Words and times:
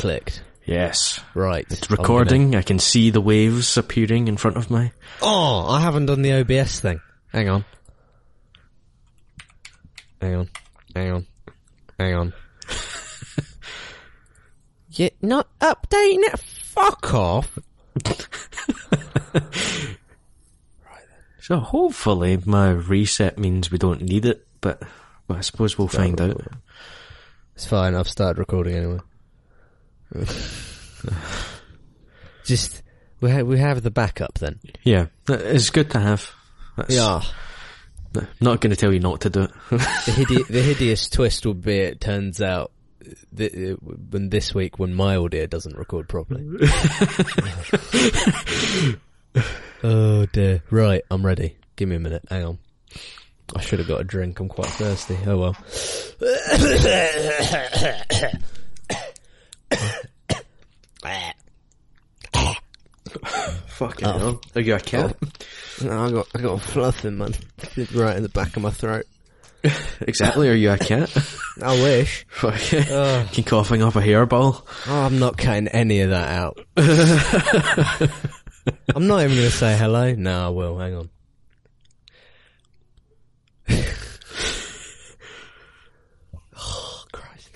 Clicked. 0.00 0.42
Yes. 0.64 1.20
Right. 1.34 1.66
It's 1.70 1.82
I'm 1.90 1.96
gonna- 1.96 2.02
recording. 2.02 2.54
I 2.56 2.62
can 2.62 2.78
see 2.78 3.10
the 3.10 3.20
waves 3.20 3.76
appearing 3.76 4.28
in 4.28 4.36
front 4.36 4.56
of 4.56 4.70
me. 4.70 4.92
Oh, 5.22 5.66
I 5.68 5.80
haven't 5.80 6.06
done 6.06 6.22
the 6.22 6.32
OBS 6.32 6.80
thing. 6.80 7.00
Hang 7.32 7.48
on. 7.48 7.64
Hang 10.20 10.34
on. 10.36 10.50
Hang 10.94 11.10
on. 11.12 11.26
Hang 11.98 12.14
on. 12.14 12.32
You're 14.92 15.10
not 15.22 15.48
updating 15.60 16.24
it? 16.32 16.38
Fuck 16.40 17.14
off. 17.14 17.58
Right 18.04 18.26
then. 19.32 19.96
so 21.40 21.58
hopefully 21.58 22.38
my 22.44 22.70
reset 22.70 23.38
means 23.38 23.70
we 23.70 23.78
don't 23.78 24.02
need 24.02 24.26
it, 24.26 24.46
but, 24.60 24.82
but 25.26 25.38
I 25.38 25.40
suppose 25.40 25.78
we'll 25.78 25.88
find 25.88 26.20
out. 26.20 26.40
It's 27.54 27.66
fine, 27.66 27.94
I've 27.94 28.08
started 28.08 28.38
recording 28.38 28.76
anyway. 28.76 28.98
Just, 32.44 32.82
we, 33.20 33.30
ha- 33.30 33.42
we 33.42 33.58
have 33.58 33.82
the 33.82 33.90
backup 33.90 34.38
then. 34.38 34.58
Yeah, 34.82 35.06
it's 35.28 35.70
good 35.70 35.90
to 35.92 36.00
have. 36.00 36.30
That's, 36.76 36.94
Not 38.40 38.60
going 38.60 38.70
to 38.70 38.76
tell 38.76 38.92
you 38.92 38.98
not 39.00 39.20
to 39.22 39.30
do 39.30 39.42
it. 39.42 39.50
the, 39.70 39.78
hide- 39.78 40.46
the 40.52 40.62
hideous 40.62 41.08
twist 41.08 41.46
would 41.46 41.62
be 41.62 41.76
it 41.78 42.00
turns 42.00 42.42
out 42.42 42.72
th- 43.36 43.76
when 44.10 44.30
this 44.30 44.52
week 44.52 44.78
when 44.80 44.94
my 44.94 45.14
audio 45.16 45.46
doesn't 45.46 45.76
record 45.76 46.08
properly. 46.08 46.44
oh 49.84 50.26
dear. 50.26 50.62
Right, 50.70 51.02
I'm 51.10 51.24
ready. 51.24 51.56
Give 51.76 51.88
me 51.88 51.96
a 51.96 52.00
minute. 52.00 52.24
Hang 52.28 52.44
on. 52.44 52.58
I 53.54 53.60
should 53.60 53.78
have 53.78 53.86
got 53.88 54.00
a 54.00 54.04
drink. 54.04 54.40
I'm 54.40 54.48
quite 54.48 54.66
thirsty. 54.70 55.16
Oh 55.26 55.38
well. 55.38 55.56
Fucking 63.66 64.06
hell. 64.08 64.40
Are 64.54 64.60
you 64.60 64.74
a 64.74 64.80
cat? 64.80 65.16
Oh. 65.22 65.28
No, 65.86 66.04
I 66.04 66.10
got 66.10 66.26
I 66.34 66.40
got 66.40 66.52
a 66.54 66.58
fluff 66.58 67.04
in 67.04 67.16
my 67.16 67.30
right 67.94 68.16
in 68.16 68.22
the 68.22 68.28
back 68.28 68.56
of 68.56 68.62
my 68.62 68.70
throat. 68.70 69.06
exactly, 70.00 70.48
are 70.48 70.54
you 70.54 70.70
a 70.70 70.78
cat? 70.78 71.10
I 71.62 71.72
wish. 71.82 72.26
Fucking 72.28 72.84
Oh, 72.90 73.26
Keep 73.32 73.46
coughing 73.46 73.82
up 73.82 73.96
a 73.96 74.00
hairball. 74.00 74.62
Oh, 74.86 75.00
I'm 75.02 75.18
not 75.18 75.36
cutting 75.38 75.68
any 75.68 76.00
of 76.00 76.10
that 76.10 76.28
out. 76.28 76.58
I'm 78.94 79.06
not 79.06 79.22
even 79.22 79.36
going 79.36 79.50
to 79.50 79.56
say 79.56 79.76
hello. 79.76 80.14
No, 80.14 80.46
I 80.46 80.48
will. 80.50 80.78
Hang 80.78 80.94
on. 80.96 81.10
oh, 86.56 87.04
Christ. 87.12 87.50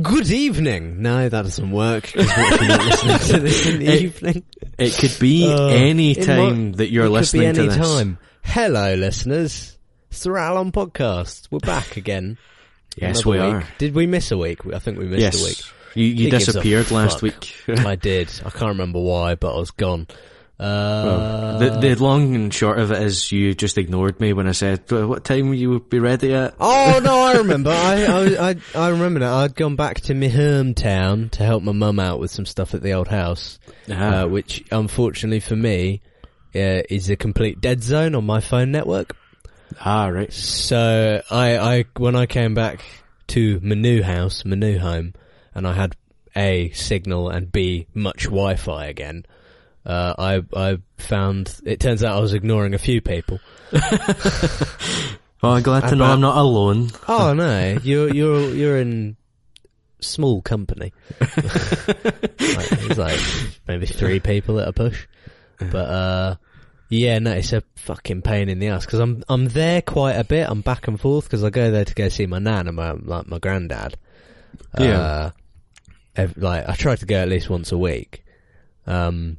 Good 0.00 0.30
evening. 0.30 1.00
No, 1.00 1.28
that 1.28 1.42
doesn't 1.42 1.70
work. 1.70 2.10
what 2.14 2.60
you're 2.60 2.68
not 2.68 2.84
listening 3.06 3.18
to 3.18 3.40
this 3.40 3.66
in 3.66 3.78
the 3.78 3.86
It- 3.86 4.02
evening? 4.02 4.42
It 4.78 4.92
could 4.94 5.16
be 5.18 5.50
Uh, 5.50 5.68
any 5.68 6.14
time 6.14 6.70
might- 6.70 6.76
that 6.78 6.90
you're 6.90 7.06
it 7.06 7.10
listening 7.10 7.54
could 7.54 7.62
be 7.62 7.68
to 7.68 7.72
any 7.72 7.78
this. 7.78 7.88
time. 7.96 8.18
Hello, 8.42 8.94
listeners. 8.94 9.78
It's 10.10 10.22
the 10.22 10.30
On 10.32 10.70
Podcast. 10.72 11.48
We're 11.50 11.60
back 11.60 11.96
again. 11.96 12.36
Yes, 12.96 13.24
we 13.24 13.32
week. 13.38 13.40
are. 13.40 13.64
Did 13.78 13.94
we 13.94 14.06
miss 14.06 14.30
a 14.30 14.36
week? 14.38 14.60
I 14.72 14.78
think 14.78 14.98
we 14.98 15.06
missed 15.06 15.20
Yes. 15.22 15.40
a 15.40 15.44
week. 15.44 15.62
You, 15.94 16.04
you 16.04 16.24
Who 16.24 16.30
gives 16.30 16.44
a 16.48 16.52
disappeared 16.52 16.90
last 16.90 17.20
fuck? 17.20 17.22
week. 17.22 17.54
I 17.86 17.96
did. 17.96 18.28
I 18.44 18.50
can't 18.50 18.68
remember 18.68 19.00
why, 19.00 19.34
but 19.34 19.54
I 19.54 19.58
was 19.58 19.70
gone. 19.70 20.06
Uh, 20.58 21.58
the, 21.58 21.70
the 21.80 21.94
long 22.02 22.34
and 22.34 22.52
short 22.54 22.78
of 22.78 22.90
it 22.90 23.02
is 23.02 23.30
you 23.30 23.54
just 23.54 23.76
ignored 23.76 24.18
me 24.20 24.32
when 24.32 24.48
I 24.48 24.52
said, 24.52 24.84
"Uh, 24.90 25.06
what 25.06 25.22
time 25.24 25.48
will 25.48 25.54
you 25.56 25.80
be 25.80 25.98
ready 25.98 26.32
at? 26.34 26.54
oh 26.58 27.00
no, 27.02 27.18
I 27.20 27.32
remember. 27.38 27.70
I, 27.70 28.04
I 28.06 28.50
I 28.50 28.56
I 28.74 28.88
remember 28.88 29.20
that. 29.20 29.32
I'd 29.32 29.54
gone 29.54 29.76
back 29.76 30.00
to 30.02 30.14
my 30.14 30.28
hometown 30.28 31.30
to 31.32 31.44
help 31.44 31.62
my 31.62 31.72
mum 31.72 31.98
out 31.98 32.20
with 32.20 32.30
some 32.30 32.46
stuff 32.46 32.74
at 32.74 32.82
the 32.82 32.92
old 32.92 33.08
house, 33.08 33.58
Ah. 33.90 34.22
uh, 34.22 34.26
which 34.28 34.64
unfortunately 34.72 35.40
for 35.40 35.56
me 35.56 36.00
uh, 36.54 36.82
is 36.88 37.10
a 37.10 37.16
complete 37.16 37.60
dead 37.60 37.82
zone 37.82 38.14
on 38.14 38.24
my 38.24 38.40
phone 38.40 38.72
network. 38.72 39.14
ah, 39.84 40.06
right. 40.06 40.32
So 40.32 41.22
I 41.30 41.58
I 41.58 41.84
when 41.98 42.16
I 42.16 42.24
came 42.26 42.54
back 42.54 42.80
to 43.28 43.60
my 43.62 43.74
new 43.74 44.02
house, 44.02 44.44
my 44.44 44.56
new 44.56 44.78
home, 44.78 45.12
and 45.54 45.66
I 45.66 45.74
had 45.74 45.96
a 46.34 46.70
signal 46.70 47.28
and 47.28 47.52
b 47.52 47.86
much 47.94 48.24
Wi-Fi 48.24 48.86
again. 48.86 49.26
Uh, 49.86 50.14
I 50.18 50.42
I 50.52 50.78
found 50.98 51.60
it 51.64 51.78
turns 51.78 52.02
out 52.02 52.16
I 52.16 52.20
was 52.20 52.34
ignoring 52.34 52.74
a 52.74 52.78
few 52.78 53.00
people. 53.00 53.40
Well, 55.42 55.52
I'm 55.52 55.62
glad 55.62 55.88
to 55.88 55.96
know 55.96 56.06
I'm 56.06 56.20
not 56.20 56.36
alone. 56.36 56.90
Oh 57.06 57.34
no, 57.34 57.78
you're 57.82 58.12
you're 58.12 58.54
you're 58.54 58.78
in 58.80 59.16
small 60.00 60.40
company. 60.40 60.92
like, 61.20 62.68
there's 62.70 62.98
like 62.98 63.20
maybe 63.68 63.86
three 63.86 64.18
people 64.18 64.58
at 64.58 64.68
a 64.68 64.72
push, 64.72 65.06
but 65.58 65.88
uh, 65.88 66.36
yeah, 66.88 67.18
no, 67.18 67.32
it's 67.32 67.52
a 67.52 67.62
fucking 67.76 68.22
pain 68.22 68.48
in 68.48 68.58
the 68.58 68.68
ass 68.68 68.86
because 68.86 68.98
I'm 68.98 69.22
I'm 69.28 69.46
there 69.48 69.82
quite 69.82 70.14
a 70.14 70.24
bit. 70.24 70.48
I'm 70.48 70.62
back 70.62 70.88
and 70.88 71.00
forth 71.00 71.26
because 71.26 71.44
I 71.44 71.50
go 71.50 71.70
there 71.70 71.84
to 71.84 71.94
go 71.94 72.08
see 72.08 72.26
my 72.26 72.38
nan 72.38 72.66
and 72.66 72.76
my 72.76 72.92
like 72.92 73.28
my 73.28 73.38
granddad. 73.38 73.96
Yeah. 74.78 75.32
Uh, 76.16 76.28
like 76.36 76.66
I 76.66 76.74
try 76.74 76.96
to 76.96 77.06
go 77.06 77.16
at 77.16 77.28
least 77.28 77.50
once 77.50 77.72
a 77.72 77.78
week. 77.78 78.24
Um. 78.86 79.38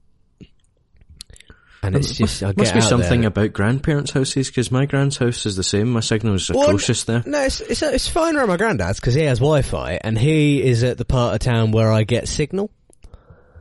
And 1.87 1.95
it's 1.95 2.17
just 2.17 2.43
I 2.43 2.53
must, 2.57 2.73
be 2.73 2.81
something 2.81 3.21
there. 3.21 3.29
about 3.29 3.53
grandparents' 3.53 4.11
houses 4.11 4.47
because 4.47 4.71
my 4.71 4.85
grand's 4.85 5.17
house 5.17 5.45
is 5.45 5.55
the 5.55 5.63
same. 5.63 5.89
My 5.89 6.01
signal 6.01 6.35
is 6.35 6.49
Well, 6.49 6.63
atrocious 6.63 7.03
there. 7.05 7.23
No, 7.25 7.43
it's 7.43 7.61
it's, 7.61 7.81
it's 7.81 8.07
fine 8.07 8.35
around 8.35 8.49
my 8.49 8.57
granddad's 8.57 8.99
because 8.99 9.13
he 9.13 9.23
has 9.23 9.39
Wi-Fi 9.39 9.99
and 10.01 10.17
he 10.17 10.61
is 10.63 10.83
at 10.83 10.97
the 10.97 11.05
part 11.05 11.33
of 11.33 11.39
town 11.39 11.71
where 11.71 11.91
I 11.91 12.03
get 12.03 12.27
signal. 12.27 12.71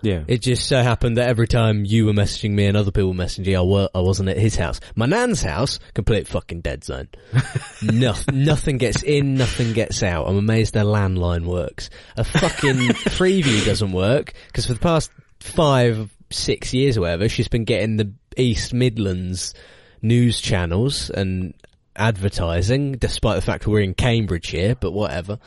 Yeah. 0.03 0.25
It 0.29 0.43
just 0.43 0.69
so 0.69 0.83
happened 0.83 1.17
that 1.17 1.29
every 1.29 1.49
time 1.49 1.85
you 1.85 2.07
were 2.07 2.13
messaging 2.13 2.53
me 2.53 2.67
and 2.67 2.77
other 2.77 2.91
people 2.91 3.09
were 3.09 3.15
messaging 3.15 3.47
you, 3.47 3.59
I, 3.59 3.63
were, 3.63 3.89
I 3.95 4.01
wasn't 4.01 4.29
at 4.29 4.37
his 4.37 4.55
house. 4.55 4.79
My 4.95 5.07
nan's 5.07 5.43
house, 5.43 5.79
complete 5.95 6.29
fucking 6.29 6.61
dead 6.61 6.85
zone. 6.85 7.09
nothing, 7.83 8.45
nothing 8.45 8.79
gets 8.79 9.03
in, 9.03 9.35
nothing 9.35 9.73
gets 9.73 10.03
out. 10.03 10.29
I'm 10.29 10.37
amazed 10.37 10.75
their 10.75 10.85
landline 10.85 11.45
works. 11.45 11.91
A 12.17 12.25
fucking 12.25 12.77
preview 13.17 13.65
doesn't 13.65 13.93
work 13.93 14.35
because 14.47 14.67
for 14.67 14.75
the 14.75 14.81
past 14.81 15.11
five, 15.41 16.16
six 16.31 16.73
years 16.75 16.97
or 16.97 17.03
whatever, 17.03 17.29
she's 17.29 17.49
been 17.49 17.65
getting 17.65 17.97
the 17.97 18.13
East 18.37 18.73
Midlands 18.75 19.55
news 20.03 20.41
channels 20.41 21.11
and 21.11 21.55
advertising, 21.95 22.93
despite 22.93 23.37
the 23.37 23.43
fact 23.43 23.67
we're 23.67 23.81
in 23.81 23.95
Cambridge 23.95 24.49
here, 24.51 24.75
but 24.75 24.93
whatever. 24.93 25.39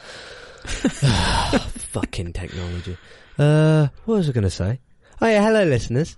Fucking 0.64 2.34
technology. 2.34 2.98
Uh, 3.38 3.88
what 4.06 4.16
was 4.18 4.30
I 4.30 4.34
going 4.34 4.44
to 4.44 4.50
say? 4.50 4.80
Oh 5.22 5.28
yeah, 5.28 5.44
hello 5.44 5.64
listeners. 5.64 6.18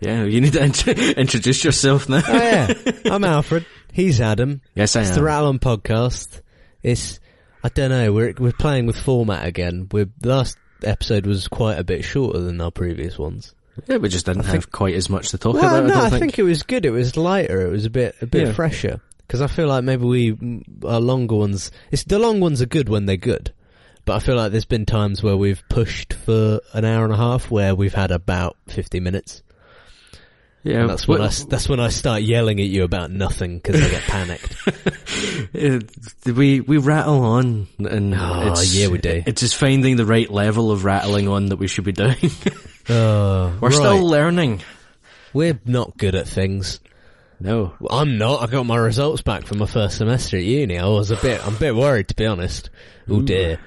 yeah, 0.00 0.24
you 0.24 0.40
need 0.40 0.52
to 0.54 0.62
int- 0.64 0.86
introduce 0.88 1.64
yourself 1.64 2.08
now. 2.08 2.22
Oh 2.26 2.32
yeah, 2.32 2.72
I'm 3.06 3.24
Alfred. 3.24 3.66
He's 3.92 4.20
Adam. 4.20 4.60
yes, 4.74 4.96
I 4.96 5.00
It's 5.02 5.10
am. 5.10 5.16
the 5.16 5.22
Rattle 5.22 5.54
podcast. 5.54 6.40
It's, 6.82 7.20
I 7.62 7.68
don't 7.68 7.90
know, 7.90 8.12
we're, 8.12 8.34
we're 8.38 8.52
playing 8.52 8.86
with 8.86 8.96
format 8.98 9.46
again. 9.46 9.88
We're, 9.92 10.08
last 10.22 10.58
episode 10.86 11.26
was 11.26 11.48
quite 11.48 11.78
a 11.78 11.84
bit 11.84 12.04
shorter 12.04 12.40
than 12.40 12.60
our 12.60 12.70
previous 12.70 13.18
ones. 13.18 13.54
yeah, 13.88 13.96
we 13.96 14.08
just 14.08 14.26
didn't 14.26 14.46
I 14.46 14.52
have 14.52 14.70
quite 14.70 14.94
as 14.94 15.08
much 15.10 15.30
to 15.30 15.38
talk 15.38 15.54
Well, 15.54 15.64
about. 15.64 15.86
no, 15.86 15.94
I 15.94 15.96
don't 15.96 16.06
I 16.06 16.10
think. 16.10 16.20
think. 16.20 16.38
it 16.38 16.42
was 16.44 16.62
good. 16.62 16.86
It 16.86 16.90
was 16.90 17.16
lighter. 17.16 17.66
It 17.66 17.70
was 17.70 17.84
a 17.86 17.90
bit, 17.90 18.14
a 18.20 18.26
bit 18.26 18.46
Yeah. 18.48 18.52
fresher. 18.52 19.00
Because 19.26 19.40
I 19.40 19.46
feel 19.46 19.66
like 19.68 19.84
maybe 19.84 20.04
we, 20.04 20.62
our 20.86 21.00
longer 21.00 21.34
ones, 21.36 21.70
it's, 21.90 22.04
the 22.04 22.18
long 22.18 22.40
ones 22.40 22.60
are 22.60 22.66
good 22.66 22.88
when 22.88 23.06
they're 23.06 23.16
good. 23.16 23.52
But 24.04 24.16
I 24.16 24.18
feel 24.18 24.36
like 24.36 24.52
there's 24.52 24.66
been 24.66 24.84
times 24.84 25.22
where 25.22 25.36
we've 25.36 25.62
pushed 25.70 26.12
for 26.12 26.60
an 26.74 26.84
hour 26.84 27.04
and 27.04 27.12
a 27.14 27.16
half 27.16 27.50
where 27.50 27.74
we've 27.74 27.94
had 27.94 28.10
about 28.10 28.56
50 28.68 29.00
minutes. 29.00 29.42
Yeah, 30.64 30.80
And 30.80 30.90
that's 30.90 31.06
when 31.06 31.20
I, 31.20 31.28
that's 31.48 31.68
when 31.68 31.78
I 31.78 31.88
start 31.90 32.22
yelling 32.22 32.58
at 32.58 32.66
you 32.66 32.82
about 32.84 33.10
nothing 33.10 33.58
because 33.58 33.80
I 33.82 33.88
get 33.88 34.02
panicked. 34.08 34.56
Uh, 35.54 36.32
we 36.32 36.60
we 36.60 36.78
rattle 36.78 37.22
on, 37.24 37.68
and 37.78 38.14
Oh, 38.14 38.52
it's, 38.52 38.74
yeah, 38.74 38.88
we 38.88 38.98
do. 38.98 39.22
It's 39.26 39.40
just 39.40 39.56
finding 39.56 39.96
the 39.96 40.06
right 40.06 40.28
level 40.30 40.70
of 40.72 40.84
rattling 40.84 41.28
on 41.28 41.46
that 41.46 41.56
we 41.56 41.68
should 41.68 41.84
be 41.84 41.92
doing. 41.92 42.16
Oh, 42.88 43.56
We're 43.60 43.68
right. 43.68 43.72
still 43.74 44.06
learning. 44.06 44.62
We're 45.32 45.60
not 45.64 45.96
good 45.96 46.14
at 46.14 46.26
things. 46.28 46.80
No, 47.40 47.74
I'm 47.90 48.16
not. 48.18 48.42
I 48.42 48.46
got 48.46 48.64
my 48.64 48.76
results 48.76 49.20
back 49.22 49.44
from 49.46 49.58
my 49.58 49.66
first 49.66 49.98
semester 49.98 50.36
at 50.38 50.44
uni. 50.44 50.78
I 50.78 50.86
was 50.86 51.10
a 51.10 51.16
bit, 51.16 51.44
I'm 51.46 51.56
a 51.56 51.58
bit 51.58 51.74
worried 51.74 52.08
to 52.08 52.14
be 52.14 52.24
honest. 52.26 52.70
Oh 53.08 53.20
dear. 53.20 53.58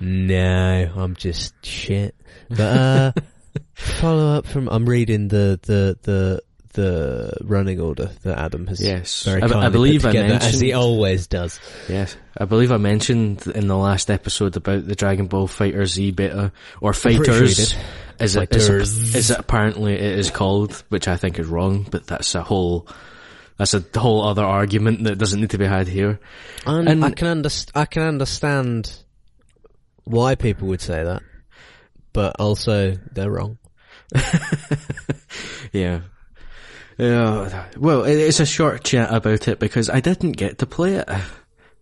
No, 0.00 0.90
I'm 0.96 1.14
just 1.14 1.54
shit. 1.64 2.14
But, 2.48 2.60
uh, 2.60 3.12
follow 3.80 4.36
up 4.36 4.46
from, 4.46 4.68
I'm 4.68 4.86
reading 4.86 5.28
the, 5.28 5.58
the, 5.62 5.98
the, 6.02 6.42
the 6.72 7.32
running 7.42 7.80
order 7.80 8.10
that 8.22 8.38
Adam 8.38 8.66
has 8.68 8.80
Yes. 8.80 9.26
I- 9.26 9.40
I 9.40 9.68
believe 9.70 10.04
I 10.06 10.12
together, 10.12 10.34
as 10.34 10.60
he 10.60 10.66
mentioned- 10.68 10.74
always 10.80 11.26
does. 11.26 11.58
yes, 11.88 12.16
I 12.38 12.44
believe 12.44 12.70
I 12.70 12.76
mentioned 12.76 13.46
in 13.48 13.66
the 13.66 13.76
last 13.76 14.10
episode 14.10 14.56
about 14.56 14.86
the 14.86 14.94
Dragon 14.94 15.26
Ball 15.26 15.46
Fighter 15.48 15.84
Z 15.86 16.12
beta 16.12 16.52
or 16.80 16.92
pretty 16.92 17.16
sure 17.16 17.24
Fighters. 17.24 17.58
Is 18.20 18.36
it, 18.36 18.54
is, 18.54 19.30
it 19.30 19.38
apparently 19.38 19.94
it 19.94 20.18
is 20.18 20.30
called, 20.30 20.84
which 20.90 21.08
I 21.08 21.16
think 21.16 21.38
is 21.38 21.46
wrong, 21.46 21.86
but 21.90 22.06
that's 22.06 22.34
a 22.34 22.42
whole, 22.42 22.86
that's 23.56 23.72
a 23.74 23.82
whole 23.96 24.22
other 24.26 24.44
argument 24.44 25.04
that 25.04 25.16
doesn't 25.16 25.40
need 25.40 25.50
to 25.50 25.58
be 25.58 25.64
had 25.66 25.88
here. 25.88 26.20
And, 26.66 26.86
And- 26.88 27.04
I 27.04 27.10
can 27.12 27.42
underst- 27.42 27.70
I 27.74 27.86
can 27.86 28.02
understand 28.02 28.92
why 30.04 30.34
people 30.34 30.68
would 30.68 30.80
say 30.82 31.02
that. 31.02 31.22
but 32.12 32.36
also 32.40 32.96
they're 33.12 33.30
wrong. 33.30 33.56
Yeah. 35.72 36.00
Yeah. 36.98 37.66
Well, 37.78 38.04
it's 38.04 38.40
a 38.40 38.46
short 38.46 38.84
chat 38.84 39.12
about 39.12 39.48
it 39.48 39.58
because 39.58 39.88
I 39.88 40.00
didn't 40.00 40.32
get 40.32 40.58
to 40.58 40.66
play 40.66 40.94
it. 40.96 41.08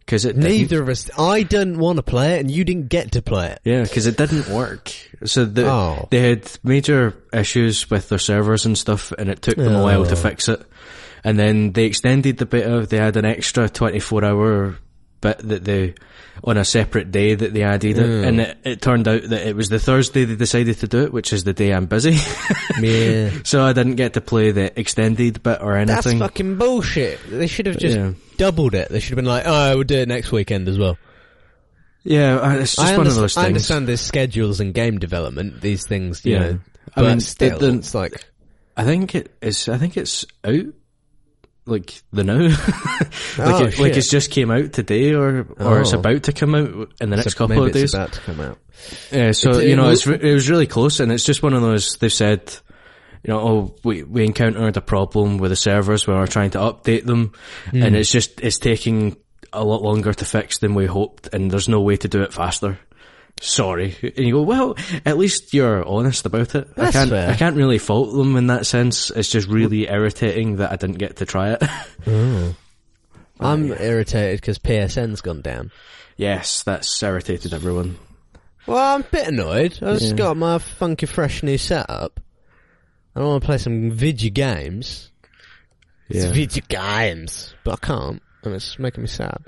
Because 0.00 0.24
it 0.24 0.36
Neither 0.36 0.80
of 0.82 0.88
us. 0.88 1.10
I 1.18 1.42
didn't 1.42 1.78
want 1.78 1.96
to 1.96 2.02
play 2.02 2.36
it, 2.36 2.40
and 2.40 2.50
you 2.50 2.64
didn't 2.64 2.88
get 2.88 3.12
to 3.12 3.22
play 3.22 3.48
it. 3.50 3.60
Yeah, 3.64 3.82
because 3.82 4.06
it 4.06 4.16
didn't 4.16 4.48
work. 4.48 4.90
So 5.24 5.44
the, 5.44 5.66
Oh. 5.70 6.08
they 6.10 6.20
had 6.30 6.50
major 6.62 7.14
issues 7.32 7.90
with 7.90 8.08
their 8.08 8.18
servers 8.18 8.64
and 8.64 8.76
stuff, 8.78 9.12
and 9.18 9.28
it 9.28 9.42
took 9.42 9.56
them 9.56 9.74
a 9.74 9.82
while 9.82 10.04
to 10.06 10.12
Oh. 10.12 10.16
fix 10.16 10.48
it. 10.48 10.62
And 11.24 11.38
then 11.38 11.72
they 11.72 11.84
extended 11.84 12.38
the 12.38 12.46
beta. 12.46 12.86
They 12.88 12.96
had 12.98 13.16
an 13.16 13.24
extra 13.24 13.68
24 13.68 14.24
hour 14.24 14.76
bit 15.20 15.38
that 15.38 15.64
they, 15.64 15.94
on 16.44 16.56
a 16.56 16.64
separate 16.64 17.10
day 17.10 17.34
that 17.34 17.52
they 17.52 17.62
added 17.62 17.98
it. 17.98 18.24
And 18.24 18.40
it, 18.40 18.58
it 18.64 18.82
turned 18.82 19.08
out 19.08 19.22
that 19.22 19.46
it 19.46 19.56
was 19.56 19.68
the 19.68 19.78
Thursday 19.78 20.24
they 20.24 20.36
decided 20.36 20.78
to 20.78 20.88
do 20.88 21.02
it, 21.04 21.12
which 21.12 21.32
is 21.32 21.44
the 21.44 21.52
day 21.52 21.72
I'm 21.72 21.86
busy. 21.86 22.16
Yeah. 22.80 23.30
so 23.44 23.64
I 23.64 23.72
didn't 23.72 23.96
get 23.96 24.12
to 24.14 24.20
play 24.20 24.52
the 24.52 24.78
extended 24.78 25.42
bit 25.42 25.60
or 25.60 25.76
anything. 25.76 26.18
That's 26.20 26.30
fucking 26.30 26.56
bullshit. 26.58 27.18
They 27.28 27.48
should 27.48 27.66
have 27.66 27.78
just 27.78 27.96
Yeah. 27.96 28.12
doubled 28.36 28.74
it. 28.74 28.88
They 28.88 29.00
should 29.00 29.10
have 29.10 29.16
been 29.16 29.24
like, 29.24 29.42
oh, 29.46 29.74
we'll 29.74 29.82
do 29.84 29.96
it 29.98 30.06
next 30.08 30.30
weekend 30.30 30.68
as 30.68 30.78
well. 30.78 30.96
yeah, 32.04 32.36
uh, 32.38 32.52
it's 32.54 32.76
just 32.76 32.88
I, 32.88 32.96
one 32.96 33.06
of 33.08 33.14
those 33.16 33.36
I 33.36 33.46
understand 33.46 33.88
there's 33.88 34.00
schedules 34.00 34.60
and 34.60 34.72
game 34.72 34.98
development, 34.98 35.60
these 35.60 35.86
things, 35.86 36.24
you 36.24 36.34
Yeah. 36.34 36.38
know. 36.38 36.58
I 36.94 37.02
but 37.02 37.08
mean, 37.08 37.20
still, 37.20 37.62
it 37.64 37.74
it's 37.76 37.94
like, 37.94 38.24
I 38.76 38.84
think 38.84 39.14
it 39.16 39.34
is. 39.42 39.68
I 39.68 39.76
think 39.76 39.96
it's 39.96 40.24
out. 40.44 40.64
Like 41.68 42.02
the 42.12 42.24
now, 42.24 42.38
like 43.38 43.38
Oh, 43.38 43.64
it, 43.66 43.78
like 43.78 43.96
it's 43.96 44.08
just 44.10 44.30
came 44.30 44.50
out 44.50 44.72
today, 44.72 45.12
or 45.14 45.46
or 45.58 45.80
it's 45.80 45.92
Oh. 45.94 45.98
about 45.98 46.22
to 46.24 46.32
come 46.32 46.54
out 46.54 46.92
in 47.00 47.10
the 47.10 47.16
next 47.16 47.32
so 47.32 47.38
couple 47.38 47.56
maybe 47.56 47.70
of 47.70 47.76
it's 47.76 47.92
days. 47.92 47.94
about 47.94 48.12
to 48.12 48.20
come 48.20 48.40
out. 48.40 48.58
Yeah, 49.12 49.32
so 49.32 49.50
It's- 49.50 49.64
you 49.64 49.76
know, 49.76 49.90
it's 49.90 50.06
re- 50.06 50.18
it 50.20 50.32
was 50.34 50.48
really 50.48 50.66
close, 50.66 51.00
and 51.00 51.12
it's 51.12 51.24
just 51.24 51.42
one 51.42 51.52
of 51.54 51.62
those. 51.62 51.96
They've 51.96 52.12
said, 52.12 52.52
you 53.22 53.32
know, 53.32 53.40
oh, 53.40 53.76
we 53.84 54.02
we 54.02 54.24
encountered 54.24 54.76
a 54.76 54.80
problem 54.80 55.38
with 55.38 55.50
the 55.50 55.56
servers 55.56 56.06
when 56.06 56.16
we 56.16 56.20
we're 56.20 56.26
trying 56.26 56.50
to 56.52 56.58
update 56.58 57.04
them, 57.04 57.32
Hmm. 57.70 57.82
and 57.82 57.96
it's 57.96 58.10
just 58.10 58.40
it's 58.40 58.58
taking 58.58 59.16
a 59.52 59.64
lot 59.64 59.82
longer 59.82 60.12
to 60.14 60.24
fix 60.24 60.58
than 60.58 60.74
we 60.74 60.86
hoped, 60.86 61.28
and 61.34 61.50
there's 61.50 61.68
no 61.68 61.80
way 61.80 61.96
to 61.96 62.08
do 62.08 62.22
it 62.22 62.32
faster. 62.32 62.78
Sorry, 63.40 63.94
and 64.02 64.18
you 64.26 64.32
go, 64.32 64.42
well, 64.42 64.76
at 65.06 65.16
least 65.18 65.54
you're 65.54 65.86
honest 65.86 66.26
about 66.26 66.54
it. 66.54 66.74
That's 66.74 66.96
I 66.96 66.98
can't, 67.00 67.10
fair. 67.10 67.30
I 67.30 67.34
can't 67.36 67.56
really 67.56 67.78
fault 67.78 68.12
them 68.14 68.36
in 68.36 68.48
that 68.48 68.66
sense. 68.66 69.10
It's 69.10 69.30
just 69.30 69.48
really 69.48 69.88
irritating 69.88 70.56
that 70.56 70.72
I 70.72 70.76
didn't 70.76 70.98
get 70.98 71.16
to 71.16 71.26
try 71.26 71.52
it. 71.52 71.62
Mm. 72.04 72.54
I'm 73.40 73.70
irritated 73.72 74.40
because 74.40 74.58
PSN's 74.58 75.20
gone 75.20 75.42
down. 75.42 75.70
yes, 76.16 76.62
that's 76.64 77.00
irritated 77.02 77.54
everyone. 77.54 77.96
Well, 78.66 78.94
I'm 78.94 79.02
a 79.02 79.04
bit 79.04 79.28
annoyed. 79.28 79.78
I've 79.82 79.98
just 80.00 80.16
got 80.16 80.36
my 80.36 80.58
funky 80.58 81.06
fresh 81.06 81.42
new 81.44 81.56
setup. 81.58 82.18
I 83.14 83.20
want 83.20 83.42
to 83.42 83.46
play 83.46 83.58
some 83.58 83.90
video 83.92 84.30
games. 84.30 85.10
It's 86.08 86.24
Yeah. 86.24 86.32
video 86.32 86.64
games, 86.68 87.54
but 87.64 87.74
I 87.74 87.86
can't, 87.86 88.22
and 88.42 88.54
it's 88.54 88.78
making 88.78 89.02
me 89.02 89.08
sad. 89.08 89.38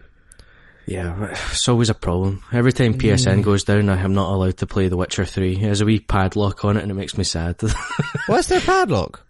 Yeah, 0.91 1.29
it's 1.53 1.69
always 1.69 1.89
a 1.89 1.95
problem. 1.95 2.43
Every 2.53 2.73
time 2.73 2.95
PSN 2.95 3.45
goes 3.45 3.63
down, 3.63 3.89
I 3.89 4.01
am 4.03 4.13
not 4.13 4.33
allowed 4.35 4.57
to 4.57 4.67
play 4.67 4.89
The 4.89 4.97
Witcher 4.97 5.25
3. 5.25 5.55
There's 5.61 5.81
a 5.81 5.85
wee 5.85 6.01
padlock 6.01 6.65
on 6.65 6.77
it 6.77 6.83
and 6.83 6.91
it 6.91 6.95
makes 6.95 7.17
me 7.17 7.23
sad. 7.23 7.61
Why's 8.27 8.49
there 8.49 8.59
a 8.59 8.63
padlock? 8.63 9.25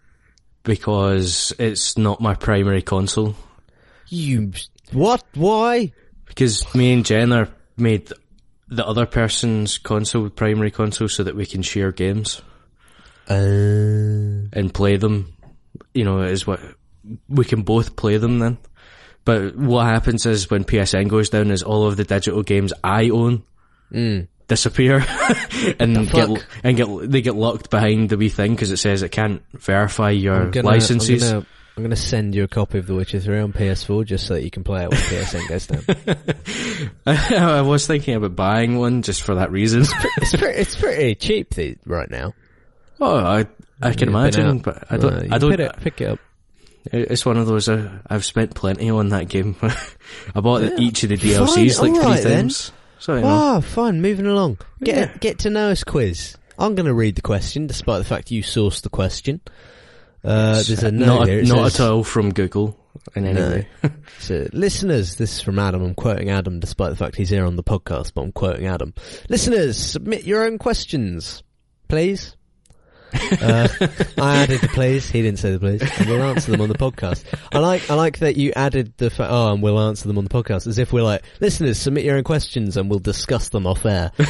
because 0.63 1.53
it's 1.57 1.97
not 1.97 2.21
my 2.21 2.35
primary 2.35 2.81
console. 2.81 3.35
You 4.07 4.51
what? 4.91 5.23
Why? 5.33 5.91
Because 6.25 6.73
me 6.75 6.93
and 6.93 7.05
Jenna 7.05 7.49
made 7.77 8.11
the 8.67 8.85
other 8.85 9.05
person's 9.05 9.77
console 9.77 10.29
primary 10.29 10.71
console 10.71 11.07
so 11.07 11.23
that 11.23 11.35
we 11.35 11.45
can 11.45 11.61
share 11.61 11.91
games 11.91 12.41
Uh, 13.27 13.33
and 14.53 14.73
play 14.73 14.97
them. 14.97 15.33
You 15.93 16.05
know, 16.05 16.21
is 16.21 16.45
what 16.45 16.59
we 17.27 17.45
can 17.45 17.63
both 17.63 17.95
play 17.95 18.17
them 18.17 18.39
then. 18.39 18.57
But 19.23 19.55
what 19.55 19.85
happens 19.85 20.25
is 20.25 20.49
when 20.49 20.63
PSN 20.63 21.07
goes 21.07 21.29
down 21.29 21.51
is 21.51 21.63
all 21.63 21.87
of 21.87 21.97
the 21.97 22.03
digital 22.03 22.41
games 22.41 22.73
I 22.83 23.09
own 23.09 23.43
hmm. 23.91 24.21
disappear 24.47 25.05
and 25.79 26.09
get 26.09 26.47
and 26.63 26.77
get 26.77 26.87
they 27.11 27.21
get 27.21 27.35
locked 27.35 27.69
behind 27.69 28.09
the 28.09 28.17
wee 28.17 28.29
thing 28.29 28.55
because 28.55 28.71
it 28.71 28.77
says 28.77 29.03
it 29.03 29.09
can't 29.09 29.43
verify 29.53 30.09
your 30.09 30.43
I'm 30.43 30.51
gonna, 30.51 30.67
licenses. 30.67 31.23
I'm 31.23 31.31
gonna, 31.31 31.45
I'm 31.77 31.83
gonna 31.83 31.95
send 31.95 32.33
you 32.33 32.43
a 32.43 32.47
copy 32.47 32.79
of 32.79 32.87
The 32.87 32.95
Witcher 32.95 33.19
3 33.19 33.39
on 33.39 33.53
PS4 33.53 34.05
just 34.05 34.25
so 34.25 34.33
that 34.33 34.43
you 34.43 34.51
can 34.51 34.63
play 34.63 34.83
it 34.83 34.89
when 34.89 34.99
PSN 34.99 35.47
goes 35.47 35.67
down. 35.67 36.87
I 37.57 37.61
was 37.61 37.85
thinking 37.85 38.15
about 38.15 38.35
buying 38.35 38.77
one 38.79 39.03
just 39.03 39.21
for 39.21 39.35
that 39.35 39.51
reason. 39.51 39.81
it's 40.17 40.35
pretty, 40.35 40.59
it's 40.59 40.75
pretty 40.75 41.15
cheap 41.15 41.53
right 41.85 42.09
now. 42.09 42.33
oh, 42.99 43.17
I 43.17 43.45
I 43.81 43.93
can 43.93 44.09
imagine, 44.09 44.59
but 44.59 44.83
I 44.91 44.97
don't. 44.97 45.25
You 45.25 45.29
I 45.31 45.37
don't. 45.37 45.51
Pick 45.51 45.59
it, 45.59 45.77
pick 45.79 46.01
it 46.01 46.09
up. 46.09 46.19
It's 46.85 47.25
one 47.25 47.37
of 47.37 47.45
those. 47.47 47.69
Uh, 47.69 47.99
I've 48.07 48.25
spent 48.25 48.55
plenty 48.55 48.89
on 48.89 49.09
that 49.09 49.27
game. 49.29 49.55
I 50.35 50.39
bought 50.41 50.63
Yeah. 50.63 50.75
each 50.79 51.03
of 51.03 51.09
the 51.09 51.15
Fine, 51.17 51.47
DLCs 51.47 51.79
like 51.81 51.91
three 51.93 51.99
alright 52.01 52.23
times. 52.23 52.71
So 52.99 53.15
you 53.15 53.21
know. 53.21 53.55
Oh, 53.57 53.61
fine. 53.61 54.01
Moving 54.01 54.25
along. 54.25 54.57
Get 54.83 54.95
Yeah. 54.97 55.17
get 55.19 55.39
to 55.39 55.49
know 55.49 55.69
us 55.69 55.83
quiz. 55.83 56.35
I'm 56.57 56.75
going 56.75 56.85
to 56.85 56.93
read 56.93 57.15
the 57.15 57.21
question, 57.21 57.65
despite 57.67 57.99
the 57.99 58.05
fact 58.05 58.29
you 58.31 58.43
sourced 58.43 58.81
the 58.81 58.89
question. 58.89 59.41
Uh, 60.23 60.53
there's 60.53 60.83
a 60.83 60.91
note 60.91 61.05
not 61.05 61.27
here. 61.27 61.39
It 61.39 61.47
not 61.47 61.71
says- 61.71 61.79
at 61.79 61.87
all 61.91 62.03
from 62.03 62.31
Google 62.31 62.77
in 63.15 63.25
any 63.25 63.39
No. 63.39 63.49
way. 63.49 63.67
So, 64.19 64.47
listeners, 64.53 65.15
this 65.15 65.33
is 65.37 65.41
from 65.41 65.57
Adam. 65.57 65.81
I'm 65.83 65.95
quoting 65.95 66.29
Adam, 66.29 66.59
despite 66.59 66.91
the 66.91 66.95
fact 66.95 67.15
he's 67.15 67.29
here 67.29 67.45
on 67.45 67.55
the 67.55 67.63
podcast, 67.63 68.11
but 68.13 68.21
I'm 68.21 68.31
quoting 68.31 68.67
Adam. 68.67 68.93
Listeners, 69.29 69.77
submit 69.77 70.25
your 70.25 70.45
own 70.45 70.59
questions, 70.59 71.41
please. 71.87 72.35
Uh, 73.13 73.67
I 74.17 74.37
added 74.37 74.61
the 74.61 74.69
please. 74.73 75.09
He 75.09 75.21
didn't 75.21 75.39
say 75.39 75.51
the 75.51 75.59
please. 75.59 75.81
And 75.99 76.09
we'll 76.09 76.23
answer 76.23 76.51
them 76.51 76.61
on 76.61 76.69
the 76.69 76.75
podcast. 76.77 77.23
I 77.51 77.59
like, 77.59 77.89
I 77.89 77.95
like 77.95 78.19
that 78.19 78.37
you 78.37 78.51
added 78.55 78.93
the 78.97 79.09
fa- 79.09 79.27
oh, 79.29 79.53
and 79.53 79.61
we'll 79.61 79.79
answer 79.79 80.07
them 80.07 80.17
on 80.17 80.23
the 80.23 80.29
podcast 80.29 80.67
as 80.67 80.77
if 80.79 80.91
we're 80.93 81.03
like 81.03 81.23
listeners. 81.39 81.77
Submit 81.77 82.03
your 82.05 82.17
own 82.17 82.23
questions 82.23 82.77
and 82.77 82.89
we'll 82.89 82.99
discuss 82.99 83.49
them 83.49 83.67
off 83.67 83.85
air. 83.85 84.11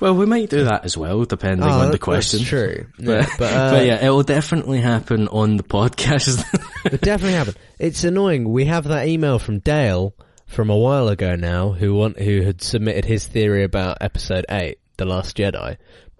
Well, 0.00 0.14
we 0.14 0.26
might 0.26 0.50
do 0.50 0.64
that 0.64 0.84
as 0.84 0.98
well, 0.98 1.24
depending 1.24 1.66
Oh, 1.66 1.80
on 1.80 1.90
the 1.90 1.98
question. 1.98 2.40
That's 2.40 2.48
true. 2.50 2.86
But, 2.98 3.06
Yeah, 3.06 3.26
but, 3.38 3.52
uh, 3.54 3.70
but 3.70 3.86
yeah, 3.86 4.04
it 4.06 4.10
will 4.10 4.22
definitely 4.22 4.82
happen 4.82 5.28
on 5.28 5.56
the 5.56 5.62
podcast. 5.62 6.44
It 6.84 7.00
definitely 7.00 7.32
happen. 7.38 7.54
It's 7.78 8.04
annoying. 8.04 8.52
We 8.52 8.66
have 8.66 8.84
that 8.88 9.08
email 9.08 9.38
from 9.38 9.60
Dale 9.60 10.14
from 10.46 10.68
a 10.68 10.76
while 10.76 11.08
ago 11.08 11.36
now, 11.36 11.72
who 11.72 11.94
want 11.94 12.18
who 12.20 12.42
had 12.42 12.60
submitted 12.60 13.06
his 13.06 13.26
theory 13.26 13.64
about 13.64 13.96
Episode 14.02 14.44
Eight, 14.50 14.78
The 14.98 15.06
Last 15.06 15.36
Jedi, 15.38 15.78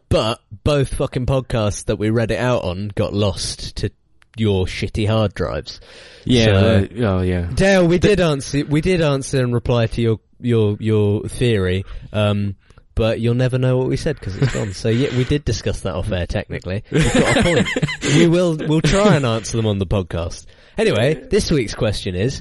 but 0.09 0.41
both 0.65 0.95
fucking 0.95 1.27
podcasts 1.27 1.85
that 1.87 1.97
we 1.97 2.11
read 2.11 2.31
it 2.31 2.39
out 2.39 2.63
on 2.65 2.89
got 2.95 3.13
lost 3.13 3.77
to 3.77 3.91
your 4.37 4.67
shitty 4.67 5.09
hard 5.09 5.35
drives. 5.35 5.81
yeah, 6.25 6.45
So- 6.45 6.89
uh, 7.05 7.07
oh 7.19 7.23
yeah. 7.23 7.51
Dale, 7.55 7.87
we 7.87 7.99
did 7.99 8.21
answer. 8.21 8.65
We 8.65 8.81
did 8.81 9.01
answer 9.01 9.43
and 9.43 9.53
reply 9.55 9.87
to 9.89 10.03
your 10.03 10.21
your 10.41 10.77
your 10.79 11.23
theory. 11.29 11.85
Um, 12.13 12.57
but 12.95 13.21
you'll 13.21 13.35
never 13.35 13.59
know 13.59 13.77
what 13.77 13.89
we 13.89 13.97
said 13.99 14.17
because 14.19 14.37
it's 14.37 14.55
gone. 14.55 14.73
So 14.73 14.89
yeah, 14.89 15.15
we 15.17 15.25
did 15.25 15.45
discuss 15.45 15.81
that 15.81 15.95
off 15.95 16.11
air. 16.13 16.27
Technically, 16.27 16.83
we've 16.91 17.13
got 17.13 17.37
a 17.39 17.43
point. 17.43 17.69
we 18.17 18.27
will 18.27 18.57
we'll 18.57 18.81
try 18.81 19.17
and 19.17 19.27
answer 19.27 19.57
them 19.57 19.67
on 19.67 19.79
the 19.79 19.87
podcast. 19.87 20.47
Anyway, 20.79 21.15
this 21.15 21.51
week's 21.51 21.75
question 21.75 22.15
is: 22.15 22.41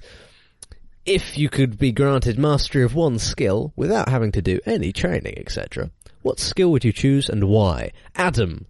If 1.05 1.38
you 1.38 1.50
could 1.50 1.77
be 1.77 1.91
granted 1.91 2.39
mastery 2.39 2.84
of 2.84 2.95
one 2.95 3.19
skill 3.19 3.74
without 3.75 4.10
having 4.10 4.31
to 4.34 4.41
do 4.41 4.60
any 4.65 4.91
training, 4.93 5.36
etc., 5.38 5.91
what 6.25 6.39
skill 6.39 6.72
would 6.72 6.84
you 6.84 6.91
choose 6.91 7.29
and 7.29 7.44
why? 7.44 7.91
Adam, 8.15 8.65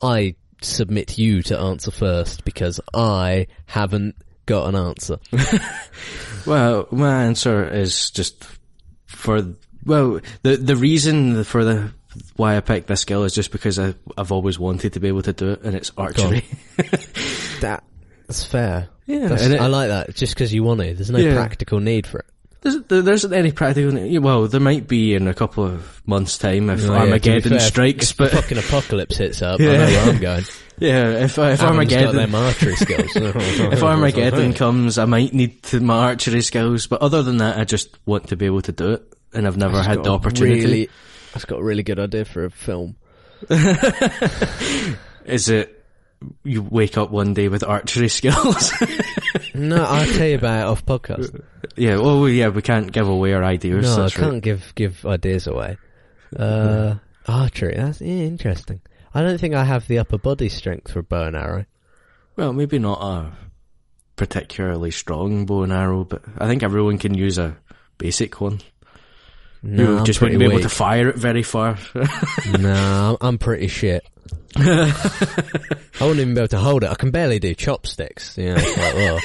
I 0.00 0.36
submit 0.62 1.18
you 1.18 1.42
to 1.42 1.58
answer 1.58 1.90
first 1.90 2.44
because 2.44 2.80
I 2.94 3.48
haven't 3.66 4.14
got 4.46 4.68
an 4.68 4.76
answer. 4.76 5.18
Well, 6.46 6.86
my 6.92 7.24
answer 7.24 7.68
is 7.68 8.10
just 8.12 8.46
for 9.06 9.54
well, 9.84 10.20
the 10.42 10.56
the 10.56 10.76
reason 10.76 11.42
for 11.42 11.64
the 11.64 11.92
why 12.36 12.56
I 12.56 12.60
picked 12.60 12.86
this 12.86 13.00
skill 13.00 13.24
is 13.24 13.34
just 13.34 13.50
because 13.50 13.80
I 13.80 13.94
I've 14.16 14.30
always 14.30 14.56
wanted 14.56 14.92
to 14.92 15.00
be 15.00 15.08
able 15.08 15.22
to 15.22 15.32
do 15.32 15.50
it, 15.50 15.62
and 15.62 15.74
it's 15.74 15.90
archery. 15.98 16.44
That 17.62 17.82
that's 18.28 18.44
fair. 18.44 18.88
Yeah, 19.06 19.26
That's- 19.28 19.46
it- 19.48 19.60
I 19.60 19.66
like 19.66 19.88
that. 19.88 20.14
Just 20.14 20.34
because 20.34 20.54
you 20.54 20.62
want 20.62 20.80
to, 20.82 20.94
there's 20.94 21.10
no 21.10 21.18
Yeah. 21.18 21.34
practical 21.34 21.80
need 21.80 22.06
for 22.06 22.20
it. 22.20 22.26
There's, 22.66 22.82
there 23.04 23.14
isn't 23.14 23.32
any 23.32 23.52
practical. 23.52 24.20
Well, 24.20 24.48
there 24.48 24.60
might 24.60 24.88
be 24.88 25.14
in 25.14 25.28
a 25.28 25.34
couple 25.34 25.64
of 25.64 26.02
months' 26.04 26.36
time 26.36 26.68
if 26.68 26.80
yeah, 26.80 26.86
be 26.88 26.94
Armageddon 26.94 27.50
fair, 27.52 27.60
strikes, 27.60 28.10
if 28.10 28.16
but 28.16 28.32
fucking 28.32 28.58
apocalypse 28.58 29.16
hits 29.16 29.40
up, 29.40 29.60
I 29.60 29.64
Yeah. 29.64 29.72
know 29.76 29.84
where 29.86 30.02
I'm 30.14 30.18
going. 30.20 30.44
yeah, 30.78 31.10
if 31.10 31.38
uh, 31.38 31.42
if 31.42 31.60
Adam's 31.60 31.60
got 31.60 31.68
Armageddon 31.68 32.34
archery 32.34 32.74
skills. 32.76 33.10
if 33.14 33.82
Armageddon 33.84 34.52
comes, 34.54 34.98
I 34.98 35.04
might 35.04 35.32
need 35.32 35.62
to, 35.64 35.78
my 35.80 36.06
archery 36.08 36.40
skills. 36.42 36.88
But 36.88 37.02
other 37.02 37.22
than 37.22 37.36
that, 37.36 37.56
I 37.56 37.62
just 37.64 37.96
want 38.04 38.28
to 38.30 38.36
be 38.36 38.46
able 38.46 38.62
to 38.62 38.72
do 38.72 38.94
it, 38.94 39.14
and 39.32 39.46
I've 39.46 39.56
never 39.56 39.80
had 39.80 40.02
the 40.02 40.10
opportunity. 40.10 40.60
Really, 40.62 40.88
I've 41.36 41.46
got 41.46 41.60
a 41.60 41.62
really 41.62 41.84
good 41.84 42.00
idea 42.00 42.24
for 42.24 42.44
a 42.46 42.50
film. 42.50 42.96
Is 45.24 45.48
it 45.48 45.75
you 46.44 46.62
wake 46.62 46.96
up 46.96 47.10
one 47.10 47.34
day 47.34 47.48
with 47.48 47.64
archery 47.64 48.08
skills? 48.10 48.72
No, 49.54 49.84
I'll 49.84 50.06
tell 50.06 50.26
you 50.26 50.36
about 50.36 50.60
it 50.60 50.70
off 50.70 50.84
podcast. 50.86 51.42
yeah, 51.76 51.96
well, 51.96 52.28
yeah, 52.28 52.48
we 52.48 52.62
can't 52.62 52.92
give 52.92 53.08
away 53.08 53.32
our 53.32 53.44
ideas. 53.44 53.96
No, 53.96 54.04
I 54.04 54.10
can't 54.10 54.42
give 54.42 54.72
give 54.74 55.04
ideas 55.06 55.46
away. 55.46 55.76
Uh, 56.36 56.96
Archery. 57.28 57.74
That's 57.76 58.00
yeah, 58.00 58.24
interesting. 58.24 58.80
I 59.14 59.22
don't 59.22 59.38
think 59.38 59.54
I 59.54 59.64
have 59.64 59.88
the 59.88 59.98
upper 59.98 60.18
body 60.18 60.48
strength 60.48 60.92
for 60.92 61.02
bow 61.02 61.24
and 61.24 61.36
arrow. 61.36 61.64
Well, 62.36 62.52
maybe 62.52 62.78
not 62.78 63.00
a 63.00 63.32
particularly 64.16 64.90
strong 64.90 65.46
bow 65.46 65.62
and 65.62 65.72
arrow, 65.72 66.04
but 66.04 66.22
I 66.38 66.46
think 66.46 66.62
everyone 66.62 66.98
can 66.98 67.14
use 67.14 67.38
a 67.38 67.56
basic 67.98 68.40
one. 68.40 68.60
No, 69.62 69.82
you 69.82 69.98
I'm 69.98 70.04
just 70.04 70.20
wouldn't 70.20 70.38
be 70.38 70.44
able 70.44 70.60
to 70.60 70.68
fire 70.68 71.08
it 71.08 71.16
very 71.16 71.42
far. 71.42 71.78
no, 72.58 73.16
I'm 73.20 73.38
pretty 73.38 73.68
shit. 73.68 74.04
I 74.56 75.72
wouldn't 76.00 76.20
even 76.20 76.34
be 76.34 76.40
able 76.40 76.48
to 76.48 76.58
hold 76.58 76.84
it. 76.84 76.90
I 76.90 76.94
can 76.94 77.10
barely 77.10 77.38
do 77.38 77.54
chopsticks. 77.54 78.36
You 78.38 78.46
know, 78.46 78.56
it's 78.58 78.76
like, 78.76 78.94
well. 78.94 79.18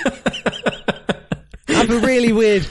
I 1.68 1.74
have 1.74 1.90
a 1.90 2.00
really 2.00 2.34
weird. 2.34 2.68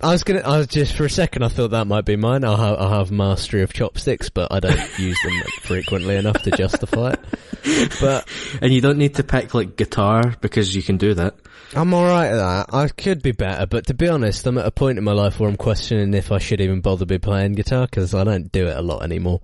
I 0.00 0.12
was 0.12 0.24
gonna. 0.24 0.40
I 0.40 0.58
was 0.58 0.66
just 0.66 0.94
for 0.94 1.04
a 1.04 1.10
second. 1.10 1.44
I 1.44 1.48
thought 1.48 1.70
that 1.70 1.86
might 1.86 2.04
be 2.04 2.16
mine. 2.16 2.44
I'll 2.44 2.56
have, 2.56 2.78
I'll 2.78 2.98
have 2.98 3.10
mastery 3.12 3.62
of 3.62 3.72
chopsticks, 3.72 4.30
but 4.30 4.52
I 4.52 4.58
don't 4.58 4.98
use 4.98 5.18
them 5.22 5.32
frequently 5.62 6.16
enough 6.16 6.42
to 6.42 6.50
justify 6.50 7.12
it. 7.12 7.90
But 8.00 8.28
and 8.60 8.72
you 8.72 8.80
don't 8.80 8.98
need 8.98 9.14
to 9.16 9.24
pick 9.24 9.54
like 9.54 9.76
guitar 9.76 10.34
because 10.40 10.74
you 10.74 10.82
can 10.82 10.96
do 10.96 11.14
that. 11.14 11.36
I'm 11.74 11.92
alright 11.92 12.32
at 12.32 12.36
that. 12.36 12.74
I 12.74 12.88
could 12.88 13.22
be 13.22 13.32
better, 13.32 13.66
but 13.66 13.86
to 13.86 13.94
be 13.94 14.08
honest, 14.08 14.46
I'm 14.46 14.58
at 14.58 14.66
a 14.66 14.70
point 14.70 14.98
in 14.98 15.04
my 15.04 15.12
life 15.12 15.38
where 15.38 15.48
I'm 15.48 15.56
questioning 15.56 16.14
if 16.14 16.32
I 16.32 16.38
should 16.38 16.60
even 16.60 16.80
bother 16.80 17.04
be 17.04 17.18
playing 17.18 17.52
guitar 17.52 17.86
because 17.86 18.14
I 18.14 18.24
don't 18.24 18.50
do 18.50 18.66
it 18.66 18.76
a 18.76 18.82
lot 18.82 19.02
anymore. 19.02 19.42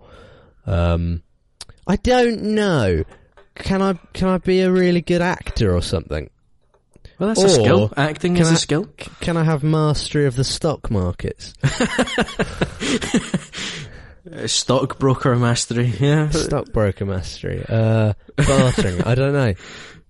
Um, 0.66 1.22
I 1.86 1.96
don't 1.96 2.42
know. 2.42 3.04
Can 3.56 3.82
I 3.82 3.94
can 4.12 4.28
I 4.28 4.38
be 4.38 4.60
a 4.62 4.70
really 4.72 5.00
good 5.00 5.22
actor 5.22 5.74
or 5.74 5.82
something? 5.82 6.28
Well, 7.18 7.28
that's 7.28 7.42
Or 7.42 7.46
a 7.46 7.50
skill. 7.50 7.92
Acting 7.96 8.36
is 8.38 8.50
I- 8.50 8.54
a 8.54 8.56
skill. 8.56 8.88
Can 9.20 9.36
I 9.36 9.44
have 9.44 9.62
mastery 9.62 10.26
of 10.26 10.34
the 10.34 10.42
stock 10.44 10.90
markets? 10.90 11.54
Stockbroker 14.46 15.36
mastery. 15.36 15.86
Yeah. 16.00 16.30
Stockbroker 16.30 17.04
mastery. 17.04 17.64
Uh, 17.68 18.14
bartering. 18.36 19.02
I 19.02 19.14
don't 19.14 19.32
know. 19.32 19.54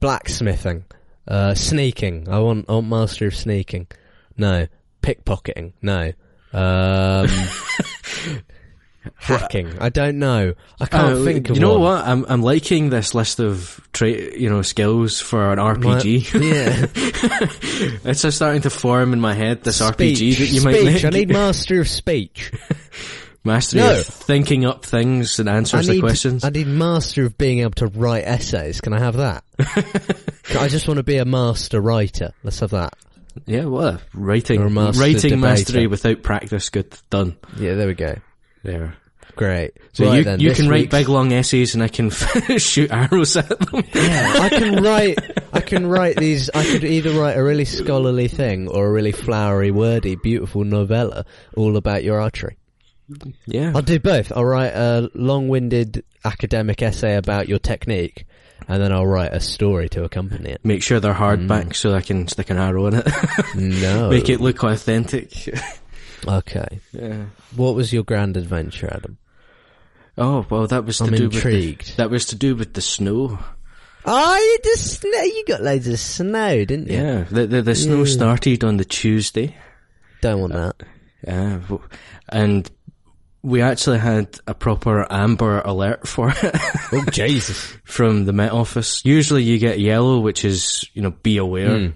Blacksmithing. 0.01 0.85
Uh, 1.27 1.55
sneaking. 1.55 2.29
I 2.29 2.39
want, 2.39 2.67
I 2.69 2.73
want 2.75 2.87
mastery 2.89 3.29
of 3.29 3.35
sneaking. 3.35 3.89
No. 4.37 4.67
Pickpocketing. 5.03 5.73
No. 5.83 6.13
Um, 6.53 7.29
hacking. 9.17 9.79
I 9.81 9.89
don't 9.89 10.19
know. 10.19 10.55
I 10.81 10.87
can't 10.87 11.19
Uh, 11.19 11.25
think 11.25 11.51
of 11.51 11.57
you 11.57 11.63
know 11.63 11.73
one. 11.79 11.81
what? 11.83 12.05
I'm 12.07 12.27
I'm 12.29 12.43
liking 12.43 12.91
this 12.91 13.15
list 13.15 13.41
of 13.41 13.81
tra- 13.93 14.11
you 14.11 14.51
know 14.51 14.63
skills 14.63 15.21
for 15.21 15.53
an 15.53 15.59
My- 15.59 15.75
RPG. 15.75 16.33
yeah. 16.35 16.87
it's 18.11 18.23
just 18.23 18.37
starting 18.37 18.63
to 18.63 18.71
form 18.71 19.13
in 19.13 19.21
my 19.21 19.35
head 19.35 19.63
this 19.65 19.77
Speech. 19.77 20.19
RPG 20.19 20.39
that 20.39 20.45
you 20.47 20.61
speech. 20.61 20.65
might 20.65 20.85
make. 20.85 21.05
I 21.05 21.11
need 21.11 21.29
mastery 21.31 21.79
of 21.81 21.89
speech. 21.89 22.53
mastery 23.45 23.81
No. 23.83 23.99
of 24.01 24.07
thinking 24.07 24.65
up 24.65 24.85
things 24.85 25.39
and 25.39 25.49
I 25.49 25.57
answers 25.57 25.89
need, 25.89 25.97
to 25.97 26.01
questions. 26.01 26.45
I 26.45 26.51
need 26.51 26.67
mastery 26.67 27.27
of 27.27 27.37
being 27.39 27.61
able 27.61 27.73
to 27.73 27.87
write 27.87 28.25
essays. 28.25 28.81
Can 28.81 28.93
I 28.93 28.99
have 29.01 29.17
that? 29.17 29.45
I 30.59 30.69
just 30.69 30.87
want 30.89 30.99
to 30.99 31.03
be 31.05 31.17
a 31.19 31.25
master 31.25 31.81
writer. 31.81 32.33
Let's 32.43 32.61
have 32.61 32.71
that. 32.71 32.95
yeah, 33.47 33.65
what 33.65 34.03
writing 34.15 34.61
Or 34.63 34.71
master 34.71 35.01
writing 35.01 35.21
debater. 35.31 35.37
mastery 35.37 35.87
without 35.87 36.23
practice. 36.23 36.69
Good 36.71 36.95
done. 37.11 37.37
Yeah, 37.59 37.75
there 37.75 37.87
we 37.87 37.95
go. 37.95 38.17
There. 38.63 38.97
Great. 39.37 39.73
So 39.93 40.05
Right 40.07 40.19
you 40.19 40.25
then, 40.25 40.41
you 40.41 40.53
can 40.53 40.69
write 40.69 40.91
big 40.91 41.09
long 41.09 41.33
essays 41.33 41.75
and 41.75 41.83
I 41.83 41.89
can 41.89 42.11
shoot 42.59 42.91
arrows 42.93 43.37
at 43.37 43.49
them. 43.49 43.83
Yeah, 43.95 44.33
I 44.41 44.49
can 44.49 44.83
write. 44.83 45.19
I 45.53 45.61
can 45.61 45.87
write 45.89 46.17
these. 46.17 46.51
I 46.51 46.65
could 46.65 46.85
either 46.85 47.11
write 47.19 47.37
a 47.37 47.43
really 47.43 47.65
scholarly 47.65 48.29
thing 48.29 48.69
or 48.69 48.87
a 48.87 48.93
really 48.93 49.13
flowery, 49.13 49.71
wordy, 49.71 50.15
beautiful 50.17 50.63
novella 50.65 51.25
all 51.57 51.77
about 51.77 52.05
your 52.05 52.21
archery. 52.21 52.57
yeah. 53.47 53.73
I'll 53.75 53.83
do 53.83 53.99
both. 53.99 54.33
I'll 54.35 54.45
write 54.45 54.73
a 54.75 55.11
long-winded 55.15 56.05
academic 56.25 56.81
essay 56.83 57.17
about 57.17 57.49
your 57.49 57.59
technique, 57.59 58.25
and 58.69 58.83
then 58.83 58.93
I'll 58.93 59.07
write 59.07 59.33
a 59.33 59.41
story 59.41 59.89
to 59.91 60.05
accompany 60.05 60.51
it. 60.51 60.65
Make 60.65 60.83
sure 60.83 61.01
they're 61.01 61.13
Mm. 61.13 61.47
hardback 61.49 61.75
so 61.77 61.93
I 61.95 62.01
can 62.01 62.29
stick 62.29 62.51
an 62.51 62.57
arrow 62.57 62.87
in 62.87 62.95
it. 62.95 63.07
No. 63.57 64.09
Make 64.11 64.29
it 64.29 64.41
look 64.41 64.63
authentic. 64.63 65.55
Okay. 66.27 66.81
yeah. 66.93 67.25
What 67.55 67.75
was 67.75 67.93
your 67.93 68.05
grand 68.05 68.37
adventure, 68.39 68.89
Adam? 68.91 69.19
Oh 70.17 70.47
well, 70.49 70.67
that 70.69 70.85
was 70.85 70.99
to 70.99 71.05
I'm 71.05 71.15
do 71.15 71.29
with 71.29 71.43
the, 71.43 71.77
that 71.97 72.11
was 72.11 72.27
to 72.27 72.37
do 72.37 72.55
with 72.57 72.73
the 72.75 72.81
snow. 72.81 73.39
Oh, 74.07 74.37
you 74.37 74.59
just 74.63 75.01
snow. 75.01 75.23
You 75.23 75.45
got 75.49 75.63
loads 75.63 75.89
of 75.89 75.99
snow, 75.99 76.65
didn't 76.65 76.89
you? 76.89 76.97
Yeah, 76.99 77.25
the 77.31 77.47
the, 77.47 77.63
the 77.63 77.75
snow 77.75 77.99
Yeah. 78.05 78.13
started 78.13 78.63
on 78.65 78.77
the 78.77 78.85
Tuesday. 78.85 79.57
Don't 80.21 80.41
want 80.41 80.53
that. 80.53 80.77
Uh, 80.81 80.87
yeah, 81.27 81.57
w- 81.69 81.83
and 82.29 82.71
we 83.43 83.61
actually 83.61 83.99
had 83.99 84.39
a 84.47 84.55
proper 84.55 85.07
amber 85.13 85.61
alert 85.61 86.07
for 86.07 86.31
it 86.35 86.55
Oh 86.93 87.05
Jesus! 87.11 87.77
from 87.85 88.25
the 88.25 88.33
Met 88.33 88.53
Office. 88.53 89.05
Usually, 89.05 89.43
you 89.43 89.59
get 89.59 89.81
yellow, 89.81 90.21
which 90.21 90.45
is 90.45 90.85
you 90.95 91.03
know 91.03 91.11
be 91.11 91.39
aware. 91.39 91.79
Hmm. 91.79 91.87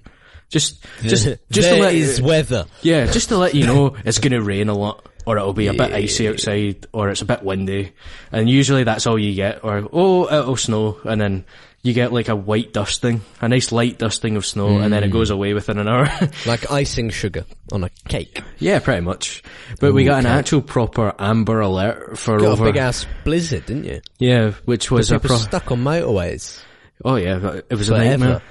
Just 0.48 0.82
just 1.02 1.28
just 1.50 1.68
to 1.68 1.76
let 1.76 1.94
is 1.94 2.22
weather. 2.22 2.64
yeah, 2.82 3.06
just 3.06 3.28
to 3.28 3.36
let 3.36 3.54
you 3.54 3.66
know, 3.66 3.94
it's 4.04 4.18
going 4.18 4.32
to 4.32 4.40
rain 4.42 4.70
a 4.70 4.74
lot, 4.74 5.06
or 5.28 5.36
it'll 5.36 5.52
be 5.52 5.66
a 5.66 5.74
bit 5.74 5.92
icy 5.92 6.26
outside, 6.28 6.86
or 6.92 7.10
it's 7.10 7.20
a 7.20 7.26
bit 7.26 7.42
windy, 7.42 7.92
and 8.32 8.48
usually 8.48 8.84
that's 8.84 9.06
all 9.06 9.18
you 9.18 9.34
get. 9.34 9.62
Or 9.62 9.86
oh, 9.92 10.24
it'll 10.32 10.56
snow, 10.56 10.98
and 11.04 11.20
then 11.20 11.44
you 11.82 11.92
get 11.92 12.12
like 12.12 12.28
a 12.28 12.34
white 12.34 12.72
dusting, 12.72 13.20
a 13.42 13.48
nice 13.48 13.70
light 13.70 13.98
dusting 13.98 14.36
of 14.36 14.46
snow, 14.46 14.78
and 14.78 14.90
then 14.90 15.04
it 15.04 15.10
goes 15.10 15.30
mm. 15.30 15.34
away 15.34 15.52
within 15.52 15.78
an 15.78 15.86
hour. 15.86 16.08
Like 16.46 16.70
icing 16.70 17.10
sugar 17.10 17.44
on 17.70 17.84
a 17.84 17.90
cake. 18.08 18.42
yeah, 18.58 18.78
pretty 18.78 19.02
much. 19.02 19.42
But 19.80 19.92
we 19.92 20.04
got 20.04 20.20
an 20.20 20.26
actual 20.26 20.62
proper 20.62 21.14
amber 21.18 21.60
alert 21.60 22.18
for 22.18 22.38
Got 22.38 22.52
over. 22.52 22.68
a 22.68 22.72
big 22.72 22.80
ass 22.80 23.04
blizzard, 23.24 23.66
didn't 23.66 23.84
you? 23.84 24.00
yeah, 24.18 24.52
which 24.64 24.90
was 24.90 25.12
a 25.12 25.20
pro- 25.20 25.36
stuck 25.36 25.70
on 25.70 25.84
motorways 25.84 26.62
oh 27.04 27.16
yeah, 27.16 27.60
it 27.68 27.74
was 27.74 27.88
a 27.90 27.96
forever. 27.96 28.08
nightmare. 28.18 28.42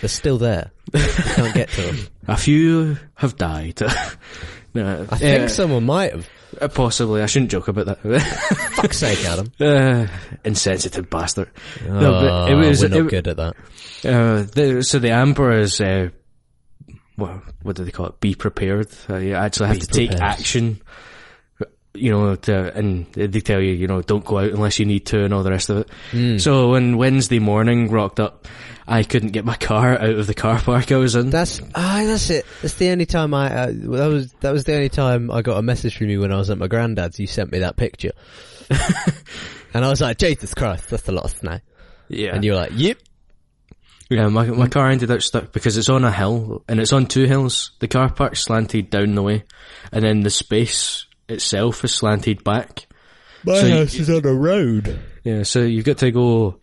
They're 0.00 0.08
still 0.08 0.38
there. 0.38 0.70
you 0.94 1.00
can't 1.00 1.54
get 1.54 1.68
to 1.70 1.82
them. 1.82 1.96
A 2.28 2.36
few 2.36 2.98
have 3.14 3.36
died. 3.36 3.80
no, 4.74 5.06
I 5.10 5.18
think 5.18 5.50
someone 5.50 5.84
might 5.84 6.12
have. 6.12 6.28
Possibly, 6.74 7.22
I 7.22 7.26
shouldn't 7.26 7.50
joke 7.50 7.68
about 7.68 7.86
that. 7.86 7.98
Fuck's 8.74 8.98
sake, 8.98 9.24
Adam. 9.24 9.52
Uh, 9.60 10.06
insensitive 10.44 11.10
bastard. 11.10 11.50
no, 11.86 12.12
but 12.12 12.50
it 12.50 12.54
was 12.54 12.82
we're 12.82 12.88
not 12.88 12.98
it, 13.00 13.08
good 13.08 13.28
at 13.28 13.36
that. 13.36 13.56
Uh, 14.04 14.42
the, 14.54 14.82
so 14.82 14.98
the 14.98 15.10
amber 15.10 15.52
is 15.52 15.80
uh, 15.80 16.08
what 17.16 17.42
what 17.62 17.76
do 17.76 17.84
they 17.84 17.90
call 17.90 18.06
it? 18.06 18.20
Be 18.20 18.34
prepared. 18.34 18.88
Uh, 19.10 19.16
you 19.16 19.34
actually 19.34 19.68
have 19.68 19.80
Be 19.80 19.86
to 19.86 19.86
take 19.86 20.14
action. 20.14 20.80
You 21.94 22.12
know, 22.12 22.36
to, 22.36 22.72
and 22.74 23.06
they 23.12 23.40
tell 23.40 23.60
you, 23.60 23.72
you 23.72 23.88
know, 23.88 24.02
don't 24.02 24.24
go 24.24 24.38
out 24.38 24.50
unless 24.50 24.78
you 24.78 24.86
need 24.86 25.06
to, 25.06 25.24
and 25.24 25.34
all 25.34 25.42
the 25.42 25.50
rest 25.50 25.68
of 25.68 25.78
it. 25.78 25.90
Hmm. 26.12 26.38
So 26.38 26.70
when 26.70 26.96
Wednesday 26.96 27.40
morning 27.40 27.90
rocked 27.90 28.20
up, 28.20 28.46
I 28.90 29.02
couldn't 29.02 29.32
get 29.32 29.44
my 29.44 29.54
car 29.56 29.92
out 29.98 30.02
of 30.18 30.26
the 30.26 30.32
car 30.34 30.58
park 30.58 30.90
I 30.90 30.96
was 30.96 31.14
in. 31.14 31.28
That's 31.30 31.60
ah, 31.74 32.02
that's 32.06 32.30
it. 32.30 32.46
That's 32.62 32.74
the 32.74 32.88
only 32.88 33.04
time 33.06 33.34
I 33.34 33.52
uh, 33.54 33.66
that 33.72 34.06
was 34.08 34.32
that 34.40 34.50
was 34.52 34.64
the 34.64 34.74
only 34.74 34.88
time 34.88 35.30
I 35.30 35.42
got 35.42 35.58
a 35.58 35.62
message 35.62 35.96
from 35.98 36.08
you 36.08 36.20
when 36.20 36.32
I 36.32 36.36
was 36.36 36.48
at 36.50 36.58
my 36.58 36.68
granddad's. 36.68 37.20
You 37.20 37.26
sent 37.26 37.52
me 37.52 37.58
that 37.58 37.76
picture, 37.76 38.12
and 39.74 39.84
I 39.84 39.88
was 39.90 40.00
like, 40.00 40.18
Jesus 40.18 40.54
Christ, 40.54 40.88
that's 40.90 41.08
a 41.08 41.12
lot 41.12 41.24
of 41.24 41.30
snow. 41.32 41.58
yeah, 42.08 42.34
And 42.34 42.44
you 42.44 42.52
were 42.52 42.58
like, 42.58 42.72
Yep. 42.74 42.98
Yeah, 44.10 44.28
my 44.28 44.46
my 44.46 44.68
car 44.68 44.88
ended 44.90 45.10
up 45.10 45.20
stuck 45.20 45.52
because 45.52 45.76
it's 45.76 45.90
on 45.90 46.02
a 46.02 46.10
hill 46.10 46.64
and 46.66 46.80
it's 46.80 46.94
on 46.94 47.04
two 47.06 47.24
hills. 47.26 47.72
The 47.80 47.88
car 47.88 48.10
park 48.10 48.36
slanted 48.36 48.88
down 48.88 49.14
the 49.14 49.22
way, 49.22 49.44
and 49.92 50.02
then 50.02 50.20
the 50.20 50.30
space 50.30 51.06
itself 51.28 51.84
is 51.84 51.94
slanted 51.94 52.42
back. 52.42 52.86
My 53.44 53.60
So 53.60 53.66
you- 53.66 53.74
house 53.74 53.94
is 53.96 54.08
on 54.08 54.24
a 54.24 54.32
road. 54.32 54.98
Yeah, 55.24 55.42
so 55.42 55.60
you've 55.60 55.84
got 55.84 55.98
to 55.98 56.10
go, 56.10 56.58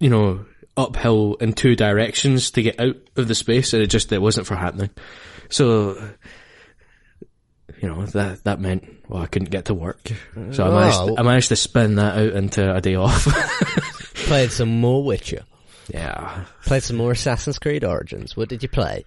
you 0.00 0.10
know, 0.10 0.44
uphill 0.76 1.34
in 1.40 1.52
two 1.52 1.74
directions 1.76 2.50
to 2.52 2.62
get 2.62 2.78
out 2.80 2.96
of 3.16 3.28
the 3.28 3.34
space, 3.34 3.72
and 3.72 3.82
it 3.82 3.86
just 3.88 4.12
it 4.12 4.20
wasn't 4.22 4.46
for 4.46 4.54
happening. 4.56 4.90
So, 5.48 5.96
you 7.80 7.88
know, 7.88 8.04
that 8.06 8.44
that 8.44 8.60
meant 8.60 8.84
well, 9.08 9.22
I 9.22 9.26
couldn't 9.26 9.50
get 9.50 9.66
to 9.66 9.74
work. 9.74 10.10
So 10.52 10.64
I 10.64 10.70
managed 10.70 10.96
Oh. 10.98 11.14
I 11.18 11.22
managed 11.22 11.48
to 11.48 11.56
spin 11.56 11.96
that 11.96 12.16
out 12.18 12.32
into 12.32 12.74
a 12.74 12.80
day 12.80 12.94
off. 12.96 13.24
Played 14.14 14.50
some 14.50 14.80
more 14.80 15.04
Witcher. 15.04 15.44
yeah, 15.88 16.44
Played 16.64 16.82
some 16.82 16.96
more 16.96 17.12
Assassin's 17.12 17.58
Creed 17.58 17.84
Origins. 17.84 18.36
What 18.36 18.48
did 18.48 18.62
you 18.62 18.68
play? 18.68 19.04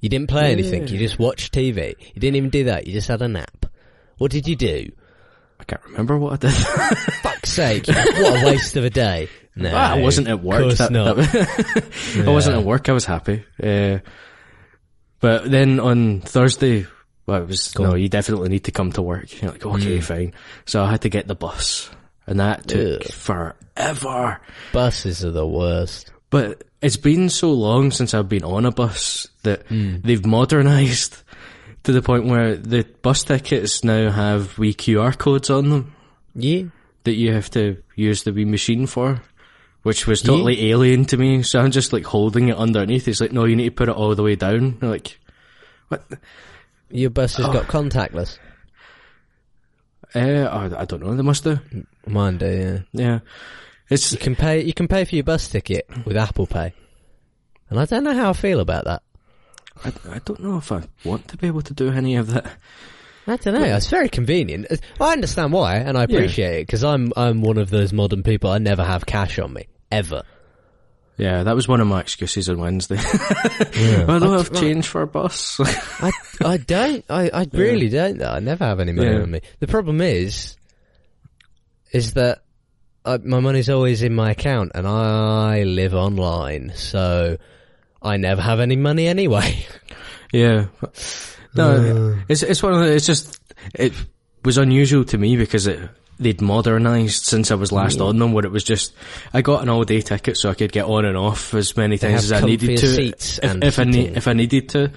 You 0.00 0.08
didn't 0.08 0.28
play 0.28 0.50
anything. 0.50 0.88
You 0.88 0.98
just 0.98 1.18
watched 1.18 1.52
TV. 1.54 1.94
You 1.98 2.20
didn't 2.20 2.36
even 2.36 2.50
do 2.50 2.64
that. 2.64 2.86
You 2.86 2.92
just 2.94 3.06
had 3.08 3.20
a 3.22 3.28
nap. 3.28 3.66
What 4.18 4.30
did 4.30 4.48
you 4.48 4.56
do? 4.56 4.90
I 5.60 5.64
can't 5.64 5.84
remember 5.84 6.16
what 6.18 6.32
I 6.32 6.36
did. 6.48 6.52
Fuck's 7.22 7.50
sake! 7.52 7.86
what 7.86 8.42
a 8.42 8.46
waste 8.46 8.76
of 8.76 8.84
a 8.84 8.90
day. 8.90 9.28
No, 9.56 9.74
I 9.74 10.00
wasn't 10.00 10.28
at 10.28 10.42
work. 10.42 10.62
Of 10.72 10.78
that- 10.78 10.92
not. 10.92 11.16
that- 11.16 12.22
I 12.26 12.30
wasn't 12.30 12.56
at 12.58 12.64
work. 12.64 12.88
I 12.88 12.92
was 12.92 13.04
happy. 13.04 13.44
Uh, 13.62 13.98
but 15.20 15.50
then 15.50 15.80
on 15.80 16.20
Thursday, 16.20 16.86
well, 17.26 17.42
it 17.42 17.48
was 17.48 17.72
Go 17.72 17.84
no. 17.84 17.92
Mm. 17.92 18.02
You 18.02 18.08
definitely 18.08 18.48
need 18.48 18.64
to 18.64 18.72
come 18.72 18.92
to 18.92 19.02
work. 19.02 19.40
You're 19.42 19.50
like, 19.52 19.64
okay, 19.66 20.00
fine. 20.00 20.32
So 20.66 20.82
I 20.82 20.90
had 20.90 21.02
to 21.02 21.08
get 21.08 21.26
the 21.26 21.34
bus, 21.34 21.90
and 22.26 22.40
that 22.40 22.68
took 22.68 23.02
Ugh. 23.02 23.12
forever. 23.12 24.40
Buses 24.72 25.24
are 25.24 25.30
the 25.30 25.46
worst. 25.46 26.10
But 26.30 26.64
it's 26.80 26.96
been 26.96 27.28
so 27.28 27.52
long 27.52 27.90
since 27.90 28.14
I've 28.14 28.28
been 28.28 28.44
on 28.44 28.64
a 28.64 28.70
bus 28.70 29.26
that 29.42 29.68
Mm. 29.68 30.02
they've 30.02 30.24
modernised 30.24 31.22
to 31.82 31.92
the 31.92 32.02
point 32.02 32.26
where 32.26 32.56
the 32.56 32.84
bus 33.02 33.24
tickets 33.24 33.82
now 33.84 34.10
have 34.10 34.56
wee 34.58 34.74
QR 34.74 35.16
codes 35.18 35.50
on 35.50 35.68
them. 35.70 35.94
Yeah. 36.34 36.62
that 37.04 37.14
you 37.14 37.32
have 37.32 37.50
to 37.50 37.78
use 37.96 38.22
the 38.24 38.32
wee 38.32 38.44
machine 38.44 38.86
for, 38.86 39.22
which 39.82 40.06
was 40.06 40.22
totally 40.22 40.70
alien 40.70 41.04
to 41.06 41.16
me. 41.16 41.42
So 41.42 41.60
I'm 41.60 41.70
just 41.70 41.92
like 41.92 42.04
holding 42.04 42.48
it 42.48 42.56
underneath. 42.56 43.08
It's 43.08 43.20
like, 43.20 43.32
no, 43.32 43.44
you 43.44 43.56
need 43.56 43.70
to 43.70 43.74
put 43.74 43.88
it 43.88 43.94
all 43.94 44.14
the 44.14 44.22
way 44.22 44.36
down. 44.36 44.78
I'm 44.80 44.90
like, 44.90 45.18
what? 45.88 46.04
Your 46.90 47.10
bus 47.10 47.36
has 47.36 47.46
got 47.46 47.66
contactless. 47.66 48.38
Uh, 50.14 50.18
I, 50.18 50.80
I 50.80 50.84
don't 50.84 51.02
know. 51.02 51.14
They 51.14 51.22
must 51.22 51.44
do. 51.44 51.60
Mine 52.06 52.38
do, 52.38 52.84
yeah. 52.92 53.00
Yeah. 53.04 53.18
It's 53.88 54.12
You 54.12 54.18
can 54.18 54.36
pay. 54.36 54.62
You 54.62 54.74
can 54.74 54.88
pay 54.88 55.04
for 55.04 55.14
your 55.14 55.24
bus 55.24 55.48
ticket 55.48 55.88
with 56.04 56.16
Apple 56.16 56.46
Pay, 56.46 56.72
and 57.68 57.78
I 57.78 57.84
don't 57.84 58.04
know 58.04 58.14
how 58.14 58.30
I 58.30 58.32
feel 58.32 58.60
about 58.60 58.84
that. 58.84 59.02
I, 59.84 59.92
I 60.14 60.18
don't 60.24 60.40
know 60.40 60.58
if 60.58 60.70
I 60.70 60.82
want 61.04 61.28
to 61.28 61.36
be 61.36 61.48
able 61.48 61.62
to 61.62 61.74
do 61.74 61.90
any 61.90 62.16
of 62.16 62.28
that. 62.28 62.56
I 63.30 63.36
don't 63.36 63.54
know. 63.54 63.64
It's 63.76 63.88
very 63.88 64.08
convenient. 64.08 64.66
I 65.00 65.12
understand 65.12 65.52
why, 65.52 65.76
and 65.76 65.96
I 65.96 66.04
appreciate 66.04 66.60
it 66.60 66.66
because 66.66 66.84
I'm 66.84 67.12
I'm 67.16 67.40
one 67.42 67.58
of 67.58 67.70
those 67.70 67.92
modern 67.92 68.22
people. 68.22 68.50
I 68.50 68.58
never 68.58 68.84
have 68.84 69.06
cash 69.06 69.38
on 69.38 69.52
me 69.52 69.66
ever. 69.90 70.22
Yeah, 71.16 71.42
that 71.42 71.54
was 71.54 71.68
one 71.68 71.80
of 71.82 71.86
my 71.86 72.00
excuses 72.00 72.48
on 72.48 72.58
Wednesday. 72.60 72.96
I 73.00 74.04
don't 74.06 74.38
have 74.38 74.52
change 74.54 74.86
for 74.88 75.02
a 75.02 75.06
bus. 75.06 75.60
I 76.00 76.12
I 76.42 76.56
don't. 76.56 77.04
I, 77.10 77.28
I 77.32 77.46
really 77.52 77.90
don't. 77.90 78.16
Though 78.18 78.30
I 78.30 78.38
never 78.40 78.64
have 78.64 78.80
any 78.80 78.92
money 78.92 79.10
Yeah. 79.10 79.22
on 79.22 79.30
me. 79.30 79.40
The 79.58 79.66
problem 79.66 80.00
is, 80.00 80.56
is 81.92 82.14
that 82.14 82.42
uh, 83.04 83.18
my 83.22 83.40
money's 83.40 83.68
always 83.68 84.02
in 84.02 84.14
my 84.14 84.30
account, 84.30 84.72
and 84.74 84.86
I 84.86 85.64
live 85.64 85.94
online, 85.94 86.72
so 86.74 87.36
I 88.00 88.16
never 88.16 88.40
have 88.40 88.60
any 88.60 88.76
money 88.76 89.06
anyway. 89.06 89.66
yeah. 90.32 90.66
No, 91.54 92.18
it's 92.28 92.42
it's 92.42 92.62
one 92.62 92.74
of 92.74 92.80
the, 92.80 92.92
it's 92.94 93.06
just 93.06 93.40
it 93.74 93.92
was 94.44 94.58
unusual 94.58 95.04
to 95.04 95.18
me 95.18 95.36
because 95.36 95.66
it 95.66 95.80
they'd 96.18 96.40
modernised 96.40 97.24
since 97.24 97.50
I 97.50 97.54
was 97.54 97.72
last 97.72 97.98
on 98.00 98.18
them, 98.18 98.32
where 98.32 98.44
it 98.44 98.52
was 98.52 98.62
just 98.64 98.92
I 99.32 99.40
got 99.42 99.62
an 99.62 99.68
all 99.68 99.84
day 99.84 100.00
ticket 100.02 100.36
so 100.36 100.50
I 100.50 100.54
could 100.54 100.70
get 100.72 100.84
on 100.84 101.04
and 101.04 101.16
off 101.16 101.54
as 101.54 101.76
many 101.76 101.98
times 101.98 102.24
as 102.24 102.32
I 102.32 102.40
needed 102.46 102.78
to, 102.78 102.86
if, 103.08 103.38
and 103.42 103.64
if 103.64 103.78
I 103.78 103.84
need 103.84 104.16
if 104.16 104.28
I 104.28 104.32
needed 104.34 104.68
to. 104.70 104.92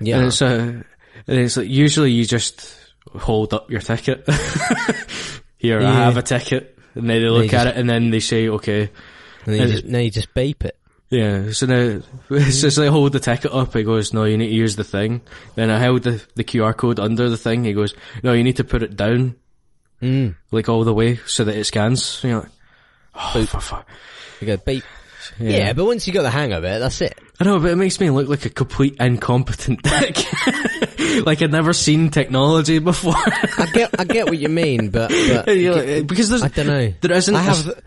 yeah. 0.00 0.18
And 0.18 0.26
it's, 0.28 0.42
uh, 0.42 0.82
and 1.26 1.38
it's 1.38 1.56
like 1.56 1.68
usually 1.68 2.10
you 2.10 2.24
just 2.24 2.74
hold 3.18 3.52
up 3.54 3.70
your 3.70 3.80
ticket. 3.80 4.26
Here, 5.58 5.80
I 5.80 5.92
have 5.92 6.16
a 6.16 6.22
ticket, 6.22 6.76
and 6.96 7.08
then 7.08 7.22
they 7.22 7.28
look 7.28 7.44
at 7.52 7.64
just- 7.64 7.66
it, 7.68 7.76
and 7.76 7.88
then 7.88 8.10
they 8.10 8.20
say, 8.20 8.48
"Okay." 8.48 8.90
and 9.44 9.54
then 9.54 9.68
you 9.68 9.74
just, 9.74 9.84
now 9.84 9.98
you 9.98 10.10
just 10.10 10.34
beep 10.34 10.64
it. 10.64 10.76
Yeah, 11.12 11.52
so 11.52 11.66
now 11.66 12.00
it's 12.30 12.62
just 12.62 12.78
like 12.78 12.88
hold 12.88 13.12
the 13.12 13.20
ticket 13.20 13.52
up. 13.52 13.74
He 13.74 13.82
goes, 13.82 14.14
"No, 14.14 14.24
you 14.24 14.38
need 14.38 14.48
to 14.48 14.54
use 14.54 14.76
the 14.76 14.82
thing." 14.84 15.20
Then 15.56 15.68
I 15.68 15.78
held 15.78 16.04
the 16.04 16.22
the 16.36 16.42
QR 16.44 16.74
code 16.74 16.98
under 16.98 17.28
the 17.28 17.36
thing. 17.36 17.64
He 17.64 17.74
goes, 17.74 17.94
"No, 18.22 18.32
you 18.32 18.42
need 18.42 18.56
to 18.56 18.64
put 18.64 18.82
it 18.82 18.96
down, 18.96 19.34
Mm. 20.00 20.36
like 20.50 20.70
all 20.70 20.84
the 20.84 20.94
way, 20.94 21.20
so 21.26 21.44
that 21.44 21.54
it 21.54 21.64
scans." 21.64 22.20
And 22.22 22.30
you're 22.30 22.40
like, 22.40 22.50
"Oh, 23.14 23.44
for 23.44 23.60
fuck." 23.60 23.86
You 24.40 24.46
go 24.46 24.56
beep. 24.56 24.84
Yeah. 25.38 25.72
but 25.74 25.84
once 25.84 26.06
you 26.06 26.12
got 26.14 26.22
the 26.22 26.30
hang 26.30 26.52
of 26.54 26.64
it, 26.64 26.80
that's 26.80 27.00
it. 27.02 27.16
I 27.38 27.44
know, 27.44 27.58
but 27.60 27.70
it 27.70 27.76
makes 27.76 28.00
me 28.00 28.08
look 28.10 28.28
like 28.28 28.44
a 28.46 28.50
complete 28.50 28.96
incompetent 28.98 29.82
dick. 29.84 30.16
like 31.26 31.42
I'd 31.42 31.52
never 31.52 31.74
seen 31.74 32.08
technology 32.10 32.78
before. 32.78 33.14
I 33.16 33.68
get, 33.72 34.00
I 34.00 34.04
get 34.04 34.26
what 34.26 34.38
you 34.38 34.48
mean, 34.48 34.88
but, 34.90 35.10
but 35.10 35.46
like, 35.48 36.06
because 36.06 36.30
there's 36.30 36.42
I 36.42 36.48
don't 36.48 36.66
know. 36.66 36.94
there 37.02 37.12
isn't. 37.12 37.36
I 37.36 37.40
a- 37.40 37.42
have, 37.44 37.64
the, 37.66 37.82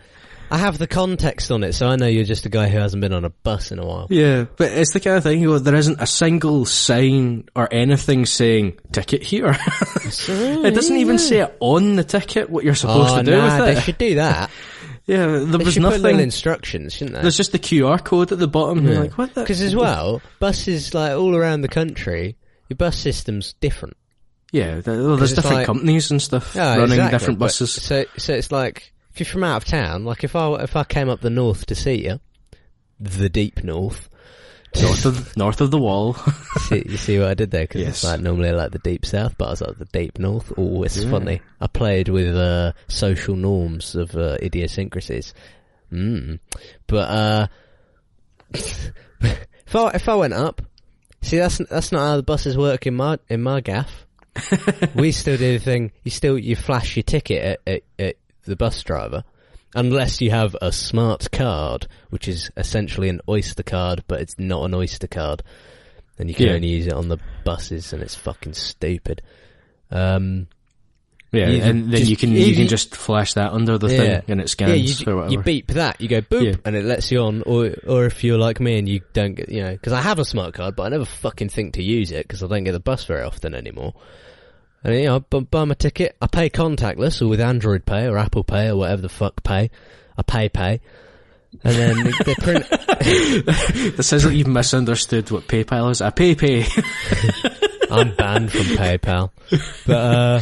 I 0.50 0.58
have 0.58 0.78
the 0.78 0.86
context 0.86 1.50
on 1.50 1.64
it, 1.64 1.72
so 1.72 1.88
I 1.88 1.96
know 1.96 2.06
you're 2.06 2.24
just 2.24 2.46
a 2.46 2.48
guy 2.48 2.68
who 2.68 2.78
hasn't 2.78 3.00
been 3.00 3.12
on 3.12 3.24
a 3.24 3.30
bus 3.30 3.72
in 3.72 3.78
a 3.78 3.84
while. 3.86 4.06
Yeah, 4.10 4.44
but 4.56 4.70
it's 4.72 4.92
the 4.92 5.00
kind 5.00 5.16
of 5.16 5.22
thing, 5.24 5.48
where 5.48 5.58
there 5.58 5.74
isn't 5.74 6.00
a 6.00 6.06
single 6.06 6.64
sign 6.64 7.48
or 7.56 7.68
anything 7.72 8.26
saying 8.26 8.78
ticket 8.92 9.22
here. 9.22 9.56
it 10.04 10.74
doesn't 10.74 10.96
even 10.96 11.18
say 11.18 11.40
it 11.40 11.56
on 11.60 11.96
the 11.96 12.04
ticket 12.04 12.48
what 12.50 12.64
you're 12.64 12.74
supposed 12.74 13.14
Oh, 13.14 13.16
to 13.18 13.22
do 13.24 13.36
nah, 13.36 13.56
with 13.64 13.74
they 13.74 13.80
should 13.80 13.98
do 13.98 14.14
that. 14.16 14.50
yeah, 15.06 15.26
there 15.26 15.44
They 15.46 15.56
was 15.64 15.78
nothing. 15.78 16.20
instructions, 16.20 16.94
shouldn't 16.94 17.16
they? 17.16 17.22
There's 17.22 17.36
just 17.36 17.52
the 17.52 17.58
QR 17.58 18.02
code 18.04 18.30
at 18.32 18.38
the 18.38 18.48
bottom. 18.48 18.86
You're 18.86 19.00
like, 19.00 19.18
what 19.18 19.34
the? 19.34 19.40
Because 19.40 19.60
as 19.60 19.74
well, 19.74 20.22
buses 20.38 20.94
like 20.94 21.12
all 21.12 21.34
around 21.34 21.62
the 21.62 21.68
country, 21.68 22.36
your 22.68 22.76
bus 22.76 22.96
system's 22.96 23.54
different. 23.54 23.96
Yeah, 24.52 24.80
there's 24.80 25.34
different 25.34 25.56
like- 25.56 25.66
companies 25.66 26.10
and 26.12 26.22
stuff 26.22 26.54
Yeah, 26.54 26.76
running 26.76 26.92
exactly, 26.92 27.18
different 27.18 27.38
but- 27.40 27.46
buses. 27.46 27.72
So, 27.72 28.04
so 28.16 28.32
it's 28.32 28.52
like 28.52 28.92
if 29.16 29.20
you're 29.20 29.32
from 29.32 29.44
out 29.44 29.56
of 29.56 29.64
town, 29.64 30.04
like 30.04 30.24
if 30.24 30.36
I 30.36 30.52
if 30.56 30.76
I 30.76 30.84
came 30.84 31.08
up 31.08 31.22
the 31.22 31.30
north 31.30 31.64
to 31.66 31.74
see 31.74 32.04
you, 32.04 32.20
the 33.00 33.30
deep 33.30 33.64
north. 33.64 34.10
north 34.78 35.06
of 35.06 35.34
north 35.38 35.62
of 35.62 35.70
the 35.70 35.78
wall. 35.78 36.12
see, 36.68 36.82
you 36.86 36.98
see 36.98 37.18
what 37.18 37.28
I 37.28 37.34
did 37.34 37.50
there? 37.50 37.62
Because 37.62 37.80
Yes. 37.80 37.88
it's 37.88 38.04
like 38.04 38.20
normally 38.20 38.50
I 38.50 38.52
like 38.52 38.72
the 38.72 38.78
deep 38.78 39.06
south, 39.06 39.38
but 39.38 39.46
I 39.46 39.50
was 39.52 39.60
like 39.62 39.78
the 39.78 39.86
deep 39.86 40.18
north. 40.18 40.52
Oh, 40.58 40.82
it's 40.82 41.02
funny. 41.02 41.40
I 41.62 41.66
played 41.66 42.10
with 42.10 42.36
uh, 42.36 42.72
social 42.88 43.36
norms 43.36 43.94
of 43.94 44.14
uh, 44.14 44.36
idiosyncrasies. 44.42 45.32
Mm. 45.90 46.38
But 46.86 47.08
uh, 47.08 47.46
if 48.52 49.74
I 49.74 49.88
if 49.94 50.08
I 50.10 50.14
went 50.14 50.34
up, 50.34 50.60
see 51.22 51.38
that's 51.38 51.56
that's 51.56 51.90
not 51.90 52.00
how 52.00 52.16
the 52.16 52.22
buses 52.22 52.58
work 52.58 52.86
in 52.86 52.96
my 52.96 53.18
in 53.30 53.42
my 53.42 53.62
gaff. 53.62 54.04
we 54.94 55.10
still 55.12 55.38
do 55.38 55.58
the 55.58 55.64
thing. 55.64 55.92
You 56.04 56.10
still 56.10 56.36
you 56.38 56.54
flash 56.54 56.96
your 56.96 57.02
ticket 57.04 57.42
at, 57.42 57.60
at, 57.66 57.82
at 57.98 58.16
the 58.46 58.56
bus 58.56 58.82
driver, 58.82 59.24
unless 59.74 60.20
you 60.20 60.30
have 60.30 60.56
a 60.62 60.72
smart 60.72 61.30
card, 61.30 61.86
which 62.10 62.28
is 62.28 62.50
essentially 62.56 63.08
an 63.08 63.20
Oyster 63.28 63.62
card, 63.62 64.02
but 64.08 64.20
it's 64.20 64.38
not 64.38 64.64
an 64.64 64.74
Oyster 64.74 65.06
card. 65.06 65.42
Then 66.16 66.28
you 66.28 66.34
can 66.34 66.46
Yeah. 66.46 66.52
only 66.54 66.68
use 66.68 66.86
it 66.86 66.94
on 66.94 67.08
the 67.08 67.18
buses, 67.44 67.92
and 67.92 68.02
it's 68.02 68.14
fucking 68.14 68.54
stupid. 68.54 69.20
Um, 69.90 70.46
yeah, 71.32 71.48
and 71.48 71.92
then 71.92 71.98
just- 72.00 72.10
you 72.10 72.16
can 72.16 72.32
you- 72.32 72.46
you 72.46 72.54
can 72.54 72.68
just 72.68 72.96
flash 72.96 73.34
that 73.34 73.52
under 73.52 73.76
the 73.76 73.88
yeah, 73.88 73.98
thing 74.20 74.22
and 74.28 74.40
it 74.40 74.48
scans 74.48 74.70
yeah, 75.00 75.04
you, 75.06 75.12
or 75.12 75.16
whatever. 75.16 75.32
you 75.32 75.42
beep 75.42 75.66
that, 75.68 76.00
you 76.00 76.08
go 76.08 76.22
boop, 76.22 76.44
Yeah. 76.44 76.54
and 76.64 76.74
it 76.74 76.84
lets 76.84 77.10
you 77.12 77.20
on. 77.20 77.42
Or 77.42 77.74
or 77.86 78.06
if 78.06 78.24
you're 78.24 78.38
like 78.38 78.60
me 78.60 78.78
and 78.78 78.88
you 78.88 79.00
don't 79.12 79.34
get, 79.34 79.50
you 79.50 79.62
know, 79.62 79.72
because 79.72 79.92
I 79.92 80.00
have 80.00 80.18
a 80.18 80.24
smart 80.24 80.54
card, 80.54 80.74
but 80.76 80.84
I 80.84 80.88
never 80.88 81.04
fucking 81.04 81.50
think 81.50 81.74
to 81.74 81.82
use 81.82 82.10
it 82.12 82.26
because 82.26 82.42
I 82.42 82.46
don't 82.46 82.64
get 82.64 82.72
the 82.72 82.80
bus 82.80 83.04
very 83.04 83.22
often 83.22 83.54
anymore. 83.54 83.92
And 84.86 84.94
you 84.94 85.06
know, 85.06 85.16
I 85.16 85.38
buy 85.40 85.64
my 85.64 85.74
ticket, 85.74 86.16
I 86.22 86.28
pay 86.28 86.48
contactless 86.48 87.20
or 87.20 87.26
with 87.26 87.40
Android 87.40 87.84
Pay 87.84 88.06
or 88.06 88.16
Apple 88.18 88.44
Pay 88.44 88.68
or 88.68 88.76
whatever 88.76 89.02
the 89.02 89.08
fuck 89.08 89.42
pay. 89.42 89.68
I 90.16 90.22
pay 90.22 90.48
pay, 90.48 90.80
and 91.64 91.74
then 91.74 92.04
they- 92.04 92.12
they 92.24 92.34
print. 92.36 92.66
This 93.96 94.12
is 94.12 94.24
like 94.24 94.34
you've 94.36 94.46
misunderstood 94.46 95.28
what 95.32 95.48
PayPal 95.48 95.90
is. 95.90 96.00
A 96.00 96.12
pay. 96.12 96.64
I'm 97.90 98.14
banned 98.14 98.52
from 98.52 98.60
PayPal. 98.76 99.32
But 99.86 99.96
uh 99.96 100.40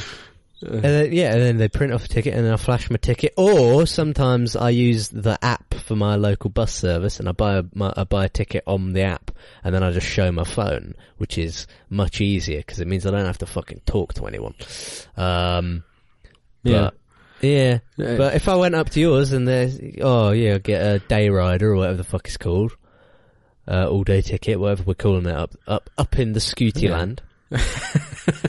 and 0.63 0.83
then, 0.83 1.13
yeah, 1.13 1.33
and 1.33 1.43
then 1.43 1.57
they 1.59 1.69
print 1.69 1.93
off 1.93 2.05
a 2.05 2.09
ticket 2.09 2.33
and 2.35 2.45
then 2.47 2.53
I 2.53 2.57
flash 2.57 2.89
my 2.91 2.97
ticket. 2.97 3.35
Or 3.37 3.87
sometimes 3.87 4.57
I 4.57 4.71
use 4.71 5.09
the 5.09 5.39
app 5.45 5.75
for 5.75 5.95
my 5.97 6.17
local 6.17 6.49
bus 6.51 6.73
service 6.73 7.21
and 7.21 7.29
I 7.29 7.33
buy 7.33 7.59
a, 7.59 7.65
my, 7.75 7.93
I 7.97 8.05
buy 8.05 8.25
a 8.27 8.29
ticket 8.29 8.65
on 8.67 8.93
the 8.95 9.03
app 9.03 9.31
and 9.63 9.75
then 9.75 9.83
I 9.83 9.91
just 9.91 10.07
show 10.07 10.31
my 10.33 10.45
phone, 10.45 10.95
which 11.19 11.37
is 11.37 11.67
much 11.91 12.21
easier 12.21 12.59
because 12.59 12.81
it 12.81 12.89
means 12.89 13.07
I 13.07 13.11
don't 13.11 13.27
have 13.27 13.39
to 13.39 13.47
fucking 13.47 13.83
talk 13.85 14.15
to 14.15 14.27
anyone. 14.27 14.55
Um, 15.17 15.85
Yeah. 16.63 16.91
but, 16.91 16.95
yeah. 17.47 17.79
Yeah. 17.99 18.17
But 18.17 18.35
if 18.35 18.49
I 18.49 18.57
went 18.57 18.75
up 18.75 18.89
to 18.91 19.01
yours 19.01 19.33
and 19.33 19.47
there's, 19.47 19.79
oh 20.01 20.31
yeah, 20.31 20.57
get 20.59 20.81
a 20.83 20.99
day 21.01 21.29
rider 21.29 21.73
or 21.73 21.77
whatever 21.77 21.97
the 21.99 22.05
fuck 22.05 22.27
it's 22.27 22.39
called, 22.39 22.73
uh, 23.69 23.87
all 23.89 24.05
day 24.05 24.23
ticket, 24.23 24.59
whatever 24.61 24.85
we're 24.85 24.95
calling 24.95 25.27
it 25.27 25.35
up, 25.37 25.55
up, 25.67 25.91
up 25.99 26.19
in 26.19 26.33
the 26.33 26.41
Scooty 26.41 26.83
Yeah. 26.83 26.93
land. 26.97 27.23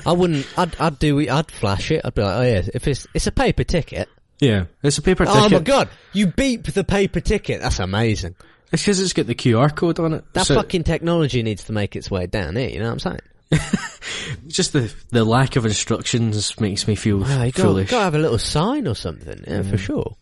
I 0.05 0.11
wouldn't. 0.11 0.47
I'd. 0.57 0.75
I'd 0.79 0.99
do. 0.99 1.19
I'd 1.29 1.51
flash 1.51 1.91
it. 1.91 2.01
I'd 2.03 2.13
be 2.13 2.21
like, 2.21 2.35
oh 2.35 2.41
yeah, 2.41 2.61
if 2.73 2.87
it's 2.87 3.07
it's 3.13 3.27
a 3.27 3.31
paper 3.31 3.63
ticket. 3.63 4.09
Yeah, 4.39 4.65
it's 4.83 4.97
a 4.97 5.01
paper 5.01 5.23
oh 5.27 5.33
ticket. 5.33 5.53
Oh 5.53 5.55
my 5.57 5.59
god, 5.63 5.89
you 6.13 6.27
beep 6.27 6.65
the 6.65 6.83
paper 6.83 7.19
ticket. 7.19 7.61
That's 7.61 7.79
amazing. 7.79 8.35
It's 8.71 8.83
because 8.83 8.99
it's 8.99 9.13
got 9.13 9.27
the 9.27 9.35
QR 9.35 9.73
code 9.73 9.99
on 9.99 10.13
it. 10.13 10.25
That 10.33 10.47
So- 10.47 10.55
fucking 10.55 10.83
technology 10.83 11.43
needs 11.43 11.63
to 11.65 11.73
make 11.73 11.95
its 11.95 12.09
way 12.11 12.27
down 12.27 12.55
here. 12.55 12.69
You 12.69 12.79
know 12.79 12.91
what 12.91 13.05
I'm 13.05 13.19
saying? 13.51 13.61
just 14.47 14.73
the 14.73 14.93
the 15.11 15.23
lack 15.23 15.55
of 15.55 15.65
instructions 15.65 16.59
makes 16.59 16.87
me 16.87 16.95
feel 16.95 17.23
Oh, 17.23 17.43
you 17.43 17.51
got 17.51 17.61
foolish. 17.61 17.89
to 17.89 17.99
have 17.99 18.15
a 18.15 18.19
little 18.19 18.39
sign 18.39 18.87
or 18.87 18.95
something. 18.95 19.43
Yeah, 19.47 19.61
for 19.61 19.77
mm. 19.77 19.79
sure. 19.79 20.15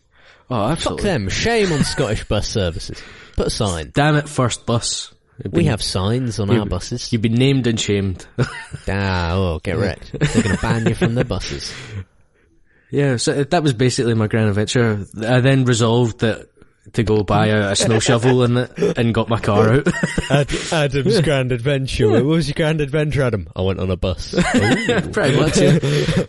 oh, 0.50 0.68
absolutely. 0.68 1.02
Fuck 1.02 1.10
them. 1.12 1.28
Shame 1.30 1.72
on 1.72 1.84
Scottish 1.84 2.24
bus 2.24 2.46
services. 2.46 3.02
Put 3.34 3.46
a 3.48 3.50
sign. 3.50 3.90
Damn 3.94 4.16
it, 4.16 4.28
first 4.28 4.66
bus. 4.66 5.12
You've 5.42 5.52
We 5.52 5.64
have 5.64 5.82
signs 5.82 6.38
on 6.38 6.50
our 6.50 6.66
buses. 6.66 7.12
You've 7.12 7.22
been 7.22 7.34
named 7.34 7.66
and 7.66 7.78
shamed. 7.78 8.26
Ah, 8.86 9.32
oh, 9.32 9.60
get 9.60 9.78
wrecked. 9.78 10.12
They're 10.12 10.42
going 10.42 10.56
to 10.56 10.62
ban 10.62 10.86
you 10.86 10.94
from 10.94 11.14
the 11.14 11.24
buses. 11.24 11.72
yeah, 12.90 13.16
so 13.16 13.44
that 13.44 13.62
was 13.62 13.72
basically 13.72 14.12
my 14.14 14.26
grand 14.26 14.48
adventure. 14.50 15.06
I 15.26 15.40
then 15.40 15.64
resolved 15.64 16.20
that 16.20 16.48
to 16.92 17.02
go 17.02 17.22
buy 17.22 17.46
a, 17.46 17.70
a 17.70 17.76
snow 17.76 17.98
shovel 17.98 18.42
and 18.42 18.58
and 18.98 19.14
got 19.14 19.30
my 19.30 19.40
car 19.40 19.72
out. 19.72 19.88
Ad- 20.30 20.52
Adam's 20.70 21.20
grand 21.22 21.50
adventure. 21.50 22.10
What 22.10 22.24
was 22.24 22.48
your 22.48 22.54
grand 22.54 22.82
adventure, 22.82 23.22
Adam? 23.22 23.48
I 23.56 23.62
went 23.62 23.80
on 23.80 23.90
a 23.90 23.96
bus. 23.96 24.34
Pretty 24.34 25.40
much. 25.40 25.56
Yeah. 25.56 26.26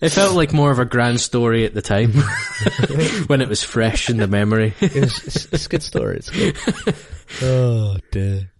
It 0.00 0.10
felt 0.10 0.34
like 0.34 0.52
more 0.52 0.70
of 0.70 0.78
a 0.78 0.84
grand 0.84 1.20
story 1.20 1.64
at 1.64 1.74
the 1.74 1.82
time 1.82 2.12
when 3.26 3.40
it 3.40 3.48
was 3.48 3.62
fresh 3.62 4.10
in 4.10 4.16
the 4.16 4.26
memory. 4.26 4.74
It's, 4.80 5.26
it's, 5.26 5.44
it's 5.52 5.66
a 5.66 5.68
good 5.68 5.82
story. 5.82 6.18
It's 6.18 6.30
good. 6.30 6.56
Oh 7.42 7.96
dear. 8.10 8.50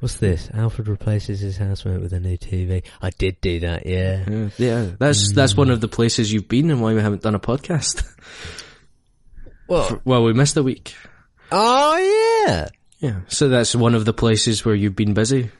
What's 0.00 0.14
this? 0.14 0.50
Alfred 0.54 0.88
replaces 0.88 1.40
his 1.40 1.58
housemate 1.58 2.00
with 2.00 2.12
a 2.14 2.20
new 2.20 2.38
TV. 2.38 2.84
I 3.02 3.10
did 3.10 3.40
do 3.42 3.60
that, 3.60 3.84
yeah. 3.84 4.24
Yeah, 4.26 4.48
yeah. 4.56 4.90
That's 4.98 5.30
hmm. 5.30 5.34
that's 5.34 5.56
one 5.56 5.70
of 5.70 5.80
the 5.80 5.88
places 5.88 6.32
you've 6.32 6.48
been 6.48 6.70
and 6.70 6.80
why 6.80 6.94
we 6.94 7.00
haven't 7.02 7.22
done 7.22 7.34
a 7.34 7.40
podcast. 7.40 8.04
Well, 9.68 10.00
well, 10.04 10.24
we 10.24 10.32
missed 10.32 10.56
a 10.56 10.64
week. 10.64 10.96
oh 11.52 12.44
yeah, 12.46 12.68
Yeah. 12.98 13.20
So 13.28 13.48
that's 13.48 13.74
one 13.74 13.94
of 13.94 14.04
the 14.04 14.12
places 14.12 14.64
where 14.64 14.74
you've 14.74 14.96
been 14.96 15.14
busy. 15.14 15.50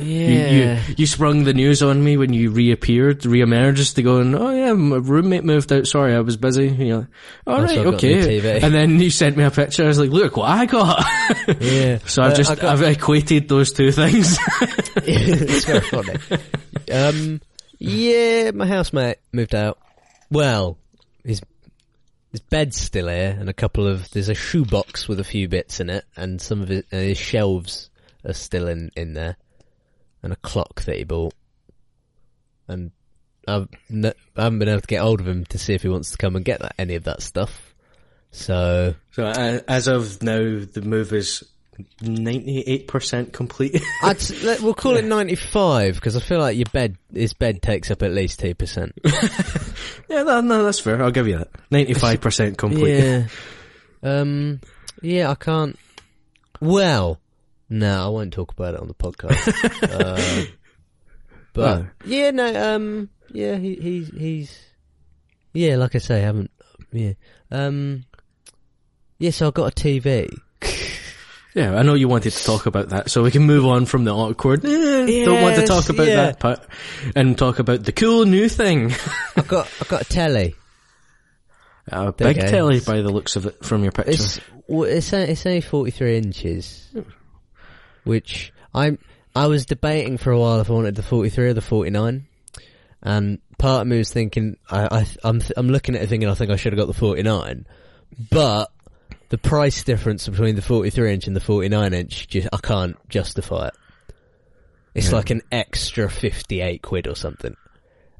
You, 0.00 0.14
yeah. 0.26 0.82
you, 0.88 0.94
you 0.98 1.06
sprung 1.06 1.44
the 1.44 1.52
news 1.54 1.82
on 1.82 2.02
me 2.02 2.16
when 2.16 2.32
you 2.32 2.50
reappeared, 2.50 3.20
reemerged 3.22 3.94
to 3.94 4.02
go 4.02 4.18
oh 4.18 4.50
yeah, 4.54 4.72
my 4.72 4.96
roommate 4.96 5.44
moved 5.44 5.72
out, 5.72 5.86
sorry, 5.86 6.14
I 6.14 6.20
was 6.20 6.36
busy. 6.36 6.68
And 6.68 6.78
you're 6.78 6.98
like, 6.98 7.06
alright, 7.46 7.70
so 7.70 7.78
I've 7.78 7.84
got 7.84 7.94
okay. 7.94 8.60
And 8.60 8.74
then 8.74 9.00
you 9.00 9.10
sent 9.10 9.36
me 9.36 9.44
a 9.44 9.50
picture, 9.50 9.84
I 9.84 9.88
was 9.88 9.98
like, 9.98 10.10
look 10.10 10.36
what 10.36 10.48
I 10.50 10.66
got. 10.66 11.04
yeah. 11.60 11.98
so 12.06 12.22
I've 12.22 12.32
Uh, 12.32 12.36
just, 12.36 12.60
got- 12.60 12.64
I've 12.64 12.82
equated 12.82 13.48
those 13.48 13.72
two 13.72 13.92
things. 13.92 14.38
it's 14.96 15.64
very 15.64 15.80
funny. 15.80 16.14
Um, 16.92 17.40
yeah, 17.78 18.50
my 18.52 18.66
housemate 18.66 19.18
moved 19.32 19.54
out. 19.54 19.78
Well, 20.30 20.78
his 21.24 21.40
his 22.32 22.40
bed's 22.40 22.76
still 22.78 23.08
here, 23.08 23.36
and 23.38 23.48
a 23.48 23.54
couple 23.54 23.86
of 23.86 24.10
there's 24.10 24.28
a 24.28 24.34
shoebox 24.34 25.08
with 25.08 25.18
a 25.20 25.24
few 25.24 25.48
bits 25.48 25.80
in 25.80 25.88
it, 25.90 26.04
and 26.16 26.40
some 26.42 26.60
of 26.60 26.68
his, 26.68 26.84
uh, 26.92 26.96
his 26.96 27.16
shelves 27.18 27.88
are 28.24 28.34
still 28.34 28.68
in 28.68 28.90
in 28.96 29.14
there, 29.14 29.36
and 30.22 30.32
a 30.32 30.36
clock 30.36 30.82
that 30.82 30.96
he 30.96 31.04
bought. 31.04 31.34
And 32.66 32.90
I've 33.46 33.68
n- 33.90 34.12
I 34.36 34.42
haven't 34.42 34.58
been 34.58 34.68
able 34.68 34.80
to 34.82 34.86
get 34.86 35.00
hold 35.00 35.20
of 35.20 35.28
him 35.28 35.44
to 35.46 35.58
see 35.58 35.74
if 35.74 35.82
he 35.82 35.88
wants 35.88 36.10
to 36.12 36.18
come 36.18 36.36
and 36.36 36.44
get 36.44 36.60
that, 36.60 36.74
any 36.78 36.94
of 36.96 37.04
that 37.04 37.22
stuff. 37.22 37.74
So 38.30 38.94
so 39.12 39.24
uh, 39.24 39.60
as 39.68 39.88
of 39.88 40.22
now, 40.22 40.38
the 40.38 40.82
move 40.84 41.12
is 41.14 41.44
98% 42.02 43.32
complete. 43.32 43.80
I'd, 44.02 44.30
let- 44.42 44.60
we'll 44.60 44.74
call 44.74 44.96
it 44.96 45.04
95 45.04 45.94
because 45.94 46.16
I 46.16 46.20
feel 46.20 46.40
like 46.40 46.56
your 46.56 46.66
bed, 46.72 46.98
his 47.12 47.32
bed 47.32 47.62
takes 47.62 47.90
up 47.90 48.02
at 48.02 48.12
least 48.12 48.40
2%. 48.40 48.92
yeah, 50.10 50.22
no, 50.24 50.40
no, 50.40 50.64
that's 50.64 50.80
fair. 50.80 51.02
I'll 51.02 51.10
give 51.10 51.28
you 51.28 51.38
that. 51.38 51.48
95% 51.70 52.56
complete. 52.58 52.98
Yeah. 53.02 53.26
Um. 54.02 54.60
Yeah, 55.02 55.30
I 55.30 55.34
can't. 55.36 55.78
Well, 56.60 57.18
no, 57.70 58.04
I 58.04 58.08
won't 58.08 58.32
talk 58.32 58.52
about 58.52 58.74
it 58.74 58.80
on 58.80 58.88
the 58.88 58.94
podcast. 58.94 59.82
uh, 59.82 60.46
but 61.52 61.78
Oh. 61.82 61.86
yeah, 62.04 62.30
no. 62.30 62.74
Um. 62.74 63.10
Yeah, 63.32 63.56
he, 63.56 63.74
he's 63.76 64.08
he's. 64.08 64.58
Yeah, 65.52 65.76
like 65.76 65.94
I 65.94 65.98
say, 65.98 66.16
I 66.16 66.24
haven't. 66.24 66.50
Yeah. 66.92 67.12
Um. 67.50 68.04
Yeah, 69.18 69.30
so 69.30 69.48
I 69.48 69.50
got 69.50 69.72
a 69.72 69.74
TV. 69.74 70.30
Yeah, 71.54 71.74
I 71.74 71.82
know 71.82 71.94
you 71.94 72.06
wanted 72.08 72.32
to 72.32 72.44
talk 72.44 72.66
about 72.66 72.90
that, 72.90 73.10
so 73.10 73.22
we 73.24 73.30
can 73.32 73.42
move 73.42 73.66
on 73.66 73.84
from 73.86 74.04
the 74.04 74.14
awkward. 74.14 74.64
eh, 74.64 75.24
don't 75.24 75.42
want 75.42 75.56
to 75.56 75.66
talk 75.66 75.88
about 75.88 76.06
yeah. 76.06 76.16
that 76.16 76.38
part, 76.38 76.60
and 77.16 77.36
talk 77.36 77.58
about 77.58 77.82
the 77.82 77.90
cool 77.90 78.26
new 78.26 78.48
thing. 78.48 78.92
I 79.36 79.40
got 79.42 79.68
I 79.80 79.84
got 79.88 80.02
a 80.02 80.04
telly. 80.04 80.54
A 81.90 82.12
big 82.12 82.36
telly, 82.36 82.80
by 82.80 83.00
the 83.00 83.08
looks 83.08 83.36
of 83.36 83.46
it 83.46 83.64
from 83.64 83.82
your 83.82 83.92
picture. 83.92 84.12
It's 84.12 84.40
well, 84.66 84.84
it's 84.88 85.10
it's 85.12 85.46
only 85.46 85.62
forty 85.62 85.90
three 85.90 86.18
inches, 86.18 86.86
which 88.08 88.52
I'm 88.74 88.98
I 89.36 89.46
was 89.46 89.66
debating 89.66 90.18
for 90.18 90.32
a 90.32 90.38
while 90.38 90.60
if 90.60 90.68
I 90.70 90.72
wanted 90.72 90.96
the 90.96 91.02
forty 91.02 91.28
three 91.30 91.48
or 91.48 91.54
the 91.54 91.60
forty 91.60 91.90
nine, 91.90 92.26
and 93.02 93.38
part 93.58 93.82
of 93.82 93.86
me 93.86 93.98
was 93.98 94.12
thinking 94.12 94.56
I, 94.70 95.00
I 95.00 95.06
I'm 95.22 95.40
I'm 95.56 95.68
looking 95.68 95.94
at 95.94 96.02
it 96.02 96.08
thinking 96.08 96.28
I 96.28 96.34
think 96.34 96.50
I 96.50 96.56
should 96.56 96.72
have 96.72 96.78
got 96.78 96.86
the 96.86 96.98
forty 96.98 97.22
nine, 97.22 97.66
but 98.30 98.72
the 99.28 99.38
price 99.38 99.82
difference 99.84 100.26
between 100.26 100.56
the 100.56 100.62
forty 100.62 100.90
three 100.90 101.12
inch 101.12 101.26
and 101.26 101.36
the 101.36 101.40
forty 101.40 101.68
nine 101.68 101.92
inch 101.94 102.26
just 102.28 102.48
I 102.52 102.56
can't 102.56 102.96
justify 103.08 103.68
it. 103.68 103.74
It's 104.94 105.10
Yeah. 105.10 105.16
like 105.16 105.30
an 105.30 105.42
extra 105.52 106.10
fifty 106.10 106.60
eight 106.62 106.82
quid 106.82 107.06
or 107.06 107.14
something, 107.14 107.54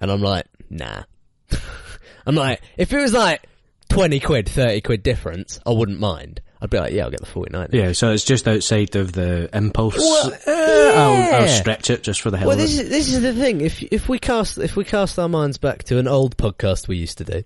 and 0.00 0.10
I'm 0.10 0.22
like 0.22 0.46
nah. 0.70 1.02
I'm 2.26 2.34
like 2.34 2.60
if 2.76 2.92
it 2.92 2.98
was 3.00 3.14
like 3.14 3.42
20 3.88 4.20
quid, 4.20 4.46
30 4.50 4.82
quid 4.82 5.02
difference, 5.02 5.58
I 5.64 5.70
wouldn't 5.70 5.98
mind. 5.98 6.42
I'd 6.60 6.70
be 6.70 6.78
like, 6.78 6.92
yeah, 6.92 7.04
I'll 7.04 7.10
get 7.10 7.20
the 7.20 7.26
49. 7.26 7.68
yeah, 7.72 7.92
so 7.92 8.10
it's 8.10 8.24
just 8.24 8.48
outside 8.48 8.96
of 8.96 9.12
the 9.12 9.48
impulse. 9.56 9.96
Well, 9.96 10.32
Eh, 10.46 10.92
I'll, 10.96 11.42
I'll 11.42 11.48
stretch 11.48 11.88
it 11.90 12.02
just 12.02 12.20
for 12.20 12.30
the 12.32 12.36
hell 12.38 12.50
of 12.50 12.54
it. 12.54 12.58
Well, 12.58 12.66
this 12.66 12.78
it. 12.78 12.84
is, 12.86 12.90
this 12.90 13.12
is 13.12 13.22
the 13.22 13.32
thing. 13.32 13.60
If, 13.60 13.82
if 13.84 14.08
we 14.08 14.18
cast, 14.18 14.58
if 14.58 14.74
we 14.74 14.84
cast 14.84 15.18
our 15.18 15.28
minds 15.28 15.58
back 15.58 15.84
to 15.84 15.98
an 15.98 16.08
old 16.08 16.36
podcast 16.36 16.88
we 16.88 16.96
used 16.96 17.18
to 17.18 17.24
do, 17.24 17.42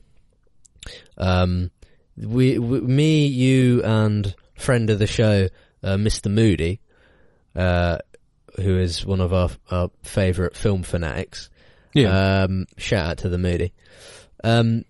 um, 1.18 1.70
we, 2.16 2.59
we 2.59 2.81
me, 2.81 3.27
you 3.27 3.83
and 3.85 4.35
friend 4.55 4.88
of 4.90 4.98
the 4.98 5.07
show, 5.07 5.48
uh, 5.83 5.96
Mr. 5.96 6.31
Moody, 6.31 6.81
uh, 7.55 7.98
who 8.57 8.79
is 8.79 9.05
one 9.05 9.20
of 9.20 9.33
our, 9.33 9.51
our 9.70 9.90
favourite 10.03 10.57
film 10.57 10.83
fanatics, 10.83 11.51
Yeah, 11.94 12.44
Um, 12.44 12.66
shout 12.79 13.07
out 13.11 13.18
to 13.18 13.29
the 13.29 13.38
Moody. 13.38 13.72
Um, 14.44 14.85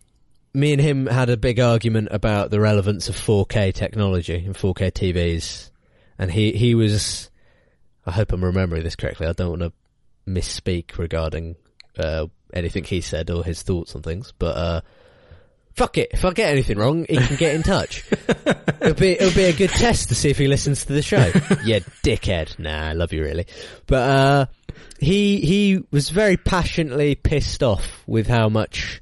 me 0.54 0.72
and 0.72 0.80
him 0.80 1.06
had 1.06 1.30
a 1.30 1.36
big 1.36 1.60
argument 1.60 2.08
about 2.10 2.50
the 2.50 2.60
relevance 2.60 3.08
of 3.08 3.16
4K 3.16 3.72
technology 3.72 4.44
and 4.44 4.54
4K 4.54 4.92
TVs, 4.92 5.70
and 6.18 6.30
he 6.30 6.52
he 6.52 6.74
was. 6.74 7.30
I 8.04 8.10
hope 8.10 8.32
I'm 8.32 8.44
remembering 8.44 8.82
this 8.82 8.96
correctly. 8.96 9.28
I 9.28 9.32
don't 9.32 9.60
want 9.60 9.62
to 9.62 9.72
misspeak 10.28 10.98
regarding 10.98 11.56
uh, 11.98 12.26
anything 12.52 12.84
he 12.84 13.00
said 13.00 13.30
or 13.30 13.44
his 13.44 13.62
thoughts 13.62 13.94
on 13.94 14.02
things, 14.02 14.32
but 14.38 14.56
uh, 14.56 14.80
fuck 15.74 15.98
it. 15.98 16.10
If 16.12 16.24
I 16.24 16.32
get 16.32 16.50
anything 16.50 16.78
wrong, 16.78 17.06
he 17.08 17.16
can 17.16 17.36
get 17.36 17.54
in 17.54 17.62
touch. 17.62 18.04
it'll 18.80 18.94
be 18.94 19.12
it'll 19.12 19.34
be 19.34 19.44
a 19.44 19.52
good 19.52 19.70
test 19.70 20.08
to 20.08 20.14
see 20.14 20.30
if 20.30 20.38
he 20.38 20.48
listens 20.48 20.84
to 20.84 20.92
the 20.92 21.02
show. 21.02 21.18
yeah, 21.64 21.78
dickhead. 22.02 22.58
Nah, 22.58 22.88
I 22.88 22.92
love 22.92 23.12
you 23.12 23.22
really, 23.22 23.46
but 23.86 24.02
uh, 24.10 24.46
he 24.98 25.40
he 25.40 25.82
was 25.90 26.10
very 26.10 26.36
passionately 26.36 27.14
pissed 27.14 27.62
off 27.62 28.02
with 28.06 28.26
how 28.26 28.48
much 28.48 29.00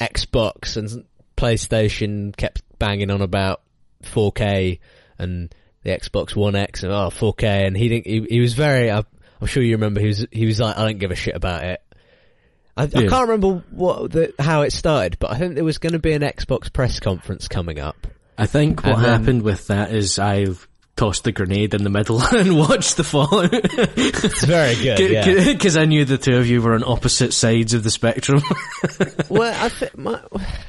Xbox 0.00 0.76
and 0.76 1.04
PlayStation 1.36 2.36
kept 2.36 2.62
banging 2.78 3.10
on 3.10 3.22
about 3.22 3.62
4K 4.02 4.78
and 5.18 5.54
the 5.82 5.90
Xbox 5.90 6.34
One 6.34 6.56
X 6.56 6.82
and 6.82 6.92
oh 6.92 7.10
4K, 7.10 7.66
and 7.66 7.76
he 7.76 7.88
didn't. 7.88 8.06
He, 8.06 8.26
he 8.28 8.40
was 8.40 8.54
very. 8.54 8.90
I, 8.90 9.02
I'm 9.40 9.46
sure 9.46 9.62
you 9.62 9.72
remember. 9.76 10.00
He 10.00 10.08
was 10.08 10.26
he 10.30 10.46
was 10.46 10.60
like, 10.60 10.76
I 10.76 10.84
don't 10.84 10.98
give 10.98 11.10
a 11.10 11.16
shit 11.16 11.34
about 11.36 11.64
it. 11.64 11.82
I, 12.76 12.82
I 12.82 12.88
can't 12.88 13.28
remember 13.28 13.64
what 13.70 14.10
the, 14.10 14.34
how 14.38 14.62
it 14.62 14.72
started, 14.72 15.18
but 15.18 15.30
I 15.30 15.38
think 15.38 15.54
there 15.54 15.64
was 15.64 15.78
going 15.78 15.94
to 15.94 15.98
be 15.98 16.12
an 16.12 16.22
Xbox 16.22 16.70
press 16.70 17.00
conference 17.00 17.48
coming 17.48 17.78
up. 17.78 18.06
I 18.36 18.46
think 18.46 18.84
what 18.84 18.96
and 18.96 19.04
then- 19.04 19.20
happened 19.20 19.42
with 19.42 19.68
that 19.68 19.92
is 19.92 20.18
I 20.18 20.46
tossed 20.96 21.24
the 21.24 21.32
grenade 21.32 21.74
in 21.74 21.84
the 21.84 21.90
middle 21.90 22.20
and 22.34 22.58
watched 22.58 22.96
the 22.96 23.04
fallout. 23.04 23.50
It's 23.52 24.44
very 24.44 24.74
good. 24.74 25.10
yeah. 25.10 25.44
Because 25.52 25.76
I 25.76 25.84
knew 25.84 26.04
the 26.04 26.18
two 26.18 26.36
of 26.36 26.46
you 26.46 26.62
were 26.62 26.74
on 26.74 26.82
opposite 26.82 27.32
sides 27.32 27.74
of 27.74 27.84
the 27.84 27.90
spectrum. 27.90 28.42
well, 29.28 29.64
I 29.64 29.68
th- 29.68 29.96
my 29.96 30.20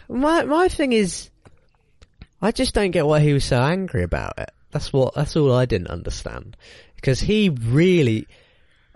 my 0.10 0.44
my 0.44 0.68
thing 0.68 0.94
is, 0.94 1.30
I 2.42 2.52
just 2.52 2.74
don't 2.74 2.92
get 2.92 3.08
why 3.08 3.22
he 3.22 3.34
was 3.34 3.46
so 3.46 3.62
angry 3.62 4.04
about 4.04 4.34
it. 4.38 4.52
That's 4.72 4.92
what. 4.92 5.16
That's 5.16 5.36
all 5.36 5.54
I 5.54 5.66
didn't 5.66 5.88
understand 5.88 6.58
because 6.96 7.20
he 7.20 7.50
really, 7.50 8.28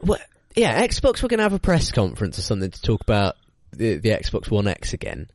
well, 0.02 0.20
yeah, 0.56 0.86
Xbox 0.86 1.24
were 1.24 1.30
going 1.30 1.38
to 1.38 1.44
have 1.44 1.54
a 1.54 1.60
press 1.60 1.92
conference 1.92 2.38
or 2.38 2.42
something 2.42 2.70
to 2.72 2.82
talk 2.82 3.02
about 3.02 3.38
the 3.72 3.98
the 3.98 4.10
Xbox 4.10 4.52
One 4.52 4.68
X 4.68 4.94
again. 4.94 5.30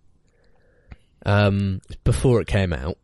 Um, 1.24 1.80
before 2.04 2.40
it 2.40 2.46
came 2.46 2.72
out, 2.72 2.98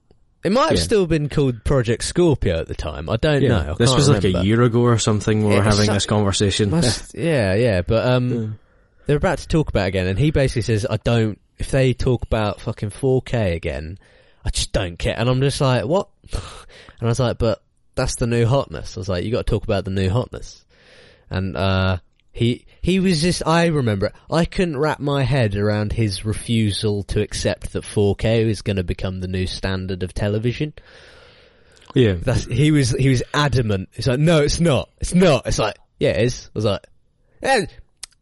it 0.44 0.52
might 0.52 0.70
have 0.70 0.78
Yeah. 0.78 0.82
still 0.82 1.06
been 1.06 1.28
called 1.28 1.64
Project 1.64 2.04
Scorpio 2.04 2.58
at 2.58 2.68
the 2.68 2.74
time. 2.74 3.08
I 3.08 3.16
don't 3.16 3.42
know. 3.42 3.72
I 3.72 3.74
this 3.78 3.94
was 3.94 4.08
like 4.08 4.24
a 4.24 4.44
year 4.44 4.62
ago 4.62 4.80
or 4.80 4.98
something. 4.98 5.46
We 5.46 5.54
were 5.54 5.62
having 5.62 5.90
this 5.90 6.06
conversation. 6.06 6.70
Must, 6.70 7.14
yeah, 7.14 7.54
yeah, 7.54 7.82
but 7.82 8.06
um, 8.10 8.58
they're 9.06 9.16
about 9.16 9.38
to 9.38 9.48
talk 9.48 9.68
about 9.68 9.84
it 9.84 9.88
again, 9.88 10.06
and 10.06 10.18
he 10.18 10.30
basically 10.30 10.62
says, 10.62 10.86
"I 10.88 10.96
don't. 10.98 11.38
If 11.58 11.70
they 11.70 11.92
talk 11.94 12.22
about 12.24 12.60
fucking 12.60 12.90
4K 12.90 13.54
again, 13.54 13.98
I 14.44 14.50
just 14.50 14.72
don't 14.72 14.98
care." 14.98 15.14
And 15.16 15.28
I'm 15.28 15.40
just 15.40 15.60
like, 15.60 15.84
"What?" 15.86 16.08
And 16.32 17.08
I 17.08 17.10
was 17.10 17.20
like, 17.20 17.38
"But 17.38 17.62
that's 17.94 18.16
the 18.16 18.26
new 18.28 18.46
hotness." 18.46 18.96
I 18.96 19.00
was 19.00 19.08
like, 19.08 19.24
"You 19.24 19.32
got 19.32 19.46
to 19.46 19.50
talk 19.50 19.64
about 19.64 19.84
the 19.84 19.90
new 19.90 20.08
hotness." 20.08 20.64
And 21.30 21.56
uh, 21.56 21.98
he 22.32 22.64
he 22.80 22.98
was 22.98 23.20
just. 23.20 23.46
I 23.46 23.66
remember 23.66 24.06
it. 24.06 24.14
I 24.30 24.44
couldn't 24.46 24.78
wrap 24.78 24.98
my 24.98 25.22
head 25.22 25.54
around 25.54 25.92
his 25.92 26.24
refusal 26.24 27.02
to 27.04 27.20
accept 27.20 27.72
that 27.74 27.84
4K 27.84 28.46
is 28.46 28.62
going 28.62 28.76
to 28.76 28.84
become 28.84 29.20
the 29.20 29.28
new 29.28 29.46
standard 29.46 30.02
of 30.02 30.14
television. 30.14 30.72
yeah. 31.94 32.14
That's 32.14 32.46
he 32.46 32.70
was 32.70 32.90
he 32.90 33.10
was 33.10 33.22
adamant. 33.34 33.90
He's 33.92 34.08
like, 34.08 34.18
no, 34.18 34.40
it's 34.40 34.60
not. 34.60 34.88
It's 34.98 35.14
not. 35.14 35.46
It's 35.46 35.58
like, 35.58 35.76
yeah, 36.00 36.10
it 36.10 36.24
is. 36.24 36.46
I 36.46 36.50
was 36.54 36.64
like, 36.64 36.86
eh, 37.42 37.66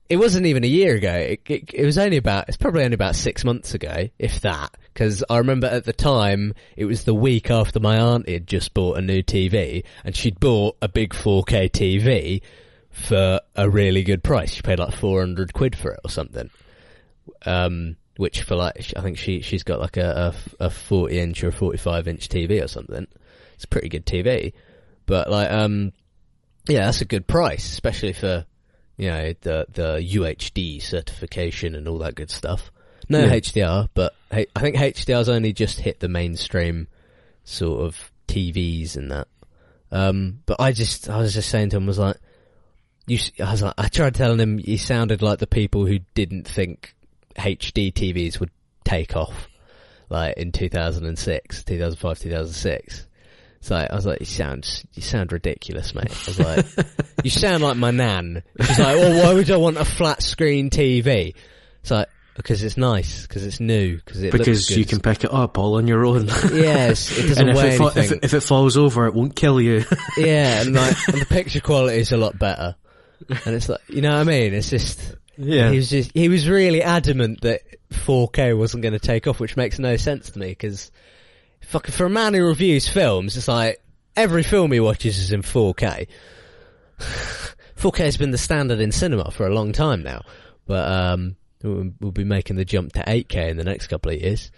it 0.09 0.16
wasn't 0.16 0.46
even 0.46 0.64
a 0.64 0.68
year 0.68 0.96
ago. 0.96 1.14
It, 1.14 1.40
it, 1.46 1.70
it 1.73 1.87
was 1.87 1.96
only 1.96 2.16
about. 2.16 2.49
It's 2.49 2.57
probably 2.57 2.83
only 2.83 2.94
about 2.94 3.14
six 3.14 3.44
months 3.44 3.75
ago, 3.75 4.09
if 4.18 4.40
that. 4.40 4.77
Because 4.92 5.23
I 5.31 5.38
remember 5.38 5.68
at 5.68 5.85
the 5.85 5.92
time 5.92 6.55
it 6.77 6.85
was 6.85 7.05
the 7.05 7.14
week 7.14 7.49
after 7.49 7.79
my 7.79 7.96
auntie 7.96 8.33
had 8.33 8.49
just 8.49 8.75
bought 8.75 8.99
a 8.99 9.03
new 9.03 9.23
TV, 9.23 9.85
and 10.05 10.16
she'd 10.16 10.40
bought 10.40 10.77
a 10.83 10.88
big 10.88 11.14
4K 11.14 11.70
TV 11.70 12.42
for 12.90 13.40
a 13.57 13.70
really 13.70 14.03
good 14.03 14.22
price. 14.22 14.53
She 14.53 14.62
paid 14.62 14.79
like 14.79 14.94
400 14.94 15.53
quid 15.53 15.76
for 15.76 15.92
it 15.92 16.00
or 16.05 16.11
something. 16.11 16.50
Um, 17.46 17.96
which 18.16 18.42
for 18.42 18.57
like, 18.57 18.92
I 18.96 19.00
think 19.00 19.16
she, 19.18 19.40
she's 19.40 19.62
got 19.62 19.81
like 19.81 19.96
a, 19.96 20.35
a, 20.61 20.66
a 20.66 20.70
40 20.70 21.18
inch 21.18 21.44
or 21.44 21.48
a 21.48 21.53
45 21.53 22.09
inch 22.09 22.29
TV 22.29 22.62
or 22.62 22.68
something. 22.68 23.07
It's 23.55 23.64
a 23.64 23.68
pretty 23.68 23.88
good 23.88 24.05
TV. 24.05 24.53
But 25.07 25.31
like, 25.31 25.50
um, 25.50 25.92
Yeah, 26.68 26.87
that's 26.87 27.00
a 27.00 27.07
good 27.07 27.26
price, 27.26 27.64
especially 27.72 28.12
for 28.12 28.44
you 28.96 29.09
know 29.09 29.33
the 29.40 29.66
the 29.72 29.96
UHD 29.98 30.83
certification 30.83 31.74
and 31.74 31.88
all 31.88 31.98
that 31.98 32.14
good 32.14 32.31
stuff. 32.31 32.70
No 33.09 33.20
Yeah. 33.24 33.37
HDR, 33.37 33.88
but 33.94 34.14
I 34.31 34.46
think 34.59 34.76
HDR's 34.76 35.29
only 35.31 35.53
just 35.55 35.81
hit 35.81 36.00
the 36.00 36.09
mainstream 36.09 36.87
sort 37.44 37.83
of 37.83 38.12
TVs 38.29 38.96
and 38.96 39.11
that. 39.11 39.29
Um, 39.90 40.42
but 40.46 40.61
I 40.61 40.72
just 40.72 41.09
I 41.09 41.18
was 41.18 41.33
just 41.33 41.48
saying 41.48 41.70
to 41.70 41.79
him, 41.79 41.85
I 41.85 41.87
was 41.87 41.98
like, 41.98 42.16
you. 43.06 43.18
I 43.44 43.50
was 43.52 43.62
like, 43.62 43.74
I 43.78 43.88
tried 43.88 44.14
telling 44.14 44.38
him 44.40 44.58
he 44.58 44.76
sounded 44.76 45.22
like 45.22 45.38
the 45.38 45.46
people 45.46 45.86
who 45.86 46.00
didn't 46.14 46.46
think 46.48 46.94
HD 47.36 47.92
TVs 47.92 48.40
would 48.40 48.50
take 48.84 49.16
off, 49.16 49.48
like 50.08 50.36
in 50.36 50.52
2006, 50.52 51.64
2005, 51.64 52.18
2006. 52.18 53.06
So 53.62 53.76
I 53.76 53.94
was 53.94 54.06
like, 54.06 54.20
you 54.20 54.26
sound, 54.26 54.84
you 54.94 55.02
sound 55.02 55.32
ridiculous, 55.32 55.94
mate. 55.94 56.10
I 56.10 56.24
was 56.30 56.38
like, 56.40 56.66
you 57.24 57.30
sound 57.30 57.62
like 57.62 57.76
my 57.76 57.90
nan. 57.90 58.42
She's 58.58 58.78
like, 58.78 58.96
well, 58.96 59.22
why 59.22 59.34
would 59.34 59.50
I 59.50 59.56
want 59.58 59.76
a 59.76 59.84
flat 59.84 60.22
screen 60.22 60.70
TV? 60.70 61.34
It's 61.82 61.90
like, 61.90 62.08
because 62.36 62.62
it's 62.62 62.78
nice, 62.78 63.26
because 63.26 63.44
it's 63.44 63.60
new, 63.60 63.96
because 63.96 64.22
it 64.22 64.32
Because 64.32 64.46
looks 64.48 64.68
good. 64.70 64.78
you 64.78 64.84
can 64.86 65.00
pick 65.00 65.24
it 65.24 65.32
up 65.34 65.58
all 65.58 65.76
on 65.76 65.86
your 65.86 66.06
own. 66.06 66.26
Yes, 66.26 67.12
it 67.18 67.26
doesn't 67.28 67.38
and 67.48 67.50
if 67.50 67.56
weigh 67.62 67.74
it, 67.74 67.76
fa- 67.76 67.84
anything. 67.98 68.02
if, 68.04 68.12
it, 68.12 68.24
if 68.24 68.34
it 68.34 68.40
falls 68.40 68.78
over, 68.78 69.06
it 69.06 69.12
won't 69.12 69.36
kill 69.36 69.60
you. 69.60 69.84
Yeah, 70.16 70.62
and 70.62 70.72
like 70.74 70.96
and 71.08 71.20
the 71.20 71.26
picture 71.26 71.60
quality 71.60 71.98
is 71.98 72.12
a 72.12 72.16
lot 72.16 72.38
better. 72.38 72.76
And 73.28 73.54
it's 73.54 73.68
like, 73.68 73.80
you 73.88 74.00
know 74.00 74.12
what 74.12 74.20
I 74.20 74.24
mean? 74.24 74.54
It's 74.54 74.70
just 74.70 75.16
yeah. 75.37 75.70
he 75.70 75.76
was 75.76 75.90
just 75.90 76.12
he 76.12 76.28
was 76.28 76.48
really 76.48 76.83
adamant 76.83 77.42
that 77.42 77.62
4K 77.90 78.56
wasn't 78.56 78.83
going 78.83 78.92
to 78.92 78.98
take 78.98 79.26
off, 79.26 79.40
which 79.40 79.56
makes 79.56 79.78
no 79.78 79.96
sense 79.96 80.30
to 80.30 80.38
me 80.38 80.48
because 80.48 80.90
fucking 81.62 81.92
for 81.92 82.06
a 82.06 82.11
man 82.11 82.35
who 82.35 82.44
reviews 82.44 82.88
films, 82.88 83.37
it's 83.37 83.48
like 83.48 83.83
every 84.16 84.42
film 84.42 84.72
he 84.72 84.80
watches 84.80 85.18
is 85.18 85.33
in 85.33 85.42
4K. 85.42 86.06
4K 86.98 87.98
has 87.98 88.16
been 88.16 88.30
the 88.30 88.38
standard 88.38 88.80
in 88.80 88.92
cinema 88.92 89.30
for 89.30 89.46
a 89.46 89.54
long 89.54 89.72
time 89.72 90.02
now, 90.02 90.22
but 90.66 90.90
um, 90.90 91.37
we'll, 91.62 91.92
we'll 92.00 92.12
be 92.12 92.24
making 92.24 92.56
the 92.56 92.64
jump 92.64 92.92
to 92.94 93.00
8K 93.00 93.50
in 93.50 93.56
the 93.56 93.64
next 93.64 93.88
couple 93.88 94.12
of 94.12 94.20
years 94.20 94.50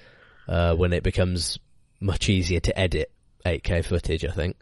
uh, 0.49 0.75
when 0.75 0.93
it 0.93 1.03
becomes 1.03 1.59
much 2.01 2.29
easier 2.29 2.61
to 2.61 2.79
edit 2.79 3.11
8K 3.47 3.85
footage, 3.85 4.25
I 4.25 4.31
think. 4.31 4.57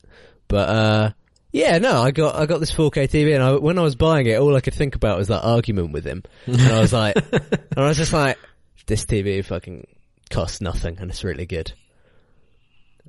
But 0.49 0.69
uh, 0.69 1.11
yeah, 1.53 1.79
no, 1.79 2.01
I 2.03 2.11
got 2.11 2.37
I 2.37 2.47
got 2.47 2.61
this 2.61 2.73
4K 2.73 3.09
TV, 3.09 3.35
and 3.35 3.43
I, 3.43 3.53
when 3.55 3.79
I 3.79 3.83
was 3.83 3.97
buying 3.97 4.27
it, 4.27 4.39
all 4.39 4.57
I 4.57 4.61
could 4.61 4.75
think 4.75 4.95
about 4.95 5.19
was 5.19 5.29
that 5.29 5.43
argument 5.45 5.93
with 5.93 6.05
him, 6.05 6.23
and 6.47 6.61
I 6.61 6.81
was 6.81 6.93
like, 6.93 7.17
and 7.33 7.61
I 7.77 7.89
was 7.89 7.97
just 7.97 8.13
like, 8.13 8.39
this 8.87 9.05
TV 9.05 9.45
fucking 9.45 9.87
costs 10.31 10.61
nothing, 10.61 10.99
and 11.01 11.11
it's 11.11 11.25
really 11.25 11.47
good. 11.47 11.73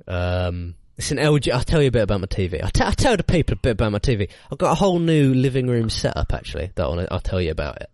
Um, 0.08 0.74
it's 0.98 1.10
an 1.10 1.18
LG. 1.18 1.50
I'll 1.52 1.62
tell 1.62 1.80
you 1.80 1.88
a 1.88 1.92
bit 1.92 2.02
about 2.02 2.20
my 2.20 2.26
TV. 2.26 2.62
I'll, 2.62 2.70
t- 2.70 2.82
I'll 2.84 2.92
tell 2.92 3.16
the 3.16 3.22
people 3.24 3.54
a 3.54 3.56
bit 3.56 3.72
about 3.72 3.92
my 3.92 3.98
TV. 3.98 4.28
I've 4.50 4.58
got 4.58 4.72
a 4.72 4.74
whole 4.74 4.98
new 4.98 5.32
living 5.32 5.66
room 5.66 5.88
setup 5.88 6.32
actually. 6.34 6.70
That 6.74 6.88
one, 6.88 7.06
I'll 7.10 7.20
tell 7.20 7.40
you 7.40 7.50
about 7.50 7.80
it. 7.80 7.90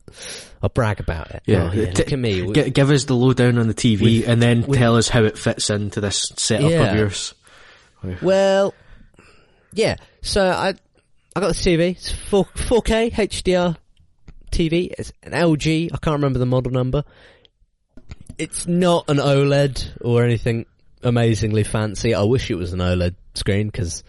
I'll 0.63 0.69
brag 0.69 0.99
about 1.01 1.31
it. 1.31 1.43
Yeah. 1.47 1.71
Oh, 1.71 1.75
yeah 1.75 1.93
look 1.97 2.13
at 2.13 2.19
me. 2.19 2.53
G- 2.53 2.71
give 2.71 2.91
us 2.91 3.05
the 3.05 3.15
lowdown 3.15 3.59
on 3.59 3.69
the 3.69 3.75
TV 3.75 4.27
and 4.27 4.43
then 4.43 4.65
tell 4.65 4.97
us 4.97 5.09
how 5.09 5.23
it 5.25 5.39
fits 5.39 5.71
into 5.71 6.01
this 6.01 6.33
setup 6.37 6.71
Yeah. 6.71 6.91
of 6.91 6.97
yours. 6.99 7.35
Well, 8.21 8.75
yeah. 9.73 9.97
So 10.23 10.47
I, 10.47 10.75
I 11.37 11.41
got 11.41 11.49
the 11.49 11.53
TV. 11.55 11.91
It's 11.91 12.11
four 12.11 12.45
four 12.55 12.83
K 12.83 13.11
HDR 13.11 13.77
TV. 14.51 14.93
It's 14.99 15.13
an 15.23 15.33
LG. 15.33 15.91
I 15.93 15.97
can't 15.99 16.15
remember 16.15 16.39
the 16.39 16.47
model 16.47 16.73
number. 16.73 17.05
It's 18.39 18.67
not 18.67 19.05
an 19.09 19.17
OLED 19.17 19.99
or 20.01 20.25
anything 20.25 20.67
amazingly 21.03 21.65
fancy. 21.65 22.15
I 22.15 22.23
wish 22.23 22.51
it 22.51 22.55
was 22.55 22.73
an 22.73 22.81
OLED 22.81 23.15
screen 23.35 23.67
because 23.69 24.05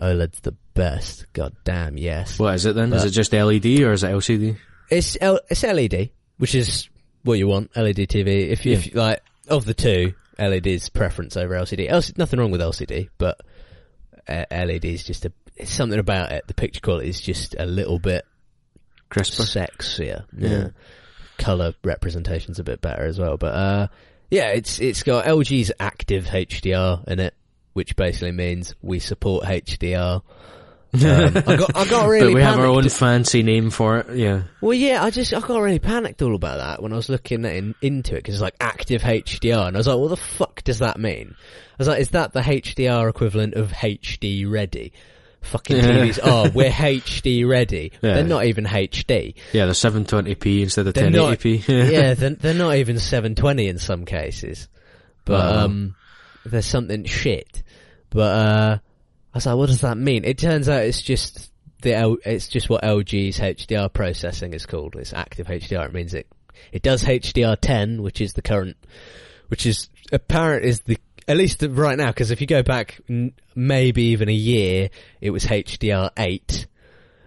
OLED's 0.00 0.40
the 0.40 0.52
best. 0.74 1.26
God 1.32 1.54
damn, 1.64 1.96
yes. 1.98 2.38
What 2.38 2.54
is 2.54 2.66
it 2.66 2.74
then? 2.74 2.92
is 2.92 3.04
it 3.04 3.10
just 3.10 3.32
LED 3.32 3.66
or 3.82 3.92
is 3.92 4.02
it 4.04 4.10
LCD? 4.10 4.56
It's 4.90 5.16
L- 5.20 5.40
it's 5.50 5.62
LED, 5.62 6.10
which 6.38 6.54
is 6.54 6.88
what 7.22 7.38
you 7.38 7.48
want. 7.48 7.76
LED 7.76 7.96
TV. 7.96 8.48
If 8.48 8.64
you, 8.64 8.72
if 8.74 8.86
you, 8.86 8.92
like 8.94 9.22
of 9.48 9.64
the 9.64 9.74
two, 9.74 10.14
LED's 10.38 10.88
preference 10.88 11.36
over 11.36 11.54
LCD. 11.54 11.90
LC- 11.90 12.16
nothing 12.18 12.38
wrong 12.38 12.50
with 12.50 12.60
LCD, 12.60 13.08
but 13.18 13.40
LED 14.28 14.84
is 14.84 15.04
just 15.04 15.24
a 15.24 15.32
it's 15.56 15.72
something 15.72 15.98
about 15.98 16.32
it. 16.32 16.46
The 16.46 16.54
picture 16.54 16.80
quality 16.80 17.08
is 17.08 17.20
just 17.20 17.54
a 17.58 17.66
little 17.66 17.98
bit 17.98 18.24
Crisper? 19.08 19.42
sexier. 19.44 20.24
Yeah. 20.36 20.48
Yeah. 20.48 20.68
Color 21.38 21.74
representation's 21.84 22.58
a 22.58 22.64
bit 22.64 22.80
better 22.80 23.04
as 23.04 23.18
well. 23.18 23.36
But 23.36 23.54
uh 23.54 23.86
yeah, 24.30 24.48
it's 24.48 24.80
it's 24.80 25.02
got 25.02 25.24
LG's 25.24 25.72
active 25.78 26.24
HDR 26.26 27.06
in 27.08 27.20
it, 27.20 27.34
which 27.74 27.96
basically 27.96 28.32
means 28.32 28.74
we 28.82 28.98
support 28.98 29.44
HDR. 29.44 30.22
Um, 31.04 31.36
I 31.46 31.56
got 31.56 31.76
I 31.76 31.84
got 31.88 32.08
really 32.08 32.26
but 32.28 32.34
we 32.34 32.42
have 32.42 32.58
our 32.58 32.66
own 32.66 32.76
panicked. 32.76 32.96
fancy 32.96 33.42
name 33.42 33.70
for 33.70 33.98
it, 33.98 34.16
yeah. 34.16 34.42
Well, 34.60 34.74
yeah, 34.74 35.02
I 35.02 35.10
just 35.10 35.32
I 35.34 35.40
got 35.40 35.58
really 35.60 35.78
panicked 35.78 36.22
all 36.22 36.34
about 36.34 36.58
that 36.58 36.82
when 36.82 36.92
I 36.92 36.96
was 36.96 37.08
looking 37.08 37.44
in, 37.44 37.74
into 37.82 38.14
it 38.14 38.18
because 38.18 38.34
it's 38.36 38.42
like 38.42 38.56
active 38.60 39.02
HDR, 39.02 39.68
and 39.68 39.76
I 39.76 39.78
was 39.78 39.86
like, 39.86 39.98
what 39.98 40.08
the 40.10 40.16
fuck 40.16 40.62
does 40.64 40.78
that 40.80 40.98
mean? 40.98 41.34
I 41.38 41.74
was 41.78 41.88
like, 41.88 42.00
is 42.00 42.10
that 42.10 42.32
the 42.32 42.40
HDR 42.40 43.08
equivalent 43.10 43.54
of 43.54 43.70
HD 43.72 44.50
ready? 44.50 44.92
Fucking 45.42 45.76
TVs, 45.76 46.18
oh, 46.24 46.50
we're 46.54 46.70
HD 46.70 47.46
ready. 47.46 47.92
Yeah. 48.02 48.14
They're 48.14 48.24
not 48.24 48.46
even 48.46 48.64
HD. 48.64 49.34
Yeah, 49.52 49.66
they're 49.66 49.74
720p 49.74 50.62
instead 50.62 50.88
of 50.88 50.94
They're 50.94 51.08
1080p. 51.10 51.68
yeah, 51.92 52.14
they're, 52.14 52.30
they're 52.30 52.54
not 52.54 52.74
even 52.76 52.98
720 52.98 53.68
in 53.68 53.78
some 53.78 54.04
cases. 54.06 54.66
But, 55.24 55.34
Wow. 55.34 55.64
um, 55.66 55.94
there's 56.44 56.66
something 56.66 57.04
shit. 57.04 57.62
But, 58.10 58.20
uh, 58.36 58.78
I 59.36 59.38
was 59.38 59.44
like, 59.44 59.56
what 59.56 59.66
does 59.66 59.82
that 59.82 59.98
mean? 59.98 60.24
It 60.24 60.38
turns 60.38 60.66
out 60.66 60.84
it's 60.84 61.02
just 61.02 61.52
the 61.82 61.94
L, 61.94 62.16
it's 62.24 62.48
just 62.48 62.70
what 62.70 62.82
LG's 62.82 63.38
HDR 63.38 63.92
processing 63.92 64.54
is 64.54 64.64
called. 64.64 64.96
It's 64.96 65.12
active 65.12 65.48
HDR. 65.48 65.84
It 65.84 65.92
means 65.92 66.14
it, 66.14 66.26
it 66.72 66.80
does 66.80 67.04
HDR10, 67.04 68.00
which 68.00 68.22
is 68.22 68.32
the 68.32 68.40
current, 68.40 68.78
which 69.48 69.66
is 69.66 69.90
apparent 70.10 70.64
is 70.64 70.80
the, 70.80 70.96
at 71.28 71.36
least 71.36 71.62
right 71.68 71.98
now, 71.98 72.06
because 72.06 72.30
if 72.30 72.40
you 72.40 72.46
go 72.46 72.62
back 72.62 72.98
maybe 73.54 74.04
even 74.04 74.30
a 74.30 74.32
year, 74.32 74.88
it 75.20 75.32
was 75.32 75.44
HDR8 75.44 76.64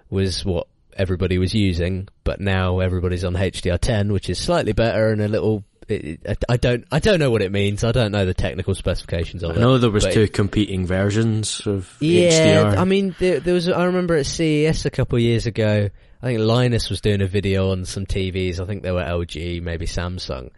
was 0.10 0.43
what 0.43 0.65
everybody 0.98 1.38
was 1.38 1.54
using, 1.54 2.08
but 2.24 2.41
now 2.41 2.80
everybody's 2.80 3.24
on 3.24 3.36
HDR10, 3.36 4.12
which 4.12 4.32
is 4.32 4.39
slightly 4.39 4.74
better 4.74 5.10
and 5.10 5.22
a 5.22 5.28
little. 5.28 5.63
It, 5.89 6.19
it, 6.23 6.43
I 6.47 6.58
don't. 6.58 6.86
I 6.91 6.99
don't 6.99 7.19
know 7.19 7.32
what 7.32 7.41
it 7.41 7.52
means. 7.52 7.84
I 7.84 7.91
don't 7.91 8.12
know 8.12 8.25
the 8.25 8.34
technical 8.34 8.75
specifications 8.75 9.43
of 9.43 9.52
I 9.52 9.54
it. 9.56 9.60
know 9.60 9.78
there 9.78 9.89
was 9.89 10.06
two 10.06 10.28
competing 10.28 10.86
versions 10.86 11.65
of 11.65 11.91
Yeah, 11.99 12.30
HDR. 12.73 12.78
I 12.78 12.84
mean, 12.86 13.15
there, 13.19 13.39
there 13.39 13.54
was. 13.54 13.67
I 13.69 13.86
remember 13.86 14.15
at 14.15 14.25
CES 14.25 14.86
a 14.86 14.89
couple 14.91 15.15
of 15.17 15.21
years 15.23 15.45
ago. 15.45 15.89
I 16.21 16.25
think 16.25 16.39
Linus 16.41 16.89
was 16.89 16.99
doing 17.02 17.21
a 17.21 17.28
video 17.28 17.71
on 17.71 17.86
some 17.86 18.06
TVs. 18.06 18.60
I 18.60 18.65
think 18.65 18.84
they 18.84 18.91
were 18.91 19.02
LG, 19.04 19.62
maybe 19.63 19.86
Samsung. 19.86 20.49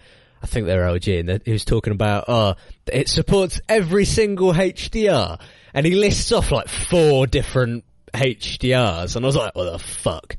I 0.44 0.48
think 0.48 0.66
they 0.66 0.76
were 0.76 0.84
LG, 0.84 1.20
and 1.20 1.30
they- 1.30 1.40
he 1.46 1.52
was 1.52 1.66
talking 1.66 1.94
about, 1.94 2.26
oh, 2.28 2.56
it 2.92 3.08
supports 3.10 3.62
every 3.70 4.06
single 4.06 4.54
HDR, 4.54 5.40
and 5.76 5.86
he 5.86 5.94
lists 5.94 6.32
off 6.32 6.52
like 6.52 6.68
four 6.68 7.28
different 7.28 7.84
HDRs, 8.12 9.16
and 9.16 9.24
I 9.24 9.28
was 9.28 9.36
like, 9.36 9.56
what 9.56 9.72
the 9.72 9.78
fuck? 9.80 10.36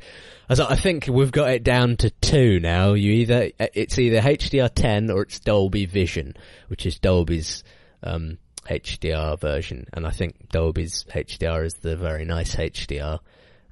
I 0.49 0.55
I 0.71 0.77
think 0.77 1.07
we've 1.07 1.33
got 1.33 1.51
it 1.51 1.65
down 1.65 1.97
to 1.99 2.11
two 2.11 2.61
now. 2.61 2.93
You 2.95 3.13
either 3.13 3.51
it's 3.59 3.99
either 3.99 4.21
HDR10 4.21 5.15
or 5.15 5.23
it's 5.23 5.41
Dolby 5.41 5.87
Vision, 5.87 6.35
which 6.69 6.87
is 6.87 6.99
Dolby's 6.99 7.65
um, 8.03 8.39
HDR 8.67 9.41
version, 9.41 9.87
and 9.93 10.07
I 10.07 10.11
think 10.11 10.49
Dolby's 10.51 11.05
HDR 11.11 11.65
is 11.65 11.75
the 11.75 11.97
very 11.97 12.25
nice 12.25 12.57
HDR, 12.57 13.21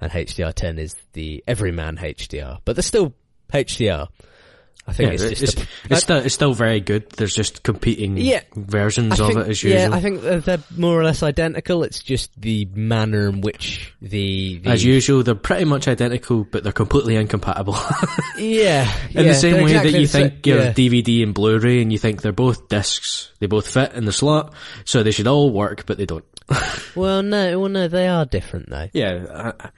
and 0.01 0.11
HDR10 0.11 0.79
is 0.79 0.97
the 1.13 1.45
everyman 1.47 1.97
HDR, 1.97 2.61
but 2.65 2.77
they're 2.77 2.83
still 2.83 3.15
HDR. 3.53 4.09
I 4.91 4.93
think 4.93 5.09
Yeah, 5.09 5.15
it's 5.15 5.23
it's, 5.23 5.41
just 5.41 5.67
it's, 5.89 6.03
still, 6.03 6.17
it's 6.19 6.35
still 6.35 6.53
very 6.53 6.81
good. 6.81 7.09
There's 7.11 7.35
just 7.35 7.63
competing 7.63 8.17
Yeah. 8.17 8.41
versions 8.57 9.21
I 9.21 9.31
of 9.31 9.37
it 9.37 9.49
as 9.49 9.63
usual. 9.63 9.81
yeah, 9.81 9.89
I 9.93 10.01
think 10.01 10.21
they're, 10.21 10.59
more 10.77 10.99
or 11.01 11.05
less 11.05 11.23
identical. 11.23 11.85
It's 11.85 12.03
just 12.03 12.31
the 12.41 12.67
manner 12.75 13.29
in 13.29 13.41
which 13.41 13.95
the, 14.03 14.59
the 14.59 14.71
as 14.71 14.85
usual, 14.85 15.23
they're 15.23 15.35
pretty 15.37 15.65
much 15.65 15.87
identical, 15.89 16.45
but 16.45 16.65
they're 16.65 16.73
completely 16.73 17.15
incompatible. 17.17 17.77
yeah, 18.37 18.91
In 19.11 19.25
yeah, 19.25 19.33
the 19.33 19.35
same 19.35 19.57
way 19.57 19.63
exactly 19.71 19.93
that 19.93 20.01
you 20.01 20.07
think 20.07 20.47
your 20.47 20.59
yeah. 20.59 20.73
DVD 20.73 21.23
and 21.23 21.33
Blu-ray 21.35 21.81
and 21.83 21.93
you 21.93 21.99
think 21.99 22.23
they're 22.23 22.33
both 22.33 22.69
discs, 22.69 23.31
they 23.39 23.47
both 23.47 23.69
fit 23.73 23.93
in 23.95 24.05
the 24.05 24.13
slot, 24.13 24.53
so 24.85 25.03
they 25.03 25.13
should 25.13 25.27
all 25.29 25.51
work, 25.53 25.87
but 25.87 25.99
they 25.99 26.07
don't. 26.07 26.25
Well, 26.97 27.23
no, 27.23 27.61
well, 27.61 27.69
no, 27.69 27.87
they 27.87 28.09
are 28.09 28.25
different 28.27 28.69
though. 28.69 28.89
Yeah, 28.93 29.53
uh, 29.63 29.69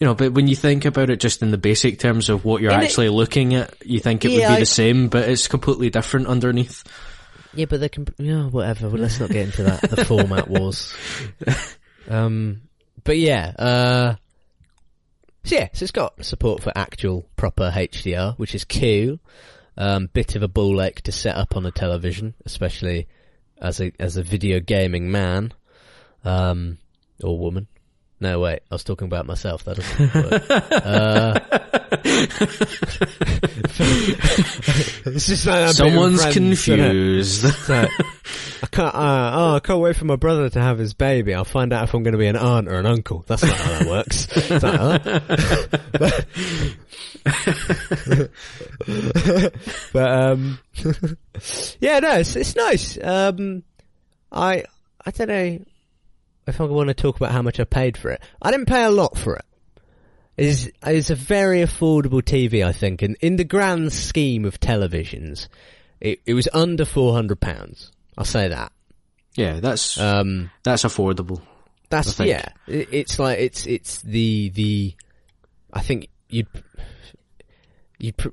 you 0.00 0.06
know, 0.06 0.14
but 0.14 0.32
when 0.32 0.46
you 0.46 0.54
think 0.56 0.84
about 0.84 1.10
it 1.10 1.20
just 1.20 1.42
in 1.42 1.50
the 1.50 1.58
basic 1.58 1.98
terms 1.98 2.28
of 2.28 2.44
what 2.44 2.62
you're 2.62 2.72
In 2.72 2.80
it- 2.80 2.84
actually 2.84 3.08
looking 3.08 3.54
at, 3.54 3.74
you 3.84 3.98
think 4.00 4.24
it 4.24 4.28
would 4.28 4.48
be 4.54 4.60
the 4.60 4.66
same, 4.66 5.08
but 5.08 5.28
it's 5.28 5.48
completely 5.48 5.90
different 5.90 6.26
underneath. 6.28 6.84
Yeah, 7.54 7.64
but 7.64 7.80
they 7.80 7.88
can. 7.88 8.06
Yeah, 8.18 8.44
whatever. 8.44 8.88
Well, 8.88 9.00
let's 9.00 9.18
not 9.18 9.30
get 9.30 9.46
into 9.46 9.64
that. 9.64 9.80
The 9.82 10.04
format 10.04 10.48
wars. 10.48 10.94
Um, 12.08 12.62
but 13.04 13.18
yeah. 13.18 13.52
Uh, 13.58 14.14
so 15.44 15.56
yeah, 15.56 15.68
so 15.72 15.82
it's 15.84 15.92
got 15.92 16.24
support 16.24 16.62
for 16.62 16.72
actual 16.76 17.28
proper 17.36 17.70
HDR, 17.74 18.36
which 18.38 18.54
is 18.54 18.64
cool. 18.64 19.18
Um, 19.76 20.08
bit 20.12 20.34
of 20.36 20.42
a 20.42 20.48
ball 20.48 20.82
ache 20.82 21.02
to 21.02 21.12
set 21.12 21.36
up 21.36 21.56
on 21.56 21.64
a 21.64 21.70
television, 21.70 22.34
especially 22.44 23.06
as 23.60 23.80
a 23.80 23.92
as 23.98 24.16
a 24.16 24.22
video 24.22 24.60
gaming 24.60 25.10
man, 25.10 25.52
um, 26.24 26.78
or 27.22 27.38
woman. 27.38 27.66
No, 28.20 28.40
wait, 28.40 28.60
I 28.70 28.74
was 28.74 28.82
talking 28.84 29.06
about 29.06 29.26
myself. 29.26 29.62
That 29.64 29.76
doesn't 29.76 30.14
work. 30.14 30.50
uh, 30.84 31.38
it's 35.06 35.26
just 35.28 35.46
like 35.46 35.70
Someone's 35.74 36.22
being 36.24 36.54
friends, 36.56 36.68
isn't 36.68 36.80
it? 36.80 36.84
confused. 36.88 37.44
I 38.60 38.66
can't. 38.66 38.94
Uh, 38.94 39.30
oh, 39.34 39.54
I 39.54 39.60
can't 39.60 39.80
wait 39.80 39.94
for 39.96 40.04
my 40.04 40.16
brother 40.16 40.50
to 40.50 40.60
have 40.60 40.78
his 40.78 40.94
baby. 40.94 41.32
I'll 41.34 41.44
find 41.44 41.72
out 41.72 41.84
if 41.84 41.94
I'm 41.94 42.02
going 42.02 42.12
to 42.12 42.18
be 42.18 42.26
an 42.26 42.36
aunt 42.36 42.66
or 42.68 42.78
an 42.80 42.86
uncle. 42.86 43.24
That's 43.28 43.44
not 43.44 43.52
how 43.54 43.78
that 43.78 43.86
works. 43.88 44.26
Huh? 44.48 44.98
but 49.92 50.10
um, 50.10 50.58
yeah, 51.80 51.98
no, 52.00 52.12
it's 52.14 52.34
it's 52.36 52.56
nice. 52.56 52.98
Um, 53.02 53.62
I 54.32 54.64
I 55.04 55.10
don't 55.12 55.28
know 55.28 55.58
if 56.48 56.60
I 56.60 56.64
want 56.64 56.88
to 56.88 56.94
talk 56.94 57.16
about 57.16 57.30
how 57.32 57.42
much 57.42 57.60
I 57.60 57.64
paid 57.64 57.96
for 57.96 58.10
it. 58.10 58.20
I 58.42 58.50
didn't 58.50 58.66
pay 58.66 58.82
a 58.84 58.90
lot 58.90 59.16
for 59.16 59.36
it. 59.36 59.44
It's, 60.36 60.68
it's 60.86 61.10
a 61.10 61.14
very 61.16 61.60
affordable 61.62 62.22
TV, 62.22 62.64
I 62.64 62.72
think, 62.72 63.02
and 63.02 63.16
in 63.20 63.36
the 63.36 63.44
grand 63.44 63.92
scheme 63.92 64.44
of 64.44 64.60
televisions, 64.60 65.48
it, 66.00 66.20
it 66.26 66.34
was 66.34 66.48
under 66.52 66.84
four 66.84 67.12
hundred 67.12 67.40
pounds. 67.40 67.90
I'll 68.16 68.24
say 68.24 68.48
that. 68.48 68.72
yeah, 69.34 69.60
that's 69.60 69.98
Um, 69.98 70.50
that's 70.62 70.84
affordable. 70.84 71.40
that's 71.90 72.18
yeah. 72.20 72.46
It, 72.66 72.88
it's 72.92 73.18
like 73.18 73.38
it's 73.40 73.66
it's 73.66 74.00
the 74.02 74.50
the. 74.50 74.94
I 75.72 75.80
think 75.82 76.08
you'd 76.28 76.46
you'd 77.98 78.16
pr- 78.16 78.28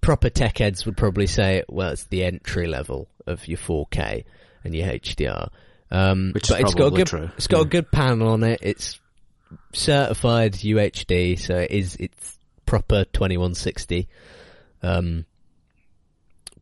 proper 0.00 0.30
tech 0.30 0.58
heads 0.58 0.86
would 0.86 0.96
probably 0.96 1.26
say, 1.26 1.62
well, 1.68 1.90
it's 1.90 2.04
the 2.04 2.24
entry 2.24 2.66
level 2.66 3.08
of 3.26 3.46
your 3.46 3.58
4K 3.58 4.24
and 4.64 4.74
your 4.74 4.88
HDR. 4.88 5.50
Um, 5.90 6.30
Which 6.32 6.44
is 6.44 6.50
but 6.50 6.60
it's 6.60 6.74
got 6.74 6.86
a 6.86 6.90
good 6.90 7.06
true, 7.06 7.30
it's 7.36 7.48
got 7.48 7.62
a 7.62 7.68
good 7.68 7.90
panel 7.90 8.28
on 8.28 8.42
it. 8.44 8.60
It's 8.62 9.00
certified 9.72 10.52
UHD, 10.54 11.38
so 11.38 11.56
it 11.56 11.70
is 11.70 11.96
it's 11.96 12.38
proper 12.66 13.04
2160 13.04 14.08
um, 14.82 15.26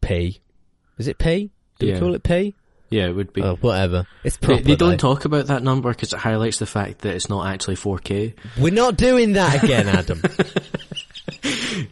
P. 0.00 0.40
Is 0.96 1.08
it 1.08 1.18
P? 1.18 1.50
Do 1.78 1.92
we 1.92 1.98
call 1.98 2.14
it 2.14 2.22
P? 2.22 2.54
Yeah, 2.90 3.06
it 3.08 3.14
would 3.14 3.32
be. 3.32 3.42
Oh, 3.42 3.56
whatever. 3.56 4.06
It's 4.24 4.38
proper. 4.38 4.62
they 4.62 4.74
don't 4.74 4.92
though. 4.92 4.96
talk 4.96 5.26
about 5.26 5.48
that 5.48 5.62
number 5.62 5.90
because 5.90 6.14
it 6.14 6.18
highlights 6.18 6.58
the 6.58 6.66
fact 6.66 7.00
that 7.00 7.14
it's 7.14 7.28
not 7.28 7.46
actually 7.46 7.76
4K. 7.76 8.34
We're 8.58 8.72
not 8.72 8.96
doing 8.96 9.34
that 9.34 9.62
again, 9.62 9.88
Adam. 9.88 10.22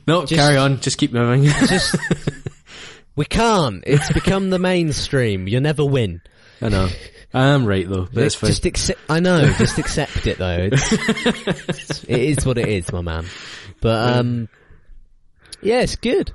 No, 0.06 0.22
Just- 0.24 0.40
carry 0.40 0.56
on. 0.56 0.80
Just 0.80 0.96
keep 0.96 1.12
moving. 1.12 1.44
Just 1.44 1.96
we 3.16 3.26
can't. 3.26 3.84
It's 3.86 4.10
become 4.12 4.48
the 4.50 4.58
mainstream. 4.58 5.46
You 5.46 5.60
never 5.60 5.84
win. 5.84 6.22
I 6.62 6.70
know. 6.70 6.88
I 7.36 7.48
am 7.48 7.66
right 7.66 7.86
though. 7.86 8.08
It's 8.14 8.34
fine. 8.34 8.48
Just 8.48 8.64
accept. 8.64 8.98
I 9.10 9.20
know. 9.20 9.52
Just 9.58 9.76
accept 9.76 10.26
it 10.26 10.38
though. 10.38 10.70
It's, 10.72 10.92
it's, 10.92 12.04
it 12.08 12.18
is 12.18 12.46
what 12.46 12.56
it 12.56 12.66
is, 12.66 12.90
my 12.90 13.02
man. 13.02 13.26
But 13.82 14.16
um, 14.16 14.48
yeah, 15.60 15.82
it's 15.82 15.96
good. 15.96 16.30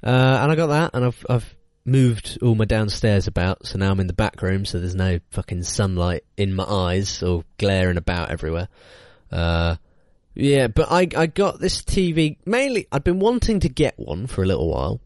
Uh, 0.00 0.38
and 0.42 0.52
I 0.52 0.54
got 0.54 0.68
that, 0.68 0.90
and 0.94 1.06
I've 1.06 1.26
I've 1.28 1.56
moved 1.84 2.38
all 2.40 2.54
my 2.54 2.66
downstairs 2.66 3.26
about, 3.26 3.66
so 3.66 3.78
now 3.78 3.90
I'm 3.90 3.98
in 3.98 4.06
the 4.06 4.12
back 4.12 4.40
room, 4.42 4.64
so 4.64 4.78
there's 4.78 4.94
no 4.94 5.18
fucking 5.30 5.64
sunlight 5.64 6.22
in 6.36 6.54
my 6.54 6.64
eyes 6.64 7.20
or 7.20 7.44
glaring 7.58 7.96
about 7.96 8.30
everywhere. 8.30 8.68
Uh, 9.32 9.74
yeah, 10.36 10.68
but 10.68 10.86
I 10.88 11.08
I 11.16 11.26
got 11.26 11.58
this 11.58 11.82
TV 11.82 12.36
mainly. 12.46 12.86
I'd 12.92 13.02
been 13.02 13.18
wanting 13.18 13.58
to 13.60 13.68
get 13.68 13.98
one 13.98 14.28
for 14.28 14.44
a 14.44 14.46
little 14.46 14.70
while. 14.70 15.00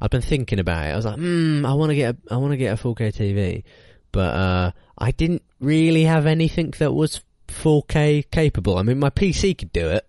I've 0.00 0.10
been 0.10 0.22
thinking 0.22 0.60
about 0.60 0.86
it. 0.86 0.92
I 0.92 0.96
was 0.96 1.06
like, 1.06 1.16
hmm, 1.16 1.66
I 1.66 1.74
want 1.74 1.90
to 1.90 1.96
get 1.96 2.14
a, 2.14 2.34
I 2.34 2.36
want 2.36 2.52
to 2.52 2.56
get 2.56 2.78
a 2.78 2.82
4K 2.82 3.12
TV, 3.12 3.64
but 4.12 4.34
uh, 4.34 4.70
I 4.98 5.10
didn't 5.12 5.42
really 5.60 6.04
have 6.04 6.26
anything 6.26 6.72
that 6.78 6.92
was 6.92 7.20
4K 7.48 8.30
capable. 8.30 8.78
I 8.78 8.82
mean, 8.82 8.98
my 8.98 9.10
PC 9.10 9.56
could 9.56 9.72
do 9.72 9.88
it, 9.88 10.06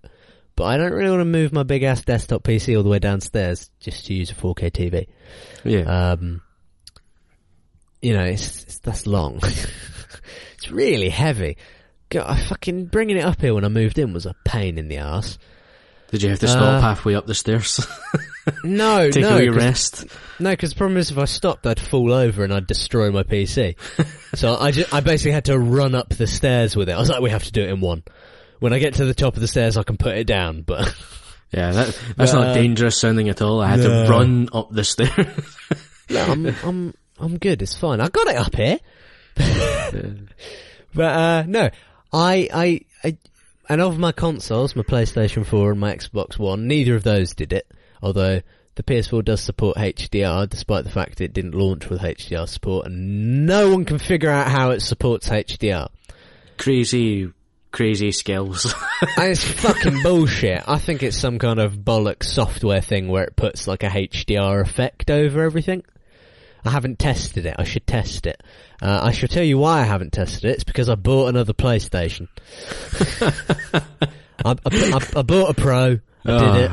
but 0.56 0.66
I 0.66 0.78
don't 0.78 0.94
really 0.94 1.10
want 1.10 1.22
to 1.22 1.26
move 1.26 1.54
my 1.54 1.64
big 1.64 1.84
ass 1.84 2.04
desktop 2.04 2.44
PC 2.44 2.78
all 2.78 2.84
the 2.84 2.90
way 2.90 3.00
downstairs 3.00 3.70
just 3.80 4.06
to 4.08 4.14
use 4.14 4.32
a 4.32 4.36
4K 4.36 4.72
TV. 4.72 5.08
yeah. 5.64 6.12
Um, 6.12 6.42
you 8.02 8.14
know, 8.14 8.24
it's, 8.24 8.64
it's 8.64 8.80
that's 8.80 9.06
long. 9.06 9.40
it's 9.44 10.72
really 10.72 11.10
heavy. 11.10 11.58
God, 12.10 12.26
I 12.28 12.40
fucking 12.40 12.86
bringing 12.86 13.18
it 13.18 13.24
up 13.24 13.40
here 13.40 13.54
when 13.54 13.64
I 13.64 13.70
moved 13.70 13.98
in 13.98 14.12
was 14.12 14.26
a 14.26 14.36
pain 14.44 14.78
in 14.78 14.88
the 14.88 14.98
ass. 14.98 15.38
Did 16.10 16.24
you 16.24 16.30
have 16.30 16.40
to 16.40 16.48
stop 16.48 16.62
uh, 16.62 16.82
halfway 16.82 17.16
up 17.16 17.26
the 17.26 17.36
stairs? 17.36 17.86
No, 18.64 19.10
Take 19.12 19.22
no, 19.24 19.38
'cause- 19.46 19.56
rest. 19.56 20.06
No, 20.40 20.50
because 20.52 20.72
the 20.72 20.78
problem 20.78 20.98
is 20.98 21.12
if 21.12 21.18
I 21.18 21.26
stopped, 21.26 21.68
I'd 21.68 21.80
fall 21.80 22.12
over 22.14 22.44
and 22.44 22.54
I'd 22.54 22.66
destroy 22.68 23.12
my 23.12 23.24
PC. 23.24 23.76
so 24.36 24.56
I, 24.56 24.72
ju- 24.72 24.86
I 24.92 25.02
basically 25.02 25.32
had 25.34 25.46
to 25.46 25.60
run 25.60 25.94
up 25.96 26.10
the 26.10 26.28
stairs 26.28 26.76
with 26.76 26.90
it. 26.90 26.94
I 26.94 27.00
was 27.00 27.10
like, 27.10 27.22
we 27.22 27.30
have 27.30 27.44
to 27.44 27.52
do 27.52 27.62
it 27.62 27.70
in 27.70 27.80
one. 27.82 28.04
When 28.60 28.74
I 28.74 28.80
get 28.80 28.96
to 28.96 29.06
the 29.06 29.14
top 29.14 29.36
of 29.36 29.42
the 29.42 29.48
stairs, 29.48 29.78
I 29.78 29.84
can 29.84 29.98
put 29.98 30.18
it 30.18 30.26
down, 30.26 30.62
but 30.64 30.94
Yeah, 31.52 31.72
that, 31.72 32.00
that's 32.16 32.32
not 32.34 32.48
uh, 32.48 32.54
dangerous 32.54 32.98
sounding 32.98 33.28
at 33.28 33.42
all. 33.42 33.60
I 33.62 33.68
had 33.68 33.80
no. 33.82 34.04
to 34.06 34.10
run 34.10 34.48
up 34.54 34.70
the 34.72 34.84
stairs. 34.86 35.28
no, 36.10 36.24
I'm, 36.24 36.46
I'm, 36.64 36.94
I'm 37.20 37.38
good. 37.38 37.62
It's 37.62 37.76
fine. 37.76 38.00
I 38.00 38.08
got 38.08 38.28
it 38.28 38.38
up 38.38 38.56
here. 38.56 38.80
but, 40.94 41.04
uh, 41.04 41.44
no, 41.48 41.70
I, 42.14 42.50
I, 42.54 42.82
I, 43.04 43.18
and 43.70 43.82
of 43.82 44.00
my 44.00 44.12
consoles, 44.12 44.76
my 44.76 44.84
PlayStation 44.84 45.46
4 45.46 45.72
and 45.72 45.80
my 45.80 45.96
Xbox 45.96 46.38
One, 46.40 46.68
neither 46.68 46.96
of 46.96 47.04
those 47.04 47.34
did 47.34 47.54
it. 47.54 47.68
Although 48.02 48.42
the 48.76 48.84
PS4 48.84 49.24
does 49.24 49.42
support 49.42 49.78
HDR, 49.78 50.48
despite 50.50 50.84
the 50.84 50.90
fact 50.90 51.22
it 51.22 51.34
didn't 51.34 51.56
launch 51.56 51.90
with 51.90 52.02
HDR 52.02 52.48
support, 52.48 52.86
and 52.88 53.46
no 53.46 53.70
one 53.72 53.86
can 53.86 54.00
figure 54.00 54.30
out 54.30 54.48
how 54.48 54.72
it 54.72 54.82
supports 54.82 55.30
HDR. 55.30 55.90
crazy, 56.58 57.32
crazy 57.72 58.12
skills. 58.12 58.74
It's 59.18 59.44
fucking 59.44 60.02
bullshit. 60.04 60.64
I 60.68 60.78
think 60.78 61.02
it's 61.04 61.18
some 61.18 61.40
kind 61.40 61.60
of 61.60 61.74
bollock 61.74 62.24
software 62.24 62.82
thing 62.82 63.08
where 63.08 63.24
it 63.24 63.36
puts 63.36 63.68
like 63.68 63.84
a 63.84 63.88
HDR 63.90 64.62
effect 64.62 65.10
over 65.10 65.42
everything. 65.44 65.84
I 66.64 66.70
haven't 66.70 67.00
tested 67.00 67.48
it. 67.48 67.56
I 67.58 67.64
should 67.64 67.88
test 67.88 68.28
it. 68.28 68.42
Uh, 68.82 69.00
I 69.04 69.12
shall 69.12 69.28
tell 69.28 69.44
you 69.44 69.58
why 69.58 69.80
I 69.80 69.84
haven't 69.84 70.14
tested 70.14 70.46
it. 70.46 70.54
It's 70.54 70.64
because 70.64 70.90
I 70.90 70.96
bought 70.96 71.30
another 71.30 71.54
PlayStation. 71.54 72.28
I, 74.46 74.52
I, 74.52 74.56
I, 74.66 75.20
I 75.20 75.22
bought 75.24 75.50
a 75.50 75.54
Pro. 75.56 76.00
I 76.26 76.40
did 76.40 76.56
it. 76.66 76.72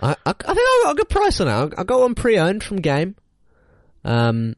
I, 0.00 0.10
I, 0.10 0.30
I 0.30 0.32
think 0.32 0.58
I 0.58 0.80
got 0.84 0.92
a 0.92 0.96
good 0.96 1.08
price 1.08 1.40
on 1.40 1.48
it. 1.48 1.74
I, 1.76 1.80
I 1.80 1.84
got 1.84 2.00
one 2.00 2.14
pre-owned 2.14 2.62
from 2.62 2.76
Game. 2.78 3.16
Um, 4.04 4.54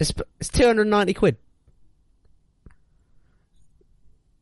it's 0.00 0.12
it's 0.40 0.48
two 0.48 0.66
hundred 0.66 0.82
and 0.82 0.90
ninety 0.90 1.14
quid. 1.14 1.36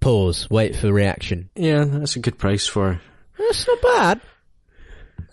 Pause. 0.00 0.48
Wait 0.50 0.76
for 0.76 0.92
reaction. 0.92 1.50
Yeah, 1.54 1.84
that's 1.84 2.16
a 2.16 2.20
good 2.20 2.38
price 2.38 2.66
for. 2.66 3.00
It's 3.38 3.66
not 3.66 3.82
bad. 3.82 4.20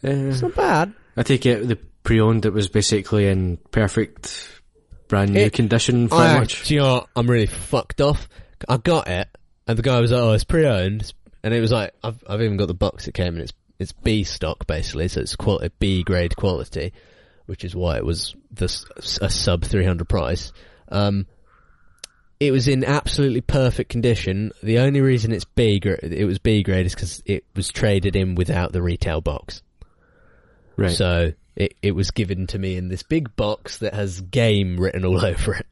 Uh, 0.04 0.30
It's 0.30 0.42
not 0.42 0.56
bad. 0.56 0.94
I 1.16 1.24
take 1.24 1.46
it 1.46 1.68
the 1.68 1.78
pre-owned 2.04 2.46
it 2.46 2.54
was 2.54 2.68
basically 2.68 3.28
in 3.28 3.58
perfect, 3.72 4.62
brand 5.08 5.34
new 5.34 5.40
It- 5.42 5.54
condition. 5.54 6.10
Pretty 6.10 6.24
I, 6.24 6.40
much. 6.40 6.68
do 6.68 6.74
you 6.74 6.82
know 6.82 6.94
what? 6.96 7.08
I'm 7.16 7.30
really 7.30 7.46
fucked 7.48 8.02
off. 8.02 8.28
I 8.68 8.78
got 8.78 9.08
it, 9.08 9.28
and 9.68 9.78
the 9.78 9.82
guy 9.84 10.00
was 10.02 10.12
like, 10.12 10.20
"Oh, 10.22 10.34
it's 10.34 10.44
pre-owned," 10.44 11.14
and 11.44 11.54
it 11.54 11.62
was 11.62 11.72
like, 11.72 11.94
"I've 12.04 12.22
I've 12.28 12.42
even 12.42 12.58
got 12.58 12.68
the 12.68 12.74
box 12.74 13.08
it 13.08 13.14
came 13.14 13.36
in. 13.36 13.42
It's 13.42 13.54
it's 13.80 13.92
B 13.92 14.24
stock 14.24 14.68
basically, 14.68 15.08
so 15.08 15.22
it's 15.22 15.36
quality 15.36 15.74
B 15.80 16.04
grade 16.04 16.36
quality, 16.36 16.94
which 17.46 17.64
is 17.64 17.76
why 17.76 17.98
it 17.98 18.06
was 18.06 18.36
this 18.52 18.86
a 19.22 19.30
sub 19.30 19.64
300 19.64 20.08
price." 20.08 20.52
Um, 20.90 21.28
it 22.40 22.52
was 22.52 22.68
in 22.68 22.84
absolutely 22.84 23.42
perfect 23.42 23.90
condition. 23.90 24.52
The 24.62 24.80
only 24.80 25.02
reason 25.02 25.32
it's 25.32 25.46
B 25.46 25.80
gra- 25.80 26.00
it 26.04 26.26
was 26.26 26.38
B 26.40 26.64
grade 26.64 26.86
is 26.86 26.94
because 26.94 27.24
it 27.26 27.46
was 27.56 27.70
traded 27.70 28.16
in 28.16 28.36
without 28.36 28.72
the 28.72 28.82
retail 28.82 29.22
box. 29.22 29.64
Right. 30.76 30.92
So 30.92 31.34
it, 31.56 31.74
it 31.82 31.92
was 31.94 32.12
given 32.12 32.46
to 32.48 32.60
me 32.60 32.78
in 32.78 32.88
this 32.88 33.02
big 33.02 33.36
box 33.36 33.80
that 33.80 33.96
has 33.96 34.22
game 34.22 34.80
written 34.80 35.04
all 35.04 35.26
over 35.26 35.56
it. 35.56 35.66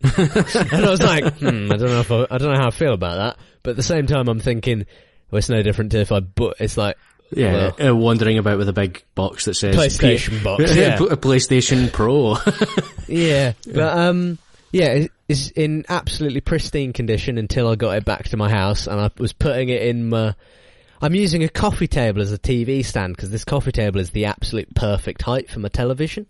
and 0.74 0.86
I 0.86 0.90
was 0.90 1.02
like, 1.02 1.38
hmm, 1.38 1.72
I 1.72 1.78
don't 1.78 1.90
know 1.90 2.00
if 2.00 2.12
I, 2.12 2.26
I 2.32 2.38
don't 2.40 2.52
know 2.52 2.60
how 2.60 2.68
I 2.68 2.72
feel 2.72 2.94
about 2.94 3.18
that. 3.18 3.46
But 3.62 3.72
at 3.72 3.76
the 3.78 3.84
same 3.84 4.08
time, 4.08 4.28
I'm 4.28 4.40
thinking, 4.40 4.86
well, 5.30 5.38
it's 5.38 5.50
no 5.50 5.62
different 5.62 5.92
to 5.92 6.00
if 6.00 6.12
I 6.12 6.20
bought, 6.22 6.56
it's 6.60 6.78
like, 6.78 6.98
yeah, 7.32 7.72
well- 7.78 7.90
uh, 7.90 7.96
wandering 7.96 8.38
about 8.38 8.58
with 8.58 8.70
a 8.70 8.74
big 8.74 9.04
box 9.16 9.46
that 9.46 9.56
says 9.56 9.76
PlayStation 9.76 10.44
box, 10.44 10.64
yeah. 10.76 10.96
a 10.96 11.18
PlayStation 11.18 11.92
Pro. 11.92 12.38
yeah, 13.08 13.54
but, 13.66 13.98
um, 13.98 14.38
yeah, 14.72 15.08
it's 15.28 15.50
in 15.52 15.86
absolutely 15.90 16.42
pristine 16.42 16.94
condition 16.94 17.38
until 17.38 17.68
I 17.68 17.76
got 17.76 17.98
it 17.98 18.06
back 18.06 18.30
to 18.30 18.38
my 18.38 18.50
house 18.50 18.88
and 18.88 19.00
I 19.00 19.10
was 19.18 19.34
putting 19.34 19.70
it 19.70 19.82
in 19.82 20.10
my, 20.10 20.36
I'm 21.02 21.16
using 21.16 21.44
a 21.44 21.50
coffee 21.50 21.88
table 21.88 22.22
as 22.22 22.32
a 22.32 22.38
TV 22.38 22.84
stand 22.84 23.16
because 23.16 23.30
this 23.30 23.44
coffee 23.46 23.72
table 23.72 24.00
is 24.00 24.12
the 24.12 24.26
absolute 24.26 24.74
perfect 24.74 25.22
height 25.22 25.50
for 25.50 25.60
my 25.60 25.68
television, 25.68 26.26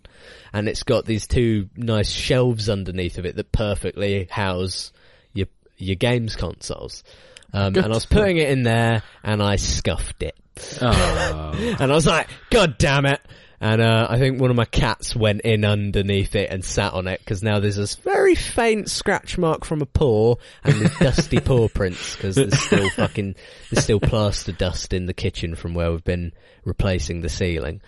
and 0.52 0.68
it's 0.68 0.82
got 0.82 1.04
these 1.04 1.26
two 1.26 1.68
nice 1.76 2.10
shelves 2.10 2.68
underneath 2.68 3.18
of 3.18 3.26
it 3.26 3.36
that 3.36 3.52
perfectly 3.52 4.26
house 4.30 4.92
your 5.32 5.46
your 5.78 5.96
games 5.96 6.36
consoles. 6.36 7.04
Um, 7.52 7.76
and 7.76 7.86
I 7.86 7.88
was 7.88 8.06
putting 8.06 8.36
it 8.36 8.50
in 8.50 8.62
there, 8.62 9.02
and 9.22 9.42
I 9.42 9.56
scuffed 9.56 10.22
it, 10.22 10.36
oh. 10.82 11.52
and 11.80 11.90
I 11.90 11.94
was 11.94 12.06
like, 12.06 12.28
"God 12.50 12.76
damn 12.78 13.06
it!" 13.06 13.20
And 13.60 13.80
uh, 13.80 14.06
I 14.10 14.18
think 14.18 14.40
one 14.40 14.50
of 14.50 14.56
my 14.56 14.66
cats 14.66 15.16
went 15.16 15.40
in 15.40 15.64
underneath 15.64 16.34
it 16.34 16.50
and 16.50 16.62
sat 16.64 16.92
on 16.92 17.06
it 17.06 17.20
because 17.20 17.42
now 17.42 17.58
there's 17.58 17.76
this 17.76 17.94
very 17.94 18.34
faint 18.34 18.90
scratch 18.90 19.38
mark 19.38 19.64
from 19.64 19.80
a 19.80 19.86
paw 19.86 20.34
and 20.62 20.74
the 20.74 20.94
dusty 21.00 21.40
paw 21.40 21.68
prints 21.68 22.16
because 22.16 22.34
there's 22.36 22.58
still 22.58 22.90
fucking 22.90 23.34
there's 23.70 23.84
still 23.84 24.00
plaster 24.00 24.52
dust 24.52 24.92
in 24.92 25.06
the 25.06 25.14
kitchen 25.14 25.54
from 25.54 25.72
where 25.72 25.90
we've 25.90 26.04
been 26.04 26.32
replacing 26.64 27.22
the 27.22 27.30
ceiling. 27.30 27.80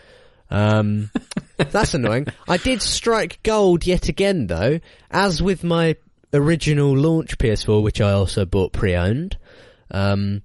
Um, 0.50 1.10
that's 1.58 1.92
annoying. 1.92 2.28
I 2.48 2.56
did 2.56 2.80
strike 2.80 3.40
gold 3.42 3.86
yet 3.86 4.08
again 4.08 4.46
though, 4.46 4.80
as 5.10 5.42
with 5.42 5.64
my 5.64 5.96
original 6.32 6.96
launch 6.96 7.36
PS4, 7.36 7.82
which 7.82 8.00
I 8.00 8.12
also 8.12 8.46
bought 8.46 8.72
pre-owned. 8.72 9.36
Um, 9.90 10.42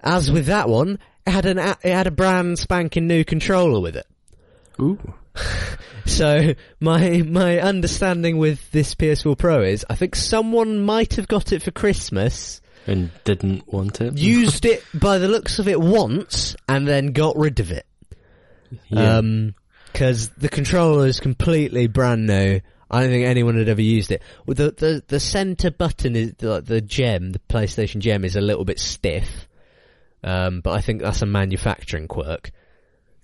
as 0.00 0.30
with 0.30 0.46
that 0.46 0.68
one, 0.68 0.98
it 1.26 1.30
had 1.30 1.46
an 1.46 1.58
a- 1.58 1.76
it 1.82 1.92
had 1.92 2.06
a 2.06 2.10
brand 2.12 2.58
spanking 2.58 3.06
new 3.06 3.24
controller 3.24 3.80
with 3.80 3.96
it. 3.96 4.06
Ooh. 4.80 4.98
So 6.06 6.54
my 6.80 7.22
my 7.22 7.60
understanding 7.60 8.38
with 8.38 8.70
this 8.72 8.94
PS4 8.94 9.36
Pro 9.36 9.62
is, 9.62 9.84
I 9.90 9.94
think 9.94 10.16
someone 10.16 10.80
might 10.80 11.14
have 11.16 11.28
got 11.28 11.52
it 11.52 11.62
for 11.62 11.70
Christmas, 11.70 12.62
And 12.86 13.10
didn't 13.24 13.70
want 13.70 14.00
it. 14.00 14.16
used 14.18 14.64
it 14.64 14.82
by 14.94 15.18
the 15.18 15.28
looks 15.28 15.58
of 15.58 15.68
it 15.68 15.78
once, 15.78 16.56
and 16.66 16.88
then 16.88 17.12
got 17.12 17.36
rid 17.36 17.60
of 17.60 17.70
it. 17.70 17.86
yeah. 18.88 19.18
Um 19.18 19.54
'cause 19.92 20.30
the 20.30 20.48
controller 20.48 21.06
is 21.06 21.20
completely 21.20 21.88
brand 21.88 22.26
new. 22.26 22.60
I 22.90 23.00
don't 23.02 23.10
think 23.10 23.26
anyone 23.26 23.56
had 23.56 23.68
ever 23.68 23.82
used 23.82 24.10
it. 24.10 24.22
Well, 24.46 24.54
the 24.54 24.70
the 24.70 25.04
the 25.06 25.20
center 25.20 25.70
button 25.70 26.16
is 26.16 26.34
the, 26.38 26.60
the 26.60 26.80
gem, 26.80 27.32
the 27.32 27.40
PlayStation 27.40 27.98
gem 27.98 28.24
is 28.24 28.36
a 28.36 28.40
little 28.40 28.64
bit 28.64 28.78
stiff. 28.78 29.46
Um, 30.24 30.60
but 30.60 30.70
I 30.72 30.80
think 30.80 31.02
that's 31.02 31.22
a 31.22 31.26
manufacturing 31.26 32.08
quirk. 32.08 32.50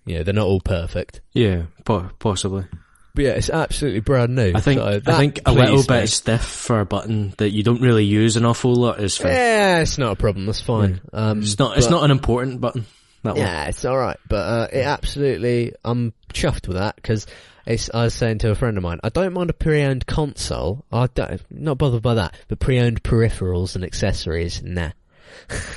You 0.06 0.16
know, 0.18 0.22
they're 0.22 0.34
not 0.34 0.46
all 0.46 0.60
perfect. 0.60 1.22
yeah, 1.32 1.64
po- 1.84 2.10
possibly. 2.18 2.66
But 3.14 3.24
yeah, 3.24 3.30
it's 3.32 3.48
absolutely 3.48 4.00
brand 4.00 4.34
new. 4.34 4.52
I 4.54 4.60
think 4.60 4.80
so 4.80 5.00
I 5.06 5.16
think 5.18 5.40
a 5.46 5.52
little 5.52 5.84
bit 5.84 6.00
me. 6.00 6.06
stiff 6.08 6.42
for 6.44 6.80
a 6.80 6.84
button 6.84 7.32
that 7.38 7.50
you 7.50 7.62
don't 7.62 7.80
really 7.80 8.04
use 8.04 8.36
an 8.36 8.44
awful 8.44 8.74
lot 8.74 9.00
is 9.00 9.16
fine. 9.16 9.32
Yeah, 9.32 9.80
it's 9.80 9.98
not 9.98 10.12
a 10.12 10.16
problem. 10.16 10.46
That's 10.46 10.60
fine. 10.60 11.00
Um, 11.12 11.38
It's 11.40 11.58
not. 11.58 11.78
It's 11.78 11.88
not 11.88 12.02
an 12.04 12.10
important 12.10 12.60
button. 12.60 12.86
That 13.22 13.36
one. 13.36 13.44
Yeah, 13.46 13.66
it's 13.68 13.84
all 13.84 13.96
right, 13.96 14.18
but 14.28 14.36
uh, 14.36 14.68
it 14.72 14.82
absolutely. 14.84 15.72
I'm 15.84 16.12
chuffed 16.32 16.66
with 16.68 16.76
that 16.76 16.96
because 16.96 17.26
it's. 17.66 17.90
I 17.92 18.04
was 18.04 18.14
saying 18.14 18.38
to 18.38 18.50
a 18.50 18.54
friend 18.54 18.76
of 18.76 18.82
mine, 18.82 19.00
I 19.02 19.08
don't 19.08 19.32
mind 19.32 19.50
a 19.50 19.54
pre-owned 19.54 20.06
console. 20.06 20.84
I 20.92 21.06
don't 21.14 21.40
not 21.50 21.78
bothered 21.78 22.02
by 22.02 22.14
that, 22.14 22.34
but 22.48 22.58
pre-owned 22.60 23.02
peripherals 23.02 23.74
and 23.74 23.84
accessories, 23.84 24.62
nah. 24.62 24.90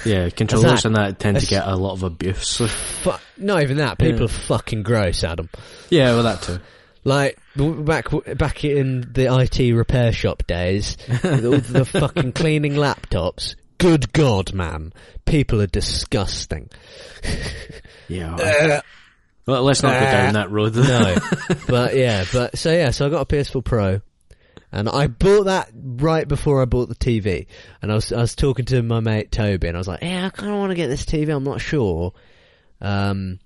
Yeah, 0.05 0.29
controllers 0.35 0.83
that- 0.83 0.85
and 0.85 0.95
that 0.95 1.19
tend 1.19 1.39
to 1.39 1.45
get 1.45 1.67
a 1.67 1.75
lot 1.75 1.93
of 1.93 2.03
abuse. 2.03 2.47
So. 2.57 2.67
Fu- 2.67 3.11
not 3.43 3.61
even 3.63 3.77
that. 3.77 3.97
People 3.97 4.19
Yeah. 4.19 4.25
are 4.25 4.27
fucking 4.29 4.83
gross, 4.83 5.23
Adam. 5.23 5.49
Yeah, 5.89 6.11
well 6.11 6.23
that 6.23 6.41
too. 6.41 6.59
Like 7.03 7.37
back 7.55 8.07
back 8.37 8.65
in 8.65 9.09
the 9.13 9.33
IT 9.33 9.73
repair 9.73 10.11
shop 10.11 10.45
days, 10.45 10.97
with 11.23 11.45
all 11.45 11.57
the 11.59 11.85
fucking 11.91 12.33
cleaning 12.33 12.73
laptops. 12.73 13.55
Good 13.77 14.11
God, 14.11 14.53
man! 14.53 14.91
People 15.25 15.61
are 15.61 15.67
disgusting. 15.67 16.69
Yeah. 18.07 18.81
Well, 19.47 19.63
let's 19.63 19.81
not 19.81 19.93
go 19.93 20.05
down 20.05 20.33
that 20.33 20.51
road. 20.51 20.75
No, 20.75 21.15
but 21.67 21.95
yeah, 21.95 22.25
but 22.33 22.57
so 22.57 22.71
yeah, 22.71 22.91
so 22.91 23.05
I 23.07 23.09
got 23.09 23.21
a 23.21 23.35
PS4 23.35 23.63
Pro, 23.63 24.01
and 24.73 24.89
I 24.89 25.07
bought 25.07 25.45
that 25.45 25.71
right 25.73 26.27
before 26.27 26.61
I 26.61 26.65
bought 26.65 26.89
the 26.89 26.95
TV, 26.95 27.47
and 27.81 27.89
I 27.89 27.95
was 27.95 28.11
I 28.11 28.19
was 28.19 28.35
talking 28.35 28.65
to 28.65 28.83
my 28.83 28.99
mate 28.99 29.31
Toby, 29.31 29.69
and 29.69 29.77
I 29.77 29.79
was 29.79 29.87
like, 29.87 30.01
yeah, 30.01 30.25
I 30.25 30.29
kind 30.29 30.51
of 30.51 30.59
want 30.59 30.71
to 30.71 30.75
get 30.75 30.87
this 30.87 31.05
TV, 31.05 31.33
I'm 31.33 31.45
not 31.45 31.61
sure. 31.61 32.13
Um, 32.81 33.39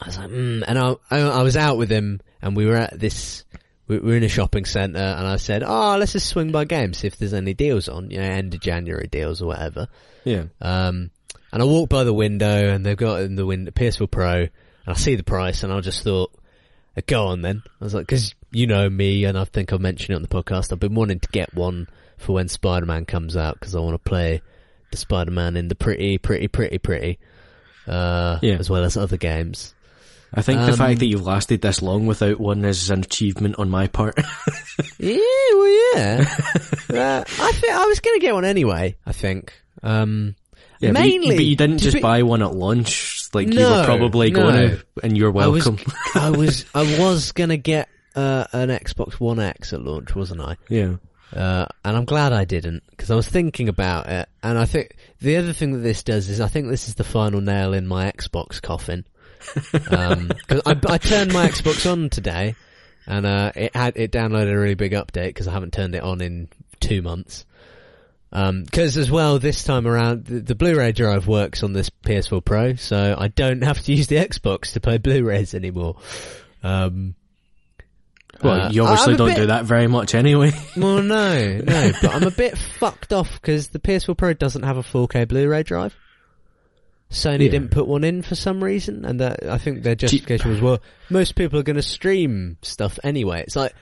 I 0.00 0.06
was 0.06 0.16
like, 0.16 0.30
mm, 0.30 0.62
and 0.66 0.78
I, 0.78 0.94
I 1.10 1.18
I 1.18 1.42
was 1.42 1.56
out 1.56 1.76
with 1.76 1.90
him, 1.90 2.20
and 2.40 2.56
we 2.56 2.66
were 2.66 2.76
at 2.76 2.98
this. 2.98 3.44
We 3.88 3.98
we 3.98 4.10
were 4.10 4.16
in 4.16 4.22
a 4.22 4.28
shopping 4.28 4.64
centre, 4.64 4.98
and 4.98 5.26
I 5.26 5.36
said, 5.36 5.64
"Oh, 5.66 5.96
let's 5.98 6.12
just 6.12 6.28
swing 6.28 6.52
by 6.52 6.66
games, 6.66 6.98
see 6.98 7.08
if 7.08 7.16
there's 7.16 7.34
any 7.34 7.54
deals 7.54 7.88
on, 7.88 8.10
you 8.10 8.18
know, 8.18 8.24
end 8.24 8.54
of 8.54 8.60
January 8.60 9.08
deals 9.08 9.42
or 9.42 9.46
whatever." 9.46 9.88
yeah. 10.24 10.44
Um, 10.60 11.10
and 11.52 11.62
I 11.62 11.64
walked 11.64 11.90
by 11.90 12.04
the 12.04 12.12
window 12.14 12.70
and 12.72 12.84
they've 12.84 12.96
got 12.96 13.20
in 13.22 13.36
the 13.36 13.46
window 13.46 13.70
PS4 13.70 14.10
Pro 14.10 14.32
and 14.42 14.48
I 14.86 14.94
see 14.94 15.14
the 15.16 15.22
price 15.24 15.62
and 15.62 15.72
I 15.72 15.80
just 15.80 16.02
thought, 16.02 16.30
"Uh, 16.96 17.02
go 17.06 17.26
on 17.28 17.42
then. 17.42 17.62
I 17.80 17.84
was 17.84 17.94
like, 17.94 18.06
cause 18.08 18.34
you 18.52 18.66
know 18.66 18.88
me 18.88 19.24
and 19.24 19.36
I 19.38 19.44
think 19.44 19.72
I've 19.72 19.80
mentioned 19.80 20.10
it 20.10 20.16
on 20.16 20.22
the 20.22 20.28
podcast. 20.28 20.72
I've 20.72 20.80
been 20.80 20.94
wanting 20.94 21.20
to 21.20 21.28
get 21.28 21.54
one 21.54 21.88
for 22.16 22.32
when 22.34 22.48
Spider-Man 22.48 23.04
comes 23.04 23.36
out 23.36 23.58
because 23.60 23.74
I 23.74 23.80
want 23.80 23.94
to 23.94 24.08
play 24.08 24.40
the 24.90 24.96
Spider-Man 24.96 25.56
in 25.56 25.68
the 25.68 25.74
pretty, 25.74 26.16
pretty, 26.18 26.48
pretty, 26.48 26.78
pretty, 26.78 27.18
uh, 27.86 28.38
Yeah. 28.42 28.54
as 28.54 28.70
well 28.70 28.84
as 28.84 28.96
other 28.96 29.16
games. 29.16 29.74
I 30.34 30.42
think 30.42 30.60
the 30.60 30.72
Um, 30.72 30.76
fact 30.78 30.98
that 31.00 31.06
you've 31.06 31.24
lasted 31.26 31.60
this 31.62 31.82
long 31.82 32.06
without 32.06 32.40
one 32.40 32.64
is 32.64 32.90
an 32.90 33.00
achievement 33.00 33.56
on 33.58 33.68
my 33.70 33.86
part. 33.86 34.18
Yeah, 34.98 35.16
well, 35.52 35.92
yeah. 35.94 36.24
uh, 36.90 37.24
I 37.26 37.52
think 37.52 37.72
I 37.72 37.84
was 37.86 38.00
going 38.00 38.16
to 38.18 38.20
get 38.20 38.34
one 38.34 38.44
anyway, 38.44 38.96
I 39.06 39.12
think. 39.12 39.52
Um, 39.82 40.34
Yeah, 40.86 40.92
but 40.92 41.04
you- 41.08 41.20
mainly. 41.20 41.36
but 41.36 41.44
you, 41.44 41.56
didn't 41.56 41.78
just 41.78 41.96
be- 41.96 42.00
buy 42.02 42.22
one 42.22 42.42
at 42.42 42.54
launch. 42.54 43.28
Like 43.34 43.52
you 43.52 43.60
were 43.60 43.84
probably 43.84 44.30
no. 44.30 44.40
going 44.40 44.54
to, 44.70 44.84
and 45.02 45.16
you're 45.16 45.36
I 45.38 45.46
was, 45.48 45.66
welcome. 45.66 45.92
I 46.14 46.30
was, 46.30 46.64
I 46.74 46.82
was 46.98 47.32
gonna 47.32 47.56
get 47.56 47.88
uh, 48.14 48.44
an 48.52 48.68
Xbox 48.70 49.14
One 49.20 49.40
X 49.40 49.72
at 49.72 49.82
launch, 49.82 50.14
wasn't 50.14 50.40
I? 50.40 50.56
yeah. 50.68 50.96
Uh, 51.34 51.66
and 51.84 51.96
I'm 51.96 52.04
glad 52.04 52.32
I 52.32 52.44
didn't 52.44 52.84
because 52.90 53.10
I 53.10 53.16
was 53.16 53.26
thinking 53.28 53.68
about 53.68 54.08
it, 54.08 54.28
and 54.44 54.56
I 54.56 54.64
think 54.64 54.96
the 55.20 55.36
other 55.38 55.52
thing 55.52 55.72
that 55.72 55.78
this 55.80 56.04
does 56.04 56.28
is 56.28 56.40
I 56.40 56.46
think 56.46 56.68
this 56.68 56.86
is 56.88 56.94
the 56.94 57.04
final 57.04 57.40
nail 57.40 57.72
in 57.74 57.86
my 57.86 58.10
Xbox 58.10 58.62
coffin. 58.62 59.04
Um 59.90 60.30
'cause 60.48 60.60
I, 60.66 60.76
I 60.88 60.98
turned 60.98 61.32
my 61.32 61.48
Xbox 61.48 61.90
on 61.90 62.10
today, 62.10 62.54
and 63.06 63.26
uh, 63.26 63.52
it 63.54 63.74
had 63.76 63.96
it 63.96 64.12
downloaded 64.12 64.52
a 64.52 64.58
really 64.58 64.74
big 64.76 64.92
update 64.92 65.26
because 65.28 65.46
I 65.48 65.52
haven't 65.52 65.72
turned 65.72 65.94
it 65.94 66.02
on 66.02 66.20
in 66.20 66.48
two 66.80 67.02
months. 67.02 67.44
Because 68.30 68.96
as 68.96 69.10
well, 69.10 69.38
this 69.38 69.64
time 69.64 69.86
around, 69.86 70.26
the, 70.26 70.40
the 70.40 70.54
Blu-ray 70.54 70.92
drive 70.92 71.26
works 71.26 71.62
on 71.62 71.72
this 71.72 71.90
PS4 72.04 72.44
Pro, 72.44 72.74
so 72.74 73.16
I 73.18 73.28
don't 73.28 73.62
have 73.62 73.80
to 73.84 73.92
use 73.94 74.08
the 74.08 74.16
Xbox 74.16 74.72
to 74.72 74.80
play 74.80 74.98
Blu-rays 74.98 75.54
anymore. 75.54 75.96
Um, 76.62 77.14
Well, 78.42 78.62
uh, 78.62 78.70
you 78.70 78.82
obviously 78.84 79.16
don't 79.16 79.28
bit- 79.28 79.36
do 79.36 79.46
that 79.46 79.64
very 79.64 79.86
much 79.86 80.14
anyway. 80.14 80.52
Well, 80.76 81.02
no, 81.02 81.58
no, 81.58 81.92
but 82.02 82.14
I'm 82.14 82.24
a 82.24 82.30
bit 82.30 82.58
fucked 82.58 83.12
off 83.12 83.40
because 83.40 83.68
the 83.68 83.78
PS4 83.78 84.16
Pro 84.16 84.32
doesn't 84.34 84.64
have 84.64 84.76
a 84.76 84.82
4K 84.82 85.28
Blu-ray 85.28 85.62
drive. 85.62 85.94
Sony 87.10 87.44
Yeah. 87.44 87.50
didn't 87.52 87.70
put 87.70 87.86
one 87.86 88.02
in 88.04 88.20
for 88.22 88.34
some 88.34 88.62
reason, 88.62 89.04
and 89.04 89.20
that, 89.20 89.46
I 89.48 89.58
think 89.58 89.84
their 89.84 89.94
justification 89.94 90.50
was, 90.50 90.60
well, 90.60 90.80
most 91.08 91.36
people 91.36 91.58
are 91.60 91.62
going 91.62 91.76
to 91.76 91.82
stream 91.82 92.58
stuff 92.62 92.98
anyway. 93.04 93.42
It's 93.42 93.54
like, 93.56 93.72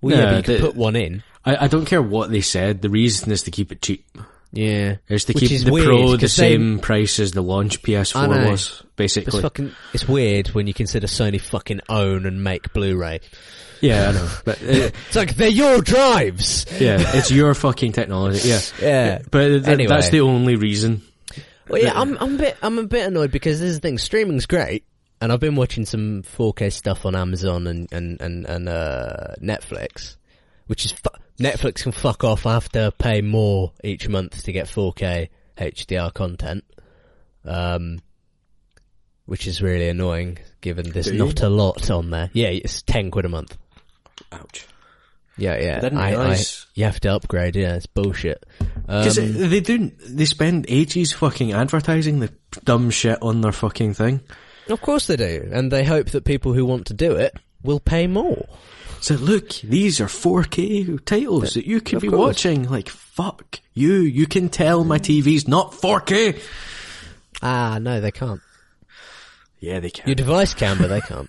well, 0.00 0.16
yeah, 0.16 0.24
but 0.30 0.36
you 0.48 0.54
can 0.54 0.66
put 0.66 0.74
one 0.74 0.96
in. 0.96 1.22
I, 1.44 1.64
I 1.64 1.68
don't 1.68 1.84
care 1.84 2.02
what 2.02 2.30
they 2.30 2.40
said. 2.40 2.82
The 2.82 2.90
reason 2.90 3.30
is 3.32 3.42
to 3.44 3.50
keep 3.50 3.70
it 3.72 3.82
cheap. 3.82 4.04
Yeah, 4.52 4.96
Is 5.08 5.24
to 5.24 5.32
Which 5.32 5.40
keep 5.42 5.50
is 5.50 5.64
the 5.64 5.72
weird, 5.72 5.86
Pro 5.86 6.16
the 6.16 6.28
same 6.28 6.78
price 6.78 7.18
as 7.18 7.32
the 7.32 7.42
launch 7.42 7.82
PS4 7.82 8.30
know. 8.44 8.50
was, 8.52 8.68
it's 8.68 8.82
basically. 8.94 9.42
fucking, 9.42 9.72
it's 9.92 10.06
weird 10.06 10.46
when 10.48 10.68
you 10.68 10.74
consider 10.74 11.08
Sony 11.08 11.40
fucking 11.40 11.80
own 11.88 12.24
and 12.24 12.44
make 12.44 12.72
Blu-ray. 12.72 13.18
Yeah, 13.80 14.10
I 14.10 14.12
know. 14.12 14.30
But 14.44 14.62
uh, 14.62 14.66
It's 15.08 15.16
like 15.16 15.34
they're 15.34 15.48
your 15.48 15.80
drives. 15.80 16.66
yeah, 16.80 16.98
it's 17.16 17.32
your 17.32 17.52
fucking 17.54 17.92
technology. 17.92 18.48
Yeah, 18.48 18.60
Yeah. 18.80 19.18
But 19.28 19.48
th- 19.48 19.66
Anyway. 19.66 19.88
that's 19.88 20.10
the 20.10 20.20
only 20.20 20.54
reason. 20.54 21.02
Well, 21.68 21.82
yeah, 21.82 21.92
I'm 21.98 22.16
I'm 22.18 22.36
a 22.36 22.38
bit 22.38 22.56
I'm 22.62 22.78
a 22.78 22.84
bit 22.84 23.06
annoyed 23.08 23.32
because 23.32 23.58
this 23.58 23.70
is 23.70 23.80
the 23.80 23.88
thing. 23.88 23.98
Streaming's 23.98 24.46
great, 24.46 24.84
and 25.20 25.32
I've 25.32 25.40
been 25.40 25.56
watching 25.56 25.84
some 25.84 26.22
4K 26.22 26.72
stuff 26.72 27.04
on 27.06 27.16
Amazon 27.16 27.66
and 27.66 27.88
and 27.90 28.20
and, 28.20 28.46
and 28.46 28.68
uh, 28.68 29.34
Netflix, 29.42 30.16
which 30.68 30.84
is 30.84 30.92
fu- 30.92 31.08
Netflix 31.38 31.82
can 31.82 31.92
fuck 31.92 32.22
off. 32.24 32.46
I 32.46 32.54
have 32.54 32.68
to 32.70 32.92
pay 32.98 33.20
more 33.20 33.72
each 33.82 34.08
month 34.08 34.44
to 34.44 34.52
get 34.52 34.66
4K 34.66 35.28
HDR 35.58 36.12
content, 36.14 36.64
um, 37.44 38.00
which 39.26 39.46
is 39.46 39.60
really 39.62 39.88
annoying 39.88 40.38
given 40.60 40.90
there's 40.90 41.06
Do 41.06 41.12
you? 41.12 41.18
not 41.18 41.42
a 41.42 41.48
lot 41.48 41.90
on 41.90 42.10
there. 42.10 42.30
Yeah, 42.32 42.48
it's 42.48 42.82
ten 42.82 43.10
quid 43.10 43.24
a 43.24 43.28
month. 43.28 43.56
Ouch. 44.32 44.66
Yeah, 45.36 45.58
yeah. 45.60 45.80
Didn't 45.80 45.98
I, 45.98 46.14
I, 46.34 46.38
you 46.74 46.84
have 46.84 47.00
to 47.00 47.08
upgrade. 47.12 47.56
Yeah, 47.56 47.74
it's 47.74 47.86
bullshit. 47.86 48.46
Because 48.86 49.18
Um, 49.18 49.32
they 49.50 49.58
do, 49.60 49.90
they 50.08 50.26
spend 50.26 50.66
ages 50.68 51.12
fucking 51.12 51.52
advertising 51.52 52.20
the 52.20 52.30
dumb 52.64 52.90
shit 52.90 53.18
on 53.20 53.40
their 53.40 53.50
fucking 53.50 53.94
thing. 53.94 54.20
of 54.70 54.80
course 54.80 55.08
they 55.08 55.16
do, 55.16 55.48
and 55.52 55.72
they 55.72 55.84
hope 55.84 56.10
that 56.10 56.24
people 56.24 56.52
who 56.52 56.64
want 56.64 56.86
to 56.86 56.94
do 56.94 57.16
it 57.16 57.34
will 57.64 57.80
pay 57.80 58.06
more. 58.06 58.46
So 59.04 59.16
look, 59.16 59.50
these 59.60 60.00
are 60.00 60.06
4K 60.06 61.04
titles 61.04 61.52
that 61.52 61.66
you 61.66 61.82
could 61.82 62.00
be 62.00 62.08
course. 62.08 62.18
watching. 62.18 62.70
Like, 62.70 62.88
fuck 62.88 63.60
you, 63.74 63.96
you 63.96 64.26
can 64.26 64.48
tell 64.48 64.82
my 64.82 64.98
TV's 64.98 65.46
not 65.46 65.72
4K. 65.72 66.42
Ah, 67.42 67.76
no, 67.82 68.00
they 68.00 68.10
can't. 68.10 68.40
Yeah, 69.60 69.80
they 69.80 69.90
can. 69.90 70.08
Your 70.08 70.14
device 70.14 70.54
can, 70.54 70.78
but 70.78 70.86
they 70.86 71.02
can't. 71.02 71.28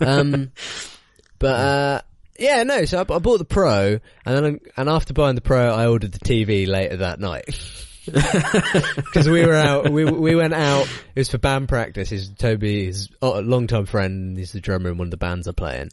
Um, 0.00 0.52
but 1.40 1.46
uh, 1.48 2.00
yeah, 2.38 2.62
no. 2.62 2.84
So 2.84 2.98
I, 2.98 3.14
I 3.14 3.18
bought 3.18 3.38
the 3.38 3.44
Pro, 3.44 3.98
and 4.24 4.44
then 4.44 4.60
and 4.76 4.88
after 4.88 5.12
buying 5.12 5.34
the 5.34 5.40
Pro, 5.40 5.74
I 5.74 5.88
ordered 5.88 6.12
the 6.12 6.20
TV 6.20 6.68
later 6.68 6.98
that 6.98 7.18
night. 7.18 7.58
because 8.06 9.28
we 9.28 9.44
were 9.44 9.56
out. 9.56 9.90
We 9.90 10.04
we 10.04 10.36
went 10.36 10.54
out. 10.54 10.86
It 11.16 11.20
was 11.20 11.28
for 11.28 11.38
band 11.38 11.68
practice. 11.68 12.12
Is 12.12 12.28
Toby, 12.28 12.86
his 12.86 13.08
a 13.20 13.40
long 13.42 13.66
time 13.66 13.86
friend. 13.86 14.38
He's 14.38 14.52
the 14.52 14.60
drummer 14.60 14.90
in 14.90 14.98
one 14.98 15.08
of 15.08 15.10
the 15.10 15.16
bands 15.16 15.48
I 15.48 15.52
play 15.52 15.80
in, 15.80 15.88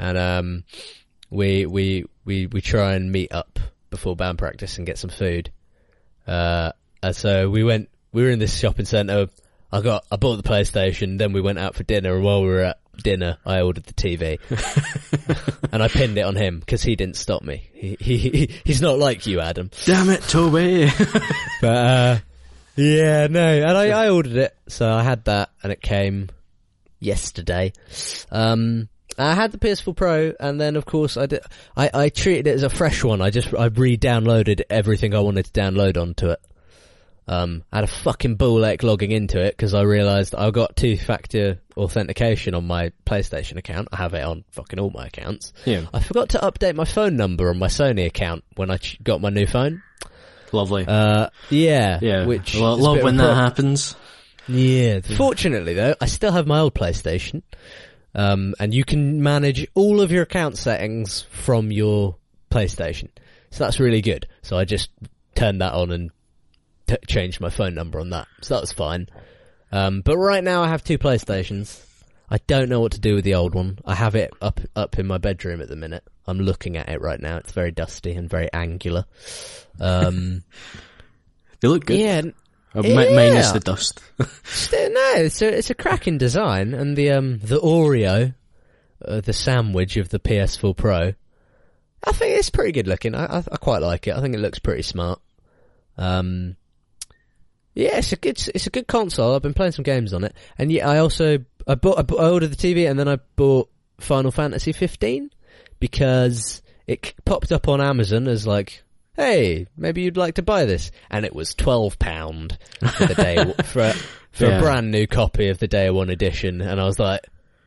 and 0.00 0.16
um, 0.16 0.64
we 1.28 1.66
we 1.66 2.06
we 2.24 2.46
we 2.46 2.60
try 2.62 2.94
and 2.94 3.12
meet 3.12 3.32
up 3.32 3.60
before 3.90 4.16
band 4.16 4.38
practice 4.38 4.78
and 4.78 4.86
get 4.86 4.98
some 4.98 5.10
food. 5.10 5.52
Uh, 6.26 6.72
and 7.02 7.14
so 7.14 7.50
we 7.50 7.62
went. 7.62 7.90
We 8.12 8.22
were 8.22 8.30
in 8.30 8.38
this 8.38 8.58
shopping 8.58 8.86
centre. 8.86 9.28
I 9.70 9.82
got 9.82 10.04
I 10.10 10.16
bought 10.16 10.42
the 10.42 10.48
PlayStation. 10.48 11.18
Then 11.18 11.32
we 11.32 11.42
went 11.42 11.58
out 11.58 11.74
for 11.74 11.82
dinner. 11.82 12.16
And 12.16 12.24
while 12.24 12.40
we 12.42 12.48
were 12.48 12.62
at 12.62 12.80
dinner, 12.96 13.36
I 13.44 13.60
ordered 13.60 13.84
the 13.84 13.92
TV, 13.92 14.40
and 15.72 15.82
I 15.82 15.88
pinned 15.88 16.16
it 16.16 16.22
on 16.22 16.34
him 16.34 16.60
because 16.60 16.82
he 16.82 16.96
didn't 16.96 17.16
stop 17.16 17.42
me. 17.42 17.68
He, 17.74 17.96
he 18.00 18.50
he's 18.64 18.80
not 18.80 18.98
like 18.98 19.26
you, 19.26 19.40
Adam. 19.40 19.70
Damn 19.84 20.08
it, 20.08 20.22
Toby. 20.22 20.90
But 21.60 21.76
uh, 21.76 22.18
yeah, 22.76 23.26
no, 23.26 23.46
and 23.46 23.76
I, 23.76 23.88
I 23.90 24.08
ordered 24.08 24.36
it, 24.36 24.56
so 24.66 24.90
I 24.90 25.02
had 25.02 25.26
that, 25.26 25.50
and 25.62 25.70
it 25.70 25.82
came 25.82 26.30
yesterday. 27.00 27.74
Um, 28.30 28.88
I 29.20 29.34
had 29.34 29.52
the 29.52 29.58
PS4 29.58 29.94
Pro, 29.94 30.32
and 30.40 30.60
then 30.60 30.76
of 30.76 30.84
course 30.84 31.16
I 31.16 31.26
did. 31.26 31.40
I, 31.76 31.90
I 31.92 32.08
treated 32.08 32.46
it 32.46 32.54
as 32.54 32.62
a 32.62 32.70
fresh 32.70 33.04
one. 33.04 33.20
I 33.20 33.30
just 33.30 33.52
I 33.54 33.66
re-downloaded 33.66 34.62
everything 34.70 35.14
I 35.14 35.20
wanted 35.20 35.46
to 35.46 35.60
download 35.60 36.00
onto 36.00 36.30
it. 36.30 36.40
Um, 37.28 37.62
I 37.70 37.76
had 37.76 37.84
a 37.84 37.88
fucking 37.88 38.34
ball 38.36 38.66
ache 38.66 38.82
logging 38.82 39.12
into 39.12 39.40
it 39.40 39.56
because 39.56 39.72
I 39.72 39.82
realised 39.82 40.34
I 40.34 40.50
got 40.50 40.74
two-factor 40.74 41.60
authentication 41.76 42.54
on 42.54 42.66
my 42.66 42.90
PlayStation 43.06 43.56
account. 43.56 43.88
I 43.92 43.96
have 43.98 44.14
it 44.14 44.24
on 44.24 44.44
fucking 44.50 44.80
all 44.80 44.90
my 44.90 45.06
accounts. 45.06 45.52
yeah, 45.64 45.86
I 45.94 46.00
forgot 46.00 46.30
to 46.30 46.38
update 46.38 46.74
my 46.74 46.84
phone 46.84 47.16
number 47.16 47.48
on 47.50 47.58
my 47.58 47.68
Sony 47.68 48.06
account 48.06 48.42
when 48.56 48.70
I 48.70 48.78
ch- 48.78 48.98
got 49.02 49.20
my 49.20 49.30
new 49.30 49.46
phone. 49.46 49.82
lovely. 50.50 50.84
Uh, 50.88 51.28
yeah, 51.50 52.00
yeah, 52.02 52.26
which 52.26 52.56
well, 52.56 52.76
love 52.76 53.02
when 53.02 53.16
that 53.18 53.34
happens. 53.34 53.94
Yeah. 54.48 55.00
Fortunately, 55.00 55.74
though, 55.74 55.94
I 56.00 56.06
still 56.06 56.32
have 56.32 56.46
my 56.48 56.58
old 56.58 56.74
PlayStation, 56.74 57.42
um, 58.14 58.54
and 58.58 58.72
you 58.74 58.84
can 58.84 59.22
manage 59.22 59.66
all 59.74 60.00
of 60.00 60.10
your 60.12 60.22
account 60.22 60.58
settings 60.58 61.22
from 61.30 61.70
your 61.70 62.16
PlayStation. 62.50 63.08
So 63.50 63.64
that's 63.64 63.80
really 63.80 64.02
good. 64.02 64.26
So 64.42 64.56
I 64.58 64.64
just 64.64 64.90
turned 65.34 65.60
that 65.60 65.72
on 65.72 65.90
and 65.90 66.10
t- 66.86 66.96
changed 67.06 67.40
my 67.40 67.50
phone 67.50 67.74
number 67.74 68.00
on 68.00 68.10
that. 68.10 68.26
So 68.42 68.54
that 68.54 68.60
was 68.60 68.72
fine. 68.72 69.08
Um, 69.72 70.00
but 70.02 70.16
right 70.16 70.42
now 70.42 70.62
I 70.62 70.68
have 70.68 70.82
two 70.84 70.98
PlayStations. 70.98 71.84
I 72.28 72.38
don't 72.46 72.68
know 72.68 72.80
what 72.80 72.92
to 72.92 73.00
do 73.00 73.14
with 73.16 73.24
the 73.24 73.34
old 73.34 73.54
one. 73.54 73.78
I 73.84 73.94
have 73.94 74.14
it 74.14 74.32
up 74.40 74.60
up 74.76 74.98
in 74.98 75.06
my 75.06 75.18
bedroom 75.18 75.60
at 75.60 75.68
the 75.68 75.74
minute. 75.76 76.04
I'm 76.26 76.38
looking 76.38 76.76
at 76.76 76.88
it 76.88 77.00
right 77.00 77.20
now. 77.20 77.38
It's 77.38 77.52
very 77.52 77.72
dusty 77.72 78.12
and 78.12 78.30
very 78.30 78.48
angular. 78.52 79.04
Um, 79.80 80.42
They 81.60 81.68
look 81.68 81.84
good. 81.84 81.98
yeah, 81.98 82.22
Mi- 82.74 83.14
minus 83.14 83.50
the 83.52 83.60
dust. 83.60 84.00
Still, 84.44 84.92
no, 84.92 85.12
it's 85.16 85.42
a 85.42 85.58
it's 85.58 85.70
a 85.70 85.74
cracking 85.74 86.18
design, 86.18 86.74
and 86.74 86.96
the 86.96 87.10
um 87.10 87.38
the 87.38 87.60
Oreo, 87.60 88.34
uh, 89.04 89.20
the 89.20 89.32
sandwich 89.32 89.96
of 89.96 90.10
the 90.10 90.20
PS4 90.20 90.76
Pro, 90.76 91.14
I 92.04 92.12
think 92.12 92.38
it's 92.38 92.50
pretty 92.50 92.72
good 92.72 92.86
looking. 92.86 93.14
I, 93.14 93.24
I 93.24 93.38
I 93.38 93.56
quite 93.56 93.82
like 93.82 94.06
it. 94.06 94.14
I 94.14 94.20
think 94.20 94.34
it 94.34 94.40
looks 94.40 94.58
pretty 94.58 94.82
smart. 94.82 95.20
Um, 95.98 96.56
yeah, 97.74 97.98
it's 97.98 98.12
a 98.12 98.16
good 98.16 98.40
it's 98.54 98.66
a 98.66 98.70
good 98.70 98.86
console. 98.86 99.34
I've 99.34 99.42
been 99.42 99.54
playing 99.54 99.72
some 99.72 99.82
games 99.82 100.12
on 100.12 100.24
it, 100.24 100.34
and 100.56 100.70
yeah, 100.70 100.88
I 100.88 100.98
also 100.98 101.38
I 101.66 101.74
bought 101.74 101.98
I, 101.98 102.02
bought, 102.02 102.20
I 102.20 102.30
ordered 102.30 102.52
the 102.52 102.56
TV, 102.56 102.88
and 102.88 102.98
then 102.98 103.08
I 103.08 103.18
bought 103.36 103.68
Final 103.98 104.30
Fantasy 104.30 104.72
15 104.72 105.30
because 105.78 106.62
it 106.86 107.14
popped 107.24 107.52
up 107.52 107.68
on 107.68 107.80
Amazon 107.80 108.28
as 108.28 108.46
like. 108.46 108.84
Hey, 109.20 109.66
maybe 109.76 110.00
you'd 110.02 110.16
like 110.16 110.34
to 110.36 110.42
buy 110.42 110.64
this, 110.64 110.90
and 111.10 111.24
it 111.26 111.34
was 111.34 111.54
twelve 111.54 111.98
pound 111.98 112.56
for 112.96 113.06
the 113.06 113.14
day 113.14 113.36
for 113.64 113.92
for 114.32 114.46
Yeah. 114.46 114.58
a 114.58 114.60
brand 114.62 114.90
new 114.90 115.06
copy 115.06 115.48
of 115.48 115.58
the 115.58 115.68
day 115.68 115.90
one 115.90 116.08
edition, 116.10 116.60
and 116.62 116.80
I 116.80 116.84
was 116.84 116.98
like, 116.98 117.20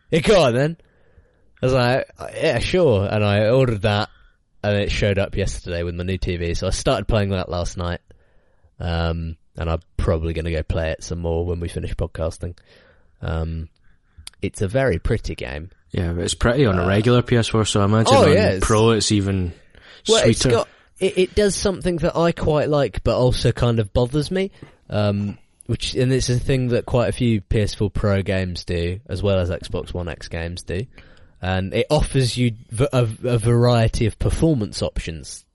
"Yeah, 0.09 0.19
go 0.21 0.41
on 0.43 0.53
then." 0.55 0.77
I 1.61 1.65
was 1.67 1.73
like, 1.73 2.09
"Yeah, 2.35 2.57
sure," 2.59 3.07
and 3.09 3.23
I 3.23 3.49
ordered 3.49 3.83
that, 3.83 4.09
and 4.63 4.77
it 4.77 4.91
showed 4.91 5.19
up 5.19 5.35
yesterday 5.37 5.83
with 5.83 5.93
my 5.95 6.03
new 6.03 6.17
TV. 6.17 6.57
So 6.57 6.65
I 6.67 6.71
started 6.71 7.07
playing 7.07 7.29
that 7.29 7.49
last 7.49 7.77
night, 7.77 8.01
um, 8.79 9.37
and 9.55 9.69
I'm 9.69 9.79
probably 9.97 10.33
going 10.33 10.45
to 10.45 10.51
go 10.51 10.63
play 10.63 10.89
it 10.91 11.03
some 11.03 11.19
more 11.19 11.45
when 11.45 11.59
we 11.59 11.67
finish 11.67 11.93
podcasting. 11.93 12.57
Um, 13.21 13.69
it's 14.41 14.61
a 14.61 14.67
very 14.67 14.97
pretty 14.99 15.35
game. 15.35 15.69
Yeah, 15.91 16.13
but 16.13 16.23
it's 16.23 16.33
pretty 16.33 16.65
on 16.65 16.79
a 16.79 16.87
regular 16.87 17.21
PS4, 17.21 17.67
so 17.67 17.81
I 17.81 17.85
imagine 17.85 18.13
Oh, 18.15 18.23
on 18.25 18.33
yeah, 18.33 18.57
Pro 18.61 18.89
it's 18.89 19.11
even 19.11 19.53
Well, 20.09 20.21
sweeter. 20.23 20.29
it's 20.31 20.45
got 20.47 20.67
it, 21.03 21.17
it 21.17 21.35
does 21.35 21.55
something 21.55 21.97
that 21.97 22.15
I 22.17 22.31
quite 22.31 22.69
like, 22.69 23.03
but 23.03 23.15
also 23.17 23.51
kind 23.51 23.79
of 23.79 23.93
bothers 23.93 24.31
me. 24.31 24.51
Um, 24.89 25.37
which 25.65 25.95
and 25.95 26.11
it's 26.11 26.29
a 26.29 26.37
thing 26.37 26.69
that 26.69 26.85
quite 26.85 27.07
a 27.09 27.13
few 27.13 27.39
PS4 27.41 27.91
Pro 27.93 28.21
games 28.21 28.65
do, 28.65 28.99
as 29.07 29.23
well 29.23 29.39
as 29.39 29.49
Xbox 29.49 29.93
One 29.93 30.09
X 30.09 30.27
games 30.27 30.61
do, 30.63 30.85
and 31.41 31.73
it 31.73 31.87
offers 31.89 32.37
you 32.37 32.51
v- 32.69 32.87
a, 32.91 33.07
a 33.23 33.37
variety 33.37 34.05
of 34.05 34.19
performance 34.19 34.81
options. 34.81 35.45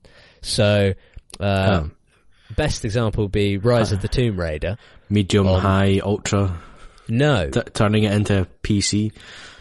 So, 0.40 0.94
uh, 1.38 1.82
Oh. 1.84 1.90
best 2.56 2.84
example 2.86 3.24
would 3.24 3.32
be 3.32 3.58
Rise 3.58 3.92
of 3.92 4.00
the 4.00 4.08
Tomb 4.08 4.40
Raider. 4.40 4.78
medium, 5.10 5.46
on- 5.46 5.60
high, 5.60 6.00
ultra, 6.02 6.58
No, 7.08 7.50
t- 7.50 7.60
turning 7.72 8.04
it 8.04 8.12
into 8.12 8.46
PC. 8.62 9.12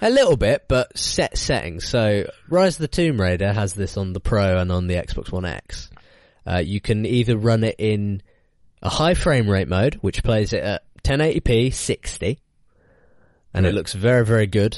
A 0.02 0.10
little 0.10 0.38
bit, 0.38 0.66
but 0.68 0.98
set 0.98 1.38
settings. 1.38 1.88
So, 1.88 2.30
Rise 2.50 2.76
of 2.76 2.82
the 2.82 2.88
Tomb 2.88 3.20
Raider 3.20 3.52
has 3.52 3.74
this 3.74 3.98
on 3.98 4.14
the 4.14 4.20
Pro 4.20 4.58
and 4.58 4.72
on 4.72 4.88
the 4.88 4.95
Xbox 4.95 5.32
One 5.32 5.45
X. 5.45 5.89
Uh, 6.45 6.60
you 6.60 6.80
can 6.80 7.06
either 7.06 7.38
run 7.38 7.64
it 7.64 7.76
in 7.78 8.22
a 8.82 8.89
high 8.89 9.14
frame 9.14 9.50
rate 9.50 9.68
mode, 9.68 9.95
which 9.95 10.24
plays 10.24 10.54
it 10.54 10.64
at 10.64 10.84
1080p 11.04 11.74
60, 11.74 12.39
and 13.54 13.66
it 13.66 13.74
looks 13.74 13.93
very, 13.93 14.26
very 14.26 14.48
good 14.48 14.78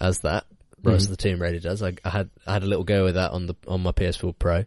as 0.00 0.20
that. 0.20 0.44
Rise 0.82 1.04
of 1.04 1.10
the 1.10 1.16
Tomb 1.16 1.42
Raider 1.42 1.60
does. 1.60 1.82
I, 1.82 1.94
I 2.04 2.08
had 2.10 2.30
I 2.46 2.54
had 2.54 2.62
a 2.62 2.66
little 2.66 2.84
go 2.84 3.04
with 3.04 3.14
that 3.16 3.32
on 3.32 3.46
the 3.46 3.54
on 3.68 3.82
my 3.82 3.92
PS4 3.92 4.38
Pro. 4.38 4.64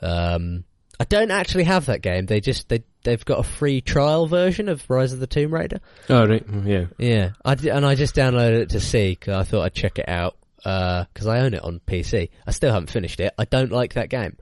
Um, 0.00 0.64
I 1.00 1.04
don't 1.04 1.30
actually 1.30 1.64
have 1.64 1.86
that 1.86 2.02
game. 2.02 2.26
They 2.26 2.40
just 2.42 2.68
they 2.68 2.84
they've 3.04 3.24
got 3.24 3.38
a 3.38 3.42
free 3.42 3.80
trial 3.80 4.26
version 4.26 4.68
of 4.68 4.84
Rise 4.90 5.14
of 5.14 5.18
the 5.18 5.26
Tomb 5.26 5.52
Raider. 5.54 5.80
Oh 6.10 6.26
right, 6.26 6.44
yeah. 6.66 6.84
Yeah, 6.98 7.30
I 7.42 7.54
d- 7.54 7.70
and 7.70 7.86
I 7.86 7.94
just 7.94 8.14
downloaded 8.14 8.60
it 8.60 8.68
to 8.70 8.80
see 8.80 9.12
because 9.12 9.34
I 9.34 9.44
thought 9.44 9.62
I'd 9.64 9.74
check 9.74 9.98
it 9.98 10.08
out 10.08 10.36
because 10.58 11.26
I 11.26 11.40
own 11.40 11.54
it 11.54 11.64
on 11.64 11.80
PC. 11.86 12.28
I 12.46 12.50
still 12.50 12.70
haven't 12.70 12.90
finished 12.90 13.18
it. 13.18 13.32
I 13.38 13.46
don't 13.46 13.72
like 13.72 13.94
that 13.94 14.10
game. 14.10 14.36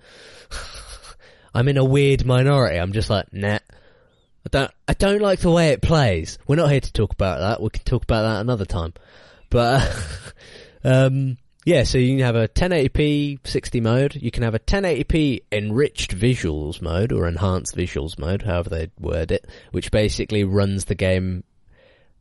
I'm 1.54 1.68
in 1.68 1.76
a 1.76 1.84
weird 1.84 2.26
minority. 2.26 2.76
I'm 2.76 2.92
just 2.92 3.08
like, 3.08 3.32
nah. 3.32 3.60
I 4.44 4.48
don't. 4.50 4.70
I 4.88 4.94
don't 4.94 5.20
like 5.22 5.38
the 5.38 5.52
way 5.52 5.68
it 5.68 5.80
plays. 5.80 6.38
We're 6.48 6.56
not 6.56 6.72
here 6.72 6.80
to 6.80 6.92
talk 6.92 7.12
about 7.12 7.38
that. 7.38 7.62
We 7.62 7.70
can 7.70 7.84
talk 7.84 8.02
about 8.02 8.22
that 8.22 8.40
another 8.40 8.64
time. 8.64 8.94
But 9.48 9.96
um, 10.84 11.38
yeah, 11.64 11.82
so 11.82 11.98
you 11.98 12.16
can 12.16 12.24
have 12.24 12.36
a 12.36 12.48
1080p 12.48 13.40
60 13.46 13.80
mode. 13.80 14.14
You 14.16 14.30
can 14.30 14.42
have 14.42 14.54
a 14.54 14.58
1080p 14.58 15.42
enriched 15.52 16.16
visuals 16.16 16.80
mode 16.80 17.12
or 17.12 17.26
enhanced 17.28 17.76
visuals 17.76 18.18
mode, 18.18 18.42
however 18.42 18.70
they 18.70 18.90
word 18.98 19.30
it, 19.32 19.46
which 19.72 19.90
basically 19.90 20.44
runs 20.44 20.86
the 20.86 20.94
game 20.94 21.44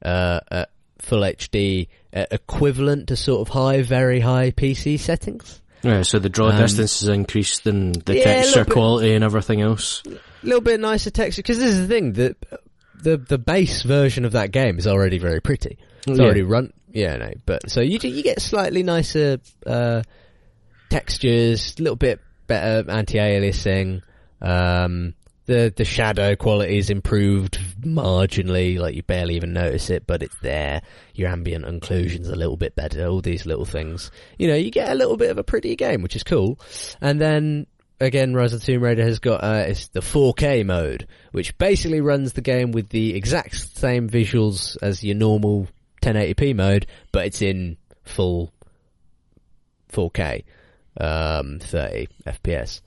uh, 0.03 0.39
at 0.51 0.69
full 0.99 1.21
HD, 1.21 1.87
uh, 2.13 2.25
equivalent 2.31 3.07
to 3.09 3.15
sort 3.15 3.41
of 3.47 3.53
high, 3.53 3.81
very 3.83 4.19
high 4.19 4.51
PC 4.51 4.99
settings. 4.99 5.61
Yeah, 5.83 6.01
so 6.01 6.17
the 6.19 6.29
draw 6.29 6.49
Um, 6.49 6.57
distance 6.57 7.01
is 7.03 7.07
increased 7.07 7.67
and 7.67 7.95
the 7.95 8.17
yeah, 8.17 8.23
texture 8.23 8.65
bit. 8.65 8.73
quality 8.73 9.13
and 9.13 9.23
everything 9.23 9.61
else. 9.61 10.01
A 10.07 10.17
little 10.45 10.59
bit 10.61 10.79
nicer 10.79 11.11
texture 11.11 11.41
because 11.43 11.59
this 11.59 11.71
is 11.71 11.81
the 11.81 11.87
thing 11.87 12.13
that 12.13 12.35
the 12.99 13.17
the 13.17 13.37
base 13.37 13.83
version 13.83 14.25
of 14.25 14.31
that 14.31 14.51
game 14.51 14.79
is 14.79 14.87
already 14.87 15.19
very 15.19 15.39
pretty. 15.39 15.77
It's 16.07 16.17
Yeah. 16.17 16.25
already 16.25 16.41
run, 16.41 16.73
yeah, 16.97 17.15
no, 17.17 17.31
but 17.45 17.69
so 17.69 17.81
you 17.81 17.99
you 18.01 18.23
get 18.23 18.41
slightly 18.41 18.81
nicer 18.81 19.37
uh, 19.67 20.01
textures, 20.89 21.75
a 21.77 21.83
little 21.83 21.95
bit 21.95 22.19
better 22.47 22.89
anti-aliasing. 22.89 24.01
Um, 24.41 25.13
the 25.45 25.71
the 25.75 25.85
shadow 25.85 26.35
quality 26.35 26.79
is 26.79 26.89
improved 26.89 27.59
marginally, 27.81 28.79
like 28.79 28.95
you 28.95 29.03
barely 29.03 29.35
even 29.35 29.53
notice 29.53 29.91
it, 29.91 30.07
but 30.07 30.23
it's 30.23 30.35
there. 30.41 30.81
Your 31.13 31.29
ambient 31.29 31.65
occlusion's 31.65 32.29
a 32.29 32.35
little 32.35 32.57
bit 32.57 32.73
better. 32.73 33.05
All 33.05 33.21
these 33.21 33.45
little 33.45 33.65
things, 33.65 34.09
you 34.39 34.47
know, 34.47 34.55
you 34.55 34.71
get 34.71 34.89
a 34.89 34.95
little 34.95 35.17
bit 35.17 35.29
of 35.29 35.37
a 35.37 35.43
prettier 35.43 35.75
game, 35.75 36.01
which 36.01 36.15
is 36.15 36.23
cool. 36.23 36.59
And 36.99 37.21
then 37.21 37.67
again, 37.99 38.33
Rise 38.33 38.53
of 38.53 38.61
the 38.61 38.65
Tomb 38.65 38.81
Raider 38.81 39.03
has 39.03 39.19
got 39.19 39.43
uh, 39.43 39.65
it's 39.67 39.89
the 39.89 39.99
4K 39.99 40.65
mode, 40.65 41.07
which 41.31 41.55
basically 41.59 42.01
runs 42.01 42.33
the 42.33 42.41
game 42.41 42.71
with 42.71 42.89
the 42.89 43.13
exact 43.13 43.55
same 43.77 44.09
visuals 44.09 44.77
as 44.81 45.03
your 45.03 45.15
normal 45.15 45.67
1080p 46.13 46.55
mode, 46.55 46.87
but 47.11 47.25
it's 47.25 47.41
in 47.41 47.77
full 48.03 48.53
4K, 49.91 50.43
um, 50.99 51.59
30 51.59 52.07
FPS. 52.25 52.81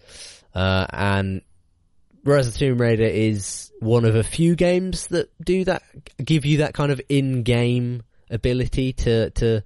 Uh, 0.54 0.86
and 0.90 1.42
Rise 2.24 2.46
of 2.46 2.52
the 2.54 2.58
Tomb 2.58 2.80
Raider 2.80 3.04
is 3.04 3.72
one 3.80 4.04
of 4.04 4.14
a 4.14 4.22
few 4.22 4.54
games 4.54 5.06
that 5.08 5.30
do 5.42 5.64
that, 5.64 5.82
give 6.22 6.44
you 6.44 6.58
that 6.58 6.74
kind 6.74 6.92
of 6.92 7.00
in-game 7.08 8.02
ability 8.30 8.92
to, 8.92 9.30
to 9.30 9.62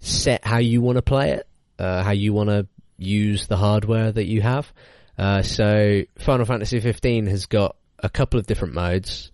set 0.00 0.44
how 0.44 0.58
you 0.58 0.80
want 0.80 0.96
to 0.96 1.02
play 1.02 1.32
it, 1.32 1.46
uh, 1.78 2.02
how 2.02 2.12
you 2.12 2.32
want 2.32 2.50
to 2.50 2.66
use 2.98 3.46
the 3.46 3.56
hardware 3.56 4.10
that 4.10 4.24
you 4.24 4.40
have. 4.42 4.72
Uh, 5.16 5.42
so 5.42 6.02
Final 6.18 6.46
Fantasy 6.46 6.80
15 6.80 7.26
has 7.26 7.46
got 7.46 7.76
a 7.98 8.08
couple 8.08 8.40
of 8.40 8.46
different 8.46 8.74
modes. 8.74 9.30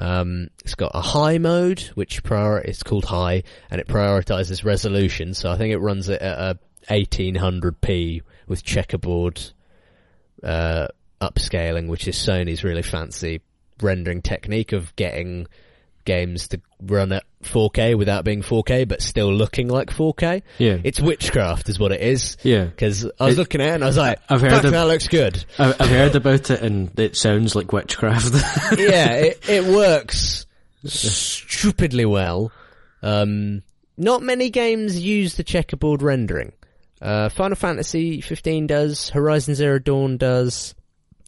Um, 0.00 0.48
it's 0.64 0.74
got 0.74 0.92
a 0.94 1.02
high 1.02 1.36
mode, 1.36 1.80
which 1.94 2.22
prior 2.22 2.58
it's 2.58 2.82
called 2.82 3.04
high, 3.04 3.42
and 3.70 3.82
it 3.82 3.86
prioritizes 3.86 4.64
resolution. 4.64 5.34
So 5.34 5.50
I 5.50 5.58
think 5.58 5.74
it 5.74 5.78
runs 5.78 6.08
it 6.08 6.22
at 6.22 6.38
a 6.38 6.58
1800p 6.90 8.22
with 8.48 8.64
checkerboard 8.64 9.42
uh, 10.42 10.88
upscaling, 11.20 11.88
which 11.88 12.08
is 12.08 12.16
Sony's 12.16 12.64
really 12.64 12.80
fancy 12.80 13.42
rendering 13.82 14.22
technique 14.22 14.72
of 14.72 14.96
getting 14.96 15.46
games 16.10 16.48
to 16.48 16.60
run 16.82 17.12
at 17.12 17.24
4K 17.44 17.96
without 17.96 18.24
being 18.24 18.42
4K, 18.42 18.86
but 18.88 19.00
still 19.00 19.32
looking 19.32 19.68
like 19.68 19.90
4K. 19.90 20.42
Yeah. 20.58 20.78
It's 20.82 21.00
witchcraft, 21.00 21.68
is 21.68 21.78
what 21.78 21.92
it 21.92 22.00
is. 22.00 22.36
Yeah. 22.42 22.64
Because 22.64 23.04
I 23.18 23.26
was 23.26 23.34
It- 23.36 23.38
looking 23.38 23.60
at 23.60 23.68
it 23.68 23.74
and 23.74 23.84
I 23.84 23.86
was 23.86 23.96
like, 23.96 24.18
I've 24.28 24.40
heard 24.40 24.64
of- 24.64 24.72
that 24.72 24.86
looks 24.86 25.08
good." 25.08 25.44
I've 25.58 25.76
heard 25.78 26.16
about 26.16 26.50
it 26.50 26.60
and 26.62 26.98
it 26.98 27.16
sounds 27.16 27.54
like 27.54 27.72
witchcraft. 27.72 28.34
yeah, 28.78 29.12
it, 29.14 29.48
it 29.48 29.64
works 29.64 30.46
stupidly 30.84 32.04
well. 32.04 32.52
Um, 33.02 33.62
not 33.96 34.22
many 34.22 34.50
games 34.50 34.98
use 34.98 35.34
the 35.36 35.44
checkerboard 35.44 36.02
rendering. 36.02 36.52
Uh, 37.00 37.28
Final 37.30 37.56
Fantasy 37.56 38.20
15 38.20 38.66
does, 38.66 39.08
Horizon 39.10 39.54
Zero 39.54 39.78
Dawn 39.78 40.16
does, 40.18 40.74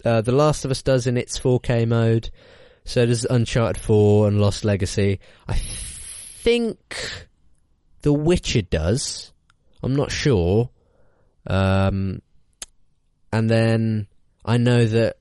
uh, 0.05 0.21
The 0.21 0.33
Last 0.33 0.65
of 0.65 0.71
Us 0.71 0.83
does 0.83 1.07
in 1.07 1.17
its 1.17 1.39
4K 1.39 1.87
mode. 1.87 2.31
So 2.85 3.07
does 3.07 3.25
Uncharted 3.25 3.81
4 3.81 4.29
and 4.29 4.41
Lost 4.41 4.65
Legacy. 4.65 5.21
I 5.49 5.55
think 5.55 7.29
The 8.03 8.13
Witcher 8.13 8.63
does. 8.63 9.33
I'm 9.83 9.95
not 9.95 10.11
sure. 10.11 10.71
Um, 11.47 12.23
and 13.33 13.49
then 13.49 14.09
I 14.45 14.57
know 14.57 14.85
that 14.85 15.17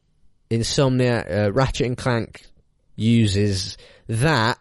Insomniac, 0.49 1.31
uh, 1.31 1.51
Ratchet 1.53 1.87
and 1.87 1.97
Clank 1.97 2.45
uses 2.95 3.77
that. 4.07 4.59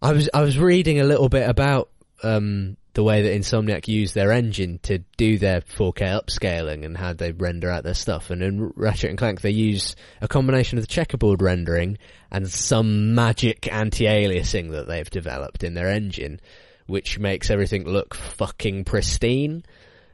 I 0.00 0.12
was 0.12 0.28
I 0.32 0.42
was 0.42 0.58
reading 0.58 1.00
a 1.00 1.04
little 1.04 1.28
bit 1.28 1.48
about 1.48 1.88
um, 2.22 2.76
the 2.98 3.04
way 3.04 3.22
that 3.22 3.32
Insomniac 3.32 3.86
use 3.86 4.12
their 4.12 4.32
engine 4.32 4.80
to 4.82 4.98
do 5.16 5.38
their 5.38 5.60
4K 5.60 6.20
upscaling 6.20 6.84
and 6.84 6.96
how 6.96 7.12
they 7.12 7.30
render 7.30 7.70
out 7.70 7.84
their 7.84 7.94
stuff. 7.94 8.30
And 8.30 8.42
in 8.42 8.72
Ratchet 8.74 9.08
and 9.08 9.16
Clank, 9.16 9.40
they 9.40 9.52
use 9.52 9.94
a 10.20 10.26
combination 10.26 10.78
of 10.78 10.82
the 10.82 10.92
checkerboard 10.92 11.40
rendering 11.40 11.98
and 12.32 12.50
some 12.50 13.14
magic 13.14 13.72
anti-aliasing 13.72 14.72
that 14.72 14.88
they've 14.88 15.08
developed 15.08 15.62
in 15.62 15.74
their 15.74 15.88
engine, 15.88 16.40
which 16.88 17.20
makes 17.20 17.50
everything 17.50 17.84
look 17.84 18.16
fucking 18.16 18.82
pristine. 18.82 19.64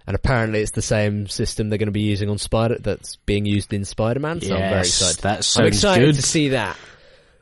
And 0.07 0.14
apparently, 0.14 0.61
it's 0.61 0.72
the 0.72 0.82
same 0.82 1.26
system 1.26 1.70
they're 1.70 1.78
going 1.78 1.87
to 1.87 1.91
be 1.91 2.03
using 2.03 2.28
on 2.28 2.37
Spider 2.37 2.76
that's 2.80 3.16
being 3.16 3.47
used 3.47 3.72
in 3.72 3.87
Spider-Man. 3.87 4.43
So 4.43 4.57
I'm 4.57 4.61
very 4.61 4.80
excited. 4.80 5.22
that 5.22 5.57
I'm 5.57 5.64
excited 5.68 6.05
good. 6.05 6.16
to 6.16 6.22
see 6.22 6.49
that. 6.51 6.76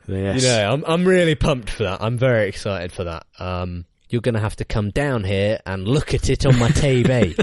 yes. 0.07 0.41
You 0.41 0.47
know, 0.47 0.71
I'm 0.71 0.83
I'm 0.87 1.05
really 1.05 1.35
pumped 1.35 1.69
for 1.69 1.83
that. 1.83 2.01
I'm 2.01 2.17
very 2.17 2.47
excited 2.47 2.93
for 2.93 3.03
that. 3.03 3.25
Um, 3.37 3.83
you're 4.13 4.21
going 4.21 4.35
to 4.35 4.39
have 4.39 4.55
to 4.57 4.63
come 4.63 4.91
down 4.91 5.23
here 5.23 5.59
and 5.65 5.87
look 5.87 6.13
at 6.13 6.29
it 6.29 6.45
on 6.45 6.59
my 6.59 6.69
TV. 6.69 7.33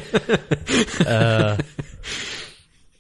uh, 1.07 1.57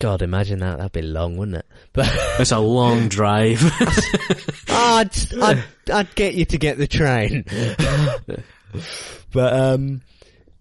God, 0.01 0.23
imagine 0.23 0.59
that. 0.59 0.79
That'd 0.79 0.91
be 0.91 1.03
long, 1.03 1.37
wouldn't 1.37 1.59
it? 1.59 1.67
But 1.93 2.09
It's 2.41 2.51
a 2.51 2.59
long 2.59 3.09
drive. 3.09 3.63
I'd, 4.69 5.17
I'd 5.41 5.65
I'd 5.93 6.15
get 6.17 6.35
you 6.35 6.45
to 6.47 6.59
get 6.59 6.79
the 6.79 6.89
train. 6.89 7.45
but 9.33 9.53
um, 9.53 10.03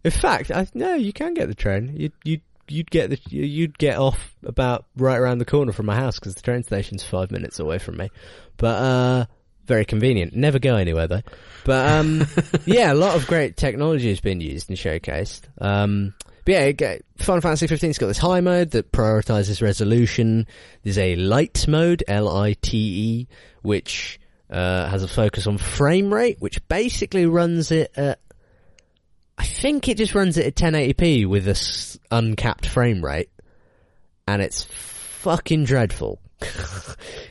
in 0.04 0.12
fact, 0.12 0.52
I 0.52 0.68
no, 0.76 0.94
you 0.94 1.12
can 1.12 1.34
get 1.34 1.48
the 1.48 1.56
train. 1.56 1.96
You 1.98 2.12
you 2.24 2.42
you'd 2.68 2.92
get 2.92 3.10
the 3.10 3.20
you'd 3.30 3.80
get 3.80 3.98
off 3.98 4.36
about 4.44 4.86
right 4.96 5.18
around 5.18 5.40
the 5.40 5.46
corner 5.46 5.72
from 5.72 5.88
my 5.88 5.96
house 5.96 6.20
because 6.20 6.36
the 6.36 6.42
train 6.44 6.62
station's 6.62 7.04
five 7.04 7.32
minutes 7.32 7.60
away 7.60 7.80
from 7.80 7.98
me. 7.98 8.12
But 8.58 8.76
uh, 8.76 9.26
very 9.66 9.86
convenient. 9.86 10.36
Never 10.36 10.60
go 10.60 10.76
anywhere 10.76 11.08
though. 11.08 11.22
But 11.66 11.90
um, 11.92 12.26
yeah, 12.66 12.92
a 12.92 12.96
lot 12.96 13.16
of 13.16 13.28
great 13.28 13.58
technology 13.58 14.10
has 14.10 14.20
been 14.22 14.42
used 14.42 14.70
and 14.70 14.78
showcased. 14.78 15.42
Um, 15.60 16.14
but 16.46 16.52
yeah, 16.80 16.98
Final 17.18 17.42
Fantasy 17.42 17.68
15's 17.68 17.98
got 17.98 18.08
this 18.08 18.18
high 18.18 18.42
mode 18.42 18.72
that 18.72 18.92
prioritizes 18.92 19.62
resolution. 19.62 20.48
There's 20.84 20.98
a 20.98 21.16
light 21.16 21.68
mode, 21.68 22.04
L-I-T-E, 22.08 23.28
which 23.62 24.20
uh, 24.50 24.88
has 24.90 25.04
a 25.04 25.08
focus 25.08 25.46
on 25.48 25.58
frame 25.58 26.12
rate, 26.14 26.38
which 26.40 26.66
basically 26.68 27.26
runs 27.26 27.72
it 27.72 27.92
at 27.96 28.20
I 29.38 29.44
think 29.46 29.88
it 29.88 29.96
just 29.98 30.16
runs 30.16 30.38
it 30.38 30.46
at 30.48 30.56
1080p 30.56 31.26
with 31.26 31.48
a 31.48 31.52
s- 31.52 31.98
uncapped 32.12 32.66
frame 32.66 33.04
rate, 33.06 33.30
and 34.28 34.42
it's 34.42 34.64
fucking 34.64 35.66
dreadful. 35.66 36.20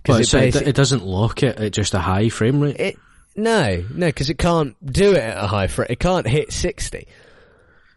Well, 0.07 0.19
Because 0.19 0.31
so 0.31 0.39
it, 0.39 0.57
it, 0.57 0.69
it 0.69 0.75
doesn't 0.75 1.05
lock 1.05 1.43
it 1.43 1.59
at 1.59 1.73
just 1.73 1.93
a 1.93 1.99
high 1.99 2.31
frame 2.31 2.61
rate. 2.61 2.77
it 2.81 2.97
no 3.39 3.85
no 3.95 4.07
because 4.07 4.29
it 4.29 4.37
can't 4.39 4.75
do 4.85 5.13
it 5.13 5.19
at 5.23 5.43
a 5.43 5.47
high 5.47 5.67
frame. 5.69 5.87
It 5.91 5.99
can't 6.01 6.27
hit 6.27 6.53
60 6.53 7.07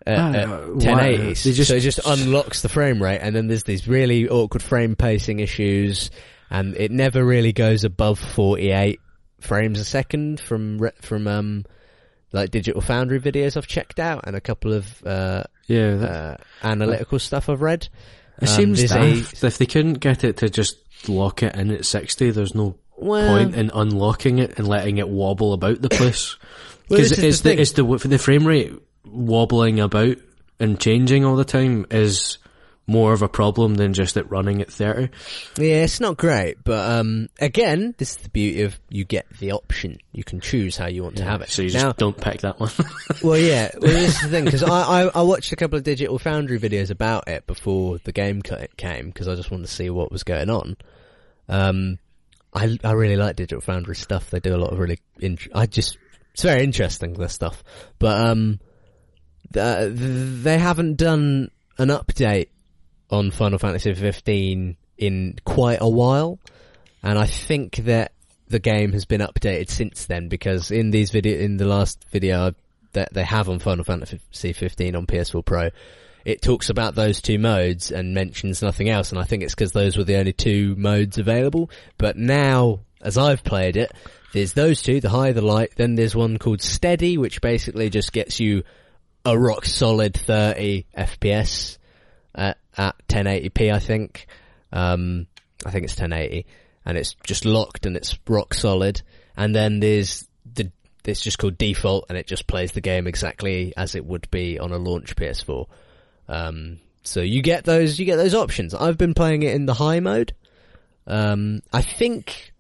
at, 0.08 0.18
Ah, 0.20 0.32
at 0.34 0.48
why- 0.50 0.66
1080. 0.74 1.24
they 1.34 1.34
just- 1.56 1.70
so 1.70 1.76
it 1.76 1.80
just 1.82 2.00
unlocks 2.06 2.62
the 2.62 2.70
frame 2.70 3.02
rate, 3.04 3.20
and 3.20 3.36
then 3.36 3.48
there's 3.48 3.64
these 3.64 3.88
really 3.88 4.28
awkward 4.30 4.64
frame 4.64 4.96
pacing 4.96 5.40
issues, 5.40 6.10
and 6.50 6.76
it 6.76 6.92
never 6.92 7.24
really 7.24 7.54
goes 7.54 7.84
above 7.84 8.18
48 8.20 9.00
frames 9.40 9.80
a 9.80 9.84
second 9.86 10.40
from 10.40 10.80
from 11.02 11.28
um 11.28 11.66
like 12.34 12.50
Digital 12.52 12.80
Foundry 12.82 13.20
videos 13.20 13.58
I've 13.58 13.68
checked 13.68 14.00
out, 14.00 14.24
and 14.26 14.36
a 14.36 14.42
couple 14.42 14.72
of 14.74 15.06
uh, 15.06 15.44
yeah, 15.68 15.96
that, 15.98 16.10
uh, 16.12 16.38
analytical 16.64 17.20
stuff 17.20 17.50
I've 17.50 17.62
read. 17.62 17.90
it 18.42 18.48
um, 18.50 18.56
seems 18.56 18.80
there's 18.80 18.92
a- 19.42 19.46
If 19.48 19.58
they 19.58 19.66
couldn't 19.66 19.96
get 19.96 20.24
it 20.24 20.38
to 20.38 20.50
just 20.50 20.78
lock 21.10 21.44
it 21.44 21.56
in 21.56 21.72
at 21.72 21.86
60, 21.86 22.32
there's 22.32 22.56
no 22.56 22.76
Well, 23.02 23.38
point 23.38 23.56
in 23.56 23.72
unlocking 23.74 24.40
it 24.40 24.58
and 24.58 24.68
letting 24.68 24.98
it 24.98 25.10
wobble 25.10 25.54
about 25.54 25.82
the 25.82 25.90
place. 25.90 26.38
Because 26.90 27.14
is 27.14 27.24
it's 27.24 27.40
the 27.40 27.56
the, 27.56 27.62
it's 27.62 27.72
the 27.72 28.10
the 28.10 28.18
frame 28.18 28.46
rate 28.46 28.74
wobbling 29.06 29.80
about 29.80 30.18
and 30.60 30.78
changing 30.78 31.24
all 31.24 31.38
the 31.38 31.46
time 31.46 31.86
is 31.90 32.38
more 32.88 33.14
of 33.14 33.22
a 33.22 33.30
problem 33.30 33.76
than 33.76 33.94
just 33.94 34.18
it 34.18 34.30
running 34.30 34.62
at 34.62 34.72
30. 34.72 35.10
Yeah, 35.58 35.84
it's 35.84 36.00
not 36.00 36.18
great, 36.18 36.64
but 36.64 36.92
um, 36.92 37.30
again, 37.40 37.96
this 37.98 38.12
is 38.12 38.18
the 38.18 38.30
beauty 38.30 38.64
of 38.64 38.80
you 38.90 39.06
get 39.06 39.26
the 39.40 39.54
option. 39.54 39.98
You 40.12 40.24
can 40.24 40.42
choose 40.42 40.76
how 40.76 40.88
you 40.88 41.04
want 41.04 41.16
to 41.18 41.24
have 41.24 41.42
it. 41.42 41.50
So 41.50 41.62
you 41.62 41.70
just 41.70 41.98
don't 41.98 42.20
pick 42.20 42.42
that 42.42 42.60
one. 42.60 42.72
well, 43.24 43.38
yeah, 43.38 43.72
well, 43.80 43.92
this 43.92 44.16
is 44.16 44.22
the 44.22 44.28
thing 44.28 44.46
because 44.46 44.64
I, 44.64 45.04
I 45.04 45.12
I 45.16 45.22
watched 45.22 45.52
a 45.52 45.56
couple 45.56 45.78
of 45.78 45.84
Digital 45.84 46.20
Foundry 46.20 46.60
videos 46.60 46.90
about 46.90 47.28
it 47.28 47.48
before 47.48 48.00
the 48.00 48.12
game 48.12 48.42
ca- 48.42 48.68
came 48.78 49.08
because 49.08 49.28
I 49.28 49.36
just 49.36 49.52
wanted 49.52 49.68
to 49.68 49.74
see 49.74 49.90
what 49.90 50.12
was 50.12 50.24
going 50.24 50.50
on. 50.50 50.76
Um, 51.48 52.00
I 52.54 52.78
I 52.84 52.92
really 52.92 53.16
like 53.16 53.36
Digital 53.36 53.62
Foundry 53.62 53.96
stuff. 53.96 54.30
They 54.30 54.40
do 54.40 54.56
a 54.56 54.58
lot 54.58 54.74
of 54.74 54.80
really. 54.80 55.00
I 55.54 55.66
just 55.66 55.98
it's 56.34 56.44
very 56.44 56.64
interesting 56.64 57.14
their 57.14 57.30
stuff, 57.30 57.64
but 58.00 58.26
um, 58.26 58.60
th- 59.54 59.92
they 59.94 60.58
haven't 60.58 60.98
done 60.98 61.52
an 61.78 61.90
update 61.90 62.50
on 63.10 63.32
Final 63.32 63.60
Fantasy 63.60 63.94
15 63.94 64.78
in 64.98 65.36
quite 65.44 65.80
a 65.82 65.90
while, 65.90 66.40
and 67.04 67.18
I 67.18 67.26
think 67.26 67.78
that 67.78 68.14
the 68.48 68.60
game 68.60 68.92
has 68.92 69.06
been 69.06 69.22
updated 69.22 69.70
since 69.70 70.06
then 70.06 70.28
because 70.28 70.72
in 70.72 70.92
these 70.92 71.10
video 71.10 71.40
in 71.40 71.58
the 71.58 71.66
last 71.66 72.06
video 72.12 72.54
that 72.94 73.14
they 73.14 73.24
have 73.24 73.50
on 73.50 73.60
Final 73.60 73.86
Fantasy 73.86 74.54
15 74.54 74.96
on 74.96 75.08
PS4 75.08 75.46
Pro, 75.46 75.70
it 76.26 76.42
talks 76.42 76.70
about 76.70 76.96
those 76.96 77.22
two 77.22 77.40
modes 77.40 77.92
and 77.92 78.14
mentions 78.14 78.62
nothing 78.62 78.90
else, 78.90 79.12
and 79.12 79.20
I 79.20 79.24
think 79.24 79.44
it's 79.44 79.56
because 79.56 79.72
those 79.72 79.98
were 79.98 80.04
the 80.04 80.18
only 80.18 80.34
two 80.34 80.76
modes 80.76 81.18
available. 81.18 81.70
But 81.98 82.18
now, 82.18 82.82
as 83.02 83.18
I've 83.18 83.44
played 83.44 83.78
it, 83.78 83.92
there's 84.34 84.54
those 84.54 84.82
two, 84.82 85.02
the 85.02 85.10
high, 85.10 85.32
the 85.32 85.42
light. 85.42 85.72
Then 85.76 85.96
there's 85.96 86.16
one 86.16 86.38
called 86.38 86.62
Steady, 86.62 87.18
which 87.18 87.42
basically 87.42 87.90
just 87.90 88.14
gets 88.14 88.40
you 88.40 88.64
a 89.26 89.38
rock 89.38 89.66
solid 89.66 90.16
30 90.16 90.86
FPS 90.98 91.78
at, 92.34 92.58
at 92.78 92.96
1080p, 93.08 93.74
I 93.74 93.80
think. 93.80 94.28
Um, 94.72 95.28
I 95.66 95.72
think 95.72 95.84
it's 95.84 96.00
1080, 96.00 96.46
and 96.86 96.98
it's 96.98 97.16
just 97.26 97.46
locked 97.46 97.86
and 97.86 97.96
it's 97.96 98.18
rock 98.28 98.54
solid. 98.54 99.02
And 99.36 99.56
then 99.56 99.80
there's 99.80 100.28
the 100.54 100.72
it's 101.04 101.22
just 101.22 101.40
called 101.40 101.58
default, 101.58 102.06
and 102.10 102.18
it 102.18 102.28
just 102.28 102.48
plays 102.48 102.74
the 102.74 102.82
game 102.82 103.08
exactly 103.08 103.74
as 103.76 103.96
it 103.96 104.06
would 104.06 104.30
be 104.30 104.60
on 104.60 104.72
a 104.72 104.78
launch 104.78 105.16
PS4. 105.16 105.68
Um, 106.32 106.80
so 107.04 107.20
you 107.22 107.42
get 107.42 107.66
those 107.66 108.00
you 108.00 108.06
get 108.06 108.16
those 108.16 108.34
options. 108.34 108.74
I've 108.74 108.98
been 108.98 109.14
playing 109.14 109.44
it 109.44 109.54
in 109.54 109.66
the 109.66 109.74
high 109.74 110.00
mode. 110.00 110.34
Um, 111.06 111.62
I 111.74 111.82
think 111.82 112.54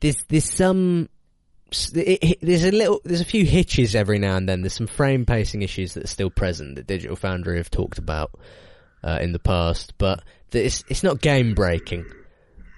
there's 0.00 0.16
there's 0.28 0.50
some 0.50 1.08
it, 1.94 2.18
it- 2.22 2.38
there's 2.40 2.64
a 2.64 2.70
little 2.70 3.00
there's 3.04 3.20
a 3.20 3.24
few 3.26 3.44
hitches 3.44 3.94
every 3.94 4.18
now 4.18 4.36
and 4.36 4.48
then. 4.48 4.62
There's 4.62 4.74
some 4.74 4.86
frame 4.86 5.26
pacing 5.26 5.62
issues 5.62 5.94
that 5.94 6.04
are 6.04 6.08
still 6.08 6.30
present 6.30 6.76
that 6.76 6.86
Digital 6.86 7.16
Foundry 7.16 7.58
have 7.58 7.70
talked 7.70 7.98
about 7.98 8.30
uh, 9.04 9.18
in 9.20 9.32
the 9.32 9.38
past, 9.38 9.94
but 9.98 10.22
it's 10.52 10.82
it's 10.88 11.02
not 11.02 11.20
game 11.20 11.54
breaking. 11.54 12.06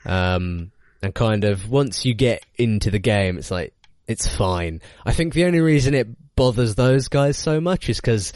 Um, 0.04 0.72
and 1.02 1.14
kind 1.14 1.44
of 1.44 1.70
once 1.70 2.04
you 2.04 2.14
get 2.14 2.44
into 2.56 2.90
the 2.90 2.98
game, 2.98 3.38
it's 3.38 3.50
like 3.50 3.72
it's 4.08 4.26
fine. 4.26 4.80
I 5.06 5.12
think 5.12 5.34
the 5.34 5.44
only 5.44 5.60
reason 5.60 5.94
it 5.94 6.08
bothers 6.34 6.74
those 6.74 7.08
guys 7.08 7.36
so 7.36 7.60
much 7.60 7.88
is 7.88 7.98
because 8.00 8.32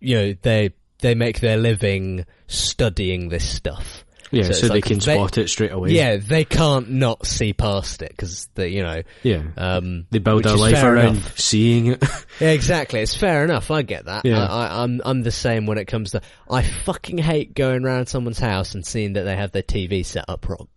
you 0.00 0.16
know 0.16 0.34
they 0.42 0.70
they 1.00 1.14
make 1.14 1.40
their 1.40 1.56
living 1.56 2.26
studying 2.46 3.28
this 3.28 3.48
stuff. 3.48 4.04
Yeah, 4.32 4.42
so, 4.42 4.48
it's 4.50 4.60
they 4.62 4.68
like 4.68 4.84
can 4.84 4.98
they- 4.98 5.14
spot 5.14 5.38
it 5.38 5.48
straight 5.48 5.70
away. 5.70 5.90
Yeah, 5.90 6.16
they 6.16 6.44
can't 6.44 6.90
not 6.90 7.24
see 7.26 7.52
past 7.52 8.02
it 8.02 8.10
because 8.10 8.48
they, 8.54 8.68
you 8.68 8.82
know, 8.82 9.02
yeah. 9.22 9.42
um, 9.56 10.06
they 10.10 10.18
build 10.18 10.42
their 10.42 10.56
life 10.56 10.82
around 10.82 11.16
enough. 11.16 11.38
seeing 11.38 11.86
it. 11.86 12.04
Yeah, 12.40 12.50
exactly. 12.50 13.00
It's 13.00 13.14
fair 13.14 13.44
enough. 13.44 13.70
I 13.70 13.80
get 13.80 14.04
that. 14.06 14.26
Yeah. 14.26 14.44
I, 14.44 14.66
I, 14.66 14.82
I'm 14.82 15.00
I'm 15.06 15.22
the 15.22 15.30
same 15.30 15.64
when 15.64 15.78
it 15.78 15.86
comes 15.86 16.10
to. 16.10 16.20
I 16.50 16.62
fucking 16.62 17.16
hate 17.16 17.54
going 17.54 17.82
around 17.82 18.08
someone's 18.08 18.38
house 18.38 18.74
and 18.74 18.84
seeing 18.84 19.14
that 19.14 19.22
they 19.22 19.34
have 19.34 19.52
their 19.52 19.62
TV 19.62 20.04
set 20.04 20.26
up 20.28 20.46
wrong. 20.46 20.68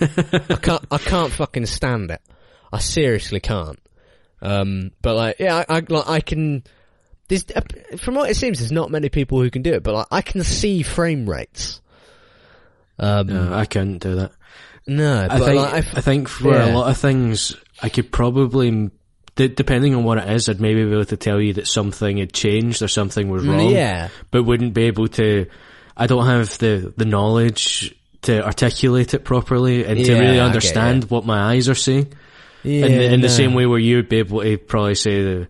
I 0.00 0.06
can't. 0.62 0.84
I 0.92 0.98
can't 0.98 1.32
fucking 1.32 1.66
stand 1.66 2.12
it. 2.12 2.20
I 2.72 2.78
seriously 2.78 3.40
can't. 3.40 3.80
Um, 4.40 4.92
but 5.02 5.16
like, 5.16 5.36
yeah, 5.40 5.64
I, 5.68 5.78
I 5.78 5.82
like 5.88 6.08
I 6.08 6.20
can. 6.20 6.62
There's, 7.32 7.46
uh, 7.56 7.96
from 7.96 8.14
what 8.14 8.28
it 8.28 8.34
seems, 8.36 8.58
there's 8.58 8.72
not 8.72 8.90
many 8.90 9.08
people 9.08 9.40
who 9.40 9.50
can 9.50 9.62
do 9.62 9.72
it, 9.72 9.82
but 9.82 9.94
like, 9.94 10.06
I 10.10 10.20
can 10.20 10.44
see 10.44 10.82
frame 10.82 11.26
rates. 11.26 11.80
Um, 12.98 13.28
no, 13.28 13.54
I 13.54 13.64
couldn't 13.64 13.98
do 14.02 14.16
that. 14.16 14.32
no, 14.86 15.18
I 15.18 15.28
but 15.28 15.46
think 15.46 15.62
like, 15.62 15.74
I 15.96 16.00
think 16.02 16.28
for 16.28 16.52
yeah. 16.52 16.66
a 16.66 16.76
lot 16.76 16.90
of 16.90 16.98
things, 16.98 17.56
I 17.82 17.88
could 17.88 18.12
probably, 18.12 18.90
d- 19.34 19.48
depending 19.48 19.94
on 19.94 20.04
what 20.04 20.18
it 20.18 20.28
is, 20.30 20.50
I'd 20.50 20.60
maybe 20.60 20.84
be 20.84 20.92
able 20.92 21.06
to 21.06 21.16
tell 21.16 21.40
you 21.40 21.54
that 21.54 21.66
something 21.66 22.18
had 22.18 22.34
changed 22.34 22.82
or 22.82 22.88
something 22.88 23.30
was 23.30 23.46
wrong. 23.46 23.70
yeah, 23.70 24.10
but 24.30 24.42
wouldn't 24.42 24.74
be 24.74 24.82
able 24.82 25.08
to. 25.08 25.46
I 25.96 26.06
don't 26.06 26.26
have 26.26 26.58
the 26.58 26.92
the 26.98 27.06
knowledge 27.06 27.94
to 28.22 28.44
articulate 28.44 29.14
it 29.14 29.24
properly 29.24 29.86
and 29.86 29.98
to 30.04 30.12
really 30.12 30.32
I 30.32 30.34
get 30.34 30.44
understand 30.44 31.08
what 31.08 31.24
my 31.24 31.40
eyes 31.54 31.70
are 31.70 31.74
seeing. 31.74 32.12
yeah, 32.62 32.84
in 32.86 32.92
the, 32.92 33.14
in 33.14 33.20
the 33.22 33.30
same 33.30 33.54
way 33.54 33.64
where 33.64 33.78
you'd 33.78 34.10
be 34.10 34.18
able 34.18 34.42
to 34.42 34.58
probably 34.58 34.96
say 34.96 35.22
the, 35.22 35.48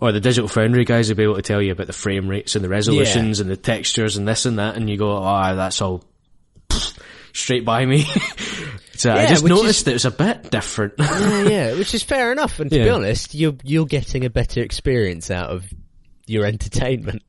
or 0.00 0.12
the 0.12 0.20
digital 0.20 0.48
foundry 0.48 0.84
guys 0.84 1.08
would 1.08 1.16
be 1.16 1.24
able 1.24 1.36
to 1.36 1.42
tell 1.42 1.60
you 1.60 1.72
about 1.72 1.86
the 1.86 1.92
frame 1.92 2.28
rates 2.28 2.56
and 2.56 2.64
the 2.64 2.68
resolutions 2.68 3.40
and 3.40 3.50
the 3.50 3.56
textures 3.56 4.16
and 4.16 4.26
this 4.26 4.46
and 4.46 4.58
that, 4.58 4.76
and 4.76 4.88
you 4.88 4.96
go, 4.96 5.16
ah, 5.16 5.54
that's 5.54 5.82
all 5.82 6.02
straight 7.32 7.64
by 7.64 7.84
me. 7.84 8.02
so 8.94 9.12
I 9.12 9.26
just 9.26 9.44
is- 9.44 9.48
noticed 9.48 9.84
that 9.84 9.92
it 9.92 9.94
was 9.94 10.04
a 10.06 10.10
bit 10.10 10.50
different. 10.50 10.94
yeah, 10.98 11.42
yeah, 11.42 11.74
which 11.78 11.94
is 11.94 12.02
fair 12.02 12.32
enough. 12.32 12.60
And 12.60 12.70
to 12.70 12.82
be 12.82 12.88
honest, 12.88 13.34
you're 13.34 13.56
you're 13.62 13.86
getting 13.86 14.24
a 14.24 14.30
better 14.30 14.62
experience 14.62 15.30
out 15.30 15.50
of 15.50 15.66
your 16.26 16.46
entertainment. 16.46 17.22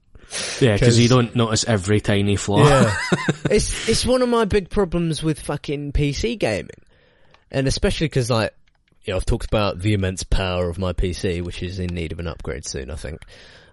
yeah, 0.61 0.74
because 0.74 0.99
you 0.99 1.09
don't 1.09 1.36
notice 1.36 1.65
every 1.65 1.99
tiny 1.99 2.36
flaw. 2.38 2.63
Yeah, 2.63 2.95
it's 3.49 3.89
it's 3.89 4.05
one 4.05 4.22
of 4.22 4.30
my 4.30 4.45
big 4.45 4.69
problems 4.69 5.22
with 5.22 5.39
fucking 5.39 5.91
PC 5.91 6.39
gaming, 6.39 6.69
and 7.51 7.67
especially 7.67 8.07
because 8.07 8.30
like 8.30 8.53
know 9.08 9.16
I've 9.16 9.26
talked 9.26 9.47
about 9.47 9.80
the 9.80 9.93
immense 9.93 10.24
power 10.24 10.70
of 10.70 10.78
my 10.78 10.93
PC, 10.93 11.41
which 11.41 11.64
is 11.64 11.80
in 11.80 11.93
need 11.93 12.12
of 12.12 12.20
an 12.20 12.28
upgrade 12.28 12.66
soon, 12.66 12.89
I 12.89 12.95
think. 12.95 13.22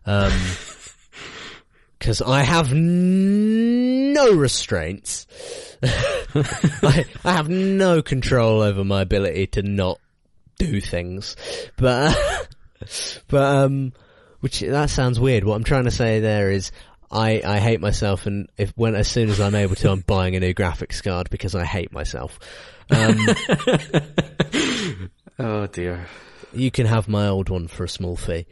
Um, 0.07 0.33
because 1.99 2.23
I 2.23 2.43
have 2.43 2.73
no 2.73 4.33
restraints. 4.33 5.27
I, 5.83 7.05
I 7.25 7.33
have 7.33 7.49
no 7.49 8.03
control 8.03 8.63
over 8.63 8.85
my 8.85 9.03
ability 9.03 9.49
to 9.49 9.63
not 9.63 9.99
do 10.59 10.81
things, 10.81 11.37
but 11.77 12.17
but 13.29 13.43
um, 13.43 13.93
which 14.41 14.61
that 14.61 14.91
sounds 14.91 15.19
weird. 15.19 15.45
What 15.45 15.55
I'm 15.55 15.65
trying 15.65 15.85
to 15.85 15.91
say 15.91 16.21
there 16.21 16.51
is. 16.51 16.73
I, 17.11 17.41
I 17.43 17.59
hate 17.59 17.81
myself, 17.81 18.27
and 18.27 18.51
if 18.59 18.71
when 18.77 18.95
as 18.95 19.09
soon 19.09 19.31
as 19.31 19.41
I'm 19.41 19.55
able 19.55 19.77
to, 19.77 19.91
I'm 19.91 20.01
buying 20.01 20.37
a 20.37 20.41
new 20.41 20.53
graphics 20.53 21.03
card 21.03 21.31
because 21.31 21.55
I 21.55 21.65
hate 21.65 21.91
myself. 21.91 22.39
Um, 22.91 23.19
Oh 25.39 25.67
dear. 25.67 26.07
you 26.53 26.71
can 26.71 26.87
have 26.87 27.09
my 27.09 27.29
old 27.29 27.49
one 27.49 27.69
for 27.69 27.85
a 27.85 27.89
small 27.89 28.17
fee. 28.17 28.47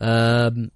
Um, 0.00 0.70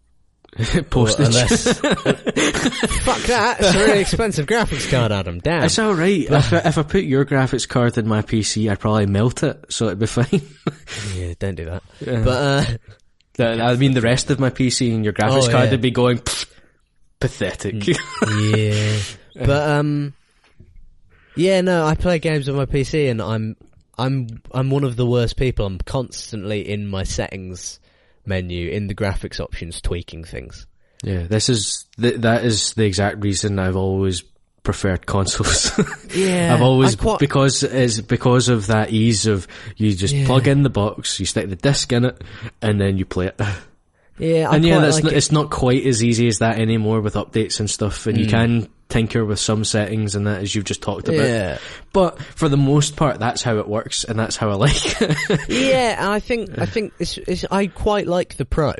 Postage. 0.90 1.26
unless, 1.26 1.78
fuck 1.80 3.22
that! 3.24 3.56
It's 3.60 3.74
a 3.74 3.78
really 3.78 4.00
expensive 4.00 4.46
graphics 4.46 4.90
card, 4.90 5.12
Adam. 5.12 5.40
Damn. 5.40 5.64
It's 5.64 5.78
all 5.78 5.94
right. 5.94 6.20
if, 6.30 6.52
I, 6.52 6.56
if 6.58 6.78
I 6.78 6.82
put 6.82 7.02
your 7.04 7.24
graphics 7.26 7.68
card 7.68 7.98
in 7.98 8.06
my 8.08 8.22
PC, 8.22 8.70
I'd 8.70 8.80
probably 8.80 9.06
melt 9.06 9.42
it, 9.42 9.64
so 9.68 9.86
it'd 9.86 9.98
be 9.98 10.06
fine. 10.06 10.40
Yeah, 11.14 11.34
don't 11.38 11.56
do 11.56 11.66
that. 11.66 11.82
Yeah. 12.00 12.22
But 12.24 12.30
uh, 12.42 12.64
The- 13.34 13.62
I 13.62 13.76
mean, 13.76 13.92
the 13.92 14.00
rest 14.00 14.30
of 14.30 14.38
my 14.40 14.48
PC 14.50 14.94
and 14.94 15.04
your 15.04 15.12
graphics 15.12 15.48
Oh, 15.48 15.50
card 15.50 15.64
yeah. 15.66 15.70
would 15.72 15.80
be 15.82 15.90
going 15.90 16.18
"Pfft, 16.18 16.46
pathetic. 17.20 17.86
yeah, 17.86 18.98
but 19.34 19.68
um, 19.70 20.14
yeah, 21.34 21.60
no, 21.60 21.84
I 21.84 21.96
play 21.96 22.18
games 22.18 22.48
on 22.48 22.54
my 22.56 22.64
PC, 22.66 23.10
and 23.10 23.20
I'm 23.20 23.56
I'm 23.98 24.42
I'm 24.52 24.70
one 24.70 24.84
of 24.84 24.96
the 24.96 25.06
worst 25.06 25.36
people. 25.36 25.66
I'm 25.66 25.78
constantly 25.78 26.68
in 26.68 26.86
my 26.86 27.04
settings 27.04 27.80
menu 28.24 28.70
in 28.70 28.88
the 28.88 28.94
graphics 28.94 29.40
options 29.40 29.80
tweaking 29.80 30.24
things. 30.24 30.66
yeah, 31.02 31.22
this 31.22 31.48
is 31.48 31.84
th- 32.00 32.20
that 32.22 32.44
is 32.44 32.74
the 32.74 32.84
exact 32.84 33.22
reason 33.22 33.58
I've 33.58 33.76
always 33.76 34.22
preferred 34.62 35.06
consoles. 35.06 35.70
Yeah, 36.14 36.54
I've 36.54 36.62
always 36.62 36.96
quite- 36.96 37.18
because 37.18 37.62
it's 37.62 38.00
because 38.00 38.48
of 38.48 38.68
that 38.68 38.90
ease 38.90 39.26
of 39.26 39.46
you 39.76 39.94
just 39.94 40.14
Yeah. 40.14 40.26
plug 40.26 40.48
in 40.48 40.62
the 40.62 40.70
box, 40.70 41.20
you 41.20 41.26
stick 41.26 41.48
the 41.48 41.56
disc 41.56 41.92
in 41.92 42.04
it, 42.06 42.22
and 42.62 42.80
then 42.80 42.96
you 42.96 43.04
play 43.04 43.26
it. 43.26 43.40
yeah, 44.18 44.48
I 44.50 44.56
and 44.56 44.64
yeah, 44.64 44.80
that's 44.80 44.96
like 44.96 45.04
not, 45.04 45.12
it. 45.12 45.16
it's 45.16 45.30
not 45.32 45.50
quite 45.50 45.86
as 45.86 46.02
easy 46.02 46.26
as 46.26 46.38
that 46.38 46.58
anymore 46.58 47.00
with 47.00 47.14
updates 47.14 47.60
and 47.60 47.68
stuff, 47.68 48.06
and 48.06 48.18
you 48.18 48.24
hmm. 48.24 48.30
can 48.30 48.68
tinker 48.88 49.24
with 49.24 49.38
some 49.40 49.64
settings 49.64 50.14
and 50.14 50.26
that 50.26 50.42
as 50.42 50.54
you've 50.54 50.64
just 50.64 50.82
talked 50.82 51.08
about. 51.08 51.26
yeah. 51.26 51.58
But 51.92 52.20
for 52.22 52.48
the 52.48 52.56
most 52.56 52.96
part, 52.96 53.18
that's 53.18 53.42
how 53.42 53.58
it 53.58 53.68
works, 53.68 54.04
and 54.04 54.18
that's 54.18 54.36
how 54.36 54.50
I 54.50 54.54
like 54.54 55.00
it. 55.00 55.40
Yeah, 55.48 56.00
and 56.02 56.10
I 56.12 56.20
think 56.20 56.58
I 56.58 56.66
think 56.66 56.92
it's, 56.98 57.18
it's 57.18 57.44
I 57.50 57.66
quite 57.66 58.06
like 58.06 58.36
the 58.36 58.44
Pro. 58.44 58.72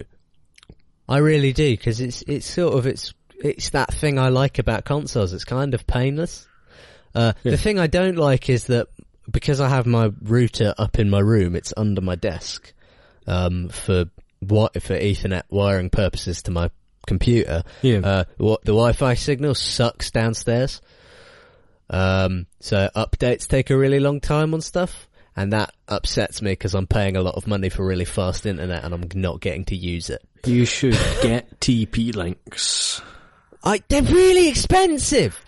I 1.08 1.18
really 1.18 1.52
do 1.52 1.70
because 1.72 2.00
it's 2.00 2.22
it's 2.22 2.46
sort 2.46 2.74
of 2.74 2.86
it's 2.86 3.14
it's 3.42 3.70
that 3.70 3.92
thing 3.92 4.18
I 4.18 4.28
like 4.28 4.58
about 4.58 4.84
consoles. 4.84 5.32
It's 5.32 5.44
kind 5.44 5.74
of 5.74 5.86
painless. 5.86 6.46
Uh, 7.14 7.32
The 7.42 7.56
thing 7.56 7.78
I 7.78 7.86
don't 7.86 8.16
like 8.16 8.48
is 8.50 8.64
that 8.66 8.88
because 9.30 9.60
I 9.60 9.68
have 9.68 9.86
my 9.86 10.10
router 10.22 10.74
up 10.78 10.98
in 10.98 11.10
my 11.10 11.20
room, 11.20 11.56
it's 11.56 11.72
under 11.76 12.00
my 12.00 12.14
desk 12.14 12.72
um, 13.26 13.68
for 13.70 14.06
what 14.40 14.80
for 14.82 14.94
Ethernet 14.94 15.42
wiring 15.48 15.90
purposes 15.90 16.42
to 16.42 16.50
my 16.50 16.70
computer. 17.06 17.62
Yeah. 17.82 17.98
Uh, 17.98 18.24
what 18.36 18.62
the 18.62 18.72
Wi-Fi 18.72 19.14
signal 19.14 19.54
sucks 19.54 20.10
downstairs. 20.10 20.80
Um, 21.88 22.46
so 22.60 22.90
updates 22.96 23.46
take 23.46 23.70
a 23.70 23.76
really 23.76 24.00
long 24.00 24.20
time 24.20 24.54
on 24.54 24.60
stuff, 24.60 25.08
and 25.36 25.52
that 25.52 25.72
upsets 25.88 26.42
me 26.42 26.52
because 26.52 26.74
I'm 26.74 26.86
paying 26.86 27.16
a 27.16 27.22
lot 27.22 27.36
of 27.36 27.46
money 27.46 27.68
for 27.68 27.86
really 27.86 28.04
fast 28.04 28.44
internet 28.46 28.84
and 28.84 28.92
I'm 28.92 29.08
not 29.14 29.40
getting 29.40 29.64
to 29.66 29.76
use 29.76 30.10
it. 30.10 30.22
you 30.44 30.64
should 30.64 30.98
get 31.22 31.60
TP 31.60 32.14
links. 32.14 33.00
I, 33.62 33.82
they're 33.88 34.02
really 34.02 34.48
expensive. 34.48 35.40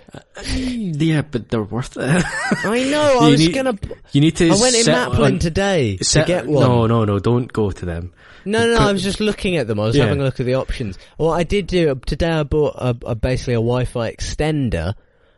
Yeah, 0.54 1.22
but 1.22 1.50
they're 1.50 1.62
worth 1.62 1.96
it. 1.98 2.24
I 2.64 2.84
know. 2.90 3.18
I 3.20 3.24
You 3.26 3.30
was 3.32 3.40
need- 3.40 3.54
gonna. 3.54 3.78
You 4.12 4.20
need 4.22 4.36
to. 4.36 4.46
I 4.50 4.56
went 4.56 4.74
in 4.76 4.84
set 4.84 5.10
Maplin 5.10 5.34
on- 5.34 5.38
today 5.38 5.96
to 5.98 6.24
get 6.24 6.46
one. 6.46 6.66
No, 6.66 6.86
no, 6.86 7.04
no! 7.04 7.18
Don't 7.18 7.52
go 7.52 7.70
to 7.70 7.84
them. 7.84 8.12
No, 8.48 8.66
no, 8.66 8.74
no, 8.78 8.88
I 8.88 8.92
was 8.92 9.02
just 9.02 9.20
looking 9.20 9.56
at 9.56 9.66
them. 9.66 9.78
I 9.80 9.84
was 9.84 9.96
Yeah. 9.96 10.04
having 10.04 10.20
a 10.20 10.24
look 10.24 10.40
at 10.40 10.46
the 10.46 10.54
options. 10.54 10.98
What 11.16 11.32
I 11.34 11.42
did 11.44 11.66
do 11.66 11.94
today, 12.06 12.30
I 12.30 12.42
bought 12.42 12.74
a, 12.76 12.96
a 13.06 13.14
basically 13.14 13.54
a 13.54 13.56
Wi-Fi 13.58 14.12
extender 14.12 14.94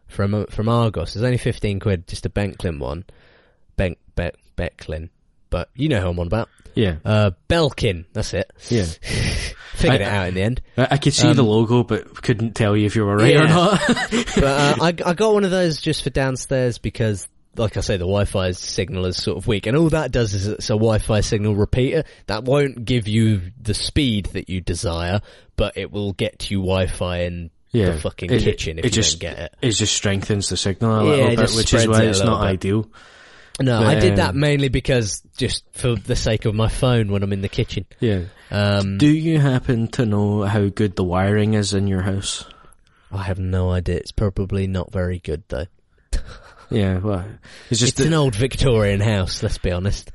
from 0.07 0.35
uh, 0.35 0.45
from 0.51 0.69
Argos. 0.69 1.17
It's 1.17 1.25
only 1.25 1.39
fifteen 1.39 1.81
quid, 1.81 2.07
just 2.09 2.27
a 2.27 2.31
Benklin 2.31 2.79
one. 2.79 3.05
Ben 3.77 3.97
Be- 4.17 4.31
Becklin, 4.57 5.09
but 5.51 5.71
you 5.75 5.89
know 5.89 6.01
who 6.01 6.09
I'm 6.09 6.19
on 6.19 6.27
about. 6.27 6.49
Yeah, 6.75 6.97
Uh, 7.05 7.33
Belkin, 7.49 8.05
that's 8.13 8.33
it. 8.33 8.51
yeah. 8.69 8.85
Figured 9.75 10.03
I- 10.03 10.05
it 10.05 10.09
out 10.09 10.29
in 10.29 10.35
the 10.35 10.43
end. 10.43 10.61
I, 10.77 10.89
I 10.93 10.97
could 10.99 11.13
see 11.15 11.29
Um, 11.29 11.35
the 11.37 11.43
logo, 11.43 11.83
but 11.83 12.23
couldn't 12.23 12.55
tell 12.55 12.77
you 12.77 12.87
if 12.87 12.95
you 12.95 13.05
were 13.05 13.17
right 13.17 13.37
or 13.37 13.49
not. 13.49 13.81
But 13.89 14.45
uh, 14.45 14.75
I, 14.81 14.89
I 15.05 15.15
got 15.15 15.33
one 15.35 15.45
of 15.45 15.51
those 15.51 15.81
just 15.81 16.05
for 16.05 16.11
downstairs 16.11 16.79
because, 16.79 17.27
like 17.57 17.77
I 17.77 17.81
say, 17.81 17.95
the 17.97 18.05
Wi-Fi 18.05 18.53
signal 18.53 19.07
is 19.07 19.17
sort 19.23 19.37
of 19.39 19.47
weak, 19.47 19.67
and 19.67 19.77
all 19.77 19.89
that 19.91 20.13
does 20.13 20.35
is 20.35 20.47
it's 20.47 20.71
a 20.71 20.75
Wi-Fi 20.75 21.21
signal 21.21 21.55
repeater 21.57 22.05
that 22.27 22.45
won't 22.45 22.85
give 22.85 23.09
you 23.09 23.41
the 23.61 23.75
speed 23.75 24.27
that 24.33 24.49
you 24.49 24.61
desire, 24.61 25.21
but 25.57 25.77
it 25.77 25.91
will 25.91 26.13
get 26.13 26.51
you 26.51 26.59
Wi-Fi 26.59 27.19
in 27.23 27.51
yeah, 27.73 27.91
the 27.91 27.99
fucking 28.01 28.33
It- 28.33 28.43
kitchen 28.43 28.79
if 28.79 28.85
it 28.85 28.89
you 28.89 28.91
just, 29.03 29.21
don't 29.21 29.31
get 29.31 29.39
it. 29.39 29.55
It 29.63 29.71
just 29.73 29.95
strengthens 29.95 30.49
the 30.49 30.57
signal 30.57 31.01
a 31.01 31.03
little 31.03 31.27
it 31.31 31.37
bit, 31.37 31.51
which 31.55 31.75
is 31.75 31.87
why 31.87 32.03
it 32.03 32.09
it's 32.09 32.21
not 32.21 32.41
bit. 32.43 32.49
ideal. 32.49 32.89
No, 33.61 33.79
I 33.83 34.01
did 34.01 34.17
that 34.17 34.35
mainly 34.35 34.69
because 34.71 35.21
just 35.37 35.65
for 35.73 35.95
the 35.95 36.17
sake 36.17 36.47
of 36.47 36.55
my 36.55 36.69
phone 36.69 37.13
when 37.13 37.23
I'm 37.23 37.33
in 37.33 37.43
the 37.43 37.49
kitchen. 37.49 37.85
Yeah. 38.01 38.23
Um, 38.51 38.97
Do 38.97 39.07
you 39.07 39.39
happen 39.39 39.89
to 39.89 40.07
know 40.07 40.43
how 40.45 40.69
good 40.69 40.97
the 40.97 41.05
wiring 41.05 41.53
is 41.55 41.75
in 41.75 41.87
your 41.87 42.01
house? 42.01 42.45
I 43.13 43.25
have 43.25 43.39
no 43.39 43.71
idea. 43.71 43.97
It's 43.97 44.13
probably 44.13 44.67
not 44.67 44.91
very 44.93 45.19
good 45.19 45.43
though. 45.49 45.67
Yeah, 46.71 46.99
well, 46.99 47.25
it's 47.69 47.81
just 47.81 47.99
It's 47.99 48.07
an 48.07 48.15
old 48.15 48.35
Victorian 48.35 49.01
house. 49.01 49.43
Let's 49.43 49.59
be 49.59 49.73
honest. 49.73 50.11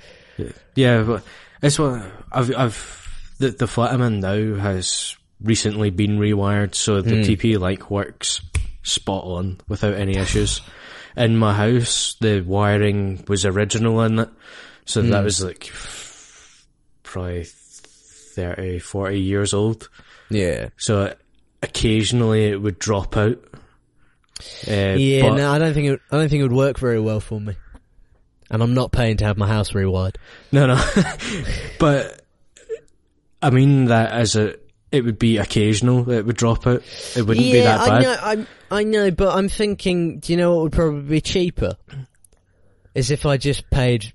Yeah, 0.75 1.03
but 1.03 1.23
it's 1.61 1.79
what 1.79 2.05
I've 2.31 2.55
I've 2.55 3.35
the 3.39 3.51
the 3.51 3.67
flat 3.67 3.93
I'm 3.93 4.01
in 4.01 4.19
now 4.19 4.55
has 4.55 5.15
recently 5.41 5.89
been 5.89 6.17
rewired, 6.17 6.75
so 6.75 7.01
the 7.01 7.15
hmm. 7.15 7.21
TP 7.21 7.59
Link 7.59 7.89
works 7.91 8.41
spot 8.83 9.23
on 9.25 9.59
without 9.67 9.95
any 9.95 10.15
issues. 10.17 10.61
In 11.17 11.37
my 11.37 11.53
house, 11.53 12.15
the 12.19 12.41
wiring 12.41 13.23
was 13.27 13.45
original 13.45 14.01
in 14.01 14.19
it, 14.19 14.29
so 14.85 15.01
that 15.01 15.19
hmm. 15.19 15.23
was 15.23 15.43
like 15.43 15.71
probably 17.03 17.45
30, 17.45 18.79
40 18.79 19.19
years 19.19 19.53
old. 19.53 19.89
Yeah. 20.29 20.69
So 20.77 21.15
occasionally 21.61 22.45
it 22.45 22.61
would 22.61 22.79
drop 22.79 23.15
out 23.17 23.39
Uh, 24.67 24.95
Yeah, 24.97 25.33
no, 25.33 25.51
I 25.51 25.59
don't 25.59 25.73
think 25.73 25.88
it, 25.88 25.99
I 26.11 26.17
don't 26.17 26.29
think 26.29 26.39
it 26.41 26.43
would 26.43 26.51
work 26.53 26.79
very 26.79 26.99
well 26.99 27.19
for 27.19 27.39
me. 27.39 27.55
And 28.49 28.61
I'm 28.61 28.73
not 28.73 28.91
paying 28.91 29.17
to 29.17 29.25
have 29.25 29.38
my 29.38 29.47
house 29.47 29.71
rewired. 29.71 30.17
No, 30.51 30.67
no. 30.67 30.83
but 31.79 32.21
I 33.41 33.49
mean 33.49 33.86
that 33.86 34.11
as 34.11 34.36
a, 34.36 34.55
it 34.91 35.03
would 35.03 35.17
be 35.17 35.38
occasional 35.38 36.03
that 36.03 36.19
it 36.19 36.25
would 36.25 36.36
drop 36.38 36.67
out. 36.67 36.83
It 37.15 37.23
wouldn't 37.25 37.45
be 37.45 37.61
that 37.61 37.81
I 37.81 37.88
bad. 37.88 38.01
know, 38.03 38.17
I'm, 38.21 38.47
I 38.71 38.83
know, 38.83 39.11
but 39.11 39.36
I'm 39.36 39.49
thinking, 39.49 40.19
do 40.19 40.31
you 40.31 40.38
know 40.38 40.55
what 40.55 40.63
would 40.63 40.71
probably 40.73 41.01
be 41.01 41.21
cheaper? 41.21 41.75
Is 42.93 43.11
if 43.11 43.25
I 43.25 43.38
just 43.38 43.69
paid 43.71 44.13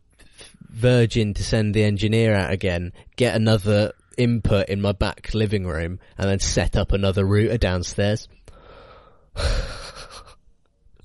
Virgin 0.71 1.35
to 1.35 1.43
send 1.45 1.75
the 1.75 1.83
engineer 1.85 2.35
out 2.35 2.53
again, 2.53 2.93
get 3.16 3.35
another 3.35 3.93
input 4.16 4.68
in 4.68 4.81
my 4.81 4.93
back 4.93 5.35
living 5.35 5.66
room, 5.66 5.99
and 6.16 6.31
then 6.31 6.39
set 6.39 6.77
up 6.77 6.93
another 6.93 7.25
router 7.25 7.59
downstairs, 7.59 8.29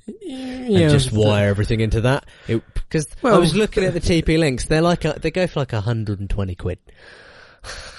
Yeah, 0.07 0.37
and 0.81 0.91
just 0.91 1.11
wire 1.11 1.49
everything 1.49 1.79
into 1.79 2.01
that. 2.01 2.25
Because 2.47 3.07
I 3.23 3.37
was 3.37 3.55
looking 3.55 3.83
at 3.83 3.93
the 3.93 3.99
TP 3.99 4.37
links, 4.37 4.65
they're 4.65 4.81
like 4.81 5.03
a, 5.05 5.17
they 5.19 5.31
go 5.31 5.47
for 5.47 5.61
like 5.61 5.71
120 5.73 6.55
quid. 6.55 6.79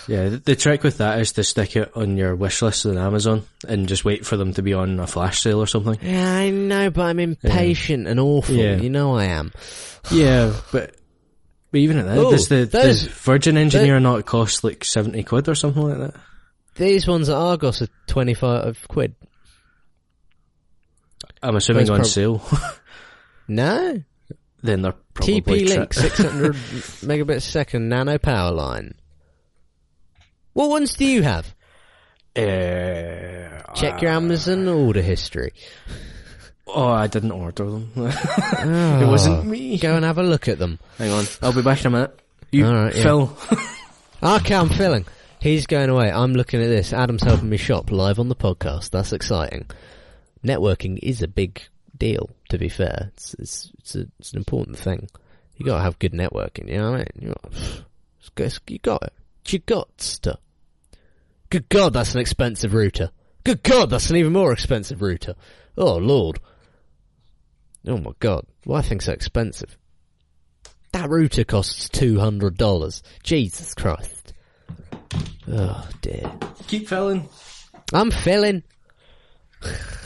Yeah, 0.08 0.28
the, 0.28 0.36
the 0.36 0.54
trick 0.54 0.84
with 0.84 0.98
that 0.98 1.18
is 1.18 1.32
to 1.32 1.42
stick 1.42 1.74
it 1.74 1.90
on 1.96 2.16
your 2.16 2.36
wish 2.36 2.62
list 2.62 2.86
on 2.86 2.96
Amazon 2.96 3.42
and 3.66 3.88
just 3.88 4.04
wait 4.04 4.24
for 4.24 4.36
them 4.36 4.52
to 4.54 4.62
be 4.62 4.72
on 4.72 5.00
a 5.00 5.06
flash 5.08 5.40
sale 5.40 5.58
or 5.60 5.66
something. 5.66 5.98
Yeah, 6.00 6.32
I 6.32 6.50
know, 6.50 6.90
but 6.90 7.02
I'm 7.02 7.18
impatient 7.18 8.06
and 8.06 8.20
awful. 8.20 8.54
Yeah. 8.54 8.76
You 8.76 8.88
know 8.88 9.16
I 9.16 9.24
am. 9.24 9.52
Yeah, 10.12 10.54
but 10.70 10.94
but 11.72 11.78
even 11.80 11.98
at 11.98 12.06
that, 12.06 12.18
Oh, 12.18 12.30
does 12.30 12.46
the, 12.48 12.66
those- 12.66 12.70
does 12.70 13.02
Virgin 13.02 13.56
Engineer 13.56 13.98
not 13.98 14.24
cost 14.26 14.62
like 14.62 14.84
seventy 14.84 15.24
quid 15.24 15.48
or 15.48 15.56
something 15.56 15.82
like 15.82 15.98
that? 15.98 16.20
These 16.76 17.08
ones 17.08 17.28
at 17.28 17.34
Argos 17.36 17.82
are 17.82 17.88
25 18.06 18.86
quid. 18.86 19.16
I'm 21.42 21.56
assuming 21.56 21.88
on 21.90 21.98
prob- 21.98 22.06
sale. 22.08 22.42
No. 23.48 24.02
then 24.62 24.82
they're 24.82 24.94
probably 25.14 25.40
TP 25.40 25.66
tri- 25.68 25.76
Link 25.76 25.94
600 25.94 26.54
megabits 27.04 27.36
a 27.36 27.40
second 27.40 27.88
nano 27.88 28.18
power 28.18 28.50
line. 28.50 28.94
What 30.52 30.70
ones 30.70 30.94
do 30.94 31.04
you 31.06 31.22
have? 31.22 31.54
Uh, 32.34 33.62
Check 33.74 34.02
your 34.02 34.10
uh, 34.10 34.16
Amazon 34.16 34.66
order 34.68 35.00
history. 35.02 35.52
oh, 36.66 36.88
I 36.88 37.06
didn't 37.06 37.30
order 37.32 37.64
them. 37.70 37.92
Oh, 37.96 39.00
it 39.02 39.06
wasn't 39.06 39.46
me. 39.46 39.78
Go 39.78 39.94
and 39.96 40.04
have 40.04 40.18
a 40.18 40.22
look 40.22 40.48
at 40.48 40.58
them. 40.58 40.78
Hang 40.98 41.10
on, 41.12 41.24
I'll 41.42 41.52
be 41.52 41.62
back 41.62 41.80
in 41.82 41.86
a 41.86 41.90
minute. 41.90 42.18
You, 42.52 42.66
All 42.66 42.74
right, 42.74 42.94
yeah. 42.96 43.26
Ah, 44.22 44.40
okay, 44.40 44.54
I'm 44.54 44.68
filling. 44.70 45.04
He's 45.40 45.66
going 45.66 45.90
away. 45.90 46.10
I'm 46.10 46.32
looking 46.32 46.60
at 46.62 46.68
this. 46.68 46.92
Adam's 46.92 47.22
helping 47.22 47.48
me 47.50 47.58
shop 47.58 47.90
live 47.92 48.18
on 48.18 48.28
the 48.28 48.34
podcast. 48.34 48.90
That's 48.90 49.12
exciting. 49.12 49.66
Networking 50.46 50.98
is 51.02 51.22
a 51.22 51.28
big 51.28 51.60
deal, 51.96 52.30
to 52.50 52.58
be 52.58 52.68
fair. 52.68 53.10
It's, 53.14 53.34
it's, 53.34 53.72
it's, 53.78 53.94
a, 53.96 54.06
it's 54.18 54.32
an 54.32 54.38
important 54.38 54.78
thing. 54.78 55.08
You 55.56 55.66
gotta 55.66 55.82
have 55.82 55.98
good 55.98 56.12
networking, 56.12 56.68
you 56.68 56.78
know 56.78 56.92
what 56.92 57.00
I 57.00 57.06
mean? 57.18 57.28
You 57.28 57.34
got, 58.34 58.60
you 58.68 58.78
got 58.78 59.02
it. 59.02 59.12
You 59.48 59.58
got 59.60 59.98
to. 59.98 60.38
Good 61.50 61.68
God, 61.68 61.92
that's 61.92 62.14
an 62.14 62.20
expensive 62.20 62.74
router. 62.74 63.10
Good 63.44 63.62
God, 63.62 63.90
that's 63.90 64.10
an 64.10 64.16
even 64.16 64.32
more 64.32 64.52
expensive 64.52 65.02
router. 65.02 65.34
Oh 65.76 65.96
Lord. 65.96 66.40
Oh 67.86 67.98
my 67.98 68.12
God, 68.18 68.44
why 68.64 68.80
are 68.80 68.82
things 68.82 69.04
so 69.04 69.12
expensive? 69.12 69.78
That 70.92 71.08
router 71.08 71.44
costs 71.44 71.88
two 71.88 72.18
hundred 72.18 72.56
dollars. 72.56 73.02
Jesus 73.22 73.74
Christ. 73.74 74.34
Oh 75.48 75.88
dear. 76.02 76.32
Keep 76.66 76.88
filling. 76.88 77.28
I'm 77.92 78.10
filling. 78.10 78.64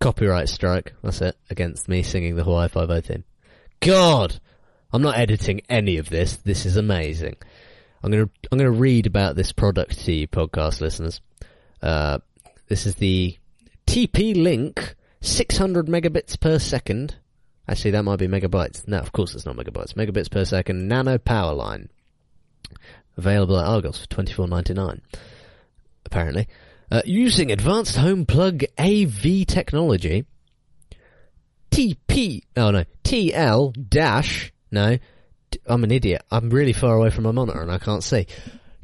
Copyright 0.00 0.48
strike. 0.48 0.94
That's 1.02 1.20
it. 1.22 1.36
Against 1.50 1.88
me 1.88 2.02
singing 2.02 2.36
the 2.36 2.44
Hawaii 2.44 2.68
Five 2.68 2.90
O 2.90 3.00
theme. 3.00 3.24
God, 3.80 4.40
I'm 4.92 5.02
not 5.02 5.18
editing 5.18 5.62
any 5.68 5.96
of 5.96 6.08
this. 6.08 6.36
This 6.36 6.66
is 6.66 6.76
amazing. 6.76 7.36
I'm 8.02 8.10
gonna 8.10 8.28
I'm 8.50 8.58
gonna 8.58 8.70
read 8.70 9.06
about 9.06 9.36
this 9.36 9.52
product 9.52 10.04
to 10.04 10.12
you, 10.12 10.28
podcast 10.28 10.80
listeners. 10.80 11.20
Uh, 11.82 12.18
this 12.68 12.86
is 12.86 12.96
the 12.96 13.36
TP 13.86 14.40
Link 14.40 14.94
600 15.20 15.86
megabits 15.86 16.38
per 16.38 16.58
second. 16.58 17.16
Actually, 17.68 17.90
that 17.92 18.04
might 18.04 18.18
be 18.18 18.28
megabytes. 18.28 18.86
No, 18.86 18.98
of 18.98 19.12
course 19.12 19.34
it's 19.34 19.46
not 19.46 19.56
megabytes. 19.56 19.94
Megabits 19.94 20.30
per 20.30 20.44
second 20.44 20.86
nano 20.88 21.18
power 21.18 21.52
line. 21.52 21.88
Available 23.16 23.58
at 23.58 23.66
Argos 23.66 23.98
for 23.98 24.06
twenty 24.08 24.32
four 24.32 24.46
ninety 24.46 24.74
nine. 24.74 25.00
Apparently, 26.04 26.46
uh, 26.90 27.02
using 27.04 27.50
advanced 27.50 27.96
home 27.96 28.26
plug 28.26 28.64
AV 28.78 29.46
technology. 29.46 30.24
TP. 31.70 32.42
Oh 32.56 32.70
no, 32.70 32.84
TL 33.04 33.88
dash. 33.88 34.52
No, 34.70 34.98
I'm 35.66 35.84
an 35.84 35.90
idiot. 35.90 36.22
I'm 36.30 36.50
really 36.50 36.72
far 36.72 36.96
away 36.96 37.10
from 37.10 37.24
my 37.24 37.32
monitor 37.32 37.60
and 37.60 37.70
I 37.70 37.78
can't 37.78 38.04
see. 38.04 38.26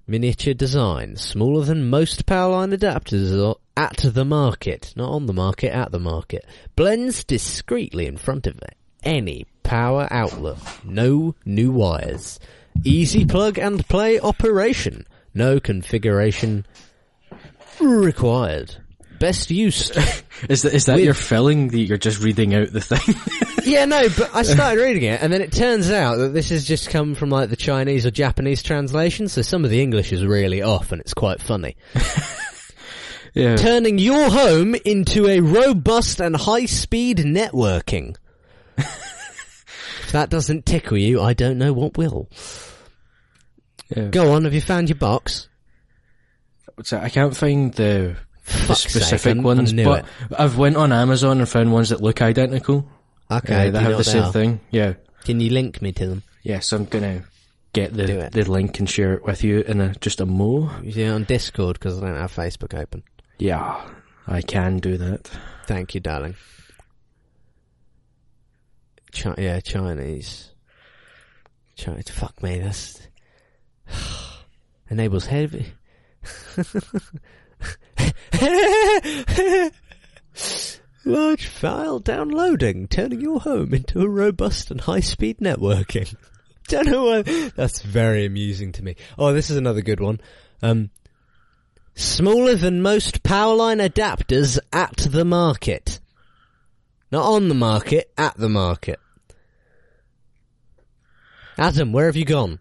Miniature 0.08 0.54
design, 0.54 1.16
smaller 1.16 1.64
than 1.64 1.90
most 1.90 2.26
powerline 2.26 2.76
adapters 2.76 3.56
at 3.78 3.98
the 4.14 4.26
market, 4.26 4.94
not 4.96 5.12
on 5.12 5.26
the 5.26 5.34
market, 5.34 5.74
at 5.74 5.92
the 5.92 6.00
market. 6.00 6.46
Blends 6.76 7.24
discreetly 7.24 8.08
in 8.08 8.18
front 8.18 8.48
of 8.48 8.60
any 9.04 9.46
power 9.64 10.08
outlet. 10.12 10.58
No 10.84 11.36
new 11.46 11.72
wires. 11.72 12.40
Easy 12.84 13.26
plug 13.26 13.58
and 13.58 13.88
play 13.88 14.20
operation. 14.20 15.06
No 15.34 15.60
configuration 15.60 16.66
required. 17.80 18.81
Best 19.22 19.52
use. 19.52 19.92
Is 20.50 20.64
that, 20.64 20.74
is 20.74 20.86
that 20.88 20.96
With- 20.96 21.06
your 21.06 21.14
filling 21.14 21.68
that 21.68 21.78
you're 21.80 22.00
just 22.00 22.20
reading 22.20 22.56
out 22.56 22.74
the 22.74 22.82
thing? 22.82 23.16
yeah, 23.64 23.86
no, 23.86 24.10
but 24.10 24.34
I 24.34 24.42
started 24.42 24.82
reading 24.82 25.04
it, 25.04 25.22
and 25.22 25.32
then 25.32 25.40
it 25.40 25.52
turns 25.52 25.92
out 25.92 26.16
that 26.16 26.30
this 26.34 26.50
has 26.50 26.66
just 26.66 26.90
come 26.90 27.14
from 27.14 27.30
like 27.30 27.52
the 27.52 27.56
Chinese 27.56 28.08
or 28.08 28.12
Japanese 28.12 28.64
translation, 28.64 29.28
so 29.28 29.44
some 29.44 29.64
of 29.64 29.70
the 29.70 29.80
English 29.84 30.12
is 30.12 30.26
really 30.26 30.64
off, 30.64 30.92
and 30.92 31.00
it's 31.00 31.14
quite 31.14 31.40
funny. 31.40 31.78
yeah. 33.36 33.56
Turning 33.56 34.00
your 34.00 34.32
home 34.32 34.74
into 34.84 35.28
a 35.28 35.42
robust 35.42 36.20
and 36.20 36.36
high-speed 36.36 37.20
networking. 37.20 38.16
if 38.80 40.10
that 40.12 40.32
doesn't 40.32 40.66
tickle 40.66 40.98
you, 40.98 41.22
I 41.22 41.34
don't 41.34 41.60
know 41.60 41.72
what 41.72 42.00
will. 42.00 42.30
yeah. 43.96 44.08
Go 44.08 44.32
on, 44.32 44.46
have 44.46 44.56
you 44.56 44.62
found 44.62 44.90
your 44.90 44.98
box? 44.98 45.48
So 46.84 46.98
I 46.98 47.10
can't 47.10 47.38
find 47.38 47.72
the, 47.76 48.16
the 48.68 48.76
sake, 48.76 48.90
specific 48.92 49.38
I 49.38 49.42
ones, 49.42 49.74
but 49.74 50.06
it. 50.06 50.06
I've 50.38 50.58
went 50.58 50.78
on 50.78 50.92
Amazon 50.92 51.40
and 51.40 51.48
found 51.50 51.72
ones 51.72 51.90
that 51.90 52.02
look 52.02 52.22
identical. 52.22 52.88
Okay, 53.30 53.68
Uh, 53.68 53.72
they 53.72 53.80
have 53.80 53.98
the 53.98 54.04
same 54.04 54.24
are? 54.24 54.32
thing. 54.32 54.60
Yeah. 54.72 54.94
Can 55.24 55.40
you 55.40 55.50
link 55.52 55.82
me 55.82 55.92
to 55.94 56.08
them? 56.08 56.24
Yes, 56.44 56.72
I'm 56.74 56.86
gonna 56.86 57.24
get 57.74 57.94
the 57.94 58.30
the 58.32 58.44
link 58.52 58.80
and 58.80 58.90
share 58.90 59.14
it 59.14 59.24
with 59.26 59.44
you 59.44 59.60
in 59.62 59.80
a 59.80 59.94
just 59.96 60.20
a 60.20 60.26
mo. 60.26 60.70
It 60.84 61.08
on 61.10 61.24
Discord 61.26 61.80
because 61.80 61.98
I 62.02 62.08
don't 62.08 62.18
have 62.18 62.34
Facebook 62.34 62.74
open. 62.78 63.04
Yeah, 63.38 63.82
I 64.28 64.42
can 64.42 64.80
do 64.80 64.98
that. 64.98 65.30
Thank 65.68 65.94
you, 65.96 66.02
darling. 66.02 66.36
Chi- 69.14 69.36
yeah, 69.38 69.60
Chinese. 69.60 70.52
Chinese. 71.76 72.10
Fuck 72.10 72.42
me, 72.44 72.60
that's 72.60 73.00
enables 74.90 75.26
heavy. 75.28 75.68
Large 81.06 81.48
file 81.48 82.00
downloading, 82.00 82.88
turning 82.88 83.22
your 83.22 83.40
home 83.40 83.74
into 83.74 84.02
a 84.02 84.10
robust 84.10 84.70
and 84.72 84.82
high-speed 84.82 85.40
networking. 85.40 86.16
Don't 86.68 86.88
know 86.88 87.06
why. 87.06 87.22
That's 87.56 87.82
very 87.82 88.26
amusing 88.26 88.72
to 88.74 88.84
me. 88.84 88.96
Oh, 89.18 89.34
this 89.34 89.50
is 89.50 89.58
another 89.58 89.82
good 89.82 90.00
one. 90.00 90.22
Um, 90.62 90.92
smaller 91.96 92.56
than 92.56 92.82
most 92.82 93.24
powerline 93.24 93.86
adapters 93.86 94.60
at 94.72 94.96
the 94.98 95.26
market. 95.26 96.00
Not 97.12 97.26
on 97.26 97.50
the 97.50 97.56
market, 97.56 98.12
at 98.18 98.38
the 98.38 98.48
market. 98.48 99.00
Adam, 101.58 101.92
where 101.92 102.06
have 102.06 102.16
you 102.16 102.26
gone? 102.26 102.60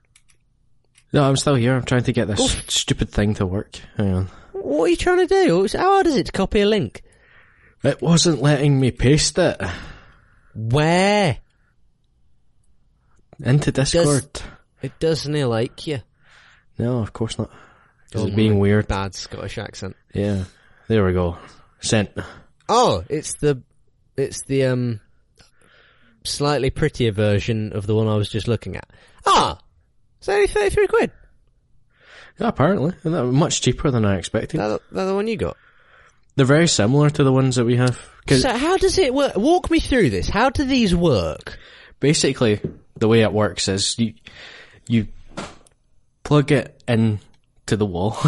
No, 1.13 1.25
I'm 1.25 1.37
still 1.37 1.55
here. 1.55 1.75
I'm 1.75 1.85
trying 1.85 2.05
to 2.05 2.13
get 2.13 2.27
this 2.27 2.53
stupid 2.69 3.11
thing 3.11 3.35
to 3.35 3.47
work. 3.47 3.79
Hang 3.97 4.15
on. 4.15 4.31
What 4.63 4.85
are 4.85 4.89
you 4.89 4.97
trying 4.97 5.27
to 5.27 5.45
do? 5.47 5.67
How 5.73 5.93
hard 5.95 6.07
is 6.07 6.17
it 6.17 6.27
to 6.27 6.33
copy 6.33 6.61
a 6.61 6.67
link? 6.67 7.03
It 7.83 8.01
wasn't 8.03 8.43
letting 8.43 8.79
me 8.79 8.91
paste 8.91 9.39
it 9.39 9.61
Where? 10.55 11.39
into 13.43 13.73
Discord. 13.73 14.43
It 14.83 14.99
doesn't 14.99 15.33
like 15.49 15.87
you. 15.87 16.01
No, 16.79 16.99
of 17.01 17.13
course 17.13 17.39
not. 17.39 17.51
'Cause 18.13 18.23
Oh 18.23 18.27
it's 18.27 18.37
being 18.37 18.59
weird. 18.59 18.89
Bad 18.89 19.15
Scottish 19.15 19.57
accent. 19.59 19.97
Yeah. 20.13 20.45
There 20.89 21.05
we 21.05 21.13
go. 21.13 21.39
Sent. 21.81 22.11
Oh, 22.69 23.05
it's 23.09 23.35
the, 23.35 23.63
it's 24.17 24.43
the, 24.43 24.67
um, 24.67 25.01
slightly 26.25 26.71
prettier 26.71 27.13
version 27.13 27.73
of 27.73 27.87
the 27.87 27.95
one 27.95 28.09
I 28.09 28.17
was 28.17 28.29
just 28.29 28.49
looking 28.49 28.77
at. 28.77 28.89
Ah! 29.27 29.59
It's 30.19 30.29
only 30.29 30.47
33 30.49 30.87
quid. 30.89 31.11
Apparently. 32.41 32.95
And 33.05 33.15
that 33.15 33.25
was 33.25 33.35
much 33.35 33.61
cheaper 33.61 33.91
than 33.91 34.05
I 34.05 34.17
expected. 34.17 34.59
That, 34.61 34.81
that 34.93 35.05
the 35.05 35.15
one 35.15 35.29
you 35.29 35.37
got. 35.37 35.57
They're 36.37 36.47
very 36.47 36.69
similar 36.69 37.11
to 37.11 37.23
the 37.25 37.33
ones 37.33 37.57
that 37.57 37.65
we 37.65 37.77
have. 37.77 37.99
So 38.29 38.57
how 38.57 38.77
does 38.77 38.97
it 38.99 39.13
work? 39.13 39.37
Walk 39.37 39.71
me 39.71 39.81
through 39.81 40.11
this. 40.11 40.29
How 40.29 40.51
do 40.51 40.65
these 40.65 40.95
work? 40.95 41.59
basically, 41.99 42.61
the 42.97 43.07
way 43.09 43.21
it 43.21 43.33
works 43.33 43.69
is 43.69 43.99
you, 43.99 44.15
you 44.89 45.07
plug 46.23 46.51
it 46.51 46.83
in 46.89 47.21
to 47.67 47.77
the 47.77 47.87
wall. 47.87 48.17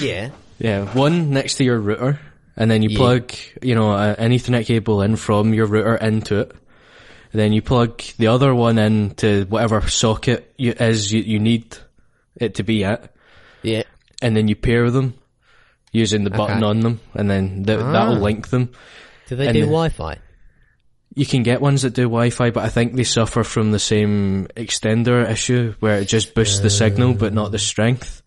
Yeah. 0.00 0.30
yeah, 0.58 0.86
one 0.94 1.28
next 1.30 1.56
to 1.56 1.64
your 1.64 1.78
router. 1.78 2.18
And 2.56 2.70
then 2.70 2.82
you 2.82 2.88
Yeah. 2.90 2.96
plug, 2.96 3.32
you 3.62 3.74
know, 3.74 3.92
an 3.92 4.32
ethernet 4.32 4.64
cable 4.66 5.02
in 5.02 5.16
from 5.16 5.52
your 5.54 5.66
router 5.66 5.94
into 5.94 6.40
it. 6.40 6.52
And 7.32 7.40
then 7.40 7.52
you 7.52 7.60
plug 7.62 8.00
the 8.18 8.28
other 8.28 8.54
one 8.54 8.78
into 8.78 9.44
whatever 9.48 9.86
socket 9.88 10.52
you, 10.56 10.72
is 10.72 11.12
you, 11.12 11.20
you 11.22 11.38
need 11.38 11.76
it 12.40 12.54
to 12.56 12.62
be 12.62 12.84
at. 12.84 13.12
Yeah. 13.62 13.82
and 14.22 14.36
then 14.36 14.48
you 14.48 14.54
pair 14.56 14.90
them 14.90 15.14
using 15.92 16.24
the 16.24 16.30
button 16.30 16.58
Okay. 16.58 16.66
on 16.66 16.80
them, 16.80 17.00
and 17.14 17.30
then 17.30 17.64
th- 17.64 17.78
that'll 17.78 18.16
Ah. 18.16 18.18
link 18.28 18.48
them. 18.48 18.70
Do 19.28 19.36
they 19.36 19.46
And 19.46 19.54
do 19.54 19.60
the- 19.60 19.66
Wi-Fi? 19.66 20.18
You 21.16 21.24
can 21.26 21.42
get 21.42 21.60
ones 21.62 21.82
that 21.82 21.94
do 21.94 22.02
Wi-Fi, 22.02 22.50
but 22.50 22.62
I 22.64 22.68
think 22.68 22.94
they 22.96 23.04
suffer 23.04 23.42
from 23.44 23.70
the 23.72 23.78
same 23.78 24.46
extender 24.56 25.28
issue 25.28 25.74
where 25.80 25.98
it 26.00 26.04
just 26.08 26.34
boosts 26.34 26.60
the 26.60 26.68
signal 26.70 27.14
but 27.14 27.32
not 27.32 27.50
the 27.50 27.58
strength, 27.58 28.22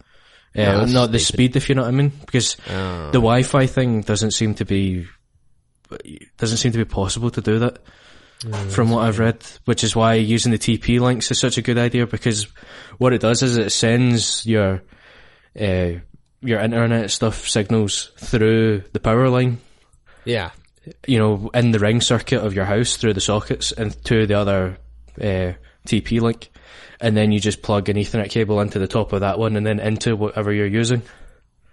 uh, 0.57 0.61
Oh, 0.61 0.85
not 0.85 1.11
the 1.11 1.19
speed. 1.19 1.55
If 1.55 1.69
you 1.69 1.75
know 1.75 1.83
what 1.83 1.89
I 1.89 1.91
mean, 1.91 2.11
because 2.25 2.57
Oh. 2.69 3.07
the 3.11 3.19
Wi-Fi 3.19 3.67
thing 3.67 4.01
doesn't 4.01 4.31
seem 4.31 4.55
to 4.55 4.65
be 4.65 5.05
doesn't 6.37 6.57
seem 6.57 6.71
to 6.71 6.77
be 6.79 6.85
possible 6.85 7.29
to 7.29 7.41
do 7.41 7.59
that. 7.59 7.77
Mm, 8.43 8.71
from 8.71 8.89
what 8.89 9.01
I've 9.07 9.19
read, 9.19 9.43
which 9.65 9.83
is 9.83 9.95
why 9.95 10.15
using 10.15 10.51
the 10.51 10.57
TP 10.57 10.99
links 10.99 11.31
is 11.31 11.39
such 11.39 11.57
a 11.57 11.61
good 11.61 11.77
idea 11.77 12.05
because 12.05 12.47
what 12.97 13.13
it 13.13 13.21
does 13.21 13.41
is 13.41 13.57
it 13.57 13.71
sends 13.71 14.45
your 14.45 14.81
uh, 15.59 15.91
your 16.41 16.59
internet 16.59 17.09
stuff 17.11 17.47
signals 17.47 18.11
through 18.17 18.83
the 18.91 18.99
power 18.99 19.29
line, 19.29 19.59
Yeah. 20.25 20.51
you 21.07 21.17
know, 21.19 21.49
in 21.53 21.71
the 21.71 21.79
ring 21.79 22.01
circuit 22.01 22.43
of 22.43 22.53
your 22.53 22.65
house 22.65 22.97
through 22.97 23.13
the 23.13 23.21
sockets 23.21 23.71
and 23.71 23.95
to 24.05 24.25
the 24.27 24.33
other 24.33 24.77
uh, 25.21 25.53
TP 25.87 26.19
link, 26.19 26.49
and 26.99 27.15
then 27.15 27.31
you 27.31 27.39
just 27.39 27.61
plug 27.61 27.87
an 27.87 27.95
Ethernet 27.95 28.29
cable 28.29 28.59
into 28.59 28.77
the 28.79 28.87
top 28.87 29.13
of 29.13 29.21
that 29.21 29.39
one 29.39 29.55
and 29.55 29.65
then 29.65 29.79
into 29.79 30.15
whatever 30.17 30.51
you're 30.51 30.67
using. 30.67 31.01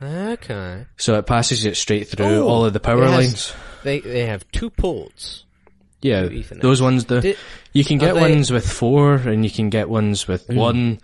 Okay. 0.02 0.86
So 0.96 1.14
it 1.16 1.26
passes 1.26 1.64
it 1.64 1.76
straight 1.76 2.08
through 2.08 2.26
Oh, 2.26 2.46
all 2.48 2.64
of 2.64 2.72
the 2.72 2.80
power 2.80 3.04
has- 3.04 3.12
lines. 3.12 3.52
They 3.82 4.00
they 4.00 4.26
have 4.26 4.46
two 4.52 4.70
ports. 4.70 5.44
Yeah, 6.02 6.22
Ethernet. 6.24 6.60
those 6.62 6.80
ones. 6.80 7.04
The 7.04 7.20
Did- 7.20 7.36
you 7.72 7.84
can 7.84 7.98
get 7.98 8.14
they- 8.14 8.20
ones 8.20 8.50
with 8.50 8.68
four, 8.70 9.14
and 9.16 9.44
you 9.44 9.50
can 9.50 9.68
get 9.70 9.88
ones 9.88 10.26
with 10.26 10.48
one. 10.48 10.98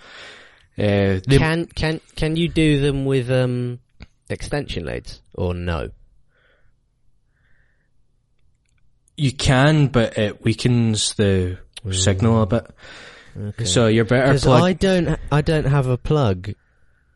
Uh, 0.78 1.20
they, 1.26 1.38
Can 1.38 1.66
can 1.66 2.01
can 2.16 2.36
you 2.36 2.49
do 2.49 2.80
them 2.80 3.05
with 3.07 3.30
um 3.30 3.78
extension 4.28 4.84
leads 4.84 5.22
or 5.34 5.55
no? 5.55 5.90
you 9.16 9.32
can, 9.32 9.86
but 9.88 10.18
it 10.18 10.44
weakens 10.44 11.14
the 11.14 11.59
signal 11.90 12.42
a 12.42 12.47
bit. 12.47 12.66
Okay. 13.38 13.64
So 13.64 13.86
you're 13.86 14.05
better 14.05 14.26
Because 14.28 14.44
plug. 14.44 14.62
I 14.62 14.72
don't 14.74 15.18
I 15.32 15.40
don't 15.40 15.64
have 15.64 15.86
a 15.86 15.97
plug 15.97 16.53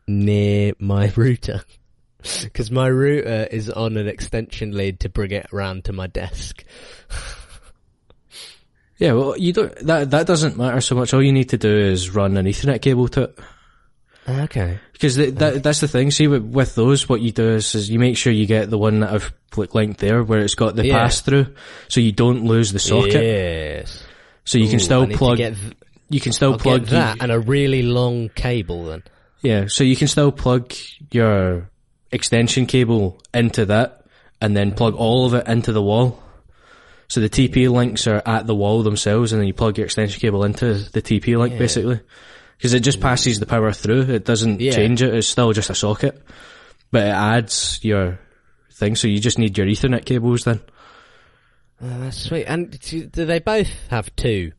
near 0.07 0.73
my 0.79 1.11
router. 1.15 1.61
Because 2.43 2.69
my 2.71 2.87
router 2.87 3.47
is 3.51 3.69
on 3.69 3.97
an 3.97 4.07
extension 4.07 4.71
lead 4.71 4.99
to 5.01 5.09
bring 5.09 5.31
it 5.31 5.47
around 5.51 5.85
to 5.85 5.93
my 5.93 6.07
desk. 6.07 6.63
Yeah, 9.01 9.13
well, 9.13 9.35
you 9.35 9.51
don't. 9.51 9.75
That 9.79 10.11
that 10.11 10.27
doesn't 10.27 10.57
matter 10.57 10.79
so 10.79 10.93
much. 10.93 11.11
All 11.13 11.23
you 11.23 11.33
need 11.33 11.49
to 11.49 11.57
do 11.57 11.75
is 11.75 12.11
run 12.13 12.37
an 12.37 12.45
Ethernet 12.45 12.81
cable 12.83 13.07
to 13.09 13.23
it. 13.23 13.39
Okay. 14.29 14.79
Because 14.93 15.15
that, 15.15 15.63
that's 15.63 15.79
the 15.81 15.87
thing. 15.87 16.11
See, 16.11 16.27
with, 16.27 16.43
with 16.43 16.75
those, 16.75 17.09
what 17.09 17.19
you 17.21 17.31
do 17.31 17.49
is, 17.49 17.73
is 17.73 17.89
you 17.89 17.97
make 17.97 18.15
sure 18.15 18.31
you 18.31 18.45
get 18.45 18.69
the 18.69 18.77
one 18.77 18.99
that 18.99 19.11
I've 19.11 19.33
linked 19.73 19.99
there, 19.99 20.21
where 20.23 20.41
it's 20.41 20.53
got 20.53 20.75
the 20.75 20.85
Yeah. 20.85 20.99
pass 20.99 21.21
through, 21.21 21.47
so 21.87 21.99
you 21.99 22.11
don't 22.11 22.45
lose 22.45 22.71
the 22.71 22.77
socket. 22.77 23.13
Yes. 23.23 24.03
So 24.45 24.59
you 24.59 24.69
can 24.69 24.79
still 24.79 25.01
I 25.01 25.05
need 25.05 25.11
to 25.13 25.17
plug. 25.17 25.37
th- 25.37 25.57
you 26.09 26.19
can 26.19 26.33
still 26.33 26.53
I'll 26.53 26.59
plug 26.59 26.85
that 26.87 27.17
and 27.23 27.31
a 27.31 27.39
really 27.39 27.81
long 27.81 28.29
cable 28.29 28.85
then. 28.85 29.01
Yeah, 29.41 29.65
so 29.67 29.83
you 29.83 29.95
can 29.95 30.07
still 30.07 30.31
plug 30.31 30.71
your 31.09 31.71
extension 32.11 32.67
cable 32.67 33.19
into 33.33 33.65
that 33.65 34.05
and 34.39 34.55
then 34.55 34.73
plug 34.73 34.93
all 34.93 35.25
of 35.25 35.33
it 35.33 35.47
into 35.47 35.71
the 35.71 35.81
wall. 35.81 36.21
So 37.11 37.19
the 37.19 37.29
TP 37.29 37.69
links 37.69 38.07
are 38.07 38.21
at 38.25 38.47
the 38.47 38.55
wall 38.55 38.83
themselves 38.83 39.33
and 39.33 39.41
then 39.41 39.45
you 39.47 39.53
plug 39.53 39.77
your 39.77 39.83
extension 39.83 40.17
cable 40.21 40.45
into 40.45 40.75
the 40.75 41.01
TP 41.01 41.37
link 41.37 41.51
Yeah. 41.51 41.59
basically. 41.59 41.99
Because 42.57 42.73
it 42.73 42.79
just 42.83 43.01
passes 43.01 43.37
the 43.37 43.45
power 43.45 43.73
through. 43.73 44.03
It 44.03 44.23
doesn't 44.23 44.61
Yeah. 44.61 44.71
change 44.71 45.01
it. 45.01 45.13
It's 45.13 45.27
still 45.27 45.51
just 45.51 45.69
a 45.69 45.75
socket. 45.75 46.21
But 46.89 47.07
it 47.07 47.09
adds 47.11 47.79
your 47.83 48.17
thing. 48.71 48.95
So 48.95 49.09
you 49.09 49.19
just 49.19 49.37
need 49.37 49.57
your 49.57 49.67
ethernet 49.67 50.05
cables 50.05 50.45
then. 50.45 50.61
Oh, 51.81 51.99
that's 51.99 52.15
sweet. 52.17 52.45
And 52.45 52.79
do, 52.79 53.07
they 53.07 53.39
both 53.39 53.67
have 53.89 54.15
two 54.15 54.53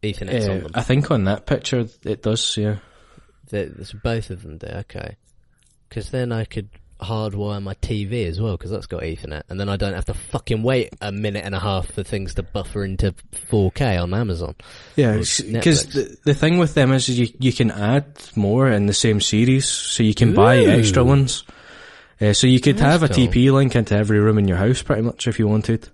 Ethernets 0.00 0.44
on 0.44 0.58
Uh, 0.58 0.60
them? 0.60 0.70
I 0.74 0.82
think 0.82 1.10
on 1.10 1.24
that 1.24 1.44
picture 1.46 1.86
it 2.04 2.22
does, 2.22 2.56
yeah. 2.56 2.76
There's 3.50 3.92
both 4.04 4.30
of 4.30 4.42
them 4.44 4.58
do. 4.58 4.68
Okay. 4.68 5.16
Because 5.88 6.10
then 6.12 6.30
I 6.30 6.44
could 6.44 6.68
hardwire 7.00 7.62
my 7.62 7.74
TV 7.74 8.26
as 8.26 8.40
well, 8.40 8.56
because 8.56 8.70
that's 8.70 8.86
got 8.86 9.02
Ethernet, 9.02 9.42
and 9.48 9.58
then 9.60 9.68
I 9.68 9.76
don't 9.76 9.94
have 9.94 10.04
to 10.06 10.14
fucking 10.14 10.62
wait 10.62 10.90
a 11.00 11.12
minute 11.12 11.44
and 11.44 11.54
a 11.54 11.60
half 11.60 11.90
for 11.92 12.02
things 12.02 12.34
to 12.34 12.42
buffer 12.42 12.84
into 12.84 13.12
4K 13.50 14.02
on 14.02 14.14
Amazon. 14.14 14.54
Yeah, 14.96 15.12
because 15.16 15.86
the, 15.86 16.16
the 16.24 16.34
thing 16.34 16.58
with 16.58 16.74
them 16.74 16.92
is 16.92 17.08
you 17.08 17.28
you 17.38 17.52
can 17.52 17.70
add 17.70 18.06
more 18.36 18.68
in 18.70 18.86
the 18.86 18.92
same 18.94 19.20
series, 19.20 19.68
so 19.68 20.02
you 20.02 20.14
can 20.14 20.34
buy 20.34 20.58
extra 20.58 21.04
ones. 21.04 21.44
Uh, 22.20 22.32
so 22.32 22.46
you 22.48 22.58
could 22.60 22.76
That's 22.78 23.00
have 23.00 23.02
a 23.08 23.14
cool. 23.14 23.28
TP 23.28 23.52
link 23.52 23.76
into 23.76 23.94
every 23.96 24.18
room 24.18 24.38
in 24.38 24.48
your 24.48 24.56
house, 24.56 24.82
pretty 24.82 25.02
much, 25.02 25.28
if 25.28 25.38
you 25.38 25.46
wanted, 25.46 25.88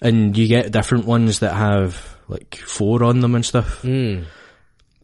and 0.00 0.34
you 0.36 0.48
get 0.48 0.72
different 0.72 1.04
ones 1.04 1.40
that 1.40 1.52
have 1.54 2.16
like 2.26 2.56
four 2.56 3.04
on 3.04 3.20
them 3.20 3.34
and 3.34 3.44
stuff. 3.44 3.82
Mm. 3.82 4.24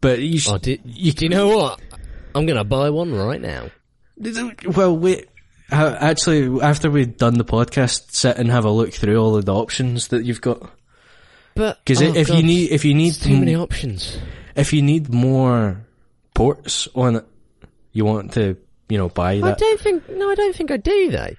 But 0.01 0.21
you, 0.21 0.41
Oh, 0.49 0.57
do, 0.59 0.77
you 0.85 1.13
do 1.13 1.27
you 1.27 1.29
know 1.29 1.49
what? 1.57 1.81
I'm 2.35 2.47
gonna 2.47 2.65
buy 2.65 2.89
one 2.91 3.13
right 3.15 3.41
now. 3.41 3.71
well, 4.75 4.97
wait. 4.97 5.29
Actually, 5.71 6.61
after 6.63 6.91
we've 6.91 7.17
done 7.17 7.39
the 7.39 7.45
podcast, 7.45 8.13
sit 8.13 8.37
and 8.37 8.51
have 8.51 8.65
a 8.65 8.71
look 8.71 8.93
through 8.93 9.17
all 9.17 9.37
of 9.37 9.45
the 9.45 9.55
options 9.55 10.09
that 10.09 10.25
you've 10.25 10.41
got. 10.41 10.71
But 11.55 11.79
Because 11.85 12.03
oh, 12.03 12.15
if 12.15 12.29
you 12.29 12.43
need, 12.43 12.71
if 12.71 12.85
you 12.85 12.95
need, 12.95 13.15
too 13.15 13.39
many 13.39 13.55
options. 13.55 14.19
if 14.57 14.73
you 14.73 14.83
need 14.83 15.13
more 15.13 15.87
ports 16.35 16.89
on 16.95 17.17
it, 17.17 17.27
you 17.93 18.05
want 18.05 18.33
to, 18.35 18.57
you 18.89 18.99
know, 18.99 19.09
buy 19.09 19.39
that. 19.39 19.55
I 19.55 19.55
don't 19.55 19.81
think. 19.81 20.09
No, 20.11 20.31
I 20.31 20.35
don't 20.35 20.55
think 20.55 20.71
I 20.71 20.77
do. 20.77 21.11
Though. 21.11 21.35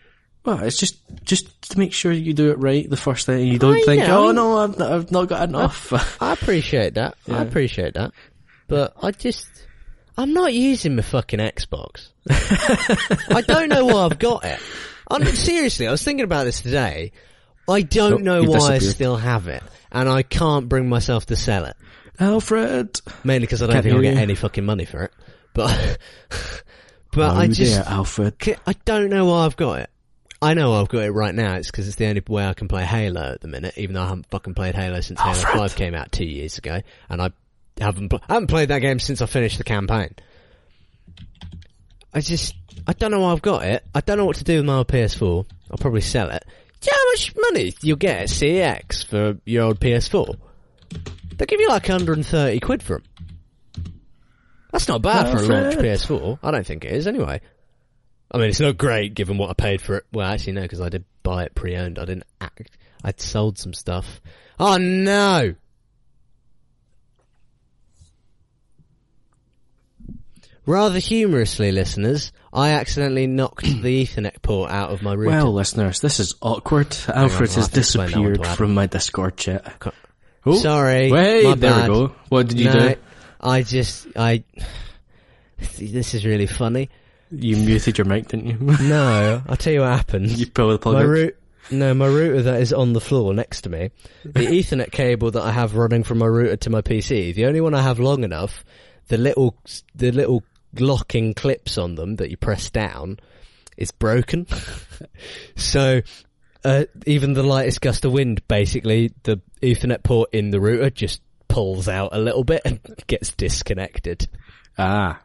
Well, 0.45 0.59
it's 0.59 0.77
just 0.77 0.97
just 1.23 1.71
to 1.71 1.79
make 1.79 1.91
sure 1.91 2.11
you 2.11 2.33
do 2.33 2.51
it 2.51 2.59
right 2.59 2.89
the 2.89 2.97
first 2.97 3.25
time. 3.25 3.39
You 3.39 3.59
don't 3.59 3.77
I 3.77 3.81
think, 3.81 4.03
oh, 4.03 4.07
know. 4.07 4.27
oh 4.27 4.31
no, 4.31 4.57
I've 4.59 4.77
not, 4.77 4.91
I've 4.91 5.11
not 5.11 5.27
got 5.27 5.49
enough. 5.49 6.21
I 6.21 6.33
appreciate 6.33 6.93
that. 6.93 7.15
I 7.29 7.41
appreciate 7.41 7.95
that. 7.95 8.11
but 8.67 8.93
I 9.01 9.11
just, 9.11 9.47
I'm 10.17 10.33
not 10.33 10.53
using 10.53 10.95
my 10.95 11.01
fucking 11.01 11.39
Xbox. 11.39 12.09
I 12.29 13.43
don't 13.45 13.69
know 13.69 13.85
why 13.85 14.05
I've 14.05 14.19
got 14.19 14.45
it. 14.45 14.59
I'm, 15.09 15.23
seriously, 15.25 15.87
I 15.87 15.91
was 15.91 16.03
thinking 16.03 16.23
about 16.23 16.45
this 16.45 16.61
today. 16.61 17.11
I 17.67 17.81
don't 17.81 18.23
know 18.23 18.41
you've 18.41 18.49
why 18.49 18.55
I 18.55 18.59
disappeared. 18.79 18.95
still 18.95 19.15
have 19.17 19.47
it, 19.47 19.63
and 19.91 20.09
I 20.09 20.23
can't 20.23 20.67
bring 20.69 20.89
myself 20.89 21.27
to 21.27 21.35
sell 21.35 21.65
it. 21.65 21.75
Alfred. 22.19 23.01
Mainly 23.23 23.45
because 23.45 23.61
I 23.61 23.67
don't 23.67 23.73
Can't 23.73 23.83
think 23.83 23.95
I'll 23.95 24.01
hear 24.01 24.11
get 24.11 24.17
you. 24.17 24.23
any 24.23 24.35
fucking 24.35 24.65
money 24.65 24.85
for 24.85 25.03
it. 25.03 25.11
But, 25.53 25.97
but 27.11 27.31
Oh, 27.35 27.39
I 27.39 27.47
just, 27.47 27.75
there, 27.75 27.85
Alfred. 27.87 28.39
K- 28.39 28.55
I 28.65 28.73
don't 28.85 29.09
know 29.09 29.25
why 29.25 29.45
I've 29.45 29.57
got 29.57 29.79
it. 29.81 29.89
I 30.41 30.53
know 30.53 30.73
I've 30.73 30.89
got 30.89 31.03
it 31.03 31.11
right 31.11 31.33
now. 31.33 31.55
It's 31.55 31.71
because 31.71 31.87
it's 31.87 31.97
the 31.97 32.07
only 32.07 32.21
way 32.27 32.45
I 32.45 32.53
can 32.53 32.67
play 32.67 32.83
Halo 32.85 33.33
at 33.33 33.41
the 33.41 33.47
minute, 33.47 33.73
even 33.77 33.95
though 33.95 34.01
I 34.03 34.07
haven't 34.07 34.27
fucking 34.29 34.53
played 34.53 34.75
Halo 34.75 35.01
since 35.01 35.19
Halo 35.19 35.33
5 35.35 35.75
came 35.75 35.95
out 35.95 36.11
two 36.11 36.25
years 36.25 36.57
ago. 36.57 36.81
And 37.09 37.21
I 37.21 37.31
haven't, 37.79 38.09
pl- 38.09 38.21
I 38.29 38.33
haven't 38.33 38.47
played 38.47 38.69
that 38.69 38.79
game 38.79 38.99
since 38.99 39.21
I 39.21 39.25
finished 39.25 39.57
the 39.57 39.63
campaign. 39.63 40.13
I 42.15 42.21
just, 42.21 42.55
I 42.87 42.93
don't 42.93 43.11
know 43.11 43.19
why 43.19 43.33
I've 43.33 43.41
got 43.41 43.65
it. 43.65 43.85
I 43.93 43.99
don't 43.99 44.17
know 44.17 44.25
what 44.25 44.37
to 44.37 44.45
do 44.45 44.55
with 44.55 44.65
my 44.65 44.77
old 44.77 44.87
PS4. 44.87 45.45
I'll 45.69 45.77
probably 45.77 45.99
sell 45.99 46.29
it. 46.29 46.45
Do 46.79 46.89
you 46.89 46.91
know 46.93 46.97
how 46.97 47.11
much 47.11 47.35
money 47.51 47.75
you'll 47.81 47.97
get 47.97 48.21
at 48.21 48.29
CEX 48.29 49.05
for 49.05 49.37
your 49.45 49.65
old 49.65 49.81
PS4? 49.81 50.37
They'll 51.35 51.45
give 51.45 51.59
you 51.59 51.67
like 51.67 51.89
130 51.89 52.59
quid 52.61 52.81
for 52.81 52.99
them. 52.99 53.91
That's 54.71 54.87
not 54.87 55.01
bad 55.01 55.31
for 55.31 55.43
a 55.43 55.47
launch 55.47 55.75
PS4. 55.75 56.39
I 56.41 56.51
don't 56.51 56.65
think 56.65 56.85
it 56.85 56.93
is 56.93 57.05
anyway. 57.05 57.41
I 58.31 58.37
mean, 58.37 58.49
it's 58.49 58.59
not 58.59 58.77
great 58.77 59.13
given 59.13 59.37
what 59.37 59.49
I 59.49 59.53
paid 59.53 59.81
for 59.81 59.97
it. 59.97 60.05
Well, 60.13 60.27
actually, 60.27 60.53
no, 60.53 60.61
because 60.61 60.81
I 60.81 60.89
did 60.89 61.03
buy 61.23 61.43
it 61.43 61.53
pre-owned. 61.53 61.99
I 61.99 62.05
didn't 62.05 62.25
act. 62.39 62.71
I'd 63.03 63.19
sold 63.19 63.57
some 63.57 63.73
stuff. 63.73 64.21
Oh 64.59 64.77
no! 64.77 65.55
Rather 70.65 70.99
humorously, 70.99 71.71
listeners, 71.71 72.31
I 72.51 72.71
accidentally 72.71 73.27
knocked 73.27 73.65
the 73.65 74.03
Ethernet 74.03 74.41
port 74.41 74.71
out 74.71 74.89
of 74.91 75.03
my 75.03 75.13
router. 75.13 75.29
Well, 75.29 75.53
listeners, 75.53 75.99
this 75.99 76.19
is 76.19 76.35
awkward. 76.41 76.95
Alfred 77.07 77.51
has 77.51 77.65
have 77.65 77.73
to 77.73 77.79
explain 77.79 78.11
that 78.11 78.17
one 78.17 78.25
to 78.25 78.33
disappeared 78.33 78.57
from 78.57 78.73
my 78.73 78.87
Discord 78.87 79.37
chat. 79.37 79.93
Oh, 80.45 80.55
Sorry. 80.55 81.11
Wait, 81.11 81.43
my 81.43 81.55
there 81.55 81.71
bad. 81.71 81.89
we 81.89 81.95
go. 81.95 82.15
What 82.29 82.47
did 82.47 82.59
you 82.59 82.65
no, 82.65 82.89
do? 82.89 82.95
I 83.41 83.61
just, 83.63 84.07
I, 84.15 84.43
this 85.77 86.13
is 86.13 86.25
really 86.25 86.47
funny. 86.47 86.89
You 87.31 87.57
muted 87.57 87.97
your 87.97 88.05
mic, 88.05 88.27
didn't 88.27 88.47
you? 88.47 88.57
No, 88.87 89.43
I'll 89.47 89.57
tell 89.57 89.73
you 89.73 89.81
what 89.81 89.89
happened. 89.89 90.29
you 90.31 90.47
pulled 90.47 90.73
the 90.73 90.79
plug 90.79 90.95
My 90.95 91.01
root, 91.01 91.37
no, 91.71 91.93
my 91.93 92.07
router 92.07 92.43
that 92.43 92.61
is 92.61 92.71
on 92.71 92.93
the 92.93 93.01
floor 93.01 93.33
next 93.33 93.61
to 93.61 93.69
me, 93.69 93.89
the 94.23 94.29
Ethernet 94.45 94.91
cable 94.91 95.31
that 95.31 95.41
I 95.43 95.51
have 95.51 95.75
running 95.75 96.03
from 96.03 96.19
my 96.19 96.27
router 96.27 96.57
to 96.57 96.69
my 96.69 96.81
PC, 96.81 97.33
the 97.33 97.45
only 97.45 97.61
one 97.61 97.73
I 97.73 97.81
have 97.81 97.99
long 97.99 98.23
enough, 98.23 98.63
the 99.07 99.17
little, 99.17 99.55
the 99.95 100.11
little 100.11 100.43
locking 100.79 101.33
clips 101.33 101.77
on 101.77 101.95
them 101.95 102.17
that 102.17 102.29
you 102.29 102.37
press 102.37 102.69
down, 102.69 103.19
is 103.77 103.91
broken. 103.91 104.47
so, 105.55 106.01
uh, 106.63 106.85
even 107.05 107.33
the 107.33 107.43
lightest 107.43 107.81
gust 107.81 108.05
of 108.05 108.11
wind, 108.11 108.47
basically, 108.47 109.13
the 109.23 109.41
Ethernet 109.61 110.03
port 110.03 110.29
in 110.33 110.49
the 110.49 110.59
router 110.59 110.89
just 110.89 111.21
pulls 111.47 111.87
out 111.87 112.09
a 112.11 112.19
little 112.19 112.43
bit 112.43 112.61
and 112.65 112.79
gets 113.07 113.33
disconnected. 113.33 114.27
Ah. 114.77 115.21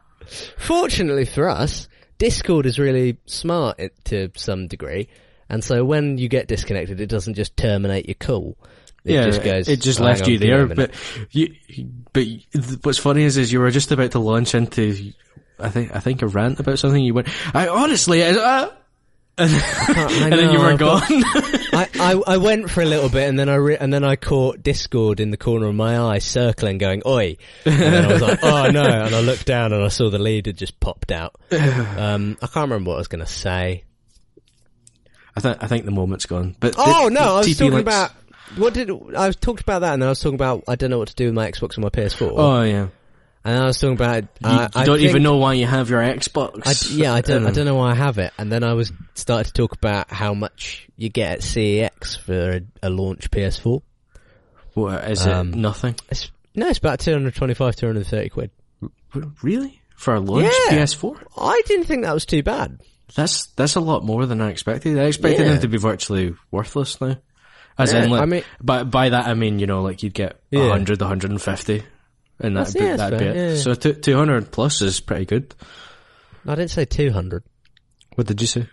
Fortunately 0.57 1.25
for 1.25 1.49
us, 1.49 1.87
Discord 2.17 2.65
is 2.65 2.77
really 2.77 3.17
smart 3.25 3.79
to 4.05 4.29
some 4.35 4.67
degree, 4.67 5.09
and 5.49 5.63
so 5.63 5.83
when 5.83 6.17
you 6.17 6.29
get 6.29 6.47
disconnected, 6.47 7.01
it 7.01 7.07
doesn't 7.07 7.33
just 7.33 7.57
terminate 7.57 8.07
your 8.07 8.15
call. 8.15 8.55
It 9.03 9.13
yeah, 9.13 9.25
just 9.25 9.43
goes. 9.43 9.67
it 9.67 9.81
just 9.81 9.97
"Hang 9.97 10.07
left 10.07 10.27
you 10.27 10.37
give 10.37 10.47
me 10.47 10.53
a 10.53 10.65
there. 10.67 10.75
But 10.75 10.91
you, 11.31 11.55
but 12.13 12.23
what's 12.83 12.99
funny 12.99 13.23
is, 13.23 13.37
is 13.37 13.51
you 13.51 13.59
were 13.59 13.71
just 13.71 13.91
about 13.91 14.11
to 14.11 14.19
launch 14.19 14.53
into, 14.53 15.11
I 15.61 15.69
think, 15.69 15.95
I 15.95 15.99
think 15.99 16.21
a 16.21 16.27
rant 16.27 16.59
about 16.59 16.79
something. 16.79 17.03
You 17.03 17.13
went, 17.13 17.27
I 17.55 17.67
honestly, 17.67 18.23
I, 18.23 18.31
uh, 18.31 18.71
and, 19.37 19.51
I 19.53 20.19
and 20.23 20.33
then 20.33 20.51
you 20.53 20.59
were 20.59 20.75
gone. 20.77 21.01
I, 21.07 21.87
I 21.99 22.21
I 22.33 22.37
went 22.37 22.69
for 22.69 22.81
a 22.81 22.85
little 22.85 23.09
bit, 23.09 23.29
and 23.29 23.39
then 23.39 23.47
I 23.49 23.55
re- 23.55 23.77
and 23.77 23.91
then 23.93 24.03
I 24.03 24.15
caught 24.17 24.61
Discord 24.61 25.19
in 25.21 25.31
the 25.31 25.37
corner 25.37 25.67
of 25.67 25.73
my 25.75 25.97
eye, 25.99 26.19
circling, 26.19 26.77
going 26.77 27.01
"Oi!" 27.05 27.37
And 27.65 27.79
then 27.79 28.05
I 28.05 28.11
was 28.13 28.21
like, 28.21 28.39
"Oh 28.43 28.69
no!" 28.69 28.83
And 28.83 29.15
I 29.15 29.19
looked 29.21 29.45
down, 29.45 29.71
and 29.73 29.81
I 29.83 29.87
saw 29.87 30.09
the 30.09 30.19
lead 30.19 30.47
had 30.47 30.57
just 30.57 30.79
popped 30.79 31.11
out. 31.11 31.35
Um, 31.51 32.37
I 32.41 32.47
can't 32.47 32.69
remember 32.69 32.89
what 32.89 32.95
I 32.95 32.99
was 32.99 33.07
going 33.07 33.23
to 33.25 33.31
say. 33.31 33.83
I 35.35 35.39
think, 35.39 35.63
I 35.63 35.67
think 35.67 35.85
the 35.85 35.91
moment's 35.91 36.25
gone. 36.25 36.55
But 36.59 36.75
Oh 36.77 37.05
the- 37.05 37.11
no, 37.15 37.21
I 37.35 37.37
was 37.39 37.47
TP 37.47 37.57
talking 37.57 37.73
links- 37.73 37.87
about 37.87 38.11
what 38.57 38.73
did 38.73 38.89
I 39.15 39.27
was 39.27 39.37
talked 39.37 39.61
about 39.61 39.79
that, 39.79 39.93
and 39.93 40.01
then 40.01 40.07
I 40.07 40.11
was 40.11 40.19
talking 40.19 40.35
about 40.35 40.65
I 40.67 40.75
don't 40.75 40.89
know 40.89 40.99
what 40.99 41.07
to 41.07 41.15
do 41.15 41.25
with 41.25 41.33
my 41.33 41.49
Xbox 41.49 41.75
and 41.75 41.83
my 41.83 41.89
PS4. 41.89 42.31
Oh 42.35 42.61
yeah. 42.63 42.87
And 43.43 43.57
I 43.57 43.65
was 43.65 43.79
talking 43.79 43.95
about 43.95 44.23
You, 44.39 44.47
uh, 44.49 44.69
you 44.75 44.81
I 44.81 44.85
don't 44.85 44.99
even 45.01 45.23
know 45.23 45.37
why 45.37 45.53
you 45.55 45.65
have 45.65 45.89
your 45.89 46.01
Xbox. 46.01 46.61
I, 46.65 46.95
yeah, 46.95 47.13
I 47.13 47.21
don't. 47.21 47.43
I 47.45 47.49
Um, 47.49 47.53
don't 47.55 47.65
know 47.65 47.75
why 47.75 47.91
I 47.91 47.95
have 47.95 48.17
it. 48.19 48.33
And 48.37 48.51
then 48.51 48.63
I 48.63 48.73
was 48.73 48.91
started 49.15 49.47
to 49.47 49.53
talk 49.53 49.73
about 49.73 50.11
how 50.11 50.33
much 50.35 50.87
you 50.95 51.09
get 51.09 51.31
at 51.31 51.39
CEX 51.39 52.19
for 52.19 52.57
a, 52.57 52.61
a 52.83 52.89
launch 52.91 53.31
PS4. 53.31 53.81
What, 54.75 55.09
is 55.09 55.25
Um, 55.25 55.49
it 55.53 55.55
nothing? 55.55 55.95
It's, 56.09 56.29
no, 56.55 56.67
it's 56.67 56.77
about 56.79 56.99
225, 56.99 57.75
230 57.75 58.29
quid. 58.29 58.51
Really? 59.41 59.81
For 59.95 60.15
a 60.15 60.19
launch 60.19 60.53
Yeah. 60.69 60.77
PS4? 60.83 61.21
I 61.37 61.61
didn't 61.65 61.85
think 61.85 62.03
that 62.03 62.13
was 62.13 62.25
too 62.25 62.43
bad. 62.43 62.79
That's 63.15 63.47
that's 63.57 63.75
a 63.75 63.81
lot 63.81 64.05
more 64.05 64.25
than 64.25 64.39
I 64.39 64.49
expected. 64.51 64.97
I 64.97 65.03
expected 65.03 65.45
Yeah. 65.45 65.53
them 65.53 65.61
to 65.61 65.67
be 65.67 65.77
virtually 65.77 66.33
worthless 66.49 67.01
now. 67.01 67.17
As 67.77 67.91
Yeah, 67.91 68.03
in, 68.03 68.09
like, 68.09 68.21
I 68.21 68.25
mean- 68.25 68.43
by 68.61 68.83
by 68.83 69.09
that 69.09 69.27
I 69.27 69.33
mean 69.33 69.59
you 69.59 69.67
know 69.67 69.81
like 69.81 70.01
you'd 70.03 70.13
get 70.13 70.39
Yeah. 70.49 70.67
100, 70.69 71.01
150, 71.01 71.83
and 72.41 72.57
that'd 72.57 72.73
be, 72.73 72.79
yeah, 72.79 72.95
that'd 72.97 73.19
be 73.19 73.25
yeah. 73.25 73.55
So 73.55 73.73
two, 73.73 73.93
200 73.93 74.51
plus 74.51 74.81
is 74.81 74.99
pretty 74.99 75.25
good. 75.25 75.55
I 76.45 76.55
didn't 76.55 76.71
say 76.71 76.85
200. 76.85 77.43
What 78.15 78.27
did 78.27 78.41
you 78.41 78.47
say? 78.47 78.67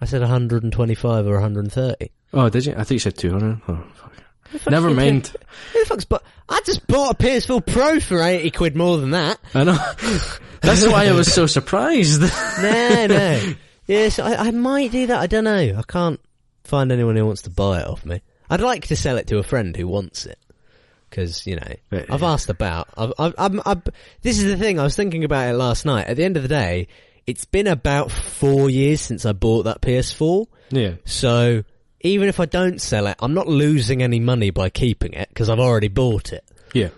I 0.00 0.04
said 0.04 0.20
125 0.20 1.26
or 1.26 1.32
130. 1.34 2.10
Oh, 2.34 2.48
did 2.48 2.66
you? 2.66 2.72
I 2.72 2.84
think 2.84 2.90
you 2.90 2.98
said 2.98 3.16
200. 3.16 3.60
Oh, 3.68 3.84
fuck. 3.94 4.70
Never 4.70 4.90
mind. 4.90 5.28
Who 5.72 5.80
the 5.80 5.86
fuck's 5.86 6.04
but 6.04 6.22
I 6.48 6.60
just 6.66 6.86
bought 6.86 7.14
a 7.14 7.22
PS4 7.22 7.64
Pro 7.64 8.00
for 8.00 8.20
80 8.20 8.50
quid 8.50 8.76
more 8.76 8.98
than 8.98 9.10
that. 9.10 9.38
I 9.54 9.64
know. 9.64 9.72
That's 10.60 10.86
why 10.86 11.06
I 11.06 11.12
was 11.12 11.32
so 11.32 11.46
surprised. 11.46 12.20
No, 12.20 13.06
no. 13.06 13.54
yes, 13.86 14.18
I, 14.18 14.34
I 14.34 14.50
might 14.50 14.92
do 14.92 15.06
that. 15.06 15.20
I 15.20 15.26
don't 15.26 15.44
know. 15.44 15.74
I 15.78 15.82
can't 15.86 16.20
find 16.64 16.92
anyone 16.92 17.16
who 17.16 17.26
wants 17.26 17.42
to 17.42 17.50
buy 17.50 17.80
it 17.80 17.86
off 17.86 18.04
me. 18.04 18.20
I'd 18.50 18.60
like 18.60 18.86
to 18.88 18.96
sell 18.96 19.16
it 19.16 19.26
to 19.28 19.38
a 19.38 19.42
friend 19.42 19.74
who 19.74 19.88
wants 19.88 20.26
it. 20.26 20.38
Because, 21.12 21.46
you 21.46 21.56
know, 21.56 22.06
I've 22.10 22.22
asked 22.22 22.48
about, 22.48 22.88
I've, 22.96 23.12
I've, 23.18 23.34
I'm, 23.36 23.60
I've, 23.66 23.82
this 24.22 24.38
is 24.38 24.46
the 24.46 24.56
thing, 24.56 24.80
I 24.80 24.82
was 24.82 24.96
thinking 24.96 25.24
about 25.24 25.50
it 25.50 25.52
last 25.52 25.84
night. 25.84 26.06
At 26.06 26.16
the 26.16 26.24
end 26.24 26.38
of 26.38 26.42
the 26.42 26.48
day, 26.48 26.88
it's 27.26 27.44
been 27.44 27.66
about 27.66 28.10
four 28.10 28.70
years 28.70 29.02
since 29.02 29.26
I 29.26 29.32
bought 29.32 29.64
that 29.64 29.82
PS4. 29.82 30.46
yeah. 30.70 30.94
So, 31.04 31.64
even 32.00 32.28
if 32.28 32.40
I 32.40 32.46
don't 32.46 32.80
sell 32.80 33.06
it, 33.08 33.16
I'm 33.20 33.34
not 33.34 33.46
losing 33.46 34.02
any 34.02 34.20
money 34.20 34.50
by 34.50 34.70
keeping 34.70 35.12
it, 35.12 35.28
because 35.28 35.50
I've 35.50 35.60
already 35.60 35.88
bought 35.88 36.32
it. 36.32 36.44
Yeah. 36.72 36.88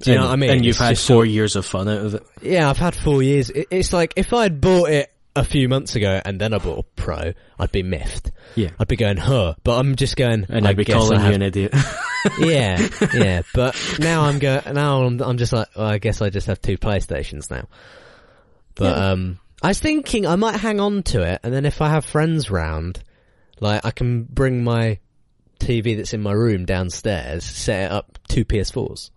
Do 0.00 0.10
you 0.10 0.16
know 0.16 0.22
and, 0.22 0.28
what 0.30 0.32
I 0.32 0.36
mean? 0.36 0.50
And 0.50 0.64
you've 0.64 0.74
It's 0.74 0.80
had 0.80 0.98
four 0.98 1.24
years 1.24 1.54
of 1.54 1.64
fun 1.64 1.88
out 1.88 2.04
of 2.04 2.14
it. 2.14 2.26
Yeah, 2.42 2.68
I've 2.68 2.76
had 2.76 2.96
four 2.96 3.22
years. 3.22 3.50
It, 3.50 3.68
it's 3.70 3.92
like 3.92 4.14
if 4.16 4.32
I'd 4.34 4.60
bought 4.60 4.90
it 4.90 5.13
a 5.36 5.44
few 5.44 5.68
months 5.68 5.96
ago 5.96 6.20
and 6.24 6.40
then 6.40 6.54
I 6.54 6.58
bought 6.58 6.78
a 6.78 6.82
Pro, 6.82 7.32
I'd 7.58 7.72
be 7.72 7.82
miffed. 7.82 8.30
Yeah. 8.54 8.70
I'd 8.78 8.88
be 8.88 8.96
going, 8.96 9.16
huh. 9.16 9.54
But 9.64 9.78
I'm 9.78 9.96
just 9.96 10.16
going, 10.16 10.46
And 10.48 10.66
I 10.66 10.70
I'd 10.70 10.76
be 10.76 10.84
calling 10.84 11.18
I 11.18 11.28
you 11.28 11.34
an 11.34 11.42
idiot. 11.42 11.74
yeah, 12.38 12.86
yeah. 13.12 13.42
But 13.54 13.76
now 13.98 14.22
I'm 14.22 14.38
going, 14.38 14.62
now 14.72 15.02
I'm, 15.04 15.20
I'm 15.20 15.38
just 15.38 15.52
like, 15.52 15.68
well, 15.76 15.86
I 15.86 15.98
guess 15.98 16.22
I 16.22 16.30
just 16.30 16.46
have 16.46 16.60
two 16.60 16.78
PlayStations 16.78 17.50
now. 17.50 17.68
But, 18.76 18.96
um, 18.96 19.38
I 19.62 19.68
was 19.68 19.80
thinking 19.80 20.26
I 20.26 20.36
might 20.36 20.56
hang 20.56 20.80
on 20.80 21.02
to 21.04 21.22
it 21.22 21.40
and 21.42 21.52
then 21.52 21.64
if 21.64 21.80
I 21.80 21.88
have 21.88 22.04
friends 22.04 22.50
round, 22.50 23.02
like 23.60 23.84
I 23.84 23.90
can 23.90 24.24
bring 24.24 24.62
my 24.62 24.98
TV 25.58 25.96
that's 25.96 26.12
in 26.12 26.20
my 26.20 26.32
room 26.32 26.64
downstairs, 26.64 27.44
set 27.44 27.86
it 27.86 27.92
up 27.92 28.18
two 28.28 28.44
PS4s. 28.44 29.10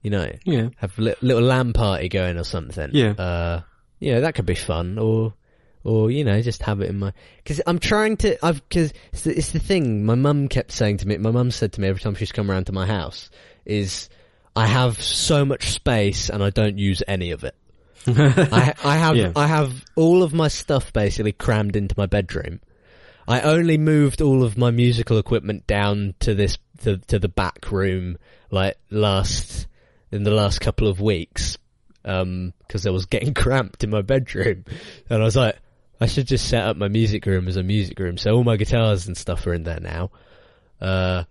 You 0.00 0.10
know? 0.10 0.32
yeah. 0.44 0.70
have 0.78 0.98
a 0.98 1.02
li- 1.02 1.14
little 1.20 1.42
LAN 1.42 1.72
party 1.74 2.08
going 2.08 2.36
or 2.36 2.44
something. 2.44 2.90
Yeah. 2.92 3.10
Uh, 3.12 3.60
you 4.02 4.12
know, 4.12 4.22
that 4.22 4.34
could 4.34 4.46
be 4.46 4.56
fun 4.56 4.98
or, 4.98 5.32
or, 5.84 6.10
you 6.10 6.24
know, 6.24 6.42
just 6.42 6.62
have 6.64 6.80
it 6.80 6.90
in 6.90 6.98
my, 6.98 7.12
cause 7.44 7.60
I'm 7.64 7.78
trying 7.78 8.16
to, 8.18 8.44
I've, 8.44 8.68
cause 8.68 8.92
it's 9.12 9.22
the, 9.22 9.38
it's 9.38 9.52
the 9.52 9.60
thing 9.60 10.04
my 10.04 10.16
mum 10.16 10.48
kept 10.48 10.72
saying 10.72 10.96
to 10.98 11.06
me, 11.08 11.18
my 11.18 11.30
mum 11.30 11.52
said 11.52 11.72
to 11.74 11.80
me 11.80 11.86
every 11.86 12.00
time 12.00 12.16
she's 12.16 12.32
come 12.32 12.50
around 12.50 12.66
to 12.66 12.72
my 12.72 12.84
house 12.84 13.30
is, 13.64 14.08
I 14.56 14.66
have 14.66 15.00
so 15.00 15.44
much 15.44 15.70
space 15.70 16.30
and 16.30 16.42
I 16.42 16.50
don't 16.50 16.78
use 16.78 17.00
any 17.06 17.30
of 17.30 17.44
it. 17.44 17.54
I, 18.08 18.74
I 18.82 18.96
have, 18.96 19.14
Yeah. 19.16 19.32
I 19.36 19.46
have 19.46 19.84
all 19.94 20.24
of 20.24 20.34
my 20.34 20.48
stuff 20.48 20.92
basically 20.92 21.32
crammed 21.32 21.76
into 21.76 21.94
my 21.96 22.06
bedroom. 22.06 22.58
I 23.28 23.42
only 23.42 23.78
moved 23.78 24.20
all 24.20 24.42
of 24.42 24.58
my 24.58 24.72
musical 24.72 25.16
equipment 25.18 25.68
down 25.68 26.14
to 26.20 26.34
this 26.34 26.58
to, 26.82 26.96
to 26.96 27.20
the 27.20 27.28
back 27.28 27.70
room 27.70 28.18
like 28.50 28.76
last 28.90 29.68
in 30.10 30.24
the 30.24 30.32
last 30.32 30.60
couple 30.60 30.88
of 30.88 31.00
weeks 31.00 31.56
um 32.04 32.52
because 32.66 32.86
I 32.86 32.90
was 32.90 33.06
getting 33.06 33.34
cramped 33.42 33.84
in 33.84 33.90
my 33.90 34.02
bedroom 34.02 34.64
and 35.08 35.22
I 35.22 35.24
was 35.24 35.36
like 35.36 35.56
I 36.00 36.06
should 36.06 36.26
just 36.26 36.48
set 36.48 36.64
up 36.64 36.76
my 36.76 36.88
music 36.88 37.26
room 37.26 37.48
as 37.48 37.56
a 37.56 37.62
music 37.62 37.98
room 37.98 38.16
so 38.16 38.32
all 38.32 38.44
my 38.44 38.56
guitars 38.56 39.06
and 39.06 39.16
stuff 39.16 39.46
are 39.46 39.54
in 39.54 39.62
there 39.62 39.80
now 39.80 40.10
uh 40.80 41.24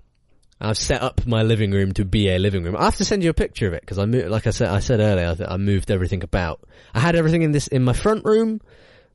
I've 0.63 0.77
set 0.77 1.01
up 1.01 1.25
my 1.25 1.41
living 1.41 1.71
room 1.71 1.91
to 1.93 2.05
be 2.05 2.29
a 2.29 2.37
living 2.37 2.63
room. 2.63 2.75
I 2.77 2.85
have 2.85 2.97
to 2.97 3.05
send 3.05 3.23
you 3.23 3.31
a 3.31 3.33
picture 3.33 3.67
of 3.67 3.73
it 3.73 3.81
because 3.81 3.97
I 3.97 4.05
moved, 4.05 4.29
like 4.29 4.45
I 4.45 4.51
said, 4.51 4.67
I 4.69 4.79
said 4.79 4.99
earlier, 4.99 5.35
I, 5.49 5.55
I 5.55 5.57
moved 5.57 5.89
everything 5.89 6.23
about. 6.23 6.61
I 6.93 6.99
had 6.99 7.15
everything 7.15 7.41
in 7.41 7.51
this 7.51 7.67
in 7.67 7.83
my 7.83 7.93
front 7.93 8.25
room, 8.25 8.61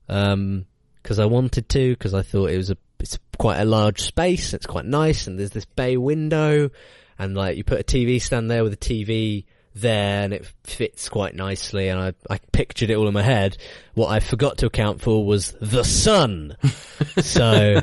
um, 0.08 0.66
because 1.00 1.20
I 1.20 1.26
wanted 1.26 1.68
to, 1.68 1.90
because 1.90 2.14
I 2.14 2.22
thought 2.22 2.50
it 2.50 2.56
was 2.56 2.70
a 2.70 2.76
it's 2.98 3.16
quite 3.38 3.60
a 3.60 3.64
large 3.64 4.02
space. 4.02 4.54
It's 4.54 4.66
quite 4.66 4.86
nice, 4.86 5.28
and 5.28 5.38
there's 5.38 5.50
this 5.50 5.66
bay 5.66 5.96
window, 5.96 6.70
and 7.16 7.36
like 7.36 7.56
you 7.56 7.62
put 7.62 7.78
a 7.78 7.84
TV 7.84 8.20
stand 8.20 8.50
there 8.50 8.64
with 8.64 8.72
a 8.72 8.76
TV 8.76 9.44
there, 9.80 10.24
and 10.24 10.32
it 10.32 10.46
fits 10.64 11.08
quite 11.08 11.34
nicely. 11.34 11.88
And 11.88 12.00
I 12.00 12.12
I 12.28 12.38
pictured 12.52 12.90
it 12.90 12.94
all 12.94 13.08
in 13.08 13.14
my 13.14 13.22
head. 13.22 13.56
What 13.94 14.08
I 14.08 14.20
forgot 14.20 14.58
to 14.58 14.66
account 14.66 15.00
for 15.00 15.24
was 15.24 15.52
the 15.60 15.84
sun. 15.84 16.56
so 17.18 17.80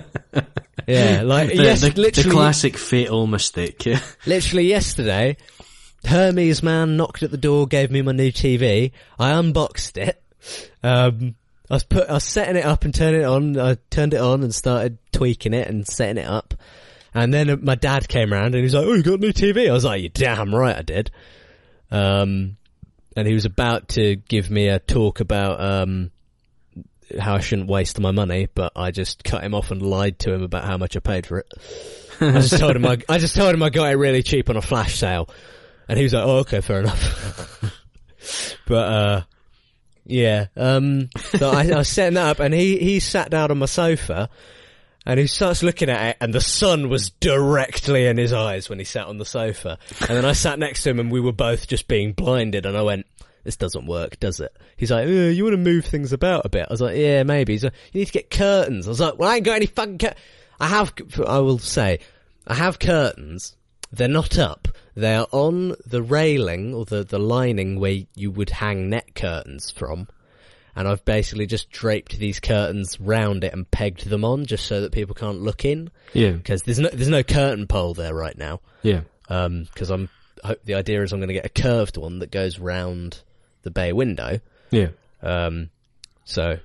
yeah, 0.87 1.21
like 1.23 1.49
The, 1.49 1.55
yes, 1.55 1.81
the, 1.81 1.89
literally, 1.89 2.29
the 2.29 2.35
classic 2.35 2.77
fatal 2.77 3.27
mistake. 3.27 3.85
Yeah. 3.85 3.99
literally 4.25 4.65
yesterday, 4.65 5.37
Hermes 6.05 6.63
man 6.63 6.97
knocked 6.97 7.23
at 7.23 7.31
the 7.31 7.37
door, 7.37 7.67
gave 7.67 7.91
me 7.91 8.01
my 8.01 8.11
new 8.11 8.31
TV. 8.31 8.91
I 9.17 9.31
unboxed 9.31 9.97
it. 9.97 10.21
Um, 10.83 11.35
I 11.69 11.75
was 11.75 11.83
put, 11.83 12.09
I 12.09 12.13
was 12.13 12.23
setting 12.23 12.57
it 12.57 12.65
up 12.65 12.83
and 12.83 12.93
turning 12.93 13.21
it 13.21 13.25
on. 13.25 13.59
I 13.59 13.77
turned 13.89 14.13
it 14.13 14.19
on 14.19 14.43
and 14.43 14.53
started 14.53 14.97
tweaking 15.11 15.53
it 15.53 15.67
and 15.67 15.87
setting 15.87 16.21
it 16.21 16.27
up. 16.27 16.53
And 17.13 17.33
then 17.33 17.63
my 17.63 17.75
dad 17.75 18.07
came 18.07 18.33
around 18.33 18.47
and 18.47 18.55
he 18.55 18.63
was 18.63 18.73
like, 18.73 18.85
"Oh, 18.85 18.93
you 18.93 19.03
got 19.03 19.15
a 19.15 19.17
new 19.17 19.33
TV?" 19.33 19.69
I 19.69 19.73
was 19.73 19.85
like, 19.85 20.01
"You 20.01 20.09
damn 20.09 20.53
right 20.53 20.75
I 20.75 20.81
did." 20.81 21.11
Um, 21.93 22.57
and 23.15 23.27
he 23.27 23.33
was 23.33 23.45
about 23.45 23.89
to 23.89 24.15
give 24.15 24.49
me 24.49 24.67
a 24.67 24.79
talk 24.79 25.19
about 25.19 25.61
um 25.61 26.11
how 27.19 27.35
I 27.35 27.39
shouldn't 27.41 27.69
waste 27.69 27.99
my 27.99 28.11
money, 28.11 28.47
but 28.53 28.71
I 28.75 28.91
just 28.91 29.23
cut 29.23 29.43
him 29.43 29.53
off 29.53 29.71
and 29.71 29.81
lied 29.81 30.19
to 30.19 30.33
him 30.33 30.41
about 30.41 30.65
how 30.65 30.77
much 30.77 30.97
I 30.97 30.99
paid 30.99 31.27
for 31.27 31.39
it. 31.39 31.53
I 32.19 32.31
just 32.31 32.57
told 32.57 32.75
him 32.75 32.85
I, 32.85 32.97
I 33.07 33.19
just 33.19 33.35
told 33.35 33.53
him 33.53 33.61
I 33.61 33.69
got 33.69 33.91
it 33.91 33.97
really 33.97 34.23
cheap 34.23 34.49
on 34.49 34.57
a 34.57 34.61
flash 34.61 34.97
sale, 34.97 35.29
and 35.87 35.97
he 35.97 36.03
was 36.03 36.13
like, 36.13 36.25
"Oh, 36.25 36.37
okay, 36.37 36.61
fair 36.61 36.79
enough." 36.79 37.73
but 38.67 38.91
uh, 38.91 39.21
yeah, 40.05 40.47
um, 40.55 41.09
so 41.15 41.51
I, 41.51 41.69
I 41.69 41.77
was 41.77 41.89
setting 41.89 42.15
that 42.15 42.27
up, 42.27 42.39
and 42.39 42.53
he 42.53 42.77
he 42.79 42.99
sat 42.99 43.29
down 43.29 43.51
on 43.51 43.59
my 43.59 43.65
sofa, 43.67 44.29
and 45.05 45.19
he 45.19 45.27
starts 45.27 45.63
looking 45.63 45.89
at 45.89 46.09
it, 46.11 46.17
and 46.21 46.33
the 46.33 46.41
sun 46.41 46.89
was 46.89 47.09
directly 47.09 48.05
in 48.07 48.17
his 48.17 48.33
eyes 48.33 48.69
when 48.69 48.79
he 48.79 48.85
sat 48.85 49.07
on 49.07 49.17
the 49.17 49.25
sofa, 49.25 49.77
and 49.99 50.09
then 50.09 50.25
I 50.25 50.33
sat 50.33 50.59
next 50.59 50.83
to 50.83 50.89
him, 50.89 50.99
and 50.99 51.11
we 51.11 51.19
were 51.19 51.31
both 51.33 51.67
just 51.67 51.87
being 51.87 52.13
blinded, 52.13 52.65
and 52.65 52.77
I 52.77 52.81
went. 52.81 53.05
This 53.43 53.57
doesn't 53.57 53.87
work, 53.87 54.21
does 54.21 54.39
it? 54.39 54.55
He's 54.77 54.89
like, 54.89 55.05
"Uh, 55.05 55.09
you 55.09 55.43
want 55.43 55.53
to 55.53 55.57
move 55.57 55.83
things 55.83 56.13
about 56.13 56.45
a 56.45 56.49
bit? 56.49 56.65
I 56.69 56.71
was 56.71 56.79
like, 56.79 56.95
yeah, 56.95 57.23
maybe. 57.23 57.51
He's 57.51 57.65
like, 57.65 57.73
you 57.91 57.99
need 57.99 58.05
to 58.05 58.13
get 58.13 58.29
curtains. 58.29 58.87
I 58.87 58.89
was 58.89 59.01
like, 59.01 59.19
well, 59.19 59.29
I 59.29 59.35
ain't 59.35 59.43
got 59.43 59.57
any 59.57 59.65
fucking 59.65 59.97
cur- 59.97 60.13
I 60.61 60.67
have, 60.67 60.93
I 61.27 61.39
will 61.39 61.59
say, 61.59 61.99
I 62.47 62.53
have 62.53 62.79
curtains. 62.79 63.57
They're 63.91 64.07
not 64.07 64.39
up. 64.39 64.69
They 64.95 65.13
are 65.13 65.27
on 65.31 65.75
the 65.85 66.01
railing 66.01 66.73
or 66.73 66.85
the, 66.85 67.03
the 67.03 67.19
lining 67.19 67.81
where 67.81 67.97
you 68.15 68.31
would 68.31 68.49
hang 68.49 68.89
net 68.89 69.13
curtains 69.13 69.71
from. 69.71 70.07
And 70.75 70.87
I've 70.87 71.05
basically 71.05 71.45
just 71.45 71.69
draped 71.69 72.17
these 72.17 72.39
curtains 72.39 72.99
round 72.99 73.43
it 73.43 73.53
and 73.53 73.69
pegged 73.69 74.09
them 74.09 74.25
on 74.25 74.45
just 74.45 74.65
so 74.65 74.81
that 74.81 74.91
people 74.91 75.13
can't 75.13 75.41
look 75.41 75.65
in. 75.65 75.91
Yeah. 76.13 76.31
Because 76.31 76.63
there's 76.63 76.79
no, 76.79 76.89
there's 76.89 77.09
no 77.09 77.23
curtain 77.23 77.67
pole 77.67 77.93
there 77.93 78.13
right 78.13 78.37
now. 78.37 78.59
Yeah. 78.81 79.01
Um, 79.29 79.67
cause 79.75 79.91
I'm, 79.91 80.09
hope 80.43 80.63
the 80.65 80.73
idea 80.73 81.03
is 81.03 81.13
I'm 81.13 81.19
going 81.19 81.27
to 81.27 81.33
get 81.33 81.45
a 81.45 81.49
curved 81.49 81.97
one 81.97 82.19
that 82.19 82.31
goes 82.31 82.57
round 82.57 83.21
the 83.61 83.71
bay 83.71 83.93
window. 83.93 84.39
Yeah. 84.71 84.89
Um, 85.21 85.69
so 86.25 86.57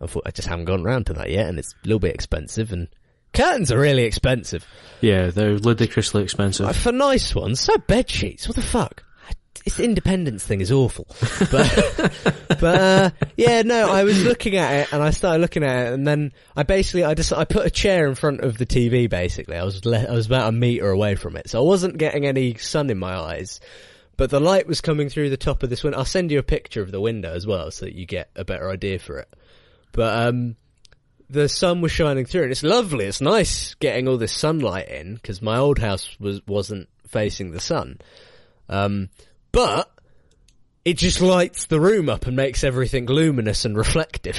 I 0.00 0.06
thought 0.06 0.24
I 0.26 0.30
just 0.30 0.48
haven't 0.48 0.66
gone 0.66 0.84
round 0.84 1.06
to 1.06 1.14
that 1.14 1.30
yet, 1.30 1.48
and 1.48 1.58
it's 1.58 1.72
a 1.72 1.86
little 1.86 1.98
bit 2.00 2.14
expensive. 2.14 2.72
And 2.72 2.88
curtains 3.32 3.72
are 3.72 3.78
really 3.78 4.04
expensive 4.04 4.66
Yeah, 5.00 5.30
they're 5.30 5.58
ludicrously 5.58 6.22
expensive. 6.22 6.66
Like, 6.66 6.76
for 6.76 6.92
nice 6.92 7.34
ones. 7.34 7.60
So 7.60 7.76
bed 7.78 8.10
sheets. 8.10 8.46
What 8.46 8.56
the 8.56 8.62
fuck? 8.62 9.02
This 9.64 9.80
independence 9.80 10.44
thing 10.44 10.60
is 10.60 10.70
awful. 10.70 11.06
But, 11.50 12.12
but 12.48 12.64
uh, 12.64 13.10
yeah, 13.36 13.62
no. 13.62 13.90
I 13.90 14.04
was 14.04 14.22
looking 14.22 14.56
at 14.56 14.72
it, 14.72 14.92
and 14.92 15.02
I 15.02 15.10
started 15.10 15.40
looking 15.40 15.64
at 15.64 15.86
it, 15.86 15.92
and 15.94 16.06
then 16.06 16.32
I 16.54 16.64
basically 16.64 17.04
I 17.04 17.14
just 17.14 17.32
I 17.32 17.46
put 17.46 17.64
a 17.64 17.70
chair 17.70 18.06
in 18.06 18.14
front 18.14 18.40
of 18.40 18.58
the 18.58 18.66
TV. 18.66 19.08
Basically, 19.08 19.56
I 19.56 19.64
was 19.64 19.84
le- 19.86 20.04
I 20.04 20.12
was 20.12 20.26
about 20.26 20.48
a 20.48 20.52
meter 20.52 20.90
away 20.90 21.14
from 21.14 21.36
it, 21.36 21.48
so 21.48 21.60
I 21.60 21.66
wasn't 21.66 21.96
getting 21.96 22.26
any 22.26 22.56
sun 22.56 22.90
in 22.90 22.98
my 22.98 23.16
eyes. 23.16 23.60
But 24.16 24.30
the 24.30 24.40
light 24.40 24.66
was 24.66 24.80
coming 24.80 25.08
through 25.08 25.30
the 25.30 25.36
top 25.36 25.62
of 25.62 25.70
this 25.70 25.82
window. 25.82 25.98
I'll 25.98 26.04
send 26.04 26.30
you 26.30 26.38
a 26.38 26.44
picture 26.44 26.82
of 26.82 26.92
the 26.92 27.00
window 27.00 27.32
as 27.32 27.46
well, 27.46 27.70
so 27.70 27.86
that 27.86 27.94
you 27.94 28.04
get 28.04 28.30
a 28.36 28.44
better 28.44 28.70
idea 28.70 28.98
for 28.98 29.18
it. 29.18 29.34
But 29.92 30.28
um, 30.28 30.56
the 31.30 31.48
sun 31.48 31.80
was 31.80 31.90
shining 31.90 32.26
through, 32.26 32.42
and 32.42 32.52
it's 32.52 32.62
lovely. 32.62 33.06
It's 33.06 33.22
nice 33.22 33.74
getting 33.74 34.08
all 34.08 34.18
this 34.18 34.32
sunlight 34.32 34.88
in 34.88 35.14
because 35.14 35.40
my 35.40 35.56
old 35.56 35.78
house 35.78 36.16
was 36.20 36.46
wasn't 36.46 36.88
facing 37.08 37.50
the 37.50 37.60
sun. 37.60 37.98
Um, 38.68 39.08
but 39.54 39.90
it 40.84 40.98
just 40.98 41.22
lights 41.22 41.66
the 41.66 41.80
room 41.80 42.10
up 42.10 42.26
and 42.26 42.36
makes 42.36 42.62
everything 42.62 43.06
luminous 43.06 43.64
and 43.64 43.76
reflective. 43.76 44.36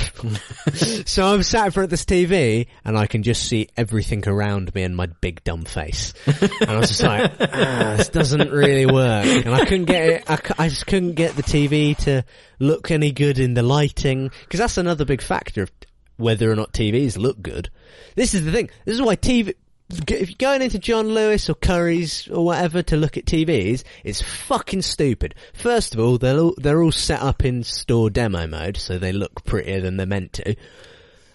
so 1.07 1.33
I'm 1.33 1.41
sat 1.41 1.65
in 1.65 1.71
front 1.71 1.85
of 1.85 1.89
this 1.89 2.05
TV 2.05 2.67
and 2.83 2.95
I 2.95 3.07
can 3.07 3.23
just 3.23 3.47
see 3.47 3.69
everything 3.75 4.27
around 4.27 4.75
me 4.75 4.83
and 4.83 4.95
my 4.95 5.07
big 5.07 5.43
dumb 5.43 5.63
face. 5.63 6.13
And 6.27 6.69
I 6.69 6.77
was 6.77 6.89
just 6.89 7.01
like, 7.01 7.31
ah, 7.39 7.95
this 7.97 8.09
doesn't 8.09 8.51
really 8.51 8.85
work. 8.85 9.25
And 9.25 9.55
I 9.55 9.65
couldn't 9.65 9.85
get 9.85 10.09
it, 10.09 10.29
I, 10.29 10.65
I 10.65 10.69
just 10.69 10.85
couldn't 10.85 11.13
get 11.13 11.35
the 11.35 11.43
TV 11.43 11.97
to 12.03 12.23
look 12.59 12.91
any 12.91 13.11
good 13.11 13.39
in 13.39 13.55
the 13.55 13.63
lighting. 13.63 14.29
Cause 14.49 14.59
that's 14.59 14.77
another 14.77 15.05
big 15.05 15.23
factor 15.23 15.63
of 15.63 15.71
whether 16.17 16.51
or 16.51 16.55
not 16.55 16.73
TVs 16.73 17.17
look 17.17 17.41
good. 17.41 17.71
This 18.15 18.35
is 18.35 18.45
the 18.45 18.51
thing. 18.51 18.69
This 18.85 18.95
is 18.95 19.01
why 19.01 19.15
TV, 19.15 19.55
if 19.89 20.29
you're 20.29 20.35
going 20.37 20.61
into 20.61 20.79
John 20.79 21.09
Lewis 21.09 21.49
or 21.49 21.53
Curry's 21.53 22.27
or 22.27 22.43
whatever 22.43 22.81
to 22.83 22.97
look 22.97 23.17
at 23.17 23.25
TVs, 23.25 23.83
it's 24.03 24.21
fucking 24.21 24.81
stupid. 24.81 25.35
First 25.53 25.93
of 25.93 25.99
all, 25.99 26.17
they're 26.17 26.39
all, 26.39 26.55
they're 26.57 26.81
all 26.81 26.91
set 26.91 27.21
up 27.21 27.45
in 27.45 27.63
store 27.63 28.09
demo 28.09 28.47
mode, 28.47 28.77
so 28.77 28.97
they 28.97 29.11
look 29.11 29.43
prettier 29.45 29.81
than 29.81 29.97
they're 29.97 30.07
meant 30.07 30.33
to. 30.33 30.55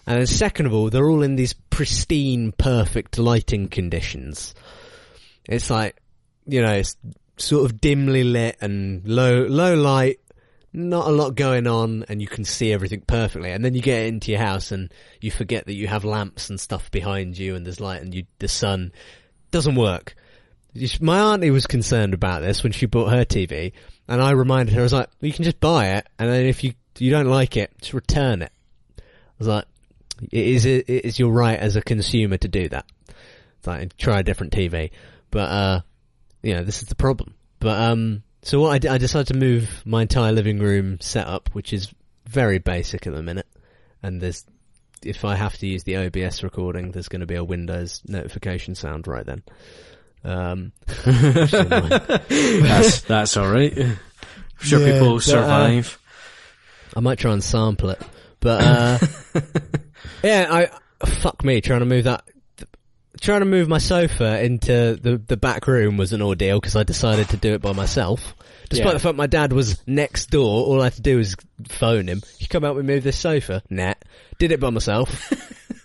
And 0.05 0.19
then 0.19 0.27
second 0.27 0.65
of 0.65 0.73
all, 0.73 0.89
they're 0.89 1.09
all 1.09 1.23
in 1.23 1.35
these 1.35 1.53
pristine, 1.53 2.51
perfect 2.51 3.17
lighting 3.17 3.69
conditions. 3.69 4.53
It's 5.45 5.69
like, 5.69 5.95
you 6.45 6.61
know, 6.61 6.73
it's 6.73 6.97
sort 7.37 7.65
of 7.65 7.79
dimly 7.79 8.23
lit 8.23 8.57
and 8.59 9.07
low, 9.07 9.43
low 9.43 9.75
light, 9.75 10.19
not 10.73 11.07
a 11.07 11.11
lot 11.11 11.35
going 11.35 11.67
on 11.67 12.05
and 12.07 12.21
you 12.21 12.27
can 12.27 12.45
see 12.45 12.71
everything 12.71 13.01
perfectly. 13.01 13.51
And 13.51 13.63
then 13.63 13.73
you 13.73 13.81
get 13.81 14.05
into 14.05 14.31
your 14.31 14.39
house 14.39 14.71
and 14.71 14.91
you 15.19 15.31
forget 15.31 15.65
that 15.65 15.75
you 15.75 15.87
have 15.87 16.05
lamps 16.05 16.49
and 16.49 16.59
stuff 16.59 16.89
behind 16.91 17.37
you 17.37 17.55
and 17.55 17.65
there's 17.65 17.79
light 17.79 18.01
and 18.01 18.13
you, 18.13 18.23
the 18.39 18.47
sun 18.47 18.93
doesn't 19.51 19.75
work. 19.75 20.15
My 21.01 21.33
auntie 21.33 21.51
was 21.51 21.67
concerned 21.67 22.13
about 22.13 22.41
this 22.41 22.63
when 22.63 22.71
she 22.71 22.85
bought 22.85 23.11
her 23.11 23.25
TV 23.25 23.73
and 24.07 24.21
I 24.21 24.31
reminded 24.31 24.73
her, 24.73 24.81
I 24.81 24.83
was 24.83 24.93
like, 24.93 25.09
you 25.19 25.33
can 25.33 25.43
just 25.43 25.59
buy 25.59 25.89
it 25.95 26.07
and 26.17 26.29
then 26.29 26.45
if 26.45 26.63
you, 26.63 26.73
you 26.97 27.11
don't 27.11 27.27
like 27.27 27.57
it, 27.57 27.73
just 27.81 27.93
return 27.93 28.41
it. 28.41 28.51
I 28.97 29.03
was 29.39 29.47
like, 29.47 29.65
it 30.31 30.47
is, 30.47 30.65
it 30.65 30.87
is 30.87 31.19
your 31.19 31.31
right 31.31 31.59
as 31.59 31.75
a 31.75 31.81
consumer 31.81 32.37
to 32.37 32.47
do 32.47 32.69
that. 32.69 32.85
Like, 33.65 33.97
try 33.97 34.19
a 34.19 34.23
different 34.23 34.53
TV. 34.53 34.91
But, 35.31 35.49
uh, 35.49 35.81
you 36.43 36.53
know, 36.55 36.63
this 36.63 36.81
is 36.81 36.89
the 36.89 36.95
problem. 36.95 37.35
But, 37.59 37.79
um, 37.79 38.23
so 38.43 38.59
what 38.61 38.71
I, 38.71 38.77
d- 38.79 38.87
I 38.87 38.97
decided 38.97 39.27
to 39.27 39.33
move 39.37 39.81
my 39.85 40.01
entire 40.03 40.31
living 40.31 40.59
room 40.59 40.99
setup, 40.99 41.49
which 41.53 41.73
is 41.73 41.93
very 42.27 42.59
basic 42.59 43.05
at 43.07 43.13
the 43.13 43.21
minute. 43.21 43.47
And 44.03 44.21
there's, 44.21 44.45
if 45.03 45.23
I 45.25 45.35
have 45.35 45.57
to 45.59 45.67
use 45.67 45.83
the 45.83 45.97
OBS 45.97 46.43
recording, 46.43 46.91
there's 46.91 47.07
going 47.07 47.19
to 47.21 47.25
be 47.27 47.35
a 47.35 47.43
Windows 47.43 48.01
notification 48.07 48.75
sound 48.75 49.07
right 49.07 49.25
then. 49.25 49.43
Um, 50.23 50.71
which 50.87 51.07
is 51.07 51.53
annoying. 51.53 51.89
that's 52.63 53.01
that's 53.01 53.37
all 53.37 53.49
right. 53.49 53.75
I'm 53.77 53.97
sure 54.59 54.79
Yeah, 54.79 54.93
people 54.93 55.15
but, 55.15 55.23
survive. 55.23 55.97
I 56.95 56.99
might 56.99 57.17
try 57.19 57.33
and 57.33 57.43
sample 57.43 57.89
it, 57.91 58.01
but 58.39 58.61
uh, 58.61 58.97
yeah, 60.23 60.47
I 61.01 61.05
fuck 61.07 61.43
me 61.43 61.61
trying 61.61 61.79
to 61.79 61.85
move 61.85 62.03
that. 62.03 62.23
Trying 63.21 63.41
to 63.41 63.45
move 63.45 63.67
my 63.67 63.77
sofa 63.77 64.43
into 64.43 64.97
the 64.99 65.21
the 65.25 65.37
back 65.37 65.67
room 65.67 65.95
was 65.95 66.11
an 66.11 66.21
ordeal 66.23 66.59
because 66.59 66.75
I 66.75 66.81
decided 66.83 67.29
to 67.29 67.37
do 67.37 67.53
it 67.53 67.61
by 67.61 67.71
myself. 67.71 68.35
Despite 68.69 68.87
Yeah. 68.87 68.93
the 68.93 68.99
fact 68.99 69.15
my 69.15 69.27
dad 69.27 69.53
was 69.53 69.79
next 69.85 70.31
door, 70.31 70.65
all 70.65 70.81
I 70.81 70.85
had 70.85 70.93
to 70.93 71.01
do 71.03 71.17
was 71.17 71.35
phone 71.69 72.07
him. 72.07 72.23
You 72.39 72.47
come 72.47 72.63
out 72.65 72.75
and 72.77 72.87
move 72.87 73.03
this 73.03 73.17
sofa? 73.17 73.61
Nah, 73.69 73.93
did 74.39 74.51
it 74.51 74.59
by 74.59 74.71
myself. 74.71 75.31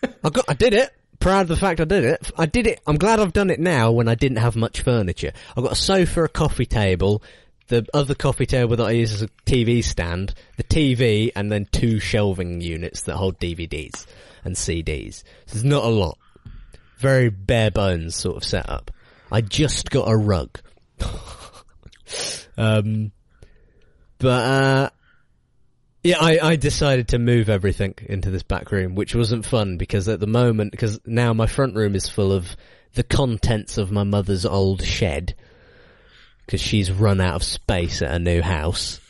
I 0.25 0.31
got, 0.31 0.47
I 0.49 0.55
did 0.55 0.73
it. 0.73 0.91
Proud 1.19 1.43
of 1.43 1.49
the 1.49 1.57
fact 1.57 1.81
I 1.81 1.85
did 1.85 2.05
it. 2.05 2.31
I 2.39 2.47
did 2.47 2.67
it. 2.67 2.81
I'm 2.87 2.97
glad 2.97 3.21
I've 3.21 3.33
done 3.33 3.51
it 3.51 3.61
now 3.61 3.91
when 3.91 4.09
I 4.09 4.15
didn't 4.15 4.39
have 4.39 4.57
much 4.57 4.81
furniture. 4.81 5.33
I've 5.57 5.65
got 5.65 5.73
a 5.73 5.77
sofa, 5.77 6.25
a 6.25 6.29
coffee 6.29 6.67
table, 6.67 7.23
the 7.69 7.85
other 7.93 8.15
coffee 8.15 8.47
table 8.47 8.77
that 8.77 8.87
I 8.87 8.93
use 8.93 9.13
as 9.13 9.23
a 9.23 9.29
TV 9.45 9.83
stand, 9.85 10.33
the 10.57 10.65
TV, 10.65 11.33
and 11.37 11.51
then 11.53 11.67
two 11.71 11.99
shelving 11.99 12.61
units 12.63 13.03
that 13.03 13.17
hold 13.17 13.39
DVDs 13.41 14.07
and 14.45 14.55
CDs. 14.55 15.17
So 15.47 15.55
there's 15.55 15.65
not 15.65 15.85
a 15.85 15.89
lot. 15.89 16.19
Very 16.97 17.31
bare 17.31 17.70
bones 17.70 18.14
sort 18.14 18.36
of 18.36 18.44
setup. 18.44 18.90
I 19.31 19.40
just 19.40 19.90
got 19.90 20.09
a 20.09 20.16
rug. 20.16 20.60
um, 22.56 23.12
but, 24.18 24.28
uh, 24.28 24.90
yeah, 26.02 26.18
I, 26.20 26.39
I 26.40 26.56
decided 26.56 27.09
to 27.09 27.18
move 27.18 27.48
everything 27.48 27.94
into 28.06 28.31
this 28.31 28.44
back 28.44 28.70
room, 28.70 28.94
which 28.94 29.14
wasn't 29.14 29.44
fun 29.44 29.77
because 29.77 30.09
at 30.09 30.20
the 30.20 30.27
moment, 30.27 30.70
because 30.70 31.01
now 31.05 31.32
my 31.32 31.47
front 31.47 31.74
room 31.74 31.94
is 31.94 32.09
full 32.09 32.32
of 32.32 32.56
the 32.94 33.02
contents 33.02 33.77
of 33.77 33.90
my 33.90 34.05
mother's 34.05 34.47
old 34.47 34.82
shed 34.82 35.35
because 36.47 36.60
she's 36.60 36.93
run 36.93 37.20
out 37.20 37.35
of 37.35 37.43
space 37.43 38.02
at 38.02 38.10
her 38.10 38.18
new 38.18 38.40
house. 38.40 39.01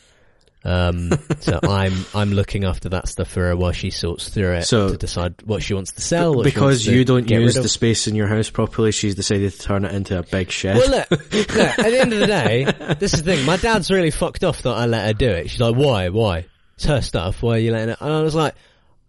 Um, 0.63 1.11
so 1.39 1.59
I'm 1.63 1.93
I'm 2.13 2.31
looking 2.31 2.65
after 2.65 2.89
that 2.89 3.07
stuff 3.07 3.29
for 3.29 3.41
her 3.47 3.55
while 3.55 3.71
she 3.71 3.89
sorts 3.89 4.29
through 4.29 4.53
it 4.55 4.63
So- 4.63 4.89
to 4.89 4.97
decide 4.97 5.35
what 5.43 5.63
she 5.63 5.73
wants 5.73 5.91
to 5.93 6.01
sell. 6.01 6.41
because 6.43 6.85
to 6.85 6.93
you 6.95 7.05
don't 7.05 7.29
use 7.29 7.55
the 7.55 7.69
space 7.69 8.07
in 8.07 8.15
your 8.15 8.27
house 8.27 8.49
properly, 8.49 8.91
she's 8.91 9.15
decided 9.15 9.51
to 9.53 9.59
turn 9.59 9.85
it 9.85 9.93
into 9.93 10.17
a 10.17 10.23
big 10.23 10.51
shed. 10.51 10.77
Well, 10.77 10.89
look, 10.89 11.11
look, 11.11 11.31
at 11.57 11.77
the 11.77 11.99
end 12.01 12.13
of 12.13 12.19
the 12.19 12.27
day, 12.27 12.95
this 12.99 13.13
is 13.13 13.23
the 13.23 13.35
thing. 13.35 13.45
My 13.45 13.57
dad's 13.57 13.89
really 13.91 14.11
fucked 14.11 14.43
off 14.43 14.63
that 14.63 14.71
I 14.75 14.85
let 14.87 15.05
her 15.07 15.13
do 15.13 15.29
it. 15.29 15.49
She's 15.49 15.61
like, 15.61 15.75
why? 15.75 16.09
Why? 16.09 16.45
It's 16.75 16.85
her 16.85 17.01
stuff. 17.01 17.41
Why 17.41 17.55
are 17.55 17.59
you 17.59 17.71
letting 17.71 17.89
it? 17.89 17.97
And 18.01 18.11
I 18.13 18.21
was 18.21 18.35
like, 18.35 18.55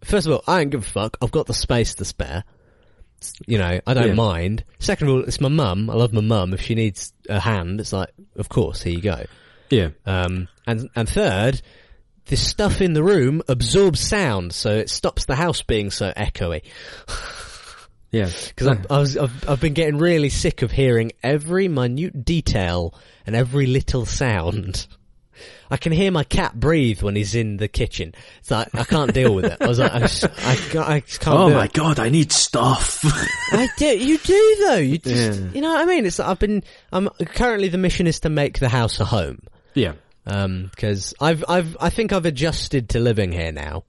first 0.05 0.27
of 0.27 0.33
all, 0.35 0.45
I 0.47 0.59
don't 0.59 0.71
give 0.71 0.83
a 0.83 0.89
fuck. 0.91 1.17
I've 1.21 1.31
got 1.33 1.47
the 1.47 1.55
space 1.55 1.95
to 1.97 2.05
spare. 2.05 2.45
You 3.49 3.59
know, 3.59 3.81
I 3.87 3.95
don't 3.95 4.09
Yeah. 4.09 4.15
mind. 4.15 4.65
Second 4.79 5.09
of 5.09 5.15
all, 5.15 5.21
it's 5.25 5.41
my 5.41 5.49
mum. 5.49 5.91
I 5.91 5.95
love 5.95 6.13
my 6.13 6.21
mum. 6.21 6.55
If 6.55 6.63
she 6.63 6.75
needs 6.77 7.13
a 7.29 7.41
hand, 7.41 7.81
it's 7.81 7.93
like, 7.93 8.11
of 8.37 8.49
course, 8.49 8.81
here 8.83 8.93
you 8.95 9.01
go. 9.03 9.25
Yeah. 9.71 9.91
Um, 10.07 10.49
and 10.67 10.89
and 10.97 11.09
third, 11.09 11.61
the 12.27 12.37
stuff 12.37 12.81
in 12.81 12.93
the 12.93 13.03
room 13.03 13.43
absorbs 13.49 14.01
sound, 14.01 14.53
so 14.53 14.71
it 14.77 14.91
stops 14.91 15.25
the 15.25 15.37
house 15.37 15.63
being 15.63 15.91
so 15.91 16.13
echoey. 16.17 16.63
Yeah. 18.11 18.31
Because 18.49 18.69
I, 18.69 18.79
I 18.89 18.99
was, 19.01 19.19
I've, 19.19 19.49
I've 19.51 19.61
been 19.61 19.75
getting 19.75 19.99
really 19.99 20.31
sick 20.31 20.63
of 20.63 20.71
hearing 20.71 21.13
every 21.23 21.69
minute 21.69 22.25
detail 22.25 22.95
and 23.27 23.37
every 23.37 23.67
little 23.67 24.07
sound. 24.07 24.87
I 25.71 25.77
can 25.77 25.93
hear 25.93 26.11
my 26.11 26.25
cat 26.25 26.59
breathe 26.59 27.03
when 27.03 27.15
he's 27.15 27.35
in 27.35 27.59
the 27.59 27.69
kitchen. 27.69 28.15
It's 28.41 28.51
like, 28.51 28.75
I 28.75 28.85
can't 28.85 29.13
deal 29.13 29.35
with 29.35 29.45
it. 29.45 29.59
I 29.61 29.67
was 29.69 29.79
like, 29.79 29.93
I, 29.93 29.99
just, 30.01 30.25
I, 30.25 30.57
can't- 30.57 30.89
I 30.89 31.01
can't 31.01 31.37
Oh 31.37 31.51
my 31.51 31.67
it. 31.67 31.75
god, 31.75 31.99
I 32.01 32.09
need 32.09 32.33
stuff. 32.33 33.01
I 33.53 33.69
do, 33.77 33.87
you 33.99 34.17
do 34.17 34.57
though. 34.67 34.77
You 34.77 34.97
just, 34.97 35.41
Yeah. 35.43 35.49
you 35.53 35.61
know 35.61 35.75
what 35.75 35.83
I 35.83 35.85
mean? 35.85 36.07
It's, 36.07 36.19
I've 36.19 36.39
been, 36.39 36.65
I'm, 36.91 37.11
currently 37.11 37.69
the 37.69 37.77
mission 37.77 38.07
is 38.07 38.21
to 38.21 38.31
make 38.31 38.59
the 38.59 38.71
house 38.71 39.01
a 39.01 39.05
home. 39.05 39.41
Yeah. 39.79 39.93
Um, 40.27 40.71
cause 40.77 41.15
I've, 41.21 41.43
I've, 41.49 41.77
I 41.81 41.89
think 41.91 42.13
I've 42.13 42.27
adjusted 42.27 42.91
to 42.91 43.01
living 43.01 43.33
here 43.33 43.51
now. 43.53 43.85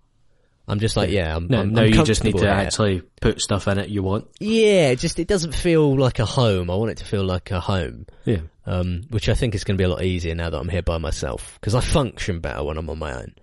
I'm 0.69 0.79
just 0.79 0.95
like, 0.95 1.09
yeah, 1.09 1.35
I'm, 1.35 1.47
No, 1.47 1.61
I'm, 1.61 1.73
now 1.73 1.81
I'm 1.81 1.87
you 1.93 2.03
just 2.05 2.23
need 2.23 2.33
to 2.37 2.41
here. 2.41 2.49
actually 2.49 3.01
put 3.21 3.41
stuff 3.41 3.67
in 3.67 3.79
it 3.79 3.89
you 3.89 4.03
want. 4.03 4.27
Yeah, 4.39 4.89
it 4.91 4.99
just 4.99 5.17
it 5.19 5.27
doesn't 5.27 5.53
feel 5.55 5.97
like 5.97 6.19
a 6.19 6.25
home. 6.25 6.69
I 6.69 6.75
want 6.75 6.91
it 6.91 6.97
to 6.99 7.05
feel 7.05 7.23
like 7.25 7.49
a 7.51 7.59
home, 7.59 8.05
Yeah. 8.23 8.41
um, 8.67 9.01
which 9.09 9.27
I 9.29 9.33
think 9.33 9.55
is 9.55 9.63
going 9.63 9.77
to 9.77 9.81
be 9.81 9.85
a 9.85 9.89
lot 9.89 10.03
easier 10.03 10.35
now 10.35 10.51
that 10.51 10.57
I'm 10.59 10.69
here 10.69 10.83
by 10.83 10.99
myself 10.99 11.57
because 11.59 11.73
I 11.73 11.81
function 11.81 12.39
better 12.39 12.63
when 12.63 12.77
I'm 12.77 12.89
on 12.89 12.99
my 12.99 13.13
own. 13.15 13.33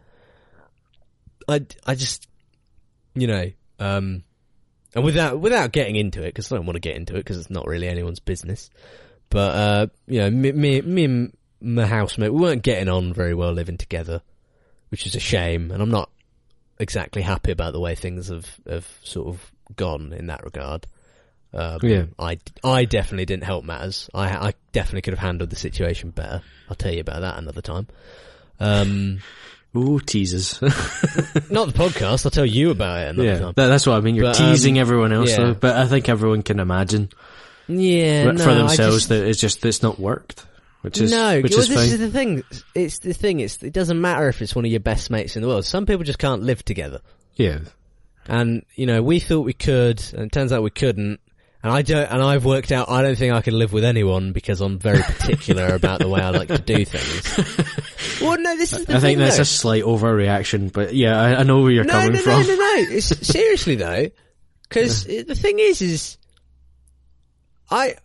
I, 1.48 1.66
I 1.85 1.94
just, 1.97 2.28
you 3.14 3.27
know, 3.27 3.51
um, 3.81 4.23
and 4.94 5.05
without 5.05 5.40
without 5.40 5.73
getting 5.73 5.97
into 5.97 6.23
it 6.23 6.27
because 6.28 6.51
I 6.51 6.56
don't 6.56 6.64
want 6.66 6.77
to 6.77 6.81
get 6.81 6.97
into 6.97 7.14
it 7.14 7.18
because 7.18 7.39
it's 7.39 7.51
not 7.51 7.66
really 7.66 7.89
anyone's 7.89 8.20
business. 8.20 8.70
But 9.31 9.55
uh, 9.56 9.86
you 10.06 10.20
know, 10.20 10.31
me, 10.31 10.52
me, 10.52 10.81
me 10.81 11.31
my 11.61 11.87
housemate, 11.87 12.33
we 12.33 12.41
weren't 12.41 12.62
getting 12.62 12.89
on 12.89 13.12
very 13.12 13.35
well 13.35 13.53
living 13.53 13.77
together, 13.78 14.23
which 14.91 15.07
is 15.07 15.15
a 15.15 15.20
shame. 15.20 15.70
And 15.70 15.83
I'm 15.83 15.91
not 15.91 16.11
exactly 16.78 17.23
happy 17.23 17.53
about 17.53 17.73
the 17.73 17.81
way 17.81 17.95
things 17.95 18.28
have 18.28 18.47
have 18.69 18.87
sort 19.03 19.28
of 19.28 19.53
gone 19.74 20.12
in 20.12 20.27
that 20.27 20.45
regard. 20.45 20.87
Um, 21.55 21.78
Yeah. 21.83 22.05
I, 22.19 22.39
I 22.62 22.85
definitely 22.85 23.24
didn't 23.24 23.45
help 23.45 23.65
matters. 23.65 24.11
I 24.15 24.28
I 24.49 24.55
definitely 24.73 25.03
could 25.03 25.15
have 25.15 25.20
handled 25.27 25.51
the 25.51 25.57
situation 25.57 26.11
better. 26.11 26.43
I'll 26.69 26.77
tell 26.77 26.93
you 26.93 27.01
about 27.01 27.20
that 27.20 27.39
another 27.39 27.62
time. 27.62 27.87
Um, 28.61 29.20
Ooh, 29.77 30.01
teasers. 30.01 30.61
not 30.62 30.70
the 31.69 31.74
podcast. 31.74 32.24
I'll 32.24 32.31
tell 32.31 32.47
you 32.47 32.70
about 32.70 33.01
it 33.01 33.09
another 33.11 33.28
yeah. 33.28 33.39
time. 33.39 33.53
That, 33.57 33.66
that's 33.69 33.87
what 33.87 33.97
I 33.97 34.01
mean. 34.01 34.15
You're 34.15 34.24
But, 34.33 34.41
um, 34.41 34.53
teasing 34.53 34.78
everyone 34.78 35.12
else 35.12 35.31
yeah. 35.31 35.37
though. 35.39 35.55
But 35.55 35.77
I 35.77 35.87
think 35.87 36.09
everyone 36.09 36.43
can 36.43 36.61
imagine 36.61 37.11
Yeah, 37.69 38.24
for- 38.24 38.33
no, 38.33 38.55
themselves 38.55 38.97
just- 38.97 39.09
that 39.11 39.27
it's 39.27 39.39
just, 39.41 39.65
it's 39.66 39.83
not 39.83 39.99
worked. 39.99 40.47
Which 40.82 41.01
is, 41.01 41.11
no, 41.11 41.40
which 41.40 41.53
well, 41.53 41.61
is 41.61 41.69
this 41.69 41.77
fine. 41.77 41.89
is 41.89 41.98
the 41.98 42.11
thing. 42.11 42.44
It's 42.74 42.98
the 42.98 43.12
thing. 43.12 43.40
It's 43.40 43.62
it 43.62 43.73
doesn't 43.73 44.01
matter 44.01 44.28
if 44.28 44.40
it's 44.40 44.55
one 44.55 44.65
of 44.65 44.70
your 44.70 44.81
best 44.81 45.11
mates 45.11 45.35
in 45.35 45.43
the 45.43 45.48
world. 45.48 45.65
Some 45.65 45.86
people 45.86 46.05
just 46.05 46.19
can't 46.19 46.43
live 46.43 46.65
together, 46.65 47.01
yeah. 47.35 47.59
and 48.27 48.65
you 48.77 48.86
know 48.86 49.03
we 49.03 49.19
thought 49.19 49.40
we 49.40 49.53
could, 49.53 50.03
and 50.12 50.27
it 50.27 50.32
turns 50.32 50.53
out 50.53 50.62
we 50.62 50.70
couldn't. 50.70 51.20
And 51.62 51.73
I 51.74 51.82
don't, 51.82 52.09
and 52.09 52.23
I've 52.23 52.44
worked 52.44 52.70
out 52.70 52.89
I 52.89 53.03
don't 53.03 53.16
think 53.16 53.35
I 53.35 53.43
could 53.43 53.55
live 53.55 53.73
with 53.73 53.82
anyone 53.82 54.32
because 54.32 54.61
I'm 54.61 54.78
very 54.78 55.03
particular 55.03 55.74
about 55.74 55.98
the 55.98 56.09
way 56.09 56.20
I 56.20 56.31
like 56.31 56.47
to 56.48 56.59
do 56.59 56.85
things. 56.85 58.20
well, 58.20 58.39
no, 58.39 58.57
this 58.57 58.73
is 58.73 58.85
the 58.85 58.93
I 58.93 59.01
thing. 59.01 59.16
think 59.16 59.19
that's 59.19 59.36
though. 59.36 59.43
a 59.43 59.47
slight 59.47 59.82
overreaction, 59.82 60.73
but 60.73 60.94
yeah, 60.94 61.20
I, 61.20 61.40
I 61.40 61.43
know 61.43 61.62
where 61.62 61.73
you're 61.73 61.85
no, 61.85 61.94
coming 61.94 62.12
no, 62.12 62.19
from. 62.19 62.43
no, 62.43 62.47
no, 62.47 62.55
no. 62.55 62.74
It's, 62.77 63.07
seriously 63.27 63.74
though, 63.74 64.11
because 64.69 65.05
the 65.07 65.35
thing 65.35 65.59
is, 65.59 65.82
is 65.82 66.19
I 67.69 67.97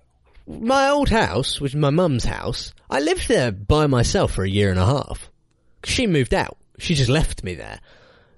my 0.59 0.89
old 0.89 1.09
house, 1.09 1.59
which 1.61 1.71
is 1.73 1.75
my 1.79 1.89
mum's 1.89 2.23
house, 2.25 2.73
I 2.89 2.99
lived 2.99 3.27
there 3.27 3.51
by 3.51 3.87
myself 3.87 4.33
for 4.33 4.43
a 4.43 4.49
year 4.49 4.69
and 4.69 4.79
a 4.79 4.85
half. 4.85 5.29
She 5.83 6.07
moved 6.07 6.33
out. 6.33 6.57
She 6.79 6.95
just 6.95 7.09
left 7.09 7.43
me 7.43 7.55
there. 7.55 7.79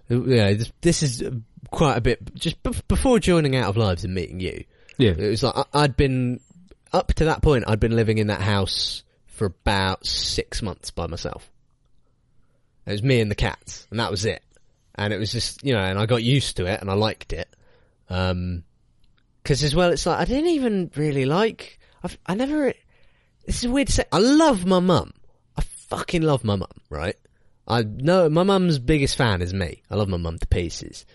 You 0.09 0.19
know, 0.19 0.53
this, 0.53 0.71
this 0.81 1.03
is 1.03 1.23
quite 1.71 1.97
a 1.97 2.01
bit 2.01 2.35
just 2.35 2.61
b- 2.63 2.71
before 2.87 3.19
joining 3.19 3.55
Out 3.55 3.69
of 3.69 3.77
Lives 3.77 4.03
and 4.03 4.13
meeting 4.13 4.39
you. 4.39 4.63
Yeah. 4.97 5.11
It 5.17 5.29
was 5.29 5.43
like 5.43 5.55
I, 5.57 5.63
I'd 5.73 5.97
been 5.97 6.39
up 6.91 7.13
to 7.15 7.25
that 7.25 7.41
point. 7.41 7.65
I'd 7.67 7.79
been 7.79 7.95
living 7.95 8.17
in 8.19 8.27
that 8.27 8.41
house 8.41 9.03
for 9.27 9.45
about 9.45 10.05
six 10.05 10.61
months 10.61 10.91
by 10.91 11.07
myself. 11.07 11.49
It 12.85 12.91
was 12.91 13.03
me 13.03 13.21
and 13.21 13.31
the 13.31 13.35
cats, 13.35 13.87
and 13.89 13.99
that 13.99 14.11
was 14.11 14.25
it. 14.25 14.43
And 14.95 15.13
it 15.13 15.17
was 15.17 15.31
just 15.31 15.63
you 15.63 15.73
know, 15.73 15.79
and 15.79 15.97
I 15.97 16.05
got 16.05 16.21
used 16.23 16.57
to 16.57 16.65
it, 16.65 16.81
and 16.81 16.89
I 16.91 16.93
liked 16.93 17.33
it. 17.33 17.47
Um 18.09 18.63
'cause 19.43 19.59
because 19.59 19.63
as 19.63 19.75
well, 19.75 19.91
it's 19.91 20.05
like 20.05 20.19
I 20.19 20.25
didn't 20.25 20.51
even 20.51 20.91
really 20.95 21.25
like. 21.25 21.79
I've, 22.03 22.17
I 22.25 22.35
never. 22.35 22.73
This 23.45 23.63
is 23.63 23.67
weird 23.69 23.87
to 23.87 23.93
say. 23.93 24.05
I 24.11 24.19
love 24.19 24.65
my 24.65 24.79
mum. 24.79 25.13
I 25.57 25.61
fucking 25.61 26.21
love 26.21 26.43
my 26.43 26.55
mum. 26.55 26.69
Right. 26.89 27.15
I 27.67 27.83
know 27.83 28.29
my 28.29 28.43
mum's 28.43 28.77
biggest 28.79 29.15
fan 29.15 29.41
is 29.41 29.53
me. 29.53 29.83
I 29.89 29.95
love 29.95 30.09
my 30.09 30.17
mum 30.17 30.37
to 30.37 30.47
pieces. 30.47 31.05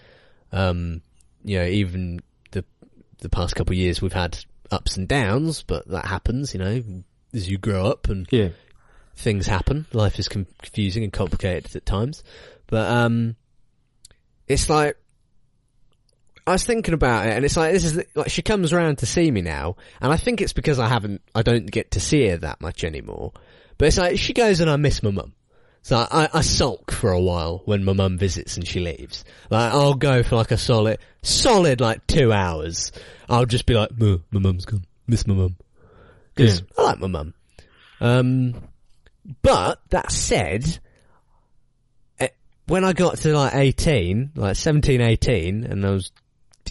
Um, 0.52 1.02
you 1.44 1.58
know, 1.58 1.66
even 1.66 2.20
the 2.52 2.64
the 3.18 3.28
past 3.28 3.54
couple 3.54 3.72
of 3.72 3.78
years 3.78 4.00
we've 4.00 4.12
had 4.12 4.38
ups 4.70 4.96
and 4.96 5.06
downs, 5.06 5.62
but 5.62 5.86
that 5.88 6.06
happens. 6.06 6.54
You 6.54 6.60
know, 6.60 6.82
as 7.34 7.48
you 7.50 7.58
grow 7.58 7.86
up 7.86 8.08
and 8.08 8.26
Yeah. 8.30 8.50
things 9.16 9.46
happen. 9.46 9.84
Life 9.92 10.18
is 10.18 10.28
confusing 10.28 11.04
and 11.04 11.12
complicated 11.12 11.74
at 11.76 11.84
times, 11.84 12.22
but 12.66 12.90
um, 12.90 13.36
it's 14.46 14.70
like 14.70 14.96
I 16.48 16.52
was 16.52 16.64
thinking 16.64 16.94
about 16.94 17.26
it, 17.26 17.30
and 17.36 17.44
it's 17.44 17.56
like 17.56 17.72
this 17.72 17.84
is 17.84 18.02
like 18.14 18.30
she 18.30 18.42
comes 18.42 18.72
around 18.72 18.98
to 18.98 19.06
see 19.06 19.30
me 19.30 19.42
now, 19.42 19.76
and 20.00 20.12
I 20.12 20.16
think 20.16 20.40
it's 20.40 20.52
because 20.52 20.78
I 20.78 20.88
haven't, 20.88 21.20
I 21.34 21.42
don't 21.42 21.70
get 21.70 21.92
to 21.92 22.00
see 22.00 22.28
her 22.28 22.36
that 22.38 22.60
much 22.60 22.84
anymore. 22.84 23.32
But 23.76 23.88
it's 23.88 23.98
like 23.98 24.18
she 24.18 24.32
goes 24.32 24.60
and 24.60 24.70
I 24.70 24.76
miss 24.76 25.02
my 25.02 25.10
mum. 25.10 25.34
So 25.82 25.96
I, 25.96 26.28
I 26.34 26.40
sulk 26.40 26.90
for 26.90 27.12
a 27.12 27.20
while 27.20 27.62
when 27.64 27.84
my 27.84 27.92
mum 27.92 28.18
visits 28.18 28.56
and 28.56 28.66
she 28.66 28.80
leaves. 28.80 29.24
Like 29.48 29.72
I'll 29.72 29.94
go 29.94 30.22
for 30.22 30.36
like 30.36 30.50
a 30.50 30.56
solid, 30.58 30.98
solid 31.22 31.80
like 31.80 32.06
two 32.06 32.32
hours. 32.32 32.92
I'll 33.28 33.46
just 33.46 33.64
be 33.64 33.74
like, 33.74 33.90
my 33.98 34.18
mum's 34.32 34.64
gone, 34.64 34.84
miss 35.06 35.26
my 35.26 35.34
mum, 35.34 35.56
because 36.34 36.60
Yeah. 36.60 36.66
I 36.78 36.82
like 36.82 36.98
my 36.98 37.06
mum. 37.06 37.34
Um, 38.00 38.54
but 39.42 39.80
that 39.90 40.10
said, 40.10 40.78
eh, 42.18 42.28
when 42.66 42.84
I 42.84 42.92
got 42.92 43.18
to 43.18 43.34
like 43.36 43.54
18, 43.54 44.32
like 44.34 44.56
17, 44.56 45.00
18, 45.00 45.64
and 45.64 45.86
I 45.86 45.90
was 45.90 46.10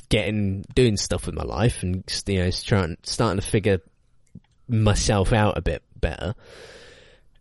getting, 0.09 0.65
doing 0.73 0.97
stuff 0.97 1.25
with 1.25 1.35
my 1.35 1.43
life 1.43 1.83
and, 1.83 2.03
you 2.25 2.43
know, 2.43 2.51
trying, 2.51 2.97
starting 3.03 3.39
to 3.39 3.45
figure 3.45 3.79
myself 4.67 5.33
out 5.33 5.57
a 5.57 5.61
bit 5.61 5.83
better, 5.99 6.35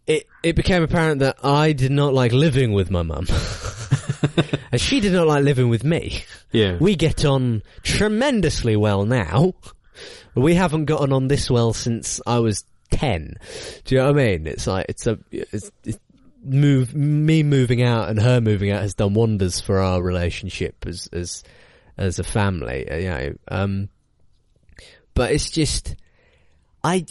it, 0.07 0.27
it 0.43 0.55
became 0.55 0.83
apparent 0.83 1.21
that 1.21 1.45
I 1.45 1.73
did 1.73 1.91
not 1.91 2.15
like 2.15 2.33
living 2.33 2.73
with 2.73 2.91
my 2.91 3.03
mum. 3.03 3.27
and 4.73 4.81
she 4.81 5.01
did 5.01 5.13
not 5.13 5.27
like 5.27 5.45
living 5.45 5.69
with 5.69 5.85
me. 5.85 6.25
Yeah. 6.53 6.77
We 6.79 6.95
get 6.97 7.25
on 7.25 7.63
tremendously 7.83 8.77
well 8.77 9.05
now. 9.05 9.55
We 10.35 10.55
haven't 10.55 10.85
gotten 10.85 11.13
on 11.13 11.29
this 11.29 11.51
well 11.51 11.73
since 11.73 12.21
I 12.27 12.39
was 12.39 12.65
10. 12.91 13.37
Do 13.85 13.95
you 13.95 14.01
know 14.01 14.13
what 14.13 14.21
I 14.21 14.27
mean? 14.27 14.47
It's 14.47 14.67
like, 14.67 14.87
it's 14.89 15.07
a, 15.07 15.19
it's, 15.31 15.71
it's 15.85 15.99
move, 16.45 16.95
me 16.95 17.43
moving 17.43 17.83
out 17.83 18.09
and 18.09 18.21
her 18.21 18.41
moving 18.41 18.71
out 18.71 18.83
has 18.83 18.95
done 18.95 19.15
wonders 19.15 19.61
for 19.61 19.81
our 19.81 20.03
relationship 20.03 20.87
as, 20.87 21.09
as, 21.13 21.43
as 21.99 22.19
a 22.19 22.25
family, 22.25 22.89
uh, 22.91 22.97
you 22.97 23.11
know, 23.11 23.35
um, 23.49 23.89
but 25.15 25.33
it's 25.33 25.51
just, 25.51 25.97
I, 26.85 27.07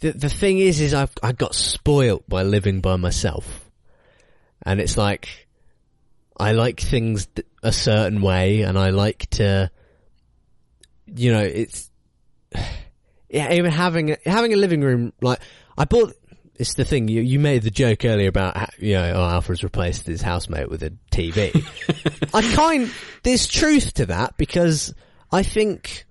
the, 0.00 0.12
the 0.12 0.28
thing 0.28 0.58
is, 0.58 0.80
is 0.80 0.94
I've, 0.94 1.12
I 1.22 1.32
got 1.32 1.54
spoilt 1.54 2.28
by 2.28 2.42
living 2.42 2.80
by 2.80 2.96
myself. 2.96 3.70
And 4.64 4.80
it's 4.80 4.96
like, 4.96 5.46
I 6.38 6.52
like 6.52 6.80
things 6.80 7.28
a 7.62 7.72
certain 7.72 8.20
way 8.20 8.62
and 8.62 8.78
I 8.78 8.90
like 8.90 9.30
to, 9.30 9.70
you 11.06 11.32
know, 11.32 11.42
it's, 11.42 11.90
yeah, 13.30 13.52
even 13.52 13.70
having 13.70 14.16
having 14.26 14.52
a 14.52 14.56
living 14.56 14.82
room, 14.82 15.12
like, 15.20 15.40
I 15.78 15.84
bought, 15.84 16.14
it's 16.56 16.74
the 16.74 16.84
thing, 16.84 17.08
you, 17.08 17.20
you 17.22 17.38
made 17.38 17.62
the 17.62 17.70
joke 17.70 18.04
earlier 18.04 18.28
about, 18.28 18.78
you 18.78 18.94
know, 18.94 19.12
oh, 19.14 19.24
Alfred's 19.24 19.64
replaced 19.64 20.06
his 20.06 20.20
housemate 20.22 20.68
with 20.68 20.82
a 20.82 20.92
TV. 21.10 21.50
I 22.34 22.42
kind, 22.54 22.90
there's 23.22 23.46
truth 23.46 23.94
to 23.94 24.06
that 24.06 24.36
because 24.36 24.94
I 25.30 25.42
think 25.42 26.04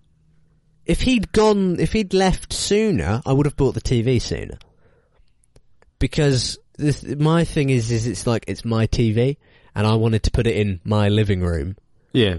if 0.85 1.01
he'd 1.01 1.31
gone, 1.31 1.79
if 1.79 1.93
he'd 1.93 2.13
left 2.13 2.53
sooner, 2.53 3.21
I 3.25 3.33
would 3.33 3.45
have 3.45 3.55
bought 3.55 3.75
the 3.75 3.81
TV 3.81 4.21
sooner. 4.21 4.57
Because 5.99 6.57
this, 6.77 7.03
my 7.03 7.43
thing 7.43 7.69
is, 7.69 7.91
is 7.91 8.07
it's 8.07 8.25
like 8.25 8.45
it's 8.47 8.65
my 8.65 8.87
TV, 8.87 9.37
and 9.75 9.85
I 9.85 9.93
wanted 9.95 10.23
to 10.23 10.31
put 10.31 10.47
it 10.47 10.57
in 10.57 10.81
my 10.83 11.09
living 11.09 11.41
room. 11.41 11.77
Yeah. 12.11 12.37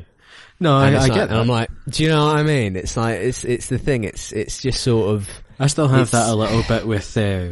No, 0.58 0.76
I, 0.76 0.88
I 0.88 0.94
like- 0.94 1.12
get 1.12 1.22
and 1.22 1.30
that. 1.30 1.40
I'm 1.40 1.48
like, 1.48 1.70
do 1.88 2.02
you 2.02 2.08
know 2.08 2.26
what 2.26 2.36
I 2.36 2.42
mean? 2.42 2.76
It's 2.76 2.96
like 2.96 3.20
it's 3.20 3.44
it's 3.44 3.68
the 3.68 3.78
thing. 3.78 4.04
It's 4.04 4.32
it's 4.32 4.60
just 4.60 4.82
sort 4.82 5.14
of 5.14 5.28
I 5.58 5.68
still 5.68 5.88
have 5.88 6.10
that 6.10 6.28
a 6.28 6.34
little 6.34 6.62
bit 6.68 6.86
with 6.86 7.16
uh, 7.16 7.48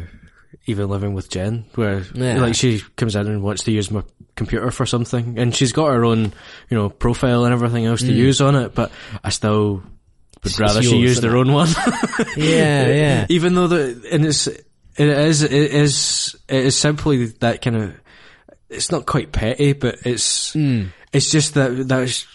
even 0.71 0.89
living 0.89 1.13
with 1.13 1.29
Jen, 1.29 1.65
where 1.75 2.03
Yeah. 2.13 2.41
like 2.41 2.55
she 2.55 2.81
comes 2.97 3.15
in 3.15 3.27
and 3.27 3.43
wants 3.43 3.63
to 3.65 3.71
use 3.71 3.91
my 3.91 4.03
computer 4.35 4.71
for 4.71 4.85
something, 4.85 5.37
and 5.37 5.55
she's 5.55 5.71
got 5.71 5.87
her 5.91 6.03
own, 6.03 6.33
you 6.69 6.77
know, 6.77 6.89
profile 6.89 7.45
and 7.45 7.53
everything 7.53 7.85
else 7.85 8.01
to 8.01 8.11
use 8.13 8.41
on 8.41 8.55
it, 8.55 8.73
but 8.73 8.91
I 9.23 9.29
still 9.29 9.83
would 10.43 10.53
Mm. 10.53 10.59
Rather 10.59 10.81
she 10.81 10.89
yours, 10.89 11.01
use 11.01 11.11
isn't 11.17 11.21
their 11.29 11.37
it? 11.37 11.39
own 11.41 11.53
one. 11.53 11.69
yeah, 12.37 12.87
yeah. 12.87 13.25
even 13.29 13.53
though 13.53 13.67
the 13.67 14.07
and 14.11 14.25
it's 14.25 14.47
it 14.47 14.65
is 14.97 15.43
it 15.43 15.51
is 15.51 16.35
it 16.49 16.65
is 16.65 16.75
simply 16.75 17.27
that 17.41 17.61
kind 17.61 17.75
of 17.75 17.93
it's 18.69 18.89
not 18.91 19.05
quite 19.05 19.31
petty, 19.31 19.73
but 19.73 19.99
it's 20.05 20.55
it's 21.13 21.29
just 21.29 21.53
that 21.53 21.87
that 21.89 22.25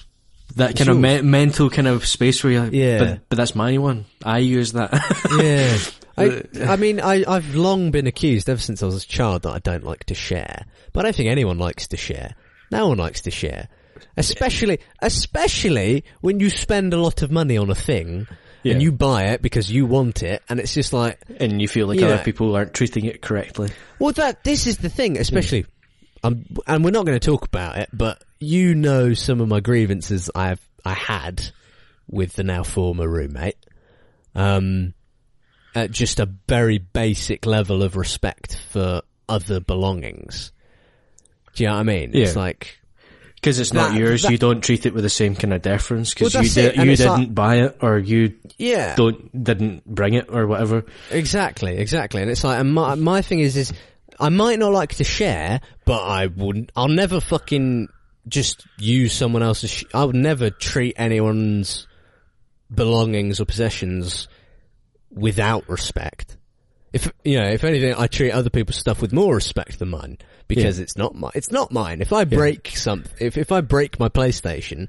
that 0.54 0.76
kind 0.76 0.88
of 0.90 0.98
me- 0.98 1.22
mental 1.22 1.68
kind 1.68 1.88
of 1.88 2.06
space 2.06 2.44
where 2.44 2.52
you're 2.52 2.62
like, 2.64 2.72
Yeah. 2.72 2.98
but, 2.98 3.28
but 3.30 3.36
that's 3.38 3.54
my 3.56 3.76
one. 3.78 4.04
I 4.24 4.38
use 4.38 4.72
that. 4.72 4.92
yeah. 5.42 5.76
I, 6.16 6.42
I 6.62 6.76
mean, 6.76 7.00
I, 7.00 7.24
I've 7.26 7.54
long 7.54 7.90
been 7.90 8.06
accused 8.06 8.48
ever 8.48 8.60
since 8.60 8.82
I 8.82 8.86
was 8.86 9.04
a 9.04 9.06
child 9.06 9.42
that 9.42 9.50
I 9.52 9.58
don't 9.58 9.84
like 9.84 10.04
to 10.04 10.14
share. 10.14 10.64
But 10.92 11.00
I 11.00 11.02
don't 11.08 11.16
think 11.16 11.28
anyone 11.28 11.58
likes 11.58 11.88
to 11.88 11.96
share. 11.96 12.34
No 12.70 12.88
one 12.88 12.98
likes 12.98 13.20
to 13.22 13.30
share. 13.30 13.68
Especially, 14.16 14.80
especially 15.00 16.04
when 16.20 16.40
you 16.40 16.48
spend 16.50 16.94
a 16.94 16.96
lot 17.00 17.22
of 17.22 17.30
money 17.30 17.56
on 17.58 17.70
a 17.70 17.74
thing 17.74 18.26
Yeah. 18.62 18.72
and 18.74 18.82
you 18.82 18.92
buy 18.92 19.24
it 19.26 19.42
because 19.42 19.70
you 19.70 19.84
want 19.86 20.22
it 20.22 20.42
and 20.48 20.58
it's 20.60 20.72
just 20.74 20.92
like, 20.92 21.18
and 21.38 21.60
you 21.60 21.68
feel 21.68 21.86
like 21.86 22.00
Yeah. 22.00 22.08
other 22.08 22.24
people 22.24 22.54
aren't 22.56 22.72
treating 22.74 23.04
it 23.04 23.20
correctly. 23.22 23.68
well 23.98 24.12
that, 24.12 24.42
this 24.44 24.66
is 24.66 24.78
the 24.78 24.88
thing, 24.88 25.18
especially, 25.18 25.66
um, 26.24 26.44
and 26.66 26.82
we're 26.84 26.90
not 26.90 27.04
going 27.06 27.18
to 27.18 27.24
talk 27.26 27.44
about 27.46 27.76
it, 27.78 27.88
but 27.92 28.22
you 28.40 28.74
know 28.74 29.12
some 29.14 29.40
of 29.40 29.48
my 29.48 29.60
grievances 29.60 30.30
I've, 30.34 30.60
I 30.84 30.92
had 30.94 31.50
with 32.08 32.34
the 32.34 32.44
now 32.44 32.62
former 32.62 33.08
roommate. 33.08 33.56
Um, 34.34 34.94
at 35.76 35.90
just 35.90 36.18
a 36.20 36.28
very 36.48 36.78
basic 36.78 37.46
level 37.46 37.82
of 37.82 37.96
respect 37.96 38.56
for 38.70 39.02
other 39.28 39.60
belongings. 39.60 40.52
Do 41.54 41.62
you 41.64 41.68
know 41.68 41.74
what 41.74 41.80
I 41.80 41.84
mean? 41.84 42.10
It's 42.14 42.34
like, 42.36 42.78
Because 43.34 43.58
it's 43.60 43.72
not 43.72 43.92
That- 43.92 43.98
yours, 44.00 44.22
that- 44.22 44.32
you 44.32 44.38
don't 44.38 44.62
treat 44.64 44.86
it 44.86 44.94
with 44.94 45.04
the 45.04 45.10
same 45.10 45.36
kind 45.36 45.52
of 45.52 45.62
deference 45.62 46.14
because 46.14 46.34
Well, 46.34 46.42
you, 46.42 46.50
that's 46.50 46.76
you 46.78 46.96
didn't 46.96 47.06
like- 47.08 47.34
buy 47.34 47.56
it 47.56 47.76
or 47.80 47.98
you 47.98 48.34
yeah, 48.58 48.96
don't 48.96 49.44
didn't 49.44 49.84
bring 49.86 50.14
it 50.14 50.26
or 50.30 50.46
whatever. 50.46 50.84
exactly, 51.10 51.76
exactly. 51.76 52.22
And 52.22 52.30
it's 52.30 52.42
like, 52.42 52.58
and 52.58 52.72
my, 52.72 52.94
my 52.96 53.22
thing 53.22 53.40
is, 53.40 53.56
is 53.56 53.72
I 54.18 54.30
might 54.30 54.58
not 54.58 54.72
like 54.72 54.94
to 54.96 55.04
share, 55.04 55.60
but 55.84 56.02
I 56.02 56.26
wouldn't, 56.26 56.72
I'll 56.74 56.88
never 56.88 57.20
fucking 57.20 57.88
just 58.26 58.66
use 58.78 59.12
someone 59.12 59.42
else's, 59.42 59.70
sh- 59.70 59.84
I 59.94 60.04
would 60.04 60.16
never 60.16 60.50
treat 60.50 60.94
anyone's 60.98 61.86
belongings 62.74 63.38
or 63.40 63.44
possessions 63.44 64.26
without 65.16 65.68
respect. 65.68 66.36
If, 66.92 67.12
you 67.24 67.38
know, 67.40 67.48
if 67.48 67.64
anything, 67.64 67.94
I 67.94 68.06
treat 68.06 68.30
other 68.30 68.50
people's 68.50 68.76
stuff 68.76 69.02
with 69.02 69.12
more 69.12 69.34
respect 69.34 69.78
than 69.80 69.90
mine 69.90 70.18
because 70.48 70.78
it's 70.78 70.96
not 70.96 71.14
mine. 71.14 71.32
It's 71.34 71.50
not 71.50 71.72
mine. 71.72 72.00
If 72.00 72.12
I 72.12 72.24
break 72.24 72.68
something, 72.68 73.12
if, 73.18 73.36
if 73.36 73.52
I 73.52 73.60
break 73.60 73.98
my 73.98 74.08
PlayStation, 74.08 74.88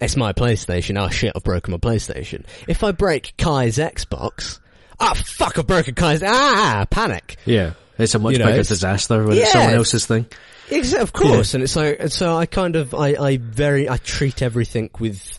it's 0.00 0.16
my 0.16 0.32
PlayStation. 0.32 1.00
Oh 1.00 1.08
shit, 1.08 1.32
I've 1.34 1.44
broken 1.44 1.72
my 1.72 1.78
PlayStation. 1.78 2.44
If 2.68 2.84
I 2.84 2.92
break 2.92 3.34
Kai's 3.38 3.78
Xbox, 3.78 4.60
ah 5.00 5.14
fuck, 5.14 5.58
I've 5.58 5.66
broken 5.66 5.94
Kai's, 5.94 6.22
ah, 6.22 6.84
panic. 6.90 7.36
Yeah, 7.46 7.72
it's 7.96 8.14
a 8.14 8.18
much 8.18 8.32
You 8.32 8.40
know, 8.40 8.46
bigger 8.46 8.64
disaster 8.64 9.24
when 9.24 9.36
Yeah, 9.36 9.44
it's 9.44 9.52
someone 9.52 9.74
else's 9.74 10.06
thing. 10.06 10.26
Exactly, 10.68 11.02
of 11.02 11.12
course. 11.12 11.54
And 11.54 11.62
it's 11.62 11.76
like, 11.76 11.98
and 12.00 12.12
so 12.12 12.36
I 12.36 12.46
kind 12.46 12.76
of, 12.76 12.92
I, 12.92 13.14
I 13.14 13.36
very, 13.38 13.88
I 13.88 13.96
treat 13.98 14.42
everything 14.42 14.90
with 14.98 15.38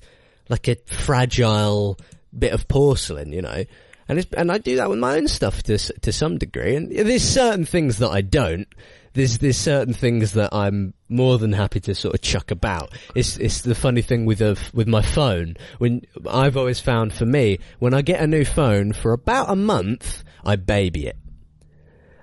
like 0.49 0.67
a 0.69 0.77
fragile 0.87 1.97
bit 2.37 2.53
of 2.53 2.67
porcelain, 2.67 3.33
you 3.33 3.41
know. 3.41 3.65
And 4.09 4.25
and 4.37 4.51
I 4.51 4.57
do 4.57 4.75
that 4.77 4.89
with 4.89 4.99
my 4.99 5.15
own 5.17 5.27
stuff 5.27 5.63
to 5.63 5.77
to 5.77 6.11
some 6.11 6.37
degree. 6.37 6.75
And 6.75 6.91
there's 6.91 7.23
certain 7.23 7.65
things 7.65 7.97
that 7.99 8.09
I 8.09 8.21
don't. 8.21 8.67
There's 9.13 9.39
there's 9.39 9.57
certain 9.57 9.93
things 9.93 10.33
that 10.33 10.53
I'm 10.53 10.93
more 11.09 11.37
than 11.37 11.53
happy 11.53 11.79
to 11.81 11.95
sort 11.95 12.15
of 12.15 12.21
chuck 12.21 12.51
about. 12.51 12.93
It's 13.15 13.37
it's 13.37 13.61
the 13.61 13.75
funny 13.75 14.01
thing 14.01 14.25
with 14.25 14.41
a, 14.41 14.57
with 14.73 14.87
my 14.87 15.01
phone. 15.01 15.57
When 15.79 16.01
I've 16.29 16.55
always 16.55 16.79
found 16.79 17.13
for 17.13 17.25
me, 17.25 17.59
when 17.79 17.93
I 17.93 18.01
get 18.01 18.21
a 18.21 18.27
new 18.27 18.45
phone 18.45 18.93
for 18.93 19.13
about 19.13 19.49
a 19.49 19.55
month, 19.55 20.23
I 20.45 20.55
baby 20.55 21.07
it 21.07 21.17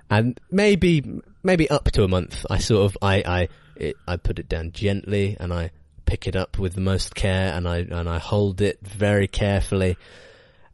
and 0.09 0.39
maybe 0.51 1.03
maybe 1.43 1.69
up 1.69 1.85
to 1.91 2.03
a 2.03 2.07
month 2.07 2.45
i 2.49 2.57
sort 2.57 2.85
of 2.85 2.97
i 3.01 3.15
i 3.25 3.47
it, 3.75 3.95
i 4.07 4.15
put 4.15 4.39
it 4.39 4.47
down 4.47 4.71
gently 4.71 5.35
and 5.39 5.53
i 5.53 5.69
pick 6.05 6.27
it 6.27 6.35
up 6.35 6.59
with 6.59 6.73
the 6.73 6.81
most 6.81 7.15
care 7.15 7.53
and 7.53 7.67
i 7.67 7.77
and 7.77 8.07
i 8.07 8.19
hold 8.19 8.61
it 8.61 8.79
very 8.81 9.27
carefully 9.27 9.97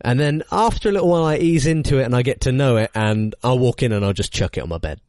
and 0.04 0.20
then 0.20 0.44
after 0.52 0.90
a 0.90 0.92
little 0.92 1.10
while 1.10 1.24
i 1.26 1.38
ease 1.38 1.66
into 1.68 2.00
it 2.00 2.04
and 2.04 2.16
i 2.16 2.22
get 2.22 2.42
to 2.42 2.52
know 2.52 2.78
it 2.78 2.90
and 2.96 3.36
i'll 3.44 3.60
walk 3.60 3.84
in 3.84 3.92
and 3.92 4.04
i'll 4.06 4.14
just 4.14 4.34
chuck 4.34 4.58
it 4.58 4.62
on 4.62 4.70
my 4.70 4.78
bed 4.78 5.00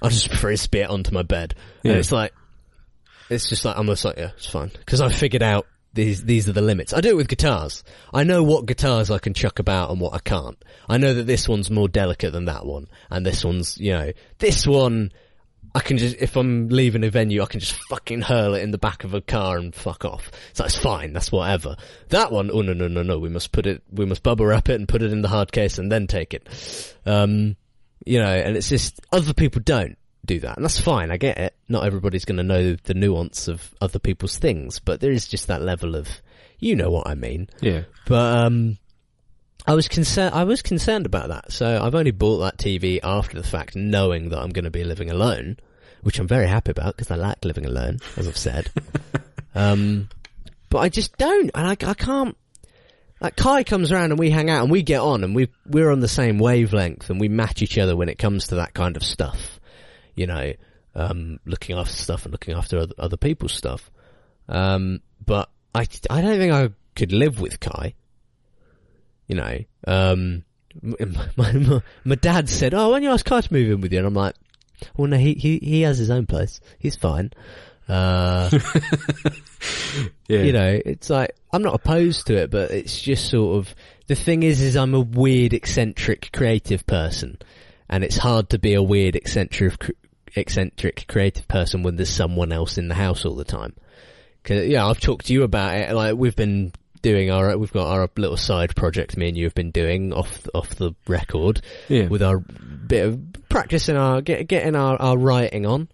i'll 0.00 0.10
just 0.10 0.32
frisbee 0.34 0.80
it 0.80 0.90
onto 0.90 1.12
my 1.12 1.22
bed 1.22 1.54
and 1.84 1.92
Yeah. 1.92 1.98
it's 1.98 2.12
like 2.12 2.32
it's 3.30 3.48
just 3.48 3.64
like 3.64 3.76
i'm 3.76 3.86
just 3.86 4.04
like 4.04 4.16
yeah 4.16 4.30
it's 4.36 4.46
fine 4.46 4.70
because 4.78 5.00
i 5.00 5.08
figured 5.08 5.42
out 5.42 5.66
these 5.94 6.24
these 6.24 6.48
are 6.48 6.54
the 6.54 6.62
limits. 6.62 6.94
I 6.94 7.02
do 7.02 7.10
it 7.10 7.16
with 7.18 7.28
guitars. 7.28 7.84
I 8.14 8.24
know 8.24 8.42
what 8.42 8.64
guitars 8.64 9.10
I 9.10 9.18
can 9.18 9.34
chuck 9.34 9.58
about 9.58 9.90
and 9.90 10.00
what 10.00 10.14
I 10.14 10.20
can't. 10.20 10.56
I 10.88 10.96
know 10.96 11.12
that 11.12 11.24
this 11.26 11.46
one's 11.46 11.70
more 11.70 11.86
delicate 11.86 12.32
than 12.32 12.46
that 12.46 12.64
one, 12.64 12.88
and 13.10 13.26
this 13.26 13.44
one's 13.44 13.76
you 13.76 13.92
know 13.92 14.12
this 14.38 14.66
one. 14.66 15.12
I 15.74 15.80
can 15.80 15.96
just 15.98 16.16
if 16.18 16.36
I'm 16.36 16.68
leaving 16.68 17.04
a 17.04 17.10
venue, 17.10 17.42
I 17.42 17.46
can 17.46 17.60
just 17.60 17.74
fucking 17.88 18.22
hurl 18.22 18.54
it 18.54 18.62
in 18.62 18.72
the 18.72 18.78
back 18.78 19.04
of 19.04 19.14
a 19.14 19.20
car 19.20 19.56
and 19.56 19.74
fuck 19.74 20.04
off. 20.04 20.30
So 20.52 20.64
that's 20.64 20.76
fine. 20.76 21.12
That's 21.12 21.32
whatever. 21.32 21.76
That 22.08 22.30
one, 22.30 22.50
oh 22.52 22.62
no 22.62 22.72
no 22.72 22.88
no 22.88 23.02
no, 23.02 23.18
we 23.18 23.28
must 23.28 23.52
put 23.52 23.66
it, 23.66 23.82
we 23.90 24.04
must 24.04 24.22
bubble 24.22 24.46
wrap 24.46 24.68
it 24.68 24.74
and 24.74 24.88
put 24.88 25.02
it 25.02 25.12
in 25.12 25.22
the 25.22 25.28
hard 25.28 25.50
case 25.50 25.78
and 25.78 25.90
then 25.90 26.06
take 26.06 26.34
it. 26.34 26.48
Um, 27.06 27.56
you 28.04 28.20
know, 28.20 28.28
and 28.28 28.56
it's 28.56 28.68
just 28.68 29.00
other 29.12 29.32
people 29.32 29.62
don't 29.64 29.96
do 30.24 30.40
that, 30.40 30.56
and 30.56 30.64
that's 30.64 30.80
fine. 30.80 31.10
I 31.10 31.16
get 31.16 31.38
it. 31.38 31.54
Not 31.68 31.86
everybody's 31.86 32.24
going 32.24 32.36
to 32.36 32.42
know 32.42 32.76
the 32.84 32.94
nuance 32.94 33.48
of 33.48 33.74
other 33.80 33.98
people's 33.98 34.36
things, 34.38 34.78
but 34.78 35.00
there 35.00 35.12
is 35.12 35.26
just 35.26 35.46
that 35.48 35.62
level 35.62 35.94
of, 35.96 36.08
you 36.58 36.76
know 36.76 36.90
what 36.90 37.08
I 37.08 37.14
mean. 37.14 37.48
Yeah. 37.60 37.82
But 38.06 38.44
um, 38.44 38.78
I 39.66 39.74
was 39.74 39.88
concerned. 39.88 40.34
I 40.34 40.44
was 40.44 40.62
concerned 40.62 41.06
about 41.06 41.28
that, 41.28 41.52
so 41.52 41.80
I've 41.82 41.94
only 41.94 42.10
bought 42.10 42.38
that 42.38 42.58
TV 42.58 42.98
after 43.02 43.40
the 43.40 43.46
fact, 43.46 43.76
knowing 43.76 44.30
that 44.30 44.38
I'm 44.38 44.50
going 44.50 44.64
to 44.64 44.70
be 44.70 44.84
living 44.84 45.10
alone, 45.10 45.56
which 46.02 46.18
I'm 46.18 46.26
very 46.26 46.48
happy 46.48 46.72
about 46.72 46.96
because 46.96 47.10
I 47.10 47.16
like 47.16 47.44
living 47.44 47.66
alone, 47.66 48.00
as 48.16 48.26
I've 48.26 48.36
said. 48.36 48.70
um, 49.54 50.08
but 50.68 50.78
I 50.78 50.88
just 50.88 51.16
don't, 51.16 51.50
and 51.54 51.66
I, 51.66 51.72
I 51.72 51.94
can't. 51.94 52.36
Like 53.20 53.36
Kai 53.36 53.62
comes 53.62 53.92
around 53.92 54.10
and 54.10 54.18
we 54.18 54.30
hang 54.30 54.50
out 54.50 54.62
and 54.62 54.70
we 54.70 54.82
get 54.82 55.00
on 55.00 55.22
and 55.22 55.32
we 55.32 55.48
we're 55.64 55.92
on 55.92 56.00
the 56.00 56.08
same 56.08 56.38
wavelength 56.38 57.08
and 57.08 57.20
we 57.20 57.28
match 57.28 57.62
each 57.62 57.78
other 57.78 57.94
when 57.94 58.08
it 58.08 58.18
comes 58.18 58.48
to 58.48 58.56
that 58.56 58.74
kind 58.74 58.96
of 58.96 59.04
stuff, 59.04 59.60
you 60.16 60.26
know, 60.26 60.54
um, 60.96 61.38
looking 61.46 61.78
after 61.78 61.92
stuff 61.92 62.24
and 62.24 62.32
looking 62.32 62.56
after 62.56 62.78
other, 62.78 62.94
other 62.98 63.16
people's 63.16 63.52
stuff. 63.52 63.92
Um, 64.48 65.02
but 65.24 65.50
I 65.72 65.86
I 66.10 66.20
don't 66.20 66.38
think 66.38 66.52
I 66.52 66.70
could 66.96 67.12
live 67.12 67.40
with 67.40 67.60
Kai. 67.60 67.94
You 69.32 69.36
know, 69.38 69.58
um, 69.86 70.44
my, 71.36 71.52
my, 71.52 71.82
my 72.04 72.14
dad 72.16 72.50
said, 72.50 72.74
"Oh, 72.74 72.90
why 72.90 72.96
don't 72.96 73.04
you 73.04 73.10
ask 73.10 73.24
Kai 73.24 73.40
to 73.40 73.52
move 73.52 73.70
in 73.70 73.80
with 73.80 73.92
you?" 73.92 73.98
And 73.98 74.06
I'm 74.06 74.12
like, 74.12 74.34
"Well, 74.94 75.08
no, 75.08 75.16
he 75.16 75.32
he 75.32 75.58
he 75.58 75.80
has 75.82 75.96
his 75.96 76.10
own 76.10 76.26
place. 76.26 76.60
He's 76.78 76.96
fine." 76.96 77.30
Uh, 77.88 78.50
Yeah. 80.28 80.42
you 80.42 80.52
know, 80.52 80.80
it's 80.84 81.08
like 81.08 81.34
I'm 81.52 81.62
not 81.62 81.74
opposed 81.74 82.26
to 82.26 82.36
it, 82.36 82.50
but 82.50 82.70
it's 82.72 83.00
just 83.00 83.30
sort 83.30 83.56
of 83.58 83.74
the 84.06 84.14
thing 84.14 84.42
is, 84.42 84.60
is 84.60 84.76
I'm 84.76 84.94
a 84.94 85.00
weird, 85.00 85.52
eccentric, 85.54 86.30
creative 86.32 86.86
person, 86.86 87.38
and 87.88 88.02
it's 88.04 88.16
hard 88.16 88.50
to 88.50 88.58
be 88.58 88.74
a 88.74 88.82
weird, 88.82 89.16
eccentric, 89.16 89.94
eccentric, 90.36 91.06
creative 91.08 91.48
person 91.48 91.82
when 91.82 91.96
there's 91.96 92.10
someone 92.10 92.52
else 92.52 92.76
in 92.76 92.88
the 92.88 92.94
house 92.94 93.24
all 93.24 93.34
the 93.34 93.44
time. 93.44 93.74
Cause 94.44 94.66
yeah, 94.66 94.86
I've 94.86 95.00
talked 95.00 95.26
to 95.26 95.32
you 95.32 95.42
about 95.44 95.76
it. 95.76 95.92
Like 95.94 96.16
we've 96.16 96.36
been 96.36 96.72
doing 97.02 97.30
our, 97.30 97.56
we've 97.58 97.72
got 97.72 97.88
our 97.88 98.08
little 98.16 98.36
side 98.36 98.74
project 98.74 99.16
me 99.16 99.28
and 99.28 99.36
you 99.36 99.44
have 99.44 99.54
been 99.54 99.70
doing 99.72 100.12
off 100.12 100.46
off 100.54 100.70
the 100.76 100.92
record 101.06 101.60
Yeah. 101.88 102.06
with 102.06 102.22
our 102.22 102.38
bit 102.38 103.06
of 103.06 103.20
practicing 103.48 103.96
our 103.96 104.22
get, 104.22 104.46
getting 104.46 104.74
our, 104.76 105.00
our 105.00 105.16
writing 105.18 105.66
on. 105.66 105.88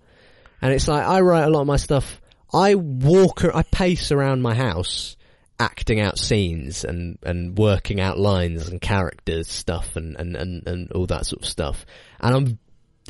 And 0.62 0.72
it's 0.72 0.88
like 0.88 1.06
I 1.06 1.20
write 1.20 1.44
a 1.44 1.50
lot 1.50 1.62
of 1.62 1.66
my 1.66 1.76
stuff. 1.76 2.20
I 2.52 2.74
walk, 2.74 3.44
I 3.44 3.62
pace 3.62 4.10
around 4.12 4.42
my 4.42 4.54
house, 4.54 5.16
acting 5.60 6.00
out 6.00 6.18
scenes 6.18 6.84
and 6.84 7.18
and 7.22 7.58
working 7.58 8.00
out 8.00 8.18
lines 8.18 8.68
and 8.68 8.80
characters 8.80 9.48
stuff 9.48 9.96
and 9.96 10.16
and 10.16 10.36
and, 10.36 10.66
and 10.66 10.92
all 10.92 11.06
that 11.06 11.26
sort 11.26 11.42
of 11.42 11.48
stuff. 11.48 11.84
And 12.20 12.34
I'm 12.34 12.58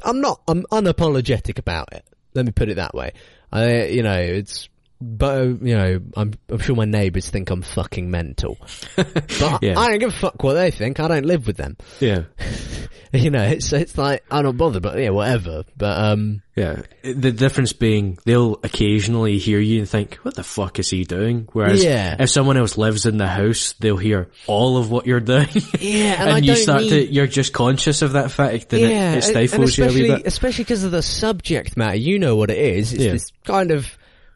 I'm 0.04 0.20
not 0.20 0.40
I'm 0.48 0.64
unapologetic 0.70 1.58
about 1.58 1.92
it. 1.92 2.04
Let 2.34 2.46
me 2.46 2.52
put 2.52 2.68
it 2.68 2.76
that 2.76 2.94
way. 2.94 3.12
I 3.52 3.84
you 3.86 4.02
know 4.02 4.18
it's 4.18 4.68
but 5.00 5.38
uh, 5.38 5.42
you 5.44 5.76
know, 5.76 6.00
I'm 6.16 6.34
I'm 6.48 6.58
sure 6.58 6.74
my 6.76 6.84
neighbours 6.84 7.28
think 7.30 7.50
I'm 7.50 7.62
fucking 7.62 8.10
mental. 8.10 8.58
But 8.96 9.42
I- 9.42 9.58
Yeah. 9.62 9.78
I 9.78 9.88
don't 9.90 9.98
give 10.00 10.10
a 10.10 10.16
fuck 10.16 10.42
what 10.42 10.54
they 10.54 10.70
think. 10.70 11.00
I 11.00 11.08
don't 11.08 11.26
live 11.26 11.46
with 11.46 11.56
them. 11.56 11.76
Yeah. 12.00 12.24
You 13.10 13.30
know, 13.30 13.42
it's 13.42 13.72
it's 13.72 13.96
like 13.96 14.22
I'm 14.30 14.44
not 14.44 14.58
bothered, 14.58 14.82
but 14.82 14.98
yeah, 14.98 15.08
whatever. 15.08 15.64
But 15.78 15.98
um, 15.98 16.42
Yeah. 16.54 16.82
The 17.02 17.32
difference 17.32 17.72
being 17.72 18.18
they'll 18.26 18.60
occasionally 18.62 19.38
hear 19.38 19.58
you 19.60 19.78
and 19.78 19.88
think, 19.88 20.16
what 20.16 20.34
the 20.34 20.42
fuck 20.44 20.78
is 20.78 20.90
he 20.90 21.04
doing? 21.04 21.48
Whereas 21.54 21.82
Yeah. 21.82 22.16
if 22.18 22.28
someone 22.28 22.58
else 22.58 22.76
lives 22.76 23.06
in 23.06 23.16
the 23.16 23.26
house, 23.26 23.72
they'll 23.80 23.96
hear 23.96 24.28
all 24.46 24.76
of 24.76 24.90
what 24.90 25.06
you're 25.06 25.20
doing. 25.20 25.48
yeah, 25.80 26.20
and, 26.22 26.30
I 26.32 26.38
you 26.40 26.54
start 26.54 26.82
need- 26.82 26.90
to, 26.90 27.10
you're 27.10 27.26
just 27.26 27.54
conscious 27.54 28.02
of 28.02 28.12
that 28.12 28.30
fact 28.30 28.74
and 28.74 28.82
yeah, 28.82 28.88
it, 28.88 28.90
it 28.90 28.94
and- 28.94 29.14
and 29.14 29.24
stifles 29.24 29.78
you 29.78 29.84
a 29.86 29.88
bit. 30.18 30.26
especially 30.26 30.64
because 30.64 30.84
of 30.84 30.90
the 30.90 31.02
subject 31.02 31.78
matter. 31.78 31.96
You 31.96 32.18
know 32.18 32.36
what 32.36 32.50
it 32.50 32.58
is. 32.58 32.92
It's 32.92 33.02
Yeah. 33.02 33.12
this 33.12 33.32
kind 33.44 33.70
of 33.70 33.88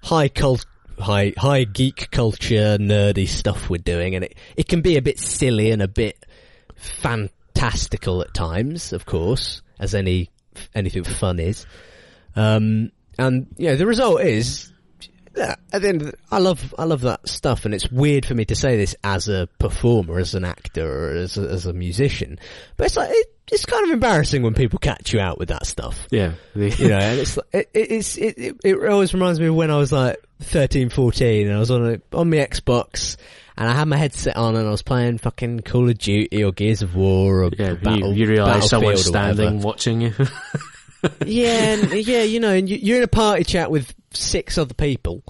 high 0.02 0.28
cult. 0.28 0.66
High, 0.98 1.32
high 1.36 1.64
geek 1.64 2.10
culture, 2.10 2.76
nerdy 2.78 3.26
stuff 3.26 3.70
we're 3.70 3.78
doing, 3.78 4.14
and 4.14 4.24
it, 4.24 4.36
it 4.56 4.68
can 4.68 4.82
be 4.82 4.96
a 4.96 5.02
bit 5.02 5.18
silly 5.18 5.70
and 5.70 5.82
a 5.82 5.88
bit 5.88 6.24
fantastical 6.76 8.20
at 8.20 8.34
times, 8.34 8.92
of 8.92 9.06
course, 9.06 9.62
as 9.80 9.94
any, 9.94 10.28
anything 10.74 11.02
fun 11.02 11.40
is. 11.40 11.66
Um, 12.36 12.92
and 13.18 13.46
yeah, 13.56 13.74
the 13.74 13.86
result 13.86 14.20
is, 14.20 14.71
at 15.36 15.82
the 15.82 15.88
end, 15.88 16.02
of 16.02 16.10
the, 16.10 16.18
I 16.30 16.38
love, 16.38 16.74
I 16.78 16.84
love 16.84 17.00
that 17.02 17.28
stuff, 17.28 17.64
and 17.64 17.74
it's 17.74 17.90
weird 17.90 18.26
for 18.26 18.34
me 18.34 18.44
to 18.46 18.54
say 18.54 18.76
this 18.76 18.94
as 19.02 19.28
a 19.28 19.48
performer, 19.58 20.18
as 20.18 20.34
an 20.34 20.44
actor, 20.44 20.86
or 20.86 21.16
as 21.16 21.38
a, 21.38 21.42
as 21.42 21.66
a 21.66 21.72
musician, 21.72 22.38
but 22.76 22.86
it's 22.86 22.96
like 22.96 23.10
it, 23.10 23.26
it's 23.50 23.66
kind 23.66 23.84
of 23.84 23.90
embarrassing 23.90 24.42
when 24.42 24.54
people 24.54 24.78
catch 24.78 25.12
you 25.12 25.20
out 25.20 25.38
with 25.38 25.48
that 25.48 25.66
stuff. 25.66 26.06
Yeah. 26.10 26.32
You 26.54 26.88
know, 26.88 26.98
and 26.98 27.20
it's 27.20 27.36
like- 27.36 27.46
it, 27.52 27.70
it, 27.74 27.90
it's 27.90 28.16
it, 28.16 28.56
it, 28.64 28.76
always 28.88 29.12
reminds 29.14 29.40
me 29.40 29.46
of 29.46 29.54
when 29.54 29.70
I 29.70 29.76
was 29.78 29.92
like 29.92 30.18
13, 30.40 30.88
14, 30.90 31.46
and 31.48 31.56
I 31.56 31.58
was 31.58 31.70
on 31.70 31.94
a, 31.94 32.16
on 32.16 32.30
my 32.30 32.36
Xbox. 32.36 33.16
And 33.54 33.68
I 33.68 33.74
had 33.74 33.86
my 33.86 33.98
headset 33.98 34.38
on 34.38 34.56
and 34.56 34.66
I 34.66 34.70
was 34.70 34.80
playing 34.80 35.18
fucking 35.18 35.60
Call 35.60 35.86
of 35.90 35.98
Duty 35.98 36.42
or 36.42 36.52
Gears 36.52 36.80
of 36.80 36.96
War 36.96 37.42
or 37.44 37.50
yeah. 37.56 37.74
Battle, 37.74 38.14
you, 38.14 38.24
you 38.24 38.30
realise 38.30 38.70
someone's 38.70 39.10
Battlefield 39.10 39.14
or 39.14 39.20
whatever 39.20 39.34
standing 39.34 39.60
watching 39.62 40.00
you. 40.00 40.14
yeah, 41.26 41.74
and, 41.74 41.92
yeah, 42.06 42.22
you 42.22 42.40
know, 42.40 42.50
and 42.50 42.68
you- 42.68 42.78
you're 42.78 42.96
in 42.98 43.02
a 43.02 43.08
party 43.08 43.44
chat 43.44 43.70
with 43.70 43.94
six 44.16 44.58
other 44.58 44.74
people, 44.74 45.22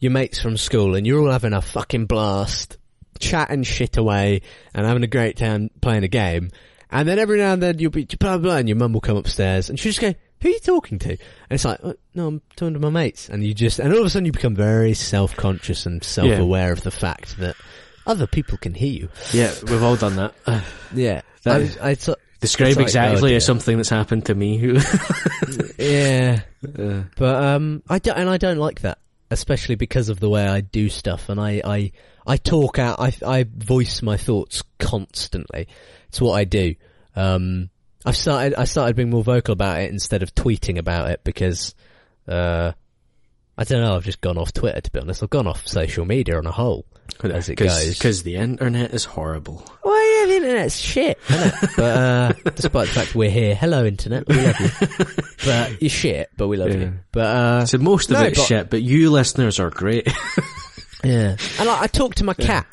your 0.00 0.12
mates 0.12 0.40
from 0.40 0.56
school, 0.56 0.94
and 0.94 1.06
you're 1.06 1.20
all 1.20 1.30
having 1.32 1.52
a 1.52 1.62
fucking 1.62 2.06
blast, 2.06 2.78
chatting 3.20 3.62
shit 3.62 3.96
away, 3.96 4.42
and 4.74 4.86
having 4.86 5.02
a 5.04 5.08
great 5.08 5.36
time 5.36 5.70
playing 5.80 6.04
a 6.04 6.08
game. 6.08 6.50
And 6.90 7.08
then 7.08 7.18
every 7.18 7.38
now 7.38 7.52
and 7.54 7.62
then 7.62 7.78
you'll 7.78 7.90
be 7.90 8.04
blah 8.04 8.36
blah, 8.36 8.38
blah 8.38 8.56
and 8.56 8.68
your 8.68 8.76
mum 8.76 8.92
will 8.92 9.00
come 9.00 9.16
upstairs, 9.16 9.68
and 9.70 9.78
she'll 9.80 9.90
just 9.90 10.00
go, 10.00 10.14
"Who 10.42 10.48
are 10.48 10.52
you 10.52 10.58
talking 10.60 10.98
to?" 11.00 11.10
And 11.10 11.18
it's 11.50 11.64
like, 11.64 11.80
"Oh, 11.82 11.94
"No, 12.14 12.28
I'm 12.28 12.42
talking 12.56 12.74
to 12.74 12.80
my 12.80 12.90
mates." 12.90 13.28
And 13.28 13.42
you 13.44 13.52
just, 13.54 13.78
and 13.80 13.92
all 13.92 14.00
of 14.00 14.06
a 14.06 14.10
sudden 14.10 14.26
you 14.26 14.32
become 14.32 14.54
very 14.54 14.94
self 14.94 15.34
conscious 15.34 15.86
and 15.86 16.04
self 16.04 16.28
aware 16.38 16.72
of 16.72 16.82
the 16.82 16.90
fact 16.92 17.38
that 17.38 17.56
other 18.06 18.26
people 18.26 18.58
can 18.58 18.74
hear 18.74 18.92
you. 18.92 19.08
yeah, 19.32 19.52
we've 19.64 19.82
all 19.82 19.96
done 19.96 20.16
that. 20.16 20.34
Yeah, 20.94 21.22
That 21.42 21.56
I, 21.56 21.58
is- 21.60 21.78
I, 21.78 21.94
thought- 21.96 22.20
describe 22.44 22.76
like, 22.76 22.82
exactly 22.84 23.32
oh, 23.32 23.36
as 23.36 23.44
something 23.44 23.76
that's 23.76 23.88
happened 23.88 24.26
to 24.26 24.34
me. 24.34 24.58
yeah. 25.78 26.42
uh, 26.78 27.02
But 27.16 27.44
um, 27.44 27.82
I 27.88 27.98
don't, 27.98 28.16
and 28.16 28.28
I 28.28 28.36
don't 28.36 28.58
like 28.58 28.82
that, 28.82 28.98
especially 29.30 29.74
because 29.74 30.08
of 30.08 30.20
the 30.20 30.28
way 30.28 30.46
I 30.46 30.60
do 30.60 30.88
stuff, 30.88 31.28
and 31.28 31.40
I 31.40 31.62
I 31.64 31.92
I 32.26 32.36
talk 32.36 32.78
out, 32.78 33.00
I 33.00 33.12
I 33.26 33.44
voice 33.44 34.02
my 34.02 34.16
thoughts 34.16 34.62
constantly. 34.78 35.68
It's 36.08 36.20
what 36.20 36.34
I 36.34 36.44
do. 36.44 36.74
Um, 37.16 37.70
I've 38.04 38.16
started 38.16 38.54
I 38.54 38.64
started 38.64 38.96
being 38.96 39.10
more 39.10 39.24
vocal 39.24 39.52
about 39.52 39.80
it 39.80 39.90
instead 39.90 40.22
of 40.22 40.34
tweeting 40.34 40.78
about 40.78 41.10
it 41.10 41.24
because, 41.24 41.74
uh, 42.28 42.72
I 43.56 43.64
don't 43.64 43.82
know. 43.82 43.96
I've 43.96 44.04
just 44.04 44.20
gone 44.20 44.38
off 44.38 44.52
Twitter 44.52 44.80
to 44.80 44.90
be 44.90 45.00
honest. 45.00 45.22
I've 45.22 45.30
gone 45.30 45.46
off 45.46 45.66
social 45.66 46.04
media 46.04 46.36
on 46.36 46.46
a 46.46 46.52
whole 46.52 46.84
as 47.22 47.48
it 47.48 47.54
goes. 47.56 47.88
Because 47.94 48.22
the 48.22 48.36
internet 48.36 48.92
is 48.92 49.04
horrible. 49.04 49.64
Well, 49.82 50.20
yeah, 50.20 50.26
the 50.26 50.36
internet's 50.36 50.76
shit, 50.78 51.18
isn't 51.30 51.46
it? 51.62 51.70
but 51.76 51.96
uh, 51.96 52.32
despite 52.54 52.88
the 52.88 52.92
fact 52.94 53.14
we're 53.14 53.30
here, 53.30 53.54
hello 53.54 53.84
internet, 53.86 54.26
we 54.28 54.34
love 54.36 54.60
you. 54.60 54.70
But 55.44 55.82
you're 55.82 55.90
shit, 55.90 56.30
but 56.38 56.48
we 56.48 56.56
love 56.56 56.70
Yeah. 56.70 56.76
you. 56.76 56.92
But 57.12 57.26
uh, 57.26 57.66
So 57.66 57.76
most 57.78 58.10
of 58.10 58.16
No, 58.18 58.24
it's 58.24 58.38
but- 58.38 58.46
shit, 58.46 58.70
but 58.70 58.82
you 58.82 59.10
listeners 59.10 59.58
are 59.60 59.70
great. 59.70 60.08
Yeah. 61.04 61.36
And 61.58 61.68
like, 61.68 61.82
I 61.82 61.86
talk 61.86 62.14
to 62.14 62.24
my 62.24 62.32
cat. 62.32 62.66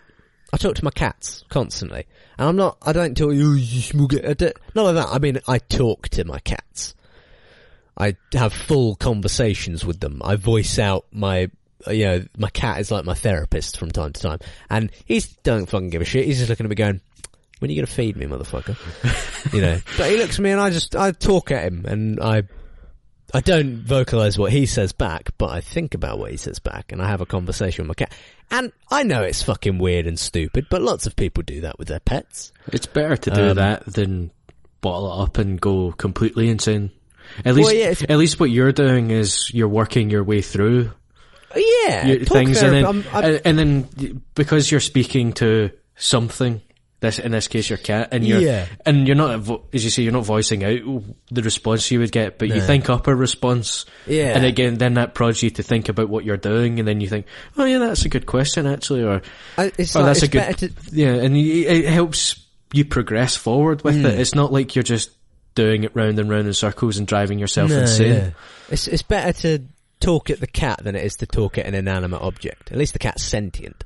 I 0.54 0.58
talk 0.58 0.76
to 0.76 0.86
my 0.86 0.92
cats 0.92 1.44
constantly. 1.50 2.08
And 2.38 2.48
I'm 2.48 2.56
not, 2.56 2.78
I 2.82 2.94
don't 2.94 3.14
tell 3.18 3.34
you, 3.34 3.52
"Oh, 3.52 3.56
you 3.56 3.82
smug 3.82 4.14
it. 4.14 4.24
I 4.26 4.34
don't- 4.36 4.56
Not 4.74 4.84
like 4.84 4.96
that. 4.96 5.08
I 5.10 5.20
mean, 5.20 5.40
I 5.50 5.58
talk 5.58 6.08
to 6.10 6.24
my 6.24 6.40
cats. 6.40 6.96
I 7.98 8.16
have 8.34 8.54
full 8.54 8.96
conversations 8.96 9.84
with 9.86 10.00
them. 10.00 10.22
I 10.24 10.38
voice 10.38 10.80
out 10.80 11.06
my, 11.12 11.50
you 11.88 12.06
know, 12.06 12.24
my 12.38 12.50
cat 12.50 12.80
is 12.80 12.92
like 12.92 13.06
my 13.06 13.14
therapist 13.14 13.78
from 13.78 13.92
time 13.92 14.14
to 14.14 14.22
time. 14.22 14.40
And 14.70 14.92
he's 15.06 15.28
don't 15.44 15.68
fucking 15.68 15.90
give 15.90 16.02
a 16.02 16.06
shit. 16.06 16.26
He's 16.26 16.38
just 16.38 16.50
looking 16.50 16.66
at 16.66 16.70
me 16.70 16.76
going, 16.76 17.02
when 17.60 17.70
are 17.70 17.74
you 17.74 17.80
going 17.80 17.88
to 17.88 17.94
feed 17.94 18.18
me, 18.18 18.26
motherfucker? 18.26 18.76
you 19.54 19.62
know. 19.62 19.80
But 19.98 20.10
he 20.12 20.18
looks 20.18 20.36
at 20.36 20.42
me 20.42 20.52
and 20.52 20.60
I 20.62 20.70
just, 20.70 20.96
I 20.96 21.12
talk 21.12 21.52
at 21.52 21.64
him 21.64 21.86
and 21.86 22.20
I, 22.20 22.44
I 23.34 23.40
don't 23.40 23.78
vocalize 23.78 24.38
what 24.38 24.52
he 24.52 24.66
says 24.66 24.92
back, 24.92 25.30
but 25.38 25.52
I 25.52 25.62
think 25.62 25.94
about 25.94 26.20
what 26.20 26.32
he 26.32 26.38
says 26.38 26.60
back 26.60 26.92
and 26.92 27.02
I 27.02 27.08
have 27.08 27.22
a 27.22 27.26
conversation 27.26 27.84
with 27.84 27.90
my 27.90 28.06
cat. 28.06 28.14
And 28.50 28.74
I 28.90 29.04
know 29.04 29.24
it's 29.24 29.44
fucking 29.44 29.78
weird 29.78 30.06
and 30.08 30.20
stupid, 30.20 30.68
but 30.70 30.82
lots 30.82 31.08
of 31.08 31.16
people 31.16 31.44
do 31.44 31.62
that 31.62 31.80
with 31.80 31.88
their 31.88 32.02
pets. 32.02 32.52
It's 32.74 32.86
better 32.88 33.16
to 33.16 33.30
do 33.30 33.42
Um, 33.52 33.56
that 33.56 33.86
than 33.86 34.32
bottle 34.82 35.14
it 35.14 35.24
up 35.24 35.38
and 35.38 35.62
go 35.62 35.92
completely 35.94 36.50
insane. 36.50 36.92
At 37.46 37.56
least, 37.56 37.66
Well, 37.68 37.76
yeah, 37.76 37.94
at 38.10 38.18
least 38.18 38.40
what 38.40 38.50
you're 38.50 38.74
doing 38.74 39.12
is 39.12 39.50
you're 39.54 39.70
working 39.70 40.10
your 40.10 40.24
way 40.24 40.42
through 40.42 40.92
Yeah, 41.56 42.16
things, 42.26 42.62
and 42.62 42.74
then, 42.74 42.86
I'm- 42.86 43.04
I'm- 43.14 43.40
and, 43.46 43.60
then 43.60 44.22
because 44.36 44.70
you're 44.72 44.80
speaking 44.80 45.34
to 45.34 45.72
something, 45.96 46.62
this 47.00 47.18
in 47.18 47.32
this 47.32 47.48
case 47.48 47.68
your 47.70 47.78
cat, 47.80 48.10
and 48.12 48.24
you're 48.26 48.40
Yeah. 48.40 48.68
and 48.86 49.08
you're 49.08 49.16
not 49.16 49.50
as 49.74 49.84
you 49.84 49.90
say 49.90 50.04
you're 50.04 50.12
not 50.14 50.24
voicing 50.26 50.64
out 50.64 50.80
the 51.32 51.42
response 51.42 51.90
you 51.90 52.00
would 52.00 52.12
get, 52.12 52.38
but 52.38 52.48
you 52.50 52.62
think 52.62 52.90
up 52.92 53.08
a 53.08 53.16
response, 53.16 53.86
Yeah. 54.06 54.36
and 54.36 54.46
again 54.46 54.78
then 54.78 54.94
that 54.96 55.16
prods 55.16 55.42
you 55.42 55.50
to 55.52 55.64
think 55.64 55.90
about 55.90 56.10
what 56.10 56.26
you're 56.26 56.38
doing, 56.38 56.78
and 56.80 56.88
then 56.88 57.02
you 57.02 57.08
think, 57.10 57.26
oh 57.58 57.66
yeah, 57.66 57.80
that's 57.80 58.06
a 58.06 58.10
good 58.10 58.26
question 58.28 58.68
actually, 58.68 59.02
or 59.04 59.22
I- 59.58 59.72
it's 59.80 59.96
oh 59.96 60.00
like, 60.02 60.06
that's 60.08 60.24
it's 60.24 60.28
a 60.36 60.38
good 60.38 60.58
to, 60.60 60.72
yeah, 60.92 61.14
and 61.16 61.36
you, 61.36 61.68
it 61.68 61.86
helps 61.86 62.36
you 62.72 62.86
progress 62.86 63.36
forward 63.36 63.84
with 63.84 64.00
Hmm. 64.00 64.06
it. 64.06 64.20
It's 64.20 64.36
not 64.36 64.54
like 64.54 64.76
you're 64.76 64.84
just 64.84 65.10
doing 65.56 65.84
it 65.84 65.92
round 65.96 66.18
and 66.20 66.30
round 66.30 66.46
in 66.48 66.54
circles 66.54 66.98
and 66.98 67.06
driving 67.08 67.40
yourself 67.40 67.70
No, 67.72 67.80
insane. 67.82 68.14
yeah. 68.14 68.30
It's, 68.70 68.88
it's 68.88 69.02
better 69.02 69.34
to 69.42 69.64
talk 70.02 70.30
at 70.30 70.40
the 70.42 70.48
cat 70.48 70.84
than 70.84 70.96
it 70.96 71.06
is 71.06 71.16
to 71.18 71.26
talk 71.26 71.58
at 71.58 71.66
an 71.66 71.74
inanimate 71.76 72.22
object. 72.22 72.72
At 72.72 72.78
least 72.78 72.94
the 72.94 73.00
cat's 73.00 73.24
sentient. 73.24 73.84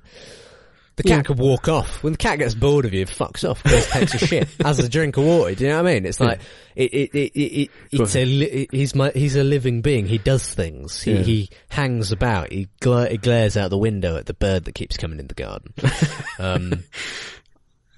The 0.97 1.03
cat 1.03 1.11
Yeah. 1.17 1.21
could 1.23 1.39
walk 1.39 1.67
off. 1.67 2.01
When 2.03 2.13
the 2.13 2.17
cat 2.17 2.39
gets 2.39 2.55
bored 2.55 2.85
of 2.85 2.93
you, 2.93 3.01
it 3.01 3.09
fucks 3.09 3.47
off, 3.47 3.61
goes 3.63 3.85
takes 3.87 4.13
a 4.13 4.17
shit, 4.17 4.47
has 4.63 4.79
a 4.79 4.87
drink 4.87 5.17
of 5.17 5.25
water. 5.25 5.53
Do 5.53 5.65
you 5.65 5.69
know 5.71 5.83
what 5.83 5.89
I 5.89 5.93
mean? 5.95 6.05
It's 6.05 6.21
like 6.21 6.39
it, 6.73 6.93
it, 6.93 7.09
it, 7.13 7.31
it, 7.37 7.39
it 7.41 7.71
it's 7.91 8.15
a 8.15 8.23
li- 8.23 8.67
he's 8.71 8.95
my 8.95 9.11
he's 9.13 9.35
a 9.35 9.43
living 9.43 9.81
being. 9.81 10.05
He 10.07 10.17
does 10.17 10.53
things. 10.53 11.01
He 11.01 11.11
Yeah. 11.15 11.21
he 11.23 11.49
hangs 11.67 12.13
about. 12.13 12.53
He, 12.53 12.69
gla- 12.79 13.09
he 13.09 13.17
glares 13.17 13.57
out 13.57 13.71
the 13.71 13.77
window 13.77 14.15
at 14.15 14.25
the 14.25 14.33
bird 14.33 14.63
that 14.65 14.75
keeps 14.75 14.95
coming 14.95 15.19
in 15.19 15.27
the 15.27 15.33
garden. 15.33 15.73
um, 16.39 16.83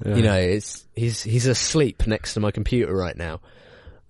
you 0.03 0.23
know, 0.23 0.35
it's 0.35 0.85
he's 0.95 1.21
he's 1.21 1.45
asleep 1.45 2.07
next 2.07 2.33
to 2.33 2.39
my 2.39 2.49
computer 2.49 2.95
right 2.95 3.15
now. 3.17 3.41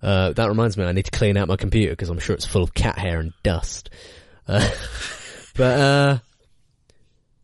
Uh, 0.02 0.32
that 0.32 0.48
reminds 0.48 0.76
me, 0.76 0.84
I 0.84 0.92
need 0.92 1.06
to 1.06 1.10
clean 1.10 1.36
out 1.36 1.48
my 1.48 1.56
computer 1.56 1.92
because 1.92 2.08
I'm 2.08 2.18
sure 2.18 2.34
it's 2.34 2.46
full 2.46 2.62
of 2.62 2.74
cat 2.74 2.98
hair 2.98 3.20
and 3.20 3.32
dust. 3.42 3.90
Uh, 4.46 4.68
but 5.56 5.80
uh, 5.80 6.18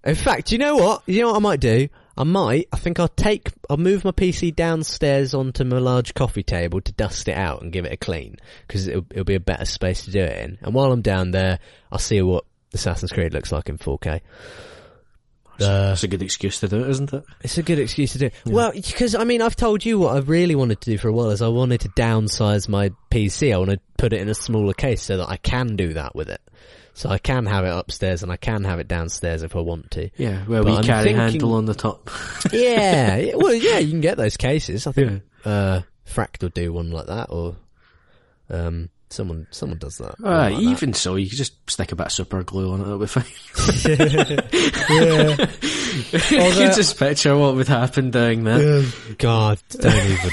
in 0.04 0.14
fact, 0.14 0.52
you 0.52 0.58
know 0.58 0.76
what? 0.76 1.02
You 1.06 1.22
know 1.22 1.28
what 1.28 1.36
I 1.36 1.40
might 1.40 1.60
do? 1.60 1.88
I 2.16 2.22
might. 2.22 2.68
I 2.72 2.76
think 2.76 3.00
I'll 3.00 3.08
take. 3.08 3.50
I'll 3.68 3.76
move 3.76 4.04
my 4.04 4.12
PC 4.12 4.54
downstairs 4.54 5.34
onto 5.34 5.64
my 5.64 5.78
large 5.78 6.14
coffee 6.14 6.44
table 6.44 6.80
to 6.80 6.92
dust 6.92 7.26
it 7.26 7.36
out 7.36 7.62
and 7.62 7.72
give 7.72 7.84
it 7.84 7.92
a 7.92 7.96
clean 7.96 8.36
because 8.66 8.86
it'll, 8.86 9.06
it'll 9.10 9.24
be 9.24 9.34
a 9.34 9.40
better 9.40 9.64
space 9.64 10.04
to 10.04 10.12
do 10.12 10.20
it 10.20 10.38
in. 10.38 10.58
And 10.62 10.74
while 10.74 10.92
I'm 10.92 11.02
down 11.02 11.32
there, 11.32 11.58
I'll 11.90 11.98
see 11.98 12.22
what 12.22 12.44
Assassin's 12.72 13.12
Creed 13.12 13.34
looks 13.34 13.50
like 13.50 13.68
in 13.68 13.78
4K. 13.78 14.20
Uh, 15.60 15.88
That's 15.90 16.02
a 16.04 16.08
good 16.08 16.22
excuse 16.22 16.60
to 16.60 16.68
do 16.68 16.82
it, 16.84 16.90
isn't 16.90 17.12
it? 17.12 17.24
it's 17.42 17.58
a 17.58 17.62
good 17.62 17.78
excuse 17.78 18.12
to 18.12 18.18
do. 18.18 18.26
it. 18.26 18.34
Well, 18.46 18.72
because 18.72 19.14
I 19.14 19.24
mean, 19.24 19.40
I've 19.42 19.56
told 19.56 19.84
you 19.84 19.98
what 19.98 20.16
I 20.16 20.18
really 20.20 20.54
wanted 20.54 20.80
to 20.80 20.90
do 20.90 20.98
for 20.98 21.08
a 21.08 21.12
while 21.12 21.30
is 21.30 21.42
I 21.42 21.48
wanted 21.48 21.80
to 21.82 21.88
downsize 21.90 22.68
my 22.68 22.90
PC. 23.10 23.54
I 23.54 23.58
want 23.58 23.70
to 23.70 23.80
put 23.98 24.12
it 24.12 24.20
in 24.20 24.28
a 24.28 24.34
smaller 24.34 24.72
case 24.74 25.02
so 25.02 25.16
that 25.18 25.28
I 25.28 25.36
can 25.36 25.76
do 25.76 25.92
that 25.94 26.14
with 26.16 26.28
it. 26.28 26.40
So 26.96 27.08
I 27.08 27.18
can 27.18 27.46
have 27.46 27.64
it 27.64 27.70
upstairs 27.74 28.22
and 28.22 28.30
I 28.30 28.36
can 28.36 28.62
have 28.64 28.78
it 28.78 28.86
downstairs 28.86 29.42
if 29.42 29.56
I 29.56 29.60
want 29.60 29.90
to. 29.92 30.10
Yeah, 30.16 30.44
well, 30.46 30.62
But 30.62 30.70
we 30.70 30.76
I'm 30.78 30.84
carry 30.84 31.04
thinking- 31.04 31.20
handle 31.20 31.54
on 31.54 31.64
the 31.66 31.74
top. 31.74 32.08
yeah, 32.52 33.16
yeah, 33.16 33.32
well, 33.36 33.52
yeah, 33.54 33.78
you 33.78 33.90
can 33.90 34.00
get 34.00 34.16
those 34.16 34.36
cases. 34.36 34.86
I 34.86 34.92
think 34.92 35.22
uh, 35.44 35.80
Fractal 36.08 36.54
do 36.54 36.72
one 36.72 36.90
like 36.92 37.06
that, 37.06 37.30
or 37.30 37.56
um, 38.50 38.90
someone 39.14 39.46
someone 39.50 39.78
does 39.78 39.98
that. 39.98 40.14
Ah, 40.22 40.44
One 40.44 40.52
like 40.52 40.54
that. 40.54 40.60
even 40.70 40.92
so, 40.94 41.14
you 41.16 41.28
could 41.28 41.38
just 41.38 41.54
stick 41.70 41.92
a 41.92 41.96
bit 41.96 42.06
of 42.06 42.12
super 42.12 42.42
glue 42.42 42.72
on 42.72 42.80
it, 42.80 42.84
it'll 42.84 42.98
be 42.98 43.06
fine. 43.06 43.24
yeah. 44.90 45.46
you 46.68 46.74
just 46.74 46.98
picture 46.98 47.36
what 47.36 47.54
would 47.54 47.68
happen 47.68 48.10
doing 48.10 48.44
that. 48.44 49.16
God, 49.18 49.58
don't 49.70 49.94
even. 49.94 50.30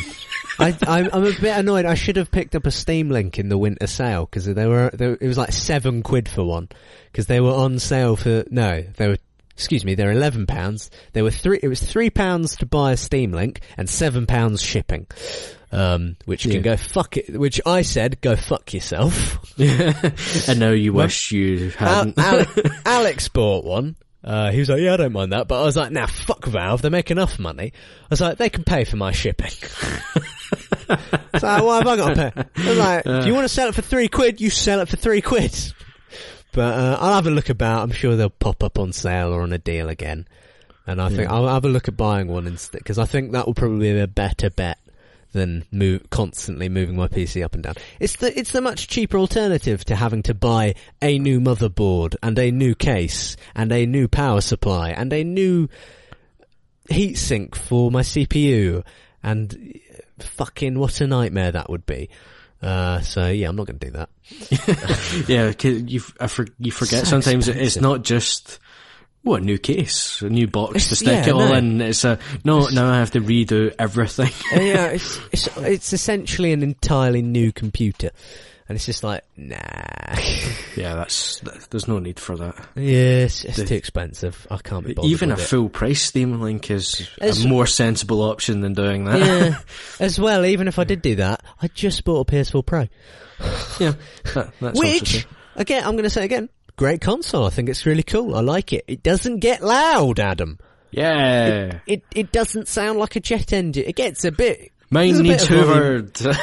I, 0.59 0.77
I'm, 0.87 1.09
I'm 1.13 1.23
a 1.25 1.31
bit 1.31 1.57
annoyed. 1.57 1.85
I 1.85 1.95
should 1.95 2.17
have 2.17 2.29
picked 2.31 2.55
up 2.55 2.65
a 2.67 2.71
Steam 2.71 3.09
Link 3.09 3.39
in 3.39 3.49
the 3.49 3.57
winter 3.57 3.87
sale 3.87 4.25
because 4.25 4.45
they 4.45 4.67
were, 4.67 4.91
they 4.93 5.07
were, 5.07 5.17
it 5.19 5.27
was 5.27 5.37
like 5.37 5.51
seven 5.51 6.03
quid 6.03 6.29
for 6.29 6.43
one 6.43 6.69
because 7.11 7.25
they 7.27 7.39
were 7.39 7.53
on 7.53 7.79
sale 7.79 8.15
for 8.15 8.43
no, 8.49 8.81
they 8.97 9.07
were. 9.07 9.17
Excuse 9.53 9.83
me, 9.85 9.95
they're 9.95 10.11
eleven 10.11 10.45
pounds. 10.47 10.89
They 11.13 11.21
were 11.21 11.31
three. 11.31 11.59
It 11.61 11.67
was 11.67 11.81
three 11.81 12.09
pounds 12.09 12.55
to 12.57 12.65
buy 12.65 12.93
a 12.93 12.97
Steam 12.97 13.31
Link 13.31 13.61
and 13.77 13.89
seven 13.89 14.25
pounds 14.25 14.61
shipping. 14.61 15.07
Um, 15.73 16.17
which 16.25 16.45
Yeah. 16.45 16.53
can 16.55 16.61
go 16.63 16.75
fuck 16.77 17.15
it. 17.17 17.37
Which 17.39 17.61
I 17.65 17.83
said, 17.83 18.19
go 18.19 18.35
fuck 18.35 18.73
yourself. 18.73 19.39
I 19.59 20.53
know 20.55 20.71
you 20.73 20.91
wish 20.93 21.31
you 21.31 21.69
hadn't. 21.69 22.17
Al- 22.17 22.45
Alex 22.85 23.29
bought 23.29 23.63
one. 23.63 23.95
Uh, 24.23 24.51
he 24.51 24.59
was 24.59 24.69
like, 24.69 24.81
yeah, 24.81 24.93
I 24.93 24.97
don't 24.97 25.13
mind 25.13 25.31
that. 25.31 25.47
But 25.47 25.61
I 25.61 25.65
was 25.65 25.77
like, 25.77 25.91
nah, 25.91 26.05
fuck 26.07 26.45
Valve. 26.45 26.81
They 26.81 26.89
make 26.89 27.09
enough 27.09 27.39
money. 27.39 27.71
I 28.03 28.07
was 28.09 28.19
like, 28.21 28.37
they 28.37 28.49
can 28.49 28.63
pay 28.65 28.83
for 28.83 28.97
my 28.97 29.11
shipping. 29.13 29.49
so 31.39 31.65
why 31.65 31.77
have 31.77 31.87
I 31.87 31.95
got 31.95 32.15
to 32.15 32.31
pay? 32.31 32.43
I 32.63 32.69
was 32.69 32.77
like, 32.77 33.03
if 33.05 33.25
you 33.25 33.33
want 33.33 33.45
to 33.45 33.49
sell 33.53 33.69
it 33.69 33.75
for 33.75 33.81
three 33.81 34.07
quid, 34.09 34.41
you 34.41 34.49
sell 34.49 34.79
it 34.81 34.89
for 34.89 34.97
three 34.97 35.21
quid. 35.21 35.55
But, 36.53 36.77
uh, 36.77 36.97
I'll 36.99 37.13
have 37.13 37.27
a 37.27 37.31
look 37.31 37.49
about. 37.49 37.83
I'm 37.83 37.91
sure 37.91 38.15
they'll 38.15 38.29
pop 38.29 38.63
up 38.63 38.77
on 38.77 38.93
sale 38.93 39.33
or 39.33 39.41
on 39.41 39.53
a 39.53 39.57
deal 39.57 39.89
again. 39.89 40.27
And 40.87 41.01
I 41.01 41.09
think 41.09 41.29
I'll 41.29 41.47
have 41.47 41.63
a 41.63 41.69
look 41.69 41.87
at 41.87 41.95
buying 41.95 42.27
one 42.27 42.47
instead, 42.47 42.79
because 42.79 42.97
I 42.97 43.05
think 43.05 43.31
that 43.31 43.45
will 43.45 43.53
probably 43.53 43.93
be 43.93 43.99
a 43.99 44.07
better 44.07 44.49
bet 44.49 44.79
than 45.31 45.63
move, 45.71 46.09
constantly 46.09 46.69
moving 46.69 46.95
my 46.95 47.07
PC 47.07 47.43
up 47.43 47.53
and 47.53 47.63
down. 47.63 47.75
It's 47.99 48.17
the, 48.17 48.37
it's 48.37 48.51
the 48.51 48.61
much 48.61 48.87
cheaper 48.87 49.17
alternative 49.17 49.85
to 49.85 49.95
having 49.95 50.23
to 50.23 50.33
buy 50.33 50.75
a 51.01 51.19
new 51.19 51.39
motherboard 51.39 52.15
and 52.21 52.37
a 52.37 52.51
new 52.51 52.75
case 52.75 53.37
and 53.55 53.71
a 53.71 53.85
new 53.85 54.07
power 54.07 54.41
supply 54.41 54.89
and 54.89 55.13
a 55.13 55.23
new 55.23 55.69
heatsink 56.89 57.55
for 57.55 57.91
my 57.91 58.01
CPU 58.01 58.83
and 59.23 59.79
fucking 60.19 60.77
what 60.77 60.99
a 60.99 61.07
nightmare 61.07 61.51
that 61.51 61.69
would 61.69 61.85
be. 61.85 62.09
Uh, 62.61 63.01
so 63.01 63.27
yeah, 63.27 63.49
I'm 63.49 63.55
not 63.55 63.67
going 63.67 63.79
to 63.79 63.85
do 63.87 63.91
that. 63.93 64.09
yeah, 65.27 65.51
'cause 65.53 65.81
you 65.91 66.01
I 66.19 66.27
for, 66.27 66.45
you 66.59 66.71
forget 66.71 67.05
So 67.05 67.09
sometimes 67.19 67.47
it's 67.47 67.81
not 67.81 68.03
just 68.03 68.59
what 69.23 69.41
a 69.41 69.45
new 69.45 69.57
case, 69.57 70.21
a 70.21 70.29
new 70.29 70.47
box 70.47 70.71
It's- 70.75 70.89
to 70.89 70.95
stick 70.95 71.07
yeah, 71.25 71.27
it 71.27 71.31
all 71.33 71.49
no. 71.49 71.53
in. 71.55 71.81
It's 71.81 72.03
a 72.03 72.19
no. 72.43 72.67
Now 72.69 72.91
I 72.91 72.99
have 72.99 73.11
to 73.11 73.21
redo 73.21 73.73
everything. 73.79 74.29
Yeah, 74.53 74.87
it's, 74.93 75.19
it's 75.31 75.57
it's 75.57 75.93
essentially 75.93 76.51
an 76.53 76.61
entirely 76.63 77.21
new 77.23 77.51
computer, 77.51 78.11
and 78.71 78.77
it's 78.77 78.85
just 78.85 79.03
like 79.03 79.25
nah. 79.35 79.57
yeah, 80.77 80.95
that's 80.95 81.41
that, 81.41 81.67
there's 81.71 81.89
no 81.89 81.99
need 81.99 82.17
for 82.21 82.37
that. 82.37 82.55
yes, 82.75 83.43
it's 83.43 83.57
The- 83.57 83.65
too 83.65 83.75
expensive. 83.75 84.47
I 84.49 84.57
can't 84.57 84.85
be 84.85 84.93
bothered. 84.93 85.11
Even 85.11 85.31
a 85.31 85.33
it. 85.33 85.39
full 85.41 85.67
price 85.67 86.01
Steam 86.01 86.39
Link 86.39 86.71
is 86.71 87.01
It's- 87.17 87.43
a 87.43 87.47
more 87.49 87.67
sensible 87.67 88.21
option 88.21 88.61
than 88.61 88.73
doing 88.73 89.03
that. 89.05 89.19
yeah. 89.19 89.59
As 89.99 90.17
well, 90.17 90.45
even 90.45 90.69
if 90.69 90.79
I 90.79 90.85
did 90.85 91.01
do 91.01 91.15
that, 91.17 91.43
I 91.61 91.67
just 91.67 92.05
bought 92.05 92.29
a 92.29 92.31
PS4 92.31 92.65
Pro, 92.65 92.87
yeah, 93.79 93.93
that, 94.35 94.53
that's 94.61 94.79
which 94.79 95.27
again, 95.57 95.83
I'm 95.83 95.91
going 95.93 96.03
to 96.03 96.09
say 96.09 96.23
again, 96.23 96.47
great 96.77 97.01
console. 97.01 97.45
I 97.45 97.49
think 97.49 97.67
it's 97.67 97.85
really 97.85 98.03
cool. 98.03 98.35
I 98.35 98.39
like 98.39 98.71
it. 98.71 98.85
It 98.87 99.03
doesn't 99.03 99.39
get 99.39 99.61
loud, 99.61 100.19
Adam. 100.21 100.59
yeah. 100.91 101.79
It 101.87 102.03
it 102.15 102.31
doesn't 102.31 102.67
sound 102.69 102.99
like 102.99 103.15
a 103.17 103.19
jet 103.19 103.51
engine. 103.51 103.83
It 103.85 103.95
gets 103.97 104.23
a 104.25 104.31
bit. 104.31 104.71
There's 104.91 105.19
a 105.19 105.23
bit 105.23 105.29
needs 105.29 105.43
of 105.43 105.49
hoovered. 105.49 106.37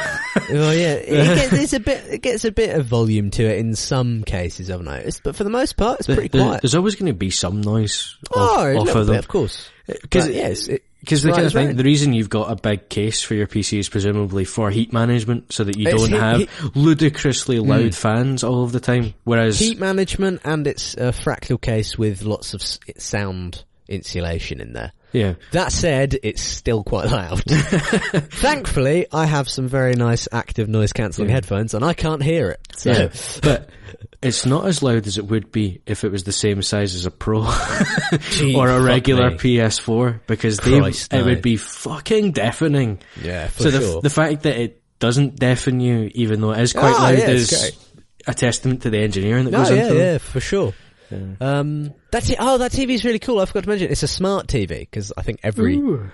Oh 0.51 0.71
yeah, 0.71 0.93
it 0.93 1.07
gets, 1.35 1.49
there's 1.51 1.73
a 1.73 1.79
bit. 1.79 2.03
It 2.09 2.21
gets 2.21 2.45
a 2.45 2.51
bit 2.51 2.75
of 2.75 2.85
volume 2.85 3.29
to 3.31 3.43
it 3.43 3.59
in 3.59 3.75
some 3.75 4.23
cases. 4.23 4.71
I've 4.71 4.81
noticed, 4.81 5.21
but 5.23 5.35
for 5.35 5.43
the 5.43 5.49
most 5.49 5.77
part, 5.77 5.99
it's 5.99 6.07
pretty 6.07 6.27
There- 6.29 6.41
quiet. 6.43 6.61
There's 6.61 6.75
always 6.75 6.95
going 6.95 7.11
to 7.11 7.17
be 7.17 7.29
some 7.29 7.61
noise 7.61 8.17
off, 8.31 8.57
Oh, 8.59 8.65
a 8.67 8.77
off 8.79 8.87
of 8.95 9.05
them. 9.07 9.15
bit, 9.15 9.19
of 9.19 9.27
course. 9.27 9.69
Uh, 9.87 9.93
because 10.01 10.29
yes, 10.29 10.67
it, 10.67 10.83
Because 10.99 11.21
the 11.23 11.31
kind 11.31 11.45
of 11.45 11.53
thing, 11.53 11.75
the 11.75 11.83
reason 11.83 12.13
you've 12.13 12.29
got 12.29 12.51
a 12.51 12.55
big 12.55 12.89
case 12.89 13.21
for 13.21 13.33
your 13.35 13.47
PC 13.47 13.79
is 13.79 13.87
presumably 13.89 14.45
for 14.45 14.69
heat 14.71 14.91
management, 14.93 15.51
so 15.53 15.63
that 15.63 15.77
you 15.77 15.87
It's 15.87 16.01
don't 16.01 16.09
heat- 16.11 16.19
have 16.19 16.37
heat- 16.39 16.75
ludicrously 16.75 17.59
loud 17.59 17.83
hmm. 17.83 17.89
fans 17.89 18.43
all 18.43 18.63
of 18.63 18.71
the 18.71 18.79
time. 18.79 19.13
Whereas, 19.25 19.59
heat 19.59 19.79
management 19.79 20.41
and 20.43 20.65
it's 20.67 20.95
a 20.95 21.11
fractal 21.11 21.59
case 21.61 21.97
with 21.97 22.23
lots 22.23 22.53
of 22.53 22.61
sound 22.97 23.63
insulation 23.87 24.59
in 24.61 24.73
there. 24.73 24.91
Yeah, 25.11 25.33
That 25.51 25.71
said, 25.71 26.17
it's 26.23 26.41
still 26.41 26.83
quite 26.83 27.09
loud. 27.09 27.41
Thankfully, 27.47 29.07
I 29.11 29.25
have 29.25 29.49
some 29.49 29.67
very 29.67 29.95
nice 29.95 30.27
active 30.31 30.67
noise 30.69 30.93
cancelling 30.93 31.29
Yeah. 31.29 31.35
headphones 31.35 31.73
and 31.73 31.83
I 31.83 31.93
can't 31.93 32.23
hear 32.23 32.49
it. 32.49 32.59
So, 32.77 32.91
yeah, 32.91 33.09
but 33.43 33.69
it's 34.21 34.45
not 34.45 34.65
as 34.67 34.83
loud 34.83 35.07
as 35.07 35.17
it 35.17 35.25
would 35.25 35.51
be 35.51 35.81
if 35.85 36.03
it 36.03 36.11
was 36.11 36.23
the 36.23 36.31
same 36.31 36.61
size 36.61 36.95
as 36.95 37.05
a 37.05 37.11
Pro 37.11 37.39
or 38.55 38.69
a 38.69 38.81
regular. 38.81 39.31
PS4, 39.31 40.19
because 40.27 40.57
they, 40.57 40.77
it 40.77 41.25
would 41.25 41.41
be 41.41 41.57
fucking 41.57 42.31
deafening. 42.31 42.99
yeah, 43.21 43.47
for 43.47 43.63
so 43.63 43.71
the 43.71 43.79
sure. 43.81 44.01
the 44.01 44.09
fact 44.09 44.43
that 44.43 44.57
it 44.57 44.81
doesn't 44.99 45.37
deafen 45.37 45.79
you, 45.79 46.11
even 46.13 46.41
though 46.41 46.51
it 46.51 46.59
is 46.61 46.73
quite 46.73 46.93
Ah, 46.95 47.03
loud, 47.03 47.17
yeah, 47.17 47.29
is 47.29 47.77
a 48.27 48.33
testament 48.33 48.81
to 48.83 48.89
the 48.89 48.99
engineering 48.99 49.45
that 49.45 49.51
no, 49.51 49.59
goes 49.59 49.71
yeah, 49.71 49.83
into 49.83 49.95
yeah, 49.95 50.17
for 50.17 50.39
sure. 50.39 50.73
Um, 51.39 51.93
that's 52.11 52.29
it. 52.29 52.37
Oh, 52.39 52.57
that 52.59 52.71
TV 52.71 52.91
is 52.91 53.05
really 53.05 53.19
cool. 53.19 53.39
I 53.39 53.45
forgot 53.45 53.63
to 53.63 53.69
mention 53.69 53.91
it's 53.91 54.03
a 54.03 54.07
smart 54.07 54.47
TV 54.47 54.79
because 54.79 55.11
I 55.17 55.21
think 55.21 55.39
every 55.43 55.77
Ooh. 55.77 56.09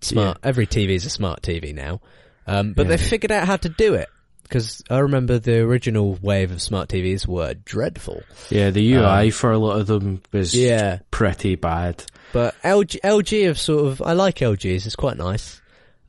smart 0.00 0.38
every 0.42 0.66
TV 0.66 0.90
is 0.90 1.06
a 1.06 1.10
smart 1.10 1.42
TV 1.42 1.74
now. 1.74 2.00
Um, 2.46 2.72
but 2.72 2.88
they 2.88 2.96
figured 2.98 3.30
out 3.32 3.46
how 3.46 3.56
to 3.56 3.68
do 3.68 3.94
it 3.94 4.08
because 4.42 4.82
I 4.90 4.98
remember 4.98 5.38
the 5.38 5.58
original 5.60 6.18
wave 6.20 6.50
of 6.50 6.60
smart 6.60 6.88
TVs 6.88 7.26
were 7.26 7.54
dreadful. 7.54 8.22
Yeah, 8.50 8.70
the 8.70 8.94
UI 8.94 9.30
for 9.30 9.52
a 9.52 9.58
lot 9.58 9.80
of 9.80 9.86
them 9.86 10.22
was 10.32 10.54
Um, 10.54 10.60
Yeah. 10.60 10.98
pretty 11.10 11.54
bad. 11.54 12.04
But 12.32 12.54
LG, 12.62 12.98
LG 13.04 13.46
have 13.46 13.58
sort 13.58 13.86
of, 13.86 14.02
I 14.02 14.12
like 14.14 14.36
LG's, 14.36 14.86
it's 14.86 14.96
quite 14.96 15.16
nice. 15.18 15.60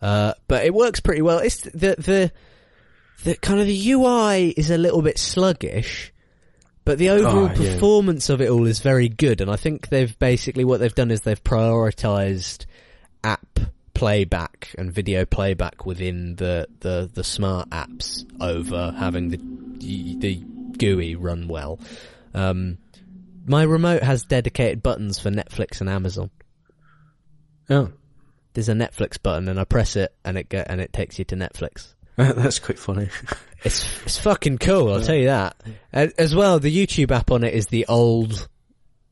Uh, 0.01 0.33
but 0.47 0.65
it 0.65 0.73
works 0.73 0.99
pretty 1.01 1.21
well. 1.21 1.39
It's 1.39 1.61
the, 1.61 1.95
the, 1.97 2.31
the 3.23 3.35
kind 3.35 3.59
of 3.61 3.67
the 3.67 3.91
UI 3.91 4.49
is 4.49 4.71
a 4.71 4.77
little 4.77 5.01
bit 5.01 5.17
sluggish, 5.19 6.12
but 6.85 6.97
the 6.97 7.09
overall 7.09 7.49
Oh, 7.49 7.53
yeah. 7.61 7.73
performance 7.73 8.29
of 8.29 8.41
it 8.41 8.49
all 8.49 8.65
is 8.67 8.79
very 8.79 9.09
good. 9.09 9.41
And 9.41 9.49
I 9.49 9.55
think 9.55 9.89
they've 9.89 10.17
basically, 10.19 10.65
what 10.65 10.79
they've 10.79 10.93
done 10.93 11.11
is 11.11 11.21
they've 11.21 11.43
prioritized 11.43 12.65
app 13.23 13.59
playback 13.93 14.73
and 14.77 14.91
video 14.91 15.23
playback 15.25 15.85
within 15.85 16.35
the, 16.35 16.67
the, 16.81 17.09
the 17.13 17.23
smart 17.23 17.69
apps 17.69 18.25
over 18.41 18.91
having 18.97 19.29
the, 19.29 19.37
the 20.17 20.35
GUI 20.77 21.15
run 21.15 21.47
well. 21.47 21.79
Um, 22.33 22.79
my 23.45 23.63
remote 23.63 24.03
has 24.03 24.23
dedicated 24.23 24.81
buttons 24.83 25.19
for 25.19 25.29
Netflix 25.29 25.79
and 25.81 25.89
Amazon. 25.89 26.31
Oh, 27.69 27.91
There's 28.53 28.69
a 28.69 28.73
Netflix 28.73 29.21
button, 29.21 29.47
and 29.47 29.59
I 29.59 29.63
press 29.63 29.95
it, 29.95 30.13
and 30.25 30.37
it 30.37 30.49
get, 30.49 30.67
and 30.69 30.81
it 30.81 30.91
takes 30.93 31.17
you 31.19 31.25
to 31.25 31.35
Netflix. 31.35 31.93
that's 32.17 32.59
quite 32.59 32.79
funny. 32.79 33.09
It's 33.65 33.87
it's 34.03 34.17
fucking 34.17 34.57
cool. 34.57 34.91
I'll 34.93 34.99
tell 35.01 35.15
you 35.15 35.27
that. 35.27 35.55
As 35.93 36.35
well, 36.35 36.59
the 36.59 36.69
YouTube 36.69 37.11
app 37.11 37.31
on 37.31 37.45
it 37.45 37.53
is 37.53 37.67
the 37.67 37.85
old, 37.87 38.49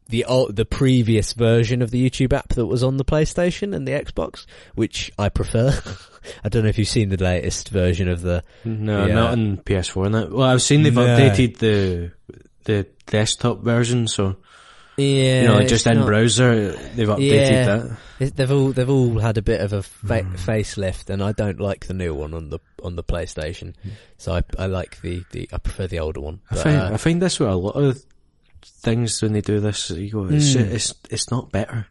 the 0.09 0.25
old, 0.25 0.57
the 0.57 0.65
previous 0.65 1.31
version 1.31 1.81
of 1.81 1.89
the 1.89 2.09
YouTube 2.09 2.33
app 2.33 2.49
that 2.55 2.65
was 2.65 2.83
on 2.83 2.97
the 2.97 3.05
PlayStation 3.05 3.73
and 3.73 3.87
the 3.87 3.93
Xbox, 3.93 4.45
which 4.75 5.09
I 5.17 5.29
prefer. 5.29 5.71
I 6.43 6.49
don't 6.49 6.63
know 6.63 6.67
if 6.69 6.77
you've 6.77 6.89
seen 6.89 7.07
the 7.07 7.15
latest 7.15 7.69
version 7.69 8.09
of 8.09 8.23
the. 8.23 8.43
No, 8.65 9.05
Yeah. 9.05 9.13
not 9.15 9.29
uh, 9.29 9.31
on 9.31 9.57
PS4. 9.59 10.05
And. 10.07 10.33
Well, 10.33 10.49
I've 10.49 10.61
seen 10.61 10.83
they've 10.83 10.93
No. 10.93 11.05
updated 11.05 11.57
the 11.59 12.11
the 12.65 12.87
desktop 13.05 13.61
version, 13.61 14.05
so 14.09 14.35
Yeah, 14.97 15.41
you 15.43 15.47
know, 15.47 15.63
just 15.65 15.87
in 15.87 15.97
not- 15.97 16.05
browser 16.05 16.73
they've 16.95 17.07
updated 17.07 17.51
Yeah. 17.51 17.65
that. 18.19 18.35
They've 18.35 18.51
all 18.51 18.71
they've 18.71 18.89
all 18.89 19.17
had 19.19 19.37
a 19.37 19.41
bit 19.41 19.61
of 19.61 19.73
a 19.73 19.81
fa- 19.81 20.23
Hmm. 20.23 20.35
facelift, 20.35 21.09
and 21.09 21.23
I 21.23 21.31
don't 21.31 21.59
like 21.59 21.87
the 21.87 21.93
new 21.93 22.13
one 22.13 22.33
on 22.33 22.49
the 22.49 22.59
on 22.83 22.95
the 22.95 23.03
PlayStation. 23.03 23.73
So 24.17 24.33
I 24.33 24.43
I 24.59 24.67
like 24.67 25.01
the, 25.01 25.23
the 25.31 25.49
I 25.51 25.57
prefer 25.57 25.87
the 25.87 25.99
older 25.99 26.19
one. 26.21 26.41
I 26.51 26.55
But, 26.55 26.63
find 26.63 26.77
uh, 26.77 26.89
I 26.93 26.97
find 26.97 27.21
this 27.21 27.39
with 27.39 27.49
a 27.49 27.55
lot 27.55 27.75
of 27.75 28.03
things 28.63 29.21
when 29.21 29.33
they 29.33 29.41
do 29.41 29.59
this. 29.59 29.89
You 29.89 30.11
go, 30.11 30.25
it's 30.25 30.53
Mm. 30.55 30.71
it's 30.71 30.93
it's 31.09 31.31
not 31.31 31.51
better. 31.51 31.87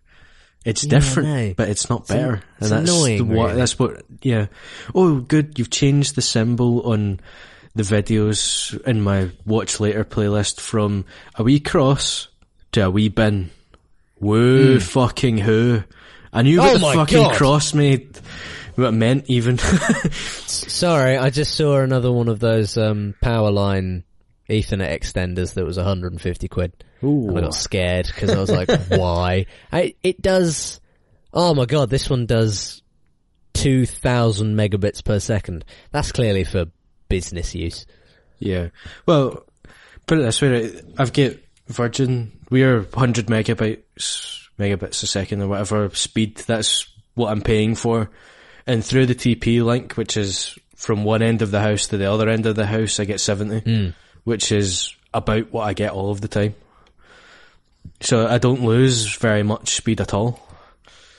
It's 0.64 0.84
Yeah, 0.84 0.90
different, 0.90 1.28
no. 1.30 1.54
but 1.56 1.68
it's 1.70 1.88
not 1.88 2.02
It's 2.02 2.10
better. 2.10 2.42
it's 2.60 2.70
and 2.70 2.86
that's 2.86 2.90
annoying, 2.96 3.28
what 3.28 3.46
really. 3.46 3.56
that's 3.56 3.78
what. 3.78 4.02
Yeah. 4.22 4.46
Oh, 4.94 5.20
good. 5.20 5.58
You've 5.58 5.70
changed 5.70 6.14
the 6.16 6.22
symbol 6.22 6.82
on 6.82 7.18
the 7.74 7.82
videos 7.82 8.78
in 8.86 9.00
my 9.00 9.30
watch 9.46 9.80
later 9.80 10.04
playlist 10.04 10.60
from 10.60 11.06
a 11.36 11.42
wee 11.42 11.60
cross 11.60 12.28
to 12.72 12.86
a 12.86 12.90
wee 12.90 13.08
bin. 13.08 13.50
Woo 14.18 14.78
fucking 14.80 15.38
who? 15.38 15.82
I 16.32 16.42
knew 16.42 16.60
Hmm. 16.60 16.66
Oh 16.66 16.72
what 16.72 16.80
the 16.80 16.94
fucking 16.94 17.22
God. 17.24 17.34
cross 17.36 17.74
made. 17.74 18.18
What 18.76 18.88
it 18.88 18.92
meant 18.92 19.24
even. 19.28 19.58
Sorry, 20.46 21.16
I 21.16 21.30
just 21.30 21.54
saw 21.54 21.80
another 21.80 22.12
one 22.12 22.28
of 22.28 22.38
those 22.40 22.76
um, 22.76 23.14
power 23.20 23.50
line 23.50 24.04
Ethernet 24.48 24.90
extenders 24.98 25.54
that 25.54 25.64
was 25.64 25.76
150 25.76 26.48
quid. 26.48 26.72
And 27.02 27.38
I 27.38 27.40
got 27.42 27.54
scared 27.54 28.06
because 28.06 28.30
I 28.30 28.38
was 28.38 28.50
like, 28.50 28.68
why? 28.88 29.46
I, 29.72 29.94
it 30.02 30.20
does, 30.22 30.80
oh 31.32 31.54
my 31.54 31.64
god, 31.66 31.88
this 31.90 32.08
one 32.10 32.26
does 32.26 32.82
2000 33.54 34.54
megabits 34.56 35.04
per 35.04 35.18
second. 35.18 35.64
That's 35.92 36.12
clearly 36.12 36.44
for 36.44 36.66
business 37.08 37.54
use. 37.54 37.86
Yeah. 38.38 38.68
Well, 39.06 39.44
put 40.06 40.18
it 40.18 40.22
this 40.22 40.40
way. 40.40 40.80
I've 40.98 41.12
got 41.12 41.32
Virgin. 41.70 42.32
We're 42.50 42.82
100 42.82 43.26
megabytes, 43.26 44.48
megabits 44.58 45.02
a 45.02 45.06
second 45.06 45.42
or 45.42 45.48
whatever 45.48 45.88
speed. 45.94 46.36
That's 46.38 46.86
what 47.14 47.30
I'm 47.30 47.42
paying 47.42 47.74
for. 47.74 48.10
and 48.66 48.84
through 48.84 49.06
the 49.06 49.14
TP 49.14 49.64
link, 49.64 49.94
which 49.94 50.16
is 50.16 50.56
from 50.76 51.02
one 51.04 51.22
end 51.22 51.42
of 51.42 51.50
the 51.50 51.60
house 51.60 51.88
to 51.88 51.96
the 51.96 52.10
other 52.10 52.28
end 52.28 52.46
of 52.46 52.54
the 52.56 52.66
house, 52.66 53.00
I 53.00 53.04
get 53.04 53.20
70, 53.20 53.60
Mm. 53.62 53.94
which 54.24 54.52
is 54.52 54.94
about 55.12 55.50
what 55.52 55.62
I 55.66 55.72
get 55.72 55.92
all 55.92 56.10
of 56.10 56.20
the 56.20 56.28
time. 56.28 56.54
So 58.00 58.26
I 58.26 58.38
don't 58.38 58.62
lose 58.62 59.16
very 59.16 59.42
much 59.42 59.70
speed 59.74 60.00
at 60.00 60.14
all. 60.14 60.46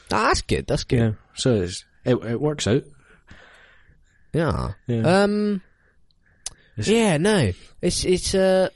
That's 0.09 0.41
good. 0.41 0.67
That's 0.67 0.83
good. 0.83 0.99
Yeah. 0.99 1.11
So 1.35 1.55
it's, 1.61 1.83
it, 2.05 2.15
it 2.15 2.39
works 2.39 2.67
out. 2.67 2.83
Yeah. 4.33 4.73
Yeah. 4.87 5.23
Um. 5.23 5.61
It's- 6.77 6.87
Yeah. 6.87 7.17
No. 7.17 7.51
It's 7.81 8.05
it's 8.05 8.33
uh. 8.33 8.69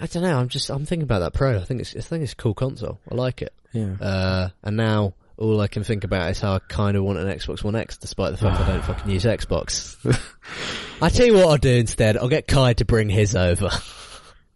I 0.00 0.06
don't 0.06 0.22
know. 0.22 0.38
I'm 0.38 0.48
just 0.48 0.70
I'm 0.70 0.86
thinking 0.86 1.02
about 1.04 1.20
that 1.20 1.34
Pro. 1.34 1.56
I 1.58 1.64
think 1.64 1.80
it's 1.80 1.94
I 1.94 2.00
think 2.00 2.22
it's 2.22 2.32
a 2.32 2.36
cool 2.36 2.54
console. 2.54 2.98
I 3.10 3.14
like 3.14 3.42
it. 3.42 3.52
Yeah. 3.72 3.94
Uh. 4.00 4.48
And 4.62 4.76
now 4.76 5.14
all 5.36 5.60
I 5.60 5.68
can 5.68 5.84
think 5.84 6.04
about 6.04 6.30
is 6.30 6.40
how 6.40 6.54
I 6.54 6.58
kind 6.58 6.96
of 6.96 7.04
want 7.04 7.18
an 7.18 7.26
Xbox 7.28 7.62
One 7.64 7.76
X, 7.76 7.96
despite 7.98 8.32
the 8.32 8.38
fact 8.38 8.60
I 8.60 8.66
don't 8.68 8.82
fucking 8.84 9.10
use 9.10 9.24
Xbox. 9.24 9.96
I 11.02 11.08
tell 11.08 11.26
you 11.26 11.34
what 11.34 11.46
I'll 11.48 11.56
do 11.56 11.70
instead. 11.76 12.16
I'll 12.16 12.28
get 12.28 12.46
Kai 12.46 12.74
to 12.74 12.84
bring 12.84 13.08
his 13.08 13.34
over. 13.36 13.70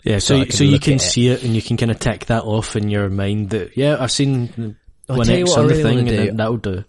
Yeah, 0.02 0.18
So 0.18 0.36
so 0.36 0.40
I 0.40 0.44
can 0.44 0.52
so 0.52 0.64
you 0.64 0.78
can 0.80 0.94
it. 0.94 1.00
see 1.00 1.28
it 1.28 1.42
and 1.44 1.54
you 1.54 1.62
can 1.62 1.76
kind 1.78 1.90
of 1.90 1.98
tick 1.98 2.26
that 2.26 2.42
off 2.44 2.76
in 2.76 2.90
your 2.90 3.08
mind 3.08 3.50
that 3.50 3.76
yeah, 3.76 3.96
I've 3.98 4.12
seen 4.12 4.76
I'll 5.08 5.16
one 5.16 5.30
X 5.30 5.56
on 5.56 5.66
the 5.68 5.82
thing, 5.82 6.08
and 6.08 6.38
that'll 6.38 6.58
do. 6.58 6.84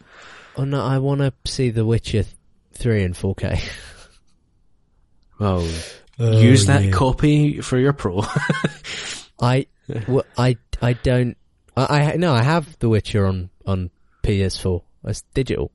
Oh 0.57 0.63
no, 0.65 0.81
I 0.81 0.97
want 0.99 1.21
to 1.21 1.33
see 1.49 1.69
The 1.69 1.85
Witcher 1.85 2.23
three 2.73 3.03
in 3.03 3.13
4K. 3.13 3.61
Well, 5.39 5.67
Oh, 6.19 6.39
use 6.39 6.65
that 6.67 6.93
copy 6.93 7.61
for 7.61 7.77
your 7.77 7.93
pro. 7.93 8.23
I, 9.41 9.67
well, 10.07 10.23
I, 10.37 10.57
I 10.81 10.93
don't. 10.93 11.35
I, 11.75 12.11
I 12.11 12.15
no, 12.15 12.33
I 12.33 12.41
have 12.41 12.77
The 12.79 12.87
Witcher 12.89 13.25
on 13.25 13.49
on 13.65 13.89
PS4. 14.23 14.81
It's 15.05 15.21
digital. 15.33 15.71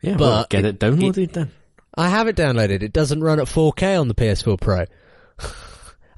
yeah, 0.00 0.12
But 0.12 0.20
well, 0.20 0.46
get 0.48 0.64
it- 0.64 0.74
it, 0.76 0.78
downloaded 0.80 1.32
then. 1.32 1.50
I 1.96 2.08
have 2.08 2.26
it 2.28 2.36
downloaded. 2.36 2.82
It 2.82 2.92
doesn't 2.92 3.22
run 3.22 3.38
at 3.40 3.46
4K 3.46 4.00
on 4.00 4.08
the 4.08 4.14
PS4 4.14 4.60
Pro. 4.60 4.78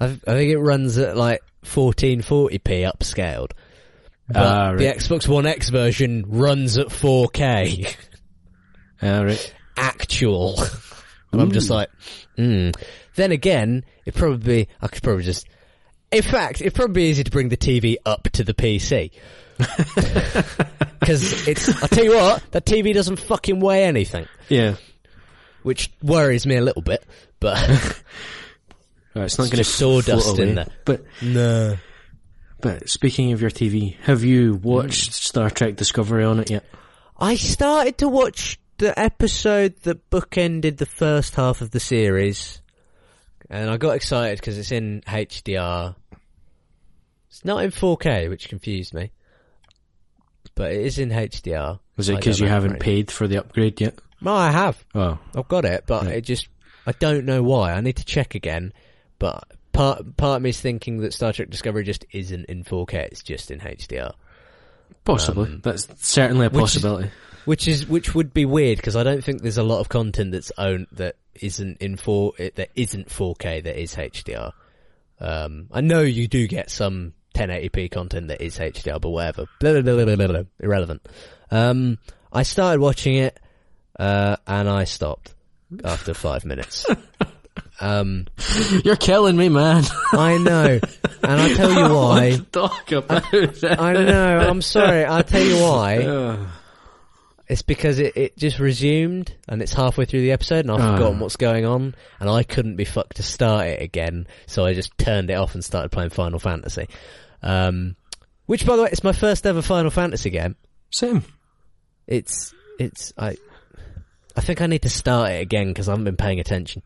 I, 0.01 0.05
I 0.05 0.09
think 0.09 0.51
it 0.51 0.59
runs 0.59 0.97
at 0.99 1.17
like 1.17 1.43
1440p 1.65 2.91
upscaled. 2.91 3.51
But 4.29 4.37
Ah, 4.37 4.73
the. 4.75 4.85
Xbox 4.85 5.29
One 5.29 5.47
X 5.47 5.69
version 5.71 6.25
runs 6.29 6.79
at 6.79 6.89
4K 6.89 7.95
All 9.03 9.25
right. 9.25 9.55
actual. 9.77 10.59
and 11.33 11.41
I'm 11.43 11.53
just 11.53 11.69
like, 11.71 11.91
hmm. 12.37 12.71
Then 13.17 13.33
again, 13.33 13.85
it 14.05 14.15
probably 14.15 14.69
I 14.81 14.89
could 14.89 15.03
probably 15.03 15.25
just. 15.25 15.47
In 16.13 16.23
fact, 16.23 16.61
it'd 16.61 16.75
probably 16.75 16.95
be 17.03 17.09
easy 17.09 17.25
to 17.25 17.31
bring 17.31 17.49
the 17.49 17.57
TV 17.57 17.97
up 18.07 18.25
to 18.35 18.45
the 18.45 18.55
PC. 18.55 19.11
Because 19.59 21.49
it's, 21.49 21.83
I 21.83 21.87
tell 21.89 22.05
you 22.05 22.15
what, 22.15 22.45
that 22.53 22.65
TV 22.65 22.95
doesn't 22.95 23.17
fucking 23.19 23.59
weigh 23.59 23.85
anything, 23.85 24.29
Yeah. 24.49 24.77
which 25.63 25.91
worries 26.03 26.47
me 26.47 26.57
a 26.57 26.61
little 26.61 26.83
bit. 26.83 27.05
But 27.41 27.57
Right, 29.17 29.25
it's 29.25 29.39
not 29.39 29.47
going 29.47 29.57
to 29.59 29.65
sawdust 29.65 30.39
in 30.39 30.55
there. 30.57 30.69
But 30.85 31.05
no, 31.23 31.77
but 32.61 32.89
speaking 32.89 33.33
of 33.33 33.41
your 33.41 33.51
TV, 33.51 33.97
have 34.03 34.23
you 34.23 34.55
watched 34.55 35.13
Star 35.15 35.49
Trek 35.51 35.75
Discovery 35.77 36.23
on 36.25 36.39
it 36.41 36.51
yet? 36.51 36.65
I 37.19 37.37
started 37.37 37.99
to 37.99 38.09
watch 38.09 38.61
the 38.79 38.97
episode 38.99 39.75
that 39.83 40.11
bookended 40.11 40.77
the 40.77 40.87
first 40.87 41.35
half 41.35 41.63
of 41.63 41.71
the 41.71 41.81
series, 41.81 42.61
and 43.51 43.71
I 43.71 43.77
got 43.77 43.93
excited 43.97 44.39
because 44.41 44.59
it's 44.59 44.73
in 44.73 45.03
HDR. 45.07 45.95
It's 47.29 47.45
not 47.45 47.63
in 47.63 47.71
4K, 47.71 48.29
which 48.29 48.49
confused 48.49 48.95
me, 48.95 49.11
but 50.55 50.73
it 50.73 50.81
is 50.83 50.99
in 50.99 51.11
HDR. 51.11 51.79
Was 51.97 52.09
it 52.09 52.17
because 52.17 52.41
you 52.41 52.49
haven't 52.49 52.73
right. 52.73 52.81
paid 52.81 53.11
for 53.11 53.27
the 53.29 53.39
upgrade 53.39 53.81
yet? 53.81 53.99
No, 54.21 54.35
I 54.35 54.51
have. 54.51 54.83
Oh, 54.95 55.19
I've 55.35 55.49
got 55.49 55.65
it, 55.65 55.85
but 55.87 56.05
Right. 56.05 56.17
it 56.17 56.21
just 56.23 56.49
I 56.87 56.93
don't 56.93 57.25
know 57.27 57.43
why. 57.43 57.73
I 57.73 57.81
need 57.81 57.97
to 57.97 58.05
check 58.05 58.35
again. 58.35 58.73
But 59.19 59.45
part 59.73 60.17
part 60.17 60.37
of 60.37 60.43
me 60.43 60.51
is 60.51 60.61
thinking 60.61 60.99
that 60.99 61.13
Star 61.15 61.33
Trek 61.33 61.51
Discovery 61.51 61.85
just 61.85 62.05
isn't 62.13 62.45
in 62.47 62.65
4K. 62.65 62.95
It's 63.11 63.23
just 63.23 63.51
in 63.51 63.61
HDR. 63.61 64.13
possibly. 65.05 65.47
Um, 65.49 65.61
That's 65.63 65.87
certainly 66.07 66.47
a 66.47 66.51
which 66.51 66.63
is- 66.65 66.83
possibility. 66.83 67.11
Which 67.47 67.67
is 67.67 67.89
which 67.89 68.15
would 68.15 68.35
be 68.35 68.45
weird 68.45 68.77
because 68.77 68.97
I 68.97 69.03
don't 69.03 69.25
think 69.25 69.41
there's 69.41 69.57
a 69.57 69.63
lot 69.63 69.81
of 69.81 69.89
content 69.89 70.33
that's 70.33 70.53
owned 70.59 70.89
that 70.93 71.17
isn't 71.41 71.79
in 71.79 71.97
four 71.97 72.33
that 72.39 72.69
isn't 72.75 73.09
4K 73.09 73.65
that 73.65 73.81
is 73.81 73.95
HDR. 73.95 74.53
Um, 75.21 75.69
I 75.73 75.81
know 75.81 76.03
you 76.03 76.29
do 76.29 76.47
get 76.47 76.71
some 76.71 77.15
1080p 77.35 77.91
content 77.91 78.29
that 78.29 78.41
is 78.41 78.59
HDR, 78.59 79.01
but 79.01 79.11
whatever, 79.11 79.47
blah, 79.61 79.73
blah, 79.73 79.83
blah, 79.83 80.05
blah, 80.05 80.17
blah, 80.17 80.27
blah, 80.27 80.43
irrelevant. 80.61 81.07
Um, 81.51 81.99
I 82.33 82.43
started 82.43 82.81
watching 82.81 83.17
it 83.17 83.39
uh, 83.99 84.37
and 84.47 84.69
I 84.69 84.85
stopped 84.85 85.35
after 85.85 86.15
five 86.15 86.45
minutes. 86.45 86.87
um, 87.81 88.27
You're 88.85 88.97
killing 88.97 89.37
me, 89.37 89.49
man. 89.49 89.85
I 90.13 90.39
know, 90.39 90.81
and 91.23 91.41
I 91.41 91.55
tell 91.55 91.73
you 91.73 91.95
why. 91.95 92.39
Talk 92.53 92.93
about. 92.93 93.25
I 93.33 93.93
know. 93.93 94.39
I'm 94.39 94.63
sorry. 94.63 95.05
I'll 95.05 95.25
tell 95.25 95.43
you 95.43 95.63
why. 95.63 96.39
It's 97.49 97.63
because 97.63 97.99
it, 98.01 98.17
it 98.17 98.37
just 98.37 98.59
resumed 98.59 99.33
and 99.49 99.63
it's 99.63 99.73
halfway 99.73 100.05
through 100.05 100.23
the 100.23 100.33
episode 100.33 100.61
and 100.65 100.71
I've 100.73 100.81
Ah. 100.81 100.97
forgotten 100.97 101.21
what's 101.21 101.37
going 101.37 101.65
on 101.65 101.95
and 102.19 102.29
I 102.29 102.43
couldn't 102.43 102.75
be 102.77 102.85
fucked 102.85 103.17
to 103.19 103.23
start 103.23 103.67
it 103.69 103.81
again, 103.83 104.27
so 104.47 104.65
I 104.65 104.75
just 104.75 104.97
turned 104.99 105.31
it 105.31 105.35
off 105.35 105.55
and 105.55 105.65
started 105.65 105.91
playing 105.93 106.11
Final 106.11 106.39
Fantasy. 106.41 106.89
Um, 107.43 107.95
which, 108.47 108.67
by 108.67 108.75
the 108.77 108.83
way, 108.83 108.89
it's 108.91 109.05
my 109.05 109.13
first 109.13 109.47
ever 109.47 109.63
Final 109.63 109.91
Fantasy 109.91 110.31
game. 110.31 110.57
Same. 110.91 111.23
It's 112.07 112.53
it's 112.79 113.13
I 113.17 113.37
I 114.37 114.41
think 114.41 114.61
I 114.61 114.67
need 114.67 114.83
to 114.83 114.91
start 114.91 115.31
it 115.31 115.41
again 115.41 115.69
because 115.69 115.89
I 115.89 115.93
haven't 115.93 116.05
been 116.05 116.17
paying 116.17 116.41
attention. 116.41 116.83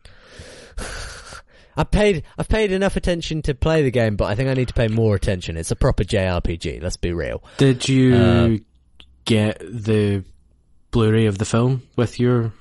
I 1.77 1.83
paid 1.85 2.23
I've 2.37 2.49
paid 2.49 2.71
enough 2.71 2.95
attention 2.97 3.41
to 3.43 3.55
play 3.55 3.81
the 3.81 3.91
game, 3.91 4.15
but 4.15 4.25
I 4.25 4.35
think 4.35 4.49
I 4.49 4.53
need 4.53 4.67
to 4.67 4.73
pay 4.73 4.87
more 4.89 5.15
attention. 5.15 5.57
It's 5.57 5.71
a 5.71 5.75
proper 5.75 6.03
JRPG. 6.03 6.81
Let's 6.83 6.97
be 6.97 7.13
real. 7.13 7.43
Did 7.57 7.87
you 7.87 8.15
Uh, 8.15 8.49
get 9.25 9.59
the 9.59 10.23
Blu-ray 10.91 11.25
of 11.25 11.37
the 11.37 11.45
film 11.45 11.83
with 11.95 12.19
your? 12.19 12.53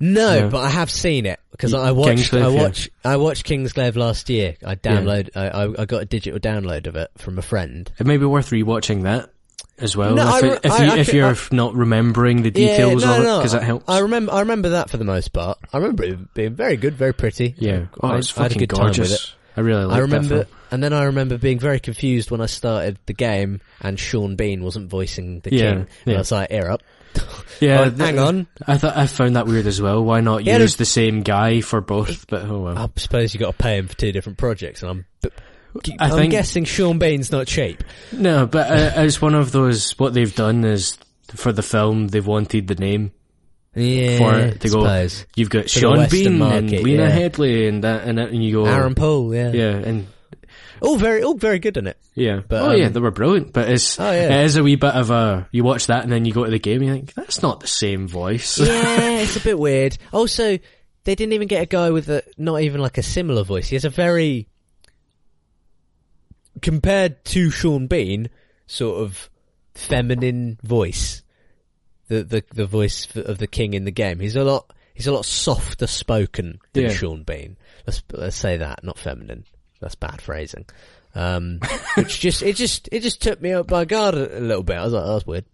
No, 0.00 0.34
Yeah. 0.34 0.48
but 0.48 0.58
I 0.64 0.68
have 0.70 0.90
seen 0.90 1.26
it 1.26 1.38
because 1.52 1.74
I 1.74 1.92
watched. 1.92 2.34
I 2.34 2.38
yeah. 2.38 2.48
watched. 2.48 2.90
I 3.04 3.16
watched 3.18 3.46
Kingsglaive 3.46 3.94
last 3.96 4.28
year. 4.30 4.56
I 4.66 4.74
download. 4.74 5.30
I, 5.36 5.48
I 5.48 5.82
I 5.82 5.84
got 5.84 6.02
a 6.02 6.04
digital 6.06 6.40
download 6.40 6.86
of 6.88 6.96
it 6.96 7.10
from 7.18 7.38
a 7.38 7.42
friend. 7.42 7.90
It 8.00 8.06
may 8.06 8.16
be 8.16 8.26
worth 8.26 8.50
rewatching 8.50 9.02
that 9.04 9.30
as 9.78 9.96
well. 9.96 10.14
No, 10.16 10.22
if 10.38 10.44
I 10.44 10.46
it- 10.48 10.60
if, 10.64 10.72
I- 10.72 10.84
you, 10.84 10.90
I, 10.92 10.98
if 10.98 11.14
you're 11.14 11.36
not 11.52 11.74
remembering 11.74 12.42
the 12.42 12.50
details 12.50 13.02
yeah, 13.04 13.08
no, 13.10 13.14
of 13.16 13.20
it, 13.20 13.24
no, 13.26 13.38
because 13.38 13.52
that 13.52 13.62
helps. 13.62 13.84
I 13.88 14.00
remember. 14.00 14.32
I 14.32 14.40
remember 14.40 14.70
that 14.70 14.90
for 14.90 14.96
the 14.96 15.04
most 15.04 15.32
part. 15.32 15.58
I 15.72 15.76
remember 15.78 16.02
it 16.02 16.34
being 16.34 16.54
very 16.56 16.76
good, 16.76 16.94
very 16.94 17.14
pretty. 17.14 17.54
yeah. 17.58 17.86
Oh, 18.00 18.08
I, 18.08 18.18
it's 18.18 18.36
I 18.36 18.42
had 18.44 18.56
a 18.56 18.58
good 18.58 18.70
gorgeous. 18.70 18.96
time 18.96 19.02
with 19.02 19.12
it. 19.22 19.34
I 19.54 19.60
really 19.60 19.84
like 19.84 19.96
I 19.98 20.00
remember, 20.00 20.46
and 20.70 20.82
then 20.82 20.92
I 20.94 21.04
remember 21.04 21.36
being 21.38 21.58
very 21.60 21.78
confused 21.78 22.30
when 22.30 22.40
I 22.40 22.46
started 22.46 22.98
the 23.06 23.12
game 23.12 23.60
and 23.82 24.00
Sean 24.00 24.34
Bean 24.34 24.64
wasn't 24.64 24.88
voicing 24.88 25.40
the 25.40 25.54
Yeah, 25.54 25.58
king. 25.70 25.78
And 25.78 25.86
yeah. 26.06 26.14
I 26.14 26.18
was 26.18 26.32
like, 26.32 26.50
"Ear 26.50 26.70
up, 26.70 26.82
Yeah, 27.60 27.82
Oh, 27.82 27.90
hang 27.90 28.18
on." 28.18 28.46
I 28.66 28.76
thought 28.78 28.96
I 28.96 29.06
found 29.06 29.36
that 29.36 29.46
weird 29.46 29.66
as 29.66 29.80
well. 29.80 30.02
Why 30.04 30.20
not 30.20 30.42
Yeah, 30.44 30.58
use 30.58 30.76
the 30.76 30.84
same 30.84 31.22
guy 31.22 31.60
for 31.60 31.80
both? 31.80 32.26
But 32.26 32.42
oh 32.46 32.60
well. 32.60 32.78
I 32.78 32.88
suppose 32.96 33.32
you 33.34 33.40
got 33.40 33.52
to 33.56 33.62
pay 33.62 33.78
him 33.78 33.86
for 33.86 33.96
two 33.96 34.10
different 34.12 34.38
projects, 34.38 34.82
and 34.82 34.90
I'm. 34.90 35.30
I 35.98 36.06
I'm 36.06 36.10
think- 36.10 36.32
guessing 36.32 36.64
Sean 36.64 36.98
Bean's 36.98 37.30
not 37.32 37.46
cheap. 37.46 37.82
No, 38.12 38.46
but 38.46 38.70
uh, 38.70 39.02
it's 39.02 39.22
one 39.22 39.34
of 39.34 39.52
those. 39.52 39.98
What 39.98 40.12
they've 40.12 40.34
done 40.34 40.64
is 40.64 40.98
for 41.28 41.52
the 41.52 41.62
film, 41.62 42.08
they've 42.08 42.26
wanted 42.26 42.66
the 42.68 42.74
name 42.74 43.12
Yeah, 43.74 44.18
for 44.18 44.38
it 44.38 44.60
to 44.62 44.68
go. 44.68 45.08
You've 45.36 45.48
got 45.50 45.70
Sean 45.70 46.08
Bean 46.10 46.42
and 46.42 46.70
Lena 46.70 47.04
yeah. 47.04 47.16
Headey 47.28 47.68
and 47.68 47.84
that 47.84 48.04
and 48.06 48.18
that, 48.18 48.30
and 48.30 48.44
you 48.44 48.52
go. 48.52 48.66
Aaron 48.66 48.94
Paul, 48.94 49.34
yeah. 49.34 49.52
Yeah, 49.52 49.76
and 49.76 50.08
All 50.82 50.96
very, 50.98 51.22
all 51.22 51.34
very 51.34 51.58
good 51.60 51.76
in 51.76 51.86
it. 51.86 51.96
yeah. 52.14 52.40
But, 52.46 52.62
oh 52.62 52.72
yeah, 52.72 52.86
um, 52.86 52.92
they 52.92 53.00
were 53.00 53.10
brilliant. 53.12 53.52
But 53.52 53.70
it's 53.70 53.98
Oh, 54.00 54.10
yeah. 54.10 54.40
it 54.40 54.44
is 54.46 54.56
a 54.56 54.62
wee 54.64 54.74
bit 54.76 54.94
of 54.94 55.10
a. 55.10 55.48
You 55.52 55.62
watch 55.64 55.86
that 55.86 56.02
and 56.02 56.10
then 56.12 56.24
you 56.24 56.32
go 56.32 56.44
to 56.44 56.50
the 56.50 56.58
game. 56.58 56.82
and 56.82 56.86
You 56.86 56.92
think 56.94 57.14
that's 57.14 57.40
not 57.40 57.60
the 57.60 57.68
same 57.68 58.08
voice. 58.08 58.58
Yeah, 58.58 59.10
it's 59.20 59.36
a 59.36 59.40
bit 59.40 59.58
weird. 59.58 59.96
Also, 60.12 60.58
they 61.04 61.14
didn't 61.14 61.32
even 61.34 61.46
get 61.48 61.62
a 61.62 61.66
guy 61.66 61.90
with 61.90 62.08
a, 62.08 62.22
not 62.36 62.62
even 62.62 62.80
like 62.80 62.98
a 62.98 63.02
similar 63.02 63.44
voice. 63.44 63.68
He 63.68 63.76
has 63.76 63.84
a 63.84 63.90
very, 63.90 64.48
compared 66.60 67.24
to 67.26 67.50
Sean 67.50 67.86
Bean, 67.86 68.28
sort 68.66 69.00
of 69.02 69.30
feminine 69.74 70.58
voice. 70.62 71.22
The, 72.08 72.24
the, 72.24 72.44
the 72.54 72.66
voice 72.66 73.06
of 73.16 73.38
the 73.38 73.46
king 73.46 73.72
in 73.74 73.84
the 73.84 73.90
game. 73.90 74.20
He's 74.20 74.36
a 74.36 74.44
lot, 74.44 74.70
he's 74.94 75.06
a 75.06 75.12
lot 75.12 75.24
softer 75.24 75.86
spoken 75.86 76.58
than 76.74 76.84
Yeah. 76.84 76.92
Sean 76.92 77.22
Bean. 77.22 77.56
Let's, 77.86 78.02
let's 78.12 78.36
say 78.36 78.58
that, 78.58 78.84
not 78.84 78.98
feminine. 78.98 79.44
That's 79.82 79.94
bad 79.96 80.22
phrasing. 80.22 80.64
Um, 81.14 81.60
which 81.96 82.20
just, 82.20 82.42
it 82.42 82.56
just, 82.56 82.88
it 82.90 83.00
just 83.00 83.20
took 83.20 83.38
me 83.42 83.52
out 83.52 83.66
by 83.66 83.84
guard 83.84 84.14
a, 84.14 84.38
a 84.38 84.40
little 84.40 84.62
bit. 84.62 84.78
I 84.78 84.84
was 84.84 84.94
like, 84.94 85.04
oh, 85.04 85.12
that's 85.12 85.26
weird. 85.26 85.44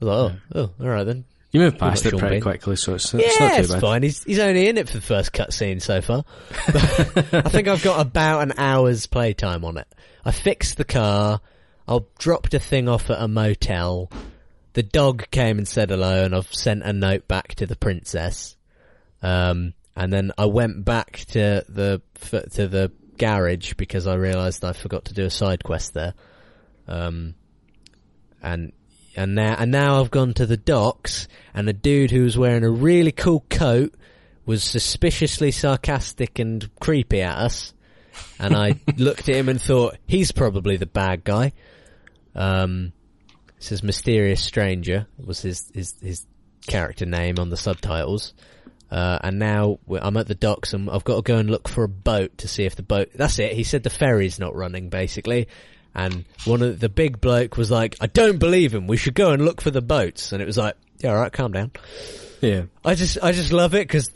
I 0.00 0.04
was 0.04 0.08
like, 0.08 0.32
oh, 0.54 0.70
oh, 0.80 0.84
alright 0.84 1.04
then. 1.06 1.24
You 1.50 1.60
move 1.60 1.76
past 1.78 2.04
it 2.06 2.10
Sean 2.10 2.20
pretty 2.20 2.36
Bean. 2.36 2.42
quickly, 2.42 2.76
so 2.76 2.94
it's, 2.94 3.12
Yeah, 3.12 3.20
it's 3.24 3.40
not 3.40 3.54
too 3.54 3.60
it's 3.60 3.72
bad. 3.72 3.80
fine. 3.80 4.02
He's 4.02 4.22
he's 4.24 4.38
only 4.38 4.68
in 4.68 4.76
it 4.78 4.86
for 4.88 4.94
the 4.96 5.00
first 5.02 5.32
cutscene 5.32 5.80
so 5.80 6.00
far. 6.02 6.24
I 6.68 7.48
think 7.48 7.68
I've 7.68 7.82
got 7.82 8.00
about 8.00 8.42
an 8.42 8.52
hour's 8.58 9.06
playtime 9.06 9.64
on 9.64 9.78
it. 9.78 9.86
I 10.24 10.30
fixed 10.30 10.76
the 10.76 10.84
car. 10.84 11.40
I 11.86 12.00
dropped 12.18 12.52
a 12.52 12.58
thing 12.58 12.86
off 12.88 13.08
at 13.10 13.20
a 13.20 13.28
motel. 13.28 14.10
the 14.74 14.82
dog 14.82 15.30
came 15.30 15.56
and 15.56 15.66
said 15.66 15.88
hello, 15.88 16.24
and 16.24 16.34
I've 16.34 16.52
sent 16.54 16.82
a 16.82 16.92
note 16.92 17.26
back 17.28 17.54
to 17.56 17.66
the 17.66 17.76
princess. 17.76 18.54
Um, 19.22 19.72
and 19.96 20.12
then 20.12 20.32
I 20.36 20.44
went 20.46 20.84
back 20.84 21.24
to 21.30 21.64
the 21.68 22.02
f- 22.20 22.52
to 22.52 22.68
the 22.68 22.92
garage 23.18 23.74
because 23.74 24.06
I 24.06 24.14
realised 24.14 24.64
I 24.64 24.72
forgot 24.72 25.06
to 25.06 25.14
do 25.14 25.24
a 25.24 25.30
side 25.30 25.64
quest 25.64 25.94
there. 25.94 26.14
Um, 26.86 27.34
and 28.42 28.72
and 29.16 29.34
now 29.34 29.56
and 29.58 29.70
now 29.70 30.00
I've 30.00 30.10
gone 30.10 30.34
to 30.34 30.46
the 30.46 30.56
docks, 30.56 31.28
and 31.52 31.68
a 31.68 31.72
dude 31.72 32.10
who 32.10 32.22
was 32.22 32.38
wearing 32.38 32.64
a 32.64 32.70
really 32.70 33.12
cool 33.12 33.44
coat 33.50 33.94
was 34.46 34.64
suspiciously 34.64 35.50
sarcastic 35.50 36.38
and 36.38 36.70
creepy 36.80 37.20
at 37.20 37.36
us. 37.36 37.74
And 38.38 38.56
I 38.56 38.80
looked 38.96 39.28
at 39.28 39.34
him 39.34 39.48
and 39.48 39.60
thought 39.60 39.98
he's 40.06 40.32
probably 40.32 40.76
the 40.76 40.86
bad 40.86 41.24
guy. 41.24 41.52
Um, 42.34 42.92
says 43.58 43.82
mysterious 43.82 44.42
stranger 44.42 45.06
was 45.22 45.42
his 45.42 45.70
his 45.74 45.94
his 46.00 46.26
character 46.66 47.06
name 47.06 47.38
on 47.38 47.50
the 47.50 47.56
subtitles. 47.56 48.34
Uh, 48.90 49.18
and 49.22 49.38
now 49.38 49.78
I'm 49.90 50.16
at 50.16 50.28
the 50.28 50.34
docks 50.34 50.72
and 50.72 50.88
I've 50.88 51.04
got 51.04 51.16
to 51.16 51.22
go 51.22 51.36
and 51.36 51.50
look 51.50 51.68
for 51.68 51.84
a 51.84 51.88
boat 51.88 52.38
to 52.38 52.48
see 52.48 52.64
if 52.64 52.74
the 52.74 52.82
boat, 52.82 53.10
that's 53.14 53.38
it. 53.38 53.52
He 53.52 53.64
said 53.64 53.82
the 53.82 53.90
ferry's 53.90 54.38
not 54.38 54.54
running 54.54 54.88
basically. 54.88 55.48
And 55.94 56.24
one 56.44 56.62
of 56.62 56.80
the 56.80 56.88
big 56.88 57.20
bloke 57.20 57.56
was 57.56 57.70
like, 57.70 57.96
I 58.00 58.06
don't 58.06 58.38
believe 58.38 58.74
him. 58.74 58.86
We 58.86 58.96
should 58.96 59.14
go 59.14 59.32
and 59.32 59.44
look 59.44 59.60
for 59.60 59.70
the 59.70 59.82
boats. 59.82 60.32
And 60.32 60.40
it 60.40 60.46
was 60.46 60.56
like, 60.56 60.74
yeah, 60.98 61.10
alright, 61.10 61.32
calm 61.32 61.52
down. 61.52 61.72
Yeah. 62.40 62.62
I 62.84 62.94
just, 62.94 63.18
I 63.22 63.32
just 63.32 63.52
love 63.52 63.74
it 63.74 63.86
because 63.86 64.10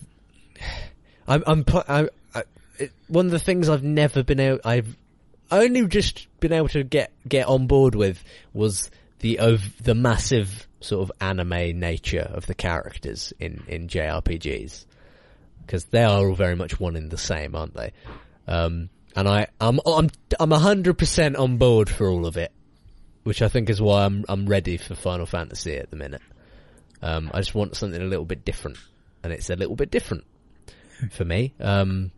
I'm, 1.27 1.43
I'm, 1.47 1.65
I, 1.89 2.09
I, 2.35 2.43
it, 2.79 2.93
one 3.09 3.27
of 3.27 3.33
the 3.33 3.39
things 3.39 3.69
I've 3.69 3.83
never 3.83 4.23
been 4.23 4.41
able, 4.41 4.61
I've 4.65 4.97
only 5.51 5.87
just 5.87 6.29
been 6.41 6.53
able 6.53 6.69
to 6.69 6.83
get, 6.83 7.13
get 7.29 7.47
on 7.47 7.67
board 7.67 7.95
with 7.95 8.23
was 8.55 8.91
the, 9.19 9.41
ov- 9.41 9.83
the 9.83 9.95
massive 9.95 10.67
sort 10.83 11.03
of 11.09 11.13
anime 11.21 11.79
nature 11.79 12.29
of 12.33 12.47
the 12.47 12.55
characters 12.55 13.33
in, 13.39 13.63
in 13.69 13.89
JRPGs. 13.89 14.85
Cause 15.67 15.85
they 15.87 16.03
are 16.03 16.27
all 16.29 16.35
very 16.35 16.57
much 16.57 16.81
one 16.81 16.97
in 16.97 17.09
the 17.09 17.17
same, 17.17 17.55
aren't 17.55 17.75
they? 17.75 17.93
Um, 18.49 18.91
and 19.15 19.29
I, 19.29 19.47
I'm, 19.61 19.79
I'm, 19.87 20.11
I'm 20.41 20.53
a 20.53 20.59
hundred 20.59 20.99
percent 20.99 21.37
on 21.37 21.57
board 21.57 21.89
for 21.89 22.09
all 22.09 22.27
of 22.27 22.37
it. 22.37 22.53
Which 23.25 23.41
I 23.41 23.49
think 23.49 23.71
is 23.71 23.81
why 23.81 24.05
I'm, 24.05 24.25
I'm 24.29 24.47
ready 24.47 24.77
for 24.77 24.97
Final 24.97 25.27
Fantasy 25.27 25.77
at 25.77 25.91
the 25.91 25.97
minute. 25.97 26.23
Um, 27.01 27.31
I 27.33 27.39
just 27.39 27.55
want 27.55 27.77
something 27.77 28.03
a 28.03 28.05
little 28.05 28.25
bit 28.25 28.45
different, 28.45 28.79
and 29.23 29.33
it's 29.33 29.49
a 29.49 29.55
little 29.55 29.77
bit 29.77 29.93
different 29.93 30.25
for 31.13 31.25
me. 31.25 31.55
Um, 31.61 32.11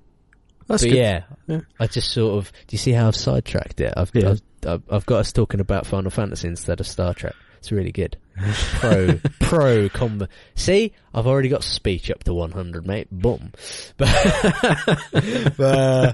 That's 0.66 0.82
but 0.82 0.88
good. 0.88 0.96
yeah, 0.96 1.22
Yeah. 1.46 1.60
I 1.78 1.86
just 1.88 2.10
sort 2.10 2.38
of. 2.38 2.50
Do 2.52 2.74
you 2.74 2.78
see 2.78 2.92
how 2.92 3.08
I've 3.08 3.16
sidetracked 3.16 3.82
it? 3.82 3.92
I've, 3.94 4.10
Yeah. 4.14 4.30
I've, 4.30 4.40
I've 4.66 4.82
I've 4.90 5.06
got 5.06 5.18
us 5.18 5.32
talking 5.32 5.60
about 5.60 5.86
Final 5.86 6.10
Fantasy 6.10 6.48
instead 6.48 6.80
of 6.80 6.86
Star 6.86 7.12
Trek. 7.12 7.34
It's 7.64 7.72
really 7.72 7.92
good. 7.92 8.18
Pro 8.74 9.18
pro 9.40 9.88
combo. 9.88 10.28
See, 10.54 10.92
I've 11.14 11.26
already 11.26 11.48
got 11.48 11.64
speech 11.64 12.10
up 12.10 12.22
to 12.24 12.34
100, 12.34 12.86
mate. 12.86 13.08
Boom. 13.10 13.52
But, 13.96 15.56
but 15.56 15.60
uh, 15.60 16.12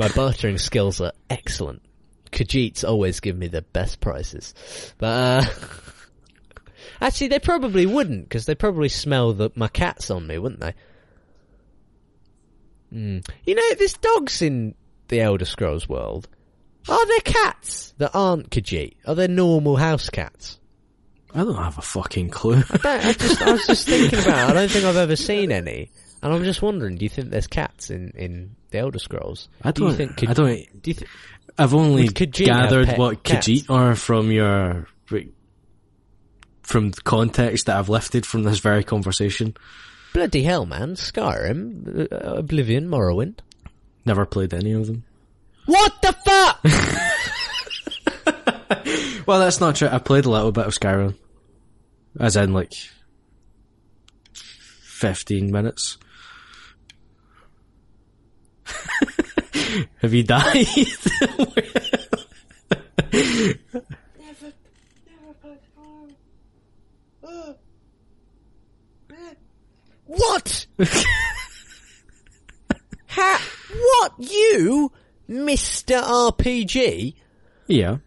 my 0.00 0.08
bartering 0.08 0.58
skills 0.58 1.00
are 1.00 1.12
excellent. 1.28 1.82
Khajiits 2.32 2.82
always 2.82 3.20
give 3.20 3.38
me 3.38 3.46
the 3.46 3.62
best 3.62 4.00
prices, 4.00 4.52
but. 4.98 5.06
Uh, 5.06 5.46
Actually, 7.00 7.28
they 7.28 7.38
probably 7.38 7.86
wouldn't, 7.86 8.24
because 8.24 8.46
they 8.46 8.56
probably 8.56 8.88
smell 8.88 9.32
the, 9.32 9.50
my 9.54 9.68
cats 9.68 10.10
on 10.10 10.26
me, 10.26 10.38
wouldn't 10.38 10.60
they? 10.60 10.74
Mm. 12.92 13.28
You 13.46 13.54
know, 13.54 13.74
there's 13.78 13.94
dogs 13.94 14.42
in 14.42 14.74
the 15.06 15.20
Elder 15.20 15.44
Scrolls 15.44 15.88
world. 15.88 16.26
Are 16.88 17.06
there 17.06 17.20
cats 17.20 17.94
that 17.98 18.10
aren't 18.12 18.50
Khajiit? 18.50 18.96
Are 19.06 19.14
there 19.14 19.28
normal 19.28 19.76
house 19.76 20.10
cats? 20.10 20.59
I 21.34 21.44
don't 21.44 21.54
have 21.56 21.78
a 21.78 21.82
fucking 21.82 22.30
clue. 22.30 22.62
I, 22.70 22.76
don't, 22.76 22.86
I, 23.06 23.12
just, 23.12 23.42
I 23.42 23.52
was 23.52 23.66
just 23.66 23.86
thinking 23.88 24.18
about 24.18 24.50
it. 24.50 24.50
I 24.50 24.52
don't 24.54 24.70
think 24.70 24.84
I've 24.84 24.96
ever 24.96 25.16
seen 25.16 25.52
any. 25.52 25.90
And 26.22 26.32
I'm 26.34 26.44
just 26.44 26.60
wondering, 26.60 26.96
do 26.96 27.04
you 27.04 27.08
think 27.08 27.30
there's 27.30 27.46
cats 27.46 27.90
in, 27.90 28.10
in 28.16 28.56
the 28.70 28.78
Elder 28.78 28.98
Scrolls? 28.98 29.48
I 29.62 29.70
Do 29.70 29.84
you 29.84 29.88
don't. 29.88 29.96
think 29.96 30.16
Khaj- 30.16 30.28
I 30.28 30.32
don't. 30.34 30.82
Do 30.82 30.90
you 30.90 30.94
think, 30.94 31.10
I've 31.58 31.74
only 31.74 32.08
Khajiit 32.08 32.44
gathered 32.44 32.88
what 32.98 33.22
cats? 33.22 33.48
Khajiit 33.48 33.70
are 33.70 33.94
from 33.96 34.30
your 34.30 34.86
from 36.62 36.90
the 36.90 37.00
context 37.02 37.66
that 37.66 37.76
I've 37.78 37.88
lifted 37.88 38.24
from 38.24 38.44
this 38.44 38.58
very 38.60 38.84
conversation. 38.84 39.56
bloody 40.12 40.42
hell, 40.42 40.66
man. 40.66 40.94
Skyrim, 40.94 42.12
uh, 42.12 42.16
Oblivion, 42.36 42.88
Morrowind. 42.88 43.40
Never 44.06 44.24
played 44.24 44.54
any 44.54 44.72
of 44.72 44.86
them. 44.86 45.04
What 45.66 46.00
the 46.02 46.12
fuck? 46.24 46.60
Well, 49.30 49.38
that's 49.38 49.60
not 49.60 49.76
true. 49.76 49.86
I 49.86 49.98
played 49.98 50.24
a 50.24 50.28
little 50.28 50.50
bit 50.50 50.66
of 50.66 50.74
Skyrim, 50.74 51.14
as 52.18 52.34
in 52.34 52.52
like 52.52 52.72
fifteen 54.82 55.52
minutes. 55.52 55.98
Have 59.98 60.14
you 60.14 60.24
died? 60.24 60.66
What? 70.06 70.66
ha- 73.06 73.48
what? 73.72 74.12
You, 74.18 74.90
Mr. 75.28 76.02
RPG? 76.02 77.14
yeah. 77.68 77.98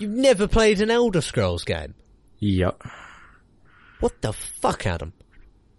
You've 0.00 0.10
never 0.10 0.48
played 0.48 0.80
an 0.80 0.90
Elder 0.90 1.20
Scrolls 1.20 1.62
game? 1.64 1.94
Yep. 2.38 2.82
What 4.00 4.20
the 4.22 4.32
fuck, 4.32 4.86
Adam? 4.86 5.12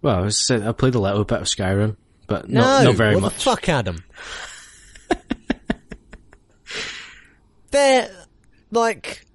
Well, 0.02 0.26
I, 0.26 0.30
said 0.30 0.61
I 0.65 0.72
played 0.73 0.95
a 0.95 0.99
little 0.99 1.23
bit 1.26 1.41
of 1.41 1.48
Skyrim, 1.48 1.95
but 2.27 2.48
No, 2.49 2.61
not, 2.61 2.84
not 2.85 2.95
very 2.95 3.15
what 3.15 3.22
much. 3.23 3.34
the 3.35 3.39
fuck, 3.41 3.68
Adam? 3.68 3.98
They're, 7.72 8.10
like, 8.69 9.26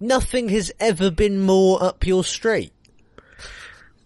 nothing 0.00 0.48
has 0.50 0.72
ever 0.80 1.10
been 1.10 1.40
more 1.40 1.82
up 1.82 2.06
your 2.06 2.24
street. 2.24 2.72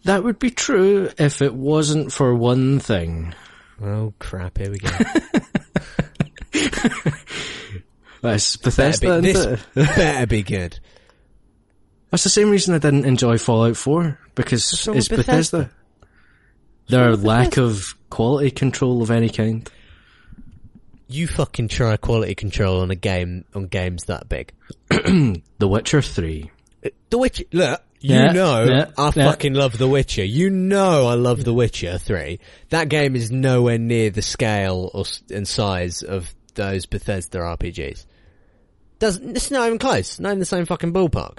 That 0.04 0.22
would 0.24 0.38
be 0.38 0.50
true 0.50 1.10
if 1.18 1.40
it 1.42 1.54
wasn't 1.54 2.12
for 2.12 2.34
one 2.34 2.78
thing. 2.78 3.34
Oh 3.82 4.12
crap, 4.18 4.58
here 4.58 4.70
we 4.70 4.78
go. 4.78 4.88
That's 8.22 8.56
better 8.56 8.70
Bethesda. 8.70 9.20
be, 9.20 9.32
this 9.32 9.46
better 9.96 10.26
be 10.26 10.42
good. 10.42 10.78
That's 12.10 12.24
the 12.24 12.28
same 12.30 12.50
reason 12.50 12.74
I 12.74 12.78
didn't 12.78 13.04
enjoy 13.06 13.38
Fallout 13.38 13.76
4 13.76 14.18
because 14.34 14.70
What's 14.72 14.86
wrong 14.86 14.96
it's 14.96 15.08
Bethesda. 15.08 15.58
Bethesda? 15.58 15.70
Their 16.88 17.00
wrong 17.02 17.10
with 17.12 17.24
lack 17.24 17.56
of 17.56 17.94
quality 18.10 18.50
control 18.50 19.00
of 19.02 19.10
any 19.10 19.28
kind. 19.28 19.68
You 21.08 21.26
fucking 21.26 21.68
try 21.68 21.96
quality 21.96 22.34
control 22.34 22.80
on 22.80 22.90
a 22.90 22.94
game, 22.96 23.44
on 23.54 23.66
games 23.66 24.04
that 24.04 24.28
big. 24.28 24.52
The 24.90 25.68
Witcher 25.68 26.02
3. 26.02 26.50
Uh, 26.84 26.88
the 27.10 27.18
Witcher, 27.18 27.44
look, 27.52 27.82
you 28.00 28.14
Yeah, 28.14 28.32
know 28.32 28.64
yeah, 28.64 28.90
I 28.96 29.06
yeah. 29.14 29.30
fucking 29.30 29.54
love 29.54 29.76
The 29.76 29.88
Witcher. 29.88 30.24
You 30.24 30.50
know 30.50 31.06
I 31.08 31.14
love 31.14 31.44
The 31.44 31.52
Witcher 31.54 31.98
3. 31.98 32.38
That 32.70 32.88
game 32.88 33.14
is 33.16 33.30
nowhere 33.30 33.78
near 33.78 34.10
the 34.10 34.22
scale 34.22 34.90
or, 34.94 35.00
s- 35.02 35.22
and 35.32 35.46
size 35.46 36.02
of 36.02 36.32
those 36.54 36.86
Bethesda 36.86 37.38
RPGs. 37.38 38.06
Doesn't, 39.00 39.34
it's 39.36 39.50
not 39.50 39.66
even 39.66 39.78
close. 39.78 40.20
Not 40.20 40.34
in 40.34 40.38
the 40.38 40.44
same 40.44 40.66
fucking 40.66 40.92
ballpark. 40.92 41.38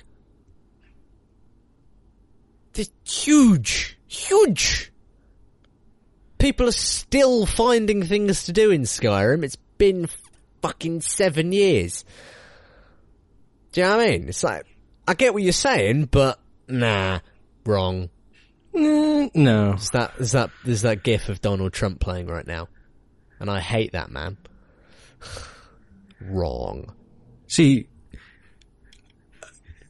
It's 2.75 2.91
huge. 3.05 3.97
Huge. 4.07 4.91
People 6.39 6.67
are 6.67 6.73
still 6.73 7.45
finding 7.45 8.03
things 8.03 8.45
to 8.45 8.51
do 8.51 8.71
in 8.71 8.81
Skyrim. 8.81 9.43
It's 9.43 9.57
been 9.77 10.09
fucking 10.63 11.01
seven 11.01 11.51
years. 11.51 12.03
Do 13.71 13.81
you 13.81 13.87
know 13.87 13.97
what 13.97 14.07
I 14.07 14.11
mean? 14.11 14.27
It's 14.27 14.43
like, 14.43 14.65
I 15.07 15.13
get 15.13 15.33
what 15.33 15.43
you're 15.43 15.53
saying, 15.53 16.05
but 16.05 16.39
nah, 16.67 17.19
wrong. 17.63 18.09
Mm, 18.73 19.35
no. 19.35 19.73
Is 19.73 19.89
that 19.91 20.13
is 20.17 20.31
that 20.31 20.49
is 20.65 20.81
that 20.81 21.03
gif 21.03 21.29
of 21.29 21.41
Donald 21.41 21.73
Trump 21.73 21.99
playing 21.99 22.27
right 22.27 22.47
now? 22.47 22.69
And 23.39 23.49
I 23.51 23.59
hate 23.59 23.91
that 23.91 24.09
man. 24.09 24.37
wrong. 26.21 26.93
See, 27.51 27.89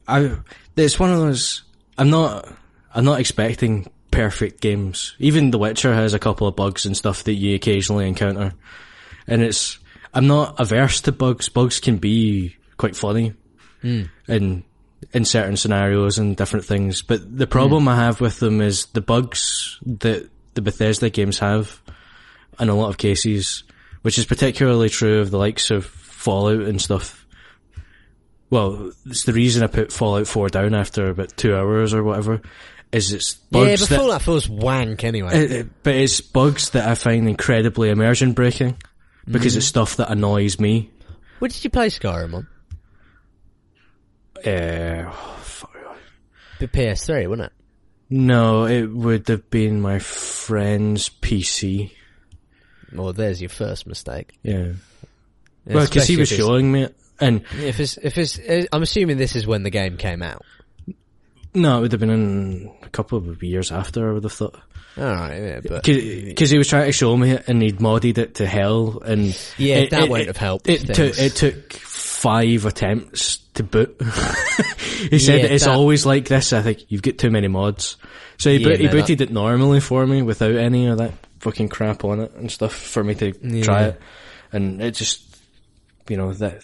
I, 0.08 0.36
it's 0.76 1.00
one 1.00 1.12
of 1.12 1.20
those, 1.20 1.62
I'm 1.96 2.10
not, 2.10 2.52
I'm 2.92 3.06
not 3.06 3.20
expecting 3.20 3.86
perfect 4.10 4.62
games. 4.62 5.16
Even 5.20 5.52
The 5.52 5.60
Witcher 5.60 5.94
has 5.94 6.16
a 6.16 6.20
couple 6.20 6.48
of 6.48 6.56
bugs 6.56 6.88
and 6.88 6.98
stuff 6.98 7.26
that 7.26 7.34
you 7.36 7.54
occasionally 7.54 8.08
encounter. 8.08 8.54
And 9.28 9.44
it's, 9.44 9.78
I'm 10.12 10.26
not 10.26 10.60
averse 10.60 11.02
to 11.02 11.12
bugs. 11.12 11.50
Bugs 11.50 11.80
can 11.80 11.98
be 11.98 12.56
quite 12.78 12.96
funny. 12.96 13.36
Hmm. 13.84 14.06
in 14.28 14.64
in 15.14 15.26
certain 15.26 15.56
scenarios 15.56 16.18
and 16.18 16.36
different 16.36 16.66
things. 16.66 17.04
But 17.04 17.38
the 17.38 17.48
problem 17.48 17.88
I 17.88 17.96
have 17.96 18.22
with 18.22 18.40
them 18.40 18.60
is 18.60 18.88
the 18.88 19.02
bugs 19.02 19.80
that 19.86 20.30
the 20.56 20.62
Bethesda 20.64 21.12
games 21.12 21.38
have 21.40 21.80
in 22.60 22.70
a 22.70 22.76
lot 22.76 22.90
of 22.90 22.98
cases, 22.98 23.64
which 24.02 24.18
is 24.18 24.26
particularly 24.26 24.90
true 24.90 25.20
of 25.20 25.30
the 25.30 25.38
likes 25.38 25.70
of 25.70 25.86
Fallout 25.86 26.62
and 26.62 26.82
stuff. 26.82 27.21
Well, 28.52 28.92
it's 29.08 29.24
the 29.24 29.34
reason 29.34 29.64
I 29.64 29.68
put 29.68 29.92
Fallout 29.92 30.28
4 30.28 30.50
down 30.50 30.76
after 30.76 31.10
about 31.10 31.36
two 31.36 31.56
hours 31.56 31.94
or 31.96 32.04
whatever, 32.04 32.42
is 32.92 33.12
it's 33.14 33.40
Yeah, 33.50 33.64
bugs 33.64 33.82
but 33.82 33.90
that, 33.90 33.96
Fallout 34.00 34.22
4's 34.22 34.48
wank 34.50 35.04
anyway. 35.04 35.44
it- 35.46 35.52
it- 35.52 35.84
but 35.84 35.96
it's 35.96 36.22
bugs 36.22 36.70
that 36.72 36.88
I 36.88 36.94
find 36.96 37.28
incredibly 37.28 37.90
immersion 37.90 38.34
breaking 38.34 38.78
because 39.26 39.54
Mm. 39.54 39.58
it's 39.58 39.66
stuff 39.66 39.96
that 39.98 40.12
annoys 40.12 40.60
me. 40.60 40.92
what 41.40 41.50
did 41.52 41.64
you 41.64 41.70
play 41.72 41.88
Skyrim 41.88 42.36
on? 42.36 42.48
Uh, 44.46 45.12
fuck. 45.42 45.72
The 46.60 46.68
PS3, 46.68 47.28
wasn't 47.28 47.48
it? 47.48 47.54
no, 48.14 48.66
it 48.66 48.88
would 48.92 49.28
have 49.30 49.50
been 49.50 49.80
my 49.82 49.98
friend's 50.00 51.08
PC. 51.10 51.92
Well, 52.94 53.14
there's 53.14 53.40
your 53.42 53.50
first 53.50 53.88
mistake. 53.88 54.34
Yeah. 54.44 54.74
Well, 55.66 55.86
because 55.88 56.08
he 56.08 56.18
was 56.18 56.28
showing 56.30 56.70
me 56.72 56.84
it, 56.84 56.96
and 57.22 57.44
If 57.60 57.80
it's, 57.80 57.98
if 57.98 58.18
it's, 58.18 58.38
uh, 58.40 58.66
I'm 58.74 58.82
assuming 58.84 59.18
this 59.18 59.36
is 59.36 59.46
when 59.48 59.64
the 59.64 59.70
game 59.70 59.98
came 59.98 60.22
out. 60.22 60.44
no, 61.54 61.78
it 61.78 61.82
would 61.82 61.92
have 61.92 62.00
been 62.02 62.10
in 62.10 62.72
a 62.84 62.90
couple 62.90 63.18
of 63.18 63.44
years 63.44 63.72
after. 63.72 64.10
I 64.10 64.14
would 64.14 64.24
have 64.24 64.34
thought 64.34 64.60
Alright, 64.98 65.42
yeah, 65.42 65.60
but. 65.66 65.84
because 65.84 66.50
he 66.50 66.58
was 66.58 66.68
trying 66.68 66.88
to 66.88 66.92
show 66.92 67.16
me 67.16 67.32
it, 67.32 67.48
and 67.48 67.62
he'd 67.62 67.78
modded 67.78 68.18
it 68.18 68.36
to 68.36 68.46
hell, 68.46 69.02
and 69.06 69.38
Yeah, 69.58 69.78
it, 69.78 69.92
that 69.92 70.04
it- 70.04 70.10
won't 70.10 70.24
it- 70.24 70.28
have 70.28 70.38
helped 70.38 70.68
It 70.68 70.94
took 70.94 71.18
it 71.18 71.36
took 71.36 71.74
five 71.74 72.66
attempts 72.66 73.38
to 73.54 73.64
boot. 73.64 73.96
he 75.10 75.18
said 75.20 75.40
Yeah, 75.42 75.46
it's 75.48 75.64
that- 75.66 75.76
always 75.76 76.06
like 76.06 76.28
this. 76.28 76.52
I 76.54 76.62
think 76.62 76.86
you've 76.90 77.02
got 77.02 77.18
too 77.18 77.32
many 77.32 77.48
mods, 77.48 77.96
so 78.38 78.50
he, 78.50 78.58
Yeah, 78.58 78.68
boot, 78.68 78.80
he 78.80 78.86
no, 78.88 78.92
that- 78.92 78.98
booted 78.98 79.22
it 79.22 79.32
normally 79.32 79.80
for 79.80 80.06
me 80.06 80.22
without 80.22 80.56
any 80.56 80.88
of 80.88 80.98
that 80.98 81.14
fucking 81.40 81.70
crap 81.70 82.04
on 82.04 82.20
it 82.20 82.34
and 82.36 82.52
stuff 82.52 82.74
for 82.74 83.02
me 83.04 83.16
to 83.16 83.32
try 83.64 83.86
it, 83.86 84.02
and 84.52 84.82
it 84.82 84.92
just 84.92 85.24
you 86.10 86.18
know 86.18 86.34
that 86.34 86.64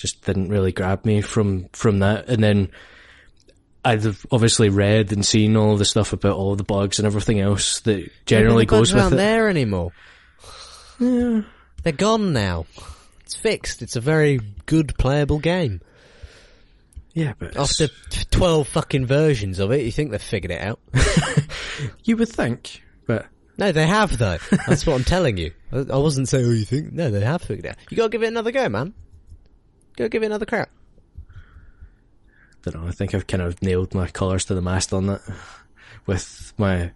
just 0.00 0.24
didn't 0.24 0.48
really 0.48 0.72
grab 0.72 1.04
me 1.04 1.20
from 1.20 1.68
from 1.72 2.00
that, 2.00 2.28
and 2.28 2.42
then. 2.42 2.70
I'd 3.82 4.02
have 4.04 4.26
obviously 4.30 4.68
read 4.68 5.10
and 5.10 5.24
seen 5.24 5.56
all 5.56 5.78
the 5.78 5.86
stuff 5.86 6.12
about 6.12 6.36
all 6.36 6.54
the 6.54 6.62
bugs 6.62 6.98
and 6.98 7.06
everything 7.06 7.40
else 7.40 7.80
that 7.80 8.10
generally 8.26 8.64
of 8.64 8.68
goes 8.68 8.92
bugs 8.92 8.92
with 8.92 9.02
around 9.02 9.12
it. 9.14 9.16
there 9.16 9.48
anymore. 9.48 9.92
Yeah. 10.98 11.40
They're 11.82 11.92
gone 11.94 12.34
now. 12.34 12.66
It's 13.20 13.34
fixed. 13.34 13.80
It's 13.80 13.96
a 13.96 14.00
very 14.02 14.38
good 14.66 14.98
playable 14.98 15.38
game. 15.38 15.80
Yeah, 17.14 17.32
but 17.38 17.56
After 17.56 17.88
t- 17.88 18.24
12 18.30 18.68
fucking 18.68 19.06
versions 19.06 19.58
of 19.58 19.72
it, 19.72 19.80
you 19.86 19.90
think 19.92 20.10
they've 20.10 20.20
figured 20.20 20.50
it 20.50 20.60
out. 20.60 20.78
you 22.04 22.18
would 22.18 22.28
think, 22.28 22.82
but 23.06 23.28
No, 23.56 23.72
they 23.72 23.86
have 23.86 24.18
though. 24.18 24.36
That's 24.68 24.84
what 24.84 24.94
I'm 24.96 25.04
telling 25.04 25.38
you. 25.38 25.52
I 25.72 25.78
I 25.78 25.96
wasn't 25.96 26.28
saying, 26.28 26.44
oh, 26.44 26.50
you 26.50 26.66
think? 26.66 26.92
No, 26.92 27.10
they 27.10 27.20
have 27.24 27.40
figured 27.40 27.64
it 27.64 27.68
out. 27.70 27.76
You 27.88 27.96
gotta 27.96 28.10
give 28.10 28.22
it 28.22 28.28
another 28.28 28.52
go, 28.52 28.68
man. 28.68 28.92
Go 30.00 30.08
give 30.08 30.22
it 30.22 30.26
another 30.26 30.46
crack. 30.46 30.70
don't 32.62 32.74
know. 32.82 32.88
I 32.88 32.90
think 32.90 33.14
I've 33.14 33.26
kind 33.26 33.42
of 33.42 33.60
nailed 33.62 33.94
my 33.94 34.06
colours 34.08 34.46
to 34.46 34.54
the 34.54 34.62
mast 34.62 34.92
on 34.94 35.06
that 35.08 35.20
with 36.06 36.54
my 36.56 36.92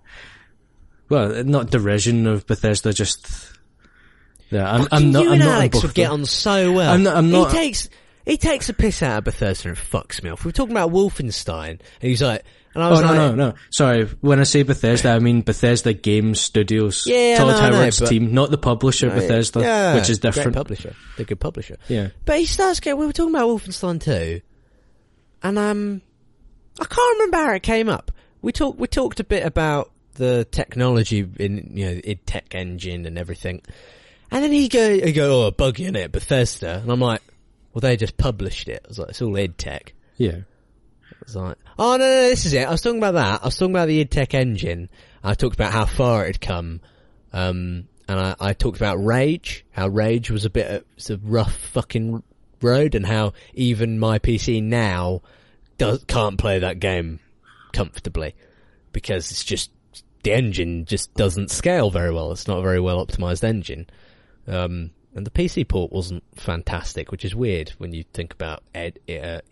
well, 1.10 1.44
not 1.44 1.70
derision 1.70 2.26
of 2.26 2.46
Bethesda, 2.46 2.94
just 2.94 3.52
yeah. 4.50 4.72
I'm, 4.72 4.88
I'm 4.90 5.12
not. 5.12 5.22
you 5.22 5.28
I'm 5.28 5.32
and 5.34 5.40
not 5.44 5.54
Alex 5.56 5.82
would 5.82 5.92
get 5.94 6.10
on 6.10 6.24
so 6.24 6.72
well. 6.72 6.92
I'm 6.92 7.02
not- 7.02 7.16
I'm 7.16 7.30
not- 7.30 7.50
He 7.52 7.58
takes 7.58 7.88
he 8.24 8.36
takes 8.38 8.70
a 8.70 8.72
piss 8.72 9.02
out 9.02 9.18
of 9.18 9.24
Bethesda 9.24 9.68
and 9.68 9.76
fucks 9.76 10.22
me 10.22 10.30
off. 10.30 10.44
We 10.44 10.48
were 10.48 10.52
talking 10.52 10.72
about 10.72 10.90
Wolfenstein, 10.90 11.68
and 11.72 11.80
he's 12.00 12.22
like, 12.22 12.42
and 12.74 12.82
I 12.82 12.88
Oh 12.88 12.90
was 12.90 13.00
no 13.00 13.06
like, 13.06 13.16
no 13.16 13.34
no! 13.34 13.54
Sorry, 13.70 14.04
when 14.20 14.40
I 14.40 14.44
say 14.44 14.62
Bethesda, 14.62 15.10
I 15.10 15.18
mean 15.20 15.42
Bethesda 15.42 15.92
Game 15.92 16.34
Studios. 16.34 17.04
Yeah, 17.06 17.38
Todd 17.38 17.48
no, 17.48 17.76
Howard's 17.78 18.00
but- 18.00 18.08
team, 18.08 18.34
not 18.34 18.50
the 18.50 18.58
publisher 18.58 19.10
Bethesda, 19.10 19.60
yeah, 19.60 19.94
which 19.94 20.10
is 20.10 20.18
great 20.18 20.34
different. 20.34 20.56
publisher, 20.56 20.94
they're 21.16 21.26
good 21.26 21.40
publisher. 21.40 21.76
Yeah, 21.88 22.08
But 22.24 22.38
he 22.40 22.46
starts 22.46 22.80
getting. 22.80 22.98
We 22.98 23.06
were 23.06 23.12
talking 23.12 23.34
about 23.34 23.48
Wolfenstein 23.48 24.00
2, 24.02 24.40
and 25.42 25.58
um, 25.58 26.02
I 26.80 26.84
can't 26.84 27.18
remember 27.18 27.36
how 27.36 27.52
it 27.52 27.62
came 27.62 27.88
up. 27.88 28.10
We 28.42 28.52
talked. 28.52 28.78
We 28.78 28.86
talked 28.88 29.20
a 29.20 29.24
bit 29.24 29.44
about 29.46 29.90
the 30.14 30.44
technology 30.50 31.28
in 31.38 31.72
you 31.74 31.86
know 31.86 32.00
id 32.04 32.26
Tech 32.26 32.54
engine 32.54 33.06
and 33.06 33.18
everything, 33.18 33.62
and 34.30 34.42
then 34.44 34.52
he 34.52 34.68
go 34.68 34.92
he 34.94 35.12
go 35.12 35.42
oh 35.44 35.46
a 35.46 35.52
bug 35.52 35.80
in 35.80 35.96
it 35.96 36.12
Bethesda, 36.12 36.78
and 36.82 36.90
I'm 36.90 37.00
like, 37.00 37.22
well 37.72 37.80
they 37.80 37.96
just 37.96 38.16
published 38.16 38.68
it. 38.68 38.82
I 38.84 38.88
was 38.88 38.98
like, 38.98 39.08
it's 39.10 39.22
all 39.22 39.36
id 39.36 39.56
Tech. 39.58 39.92
yeah. 40.16 40.38
Was 41.24 41.36
like, 41.36 41.56
oh 41.78 41.96
no, 41.96 41.98
no, 41.98 42.28
this 42.28 42.46
is 42.46 42.52
it. 42.52 42.66
I 42.66 42.70
was 42.70 42.80
talking 42.80 42.98
about 42.98 43.14
that. 43.14 43.42
I 43.42 43.46
was 43.46 43.56
talking 43.56 43.74
about 43.74 43.88
the 43.88 44.00
id 44.00 44.10
Tech 44.10 44.34
engine. 44.34 44.90
I 45.22 45.34
talked 45.34 45.54
about 45.54 45.72
how 45.72 45.86
far 45.86 46.24
it 46.24 46.26
had 46.26 46.40
come. 46.40 46.80
Um, 47.32 47.88
and 48.08 48.20
I, 48.20 48.36
I 48.38 48.52
talked 48.52 48.76
about 48.76 49.02
Rage, 49.02 49.64
how 49.70 49.88
Rage 49.88 50.30
was 50.30 50.44
a 50.44 50.50
bit 50.50 50.70
of, 50.70 50.84
it's 50.96 51.10
a 51.10 51.16
rough 51.18 51.56
fucking 51.56 52.22
road 52.60 52.94
and 52.94 53.06
how 53.06 53.32
even 53.54 53.98
my 53.98 54.18
PC 54.18 54.62
now 54.62 55.22
does, 55.78 56.04
can't 56.04 56.38
play 56.38 56.58
that 56.58 56.78
game 56.78 57.20
comfortably 57.72 58.34
because 58.92 59.30
it's 59.30 59.44
just, 59.44 59.70
the 60.22 60.32
engine 60.32 60.84
just 60.84 61.12
doesn't 61.14 61.50
scale 61.50 61.90
very 61.90 62.12
well. 62.12 62.32
It's 62.32 62.46
not 62.46 62.58
a 62.58 62.62
very 62.62 62.80
well 62.80 63.04
optimized 63.04 63.44
engine. 63.44 63.88
Um, 64.46 64.90
and 65.14 65.26
the 65.26 65.30
PC 65.30 65.66
port 65.66 65.92
wasn't 65.92 66.24
fantastic, 66.36 67.10
which 67.10 67.24
is 67.24 67.34
weird 67.34 67.70
when 67.78 67.92
you 67.92 68.04
think 68.12 68.32
about 68.32 68.62
uh, 68.74 68.90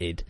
id. 0.01 0.25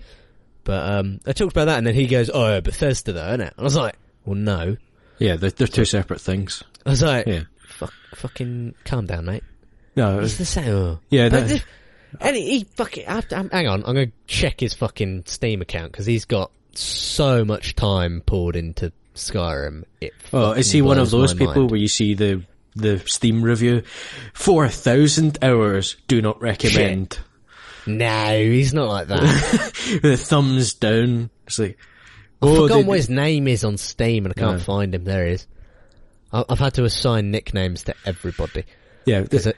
But 0.65 0.93
um, 0.93 1.21
I 1.27 1.33
talked 1.33 1.53
about 1.53 1.65
that, 1.67 1.79
and 1.79 1.87
then 1.87 1.95
he 1.95 2.07
goes, 2.07 2.31
"Oh, 2.33 2.61
Bethesda, 2.61 3.13
though, 3.13 3.29
isn't 3.29 3.41
it?" 3.41 3.55
And 3.57 3.61
I 3.61 3.63
was 3.63 3.77
like, 3.77 3.97
"Well, 4.25 4.37
no." 4.37 4.77
Yeah, 5.19 5.37
they're, 5.37 5.51
they're 5.51 5.67
two 5.67 5.85
separate 5.85 6.21
things. 6.21 6.63
I 6.87 6.91
was 6.91 7.03
like, 7.03 7.27
Yeah. 7.27 7.43
Fuck, 7.69 7.93
"Fucking 8.17 8.75
calm 8.85 9.07
down, 9.07 9.25
mate." 9.27 9.45
No, 9.97 10.21
It's 10.21 10.37
the 10.39 10.45
same. 10.45 10.99
yeah, 11.11 11.29
But 11.29 11.47
that- 11.47 11.49
the- 11.49 11.63
and 12.21 12.37
he, 12.37 12.59
he 12.59 12.65
fucking. 12.77 13.07
I 13.09 13.23
I'm- 13.33 13.51
hang 13.51 13.67
on, 13.69 13.85
I'm 13.87 13.95
going 13.95 14.09
to 14.11 14.13
check 14.27 14.61
his 14.61 14.75
fucking 14.75 15.25
Steam 15.27 15.63
account 15.63 15.93
because 15.93 16.07
he's 16.07 16.25
got 16.27 16.51
so 16.75 17.45
much 17.45 17.75
time 17.75 18.23
poured 18.25 18.57
into 18.57 18.93
Skyrim. 19.15 19.85
It 20.01 20.13
Oh, 20.33 20.53
is 20.53 20.71
he 20.71 20.83
one 20.83 20.99
of 20.99 21.11
those 21.11 21.33
people 21.35 21.55
mind. 21.55 21.71
where 21.71 21.81
you 21.81 21.89
see 21.89 22.15
the 22.15 22.43
the 22.75 22.99
Steam 23.07 23.43
review? 23.43 23.83
Four 24.35 24.69
thousand 24.69 25.39
hours. 25.43 25.97
Do 26.09 26.21
not 26.23 26.41
recommend. 26.41 27.19
No, 27.87 28.39
he's 28.39 28.73
not 28.75 28.89
like 28.89 29.09
that. 29.09 29.21
the 30.03 30.17
thumbs 30.17 30.75
down. 30.75 31.31
It's 31.47 31.59
like, 31.59 31.79
I've 32.41 32.49
oh, 32.49 32.63
forgotten 32.63 32.87
what 32.87 32.97
his 32.97 33.09
name 33.11 33.49
is 33.49 33.65
on 33.65 33.77
Steam, 33.77 34.25
and 34.25 34.35
I 34.37 34.41
can't 34.41 34.59
No. 34.59 34.63
find 34.65 34.95
him. 34.95 35.05
There 35.05 35.27
he 35.27 35.33
is. 35.33 35.47
I- 36.33 36.45
I've 36.49 36.59
had 36.59 36.75
to 36.75 36.85
assign 36.85 37.31
nicknames 37.31 37.85
to 37.85 37.95
everybody 38.05 38.65
yeah. 39.05 39.21
because 39.21 39.49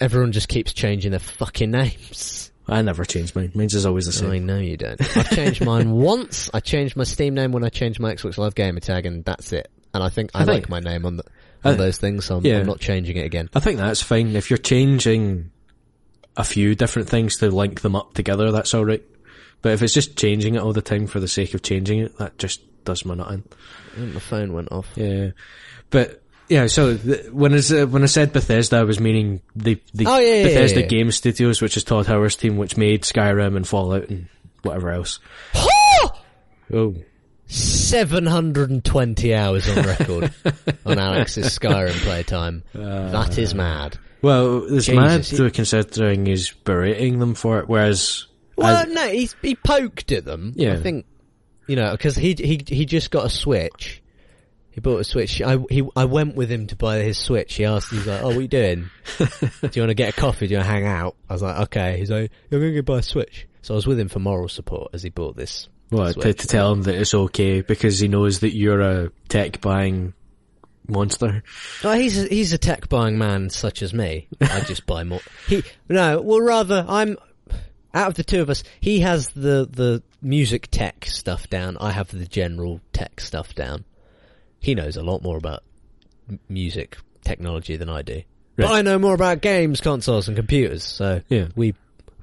everyone 0.00 0.32
just 0.32 0.48
keeps 0.48 0.72
changing 0.72 1.10
their 1.10 1.20
fucking 1.20 1.70
names. 1.70 2.50
I 2.66 2.80
never 2.80 3.04
change 3.04 3.34
mine. 3.34 3.52
Mine's 3.54 3.74
is 3.74 3.84
always 3.84 4.06
the 4.06 4.12
same. 4.12 4.30
I 4.30 4.38
know 4.38 4.58
you 4.58 4.78
don't. 4.78 4.98
I've 5.18 5.30
changed 5.30 5.62
mine 5.64 5.90
once. 5.92 6.48
I 6.54 6.60
changed 6.60 6.96
my 6.96 7.04
Steam 7.04 7.34
name 7.34 7.52
when 7.52 7.62
I 7.62 7.68
changed 7.68 8.00
my 8.00 8.14
Xbox 8.14 8.38
Live 8.38 8.54
Gamer 8.54 8.80
tag, 8.80 9.04
and 9.04 9.22
that's 9.24 9.52
it. 9.52 9.70
And 9.92 10.02
I 10.02 10.08
think 10.08 10.30
I, 10.34 10.42
I 10.42 10.44
think- 10.46 10.68
like 10.68 10.68
my 10.70 10.80
name 10.80 11.04
on, 11.04 11.18
the, 11.18 11.24
on 11.62 11.74
I- 11.74 11.76
those 11.76 11.98
things, 11.98 12.24
so 12.24 12.38
I'm, 12.38 12.46
yeah. 12.46 12.58
I'm 12.60 12.66
not 12.66 12.80
changing 12.80 13.16
it 13.18 13.26
again. 13.26 13.50
I 13.54 13.60
think 13.60 13.78
that's 13.78 14.00
fine. 14.00 14.34
If 14.34 14.48
you're 14.50 14.56
changing 14.56 15.50
a 16.36 16.44
few 16.44 16.74
different 16.74 17.08
things 17.08 17.36
to 17.38 17.50
link 17.50 17.80
them 17.82 17.94
up 17.96 18.14
together, 18.14 18.50
that's 18.52 18.74
alright. 18.74 19.02
But 19.62 19.72
if 19.72 19.82
it's 19.82 19.94
just 19.94 20.16
changing 20.16 20.56
it 20.56 20.58
all 20.58 20.72
the 20.72 20.82
time 20.82 21.06
for 21.06 21.20
the 21.20 21.28
sake 21.28 21.54
of 21.54 21.62
changing 21.62 22.00
it, 22.00 22.18
that 22.18 22.38
just 22.38 22.60
does 22.84 23.04
my 23.04 23.14
nut 23.14 23.30
in. 23.96 24.12
My 24.14 24.20
phone 24.20 24.52
went 24.52 24.70
off. 24.72 24.88
Yeah. 24.96 25.30
But, 25.90 26.22
yeah, 26.48 26.66
so 26.66 26.96
th- 26.96 27.30
when 27.30 27.54
uh, 27.54 27.86
when 27.86 28.02
I 28.02 28.06
said 28.06 28.32
Bethesda, 28.32 28.76
I 28.78 28.82
was 28.82 29.00
meaning 29.00 29.40
the, 29.56 29.80
the 29.94 30.04
Oh, 30.06 30.18
yeah, 30.18 30.42
Bethesda 30.42 30.80
yeah, 30.80 30.84
yeah. 30.84 30.88
Game 30.88 31.10
Studios, 31.12 31.62
which 31.62 31.76
is 31.78 31.84
Todd 31.84 32.06
Howard's 32.06 32.36
team, 32.36 32.56
which 32.58 32.76
made 32.76 33.02
Skyrim 33.04 33.56
and 33.56 33.66
Fallout 33.66 34.08
and 34.10 34.28
whatever 34.62 34.90
else. 34.90 35.20
Oh. 35.54 36.94
720 37.46 39.34
hours 39.34 39.68
on 39.68 39.84
record 39.84 40.34
on 40.86 40.98
Alex's 40.98 41.56
Skyrim 41.58 41.92
playtime. 42.02 42.62
that 42.72 43.38
is 43.38 43.54
mad. 43.54 43.98
Well, 44.24 44.64
it's 44.64 44.86
Jesus, 44.86 44.94
mad 44.96 45.22
though 45.38 45.50
considering 45.50 46.26
he's 46.26 46.50
berating 46.50 47.18
them 47.18 47.34
for 47.34 47.58
it, 47.58 47.68
whereas 47.68 48.26
Well, 48.56 48.76
as- 48.86 48.88
no, 48.92 49.08
he's, 49.08 49.36
he 49.42 49.54
poked 49.54 50.10
at 50.12 50.24
them. 50.24 50.52
Yeah. 50.56 50.72
I 50.72 50.76
think, 50.76 51.06
you 51.66 51.76
know, 51.76 51.92
because 51.92 52.16
he, 52.16 52.34
he, 52.34 52.60
he 52.66 52.86
just 52.86 53.10
got 53.10 53.26
a 53.26 53.30
Switch. 53.30 54.02
He 54.70 54.80
bought 54.80 54.98
a 54.98 55.04
Switch. 55.04 55.40
I, 55.42 55.58
he, 55.70 55.86
I 55.94 56.06
went 56.06 56.34
with 56.34 56.50
him 56.50 56.66
to 56.68 56.76
buy 56.76 56.98
his 56.98 57.18
Switch. 57.18 57.54
He 57.54 57.64
asked, 57.64 57.90
he's 57.90 58.06
like, 58.06 58.22
oh, 58.22 58.28
what 58.28 58.36
are 58.38 58.40
you 58.40 58.48
doing? 58.48 58.90
Do 59.18 59.28
you 59.72 59.82
want 59.82 59.90
to 59.90 59.94
get 59.94 60.08
a 60.08 60.20
coffee? 60.20 60.46
Do 60.48 60.52
you 60.54 60.58
want 60.58 60.68
to 60.68 60.72
hang 60.72 60.86
out? 60.86 61.16
I 61.28 61.32
was 61.34 61.42
like, 61.42 61.60
okay. 61.64 61.98
He's 61.98 62.10
like, 62.10 62.32
you're 62.50 62.60
going 62.60 62.74
to 62.74 62.82
go 62.82 62.94
buy 62.94 62.98
a 63.00 63.02
Switch. 63.02 63.46
So 63.62 63.74
I 63.74 63.76
was 63.76 63.86
with 63.86 64.00
him 64.00 64.08
for 64.08 64.18
moral 64.18 64.48
support 64.48 64.90
as 64.94 65.02
he 65.02 65.10
bought 65.10 65.36
this. 65.36 65.68
What, 65.90 66.20
to, 66.20 66.32
to 66.34 66.46
tell 66.48 66.72
him 66.72 66.82
that 66.82 66.94
it's 66.96 67.14
okay 67.14 67.60
because 67.60 68.00
he 68.00 68.08
knows 68.08 68.40
that 68.40 68.56
you're 68.56 68.80
a 68.80 69.10
tech 69.28 69.60
buying 69.60 70.14
monster. 70.88 71.42
Well, 71.82 71.94
he's 71.98 72.22
a, 72.22 72.26
he's 72.28 72.52
a 72.52 72.58
tech 72.58 72.88
buying 72.88 73.18
man 73.18 73.50
such 73.50 73.82
as 73.82 73.92
me. 73.94 74.28
I 74.40 74.60
just 74.60 74.86
buy 74.86 75.04
more. 75.04 75.20
He 75.48 75.62
no, 75.88 76.20
well, 76.20 76.40
rather 76.40 76.84
I'm 76.88 77.16
out 77.92 78.08
of 78.08 78.14
the 78.14 78.24
two 78.24 78.40
of 78.42 78.50
us. 78.50 78.62
He 78.80 79.00
has 79.00 79.28
the 79.30 79.68
the 79.70 80.02
music 80.22 80.68
tech 80.70 81.06
stuff 81.06 81.48
down. 81.50 81.76
I 81.80 81.92
have 81.92 82.08
the 82.10 82.26
general 82.26 82.80
tech 82.92 83.20
stuff 83.20 83.54
down. 83.54 83.84
He 84.60 84.74
knows 84.74 84.96
a 84.96 85.02
lot 85.02 85.22
more 85.22 85.36
about 85.36 85.62
m- 86.28 86.40
music 86.48 86.96
technology 87.24 87.76
than 87.76 87.88
I 87.90 88.02
do. 88.02 88.22
But 88.56 88.70
I 88.70 88.82
know 88.82 88.98
more 88.98 89.14
about 89.14 89.40
games, 89.40 89.80
consoles, 89.80 90.28
and 90.28 90.36
computers. 90.36 90.84
So 90.84 91.22
Yeah. 91.28 91.48
we 91.56 91.74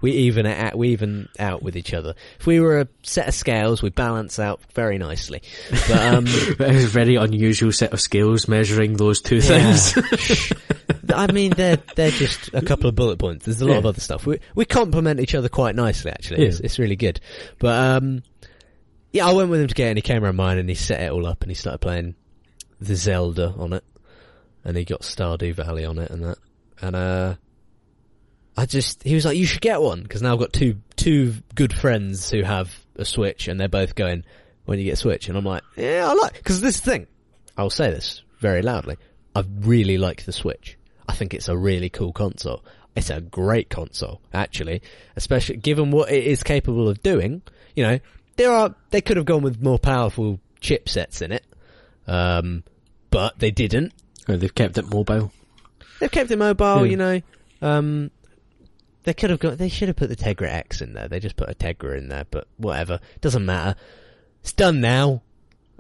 We 0.01 0.11
even 0.11 0.45
out, 0.47 0.75
we 0.77 0.89
even 0.89 1.29
out 1.39 1.61
with 1.61 1.77
each 1.77 1.93
other. 1.93 2.15
If 2.39 2.45
we 2.47 2.59
were 2.59 2.81
a 2.81 2.87
set 3.03 3.27
of 3.27 3.33
scales, 3.33 3.81
we 3.81 3.89
balance 3.89 4.39
out 4.39 4.59
very 4.73 4.97
nicely. 4.97 5.41
But 5.69 5.91
um, 5.91 6.25
It's 6.27 6.59
a 6.59 6.87
very 6.87 7.15
unusual 7.15 7.71
set 7.71 7.93
of 7.93 8.01
scales 8.01 8.47
measuring 8.47 8.93
those 8.97 9.21
two 9.21 9.41
things. 9.41 9.93
I 11.13 11.31
mean, 11.31 11.51
they're 11.51 11.77
they're 11.95 12.11
just 12.11 12.49
a 12.53 12.61
couple 12.61 12.87
of 12.89 12.95
bullet 12.95 13.19
points. 13.19 13.45
There's 13.45 13.61
a 13.61 13.65
lot 13.65 13.73
Yeah. 13.73 13.77
of 13.79 13.85
other 13.85 14.01
stuff. 14.01 14.25
We 14.25 14.39
we 14.55 14.65
complement 14.65 15.19
each 15.19 15.35
other 15.35 15.49
quite 15.49 15.75
nicely, 15.75 16.11
actually. 16.11 16.45
It's, 16.47 16.59
Yeah. 16.59 16.65
it's 16.65 16.79
really 16.79 16.95
good. 16.95 17.19
But 17.59 17.77
um, 18.03 18.23
yeah, 19.11 19.27
I 19.27 19.33
went 19.33 19.49
with 19.49 19.61
him 19.61 19.67
to 19.67 19.75
get, 19.75 19.89
any 19.89 20.01
camera 20.01 20.19
he 20.19 20.19
came 20.19 20.23
around 20.25 20.35
mine 20.37 20.57
and 20.57 20.69
he 20.69 20.75
set 20.75 21.01
it 21.01 21.11
all 21.11 21.27
up 21.27 21.41
and 21.41 21.51
he 21.51 21.55
started 21.55 21.79
playing 21.79 22.15
the 22.79 22.95
Zelda 22.95 23.53
on 23.57 23.73
it, 23.73 23.83
and 24.63 24.75
he 24.77 24.85
got 24.85 25.01
Stardew 25.01 25.53
Valley 25.53 25.85
on 25.85 25.99
it 25.99 26.09
and 26.09 26.23
that. 26.23 26.37
And 26.81 26.95
uh, 26.95 27.35
I 28.57 28.65
just 28.65 29.03
he 29.03 29.15
was 29.15 29.25
like, 29.25 29.37
"You 29.37 29.45
should 29.45 29.61
get 29.61 29.81
one," 29.81 30.01
because 30.03 30.21
now 30.21 30.33
I've 30.33 30.39
got 30.39 30.53
two 30.53 30.77
two 30.95 31.33
good 31.55 31.73
friends 31.73 32.29
who 32.29 32.43
have 32.43 32.75
a 32.97 33.05
Switch, 33.05 33.47
and 33.47 33.59
they're 33.59 33.67
both 33.69 33.95
going, 33.95 34.23
"When 34.65 34.77
you 34.79 34.85
get 34.85 34.93
a 34.93 34.97
Switch?" 34.97 35.29
And 35.29 35.37
I'm 35.37 35.45
like, 35.45 35.63
"Yeah, 35.77 36.07
I 36.09 36.13
like." 36.13 36.33
Because 36.33 36.61
this 36.61 36.79
thing, 36.79 37.07
I'll 37.57 37.69
say 37.69 37.91
this 37.91 38.23
very 38.39 38.61
loudly. 38.61 38.97
I 39.35 39.45
really 39.61 39.97
like 39.97 40.25
the 40.25 40.33
Switch. 40.33 40.77
I 41.07 41.13
think 41.13 41.33
it's 41.33 41.47
a 41.47 41.57
really 41.57 41.89
cool 41.89 42.11
console. 42.13 42.63
It's 42.95 43.09
a 43.09 43.21
great 43.21 43.69
console, 43.69 44.19
actually, 44.33 44.81
especially 45.15 45.55
given 45.57 45.91
what 45.91 46.11
it 46.11 46.25
is 46.25 46.43
capable 46.43 46.89
of 46.89 47.01
doing. 47.01 47.41
You 47.75 47.83
know, 47.83 47.99
there 48.35 48.51
are 48.51 48.75
they 48.89 48.99
could 49.01 49.15
have 49.17 49.25
gone 49.25 49.43
with 49.43 49.61
more 49.61 49.79
powerful 49.79 50.39
chipsets 50.59 51.21
in 51.21 51.31
it, 51.31 51.45
um, 52.07 52.63
but 53.09 53.39
they 53.39 53.51
didn't. 53.51 53.93
Or 54.27 54.35
they've 54.35 54.53
kept 54.53 54.77
it 54.77 54.89
mobile. 54.93 55.31
They've 55.99 56.11
kept 56.11 56.31
it 56.31 56.37
mobile, 56.37 56.85
Yeah. 56.85 56.91
you 56.91 56.97
know. 56.97 57.21
Um, 57.61 58.11
they 59.03 59.13
could 59.13 59.29
have 59.29 59.39
got. 59.39 59.57
They 59.57 59.69
should 59.69 59.87
have 59.87 59.97
put 59.97 60.09
the 60.09 60.15
Tegra 60.15 60.47
X 60.47 60.81
in 60.81 60.93
there. 60.93 61.07
They 61.07 61.19
just 61.19 61.35
put 61.35 61.49
a 61.49 61.55
Tegra 61.55 61.97
in 61.97 62.09
there, 62.09 62.25
but 62.29 62.47
whatever. 62.57 62.99
Doesn't 63.21 63.45
matter. 63.45 63.79
It's 64.41 64.53
done 64.53 64.81
now. 64.81 65.21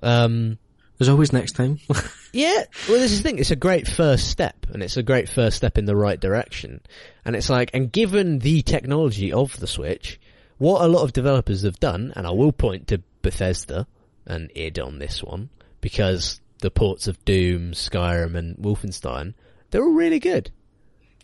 Um, 0.01 0.57
There's 0.97 1.09
always 1.09 1.33
next 1.33 1.53
time. 1.53 1.79
yeah. 2.33 2.63
Well, 2.87 2.99
this 2.99 3.11
is 3.11 3.21
the 3.21 3.29
thing. 3.29 3.39
It's 3.39 3.51
a 3.51 3.55
great 3.55 3.87
first 3.87 4.29
step, 4.29 4.65
and 4.71 4.81
it's 4.81 4.97
a 4.97 5.03
great 5.03 5.29
first 5.29 5.57
step 5.57 5.77
in 5.77 5.85
the 5.85 5.95
right 5.95 6.19
direction. 6.19 6.81
And 7.25 7.35
it's 7.35 7.49
like, 7.49 7.71
and 7.73 7.91
given 7.91 8.39
the 8.39 8.61
technology 8.61 9.31
of 9.31 9.59
the 9.59 9.67
Switch, 9.67 10.19
what 10.57 10.83
a 10.83 10.87
lot 10.87 11.03
of 11.03 11.13
developers 11.13 11.63
have 11.63 11.79
done, 11.79 12.13
and 12.15 12.25
I 12.25 12.31
will 12.31 12.51
point 12.51 12.87
to 12.87 13.01
Bethesda 13.21 13.87
and 14.25 14.51
id 14.55 14.79
on 14.79 14.99
this 14.99 15.23
one 15.23 15.49
because 15.81 16.39
the 16.61 16.71
ports 16.71 17.07
of 17.07 17.23
Doom, 17.25 17.71
Skyrim, 17.71 18.35
and 18.35 18.55
Wolfenstein, 18.57 19.33
they're 19.71 19.83
all 19.83 19.91
really 19.91 20.19
good. 20.19 20.51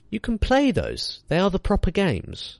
You 0.09 0.19
can 0.19 0.37
play 0.37 0.71
those. 0.71 1.21
They 1.27 1.37
are 1.39 1.49
the 1.49 1.59
proper 1.59 1.91
games. 1.91 2.59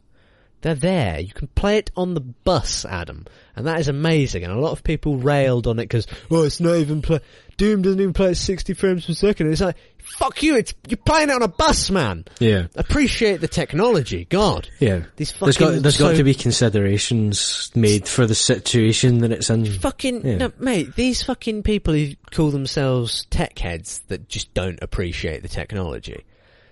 They're 0.61 0.73
there. 0.75 1.19
You 1.19 1.31
can 1.33 1.47
play 1.49 1.77
it 1.77 1.91
on 1.95 2.15
the 2.15 2.19
bus, 2.19 2.83
Adam, 2.83 3.27
and 3.55 3.67
that 3.67 3.79
is 3.79 3.87
amazing. 3.87 4.43
And 4.43 4.51
a 4.51 4.59
lot 4.59 4.71
of 4.71 4.83
people 4.83 5.17
railed 5.17 5.67
on 5.67 5.77
it 5.77 5.83
because, 5.83 6.07
oh, 6.31 6.43
it's 6.43 6.59
not 6.59 6.77
even 6.77 7.03
play. 7.03 7.19
Doom 7.57 7.83
doesn't 7.83 7.99
even 7.99 8.13
play 8.13 8.29
at 8.29 8.37
60 8.37 8.73
frames 8.73 9.05
per 9.05 9.13
second. 9.13 9.51
It's 9.51 9.61
like, 9.61 9.77
fuck 9.99 10.41
you! 10.41 10.55
It's 10.55 10.73
you're 10.87 10.97
playing 10.97 11.29
it 11.29 11.33
on 11.33 11.43
a 11.43 11.47
bus, 11.47 11.91
man. 11.91 12.25
yeah. 12.39 12.67
Appreciate 12.75 13.39
the 13.39 13.47
technology, 13.47 14.25
God. 14.25 14.67
Yeah. 14.79 15.03
These 15.15 15.31
There's 15.33 15.57
got, 15.57 15.67
fucking 15.67 15.81
there's 15.83 15.99
got 15.99 16.15
to 16.15 16.23
be 16.23 16.33
considerations 16.33 17.71
made 17.75 18.07
for 18.07 18.25
the 18.25 18.35
situation 18.35 19.19
that 19.19 19.31
it's 19.31 19.49
in. 19.51 19.65
Fucking 19.65 20.25
Yeah. 20.25 20.37
no, 20.37 20.51
mate. 20.59 20.95
These 20.95 21.21
fucking 21.23 21.63
people 21.63 21.93
who 21.93 22.13
call 22.31 22.49
themselves 22.49 23.25
tech 23.29 23.57
heads 23.59 24.01
that 24.07 24.27
just 24.27 24.53
don't 24.55 24.79
appreciate 24.81 25.43
the 25.43 25.49
technology. 25.49 26.25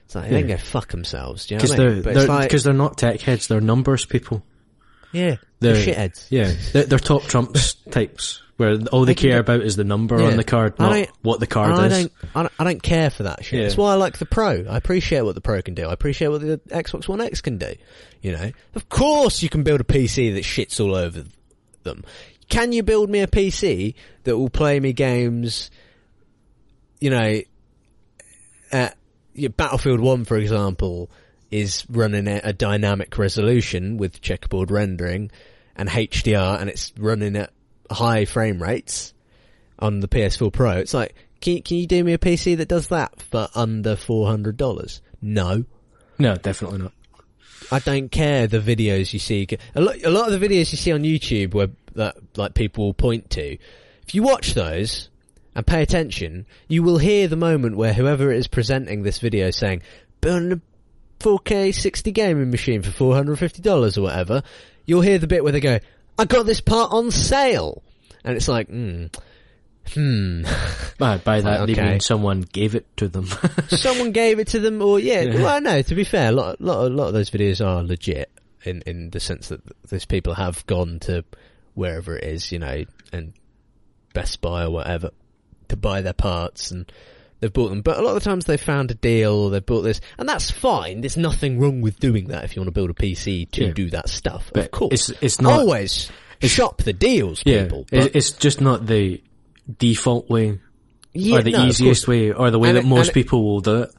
It's 0.06 0.16
like 0.16 0.30
they 0.30 0.40
can 0.42 0.50
go 0.50 0.58
fuck 0.58 0.90
themselves. 0.90 1.46
Do 1.48 1.56
you 1.56 1.58
know 1.58 1.64
Because 1.64 1.70
what 1.72 1.80
I 1.80 1.84
they're, 1.84 1.94
mean? 1.96 2.04
But 2.04 2.14
they're, 2.14 2.28
like, 2.28 2.50
cause 2.52 2.64
they're 2.64 2.74
not 2.74 2.98
tech 2.98 3.22
heads, 3.22 3.48
they're 3.48 3.62
numbers 3.62 4.06
people. 4.06 4.44
yeah, 5.12 5.36
they're, 5.60 5.74
They're, 5.74 5.96
shitheads. 5.96 6.28
Yeah. 6.30 6.54
They're, 6.74 6.84
they're 6.86 7.00
top 7.00 7.24
trumps 7.24 7.74
types, 7.92 8.42
where 8.58 8.78
all 8.92 9.06
they 9.06 9.16
care 9.16 9.40
about 9.40 9.62
is 9.62 9.76
the 9.76 9.84
number 9.84 10.20
Yeah. 10.20 10.28
on 10.28 10.38
the 10.38 10.44
card, 10.44 10.78
not 10.78 10.92
don't- 10.94 11.10
what 11.24 11.40
the 11.40 11.48
card 11.48 11.72
I 11.72 11.86
is. 11.88 11.92
don't, 11.98 12.12
I 12.36 12.42
don't, 12.44 12.54
I 12.60 12.64
don't 12.66 12.84
care 12.84 13.10
for 13.10 13.24
that 13.24 13.44
shit. 13.44 13.58
Yeah. 13.60 13.64
That's 13.66 13.78
why 13.78 13.94
I 13.94 13.96
like 13.96 14.20
the 14.20 14.26
Pro. 14.26 14.66
I 14.70 14.78
appreciate 14.78 15.22
what 15.24 15.34
the 15.36 15.42
Pro 15.42 15.62
can 15.62 15.74
do. 15.74 15.88
I 15.88 15.94
appreciate 15.94 16.28
what 16.28 16.42
the 16.42 16.60
Xbox 16.70 17.08
One 17.08 17.20
X 17.22 17.42
can 17.42 17.58
do. 17.58 17.74
You 18.22 18.32
know, 18.34 18.52
of 18.76 18.90
course 18.90 19.42
you 19.42 19.50
can 19.50 19.64
build 19.64 19.82
a 19.82 19.86
PC 19.86 20.34
that 20.36 20.44
shits 20.44 20.80
all 20.80 20.96
over 20.96 21.24
them. 21.84 22.04
Can 22.48 22.72
you 22.74 22.84
build 22.84 23.10
me 23.10 23.22
a 23.22 23.28
PC 23.28 23.96
that 24.24 24.38
will 24.38 24.50
play 24.52 24.80
me 24.80 24.94
games? 24.94 25.72
You 27.00 27.10
know, 27.10 27.42
at 28.72 28.96
Battlefield 29.58 30.00
One, 30.00 30.26
for 30.26 30.38
example, 30.38 31.10
is 31.52 31.86
running 31.90 32.28
at 32.28 32.46
a 32.46 32.54
dynamic 32.54 33.18
resolution 33.18 33.98
with 33.98 34.22
checkerboard 34.22 34.72
rendering 34.72 35.32
and 35.76 35.90
HDR, 35.90 36.60
and 36.60 36.70
it's 36.70 36.94
running 36.98 37.36
at 37.36 37.52
high 37.92 38.26
frame 38.26 38.62
rates 38.62 39.14
on 39.80 40.00
the 40.00 40.08
PS4 40.08 40.52
Pro. 40.52 40.72
It's 40.78 40.94
like, 40.94 41.16
can, 41.42 41.62
can 41.62 41.78
you 41.78 41.88
do 41.88 42.04
me 42.04 42.14
a 42.14 42.18
PC 42.18 42.58
that 42.58 42.68
does 42.68 42.88
that 42.88 43.22
for 43.22 43.48
under 43.54 43.96
$400? 43.96 45.02
No. 45.22 45.66
No, 46.18 46.36
definitely 46.36 46.80
not. 46.80 46.94
I 47.72 47.80
don't 47.80 48.10
care 48.10 48.48
the 48.48 48.60
videos 48.60 49.12
you 49.12 49.20
see. 49.20 49.48
A 49.76 49.82
lot, 49.82 50.04
a 50.04 50.10
lot 50.10 50.32
of 50.32 50.40
the 50.40 50.48
videos 50.48 50.72
you 50.72 50.78
see 50.78 50.92
on 50.92 51.02
YouTube 51.02 51.54
where 51.54 51.70
that 51.96 52.16
like 52.38 52.54
people 52.54 52.86
will 52.86 52.94
point 52.94 53.30
to. 53.32 53.58
If 54.04 54.14
you 54.14 54.24
watch 54.24 54.54
those 54.54 55.10
and 55.56 55.66
pay 55.66 55.82
attention, 55.82 56.46
you 56.68 56.84
will 56.84 56.98
hear 56.98 57.28
the 57.28 57.38
moment 57.38 57.78
where 57.78 57.94
whoever 57.94 58.32
is 58.32 58.48
presenting 58.48 59.02
this 59.04 59.20
video 59.20 59.52
saying, 59.52 59.82
"Building 60.20 60.52
a 60.52 60.62
4K 61.24 61.72
60 61.72 62.12
gaming 62.12 62.52
machine 62.52 62.82
for 62.82 62.92
450 62.92 63.62
dollars 63.62 63.98
or 63.98 64.02
whatever." 64.02 64.44
You'll 64.86 65.02
hear 65.02 65.18
the 65.18 65.28
bit 65.28 65.44
where 65.44 65.54
they 65.54 65.62
go, 65.62 65.80
"I 66.20 66.26
got 66.26 66.46
this 66.46 66.60
part 66.62 66.92
on 66.92 67.10
sale," 67.10 67.82
and 68.26 68.36
it's 68.36 68.50
like, 68.50 68.68
hmm, 68.68 69.06
hmm. 69.94 70.44
By, 70.98 71.18
by 71.18 71.42
that, 71.42 71.62
Like, 71.62 71.76
they 71.76 71.82
mean 71.84 72.00
someone 72.02 72.42
gave 72.42 72.76
it 72.76 72.86
to 72.98 73.08
them. 73.08 73.28
someone 73.70 74.12
gave 74.12 74.40
it 74.40 74.50
to 74.50 74.60
them, 74.60 74.82
or 74.82 75.00
yeah. 75.00 75.22
Yeah. 75.22 75.42
Well, 75.42 75.62
no. 75.62 75.82
To 75.82 75.96
be 75.96 76.04
fair, 76.04 76.30
a 76.30 76.32
lot, 76.32 76.60
lot, 76.62 76.86
a 76.86 76.90
lot 76.90 77.08
of 77.08 77.14
those 77.14 77.30
videos 77.30 77.66
are 77.66 77.82
legit 77.82 78.30
in 78.64 78.82
in 78.86 79.10
the 79.10 79.20
sense 79.22 79.50
that 79.50 79.62
those 79.88 80.06
people 80.06 80.34
have 80.34 80.66
gone 80.68 81.00
to 81.00 81.24
wherever 81.76 82.18
it 82.18 82.24
is, 82.26 82.52
you 82.52 82.60
know, 82.60 82.84
and 83.14 83.34
Best 84.14 84.42
Buy 84.42 84.64
or 84.64 84.70
whatever 84.70 85.12
to 85.76 85.82
buy 85.82 86.02
their 86.02 86.14
parts 86.14 86.72
and. 86.72 86.92
They've 87.42 87.52
bought 87.52 87.68
them, 87.68 87.82
but 87.82 87.98
a 87.98 88.02
lot 88.02 88.16
of 88.16 88.24
the 88.24 88.28
times 88.30 88.46
they've 88.46 88.60
found 88.60 88.92
a 88.92 88.96
deal 88.96 89.34
or 89.34 89.50
they've 89.50 89.64
bought 89.64 89.82
this, 89.82 90.00
and 90.18 90.28
that's 90.28 90.50
fine. 90.50 91.02
There's 91.02 91.18
nothing 91.18 91.60
wrong 91.60 91.82
with 91.82 92.00
doing 92.00 92.30
that 92.30 92.46
if 92.46 92.56
you 92.56 92.62
want 92.62 92.70
to 92.70 92.72
build 92.72 92.90
a 92.90 92.94
PC 92.94 93.52
to 93.52 93.66
Yeah. 93.66 93.74
do 93.74 93.90
that 93.90 94.08
stuff. 94.08 94.50
But 94.54 94.64
of 94.66 94.72
course, 94.72 95.10
it's- 95.10 95.22
it's 95.22 95.42
not- 95.42 95.60
always 95.60 96.10
shop 96.42 96.82
the 96.84 96.94
deals, 96.94 97.44
yeah. 97.46 97.64
people. 97.64 97.88
It- 97.92 98.16
it's 98.16 98.32
just 98.32 98.62
not 98.62 98.88
the 98.88 99.22
default 99.78 100.30
way, 100.30 100.60
yeah, 101.14 101.38
or 101.38 101.42
the 101.44 101.52
no, 101.52 101.66
easiest 101.66 102.08
way, 102.08 102.32
or 102.32 102.52
the 102.52 102.58
way 102.58 102.70
And 102.70 102.78
that 102.78 102.86
it- 102.86 102.88
most 102.88 103.10
it- 103.10 103.14
people 103.14 103.44
will 103.44 103.60
do 103.62 103.82
it. 103.84 103.92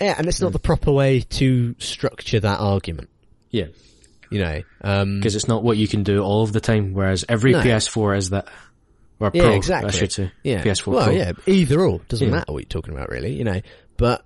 Yeah, 0.00 0.14
and 0.16 0.28
it's 0.28 0.40
not 0.40 0.52
the 0.52 0.58
proper 0.60 0.92
way 0.92 1.20
to 1.20 1.74
structure 1.78 2.38
that 2.38 2.60
argument. 2.60 3.08
Yeah. 3.50 3.66
You 4.30 4.40
know, 4.40 4.62
um, 4.82 5.18
Because 5.18 5.34
it's 5.34 5.48
not 5.48 5.62
what 5.64 5.76
you 5.76 5.88
can 5.88 6.02
do 6.02 6.20
all 6.22 6.42
of 6.44 6.52
the 6.52 6.60
time, 6.60 6.94
whereas 6.94 7.24
every 7.28 7.52
No. 7.52 7.62
PS4 7.62 8.14
is 8.16 8.30
that. 8.30 8.46
Or 9.18 9.30
Yeah, 9.32 9.42
Pro, 9.42 9.52
exactly. 9.52 9.88
I 9.88 9.92
should 9.92 10.12
say. 10.12 10.32
Yeah. 10.42 10.62
PS4 10.62 10.86
well, 10.92 11.04
Pro. 11.06 11.14
yeah, 11.14 11.32
either 11.46 11.80
or. 11.80 12.00
Doesn't 12.08 12.28
Yeah. 12.28 12.34
matter 12.34 12.52
what 12.52 12.58
you're 12.62 12.68
talking 12.68 12.94
about, 12.94 13.08
really, 13.10 13.32
you 13.34 13.44
know. 13.44 13.60
But, 13.96 14.24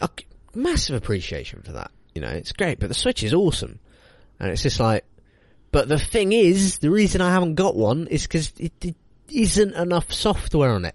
a 0.00 0.08
massive 0.54 0.96
appreciation 0.96 1.62
for 1.62 1.72
that. 1.72 1.90
You 2.14 2.20
know, 2.20 2.28
it's 2.28 2.52
great, 2.52 2.78
but 2.78 2.88
the 2.88 2.94
Switch 2.94 3.22
is 3.22 3.32
awesome. 3.32 3.78
And 4.38 4.50
it's 4.50 4.62
just 4.62 4.78
like, 4.80 5.04
but 5.70 5.88
the 5.88 5.98
thing 5.98 6.32
is, 6.32 6.78
the 6.78 6.90
reason 6.90 7.20
I 7.22 7.30
haven't 7.32 7.54
got 7.54 7.74
one 7.76 8.06
is 8.08 8.22
because 8.24 8.52
it, 8.58 8.72
it 8.84 8.96
isn't 9.30 9.74
enough 9.74 10.12
software 10.12 10.72
on 10.72 10.84
it. 10.84 10.94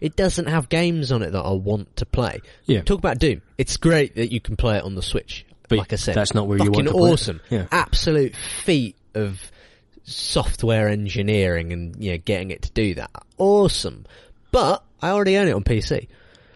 It 0.00 0.16
doesn't 0.16 0.46
have 0.46 0.68
games 0.68 1.12
on 1.12 1.22
it 1.22 1.30
that 1.32 1.42
I 1.42 1.52
want 1.52 1.96
to 1.96 2.06
play. 2.06 2.40
Yeah. 2.66 2.82
Talk 2.82 2.98
about 2.98 3.18
Doom. 3.18 3.42
It's 3.56 3.76
great 3.76 4.14
that 4.16 4.32
you 4.32 4.40
can 4.40 4.56
play 4.56 4.78
it 4.78 4.84
on 4.84 4.94
the 4.94 5.02
Switch. 5.02 5.44
But 5.68 5.78
like 5.78 5.92
I 5.92 5.96
said, 5.96 6.14
that's 6.14 6.34
not 6.34 6.46
where 6.48 6.58
you 6.58 6.70
want 6.70 6.86
to 6.86 6.92
play 6.92 7.10
it. 7.10 7.12
awesome. 7.12 7.40
Yeah. 7.50 7.66
Absolute 7.70 8.34
feat 8.64 8.96
of 9.14 9.40
software 10.08 10.88
engineering 10.88 11.72
and 11.72 12.02
you 12.02 12.12
know, 12.12 12.18
getting 12.18 12.50
it 12.50 12.62
to 12.62 12.70
do 12.72 12.94
that. 12.94 13.10
Awesome. 13.38 14.04
But 14.50 14.82
I 15.02 15.10
already 15.10 15.36
own 15.36 15.48
it 15.48 15.52
on 15.52 15.64
PC. 15.64 16.08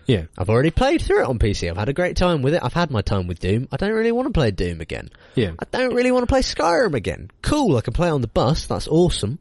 Yeah. 0.07 0.25
I've 0.37 0.51
already 0.51 0.71
played 0.71 1.01
through 1.03 1.21
it 1.23 1.29
on 1.29 1.39
PC. 1.39 1.71
I've 1.71 1.77
had 1.77 1.89
a 1.89 1.93
great 1.93 2.17
time 2.17 2.43
with 2.43 2.55
it. 2.55 2.63
I've 2.65 2.73
had 2.73 2.91
my 2.91 3.03
time 3.03 3.27
with 3.29 3.39
Doom. 3.41 3.69
I 3.71 3.77
don't 3.77 3.93
really 3.93 4.13
want 4.13 4.27
to 4.27 4.33
play 4.33 4.51
Doom 4.51 4.81
again. 4.81 5.11
Yeah. 5.37 5.53
I 5.59 5.65
don't 5.71 5.95
really 5.95 6.11
want 6.11 6.25
to 6.25 6.27
play 6.27 6.41
Skyrim 6.41 6.95
again. 6.95 7.31
Cool, 7.43 7.77
I 7.77 7.83
can 7.83 7.93
play 7.93 8.09
it 8.09 8.13
on 8.13 8.21
the 8.21 8.27
bus. 8.29 8.67
That's 8.67 8.89
awesome. 8.89 9.39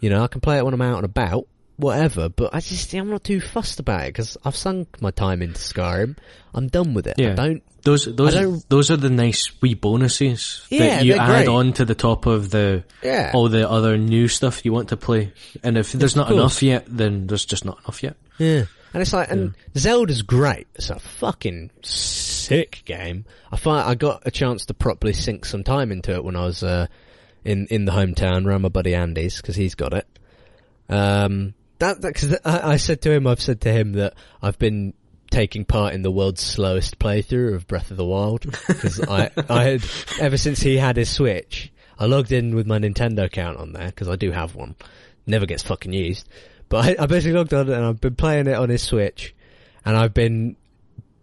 You 0.00 0.10
know, 0.10 0.22
I 0.22 0.28
can 0.28 0.40
play 0.40 0.58
it 0.58 0.64
when 0.64 0.74
I'm 0.74 0.82
out 0.82 0.96
and 0.96 1.04
about. 1.04 1.46
Whatever, 1.76 2.28
but 2.28 2.52
I 2.52 2.58
just 2.58 2.92
I'm 2.94 3.08
not 3.08 3.22
too 3.22 3.40
fussed 3.40 3.78
about 3.78 4.00
it 4.02 4.08
because 4.08 4.36
I've 4.44 4.56
sunk 4.56 5.00
my 5.00 5.12
time 5.12 5.42
into 5.42 5.60
Skyrim. 5.60 6.16
I'm 6.52 6.66
done 6.66 6.92
with 6.92 7.06
it. 7.06 7.14
I 7.18 7.22
Yeah. 7.22 7.34
don't. 7.34 7.62
Those 7.88 8.04
those 8.04 8.64
those 8.64 8.90
are 8.90 8.98
the 8.98 9.08
nice 9.08 9.50
wee 9.62 9.72
bonuses 9.72 10.66
Yeah, 10.68 10.96
that 10.96 11.04
you 11.06 11.14
add 11.14 11.26
great. 11.46 11.48
on 11.48 11.72
to 11.74 11.86
the 11.86 11.94
top 11.94 12.26
of 12.26 12.50
the 12.50 12.84
Yeah. 13.02 13.30
all 13.32 13.48
the 13.48 13.66
other 13.68 13.96
new 13.96 14.28
stuff 14.28 14.62
you 14.66 14.74
want 14.74 14.90
to 14.90 14.98
play. 14.98 15.32
And 15.62 15.78
if 15.78 15.92
there's 15.92 16.14
not 16.14 16.26
course. 16.28 16.38
enough 16.38 16.62
yet, 16.62 16.84
then 16.86 17.26
there's 17.26 17.46
just 17.46 17.64
not 17.64 17.78
enough 17.84 18.02
yet. 18.02 18.16
Yeah. 18.36 18.64
And 18.92 19.00
it's 19.00 19.12
like, 19.14 19.30
and 19.30 19.54
Zelda's 19.76 20.20
great. 20.20 20.66
It's 20.74 20.90
a 20.90 20.98
fucking 20.98 21.70
sick 21.82 22.82
game. 22.84 23.24
I 23.50 23.56
find 23.56 23.88
I 23.88 23.94
got 23.94 24.22
a 24.26 24.30
chance 24.30 24.66
to 24.66 24.74
properly 24.74 25.14
sink 25.14 25.46
some 25.46 25.64
time 25.64 25.90
into 25.90 26.12
it 26.12 26.24
when 26.24 26.36
I 26.36 26.44
was 26.44 26.62
uh, 26.62 26.88
in 27.42 27.68
in 27.68 27.86
the 27.86 27.92
hometown 27.92 28.44
around 28.46 28.62
my 28.62 28.68
buddy 28.68 28.94
Andy's 28.94 29.38
because 29.38 29.56
he's 29.56 29.74
got 29.74 29.94
it. 29.94 30.06
Um, 30.90 31.54
that 31.78 32.00
because 32.02 32.34
I, 32.44 32.72
I 32.72 32.76
said 32.76 33.00
to 33.02 33.12
him, 33.12 33.26
I've 33.26 33.40
said 33.40 33.60
to 33.62 33.72
him 33.72 33.92
that 33.94 34.14
I've 34.42 34.58
been 34.58 34.92
taking 35.30 35.64
part 35.64 35.94
in 35.94 36.02
the 36.02 36.10
world's 36.10 36.42
slowest 36.42 36.98
playthrough 36.98 37.54
of 37.54 37.66
Breath 37.66 37.90
of 37.90 37.96
the 37.96 38.04
Wild 38.04 38.42
because 38.42 39.00
I 39.08 39.30
I 39.48 39.64
had 39.64 39.84
ever 40.20 40.36
since 40.36 40.60
he 40.60 40.76
had 40.76 40.96
his 40.96 41.10
Switch, 41.10 41.72
I 41.98 42.06
logged 42.06 42.32
in 42.32 42.54
with 42.54 42.66
my 42.66 42.78
Nintendo 42.78 43.24
account 43.24 43.58
on 43.58 43.72
there 43.72 43.86
because 43.86 44.08
I 44.08 44.16
do 44.16 44.30
have 44.30 44.54
one. 44.54 44.76
Never 45.26 45.46
gets 45.46 45.62
fucking 45.62 45.92
used. 45.92 46.28
But 46.68 47.00
I, 47.00 47.02
I 47.02 47.06
basically 47.06 47.36
logged 47.36 47.54
on 47.54 47.68
and 47.68 47.84
I've 47.84 48.00
been 48.00 48.14
playing 48.14 48.46
it 48.46 48.54
on 48.54 48.68
his 48.68 48.82
Switch, 48.82 49.34
and 49.84 49.96
I've 49.96 50.14
been, 50.14 50.56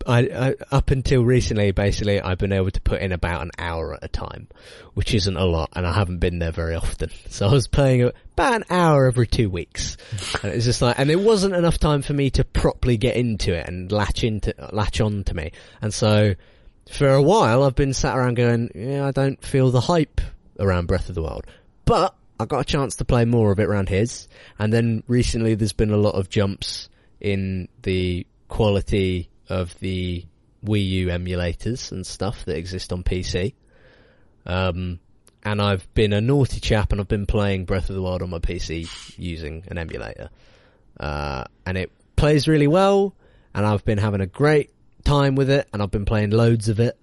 I, 0.05 0.19
I 0.19 0.55
up 0.71 0.91
until 0.91 1.23
recently, 1.23 1.71
basically, 1.71 2.21
I've 2.21 2.37
been 2.37 2.51
able 2.51 2.71
to 2.71 2.81
put 2.81 3.01
in 3.01 3.11
about 3.11 3.41
an 3.41 3.51
hour 3.57 3.95
at 3.95 4.03
a 4.03 4.07
time, 4.07 4.47
which 4.93 5.13
isn't 5.13 5.35
a 5.35 5.45
lot, 5.45 5.71
and 5.75 5.85
I 5.85 5.93
haven't 5.93 6.19
been 6.19 6.39
there 6.39 6.51
very 6.51 6.75
often. 6.75 7.09
So 7.29 7.47
I 7.47 7.51
was 7.51 7.67
playing 7.67 8.11
about 8.33 8.55
an 8.55 8.63
hour 8.69 9.07
every 9.07 9.27
two 9.27 9.49
weeks, 9.49 9.97
and 10.43 10.53
it's 10.53 10.63
just 10.63 10.81
like, 10.81 10.97
and 10.97 11.09
it 11.09 11.19
wasn't 11.19 11.55
enough 11.55 11.79
time 11.79 12.01
for 12.01 12.13
me 12.13 12.29
to 12.31 12.45
properly 12.45 12.95
get 12.95 13.17
into 13.17 13.53
it 13.53 13.67
and 13.67 13.91
latch 13.91 14.23
into, 14.23 14.53
latch 14.71 15.01
on 15.01 15.25
to 15.25 15.33
me, 15.33 15.51
and 15.81 15.93
so 15.93 16.35
for 16.89 17.09
a 17.09 17.21
while 17.21 17.63
I've 17.63 17.75
been 17.75 17.93
sat 17.93 18.15
around 18.15 18.35
going, 18.35 18.71
yeah, 18.73 19.05
I 19.05 19.11
don't 19.11 19.43
feel 19.43 19.69
the 19.69 19.81
hype 19.81 20.21
around 20.59 20.87
Breath 20.87 21.09
of 21.09 21.15
the 21.15 21.23
Wild, 21.23 21.45
but 21.83 22.15
I 22.39 22.45
got 22.45 22.61
a 22.61 22.65
chance 22.65 22.95
to 22.97 23.05
play 23.05 23.25
more 23.25 23.51
of 23.51 23.59
it 23.59 23.65
around 23.65 23.89
his, 23.89 24.29
and 24.57 24.71
then 24.71 25.03
recently 25.07 25.55
there's 25.55 25.73
been 25.73 25.91
a 25.91 25.97
lot 25.97 26.15
of 26.15 26.29
jumps 26.29 26.87
in 27.19 27.67
the 27.81 28.25
quality 28.47 29.29
of 29.49 29.77
the 29.79 30.25
Wii 30.63 30.87
U 30.89 31.07
emulators 31.07 31.91
and 31.91 32.05
stuff 32.05 32.45
that 32.45 32.57
exist 32.57 32.91
on 32.91 33.03
PC. 33.03 33.53
Um, 34.45 34.99
and 35.43 35.61
I've 35.61 35.91
been 35.93 36.13
a 36.13 36.21
naughty 36.21 36.59
chap 36.59 36.91
and 36.91 36.99
I've 36.99 37.07
been 37.07 37.27
playing 37.27 37.65
Breath 37.65 37.89
of 37.89 37.95
the 37.95 38.01
Wild 38.01 38.23
on 38.23 38.29
my 38.31 38.39
PC 38.39 39.17
using 39.17 39.63
an 39.67 39.77
emulator. 39.77 40.29
Uh, 40.99 41.43
and 41.65 41.77
it 41.77 41.91
plays 42.15 42.47
really 42.47 42.67
well, 42.67 43.13
and 43.53 43.65
I've 43.65 43.85
been 43.85 43.97
having 43.97 44.21
a 44.21 44.25
great 44.25 44.71
time 45.03 45.35
with 45.35 45.49
it, 45.49 45.67
and 45.71 45.83
I've 45.83 45.91
been 45.91 46.05
playing 46.05 46.31
loads 46.31 46.69
of 46.69 46.79
it, 46.79 46.97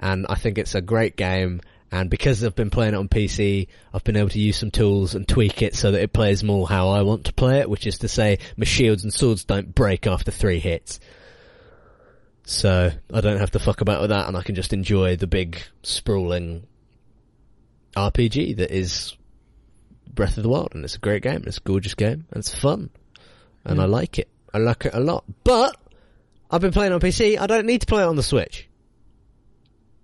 and 0.00 0.26
I 0.28 0.34
think 0.34 0.58
it's 0.58 0.74
a 0.74 0.80
great 0.80 1.16
game, 1.16 1.60
and 1.92 2.08
because 2.08 2.42
I've 2.44 2.54
been 2.54 2.70
playing 2.70 2.94
it 2.94 2.96
on 2.96 3.08
PC, 3.08 3.68
I've 3.92 4.04
been 4.04 4.16
able 4.16 4.30
to 4.30 4.40
use 4.40 4.56
some 4.56 4.70
tools 4.70 5.14
and 5.14 5.28
tweak 5.28 5.62
it 5.62 5.74
so 5.74 5.90
that 5.90 6.02
it 6.02 6.12
plays 6.12 6.42
more 6.42 6.68
how 6.68 6.88
I 6.90 7.02
want 7.02 7.26
to 7.26 7.32
play 7.32 7.58
it, 7.58 7.68
which 7.68 7.86
is 7.86 7.98
to 7.98 8.08
say 8.08 8.38
my 8.56 8.64
shields 8.64 9.04
and 9.04 9.12
swords 9.12 9.44
don't 9.44 9.74
break 9.74 10.06
after 10.06 10.30
three 10.30 10.60
hits. 10.60 11.00
So 12.44 12.90
I 13.12 13.20
don't 13.20 13.38
have 13.38 13.52
to 13.52 13.58
fuck 13.58 13.80
about 13.80 14.00
with 14.00 14.10
that 14.10 14.26
and 14.26 14.36
I 14.36 14.42
can 14.42 14.54
just 14.54 14.72
enjoy 14.72 15.16
the 15.16 15.26
big 15.26 15.62
sprawling 15.82 16.66
RPG 17.96 18.56
that 18.56 18.70
is 18.70 19.16
Breath 20.12 20.36
of 20.36 20.42
the 20.42 20.48
Wild 20.48 20.74
and 20.74 20.84
it's 20.84 20.96
a 20.96 20.98
great 20.98 21.22
game, 21.22 21.44
it's 21.46 21.58
a 21.58 21.62
gorgeous 21.62 21.94
game, 21.94 22.26
and 22.30 22.38
it's 22.40 22.54
fun. 22.54 22.90
And 23.64 23.78
Mm. 23.78 23.82
I 23.82 23.86
like 23.86 24.18
it. 24.18 24.28
I 24.52 24.58
like 24.58 24.86
it 24.86 24.94
a 24.94 25.00
lot. 25.00 25.24
But 25.44 25.76
I've 26.50 26.60
been 26.60 26.72
playing 26.72 26.92
on 26.92 27.00
PC, 27.00 27.38
I 27.38 27.46
don't 27.46 27.66
need 27.66 27.82
to 27.82 27.86
play 27.86 28.02
it 28.02 28.06
on 28.06 28.16
the 28.16 28.22
Switch. 28.22 28.66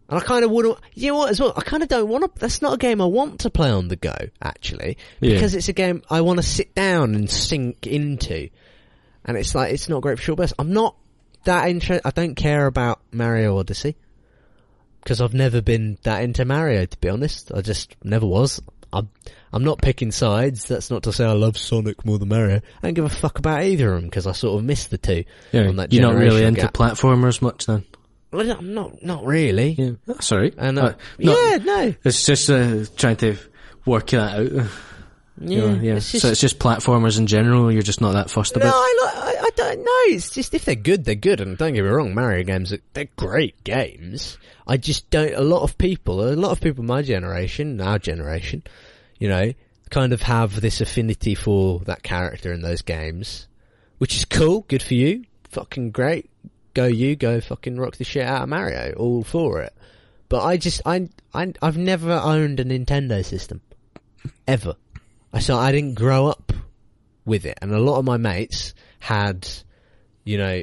And 0.08 0.20
I 0.20 0.22
kind 0.22 0.44
of 0.44 0.52
wouldn't, 0.52 0.78
you 0.94 1.10
know 1.10 1.18
what 1.18 1.30
as 1.30 1.40
well, 1.40 1.52
I 1.56 1.62
kind 1.62 1.82
of 1.82 1.88
don't 1.88 2.08
want 2.08 2.22
to, 2.22 2.40
that's 2.40 2.62
not 2.62 2.74
a 2.74 2.76
game 2.76 3.00
I 3.00 3.06
want 3.06 3.40
to 3.40 3.50
play 3.50 3.70
on 3.70 3.88
the 3.88 3.96
go, 3.96 4.14
actually. 4.40 4.98
Yeah. 5.20 5.34
Because 5.34 5.56
it's 5.56 5.68
a 5.68 5.72
game 5.72 6.02
I 6.08 6.20
want 6.20 6.36
to 6.36 6.44
sit 6.44 6.76
down 6.76 7.16
and 7.16 7.28
sink 7.28 7.88
into. 7.88 8.50
And 9.24 9.36
it's 9.36 9.56
like, 9.56 9.72
it's 9.72 9.88
not 9.88 10.02
great 10.02 10.18
for 10.18 10.22
short 10.22 10.36
bursts. 10.38 10.54
I'm 10.60 10.72
not 10.72 10.94
that 11.46 11.68
interested, 11.68 12.06
I 12.06 12.10
don't 12.10 12.34
care 12.36 12.66
about 12.66 13.00
Mario 13.12 13.58
Odyssey. 13.58 13.96
Because 15.02 15.20
I've 15.20 15.34
never 15.34 15.60
been 15.62 15.98
that 16.02 16.22
into 16.22 16.44
Mario, 16.44 16.84
to 16.84 16.98
be 16.98 17.08
honest. 17.08 17.52
I 17.54 17.60
just 17.60 17.94
never 18.02 18.26
was. 18.26 18.60
I'm, 18.92 19.08
I'm 19.52 19.62
not 19.64 19.80
picking 19.80 20.10
sides. 20.10 20.64
That's 20.66 20.90
not 20.90 21.04
to 21.04 21.12
say 21.12 21.24
I 21.24 21.32
love 21.32 21.56
Sonic 21.56 22.04
more 22.04 22.18
than 22.18 22.28
Mario. 22.28 22.56
I 22.56 22.60
don't 22.82 22.94
give 22.94 23.04
a 23.04 23.08
fuck 23.08 23.38
about 23.38 23.62
either 23.62 23.92
of 23.94 24.00
them 24.00 24.10
because 24.10 24.26
I 24.26 24.32
sort 24.32 24.58
of 24.58 24.64
missed 24.64 24.90
the 24.90 24.98
two 24.98 25.24
Yeah, 25.52 25.68
on 25.68 25.76
that 25.76 25.92
you're 25.92 26.02
not 26.02 26.16
really 26.16 26.42
into 26.44 26.62
gap. 26.62 26.74
platformers 26.74 27.40
much 27.40 27.66
then. 27.66 27.84
Well, 28.32 28.44
no, 28.44 28.60
not 28.60 29.02
not 29.04 29.24
really. 29.24 29.70
Yeah, 29.78 29.90
that's 30.06 30.30
alright. 30.32 30.54
And 30.58 30.78
Uh, 30.78 30.82
uh, 30.86 30.92
yeah, 31.18 31.58
no, 31.62 31.94
It's 32.04 32.26
just 32.26 32.50
uh, 32.50 32.84
trying 32.96 33.16
to 33.18 33.36
work 33.86 34.08
that 34.08 34.40
out. 34.40 34.66
yeah, 35.38 35.56
you 35.56 35.60
know, 35.60 35.82
yeah. 35.82 35.94
It's 35.96 36.12
just, 36.12 36.22
so 36.22 36.30
it's 36.30 36.40
just 36.40 36.58
platformers 36.58 37.18
in 37.18 37.26
general. 37.26 37.70
You're 37.70 37.82
just 37.82 38.00
not 38.00 38.12
that 38.12 38.30
fussed 38.30 38.56
no, 38.56 38.62
about. 38.62 38.74
I, 38.74 38.98
I, 39.04 39.42
I 39.42 39.50
don't 39.56 39.78
know. 39.78 40.14
It's 40.14 40.30
just 40.30 40.54
if 40.54 40.64
they're 40.64 40.74
good, 40.74 41.04
they're 41.04 41.14
good. 41.14 41.40
And 41.40 41.58
don't 41.58 41.74
get 41.74 41.82
me 41.82 41.88
wrong, 41.88 42.14
Mario 42.14 42.44
games 42.44 42.72
they're 42.94 43.08
great 43.16 43.62
games. 43.64 44.38
I 44.66 44.76
just 44.76 45.10
don't. 45.10 45.34
A 45.34 45.42
lot 45.42 45.62
of 45.62 45.78
people, 45.78 46.26
a 46.26 46.34
lot 46.34 46.52
of 46.52 46.60
people, 46.60 46.84
my 46.84 47.02
generation, 47.02 47.80
our 47.80 47.98
generation, 47.98 48.62
you 49.18 49.28
know, 49.28 49.52
kind 49.90 50.12
of 50.12 50.22
have 50.22 50.60
this 50.60 50.80
affinity 50.80 51.34
for 51.34 51.80
that 51.80 52.02
character 52.02 52.52
in 52.52 52.62
those 52.62 52.82
games, 52.82 53.46
which 53.98 54.16
is 54.16 54.24
cool. 54.24 54.64
Good 54.68 54.82
for 54.82 54.94
you. 54.94 55.24
Fucking 55.50 55.90
great. 55.90 56.30
Go 56.74 56.86
you. 56.86 57.14
Go 57.16 57.40
fucking 57.40 57.78
rock 57.78 57.96
the 57.96 58.04
shit 58.04 58.26
out 58.26 58.42
of 58.42 58.48
Mario. 58.48 58.94
All 58.96 59.22
for 59.22 59.62
it. 59.62 59.72
But 60.28 60.44
I 60.44 60.56
just, 60.56 60.82
I, 60.84 61.08
I, 61.32 61.52
I've 61.62 61.78
never 61.78 62.12
owned 62.12 62.58
a 62.58 62.64
Nintendo 62.64 63.24
system. 63.24 63.60
Ever. 64.48 64.74
So 65.40 65.56
I 65.56 65.72
didn't 65.72 65.94
grow 65.94 66.26
up 66.28 66.52
with 67.24 67.44
it, 67.46 67.58
and 67.62 67.72
a 67.72 67.78
lot 67.78 67.98
of 67.98 68.04
my 68.04 68.16
mates 68.16 68.74
had, 69.00 69.48
you 70.24 70.38
know, 70.38 70.62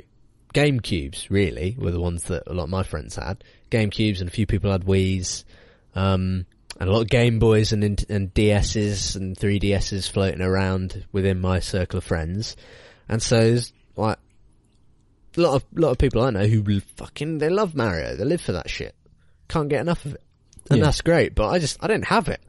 Game 0.54 0.80
Cubes. 0.80 1.30
Really, 1.30 1.76
were 1.78 1.92
the 1.92 2.00
ones 2.02 2.24
that 2.26 2.44
a 2.48 2.54
lot 2.54 2.64
of 2.66 2.70
my 2.70 2.84
friends 2.84 3.16
had 3.16 3.44
Game 3.70 3.90
Cubes, 3.90 4.22
and 4.22 4.30
a 4.30 4.32
few 4.34 4.46
people 4.46 4.72
had 4.72 4.86
Wii's, 4.86 5.46
um, 5.96 6.46
and 6.80 6.90
a 6.90 6.92
lot 6.92 7.02
of 7.02 7.10
Game 7.10 7.40
Boys 7.40 7.72
and 7.74 7.84
and 8.10 8.34
DSs 8.34 9.16
and 9.16 9.38
3DSs 9.38 10.10
floating 10.10 10.42
around 10.42 11.06
within 11.12 11.40
my 11.42 11.60
circle 11.60 11.98
of 11.98 12.04
friends, 12.04 12.56
and 13.10 13.22
so 13.22 13.38
there's 13.38 13.74
like 13.96 14.18
a 15.38 15.42
lot 15.42 15.56
of 15.56 15.66
lot 15.74 15.92
of 15.92 15.98
people 15.98 16.22
I 16.22 16.30
know 16.30 16.46
who 16.46 16.80
fucking 16.80 17.40
they 17.40 17.50
love 17.50 17.76
Mario. 17.76 18.16
They 18.16 18.24
live 18.26 18.42
for 18.42 18.54
that 18.54 18.70
shit. 18.70 18.96
Can't 19.50 19.70
get 19.70 19.82
enough 19.82 20.06
of 20.06 20.14
it, 20.16 20.24
and 20.70 20.80
Yeah. 20.80 20.86
that's 20.86 21.02
great. 21.02 21.36
But 21.36 21.50
I 21.50 21.60
just 21.60 21.78
I 21.82 21.88
don't 21.88 22.06
have 22.06 22.28
it, 22.30 22.42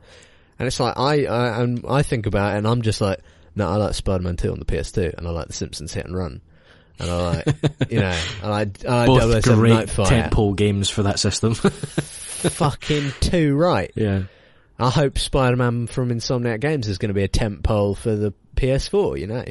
and 0.59 0.67
it's 0.67 0.81
like 0.81 0.99
I 0.99 1.27
I 1.27 1.63
and 1.63 1.85
I 1.89 2.03
think 2.03 2.27
about 2.27 2.55
it, 2.55 2.59
and 2.59 2.67
I'm 2.67 2.83
just 2.83 3.01
like, 3.01 3.21
no, 3.55 3.69
I 3.69 3.77
like 3.77 3.95
Spider-Man 3.95 4.37
2 4.37 4.53
on 4.53 4.59
the 4.59 4.65
PS2, 4.65 5.15
and 5.15 5.27
I 5.27 5.31
like 5.31 5.49
The 5.49 5.53
Simpsons 5.53 5.93
Hit 5.93 6.07
and 6.07 6.17
Run, 6.17 6.41
and 6.99 7.11
I 7.11 7.17
like 7.17 7.47
you 7.91 8.01
know 8.01 8.19
I 8.43 8.49
like 8.49 8.85
I 8.85 9.07
like 9.07 9.07
Both 9.07 9.45
007 9.45 9.59
great 9.59 9.73
Nightfire. 9.73 10.31
tentpole 10.31 10.57
games 10.57 10.91
for 10.91 11.05
that 11.05 11.19
system. 11.19 11.55
fucking 12.51 13.13
two 13.21 13.55
right. 13.55 13.91
yeah. 13.95 14.25
I 14.79 14.91
hope 14.91 15.19
Spider-Man 15.19 15.87
from 15.87 16.11
Insomniac 16.11 16.59
Games 16.61 16.89
is 16.89 16.99
going 16.99 17.11
to 17.11 17.15
be 17.15 17.23
a 17.23 17.29
tent 17.29 17.63
pole 17.63 17.95
for 17.95 18.17
the 18.17 18.35
PS4. 18.57 19.21
You 19.21 19.27
know. 19.29 19.45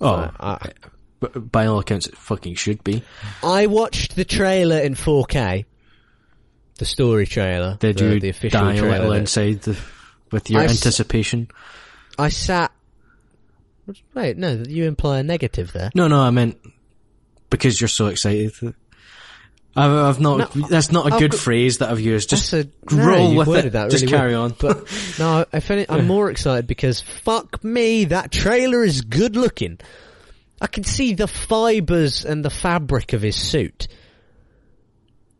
Oh, 0.00 0.30
I, 0.38 0.50
I, 0.52 0.72
but 1.20 1.50
by 1.50 1.66
all 1.66 1.78
accounts, 1.78 2.06
it 2.06 2.16
fucking 2.16 2.54
should 2.54 2.82
be. 2.84 3.02
I 3.42 3.66
watched 3.66 4.16
the 4.16 4.24
trailer 4.24 4.78
in 4.78 4.94
4K. 4.94 5.64
The 6.78 6.84
story 6.84 7.26
trailer. 7.26 7.76
Did 7.80 7.98
the, 7.98 8.14
you 8.14 8.20
the 8.20 8.28
official 8.28 8.60
die 8.60 8.74
a 8.74 8.78
trailer. 8.78 8.98
little 8.98 9.12
inside 9.12 9.62
the, 9.62 9.76
with 10.32 10.50
your 10.50 10.60
I 10.60 10.64
s- 10.64 10.70
anticipation? 10.72 11.48
I 12.18 12.28
sat. 12.30 12.72
Wait, 14.14 14.36
no, 14.36 14.52
you 14.68 14.84
imply 14.84 15.18
a 15.20 15.22
negative 15.22 15.72
there. 15.72 15.90
No, 15.94 16.08
no, 16.08 16.20
I 16.20 16.30
meant 16.30 16.58
because 17.48 17.80
you're 17.80 17.88
so 17.88 18.06
excited. 18.08 18.52
I've, 19.76 19.90
I've 19.92 20.20
not. 20.20 20.54
No, 20.56 20.66
that's 20.68 20.90
not 20.92 21.06
a 21.10 21.14
I've 21.14 21.20
good 21.20 21.30
got- 21.30 21.40
phrase 21.40 21.78
that 21.78 21.90
I've 21.90 22.00
used. 22.00 22.28
Just 22.30 22.52
a- 22.52 22.68
roll 22.90 23.32
you've 23.34 23.46
with 23.46 23.66
it. 23.66 23.72
that 23.72 23.90
Just 23.90 24.08
carry 24.08 24.32
well. 24.32 24.44
on. 24.44 24.56
But 24.60 24.84
no, 25.18 25.44
any, 25.52 25.86
I'm 25.88 26.06
more 26.06 26.30
excited 26.30 26.66
because 26.66 27.00
fuck 27.00 27.62
me, 27.64 28.06
that 28.06 28.30
trailer 28.32 28.84
is 28.84 29.00
good 29.02 29.36
looking. 29.36 29.78
I 30.60 30.66
can 30.66 30.82
see 30.84 31.14
the 31.14 31.28
fibers 31.28 32.24
and 32.24 32.44
the 32.44 32.50
fabric 32.50 33.12
of 33.12 33.22
his 33.22 33.36
suit. 33.36 33.86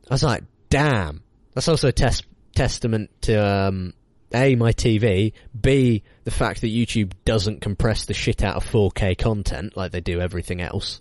I 0.09 0.15
was 0.15 0.23
like, 0.23 0.45
damn. 0.71 1.23
That's 1.55 1.67
also 1.69 1.89
a 1.89 1.93
tes- 1.93 2.23
testament 2.55 3.11
to 3.23 3.35
um, 3.45 3.95
a 4.35 4.55
my 4.55 4.73
TV, 4.73 5.33
b 5.59 6.03
the 6.25 6.31
fact 6.31 6.61
that 6.61 6.69
YouTube 6.69 7.13
doesn't 7.25 7.61
compress 7.61 8.05
the 8.05 8.15
shit 8.15 8.43
out 8.43 8.57
of 8.57 8.65
4K 8.65 9.17
content 9.17 9.77
like 9.77 9.93
they 9.93 10.01
do 10.01 10.21
everything 10.21 10.61
else, 10.61 11.01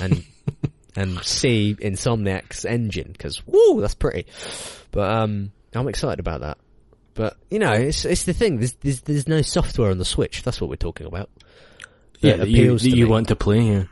and 0.00 0.24
and 0.96 1.22
c 1.22 1.76
Insomniac's 1.78 2.64
engine 2.64 3.12
because 3.12 3.46
woo, 3.46 3.80
that's 3.80 3.94
pretty. 3.94 4.26
But 4.90 5.10
um, 5.10 5.52
I'm 5.74 5.88
excited 5.88 6.20
about 6.20 6.40
that. 6.40 6.58
But 7.14 7.36
you 7.50 7.58
know, 7.58 7.72
it's 7.72 8.04
it's 8.04 8.24
the 8.24 8.32
thing. 8.32 8.58
There's 8.58 8.72
there's, 8.74 9.00
there's 9.02 9.28
no 9.28 9.42
software 9.42 9.90
on 9.90 9.98
the 9.98 10.04
Switch. 10.04 10.42
That's 10.42 10.60
what 10.60 10.68
we're 10.68 10.76
talking 10.76 11.06
about. 11.06 11.30
yeah, 12.20 12.36
that 12.36 12.48
you, 12.48 12.62
appeals 12.62 12.82
that 12.82 12.90
to 12.90 12.96
you 12.96 13.08
want 13.08 13.28
to 13.28 13.36
play. 13.36 13.60
Yeah. 13.60 13.84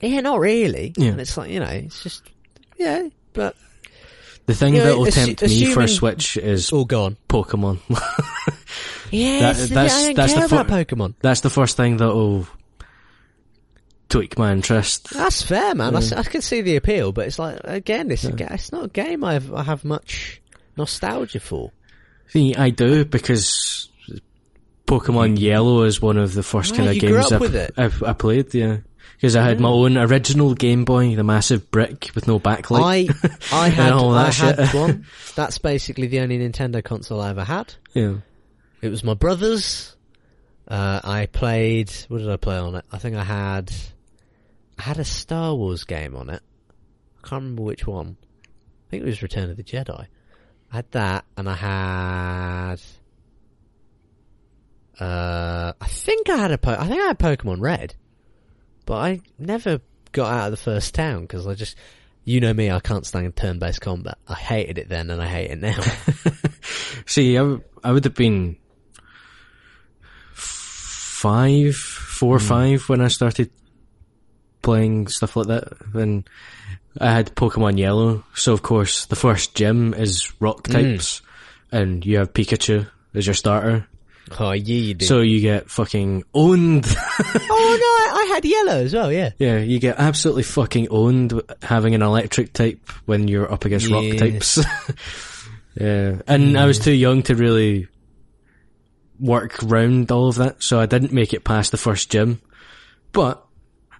Yeah, 0.00 0.20
not 0.20 0.40
really. 0.40 0.94
Yeah. 0.96 1.10
And 1.10 1.20
it's 1.20 1.36
like 1.36 1.50
you 1.50 1.60
know, 1.60 1.66
it's 1.66 2.02
just 2.02 2.22
yeah. 2.76 3.08
But 3.32 3.56
The 4.46 4.54
thing 4.54 4.74
Yeah, 4.74 4.84
that'll 4.84 5.04
assu- 5.06 5.36
tempt 5.38 5.42
me 5.42 5.66
for 5.72 5.82
a 5.82 5.88
Switch 5.88 6.36
is 6.36 6.44
oh, 6.44 6.52
it's 6.52 6.72
all 6.72 6.84
gone. 6.84 7.16
Pokemon. 7.28 7.78
Yeah, 9.12 9.40
That- 9.40 9.56
that's, 9.56 9.68
that's- 9.70 9.94
I 9.94 10.02
don't 10.06 10.14
that's 10.16 10.32
the 10.34 10.38
care 10.40 10.48
fir- 10.48 10.60
about 10.60 10.86
Pokemon. 10.86 11.14
That's 11.20 11.40
the 11.40 11.50
first 11.50 11.76
thing 11.76 11.96
that'll 11.96 12.46
tweak 14.08 14.38
my 14.38 14.52
interest. 14.52 15.10
That's 15.10 15.42
fair, 15.42 15.74
man. 15.74 15.96
I 15.96 16.22
can 16.22 16.42
see 16.42 16.60
the 16.60 16.76
appeal, 16.76 17.10
but 17.12 17.26
it's 17.26 17.38
like 17.38 17.60
again, 17.64 18.10
it's 18.10 18.24
a 18.24 18.32
ga- 18.32 18.48
it's 18.52 18.70
not 18.72 18.84
a 18.84 18.88
game 18.88 19.24
I 19.24 19.32
have, 19.34 19.52
I 19.52 19.62
have 19.64 19.84
much 19.84 20.40
nostalgia 20.76 21.40
for. 21.40 21.72
See, 22.28 22.54
I 22.54 22.70
do 22.70 23.04
because 23.04 23.88
Pokemon 24.86 25.38
Yellow 25.40 25.82
is 25.82 26.00
one 26.00 26.16
of 26.16 26.32
the 26.34 26.42
first 26.44 26.76
kind 26.76 26.88
of 26.88 26.98
games 26.98 27.32
I, 27.32 27.38
with 27.38 27.56
it. 27.56 27.74
I, 27.76 27.90
I 28.06 28.12
played. 28.12 28.54
Yeah, 28.54 28.78
because 29.20 29.36
I 29.36 29.42
had 29.42 29.60
my 29.60 29.68
own 29.68 29.98
original 29.98 30.54
Game 30.54 30.86
Boy, 30.86 31.14
the 31.14 31.22
massive 31.22 31.70
brick 31.70 32.10
with 32.14 32.26
no 32.26 32.40
backlight. 32.40 33.10
I 33.52 33.52
I 33.66 33.68
had 33.68 33.92
I 33.92 34.30
that 34.30 34.34
had 34.34 34.74
one. 34.74 35.04
That's 35.34 35.58
basically 35.58 36.06
the 36.06 36.20
only 36.20 36.38
Nintendo 36.38 36.82
console 36.82 37.20
I 37.20 37.28
ever 37.28 37.44
had. 37.44 37.74
yeah. 37.92 38.14
It 38.80 38.88
was 38.88 39.04
my 39.04 39.12
brother's. 39.12 39.94
Uh, 40.66 41.00
I 41.04 41.26
played. 41.26 41.92
What 42.08 42.18
did 42.18 42.30
I 42.30 42.36
play 42.36 42.56
on 42.56 42.76
it? 42.76 42.84
I 42.90 42.96
think 42.96 43.14
I 43.14 43.24
had. 43.24 43.70
I 44.78 44.82
had 44.82 44.98
a 44.98 45.04
Star 45.04 45.54
Wars 45.54 45.84
game 45.84 46.16
on 46.16 46.30
it. 46.30 46.40
I 47.22 47.28
can't 47.28 47.42
remember 47.42 47.62
which 47.62 47.86
one. 47.86 48.16
I 48.22 48.90
think 48.90 49.02
it 49.02 49.06
was 49.06 49.20
Return 49.22 49.50
of 49.50 49.58
the 49.58 49.62
Jedi. 49.62 50.06
I 50.72 50.76
had 50.76 50.90
that, 50.92 51.26
and 51.36 51.46
I 51.46 51.54
had. 51.56 52.80
Uh, 54.98 55.72
I 55.78 55.86
think 55.88 56.30
I 56.30 56.36
had 56.38 56.52
a. 56.52 56.58
Po- 56.58 56.76
I 56.78 56.86
think 56.88 57.02
I 57.02 57.06
had 57.08 57.18
Pokemon 57.18 57.60
Red, 57.60 57.94
but 58.90 58.96
I 58.96 59.20
never 59.38 59.80
got 60.10 60.32
out 60.32 60.44
of 60.46 60.50
the 60.50 60.56
first 60.56 60.94
town 60.94 61.20
because 61.22 61.46
I 61.46 61.54
just. 61.54 61.76
You 62.24 62.38
know 62.40 62.52
me, 62.52 62.70
I 62.70 62.80
can't 62.80 63.06
stand 63.06 63.34
turn-based 63.34 63.80
combat. 63.80 64.18
I 64.28 64.34
hated 64.34 64.76
it 64.76 64.88
then, 64.90 65.10
and 65.10 65.22
I 65.22 65.26
hate 65.26 65.50
it 65.52 65.58
now. 65.60 65.80
See, 67.06 67.36
I, 67.36 67.40
w- 67.40 67.62
I 67.82 67.92
would 67.92 68.04
have 68.04 68.14
been 68.14 68.56
five, 70.34 71.74
four 71.76 72.36
or 72.36 72.38
Hmm. 72.38 72.46
five 72.46 72.88
when 72.88 73.00
I 73.00 73.08
started 73.08 73.50
playing 74.62 75.08
stuff 75.08 75.34
like 75.36 75.46
that. 75.48 75.72
Then 75.94 76.24
I 77.00 77.10
had 77.10 77.34
Pokemon 77.34 77.78
Yellow, 77.78 78.24
so 78.34 78.52
of 78.52 78.62
course 78.62 79.06
the 79.06 79.16
first 79.16 79.54
gym 79.54 79.94
is 79.94 80.30
rock 80.40 80.66
Hmm. 80.66 80.72
types, 80.74 81.22
and 81.72 82.04
you 82.04 82.18
have 82.18 82.32
Pikachu 82.34 82.86
as 83.14 83.26
your 83.26 83.34
starter. 83.34 83.86
oh, 84.38 84.52
yeah, 84.52 84.74
you 84.74 84.94
do. 84.94 85.06
So 85.06 85.20
you 85.20 85.40
get 85.40 85.70
fucking 85.70 86.24
owned. 86.34 86.86
oh 86.88 87.78
no, 88.09 88.09
had 88.30 88.44
yellow 88.44 88.82
as 88.82 88.94
well. 88.94 89.12
Yeah. 89.12 89.30
yeah, 89.38 89.58
you 89.58 89.78
get 89.78 89.98
absolutely 89.98 90.42
fucking 90.42 90.88
owned 90.90 91.40
having 91.62 91.94
an 91.94 92.02
electric 92.02 92.52
type 92.52 92.88
when 93.06 93.28
you're 93.28 93.50
up 93.50 93.64
against 93.64 93.90
rock 93.90 94.16
types. 94.16 94.58
yeah, 95.74 96.22
and 96.26 96.58
I 96.58 96.66
was 96.66 96.80
mm. 96.80 96.84
too 96.84 96.92
young 96.92 97.22
to 97.24 97.34
really 97.34 97.88
work 99.20 99.58
round 99.62 100.10
all 100.10 100.28
of 100.28 100.36
that, 100.36 100.62
so 100.62 100.80
I 100.80 100.86
didn't 100.86 101.12
make 101.12 101.32
it 101.32 101.44
past 101.44 101.70
the 101.70 101.76
first 101.76 102.10
gym. 102.10 102.40
But 103.12 103.44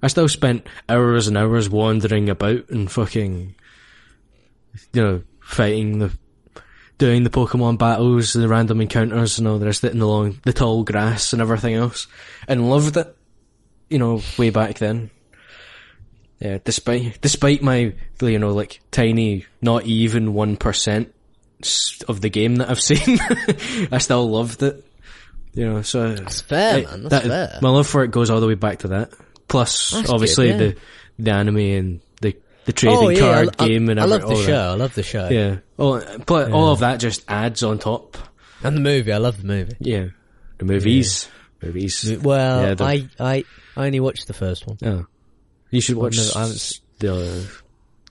I 0.02 0.09
still 0.09 0.28
spent 0.28 0.66
hours 0.89 1.28
and 1.28 1.36
hours 1.36 1.69
wandering 1.69 2.31
about 2.31 2.69
and 2.70 2.90
fucking, 2.90 3.55
you 4.93 5.02
know, 5.02 5.23
fighting 5.40 5.98
the, 5.98 6.16
doing 6.98 7.24
the 7.24 7.31
Pokemon 7.31 7.78
battles, 7.78 8.32
the 8.32 8.48
random 8.48 8.81
encounters 8.81 9.39
and 9.39 9.47
all 9.47 9.59
the 9.59 9.66
rest 9.66 9.85
of 9.85 9.90
it, 9.90 9.94
and 9.94 10.02
along 10.02 10.40
the 10.44 10.52
tall 10.52 10.85
grass 10.85 11.32
and 11.32 11.43
everything 11.43 11.74
else, 11.74 12.07
and 12.48 12.70
loved 12.70 12.97
it. 12.97 13.16
You 13.90 13.98
know, 13.98 14.22
way 14.38 14.50
back 14.50 14.78
then. 14.78 15.10
Yeah, 16.40 16.58
despite 16.64 17.20
despite 17.20 17.60
my 17.62 17.92
you 18.22 18.38
know 18.38 18.52
like 18.54 18.80
tiny, 18.90 19.44
not 19.60 19.84
even 19.84 20.32
one 20.32 20.56
percent 20.56 21.12
of 22.08 22.22
the 22.22 22.30
game 22.30 22.56
that 22.56 22.70
I've 22.70 22.80
seen, 22.90 23.18
I 23.92 23.98
still 23.98 24.30
loved 24.30 24.62
it. 24.62 24.82
You 25.52 25.66
know, 25.66 25.82
so 25.82 26.14
That's 26.14 26.40
fair, 26.40 26.78
I- 26.78 26.90
man. 26.90 27.02
That's 27.04 27.26
that- 27.28 27.50
fair. 27.52 27.58
My 27.60 27.68
love 27.70 27.86
for 27.86 28.04
it 28.04 28.10
goes 28.10 28.30
all 28.30 28.40
the 28.40 28.46
way 28.46 28.54
back 28.54 28.78
to 28.80 28.88
that. 28.88 29.12
Plus, 29.48 29.90
That's 29.90 30.08
obviously 30.08 30.52
good, 30.52 30.60
yeah. 30.60 30.68
the 31.18 31.22
the 31.24 31.30
anime 31.32 31.56
and 31.58 32.00
the 32.22 32.36
the 32.64 32.72
oh, 32.88 33.08
trading 33.08 33.18
card 33.18 33.48
I, 33.58 33.66
game 33.68 33.88
and 33.90 33.98
I, 34.00 34.04
I 34.04 34.06
love 34.06 34.22
the 34.22 34.28
that. 34.28 34.46
show. 34.46 34.70
I 34.70 34.74
love 34.74 34.94
the 34.94 35.02
show. 35.02 35.28
Yeah, 35.28 35.56
oh, 35.78 36.02
but 36.24 36.52
all 36.52 36.72
of 36.72 36.78
that 36.80 37.00
just 37.00 37.24
adds 37.28 37.62
on 37.64 37.78
top. 37.80 38.16
And 38.62 38.76
the 38.76 38.80
movie. 38.80 39.12
I 39.12 39.18
love 39.18 39.38
the 39.42 39.46
movie. 39.46 39.76
Yeah, 39.80 40.06
the 40.58 40.64
movies, 40.64 41.28
movies. 41.60 42.16
Well, 42.22 42.62
Yeah, 42.62 42.86
I, 42.86 43.08
I, 43.18 43.44
I 43.76 43.86
only 43.86 44.01
watched 44.01 44.26
the 44.26 44.32
first 44.34 44.66
one. 44.66 44.78
Oh, 44.84 45.06
you 45.70 45.80
should 45.80 45.97
watch 45.97 46.16
no, 46.16 46.30
I 46.36 46.40
haven't 46.40 46.56
s- 46.56 46.80
the 46.98 47.51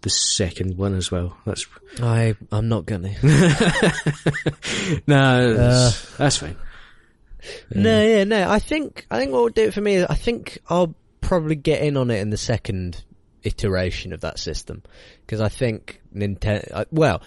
the 0.01 0.09
second 0.09 0.77
one 0.77 0.95
as 0.95 1.11
well. 1.11 1.35
That's 1.45 1.65
I, 2.01 2.35
I'm 2.51 2.69
not 2.69 2.85
gonna. 2.85 3.13
no, 5.07 5.51
Uh, 5.51 5.53
that's, 5.55 6.17
that's 6.17 6.37
fine. 6.37 6.55
No, 7.73 8.03
yeah, 8.03 8.23
no. 8.25 8.49
I 8.49 8.59
think, 8.59 9.05
I 9.09 9.17
think 9.19 9.31
what 9.31 9.43
would 9.43 9.53
do 9.53 9.63
it 9.63 9.73
for 9.73 9.81
me 9.81 9.95
is 9.95 10.05
I 10.09 10.15
think 10.15 10.59
I'll 10.69 10.93
probably 11.21 11.55
get 11.55 11.81
in 11.81 11.97
on 11.97 12.11
it 12.11 12.19
in 12.19 12.29
the 12.29 12.37
second 12.37 13.03
iteration 13.43 14.13
of 14.13 14.21
that 14.21 14.39
system. 14.39 14.83
Because 15.25 15.39
I 15.41 15.49
think 15.49 16.01
Nintendo, 16.13 16.85
well, 16.91 17.21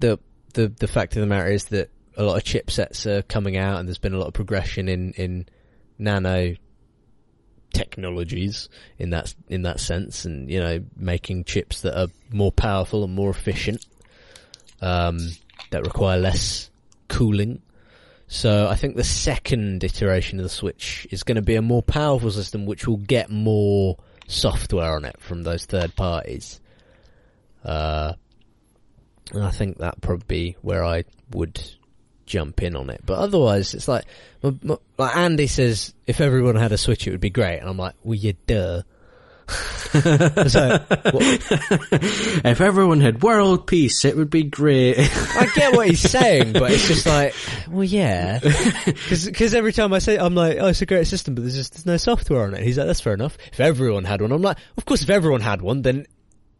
the, 0.00 0.18
the, 0.54 0.68
the 0.68 0.88
fact 0.88 1.16
of 1.16 1.20
the 1.20 1.26
matter 1.26 1.50
is 1.50 1.64
that 1.66 1.90
a 2.16 2.22
lot 2.22 2.36
of 2.36 2.44
chipsets 2.44 3.06
are 3.06 3.22
coming 3.22 3.56
out 3.56 3.78
and 3.78 3.88
there's 3.88 3.98
been 3.98 4.14
a 4.14 4.18
lot 4.18 4.28
of 4.28 4.34
progression 4.34 4.88
in, 4.88 5.12
in 5.12 5.46
nano 5.98 6.54
technologies 7.72 8.68
in 8.98 9.10
that, 9.10 9.34
in 9.48 9.62
that 9.62 9.80
sense 9.80 10.24
and, 10.24 10.50
you 10.50 10.60
know, 10.60 10.84
making 10.96 11.44
chips 11.44 11.82
that 11.82 11.98
are 11.98 12.08
more 12.32 12.52
powerful 12.52 13.04
and 13.04 13.14
more 13.14 13.30
efficient, 13.30 13.86
um, 14.80 15.18
that 15.70 15.84
require 15.84 16.18
less 16.18 16.70
cooling. 17.08 17.62
So 18.26 18.68
I 18.68 18.76
think 18.76 18.94
the 18.94 19.04
second 19.04 19.82
iteration 19.82 20.38
of 20.38 20.44
the 20.44 20.48
Switch 20.48 21.06
is 21.10 21.24
going 21.24 21.36
to 21.36 21.42
be 21.42 21.56
a 21.56 21.62
more 21.62 21.82
powerful 21.82 22.30
system, 22.30 22.64
which 22.64 22.86
will 22.86 22.96
get 22.96 23.28
more 23.28 23.96
software 24.28 24.94
on 24.94 25.04
it 25.04 25.16
from 25.18 25.42
those 25.42 25.64
third 25.64 25.96
parties. 25.96 26.60
Uh, 27.64 28.12
and 29.32 29.42
I 29.42 29.50
think 29.50 29.78
that 29.78 30.00
probably 30.00 30.56
where 30.62 30.84
I 30.84 31.04
would 31.32 31.60
jump 32.30 32.62
in 32.62 32.76
on 32.76 32.88
it. 32.90 33.00
But 33.04 33.18
otherwise, 33.18 33.74
it's 33.74 33.88
like, 33.88 34.04
like 34.42 35.16
Andy 35.16 35.48
says, 35.48 35.92
if 36.06 36.20
everyone 36.20 36.54
had 36.54 36.72
a 36.72 36.78
Switch, 36.78 37.06
it 37.06 37.10
would 37.10 37.20
be 37.20 37.30
great. 37.30 37.58
And 37.58 37.68
I'm 37.68 37.76
like, 37.76 37.94
well, 38.04 38.14
you 38.14 38.34
duh. 38.46 38.82
so, 39.50 40.78
If 42.44 42.60
everyone 42.60 43.00
had 43.00 43.20
world 43.20 43.66
peace, 43.66 44.04
it 44.04 44.16
would 44.16 44.30
be 44.30 44.44
great. 44.44 44.96
I 44.96 45.50
get 45.52 45.74
what 45.74 45.88
he's 45.88 46.00
saying, 46.00 46.52
but 46.52 46.70
it's 46.70 46.86
just 46.86 47.04
like, 47.16 47.34
well, 47.68 47.82
yeah, 47.82 48.38
because 49.08 49.54
every 49.54 49.72
time 49.72 49.92
I 49.92 49.98
say, 49.98 50.16
I'm 50.16 50.36
like, 50.36 50.58
oh, 50.60 50.68
it's 50.68 50.82
a 50.82 50.86
great 50.86 51.08
system, 51.08 51.34
but 51.34 51.40
there's 51.40 51.56
just 51.56 51.72
there's 51.72 51.86
no 51.86 51.96
software 51.96 52.44
on 52.44 52.54
it. 52.54 52.62
He's 52.62 52.78
like, 52.78 52.86
that's 52.86 53.00
fair 53.00 53.14
enough. 53.14 53.36
If 53.52 53.58
everyone 53.58 54.04
had 54.04 54.22
one, 54.22 54.30
I'm 54.30 54.40
like, 54.40 54.58
of 54.76 54.84
course, 54.84 55.02
if 55.02 55.10
everyone 55.10 55.40
had 55.40 55.62
one, 55.62 55.82
then 55.82 56.06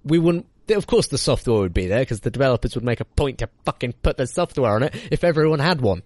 we 0.03 0.19
wouldn't. 0.19 0.47
Of 0.71 0.87
course, 0.87 1.09
the 1.09 1.19
software 1.19 1.61
would 1.61 1.75
be 1.75 1.87
there 1.87 2.01
because 2.01 2.21
the 2.21 2.31
developers 2.31 2.75
would 2.75 2.85
make 2.85 3.01
a 3.01 3.05
point 3.05 3.39
to 3.39 3.49
fucking 3.65 3.95
put 4.03 4.17
the 4.17 4.27
software 4.27 4.73
on 4.73 4.83
it 4.85 4.95
if 5.11 5.25
everyone 5.25 5.59
had 5.59 5.81
one. 5.81 6.03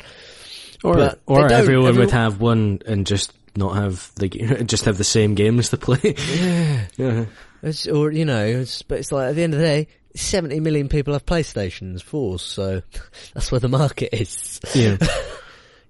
Or 0.83 0.95
But 0.95 1.21
or 1.27 1.51
everyone 1.51 1.97
would 1.97 2.11
have 2.11 2.41
one 2.41 2.81
and 2.87 3.07
just 3.07 3.33
not 3.57 3.77
have 3.77 4.11
the 4.17 4.29
just 4.67 4.85
have 4.85 4.99
the 4.99 5.05
same 5.05 5.35
games 5.35 5.71
to 5.71 5.77
play. 5.77 6.15
yeah. 6.97 7.25
It's, 7.63 7.87
or 7.87 8.11
you 8.13 8.25
know, 8.25 8.45
it's, 8.45 8.83
but 8.83 8.99
it's 8.99 9.11
like 9.13 9.31
at 9.31 9.37
the 9.37 9.43
end 9.43 9.55
of 9.55 9.61
the 9.61 9.67
day, 9.67 9.89
70 10.17 10.61
million 10.61 10.89
people 10.89 11.15
have 11.15 11.25
PlayStations 11.25 12.03
4, 12.03 12.39
so 12.39 12.83
that's 13.35 13.51
where 13.51 13.61
the 13.61 13.69
market 13.69 14.11
is. 14.13 14.61
Yeah. 14.75 14.99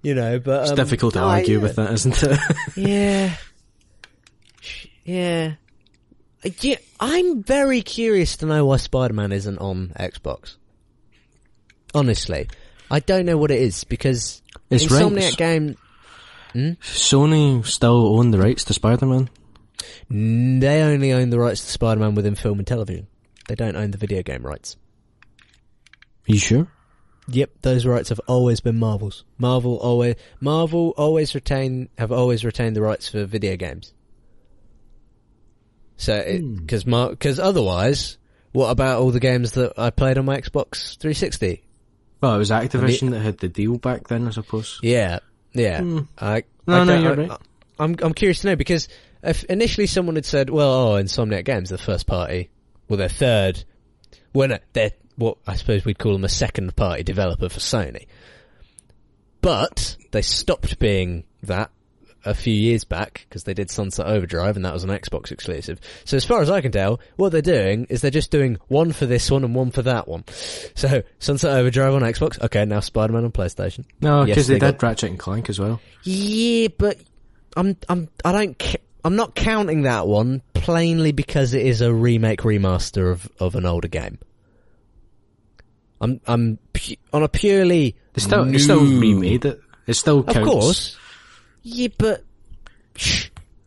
You 0.01 0.15
know, 0.15 0.39
but 0.39 0.61
It's 0.61 0.69
um, 0.71 0.75
difficult 0.77 1.13
to 1.15 1.19
I- 1.19 1.39
argue 1.39 1.59
with 1.59 1.75
that, 1.75 1.91
isn't 1.91 2.23
it? 2.23 2.39
Yeah. 2.77 3.35
Yeah. 5.03 5.53
Yeah, 6.61 6.77
I'm 6.99 7.43
very 7.43 7.81
curious 7.81 8.37
to 8.37 8.45
know 8.45 8.65
why 8.65 8.77
Spider-Man 8.77 9.31
isn't 9.31 9.57
on 9.57 9.93
Xbox. 9.99 10.57
Honestly. 11.93 12.47
I 12.91 12.99
don't 12.99 13.25
know 13.25 13.37
what 13.37 13.49
it 13.51 13.61
is 13.61 13.83
because 13.83 14.41
It's 14.69 14.85
Insomniac 14.85 15.15
rights. 15.15 15.35
game 15.35 15.77
hmm? 16.53 16.69
Sony 16.81 17.65
still 17.65 18.19
own 18.19 18.31
the 18.31 18.37
rights 18.37 18.63
to 18.65 18.73
Spider-Man. 18.73 19.29
they 20.09 20.81
only 20.81 21.13
own 21.13 21.31
the 21.31 21.39
rights 21.39 21.65
to 21.65 21.71
Spider-Man 21.71 22.13
within 22.13 22.35
film 22.35 22.59
and 22.59 22.67
television. 22.67 23.07
They 23.47 23.55
don't 23.55 23.75
own 23.75 23.91
the 23.91 23.97
video 23.97 24.21
game 24.21 24.45
rights. 24.45 24.77
you 26.27 26.37
sure? 26.37 26.67
Yep, 27.27 27.49
those 27.61 27.87
rights 27.87 28.09
have 28.09 28.21
always 28.27 28.59
been 28.59 28.77
Marvel's. 28.77 29.23
Marvel 29.39 29.77
always 29.77 30.15
Marvel 30.39 30.93
always 30.95 31.33
retain 31.33 31.89
have 31.97 32.11
always 32.11 32.45
retained 32.45 32.75
the 32.75 32.81
rights 32.83 33.09
for 33.09 33.25
video 33.25 33.55
games. 33.55 33.93
So, 35.97 36.21
because 36.59 36.83
hmm. 36.83 37.09
because 37.09 37.39
otherwise, 37.39 38.17
what 38.51 38.69
about 38.69 39.01
all 39.01 39.11
the 39.11 39.19
games 39.19 39.53
that 39.53 39.73
I 39.77 39.89
played 39.89 40.17
on 40.17 40.25
my 40.25 40.39
Xbox 40.39 40.97
360? 40.97 41.63
Well, 42.21 42.35
it 42.35 42.37
was 42.37 42.51
Activision 42.51 43.11
that 43.11 43.19
had 43.21 43.37
the 43.37 43.47
deal 43.47 43.77
back 43.77 44.07
then, 44.07 44.27
I 44.27 44.31
suppose. 44.31 44.79
Yeah, 44.81 45.19
yeah. 45.53 45.81
Hmm. 45.81 45.99
I, 46.17 46.43
No, 46.67 46.81
I 46.81 46.83
no, 46.83 46.99
you're 46.99 47.11
I- 47.11 47.27
right. 47.27 47.39
I'm 47.77 47.95
I'm 48.01 48.13
curious 48.13 48.39
to 48.39 48.47
know 48.47 48.55
because 48.55 48.87
if 49.21 49.43
initially 49.45 49.87
someone 49.87 50.15
had 50.15 50.25
said, 50.25 50.49
"Well, 50.49 50.93
oh, 50.93 51.01
Insomniac 51.01 51.43
Games, 51.45 51.69
the 51.69 51.77
first 51.77 52.07
party, 52.07 52.49
well, 52.87 52.97
they're 52.97 53.09
third, 53.09 53.63
well, 54.33 54.47
no, 54.47 54.57
they're 54.73 54.91
what 55.17 55.37
I 55.45 55.55
suppose 55.55 55.83
we'd 55.83 55.99
call 55.99 56.13
them 56.13 56.23
a 56.23 56.29
second 56.29 56.75
party 56.75 57.03
developer 57.03 57.49
for 57.49 57.59
Sony." 57.59 58.07
But 59.41 59.97
they 60.11 60.21
stopped 60.21 60.79
being 60.79 61.25
that 61.43 61.69
a 62.25 62.33
few 62.33 62.53
years 62.53 62.83
back 62.83 63.25
because 63.29 63.43
they 63.43 63.53
did 63.53 63.69
Sunset 63.69 64.07
Overdrive 64.07 64.55
and 64.55 64.65
that 64.65 64.73
was 64.73 64.83
an 64.83 64.89
Xbox 64.89 65.31
exclusive. 65.31 65.79
So 66.05 66.17
as 66.17 66.25
far 66.25 66.41
as 66.41 66.49
I 66.49 66.61
can 66.61 66.71
tell, 66.71 66.99
what 67.15 67.31
they're 67.31 67.41
doing 67.41 67.85
is 67.89 68.01
they're 68.01 68.11
just 68.11 68.31
doing 68.31 68.57
one 68.67 68.91
for 68.91 69.05
this 69.05 69.29
one 69.29 69.43
and 69.43 69.53
one 69.55 69.71
for 69.71 69.83
that 69.83 70.07
one. 70.07 70.23
So 70.75 71.03
Sunset 71.19 71.51
Overdrive 71.57 71.93
on 71.93 72.01
Xbox, 72.01 72.41
okay, 72.41 72.65
now 72.65 72.79
Spider-Man 72.79 73.25
on 73.25 73.31
PlayStation. 73.31 73.85
No, 74.01 74.23
Yes, 74.25 74.35
because 74.35 74.47
they, 74.47 74.59
they 74.59 74.71
did 74.71 74.81
Ratchet 74.83 75.09
and 75.11 75.19
Clank 75.19 75.49
as 75.49 75.59
well. 75.59 75.79
Yeah, 76.03 76.67
but 76.77 76.97
I'm 77.55 77.77
I'm 77.87 78.09
I 78.23 78.31
don't 78.31 78.57
ca- 78.59 78.81
I'm 79.03 79.15
not 79.15 79.35
counting 79.35 79.83
that 79.83 80.07
one 80.07 80.41
plainly 80.53 81.11
because 81.11 81.53
it 81.53 81.65
is 81.65 81.81
a 81.81 81.93
remake 81.93 82.41
remaster 82.41 83.11
of 83.11 83.29
of 83.39 83.55
an 83.55 83.65
older 83.65 83.87
game. 83.87 84.17
I'm 86.01 86.19
I'm 86.27 86.59
pu- 86.73 86.95
on 87.13 87.23
a 87.23 87.29
purely 87.29 87.95
They 88.13 88.21
still, 88.21 88.45
they 88.45 88.57
still 88.57 88.83
new- 88.83 89.19
remade 89.19 89.45
it. 89.45 89.61
It 89.87 89.93
still 89.93 90.19
Of 90.19 90.35
course. 90.43 90.97
Yeah, 91.67 91.87
but 91.97 92.23
shh, 92.95 93.29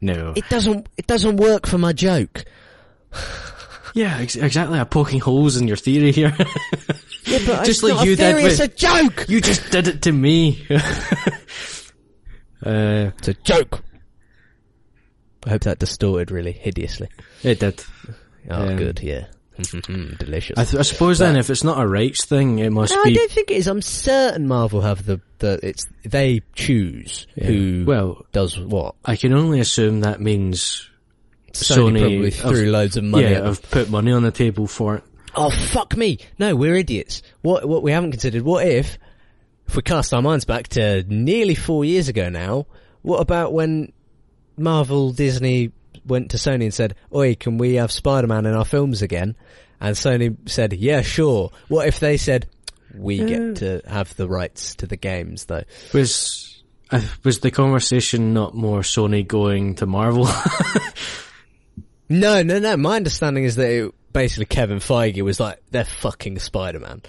No. 0.00 0.32
it 0.36 0.48
doesn't 0.48 0.86
it 0.96 1.08
doesn't 1.08 1.38
work 1.38 1.66
for 1.66 1.76
my 1.76 1.92
joke. 1.92 2.44
yeah, 3.94 4.18
ex- 4.18 4.36
exactly. 4.36 4.78
I'm 4.78 4.86
poking 4.86 5.18
holes 5.18 5.56
in 5.56 5.66
your 5.68 5.76
theory 5.76 6.12
here. 6.12 6.36
Yeah, 7.26 7.38
but 7.46 7.64
Just 7.64 7.82
like 7.82 8.04
you 8.06 8.16
did 8.16 8.36
theory, 8.36 8.50
It's 8.50 8.60
a 8.60 8.68
joke. 8.68 9.24
you 9.30 9.40
just 9.40 9.70
did 9.72 9.88
it 9.88 10.02
to 10.02 10.12
me. 10.12 10.62
uh, 10.70 10.78
It's 13.18 13.28
a 13.28 13.34
joke. 13.34 13.82
I 15.46 15.50
hope 15.50 15.62
that 15.62 15.78
distorted 15.78 16.30
really 16.30 16.52
hideously. 16.52 17.08
it 17.42 17.60
did. 17.60 17.82
Oh, 18.50 18.68
Um, 18.68 18.76
good. 18.76 19.00
Yeah, 19.02 19.24
delicious. 20.18 20.58
I, 20.58 20.64
th- 20.64 20.78
I 20.80 20.82
suppose 20.82 21.18
then, 21.18 21.36
if 21.36 21.48
it's 21.50 21.64
not 21.64 21.80
a 21.82 21.86
rights 21.86 22.24
thing, 22.24 22.58
it 22.58 22.70
must 22.70 22.92
No, 22.94 23.02
I 23.04 23.12
don't 23.12 23.30
think 23.30 23.50
it 23.50 23.56
is. 23.56 23.66
I'm 23.68 23.82
certain 23.82 24.46
Marvel 24.48 24.80
have 24.80 25.04
the, 25.06 25.20
the 25.38 25.58
it's 25.62 25.86
they 26.04 26.42
choose 26.54 27.26
Yeah. 27.36 27.44
who 27.46 27.84
Well, 27.86 28.26
does 28.32 28.58
what. 28.58 28.94
I 29.04 29.16
can 29.16 29.32
only 29.32 29.60
assume 29.60 30.00
that 30.00 30.20
means 30.20 30.88
Sony, 31.52 31.92
Sony 31.92 32.00
probably 32.00 32.30
have- 32.32 32.50
threw 32.50 32.70
loads 32.70 32.96
of 32.96 33.04
money. 33.04 33.30
yeah. 33.30 33.48
I've 33.48 33.62
put 33.70 33.88
money 33.90 34.10
on 34.12 34.22
the 34.22 34.32
table 34.32 34.66
for 34.66 34.96
it. 34.96 35.04
Oh 35.36 35.50
fuck 35.50 35.96
me! 35.96 36.18
No, 36.38 36.54
we're 36.54 36.76
idiots. 36.76 37.20
What 37.42 37.68
what 37.68 37.82
we 37.82 37.90
haven't 37.90 38.12
considered? 38.12 38.42
What 38.42 38.66
if 38.66 38.98
if 39.66 39.74
we 39.74 39.82
cast 39.82 40.14
our 40.14 40.22
minds 40.22 40.44
back 40.44 40.68
to 40.68 41.02
nearly 41.08 41.56
four 41.56 41.84
years 41.84 42.08
ago 42.08 42.28
now? 42.28 42.66
What 43.02 43.18
about 43.18 43.52
when 43.52 43.92
Marvel 44.56 45.10
Disney 45.12 45.72
went 46.06 46.30
to 46.32 46.36
Sony 46.36 46.64
and 46.64 46.74
said, 46.74 46.94
"Oi, 47.14 47.34
can 47.34 47.58
we 47.58 47.74
have 47.74 47.92
Spider-Man 47.92 48.46
in 48.46 48.54
our 48.54 48.64
films 48.64 49.02
again?" 49.02 49.36
And 49.80 49.96
Sony 49.96 50.36
said, 50.48 50.72
"Yeah, 50.72 51.02
sure." 51.02 51.50
What 51.68 51.88
if 51.88 52.00
they 52.00 52.16
said, 52.16 52.46
"We 52.94 53.18
get 53.18 53.56
to 53.56 53.82
have 53.86 54.14
the 54.16 54.28
rights 54.28 54.74
to 54.76 54.86
the 54.86 54.96
games, 54.96 55.46
though"? 55.46 55.64
Was 55.92 56.62
uh, 56.90 57.00
was 57.22 57.40
the 57.40 57.50
conversation 57.50 58.34
not 58.34 58.54
more 58.54 58.80
Sony 58.80 59.26
going 59.26 59.76
to 59.76 59.86
Marvel? 59.86 60.28
No, 62.08 62.42
no, 62.42 62.58
no. 62.58 62.76
My 62.76 62.96
understanding 62.96 63.44
is 63.44 63.56
that 63.56 63.70
it, 63.70 63.94
basically 64.12 64.46
Kevin 64.46 64.78
Feige 64.78 65.22
was 65.22 65.40
like, 65.40 65.60
"They're 65.70 65.84
fucking 65.84 66.38
Spider-Man." 66.38 67.02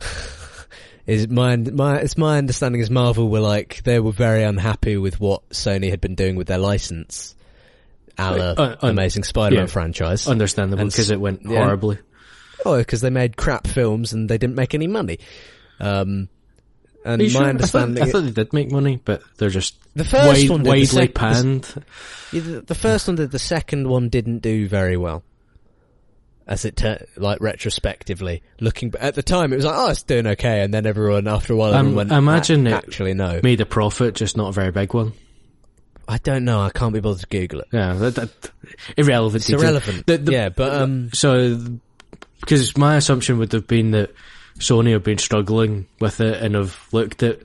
is 1.06 1.28
my 1.28 1.56
my 1.56 1.98
it's 1.98 2.16
my 2.18 2.38
understanding 2.38 2.80
is 2.80 2.90
Marvel 2.90 3.28
were 3.28 3.40
like 3.40 3.82
they 3.84 4.00
were 4.00 4.12
very 4.12 4.42
unhappy 4.42 4.96
with 4.96 5.20
what 5.20 5.48
Sony 5.50 5.90
had 5.90 6.00
been 6.00 6.14
doing 6.14 6.36
with 6.36 6.48
their 6.48 6.58
license, 6.58 7.34
a 8.18 8.36
la 8.36 8.44
Uh, 8.50 8.76
uh, 8.82 8.88
Amazing 8.88 9.24
Spider-Man 9.24 9.66
yeah. 9.66 9.72
franchise. 9.72 10.26
Understandable 10.26 10.84
because 10.84 11.10
it 11.10 11.20
went 11.20 11.42
yeah. 11.44 11.62
horribly. 11.62 11.98
oh, 12.64 12.78
because 12.78 13.00
they 13.00 13.10
made 13.10 13.36
crap 13.36 13.66
films 13.66 14.12
and 14.12 14.28
they 14.28 14.38
didn't 14.38 14.56
make 14.56 14.74
any 14.74 14.86
money. 14.86 15.18
Um, 15.80 16.28
and 17.04 17.20
my 17.20 17.28
sure? 17.28 17.44
understanding, 17.44 18.02
I 18.02 18.06
thought, 18.06 18.08
I 18.08 18.12
thought 18.12 18.34
they 18.34 18.42
did 18.42 18.52
make 18.52 18.70
money, 18.70 18.98
but 19.04 19.22
they're 19.36 19.50
just 19.50 19.76
the 19.94 20.04
first 20.04 20.26
wide, 20.26 20.50
one 20.50 20.60
did, 20.60 20.64
the 20.64 20.70
widely 20.70 20.86
sec- 20.86 21.14
panned. 21.14 21.84
The, 22.32 22.64
the 22.66 22.74
first 22.74 23.06
one 23.08 23.16
did. 23.16 23.30
The 23.30 23.38
second 23.38 23.88
one 23.88 24.08
didn't 24.08 24.38
do 24.38 24.66
very 24.68 24.96
well. 24.96 25.22
As 26.46 26.64
it 26.66 26.76
tur 26.76 26.98
like 27.16 27.40
retrospectively 27.40 28.42
looking, 28.60 28.90
but 28.90 29.00
at 29.00 29.14
the 29.14 29.22
time 29.22 29.52
it 29.52 29.56
was 29.56 29.64
like, 29.64 29.76
oh, 29.76 29.88
it's 29.90 30.02
doing 30.02 30.26
okay, 30.26 30.60
and 30.60 30.74
then 30.74 30.84
everyone 30.84 31.26
after 31.26 31.54
a 31.54 31.56
while 31.56 31.72
Um, 31.72 31.78
everyone 31.78 31.96
went, 31.96 32.12
I 32.12 32.18
imagine 32.18 32.66
it 32.66 32.72
actually 32.72 33.14
no, 33.14 33.40
Made 33.42 33.62
a 33.62 33.66
profit, 33.66 34.14
just 34.14 34.36
not 34.36 34.48
a 34.48 34.52
very 34.52 34.70
big 34.70 34.92
one. 34.92 35.12
I 36.08 36.18
don't 36.18 36.44
know, 36.44 36.60
I 36.60 36.70
can't 36.70 36.92
be 36.92 37.00
bothered 37.00 37.20
to 37.20 37.26
Google 37.26 37.60
it. 37.60 37.68
Yeah, 37.72 37.94
that, 37.94 38.14
that 38.16 38.50
irrelevant. 38.96 39.36
It's 39.36 39.46
detail. 39.46 39.60
irrelevant. 39.62 40.06
The- 40.06 40.18
the- 40.18 40.32
yeah, 40.32 40.48
but 40.50 40.74
um, 40.82 41.10
So, 41.12 41.58
because 42.40 42.76
my 42.76 42.96
assumption 42.96 43.38
would 43.38 43.52
have 43.52 43.66
been 43.66 43.92
that 43.92 44.14
Sony 44.58 44.92
have 44.92 45.02
been 45.04 45.18
struggling 45.18 45.86
with 46.00 46.20
it 46.20 46.42
and 46.42 46.54
have 46.54 46.78
looked 46.92 47.22
at 47.22 47.40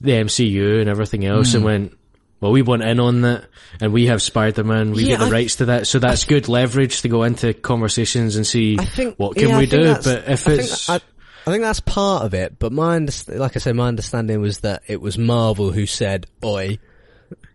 the 0.00 0.12
MCU 0.12 0.80
and 0.80 0.88
everything 0.88 1.24
else 1.24 1.50
Hmm. 1.52 1.56
and 1.58 1.64
went, 1.64 1.98
well, 2.40 2.50
we 2.50 2.62
want 2.62 2.82
in 2.82 2.98
on 2.98 3.20
that 3.20 3.44
and 3.80 3.92
we 3.92 4.06
have 4.06 4.20
Spider-Man, 4.20 4.90
we 4.92 5.02
Yeah, 5.04 5.10
get 5.10 5.20
the 5.20 5.26
I- 5.26 5.30
rights 5.30 5.56
to 5.56 5.66
that, 5.66 5.86
so 5.86 5.98
that's 6.00 6.24
good 6.24 6.48
leverage 6.48 7.02
to 7.02 7.08
go 7.08 7.22
into 7.22 7.54
conversations 7.54 8.34
and 8.36 8.44
see 8.46 8.76
I 8.78 8.84
think 8.84 9.16
what 9.18 9.36
can 9.36 9.50
yeah, 9.50 9.58
we 9.58 9.66
do. 9.66 9.94
But 9.94 10.28
if 10.28 10.48
I 10.48 10.52
it's, 10.52 10.86
think, 10.86 11.02
I, 11.04 11.48
I 11.48 11.52
think 11.52 11.62
that's 11.62 11.80
part 11.80 12.24
of 12.24 12.34
it. 12.34 12.58
But 12.58 12.72
my 12.72 12.98
underst- 12.98 13.36
like 13.38 13.56
I 13.56 13.60
said, 13.60 13.76
my 13.76 13.86
understanding 13.86 14.40
was 14.40 14.58
that 14.60 14.82
it 14.88 15.00
was 15.00 15.18
Marvel 15.18 15.70
who 15.70 15.86
said, 15.86 16.26
"Oi," 16.44 16.78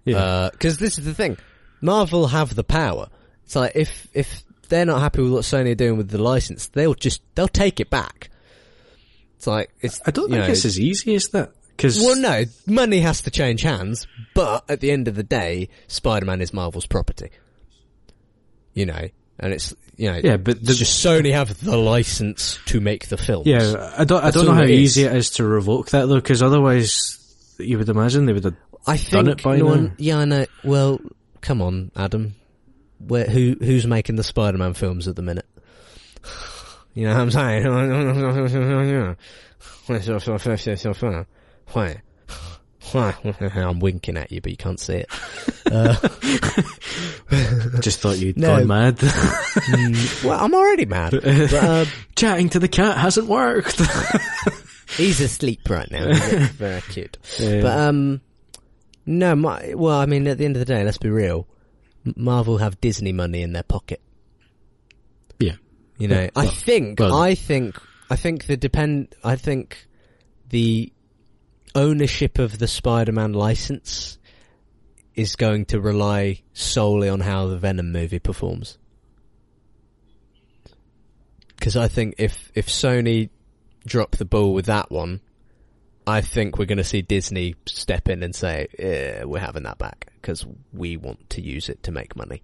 yeah, 0.08 0.18
uh, 0.18 0.50
because 0.52 0.78
this 0.78 0.98
is 0.98 1.06
the 1.06 1.14
thing. 1.14 1.38
Marvel 1.82 2.28
have 2.28 2.56
the 2.56 2.64
power. 2.64 3.10
It's 3.46 3.56
like 3.56 3.74
if 3.76 4.08
if 4.14 4.44
they're 4.70 4.86
not 4.86 5.00
happy 5.00 5.22
with 5.22 5.32
what 5.32 5.44
Sony 5.44 5.72
are 5.72 5.76
doing 5.76 5.98
with 5.98 6.10
the 6.10 6.18
license, 6.18 6.68
they'll 6.68 6.94
just 6.94 7.22
they'll 7.36 7.48
take 7.48 7.80
it 7.80 7.90
back. 7.90 8.30
It's 9.38 9.48
like 9.48 9.72
it's. 9.82 10.02
I 10.06 10.12
don't 10.12 10.30
think 10.30 10.42
know, 10.46 10.52
it's 10.52 10.66
as 10.66 10.80
easy 10.80 11.16
as 11.16 11.30
that. 11.30 11.52
Cause 11.78 12.00
Well, 12.00 12.16
no, 12.16 12.44
money 12.66 13.02
has 13.02 13.22
to 13.22 13.32
change 13.32 13.62
hands, 13.62 14.08
but 14.34 14.66
at 14.68 14.80
the 14.80 14.90
end 14.90 15.08
of 15.08 15.14
the 15.14 15.22
day, 15.22 15.70
Spider-Man 15.88 16.42
is 16.42 16.52
Marvel's 16.52 16.88
property. 16.88 17.30
You 18.74 18.88
know, 18.88 19.08
and 19.40 19.54
it's 19.54 19.76
you 19.96 20.12
know, 20.12 20.20
yeah, 20.24 20.38
but 20.38 20.64
the, 20.64 20.74
just 20.74 21.06
Sony 21.06 21.32
have 21.34 21.64
the 21.64 21.78
license 21.78 22.60
to 22.68 22.80
make 22.80 23.08
the 23.10 23.18
films. 23.18 23.48
yeah, 23.48 23.94
I 23.98 24.06
don't, 24.06 24.20
I 24.20 24.26
That's 24.26 24.36
don't 24.36 24.46
know 24.46 24.54
how 24.54 24.64
it 24.64 24.70
easy 24.72 25.04
it 25.04 25.16
is 25.16 25.32
to 25.32 25.44
revoke 25.44 25.90
that 25.90 26.08
though, 26.08 26.16
because 26.16 26.44
otherwise, 26.44 27.56
you 27.60 27.78
would 27.78 27.90
imagine 27.90 28.26
they 28.26 28.34
would 28.34 28.44
have 28.44 28.56
I 28.88 28.97
think 28.97 29.11
done 29.11 29.27
it 29.27 29.43
by 29.43 29.57
no 29.57 29.65
now. 29.65 29.69
one. 29.72 29.95
Yeah, 29.97 30.18
I 30.19 30.26
know. 30.26 30.45
Well, 30.64 30.99
come 31.41 31.61
on, 31.61 31.91
Adam. 31.95 32.35
Where 32.99 33.26
who 33.26 33.55
who's 33.59 33.85
making 33.85 34.15
the 34.15 34.23
Spider-Man 34.23 34.73
films 34.73 35.07
at 35.07 35.15
the 35.15 35.22
minute? 35.22 35.45
You 36.95 37.05
know 37.07 37.14
what 37.14 37.22
I'm 37.22 37.31
saying? 37.31 37.65
Why? 41.73 42.01
Why? 42.93 43.15
I'm 43.55 43.80
winking 43.80 44.18
at 44.18 44.31
you, 44.31 44.39
but 44.41 44.49
you 44.51 44.57
can't 44.57 44.80
see 44.80 45.03
it. 45.05 45.09
Uh, 45.69 45.93
just 47.81 47.99
thought 47.99 48.18
you'd 48.18 48.38
No. 48.38 48.57
gone 48.57 48.68
mad. 48.68 48.97
mm, 48.97 50.23
well, 50.23 50.39
I'm 50.43 50.53
already 50.55 50.85
mad. 50.85 51.11
But, 51.11 51.53
uh, 51.53 51.85
Chatting 52.15 52.49
to 52.49 52.59
the 52.59 52.68
cat 52.69 52.97
hasn't 52.97 53.27
worked. 53.27 53.80
he's 54.95 55.19
asleep 55.19 55.69
right 55.69 55.89
now. 55.91 56.14
Very 56.53 56.81
cute. 56.81 57.18
Yeah. 57.39 57.61
But 57.61 57.77
um, 57.77 58.22
no, 59.08 59.36
my, 59.36 59.74
well, 59.76 59.98
I 60.00 60.06
mean, 60.06 60.28
at 60.28 60.38
the 60.38 60.46
end 60.46 60.56
of 60.56 60.60
the 60.60 60.66
day, 60.66 60.84
let's 60.84 60.98
be 61.00 61.10
real. 61.10 61.48
Marvel 62.16 62.60
have 62.60 62.80
Disney 62.80 63.12
money 63.14 63.42
in 63.42 63.54
their 63.54 63.64
pocket. 63.64 64.02
yeah. 65.40 65.56
You 65.98 66.08
know, 66.08 66.30
I 66.36 66.44
Well- 66.44 66.52
think, 66.52 67.00
well- 67.00 67.16
I 67.16 67.34
think, 67.34 67.76
I 68.10 68.16
think 68.16 68.46
the 68.46 68.56
depend, 68.56 69.16
I 69.24 69.36
think 69.36 69.88
the 70.50 70.94
ownership 71.74 72.38
of 72.38 72.60
the 72.60 72.68
Spider-Man 72.68 73.34
license 73.34 74.18
is 75.16 75.36
going 75.36 75.66
to 75.66 75.82
rely 75.82 76.42
solely 76.54 77.10
on 77.10 77.20
how 77.22 77.48
the 77.48 77.58
Venom 77.58 77.92
movie 77.92 78.20
performs. 78.20 78.78
Because 81.58 81.76
I 81.76 81.88
think 81.88 82.16
if 82.20 82.52
if 82.54 82.68
Sony 82.68 83.30
drop 83.86 84.12
the 84.18 84.26
ball 84.26 84.54
with 84.54 84.68
that 84.68 84.92
one, 84.92 85.22
I 86.08 86.22
think 86.22 86.58
we're 86.58 86.66
going 86.66 86.78
to 86.78 86.84
see 86.84 87.02
Disney 87.02 87.56
step 87.66 88.08
in 88.10 88.24
and 88.24 88.34
say, 88.34 88.68
eh, 88.80 89.24
"We're 89.26 89.40
having 89.40 89.64
that 89.64 89.78
back 89.78 90.08
because 90.22 90.46
we 90.74 90.98
want 90.98 91.30
to 91.32 91.42
use 91.42 91.70
it 91.70 91.84
to 91.84 91.92
make 91.92 92.16
money." 92.16 92.42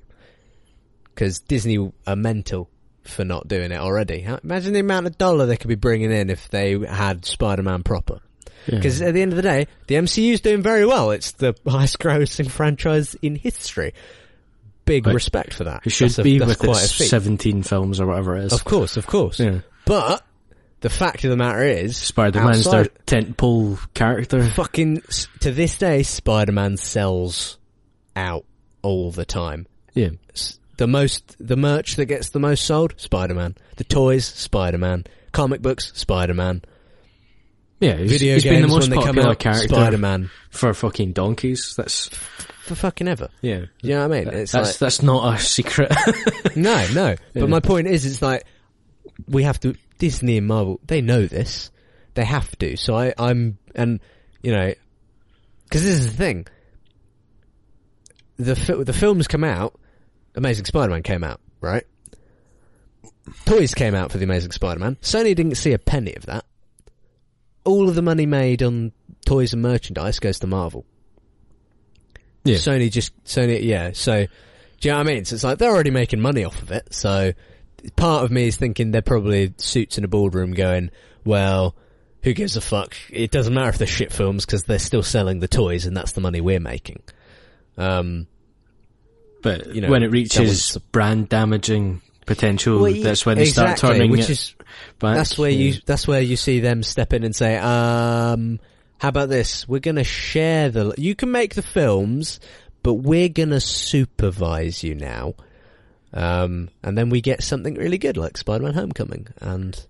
Because 1.06 1.40
Disney 1.40 1.92
are 2.08 2.16
mental 2.16 2.70
for 3.04 3.24
not 3.24 3.48
doing 3.48 3.72
it 3.72 3.80
already. 3.80 4.26
Imagine 4.44 4.74
the 4.74 4.80
amount 4.80 5.08
of 5.08 5.18
dollar 5.18 5.46
they 5.46 5.58
could 5.58 5.68
be 5.68 5.76
bringing 5.76 6.12
in 6.12 6.30
if 6.30 6.50
they 6.50 6.78
had 6.80 7.26
Spider-Man 7.26 7.84
proper. 7.84 8.20
Yeah. 8.68 8.76
Because 8.76 9.02
at 9.02 9.14
the 9.14 9.22
end 9.22 9.34
of 9.34 9.36
the 9.36 9.42
day, 9.42 9.68
the 9.88 9.96
MCU 9.96 10.34
is 10.34 10.42
doing 10.42 10.62
very 10.62 10.86
well. 10.86 11.12
It's 11.12 11.32
the 11.34 11.54
highest 11.68 12.00
grossing 12.00 12.50
franchise 12.50 13.16
in 13.22 13.36
history. 13.36 13.94
Big 14.86 15.06
Right. 15.06 15.14
respect 15.14 15.54
for 15.54 15.66
that. 15.66 15.82
it 15.86 15.92
should 15.92 16.10
That's 16.10 16.24
be 16.24 16.40
that's 16.40 16.50
with 16.50 16.60
quite 16.60 16.84
its 16.84 17.10
17 17.10 17.64
films 17.64 18.00
or 18.02 18.08
whatever 18.08 18.38
it 18.38 18.46
is. 18.46 18.54
Of 18.54 18.66
course, 18.66 18.98
of 18.98 19.06
course. 19.08 19.40
Yeah. 19.40 19.60
But 19.86 20.26
the 20.84 20.90
fact 20.90 21.24
of 21.24 21.30
the 21.30 21.38
matter 21.38 21.64
is, 21.64 21.96
Spider-Man's 21.96 22.66
their 22.66 22.82
outside- 22.82 23.06
tentpole 23.08 23.80
character. 23.94 24.44
fucking 24.44 25.02
to 25.40 25.52
this 25.52 25.78
day, 25.78 26.04
Spider-Man 26.04 26.76
sells 26.76 27.58
out 28.18 28.44
all 28.82 29.10
the 29.10 29.24
time. 29.24 29.66
Yeah. 29.94 30.10
The 30.76 30.88
most, 30.88 31.38
the 31.40 31.56
merch 31.56 31.96
that 31.96 32.08
gets 32.08 32.30
the 32.30 32.40
most 32.40 32.66
sold, 32.66 32.96
Spider-Man. 32.98 33.56
The 33.78 33.86
toys, 33.86 34.26
Spider-Man. 34.26 35.06
Comic 35.32 35.62
books, 35.62 35.94
Spider-Man. 35.96 36.64
Yeah, 37.80 37.96
he's, 37.96 38.12
Video 38.12 38.34
he's 38.34 38.44
games 38.44 38.56
been 38.56 38.62
the 38.64 38.68
most 38.68 38.82
when 38.82 38.90
they 38.92 38.96
come 38.98 39.06
popular 39.16 39.30
out, 39.30 39.40
character 39.40 39.68
Spider-Man 39.70 40.30
for 40.50 40.74
fucking 40.74 41.14
donkeys. 41.14 41.76
That's 41.78 42.08
for 42.66 42.76
fucking 42.76 43.08
ever. 43.08 43.30
yeah. 43.42 43.66
You 43.82 43.96
know 43.96 44.08
what 44.08 44.18
I 44.18 44.20
mean? 44.24 44.34
It's 44.34 44.52
That's 44.52 44.72
like 44.72 44.78
that's 44.80 45.02
not 45.02 45.34
a 45.34 45.40
secret. 45.40 45.92
no, 46.56 46.88
no. 46.94 47.08
Yeah. 47.10 47.16
But 47.34 47.50
my 47.50 47.60
point 47.62 47.88
is, 47.88 48.06
it's 48.06 48.22
like 48.22 48.44
we 49.28 49.44
have 49.44 49.60
to. 49.62 49.76
Disney 50.04 50.38
and 50.38 50.48
Marvel, 50.48 50.82
they 50.86 51.00
know 51.00 51.28
this. 51.28 51.72
They 52.14 52.26
have 52.26 52.58
to. 52.58 52.76
So 52.76 52.94
I, 52.94 53.14
I'm, 53.18 53.58
and 53.74 54.02
you 54.42 54.52
know, 54.52 54.74
because 55.64 55.86
this 55.86 55.98
is 55.98 56.12
the 56.12 56.18
thing. 56.18 56.46
The 58.36 58.58
fi- 58.58 58.84
the 58.84 58.92
films 58.92 59.30
come 59.30 59.46
out. 59.46 59.80
Amazing 60.36 60.66
Spider-Man 60.66 61.04
came 61.04 61.24
out, 61.24 61.40
right? 61.62 61.86
Toys 63.46 63.74
came 63.74 63.96
out 63.96 64.12
for 64.12 64.18
the 64.18 64.26
Amazing 64.26 64.52
Spider-Man. 64.52 64.98
Sony 64.98 65.34
didn't 65.34 65.56
see 65.56 65.72
a 65.72 65.80
penny 65.80 66.14
of 66.16 66.26
that. 66.26 66.44
All 67.64 67.88
of 67.88 67.96
the 67.96 68.02
money 68.02 68.26
made 68.26 68.62
on 68.62 68.92
toys 69.26 69.54
and 69.54 69.62
merchandise 69.62 70.20
goes 70.20 70.40
to 70.40 70.48
Marvel. 70.48 70.86
Yeah. 72.44 72.58
Sony 72.58 72.92
just 72.92 73.24
Sony, 73.24 73.64
yeah. 73.64 73.92
So, 73.94 74.26
do 74.26 74.30
you 74.82 74.92
know 74.92 74.98
what 74.98 75.08
I 75.08 75.14
mean? 75.14 75.24
So 75.24 75.36
it's 75.36 75.46
like 75.46 75.60
they're 75.60 75.72
already 75.72 75.92
making 75.92 76.20
money 76.20 76.44
off 76.44 76.62
of 76.62 76.72
it. 76.72 76.94
So, 76.94 77.32
part 77.96 78.24
of 78.24 78.32
me 78.32 78.48
is 78.48 78.56
thinking 78.58 78.92
they're 78.92 79.02
probably 79.02 79.54
suits 79.58 79.98
in 79.98 80.04
a 80.04 80.08
boardroom 80.08 80.54
going, 80.54 80.90
well, 81.26 81.76
who 82.24 82.34
gives 82.34 82.56
a 82.56 82.62
fuck? 82.62 82.96
It 83.10 83.32
doesn't 83.32 83.54
matter 83.54 83.70
if 83.70 83.78
they're 83.78 83.88
shit 83.88 84.12
films 84.12 84.46
because 84.46 84.64
they're 84.64 84.80
still 84.80 85.04
selling 85.04 85.40
the 85.40 85.48
toys 85.48 85.86
and 85.86 85.96
that's 85.96 86.14
the 86.14 86.22
money 86.22 86.42
we're 86.42 86.60
making. 86.60 87.02
Um, 87.78 88.28
but 89.42 89.74
You 89.76 89.82
know, 89.82 89.90
when 89.90 90.04
it 90.04 90.12
reaches 90.12 90.78
brand 90.92 91.28
damaging 91.30 92.02
potential, 92.26 92.80
well, 92.80 92.90
yeah, 92.92 93.04
that's 93.04 93.26
when 93.26 93.38
they 93.38 93.44
exactly, 93.44 93.78
start 93.78 93.94
turning 93.96 94.12
which 94.12 94.22
it 94.22 94.30
is 94.30 94.56
back. 95.00 95.16
that's 95.18 95.38
where 95.38 95.50
Yeah. 95.50 95.74
you 95.74 95.82
that's 95.86 96.08
where 96.08 96.22
you 96.22 96.38
see 96.38 96.62
them 96.62 96.82
step 96.84 97.12
in 97.14 97.24
and 97.26 97.36
say, 97.36 97.58
um, 97.58 98.60
how 99.00 99.10
about 99.10 99.28
this? 99.28 99.68
We're 99.68 99.80
gonna 99.82 100.06
share 100.06 100.70
the. 100.70 100.94
You 100.98 101.14
can 101.16 101.30
make 101.32 101.56
the 101.56 101.62
films, 101.62 102.40
but 102.84 102.94
we're 102.94 103.28
gonna 103.28 103.60
supervise 103.60 104.82
you 104.82 104.96
now. 104.96 105.34
Um, 106.14 106.70
and 106.84 106.98
then 106.98 107.10
we 107.10 107.22
get 107.22 107.42
something 107.44 107.76
really 107.76 107.98
good 107.98 108.18
like 108.18 108.38
Spider-Man: 108.38 108.74
Homecoming 108.74 109.28
and 109.42 109.86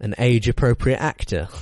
an 0.00 0.14
age-appropriate 0.18 0.98
actor. 0.98 1.48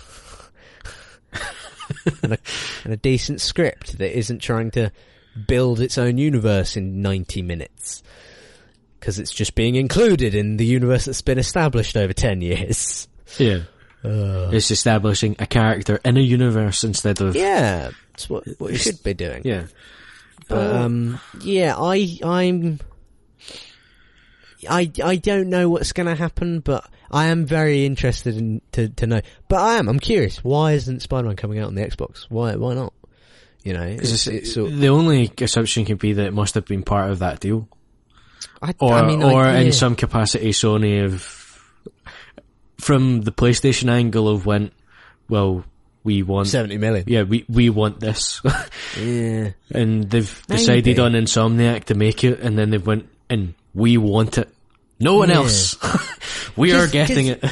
and, 2.22 2.32
a, 2.34 2.38
and 2.84 2.92
a 2.92 2.96
decent 2.96 3.40
script 3.40 3.98
that 3.98 4.16
isn't 4.18 4.40
trying 4.40 4.70
to 4.72 4.90
build 5.46 5.80
its 5.80 5.98
own 5.98 6.18
universe 6.18 6.76
in 6.76 7.02
90 7.02 7.42
minutes. 7.42 8.02
Because 8.98 9.18
it's 9.18 9.32
just 9.32 9.54
being 9.54 9.76
included 9.76 10.34
in 10.34 10.56
the 10.56 10.64
universe 10.64 11.04
that's 11.04 11.22
been 11.22 11.38
established 11.38 11.96
over 11.96 12.12
10 12.12 12.40
years. 12.40 13.08
Yeah. 13.38 13.62
It's 14.02 14.70
establishing 14.70 15.36
a 15.38 15.46
character 15.46 16.00
in 16.04 16.16
a 16.16 16.20
universe 16.20 16.84
instead 16.84 17.20
of 17.20 17.34
Yeah, 17.34 17.90
that's 18.12 18.30
what, 18.30 18.44
what 18.58 18.70
you 18.72 18.78
should 18.78 19.02
be 19.02 19.14
doing. 19.14 19.42
yeah. 19.44 19.64
But, 20.48 20.76
um, 20.76 21.18
yeah, 21.40 21.74
I, 21.76 22.18
I'm, 22.22 22.78
I, 24.68 24.90
I 25.04 25.16
don't 25.16 25.48
know 25.48 25.68
what's 25.68 25.92
going 25.92 26.06
to 26.06 26.14
happen, 26.14 26.60
but 26.60 26.88
I 27.10 27.26
am 27.26 27.44
very 27.44 27.84
interested 27.84 28.36
in 28.36 28.60
to, 28.72 28.88
to 28.88 29.06
know. 29.06 29.20
But 29.48 29.60
I 29.60 29.74
am, 29.76 29.88
I'm 29.88 30.00
curious. 30.00 30.42
Why 30.42 30.72
isn't 30.72 31.02
Spider-Man 31.02 31.36
coming 31.36 31.58
out 31.58 31.68
on 31.68 31.74
the 31.74 31.82
Xbox? 31.82 32.26
Why, 32.28 32.56
why 32.56 32.74
not? 32.74 32.92
You 33.62 33.72
know, 33.74 33.82
it's, 33.82 34.26
it's 34.28 34.54
sort 34.54 34.72
the 34.72 34.88
only 34.88 35.30
assumption 35.40 35.84
can 35.84 35.96
be 35.96 36.12
that 36.12 36.26
it 36.26 36.32
must 36.32 36.54
have 36.54 36.66
been 36.66 36.84
part 36.84 37.10
of 37.10 37.18
that 37.18 37.40
deal, 37.40 37.68
I, 38.62 38.74
or 38.78 38.92
I 38.92 39.04
mean, 39.04 39.24
or 39.24 39.42
yeah. 39.42 39.58
in 39.58 39.72
some 39.72 39.96
capacity, 39.96 40.50
Sony 40.50 41.02
have 41.02 41.20
from 42.78 43.22
the 43.22 43.32
PlayStation 43.32 43.90
angle 43.90 44.28
of 44.28 44.46
went, 44.46 44.72
well, 45.28 45.64
we 46.04 46.22
want, 46.22 46.46
70 46.46 46.78
million. 46.78 47.04
yeah, 47.08 47.24
we 47.24 47.44
we 47.48 47.68
want 47.68 47.98
this, 47.98 48.40
Yeah. 49.00 49.50
and 49.72 50.08
they've 50.08 50.42
Maybe. 50.48 50.58
decided 50.58 50.98
on 51.00 51.12
Insomniac 51.14 51.84
to 51.86 51.96
make 51.96 52.22
it, 52.22 52.38
and 52.38 52.56
then 52.56 52.70
they 52.70 52.78
went 52.78 53.08
and 53.28 53.54
we 53.74 53.96
want 53.96 54.38
it. 54.38 54.48
No 55.00 55.16
one 55.16 55.28
Yeah. 55.28 55.36
else. 55.36 55.76
we 56.56 56.72
are 56.72 56.86
getting 56.86 57.26
it. 57.28 57.44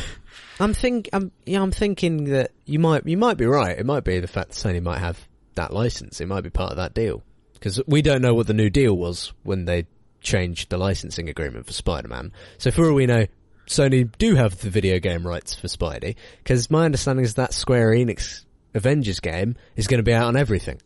I'm 0.60 0.72
think 0.72 1.08
I'm 1.12 1.32
yeah 1.44 1.60
I'm 1.62 1.72
thinking 1.72 2.24
that 2.30 2.52
you 2.64 2.78
might 2.78 3.06
you 3.06 3.16
might 3.16 3.36
be 3.36 3.44
right. 3.46 3.76
It 3.78 3.84
might 3.84 4.04
be 4.04 4.20
the 4.20 4.28
fact 4.28 4.50
that 4.50 4.56
Sony 4.56 4.80
might 4.82 4.98
have 5.00 5.18
that 5.56 5.72
license. 5.72 6.20
It 6.20 6.26
might 6.26 6.42
be 6.42 6.50
part 6.50 6.70
of 6.70 6.76
that 6.76 6.94
deal 6.94 7.22
because 7.54 7.80
we 7.86 8.02
don't 8.02 8.22
know 8.22 8.34
what 8.34 8.46
the 8.46 8.54
new 8.54 8.70
deal 8.70 8.96
was 8.96 9.32
when 9.42 9.64
they 9.64 9.86
changed 10.20 10.70
the 10.70 10.78
licensing 10.78 11.28
agreement 11.28 11.66
for 11.66 11.72
Spider-Man. 11.72 12.32
So 12.58 12.70
for 12.70 12.86
all 12.88 12.94
we 12.94 13.04
know, 13.06 13.26
Sony 13.66 14.10
do 14.16 14.36
have 14.36 14.58
the 14.60 14.70
video 14.70 14.98
game 15.00 15.26
rights 15.26 15.54
for 15.54 15.66
Spidey 15.66 16.14
because 16.38 16.70
my 16.70 16.84
understanding 16.84 17.24
is 17.24 17.34
that 17.34 17.52
Square 17.52 17.90
Enix 17.90 18.44
Avengers 18.74 19.20
game 19.20 19.56
is 19.76 19.86
going 19.86 19.98
to 19.98 20.02
be 20.04 20.14
out 20.14 20.28
on 20.28 20.36
everything: 20.36 20.80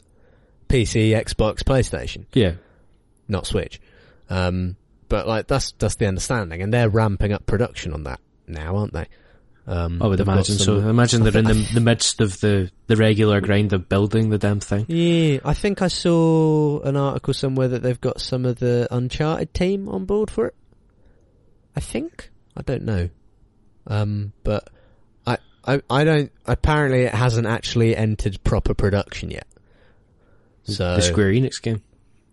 PC, 0.69 1.11
Xbox, 1.11 1.63
PlayStation 1.63 2.25
Yeah. 2.33 2.55
not 3.29 3.47
Switch. 3.47 3.81
Um, 4.31 4.77
but 5.09 5.27
like 5.27 5.47
that's 5.47 5.73
that's 5.79 5.97
the 5.97 6.07
understanding, 6.07 6.63
and 6.63 6.73
they're 6.73 6.89
ramping 6.89 7.33
up 7.33 7.47
production 7.47 7.93
on 7.93 8.05
that 8.05 8.21
now, 8.47 8.77
aren't 8.77 8.93
they? 8.93 9.07
Um, 9.67 10.03
I 10.03 10.07
would 10.07 10.21
imagine 10.21 10.57
some- 10.57 10.81
so. 10.81 10.89
Imagine 10.89 11.25
they're 11.25 11.37
in 11.37 11.45
the, 11.45 11.69
the 11.75 11.81
midst 11.81 12.23
of 12.23 12.41
the, 12.41 12.71
the 12.87 12.97
regular 12.97 13.43
grind 13.43 13.75
of 13.75 13.87
building 13.87 14.31
the 14.31 14.39
damn 14.39 14.61
thing. 14.61 14.87
Yeah, 14.89 15.41
I 15.45 15.53
think 15.53 15.83
I 15.83 15.89
saw 15.89 16.81
an 16.81 16.97
article 16.97 17.35
somewhere 17.35 17.69
that 17.69 17.83
they've 17.83 18.01
got 18.01 18.19
some 18.19 18.47
of 18.47 18.59
the 18.61 18.89
Uncharted 18.91 19.53
team 19.53 19.87
on 19.91 20.07
board 20.07 20.31
for 20.31 20.47
it. 20.47 20.55
I 21.77 21.81
think 21.81 22.31
I 22.57 22.63
don't 22.63 22.83
know, 22.85 23.11
um, 23.87 24.33
but 24.43 24.69
I, 25.27 25.37
I 25.67 25.83
I 25.91 26.05
don't. 26.05 26.33
Apparently, 26.47 27.03
it 27.03 27.15
hasn't 27.15 27.47
actually 27.47 27.95
entered 27.95 28.43
proper 28.45 28.73
production 28.73 29.31
yet. 29.31 29.47
So 30.65 30.97
the 30.97 31.03
Square 31.03 31.33
Enix 31.33 31.61
game. 31.63 31.83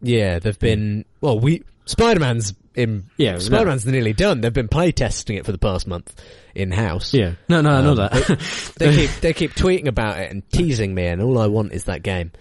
yeah, 0.02 0.40
they've 0.40 0.58
been 0.58 1.04
well. 1.22 1.38
We 1.40 1.64
Spider 1.86 2.20
Man's 2.22 2.54
in 2.76 3.06
Yeah, 3.18 3.38
Spider 3.40 3.66
Man's 3.68 3.86
nearly 3.86 4.14
done. 4.14 4.42
They've 4.42 4.52
been 4.54 4.68
play 4.68 4.92
testing 4.92 5.38
it 5.38 5.46
for 5.46 5.52
the 5.52 5.58
past 5.58 5.88
month 5.88 6.14
in 6.54 6.72
house. 6.72 7.14
Yeah. 7.14 7.36
No, 7.50 7.62
no, 7.62 7.70
I 7.72 7.82
know 7.82 7.92
Um, 7.92 7.98
that. 7.98 8.74
They 8.78 8.96
keep 8.96 9.12
they 9.22 9.34
keep 9.34 9.52
tweeting 9.54 9.88
about 9.88 10.18
it 10.20 10.32
and 10.32 10.50
teasing 10.52 10.94
me, 10.94 11.06
and 11.08 11.22
all 11.22 11.38
I 11.40 11.48
want 11.48 11.72
is 11.74 11.86
that 11.86 12.04
game. 12.04 12.32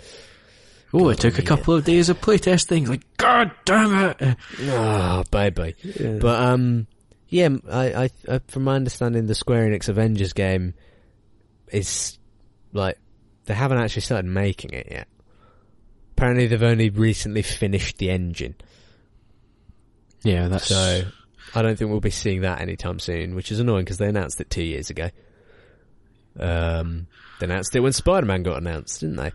oh, 0.92 1.08
it 1.08 1.18
took 1.18 1.38
a 1.38 1.42
couple 1.42 1.74
of 1.74 1.84
days 1.84 2.08
of 2.08 2.20
playtesting. 2.20 2.88
Like, 2.88 3.02
god 3.16 3.50
damn 3.64 4.14
it. 4.20 4.36
Ah, 4.68 5.24
baby. 5.30 5.74
But 6.20 6.40
um, 6.42 6.86
yeah, 7.28 7.48
I, 7.70 8.04
I, 8.04 8.10
I, 8.28 8.40
from 8.48 8.64
my 8.64 8.76
understanding, 8.76 9.26
the 9.26 9.34
Square 9.34 9.68
Enix 9.70 9.88
Avengers 9.88 10.32
game 10.32 10.74
is 11.72 12.18
like 12.72 12.98
they 13.46 13.54
haven't 13.54 13.78
actually 13.78 14.02
started 14.02 14.26
making 14.28 14.70
it 14.72 14.88
yet. 14.90 15.08
Apparently, 16.16 16.46
they've 16.46 16.62
only 16.62 16.90
recently 16.90 17.42
finished 17.42 17.98
the 17.98 18.10
engine, 18.10 18.54
yeah, 20.24 20.48
that's 20.48 20.66
so 20.66 21.02
I 21.54 21.62
don't 21.62 21.78
think 21.78 21.90
we'll 21.90 22.00
be 22.00 22.10
seeing 22.10 22.40
that 22.40 22.60
anytime 22.60 22.98
soon, 22.98 23.34
which 23.36 23.52
is 23.52 23.60
annoying 23.60 23.84
because 23.84 23.98
they 23.98 24.08
announced 24.08 24.40
it 24.40 24.50
two 24.50 24.64
years 24.64 24.90
ago. 24.90 25.10
Um, 26.38 27.06
they 27.38 27.46
announced 27.46 27.76
it 27.76 27.80
when 27.80 27.92
Spider-Man 27.92 28.42
got 28.42 28.56
announced, 28.58 29.00
didn't 29.00 29.16
they? 29.16 29.32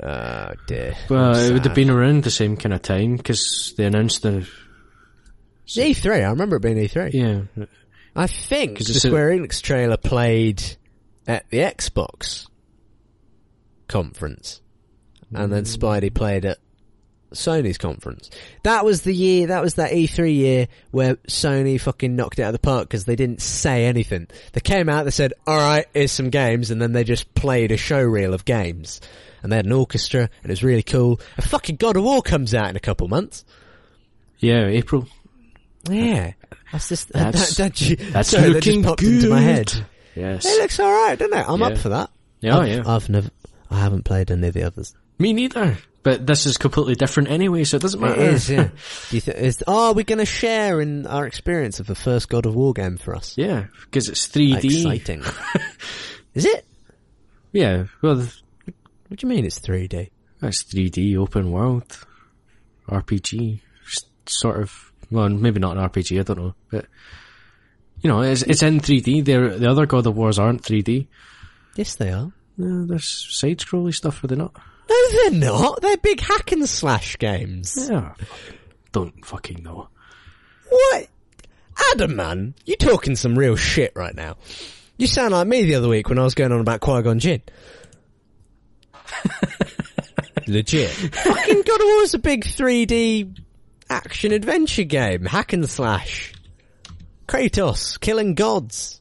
Oh 0.00 0.52
dear. 0.68 0.94
Well, 1.10 1.34
it 1.36 1.52
would 1.52 1.64
have 1.64 1.74
been 1.74 1.90
around 1.90 2.22
the 2.22 2.30
same 2.30 2.56
kind 2.56 2.72
of 2.72 2.82
time 2.82 3.16
because 3.16 3.74
they 3.76 3.84
announced 3.84 4.22
the 4.22 4.48
E3. 5.66 6.24
I 6.24 6.30
remember 6.30 6.56
it 6.56 6.62
being 6.62 6.76
E3. 6.76 7.12
yeah. 7.12 7.64
I 8.14 8.26
think 8.28 8.78
the 8.78 8.82
it's 8.82 9.04
a- 9.04 9.08
Square 9.08 9.30
Enix 9.30 9.60
trailer 9.60 9.96
played 9.96 10.62
at 11.26 11.50
the 11.50 11.58
Xbox 11.58 12.46
conference, 13.88 14.60
and 15.34 15.52
then 15.52 15.64
Spidey 15.64 16.14
played 16.14 16.44
at 16.44 16.58
Sony's 17.32 17.78
conference. 17.78 18.30
That 18.62 18.84
was 18.84 19.02
the 19.02 19.12
year. 19.14 19.48
That 19.48 19.62
was 19.62 19.74
that 19.74 19.92
E3 19.92 20.34
year 20.34 20.68
where 20.90 21.16
Sony 21.28 21.80
fucking 21.80 22.14
knocked 22.16 22.38
it 22.38 22.42
out 22.42 22.48
of 22.48 22.52
the 22.54 22.58
park 22.58 22.88
because 22.88 23.04
they 23.04 23.16
didn't 23.16 23.40
say 23.42 23.84
anything. 23.86 24.28
They 24.52 24.60
came 24.60 24.88
out, 24.88 25.04
they 25.04 25.10
said, 25.10 25.32
"All 25.46 25.56
right, 25.58 25.86
here's 25.94 26.12
some 26.12 26.30
games," 26.30 26.70
and 26.70 26.80
then 26.80 26.92
they 26.92 27.04
just 27.04 27.34
played 27.34 27.70
a 27.72 27.76
show 27.76 28.00
reel 28.02 28.34
of 28.34 28.44
games. 28.44 29.00
And 29.42 29.52
they 29.52 29.56
had 29.56 29.66
an 29.66 29.72
orchestra, 29.72 30.22
and 30.42 30.50
it 30.50 30.52
was 30.52 30.64
really 30.64 30.82
cool. 30.82 31.20
And 31.36 31.44
fucking 31.46 31.76
God 31.76 31.96
of 31.96 32.02
War 32.02 32.22
comes 32.22 32.54
out 32.54 32.70
in 32.70 32.76
a 32.76 32.80
couple 32.80 33.06
months. 33.08 33.44
Yeah, 34.38 34.66
April. 34.66 35.06
Yeah, 35.88 36.32
that's 36.72 36.88
just 36.88 37.08
That's- 37.12 37.56
that, 37.56 37.74
that, 37.74 37.98
that's 38.12 38.28
sorry, 38.30 38.52
that 38.52 38.62
just 38.62 38.82
popped 38.82 39.02
into 39.02 39.28
my 39.30 39.40
head. 39.40 39.72
Yes. 40.16 40.44
It 40.44 40.60
looks 40.60 40.80
alright, 40.80 41.18
doesn't 41.18 41.38
it? 41.38 41.44
I'm 41.48 41.62
up 41.62 41.78
for 41.78 41.90
that. 41.90 42.10
Yeah, 42.40 42.58
I've, 42.58 42.68
yeah. 42.68 42.82
I've 42.86 43.08
never, 43.08 43.30
I 43.70 43.78
haven't 43.80 44.04
played 44.04 44.30
any 44.32 44.48
of 44.48 44.54
the 44.54 44.64
others. 44.64 44.94
Me 45.18 45.32
neither. 45.32 45.78
But 46.02 46.26
this 46.26 46.46
is 46.46 46.56
completely 46.56 46.94
different 46.94 47.28
anyway, 47.28 47.64
so 47.64 47.76
it 47.76 47.82
doesn't 47.82 48.00
matter. 48.00 48.20
It 48.20 48.34
is, 48.34 48.48
yeah. 48.50 48.68
Do 49.10 49.16
you 49.16 49.20
think, 49.20 49.36
is, 49.38 49.62
oh, 49.66 49.88
are 49.88 49.92
we 49.94 50.04
going 50.04 50.20
to 50.20 50.24
share 50.26 50.80
in 50.80 51.06
our 51.06 51.26
experience 51.26 51.80
of 51.80 51.86
the 51.86 51.94
first 51.96 52.28
God 52.28 52.46
of 52.46 52.54
War 52.54 52.72
game 52.72 52.96
for 52.96 53.14
us? 53.16 53.36
yeah, 53.36 53.66
because 53.82 54.08
it's 54.08 54.28
3D. 54.28 54.64
Exciting. 54.64 55.24
is 56.34 56.44
it? 56.44 56.64
Yeah, 57.52 57.84
well, 58.00 58.16
th- 58.16 58.42
What 59.08 59.18
do 59.18 59.26
you 59.26 59.28
mean 59.34 59.44
it's 59.44 59.58
3D? 59.58 60.10
that's 60.40 60.62
3D 60.62 61.16
open 61.16 61.50
world 61.50 62.06
RPG, 62.88 63.60
sort 64.26 64.62
of. 64.62 64.92
Well, 65.10 65.28
maybe 65.30 65.58
not 65.58 65.76
an 65.76 65.82
RPG. 65.88 66.20
I 66.20 66.22
don't 66.22 66.38
know, 66.38 66.54
but 66.70 66.86
you 68.00 68.08
know, 68.08 68.20
it's 68.22 68.42
it's 68.42 68.62
in 68.62 68.80
3D. 68.80 69.24
There, 69.24 69.58
the 69.58 69.68
other 69.70 69.86
God 69.86 70.06
of 70.06 70.16
Wars 70.16 70.38
aren't 70.38 70.62
3D. 70.62 71.06
Yes, 71.74 71.96
they 71.96 72.12
are. 72.12 72.30
No, 72.56 72.86
there's 72.86 73.26
side 73.38 73.58
scrolly 73.58 73.94
stuff, 73.94 74.22
are 74.22 74.26
they 74.28 74.36
not? 74.36 74.54
No, 74.88 75.08
they're 75.10 75.30
not. 75.32 75.82
They're 75.82 75.96
big 75.98 76.20
hack 76.20 76.52
and 76.52 76.68
slash 76.68 77.18
games. 77.18 77.88
Yeah. 77.90 78.14
Don't 78.92 79.24
fucking 79.24 79.62
know. 79.62 79.88
What? 80.68 81.08
Adam, 81.92 82.16
man, 82.16 82.54
you 82.64 82.76
talking 82.76 83.16
some 83.16 83.38
real 83.38 83.56
shit 83.56 83.92
right 83.94 84.14
now. 84.14 84.36
You 84.96 85.06
sound 85.06 85.32
like 85.32 85.46
me 85.46 85.62
the 85.62 85.76
other 85.76 85.88
week 85.88 86.08
when 86.08 86.18
I 86.18 86.24
was 86.24 86.34
going 86.34 86.52
on 86.52 86.60
about 86.60 86.80
Qui-Gon 86.80 87.18
Jinn. 87.20 87.42
Legit. 90.46 90.90
Fucking 90.90 91.62
God 91.62 91.80
of 91.80 91.86
War 91.86 92.02
is 92.02 92.14
a 92.14 92.18
big 92.18 92.44
3D 92.44 93.38
action 93.90 94.32
adventure 94.32 94.84
game. 94.84 95.24
Hack 95.24 95.52
and 95.52 95.68
slash. 95.68 96.32
Kratos, 97.26 98.00
killing 98.00 98.34
gods. 98.34 99.00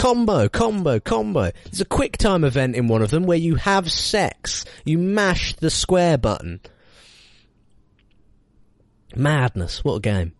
Combo, 0.00 0.48
combo, 0.48 0.98
combo. 0.98 1.50
There's 1.64 1.82
a 1.82 1.84
quick 1.84 2.16
time 2.16 2.42
event 2.42 2.74
in 2.74 2.88
one 2.88 3.02
of 3.02 3.10
them 3.10 3.24
where 3.24 3.36
you 3.36 3.56
have 3.56 3.92
sex. 3.92 4.64
You 4.82 4.96
mash 4.96 5.54
the 5.56 5.68
square 5.68 6.16
button. 6.16 6.60
Madness. 9.14 9.84
What 9.84 9.96
a 9.96 10.00
game. 10.00 10.32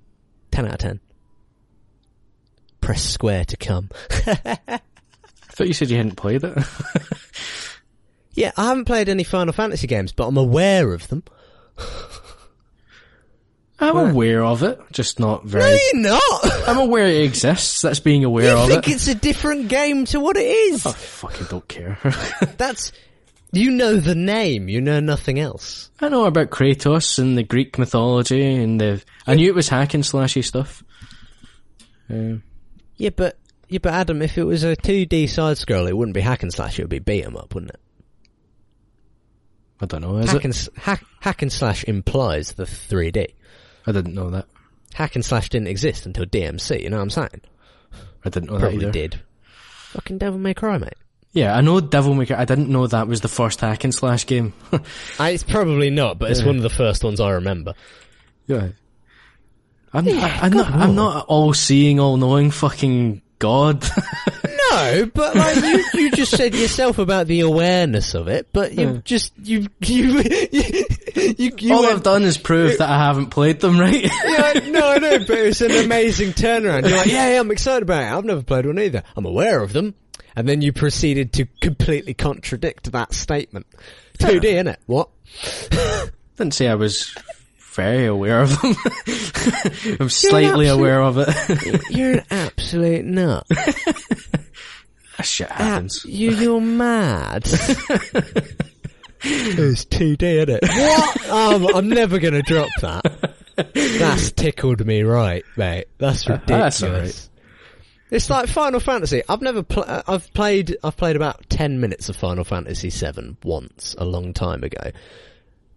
10 0.53 0.65
out 0.65 0.73
of 0.73 0.79
10. 0.79 1.01
Press 2.81 3.03
square 3.03 3.45
to 3.45 3.59
come. 3.59 3.91
I 4.27 4.81
thought 5.51 5.67
you 5.67 5.75
said 5.75 5.91
you 5.91 5.99
hadn't 5.99 6.17
played 6.17 6.43
it. 6.43 6.57
yeah, 8.33 8.53
I 8.57 8.69
haven't 8.69 8.87
played 8.87 9.11
any 9.11 9.25
Final 9.25 9.53
Fantasy 9.53 9.87
games, 9.87 10.13
but 10.13 10.27
I'm 10.27 10.39
aware 10.39 10.95
of 10.95 11.07
them. 11.09 11.23
I'm 13.81 13.97
aware 14.11 14.45
of 14.45 14.63
it, 14.63 14.79
just 14.93 15.19
not 15.19 15.45
very. 15.45 15.63
No, 15.65 15.79
you're 15.93 16.03
not. 16.13 16.69
I'm 16.69 16.79
aware 16.79 17.07
it 17.07 17.23
exists. 17.25 17.81
That's 17.81 18.01
being 18.01 18.25
aware 18.25 18.53
you 18.53 18.59
of 18.59 18.69
it. 18.71 18.73
I 18.73 18.81
think 18.83 18.89
it's 18.95 19.09
a 19.09 19.15
different 19.15 19.69
game 19.69 20.05
to 20.07 20.21
what 20.21 20.37
it 20.37 20.45
is. 20.47 20.85
I 20.85 20.93
fucking 20.93 21.47
don't 21.49 21.67
care. 21.67 21.99
That's 22.59 22.93
you 23.53 23.71
know 23.71 23.97
the 23.97 24.15
name. 24.15 24.69
You 24.69 24.81
know 24.81 25.01
nothing 25.01 25.39
else. 25.41 25.91
I 26.01 26.09
know 26.09 26.27
about 26.27 26.51
Kratos 26.51 27.19
and 27.19 27.39
the 27.39 27.43
Greek 27.43 27.79
mythology 27.79 28.55
and 28.55 28.81
the. 28.81 29.03
I 29.27 29.35
knew 29.35 29.49
it 29.49 29.55
was 29.55 29.69
hack 29.69 29.95
and 29.95 30.05
slashy 30.05 30.45
stuff. 30.45 30.85
Uh, 32.13 32.37
Yeah, 32.97 33.11
but 33.17 33.39
yeah, 33.69 33.79
but 33.83 33.95
Adam, 33.95 34.21
if 34.21 34.37
it 34.37 34.45
was 34.45 34.63
a 34.63 34.77
2D 34.77 35.29
side 35.29 35.57
scroll, 35.57 35.87
it 35.87 35.97
wouldn't 35.97 36.15
be 36.15 36.21
hack 36.21 36.43
and 36.43 36.53
slash. 36.53 36.79
It 36.79 36.83
would 36.83 36.91
be 36.91 36.99
beat 36.99 37.25
'em 37.25 37.37
up, 37.37 37.55
wouldn't 37.55 37.71
it? 37.73 37.81
I 39.81 39.87
don't 39.87 40.03
know. 40.03 40.19
Is 40.19 40.31
Hack 40.31 40.45
it? 40.45 40.45
and, 40.45 40.69
hack, 40.77 41.05
hack 41.21 41.41
and 41.43 41.51
slash 41.51 41.85
implies 41.85 42.53
the 42.53 42.65
3D. 42.65 43.29
I 43.87 43.93
didn't 43.93 44.15
know 44.15 44.31
that. 44.31 44.47
Hack 44.95 45.15
and 45.15 45.25
slash 45.25 45.49
didn't 45.49 45.69
exist 45.69 46.07
until 46.07 46.27
DMC. 46.27 46.83
You 46.83 46.91
know 46.91 46.97
what 46.97 47.03
I'm 47.05 47.11
saying? 47.11 47.41
I 48.25 48.29
didn't 48.29 48.51
know 48.51 48.59
Probably 48.59 48.79
that 48.79 48.83
either. 48.85 48.93
did. 48.93 49.21
Fucking 49.93 50.19
Devil 50.19 50.39
May 50.39 50.55
Cry, 50.55 50.79
mate. 50.79 50.95
Yeah, 51.33 51.57
I 51.57 51.61
know 51.61 51.81
Devil 51.81 52.15
May 52.15 52.27
Cry. 52.27 52.41
I 52.41 52.45
didn't 52.45 52.69
know 52.69 52.87
that 52.87 53.07
was 53.09 53.21
the 53.21 53.29
first 53.29 53.61
hack 53.61 53.85
and 53.85 53.95
slash 53.95 54.27
game. 54.27 54.53
I, 55.19 55.31
it's 55.31 55.45
probably 55.45 55.91
not, 55.91 56.19
but 56.19 56.31
it's 56.31 56.41
Yeah. 56.41 56.47
one 56.47 56.57
of 56.57 56.63
the 56.63 56.71
first 56.71 57.03
ones 57.05 57.21
I 57.21 57.31
remember. 57.31 57.75
yeah. 58.47 58.69
I'm, 59.93 60.07
Yeah, 60.07 60.39
I, 60.43 60.47
am 60.47 60.53
not. 60.53 60.71
I'm 60.73 60.95
not 60.95 61.27
all 61.27 61.53
seeing, 61.53 61.99
all 61.99 62.17
knowing 62.17 62.51
fucking 62.51 63.23
God. 63.41 63.85
No, 64.73 65.11
but 65.13 65.35
like 65.35 65.57
you, 65.57 65.85
you 65.95 66.11
just 66.13 66.37
said 66.37 66.55
yourself 66.55 66.99
about 66.99 67.27
the 67.27 67.41
awareness 67.41 68.15
of 68.15 68.29
it, 68.29 68.49
but 68.53 68.73
you 68.73 68.87
Yeah. 68.87 69.01
just 69.05 69.33
you 69.43 69.67
you 69.81 70.23
you 70.53 70.85
you, 71.17 71.51
you 71.59 71.75
all 71.75 71.83
went, 71.83 71.95
I've 71.95 72.03
done 72.05 72.23
is 72.23 72.39
prove 72.39 72.79
that 72.79 72.89
I 72.89 72.99
haven't 72.99 73.31
played 73.31 73.59
them, 73.59 73.81
right? 73.81 74.01
Yeah, 74.25 74.69
no, 74.71 74.89
I 74.93 74.99
know, 74.99 75.19
but 75.19 75.31
it's 75.39 75.61
an 75.61 75.73
amazing 75.73 76.35
turnaround. 76.35 76.89
You're 76.89 76.99
like, 76.99 77.07
yeah, 77.09 77.33
yeah, 77.33 77.41
I'm 77.41 77.51
excited 77.51 77.83
about 77.83 78.03
it. 78.05 78.17
I've 78.17 78.25
never 78.25 78.43
played 78.43 78.67
one 78.67 78.79
either. 78.79 79.03
I'm 79.17 79.27
aware 79.27 79.61
of 79.61 79.73
them. 79.73 79.95
And 80.37 80.49
then 80.49 80.63
you 80.63 80.73
proceeded 80.73 81.33
to 81.33 81.47
completely 81.61 82.15
contradict 82.15 82.93
that 82.93 83.13
statement. 83.13 83.67
2D, 84.19 84.43
innit? 84.45 84.77
What? 84.87 85.09
didn't 86.37 86.55
say 86.55 86.69
I 86.69 86.77
was 86.77 87.13
very 87.81 88.07
aware 88.07 88.43
of 88.43 88.61
them. 88.61 88.75
I'm 90.01 90.09
slightly 90.09 90.69
absolute- 90.69 90.71
aware 90.71 91.03
of 91.03 91.19
it. 91.19 91.83
You're 91.91 92.13
an 92.13 92.25
absolute 92.31 93.05
nut. 93.05 93.47
That 93.49 95.23
shit 95.23 95.51
Ab- 95.51 95.57
happens. 95.59 96.05
you, 96.05 96.31
you're 96.33 96.61
mad. 96.61 97.43
it's 99.23 99.85
2D, 99.85 100.17
innit? 100.17 100.63
What? 100.63 101.31
Um, 101.31 101.67
I'm 101.77 101.89
never 101.89 102.19
gonna 102.19 102.43
drop 102.43 102.69
that. 102.81 103.35
That's 103.75 104.33
tickled 104.33 104.87
me 104.87 105.03
right, 105.03 105.45
mate. 105.57 105.87
That's 105.99 106.27
ridiculous. 106.29 106.81
That's 106.81 106.83
alright. 106.83 107.29
It's 108.11 108.29
like 108.31 108.49
Final 108.49 108.81
Fantasy. 108.81 109.23
I've 109.29 109.43
never 109.43 109.63
pl- 109.63 109.85
uh, 109.87 110.03
I've 110.09 110.33
played 110.33 110.77
I've 110.83 110.97
played 110.97 111.17
about 111.17 111.49
10 111.51 111.79
minutes 111.81 112.09
of 112.09 112.17
Final 112.17 112.43
Fantasy 112.45 112.91
7 112.91 113.37
once 113.45 113.95
a 113.99 114.05
long 114.05 114.33
time 114.33 114.65
ago. 114.65 114.91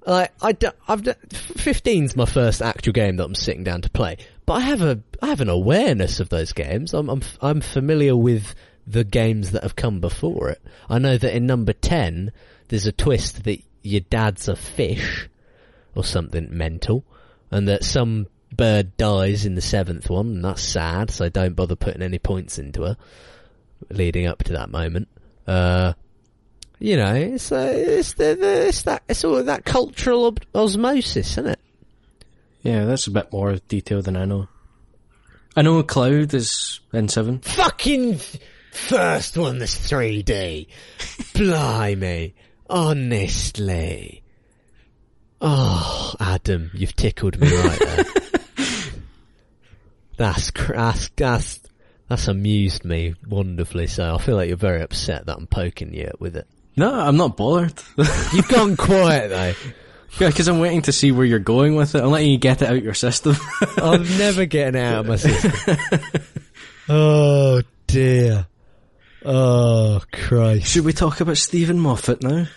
Like 0.06 0.32
I 0.42 0.56
I've 0.88 1.04
d- 1.04 1.12
15's 1.30 2.16
my 2.16 2.26
first 2.26 2.62
actual 2.62 2.94
game 2.94 3.18
that 3.18 3.26
I'm 3.26 3.36
sitting 3.36 3.64
down 3.64 3.82
to 3.82 3.90
play. 3.90 4.18
But 4.46 4.54
I 4.54 4.60
have 4.62 4.82
a 4.82 5.00
I 5.22 5.28
have 5.28 5.42
an 5.42 5.50
awareness 5.50 6.20
of 6.20 6.30
those 6.30 6.54
games. 6.54 6.94
I'm 6.94 7.10
I'm 7.10 7.22
I'm 7.42 7.62
familiar 7.62 8.16
with 8.16 8.56
the 8.86 9.04
games 9.04 9.52
that 9.52 9.64
have 9.64 9.76
come 9.76 10.02
before 10.02 10.50
it. 10.50 10.62
I 10.90 11.00
know 11.00 11.18
that 11.18 11.36
in 11.36 11.46
number 11.46 11.74
10 11.74 12.32
there's 12.68 12.86
a 12.86 12.92
twist 12.92 13.44
that 13.46 13.62
your 13.82 14.02
dad's 14.02 14.48
a 14.48 14.56
fish 14.56 15.30
or 15.96 16.04
something 16.04 16.48
mental 16.52 17.04
and 17.52 17.68
that 17.68 17.84
some 17.84 18.28
bird 18.52 18.96
dies 18.98 19.46
in 19.46 19.56
the 19.56 19.62
seventh 19.62 20.10
one, 20.10 20.28
and 20.28 20.46
that's 20.46 20.62
sad, 20.62 21.12
so 21.12 21.30
don't 21.30 21.56
bother 21.56 21.76
putting 21.76 22.02
any 22.02 22.20
points 22.20 22.58
into 22.58 22.84
her 22.84 22.98
leading 23.90 24.26
up 24.26 24.44
to 24.44 24.54
that 24.54 24.70
moment. 24.70 25.08
Uh, 25.46 25.94
you 26.84 26.98
know, 26.98 27.16
it's, 27.16 27.50
uh, 27.50 27.72
it's, 27.74 28.12
the, 28.16 28.36
the, 28.36 28.68
it's 28.68 28.82
that, 28.82 29.04
it's 29.08 29.24
all 29.24 29.42
that 29.42 29.64
cultural 29.64 30.26
ob- 30.26 30.42
osmosis, 30.54 31.32
isn't 31.32 31.48
it? 31.48 31.60
Yeah, 32.62 32.84
that's 32.84 33.08
a 33.08 33.12
bit 33.12 33.32
more 33.32 33.56
detail 33.70 34.02
than 34.02 34.18
I 34.18 34.26
know. 34.26 34.50
I 35.56 35.62
know 35.62 35.82
Cloud 35.84 36.34
is 36.34 36.82
in 36.92 37.08
seven. 37.08 37.40
Fucking 37.40 38.20
first 38.74 39.38
one 39.38 39.60
that's 39.60 39.78
3D. 39.90 40.68
Blimey. 41.34 42.34
Honestly. 42.70 44.22
Oh, 45.40 46.16
Adam, 46.20 46.70
you've 46.74 46.98
tickled 46.98 47.40
me 47.40 47.48
right 47.48 47.80
there. 47.80 48.06
that's, 50.18 50.52
that's, 50.52 51.10
that's, 51.16 51.62
that's 52.10 52.28
amused 52.28 52.84
me 52.84 53.16
wonderfully 53.26 53.88
so. 53.88 54.16
I 54.16 54.18
feel 54.18 54.36
like 54.36 54.50
you're 54.50 54.58
very 54.58 54.82
upset 54.82 55.28
that 55.28 55.38
I'm 55.38 55.48
poking 55.48 55.94
you 55.94 56.12
with 56.20 56.36
it. 56.36 56.48
No, 56.76 56.94
I'm 56.94 57.18
not 57.18 57.38
bothered. 57.38 57.74
You've 58.34 58.48
gone 58.48 58.76
quiet 58.78 59.30
though. 59.30 59.54
yeah, 60.20 60.28
because 60.30 60.48
I'm 60.48 60.60
waiting 60.60 60.82
to 60.84 60.92
see 60.92 61.12
where 61.12 61.26
you're 61.26 61.40
going 61.40 61.76
with 61.76 61.96
it. 61.96 62.04
I'm 62.04 62.10
letting 62.12 62.32
you 62.32 62.38
get 62.38 62.62
it 62.62 62.70
out 62.70 62.82
your 62.82 62.94
system. 62.96 63.36
I'm 63.78 64.04
never 64.18 64.46
getting 64.46 64.80
it 64.82 64.84
out 64.84 65.00
of 65.02 65.08
my 65.08 65.16
system. 65.18 65.78
oh 66.90 67.62
dear. 67.88 68.48
Oh 69.24 70.02
Christ. 70.12 70.68
Should 70.68 70.86
we 70.86 70.94
talk 70.94 71.22
about 71.22 71.38
Steven 71.38 71.80
Moffat 71.80 72.24
now? 72.24 72.48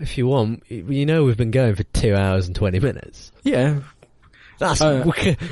If 0.00 0.16
you 0.16 0.26
want, 0.26 0.62
you 0.68 1.04
know 1.06 1.24
we've 1.24 1.36
been 1.36 1.50
going 1.50 1.74
for 1.74 1.82
two 1.82 2.14
hours 2.14 2.46
and 2.46 2.56
twenty 2.56 2.80
minutes. 2.80 3.32
Yeah. 3.42 3.80
That's. 4.58 4.80
Uh, 4.80 5.04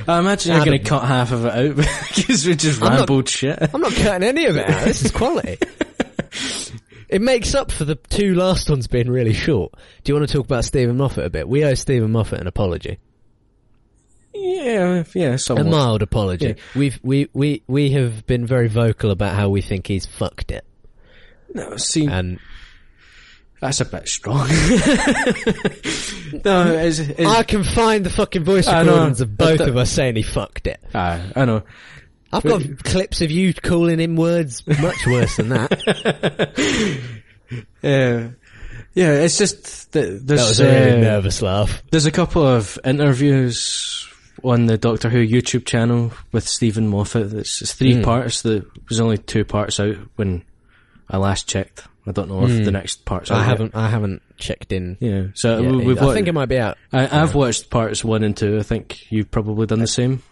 I 0.09 0.19
imagine 0.19 0.57
you're 0.57 0.65
going 0.65 0.79
to 0.79 0.85
cut 0.85 1.05
half 1.05 1.31
of 1.31 1.45
it 1.47 1.53
out 1.53 1.77
because 1.77 2.45
we 2.47 2.57
just 2.57 2.81
I'm 2.83 2.89
not- 2.89 2.99
rambled 3.01 3.29
shit. 3.29 3.57
I'm 3.75 3.81
not 3.81 3.93
cutting 3.93 4.27
any 4.27 4.47
of 4.47 4.57
it 4.57 4.69
out. 4.69 4.85
This 4.85 5.05
is 5.05 5.11
quality. 5.13 5.59
It 7.09 7.23
makes 7.23 7.55
up 7.55 7.71
for 7.71 7.85
the 7.85 7.95
two 7.95 8.35
last 8.35 8.69
ones 8.69 8.87
being 8.87 9.09
really 9.09 9.33
short. 9.33 9.73
Do 10.03 10.11
you 10.13 10.17
want 10.19 10.29
to 10.29 10.33
talk 10.37 10.45
about 10.47 10.65
Steven 10.65 10.97
Moffat 10.97 11.25
a 11.25 11.31
bit? 11.31 11.49
We 11.49 11.65
owe 11.65 11.75
Steven 11.75 12.11
Moffat 12.11 12.41
an 12.41 12.47
apology, 12.47 12.99
Yeah, 14.35 15.05
yeah, 15.15 15.37
a 15.49 15.65
mild 15.65 16.03
apology. 16.03 16.49
Yeah. 16.49 16.55
We've 16.75 16.99
we 17.03 17.29
we 17.33 17.63
we 17.67 17.91
have 17.93 18.27
been 18.27 18.45
very 18.47 18.69
vocal 18.69 19.11
about 19.11 19.35
how 19.37 19.49
we 19.49 19.63
think 19.63 19.87
he's 19.87 20.05
fucked 20.07 20.51
it, 20.51 20.65
No, 21.55 21.77
see, 21.77 22.07
and 22.07 22.39
that's 23.61 23.81
a 23.81 23.85
bit 23.87 24.09
strong. 24.09 24.49
no, 26.45 26.73
it's, 26.77 26.99
it's, 26.99 27.21
I 27.25 27.43
can 27.43 27.65
find 27.65 28.05
the 28.05 28.11
fucking 28.11 28.45
voice 28.45 28.67
I 28.67 28.83
recordings 28.83 29.21
of 29.21 29.37
both 29.37 29.61
of 29.61 29.77
us 29.77 29.91
saying 29.91 30.17
he 30.17 30.23
fucked 30.23 30.67
it. 30.67 30.81
ah, 30.95 31.23
I 31.35 31.45
know. 31.45 31.63
I've 32.37 32.43
got 32.45 32.85
clips 32.85 33.21
of 33.21 33.31
you 33.31 33.53
calling 33.55 33.99
him 34.01 34.17
words 34.17 34.67
much 34.67 35.07
worse 35.07 35.37
than 35.37 35.49
that. 35.51 37.01
Yeah, 37.83 38.31
yeah. 38.95 39.13
It's 39.21 39.39
just 39.39 39.93
that 39.93 40.01
That 40.03 40.27
there's 40.27 40.49
was 40.49 40.61
a 40.61 40.65
really 40.65 40.91
uh, 40.99 41.01
nervous 41.01 41.43
laugh. 41.43 41.83
there's 41.93 42.07
a 42.07 42.11
couple 42.11 42.45
of 42.45 42.79
interviews 42.85 44.09
on 44.43 44.67
the 44.67 44.77
Doctor 44.77 45.09
Who 45.09 45.25
YouTube 45.25 45.65
channel 45.65 46.11
with 46.33 46.49
Steven 46.49 46.89
Moffat. 46.89 47.33
It's, 47.33 47.63
it's 47.63 47.73
three 47.75 47.95
Mm. 47.95 48.05
parts. 48.05 48.43
There 48.43 48.63
was 48.89 48.99
only 49.01 49.19
two 49.19 49.45
parts 49.45 49.79
out 49.79 49.95
when 50.17 50.43
I 51.09 51.19
last 51.19 51.49
checked. 51.49 51.85
I 52.09 52.13
don't 52.13 52.29
know 52.29 52.45
if 52.45 52.51
Mm. 52.51 52.65
the 52.65 52.73
next 52.73 53.05
part's 53.05 53.31
out. 53.31 53.39
I 53.39 53.45
haven't 53.45 53.75
I 53.77 53.89
haven't 53.89 54.23
checked 54.39 54.73
in. 54.73 54.97
Yeah, 55.01 55.27
so 55.35 55.59
yet 55.61 55.73
we-. 55.73 55.99
I 55.99 56.05
wa- 56.05 56.13
think 56.15 56.27
it 56.29 56.35
might 56.35 56.49
be 56.49 56.59
out. 56.59 56.79
I, 56.93 57.23
I've 57.23 57.35
watched 57.37 57.71
parts 57.71 58.05
one 58.05 58.23
and 58.25 58.37
two. 58.37 58.59
I 58.59 58.63
think 58.63 59.11
you've 59.13 59.31
probably 59.31 59.67
done 59.67 59.79
the 59.81 59.87
same. 59.87 60.23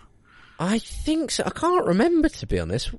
I 0.59 0.79
think 0.79 1.31
so. 1.31 1.43
I 1.47 1.51
can't 1.51 1.87
remember 1.87 2.29
to 2.29 2.47
be 2.47 2.59
honest. 2.61 2.91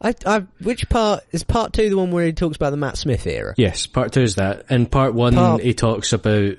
I, 0.00 0.14
I, 0.26 0.40
which 0.60 0.88
part 0.90 1.22
is 1.30 1.44
part 1.44 1.72
two? 1.72 1.88
The 1.88 1.96
one 1.96 2.10
where 2.10 2.26
he 2.26 2.32
talks 2.32 2.56
about 2.56 2.70
the 2.70 2.76
Matt 2.76 2.98
Smith 2.98 3.26
era, 3.26 3.54
Yes, 3.56 3.86
part 3.86 4.12
two 4.12 4.22
is 4.22 4.34
that. 4.34 4.66
In 4.70 4.86
part 4.86 5.14
one, 5.14 5.34
Part- 5.34 5.62
he 5.62 5.72
talks 5.72 6.12
about 6.12 6.56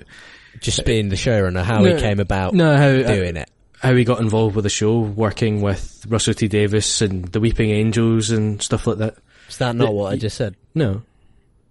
just 0.60 0.84
being 0.84 1.10
the 1.10 1.16
showrunner, 1.16 1.62
how 1.62 1.80
No, 1.82 1.94
he 1.94 2.00
came 2.00 2.18
about 2.18 2.54
no 2.54 2.76
how 2.76 2.88
uh, 2.88 3.06
doing 3.06 3.36
it. 3.36 3.48
how 3.78 3.94
he 3.94 4.04
got 4.04 4.20
involved 4.20 4.56
with 4.56 4.62
the 4.64 4.70
show, 4.70 4.98
working 5.00 5.60
with 5.60 6.04
Russell 6.08 6.34
T 6.34 6.48
Davies 6.48 7.02
and 7.02 7.26
the 7.26 7.38
Weeping 7.38 7.70
Angels 7.70 8.30
and 8.30 8.60
stuff 8.62 8.86
like 8.86 8.98
that. 8.98 9.16
Is 9.48 9.58
that 9.58 9.76
not 9.76 9.86
the- 9.86 9.90
what 9.92 10.12
I 10.12 10.16
just 10.16 10.36
said? 10.36 10.56
No, 10.74 11.02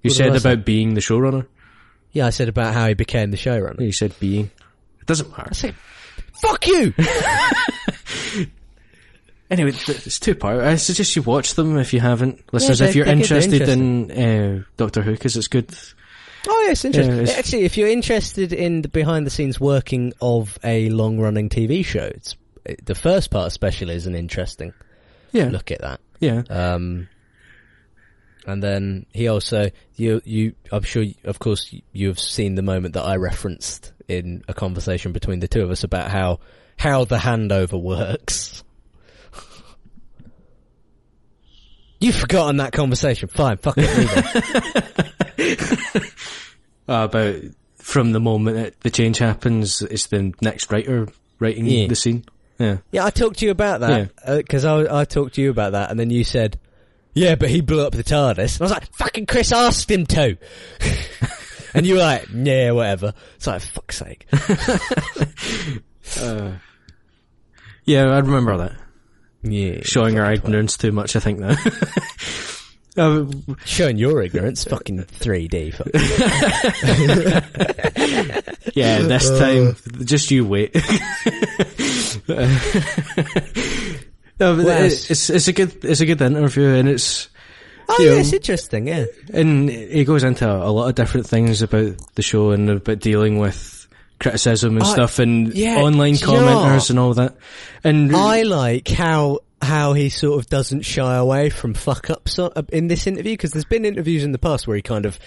you 0.04 0.10
What 0.10 0.14
said 0.14 0.24
did 0.26 0.36
I 0.36 0.38
say? 0.38 0.54
about 0.54 0.66
being 0.66 0.94
the 0.94 1.02
showrunner. 1.02 1.48
Yeah, 2.12 2.28
I 2.28 2.30
said 2.30 2.48
about 2.48 2.74
how 2.74 2.88
he 2.88 2.94
became 2.94 3.32
the 3.32 3.38
showrunner. 3.38 3.82
You 3.82 3.92
said 3.92 4.14
being. 4.20 4.52
It 5.02 5.08
doesn't 5.08 5.30
matter. 5.32 5.50
I 5.52 5.54
said, 5.56 5.76
"Fuck 6.42 6.68
you." 6.68 6.94
Anyway, 9.52 9.70
it's 9.88 10.20
two 10.20 10.34
part. 10.36 10.60
I 10.62 10.76
suggest 10.76 11.16
you 11.16 11.22
watch 11.22 11.54
them 11.54 11.78
if 11.78 11.94
you 11.94 12.00
haven't, 12.00 12.42
listeners. 12.52 12.80
they're- 12.80 12.88
if 12.90 12.96
you're 12.96 13.06
they're 13.06 13.16
good, 13.16 13.26
they're 13.26 13.38
interested 13.38 13.70
in 13.70 14.12
uh, 14.12 14.64
Doctor 14.78 15.02
Who, 15.04 15.12
because 15.12 15.36
it's 15.38 15.48
good. 15.48 15.70
Oh, 16.48 16.64
yeah, 16.66 16.72
it's 16.72 16.84
interesting. 16.86 17.16
Yeah, 17.16 17.22
it's- 17.24 17.38
Actually, 17.38 17.64
if 17.66 17.78
you're 17.78 17.88
interested 17.88 18.54
in 18.54 18.82
the 18.82 18.88
behind 18.88 19.26
the 19.26 19.30
scenes 19.32 19.60
working 19.60 20.14
of 20.22 20.58
a 20.64 20.90
long 20.90 21.20
running 21.20 21.50
TV 21.50 21.84
show, 21.86 22.04
it's 22.06 22.36
it- 22.66 22.84
the 22.86 22.96
first 22.96 23.30
part 23.30 23.46
especially 23.48 23.94
is 23.94 24.08
an 24.08 24.16
interesting 24.16 24.74
Yeah, 25.32 25.50
look 25.50 25.70
at 25.72 25.82
that. 25.82 26.02
yeah. 26.20 26.42
Um, 26.50 27.08
and 28.48 28.62
then 28.64 29.06
he 29.14 29.28
also, 29.28 29.72
you, 29.96 30.22
you, 30.24 30.54
I'm 30.72 30.84
sure, 30.84 31.02
you- 31.04 31.16
of 31.24 31.40
course, 31.40 31.74
you 31.94 32.08
have 32.10 32.20
seen 32.20 32.56
the 32.56 32.62
moment 32.62 32.94
that 32.96 33.04
I 33.04 33.16
referenced 33.16 33.92
in 34.08 34.44
a 34.48 34.54
conversation 34.54 35.12
between 35.14 35.40
the 35.40 35.48
two 35.48 35.62
of 35.64 35.72
us 35.72 35.84
about 35.84 36.12
how, 36.12 36.40
how 36.78 37.06
the 37.06 37.18
handover 37.18 37.82
works. 37.82 38.64
You've 42.00 42.16
forgotten 42.16 42.58
that 42.58 42.72
conversation. 42.74 43.30
Fine, 43.30 43.58
fuck 43.58 43.76
it. 43.78 45.38
leave. 45.38 46.12
Uh, 46.88 47.08
about 47.10 47.36
from 47.80 48.12
the 48.12 48.20
moment 48.20 48.58
that 48.58 48.80
the 48.82 48.92
change 48.92 49.18
happens, 49.18 49.82
it's 49.82 50.06
the 50.06 50.32
next 50.40 50.72
writer 50.72 51.08
writing 51.40 51.66
Yeah. 51.66 51.88
the 51.88 51.96
scene. 51.96 52.24
Yeah, 52.60 52.78
Yeah, 52.92 53.06
I 53.06 53.10
talked 53.10 53.40
to 53.40 53.46
you 53.46 53.50
about 53.52 53.80
that 53.80 54.12
because 54.38 54.66
I 54.66 55.02
I 55.02 55.06
talked 55.06 55.34
to 55.36 55.42
you 55.42 55.50
about 55.50 55.72
that, 55.72 55.90
and 55.90 56.00
then 56.00 56.12
you 56.12 56.24
said, 56.24 56.60
"Yeah, 57.16 57.34
but 57.36 57.50
he 57.50 57.62
blew 57.62 57.84
up 57.84 57.94
the 57.94 58.04
TARDIS." 58.04 58.54
And 58.58 58.62
I 58.62 58.66
was 58.66 58.72
like, 58.72 58.94
"Fucking 58.98 59.26
Chris 59.26 59.52
asked 59.52 59.90
him 59.90 60.06
to," 60.06 60.38
and 61.74 61.88
you 61.88 61.96
were 61.96 62.02
like, 62.02 62.28
"Yeah, 62.32 62.70
whatever." 62.72 63.14
It's 63.38 63.48
like, 63.48 63.64
"Fuck's 63.64 63.98
sake." 63.98 64.28
yeah. 67.86 68.04
I 68.06 68.20
remember 68.20 68.58
that. 68.58 68.74
Yeah, 69.46 69.80
Showing 69.84 70.20
our 70.20 70.32
ignorance 70.34 70.76
too 70.78 70.92
much, 70.92 71.16
I 71.16 71.20
think. 71.20 71.40
Now. 71.40 71.56
Uh, 72.98 73.26
showing 73.66 73.98
your 73.98 74.22
ignorance. 74.22 74.64
Fucking 74.64 75.00
3D. 75.04 75.74
Fuck. 75.74 75.88
yeah, 78.74 79.00
this 79.02 79.30
Uh. 79.30 79.38
time, 79.38 79.76
just 80.06 80.32
you 80.32 80.46
wait. 80.46 80.74
no, 82.30 82.48
but 84.56 84.66
Well, 84.66 84.86
it's, 84.86 85.12
it's 85.12 85.30
it's 85.30 85.50
a 85.50 85.52
good 85.52 85.84
it's 85.84 86.00
a 86.00 86.06
good 86.06 86.22
interview, 86.22 86.70
and 86.70 86.88
it's 86.88 87.28
Oh 87.90 87.98
yeah, 88.00 88.12
know, 88.12 88.18
it's 88.20 88.32
interesting. 88.32 88.88
Yeah, 88.88 89.08
and 89.34 89.70
he 89.70 90.06
goes 90.06 90.24
into 90.24 90.50
a 90.50 90.72
lot 90.72 90.88
of 90.88 90.96
different 90.96 91.28
things 91.28 91.62
about 91.62 91.98
the 92.16 92.22
show 92.22 92.52
and 92.52 92.70
about 92.70 93.00
dealing 93.00 93.40
with 93.40 93.75
criticism 94.20 94.76
and 94.78 94.84
I- 94.84 94.92
stuff 94.94 95.20
and 95.20 95.54
yeah, 95.54 95.78
online 95.78 96.14
do 96.16 96.26
you 96.26 96.32
know 96.34 96.42
commenters 96.42 96.74
what? 96.76 96.90
and 96.92 97.00
all 97.00 97.14
that. 97.16 97.36
And 97.84 98.16
I 98.16 98.44
like 98.44 98.88
how 98.88 99.40
how 99.62 99.94
he 99.94 100.10
sort 100.10 100.40
of 100.40 100.48
doesn't 100.50 100.82
shy 100.82 101.16
away 101.16 101.50
from 101.50 101.74
fuck 101.74 102.10
ups 102.10 102.38
uh, 102.38 102.50
in 102.72 102.88
this 102.88 103.08
interview 103.08 103.34
because 103.34 103.52
there's 103.52 103.66
been 103.66 103.86
interviews 103.86 104.24
in 104.24 104.32
the 104.32 104.38
past 104.38 104.68
where 104.68 104.76
he 104.76 104.82
kind 104.82 105.06
of 105.06 105.18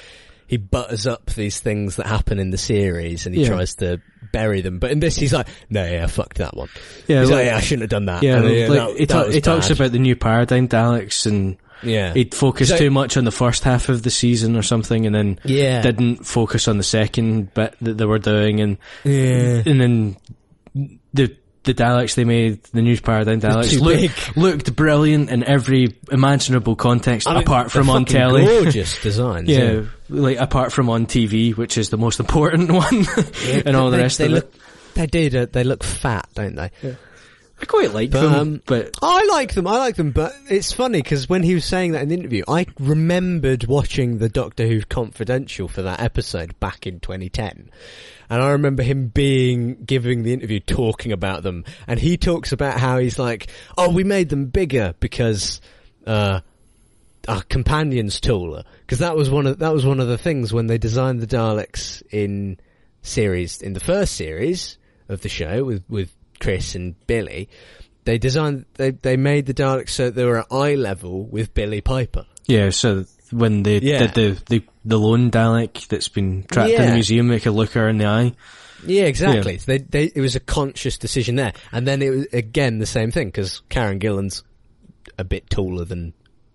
he 0.47 0.57
butters 0.57 1.07
up 1.07 1.26
these 1.26 1.60
things 1.60 1.97
that 1.97 2.07
happen 2.07 2.39
in 2.39 2.50
the 2.50 2.57
series 2.58 3.26
and 3.26 3.34
he 3.34 3.42
Yeah. 3.42 3.49
tries 3.49 3.75
to 3.76 4.00
bury 4.33 4.60
them. 4.62 4.78
But 4.78 4.91
in 4.92 5.00
this, 5.00 5.17
he's 5.17 5.33
like, 5.33 5.47
"No, 5.68 5.84
yeah, 5.84 6.07
fuck 6.07 6.34
that 6.34 6.57
one." 6.57 6.68
Yeah, 7.07 7.20
he's 7.20 7.31
like, 7.31 7.39
like- 7.39 7.47
"Yeah, 7.47 7.57
I 7.57 7.60
shouldn't 7.60 7.83
have 7.83 7.91
done 7.91 8.07
that." 8.07 8.23
yeah, 8.23 8.36
And, 8.36 8.44
like, 8.47 8.68
that- 8.68 8.97
he, 8.99 9.07
ta- 9.07 9.28
he 9.28 9.41
talks 9.42 9.70
about 9.70 9.92
the 9.92 9.99
new 9.99 10.17
paradigm 10.17 10.67
Daleks 10.68 11.26
and 11.26 11.57
yeah. 11.82 12.12
he'd 12.15 12.34
focused 12.34 12.70
So- 12.70 12.78
too 12.78 12.90
much 12.90 13.16
on 13.16 13.24
the 13.24 13.31
first 13.31 13.65
half 13.65 13.89
of 13.89 14.02
the 14.02 14.10
season 14.10 14.57
or 14.57 14.62
something 14.62 15.07
and 15.07 15.15
then 15.15 15.39
Yeah. 15.44 15.82
didn't 15.82 16.26
focus 16.26 16.68
on 16.68 16.76
the 16.78 16.82
second 16.84 17.52
bit 17.55 17.74
that 17.82 17.98
they 17.98 18.05
were 18.05 18.18
doing 18.18 18.60
and 18.60 18.78
yeah. 19.05 19.62
and 19.66 19.81
then 19.81 20.16
the 21.15 21.34
the 21.65 21.74
Daleks 21.74 22.15
they 22.15 22.24
made, 22.24 22.62
the 22.73 22.81
new 22.81 22.98
paradigm 22.98 23.40
Daleks, 23.42 23.78
look- 23.78 24.36
looked 24.36 24.74
brilliant 24.74 25.28
in 25.28 25.44
every 25.44 25.89
imaginable 26.10 26.76
context 26.76 27.28
I 27.28 27.34
mean, 27.34 27.42
apart 27.42 27.70
from 27.70 27.90
on 27.90 28.07
telly. 28.07 28.47
gorgeous 28.47 28.98
designs. 29.02 29.48
Yeah, 29.50 29.82
like 30.08 30.39
apart 30.39 30.73
from 30.73 30.89
on 30.89 31.05
TV, 31.05 31.55
which 31.55 31.76
is 31.76 31.90
the 31.90 31.98
most 31.98 32.20
important 32.20 32.70
one, 32.73 33.05
and 33.66 33.76
all 33.76 33.90
the 33.90 33.98
rest 33.98 34.16
they 34.18 34.26
of 34.26 34.31
look, 34.32 34.44
it. 34.44 34.60
They 34.94 35.07
do. 35.28 35.47
They 35.47 35.62
look 35.65 35.84
fat, 35.84 36.26
don't 36.34 36.55
they? 36.57 36.70
I 37.61 37.65
quite 37.65 37.93
like 37.93 38.11
But, 38.11 38.23
them, 38.23 38.35
um, 38.35 38.62
but 38.67 38.97
I 39.03 39.27
like 39.27 39.55
them. 39.55 39.67
I 39.67 39.78
like 39.78 39.97
them, 39.97 40.12
but 40.12 40.33
it's 40.49 40.73
funny 40.73 41.03
because 41.03 41.28
when 41.28 41.43
he 41.43 41.55
was 41.55 41.65
saying 41.65 41.93
that 41.93 42.03
in 42.03 42.09
the 42.09 42.15
interview, 42.15 42.45
I 42.47 42.67
remembered 42.78 43.65
watching 43.65 44.19
the 44.19 44.28
Doctor 44.28 44.67
Who 44.67 44.81
Confidential 44.83 45.67
for 45.67 45.83
that 45.83 46.01
episode 46.01 46.59
back 46.61 46.87
in 46.87 47.01
2010. 47.01 47.70
And 48.31 48.43
I 48.43 48.51
remember 48.51 48.83
him 48.85 49.09
being, 49.09 49.83
giving 49.85 50.23
the 50.23 50.33
interview 50.33 50.61
talking 50.61 51.11
about 51.11 51.43
them. 51.43 51.65
And 51.89 51.99
he 51.99 52.17
talks 52.17 52.53
about 52.53 52.78
how 52.78 52.99
he's 52.99 53.19
like, 53.19 53.49
oh, 53.77 53.91
we 53.91 54.05
made 54.05 54.28
them 54.28 54.47
bigger 54.47 54.95
because, 55.01 55.61
uh, 56.07 56.41
our 57.27 57.43
companions 57.43 58.20
taller. 58.20 58.65
Cause 58.87 59.01
that 59.01 59.17
was 59.17 59.31
one 59.31 59.47
of, 59.47 59.59
that 59.59 59.73
was 59.75 59.85
one 59.85 59.99
of 60.01 60.09
the 60.09 60.19
things 60.19 60.53
when 60.53 60.67
they 60.69 60.78
designed 60.78 61.20
the 61.20 61.27
Daleks 61.27 62.03
in 62.11 62.59
series, 63.03 63.61
in 63.61 63.73
the 63.73 63.81
first 63.81 64.15
series 64.15 64.78
of 65.09 65.23
the 65.23 65.28
show 65.28 65.65
with, 65.65 65.83
with 65.89 66.15
Chris 66.41 66.75
and 66.75 66.94
Billie. 67.07 67.49
They 68.05 68.18
designed, 68.18 68.65
they, 68.75 68.91
they 68.92 69.17
made 69.17 69.47
the 69.47 69.55
Daleks 69.55 69.91
so 69.91 70.10
they 70.10 70.25
were 70.25 70.39
at 70.39 70.47
eye 70.50 70.75
level 70.76 71.25
with 71.26 71.52
Billie 71.55 71.81
Piper. 71.83 72.25
yeah. 72.47 72.70
So 72.70 73.05
when 73.31 73.62
they 73.62 73.78
Yeah. 73.81 74.07
did 74.07 74.15
the, 74.15 74.42
the 74.47 74.65
the 74.84 74.99
lone 74.99 75.31
Dalek 75.31 75.86
that's 75.89 76.08
been 76.08 76.44
trapped 76.50 76.70
in 76.70 76.86
the 76.86 76.94
museum, 76.94 77.28
they 77.28 77.41
could 77.41 77.52
look 77.52 77.73
her 77.73 77.89
in 77.89 77.99
the 77.99 78.07
eye. 78.07 78.33
Yeah, 78.86 79.02
exactly. 79.02 79.57
They, 79.57 79.78
they, 79.78 80.05
it 80.05 80.20
was 80.20 80.34
a 80.36 80.41
conscious 80.41 80.97
decision 80.97 81.34
there. 81.36 81.52
And 81.73 81.86
then 81.86 82.00
it 82.00 82.08
was, 82.10 82.26
again, 82.33 82.78
the 82.78 82.86
same 82.86 83.10
thing, 83.10 83.28
because 83.28 83.60
Karen 83.68 83.99
Gillan's 83.99 84.44
a 85.18 85.25
bit 85.25 85.50
taller 85.50 85.84
than, 85.84 86.15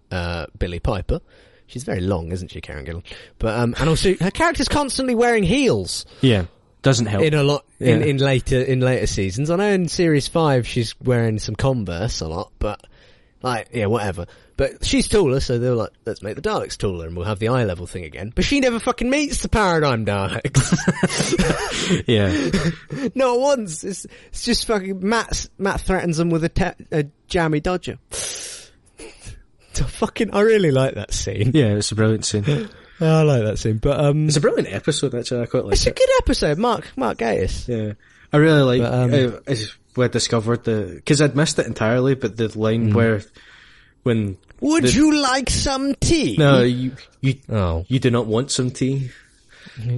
uh, 0.09 0.47
Billie 0.57 0.79
Piper. 0.79 1.19
She's 1.67 1.83
very 1.83 1.99
long, 2.01 2.31
isn't 2.31 2.49
she, 2.51 2.61
Karen 2.61 2.85
Gillan? 2.85 3.03
But, 3.37 3.59
um, 3.59 3.75
and 3.77 3.89
also, 3.89 4.15
her 4.15 4.31
character's 4.31 4.67
constantly 4.69 5.13
wearing 5.15 5.43
heels 5.43 6.05
Yeah, 6.21 6.45
doesn't 6.83 7.07
help. 7.07 7.23
in 7.23 7.33
a 7.33 7.41
lot, 7.43 7.65
in, 7.79 8.01
Yeah. 8.01 8.05
in 8.05 8.17
later, 8.17 8.61
in 8.61 8.79
later 8.81 9.07
seasons. 9.07 9.49
I 9.49 9.55
know 9.55 9.71
in 9.71 9.87
series 9.87 10.27
five 10.27 10.67
she's 10.67 10.93
wearing 11.01 11.39
some 11.39 11.55
Converse 11.55 12.21
a 12.21 12.27
lot, 12.27 12.51
but, 12.59 12.85
like, 13.41 13.69
yeah, 13.73 13.87
whatever. 13.87 14.27
But 14.55 14.85
she's 14.85 15.07
taller, 15.07 15.39
so 15.39 15.57
they're 15.57 15.73
like, 15.73 15.89
let's 16.05 16.21
make 16.21 16.35
the 16.35 16.41
Daleks 16.43 16.77
taller 16.77 17.07
and 17.07 17.17
we'll 17.17 17.25
have 17.25 17.39
the 17.39 17.47
eye 17.47 17.63
level 17.65 17.87
thing 17.87 18.03
again. 18.05 18.31
But 18.35 18.45
she 18.45 18.59
never 18.59 18.77
fucking 18.79 19.09
meets 19.09 19.41
the 19.41 19.49
Paradigm 19.49 20.05
Daleks. 20.05 22.03
yeah, 22.07 23.09
Not 23.15 23.39
once. 23.39 23.83
It's, 23.83 24.05
it's 24.27 24.43
just 24.45 24.67
fucking 24.67 24.99
Matt. 25.07 25.49
Matt 25.57 25.81
threatens 25.81 26.17
them 26.17 26.29
with 26.29 26.43
a, 26.43 26.49
te- 26.49 26.85
a 26.91 27.05
jammy 27.27 27.61
dodger. 27.61 27.97
Fucking, 29.73 30.35
I 30.35 30.41
really 30.41 30.69
like 30.69 30.93
that 30.95 31.11
scene. 31.13 31.49
yeah, 31.55 31.73
it's 31.75 31.91
a 31.91 31.95
brilliant 31.95 32.25
scene. 32.25 32.69
I 33.05 33.21
like 33.23 33.43
that 33.43 33.57
scene, 33.59 33.77
but 33.77 33.99
um, 33.99 34.27
It's 34.27 34.37
a 34.37 34.41
brilliant 34.41 34.73
episode, 34.73 35.15
actually. 35.15 35.41
I 35.41 35.45
quite 35.47 35.65
like 35.65 35.73
it's 35.73 35.87
a 35.87 35.91
good 35.91 36.09
episode. 36.19 36.57
Mark 36.57 36.91
Mark 36.97 37.17
Gatiss. 37.17 37.67
Yeah, 37.67 37.93
I 38.31 38.37
really 38.37 38.79
like. 38.79 38.81
But, 38.81 38.93
um, 38.93 39.13
uh, 39.13 39.51
is 39.51 39.73
when 39.95 40.05
I 40.05 40.11
discovered 40.11 40.63
the 40.63 40.93
because 40.95 41.21
I'd 41.21 41.35
missed 41.35 41.59
it 41.59 41.67
entirely, 41.67 42.15
but 42.15 42.37
the 42.37 42.47
line 42.59 42.93
where 42.93 43.21
when 44.03 44.37
Would 44.59 44.83
The- 44.85 44.91
you 44.91 45.21
like 45.21 45.49
some 45.49 45.95
tea? 45.95 46.35
no 46.37 46.61
you 46.61 46.91
you 47.21 47.35
Oh, 47.49 47.85
you 47.87 47.99
do 47.99 48.09
not 48.11 48.25
want 48.27 48.51
some 48.51 48.71
tea 48.71 49.11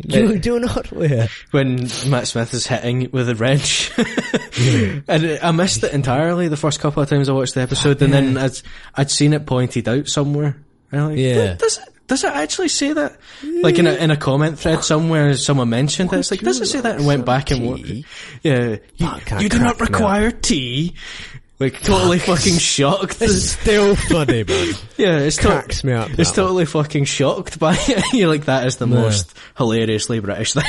you 0.08 0.38
do 0.40 0.60
not 0.60 0.90
wear. 0.92 1.28
when 1.52 1.90
Matt 2.08 2.28
Smith 2.28 2.54
is 2.54 2.66
hitting 2.68 3.10
with 3.12 3.28
a 3.28 3.36
wrench. 3.36 3.92
and 5.08 5.40
I 5.42 5.52
missed 5.52 5.84
it 5.84 5.92
entirely 5.94 6.48
the 6.48 6.56
first 6.58 6.80
couple 6.80 7.04
of 7.04 7.10
times 7.10 7.28
I 7.30 7.34
watched 7.34 7.56
the 7.56 7.62
episode, 7.62 8.02
and 8.02 8.14
then 8.14 8.38
I'd 8.38 8.58
I'd 8.96 9.12
seen 9.12 9.34
it 9.34 9.46
pointed 9.46 9.88
out 9.90 10.08
somewhere. 10.08 10.56
And 10.92 11.02
I'm 11.02 11.10
like, 11.10 11.18
Yeah. 11.20 11.54
does 11.56 11.78
it 11.80 11.90
does 12.08 12.24
it 12.24 12.32
actually 12.34 12.68
say 12.70 12.94
that? 12.94 13.18
Like 13.44 13.80
in 13.80 13.88
a 13.88 13.94
in 13.96 14.12
a 14.12 14.18
comment 14.18 14.60
thread 14.60 14.84
somewhere, 14.84 15.36
someone 15.36 15.70
mentioned 15.70 16.12
it. 16.14 16.20
It's 16.20 16.32
like, 16.32 16.42
does 16.42 16.60
it 16.62 16.68
say 16.68 16.82
that? 16.82 16.98
And 16.98 17.06
went 17.06 17.20
some 17.22 17.26
back 17.26 17.52
and 17.52 17.66
wa- 17.66 17.76
tea? 17.78 18.06
yeah, 18.44 18.78
you, 18.98 19.08
Fuck, 19.08 19.26
that 19.26 19.42
you 19.42 19.50
do 19.50 19.60
not 19.60 19.78
cracked 19.78 19.80
me 19.80 19.86
up. 19.86 19.92
require 19.92 20.32
tea. 20.32 20.96
Like 21.58 21.82
totally 21.82 22.20
fucking 22.20 22.58
shocked. 22.58 23.22
It's 23.22 23.52
still 23.52 23.96
funny, 23.96 24.44
man. 24.44 24.74
yeah, 24.98 25.20
it's 25.20 25.38
to- 25.38 25.44
Cracks 25.44 25.86
me 25.86 25.94
up. 25.94 26.10
It's 26.10 26.32
that 26.32 26.42
one. 26.42 26.48
totally 26.48 26.66
fucking 26.66 27.06
shocked 27.06 27.58
by 27.60 27.76
it. 27.80 28.14
You're 28.14 28.28
like, 28.28 28.46
that 28.46 28.68
is 28.68 28.76
the 28.76 28.88
most 28.88 29.34
hilariously 29.58 30.20
British 30.20 30.52
thing. 30.54 30.64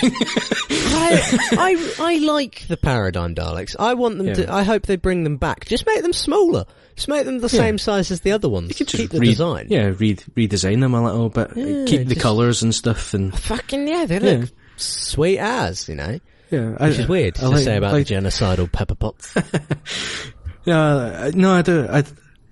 I, 0.70 1.39
I 1.58 1.94
I 1.98 2.18
like 2.18 2.66
the 2.68 2.76
Paradigm 2.76 3.34
Daleks. 3.34 3.74
I 3.78 3.94
want 3.94 4.18
them 4.18 4.32
to. 4.34 4.52
I 4.52 4.62
hope 4.62 4.86
they 4.86 4.94
bring 4.97 5.24
them 5.24 5.39
back. 5.39 5.65
Just 5.66 5.86
make 5.86 6.02
them 6.02 6.12
smaller. 6.12 6.66
Just 6.97 7.08
make 7.08 7.25
them 7.26 7.39
the 7.39 7.49
Yeah. 7.49 7.60
same 7.60 7.78
size 7.78 8.10
as 8.10 8.20
the 8.23 8.33
other 8.33 8.49
ones. 8.49 8.70
You 8.70 8.75
could 8.75 8.89
just 8.89 9.00
Keep 9.02 9.10
the 9.12 9.20
re- 9.20 9.28
design. 9.28 9.66
Yeah, 9.68 9.92
re- 9.99 10.15
redesign 10.16 10.81
them 10.81 10.94
a 10.94 11.05
little 11.05 11.28
bit. 11.28 11.50
Yeah, 11.55 11.84
keep 11.86 12.08
the 12.08 12.15
colours 12.16 12.62
and 12.62 12.75
stuff 12.75 13.12
and 13.15 13.39
Fucking 13.39 13.86
yeah, 13.86 14.07
they 14.07 14.18
Yeah. 14.18 14.39
look 14.41 14.50
sweet 14.76 15.39
as, 15.39 15.89
you 15.89 15.94
know. 15.94 16.18
yeah, 16.50 16.70
Which 16.86 16.99
is 16.99 17.07
weird 17.08 17.34
to 17.36 17.58
say 17.58 17.76
about 17.76 17.92
the 17.92 18.05
genocidal 18.05 18.70
pepper 18.73 18.94
pots. 18.94 19.34
Yeah, 20.65 21.31
no, 21.34 21.52
I 21.52 21.62
do. 21.62 21.86
I 21.89 22.05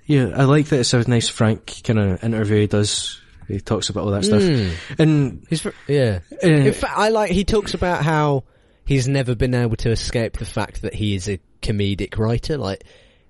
yeah, 0.06 0.30
I 0.36 0.44
like 0.44 0.66
that. 0.68 0.80
It's 0.80 0.94
a 0.94 1.08
nice, 1.08 1.28
frank 1.28 1.80
kind 1.82 1.98
of 1.98 2.22
interview 2.22 2.60
he 2.60 2.66
does. 2.66 3.20
He 3.48 3.60
talks 3.60 3.88
about 3.88 4.04
all 4.04 4.10
that 4.12 4.24
stuff, 4.24 4.40
Mm. 4.42 4.70
and 4.98 5.46
He's 5.50 5.66
yeah. 5.88 6.20
uh, 6.42 6.46
In 6.46 6.72
fact, 6.72 6.96
I 6.96 7.08
like 7.08 7.30
he 7.32 7.44
talks 7.44 7.74
about 7.74 8.04
how 8.04 8.44
he's 8.86 9.08
never 9.08 9.34
been 9.34 9.54
able 9.54 9.76
to 9.76 9.90
escape 9.90 10.36
the 10.38 10.44
fact 10.44 10.82
that 10.82 10.94
he 10.94 11.14
is 11.14 11.28
a 11.28 11.40
comedic 11.60 12.16
writer. 12.18 12.56
Like 12.56 12.84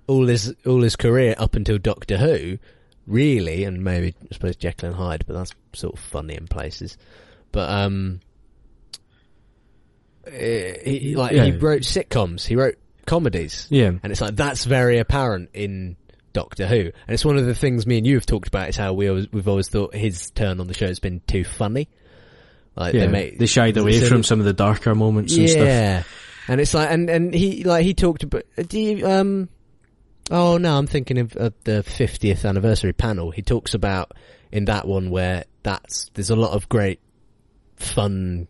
all 0.07 0.27
his 0.27 0.55
all 0.67 0.83
his 0.83 0.97
career 0.97 1.35
up 1.39 1.55
until 1.55 1.79
Doctor 1.79 2.17
Who, 2.17 2.59
really, 3.07 3.65
and 3.65 3.83
maybe 3.83 4.15
I 4.23 4.35
suppose 4.35 4.57
Jekyll 4.57 4.89
and 4.89 4.97
Hyde, 4.97 5.25
but 5.27 5.35
that's 5.35 5.53
sort 5.73 5.95
of 5.95 6.01
funny 6.01 6.35
in 6.35 6.47
places. 6.47 6.97
But 7.53 7.71
um, 7.71 8.21
eh, 10.27 10.75
he, 10.85 11.15
like 11.17 11.33
he 11.33 11.53
wrote 11.53 11.83
sitcoms, 11.83 12.47
he 12.47 12.57
wrote 12.57 12.77
comedies, 13.07 13.67
yeah, 13.71 13.93
and 14.03 14.13
it's 14.13 14.21
like 14.21 14.37
that's 14.37 14.65
very 14.65 14.99
apparent 14.99 15.51
in 15.55 15.97
Doctor 16.33 16.67
Who, 16.67 16.81
and 16.81 16.93
it's 17.09 17.25
one 17.25 17.37
of 17.37 17.47
the 17.47 17.55
things 17.55 17.87
me 17.87 17.99
and 17.99 18.07
you 18.07 18.15
have 18.15 18.27
talked 18.27 18.49
about 18.49 18.69
is 18.69 18.77
how 18.77 18.93
we 18.93 19.09
always, 19.09 19.31
we've 19.33 19.49
always 19.49 19.69
thought 19.69 19.95
his 19.95 20.31
turn 20.31 20.61
on 20.61 20.67
the 20.67 20.75
show 20.75 20.87
has 20.87 21.01
been 21.01 21.21
too 21.27 21.45
funny. 21.45 21.89
Like 22.77 22.95
yeah. 22.95 23.07
they 23.07 23.09
make 23.13 23.39
they 23.39 23.47
shied 23.47 23.77
away 23.77 24.01
so- 24.01 24.09
from 24.09 24.23
some 24.23 24.41
of 24.41 24.47
the 24.47 24.53
darker 24.53 24.95
moments 24.95 25.37
and 25.37 25.49
stuff. 25.49 25.65
yeah, 25.65 26.03
and 26.49 26.61
it's 26.61 26.75
like 26.75 26.91
and 26.91 27.09
and 27.09 27.33
he 27.33 27.63
like 27.63 27.85
he 27.85 27.95
talked 27.95 28.25
about 28.25 28.43
do 28.67 28.81
you 28.81 29.07
um 29.07 29.49
oh 30.31 30.57
no 30.59 30.77
I'm 30.79 30.87
thinking 30.87 31.19
of, 31.19 31.37
of 31.37 31.53
the 31.65 31.83
50th 31.87 32.45
anniversary 32.49 32.93
panel. 32.93 33.31
He 33.31 33.43
talks 33.43 33.75
about 33.75 34.13
in 34.53 34.67
that 34.67 34.87
one 34.87 35.11
where 35.11 35.45
that's 35.63 36.11
there's 36.15 36.31
a 36.31 36.37
lot 36.37 36.53
of 36.53 36.69
great 36.69 37.01
fun 37.77 38.47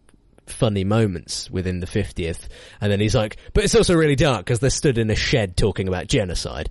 funny 0.46 0.84
moments 0.84 1.50
within 1.50 1.80
the 1.80 1.86
50th 1.86 2.48
and 2.80 2.92
then 2.92 3.00
he's 3.00 3.14
like 3.14 3.38
but 3.54 3.64
it's 3.64 3.74
also 3.74 3.94
really 3.94 4.14
dark 4.14 4.44
because 4.44 4.58
they're 4.60 4.68
stood 4.68 4.98
in 4.98 5.08
a 5.08 5.14
shed 5.16 5.56
talking 5.56 5.88
about 5.88 6.06
genocide 6.06 6.68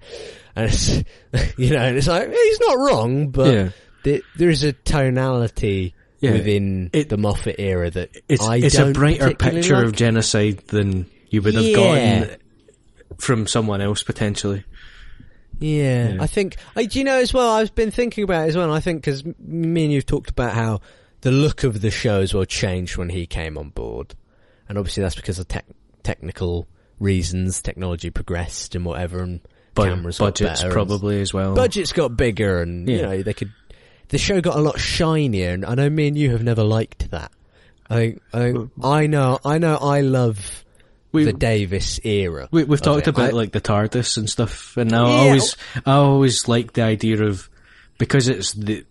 and 0.56 0.69
it's 0.72 0.90
you 1.57 1.72
know 1.72 1.80
and 1.82 1.98
it's 1.98 2.06
like 2.07 2.30
he's 2.32 2.59
not 2.59 2.77
wrong 2.77 3.30
but 3.30 3.51
Yeah. 3.53 3.69
there, 4.03 4.19
there 4.38 4.49
is 4.51 4.64
a 4.64 4.73
tonality 4.73 5.95
Yeah. 6.19 6.33
within 6.33 6.91
It- 6.93 7.09
the 7.09 7.17
Moffat 7.17 7.56
era 7.57 7.90
that 7.90 8.15
It's 8.30 8.43
I 8.48 8.57
it's 8.57 8.77
a 8.77 8.91
brighter 8.91 9.33
picture 9.33 9.77
like. 9.77 9.85
of 9.85 9.93
genocide 9.95 10.59
than 10.67 11.07
you 11.32 11.41
would 11.41 11.56
have 11.56 11.64
Yeah. 11.65 11.75
gotten 11.75 12.38
from 13.17 13.48
someone 13.48 13.82
else 13.82 14.03
potentially. 14.03 14.64
Yeah, 15.59 16.14
Yeah. 16.14 16.23
I 16.23 16.27
think. 16.27 16.57
I, 16.75 16.85
do 16.85 16.99
you 16.99 17.06
know 17.06 17.17
as 17.17 17.33
well? 17.33 17.51
I've 17.51 17.73
been 17.75 17.91
thinking 17.91 18.23
about 18.23 18.45
it 18.45 18.49
as 18.49 18.57
well. 18.57 18.65
And 18.65 18.73
I 18.73 18.80
think 18.80 19.01
because 19.01 19.23
me 19.40 19.85
and 19.85 19.93
you've 19.93 20.06
talked 20.06 20.30
about 20.30 20.53
how 20.53 20.82
the 21.22 21.32
look 21.32 21.64
of 21.64 21.82
the 21.82 21.91
show 21.91 22.22
as 22.22 22.33
well 22.33 22.45
changed 22.45 22.98
when 22.98 23.09
he 23.09 23.25
came 23.25 23.57
on 23.57 23.69
board, 23.69 24.15
and 24.67 24.77
obviously 24.77 25.01
that's 25.03 25.15
because 25.15 25.40
of 25.40 25.48
tech 25.48 25.65
technical 26.03 26.67
reasons. 26.99 27.61
Technology 27.61 28.09
progressed 28.09 28.75
and 28.75 28.85
whatever, 28.85 29.22
and 29.22 29.40
Bu- 29.75 29.83
cameras 29.83 30.17
got 30.19 30.40
budgets 30.40 30.64
probably 30.64 31.22
as 31.22 31.33
well. 31.33 31.56
budgets 31.56 31.93
got 31.93 32.17
bigger, 32.17 32.61
and 32.61 32.90
you 32.90 33.01
know 33.01 33.22
they 33.22 33.33
could. 33.33 33.51
The 34.09 34.17
show 34.17 34.41
got 34.41 34.56
a 34.57 34.61
lot 34.61 34.80
shinier, 34.80 35.51
and 35.51 35.65
I 35.65 35.75
know 35.75 35.90
me 35.90 36.07
and 36.07 36.17
you 36.17 36.32
have 36.32 36.43
never 36.43 36.64
liked 36.64 37.09
that. 37.11 37.32
I 37.90 38.17
I 38.33 38.40
mm. 38.40 38.69
I 38.83 39.07
know 39.07 39.40
I 39.43 39.57
know 39.57 39.77
I 39.77 40.01
love 40.01 40.64
We- 41.14 41.24
the 41.24 41.33
Davies 41.33 42.00
era. 42.03 42.50
We, 42.51 42.66
we've 42.66 42.82
talked 42.82 43.08
it. 43.08 43.11
about 43.11 43.30
I- 43.30 43.35
like 43.35 43.51
the 43.53 43.61
TARDIS 43.61 44.17
and 44.17 44.30
stuff, 44.30 44.75
and 44.75 44.93
I 44.93 45.00
Yeah. 45.00 45.27
always, 45.27 45.56
I 45.85 45.92
always 45.93 46.48
like 46.48 46.74
the 46.74 46.82
idea 46.82 47.24
of 47.24 47.50
because 47.98 48.27
it's 48.27 48.51
the 48.53 48.85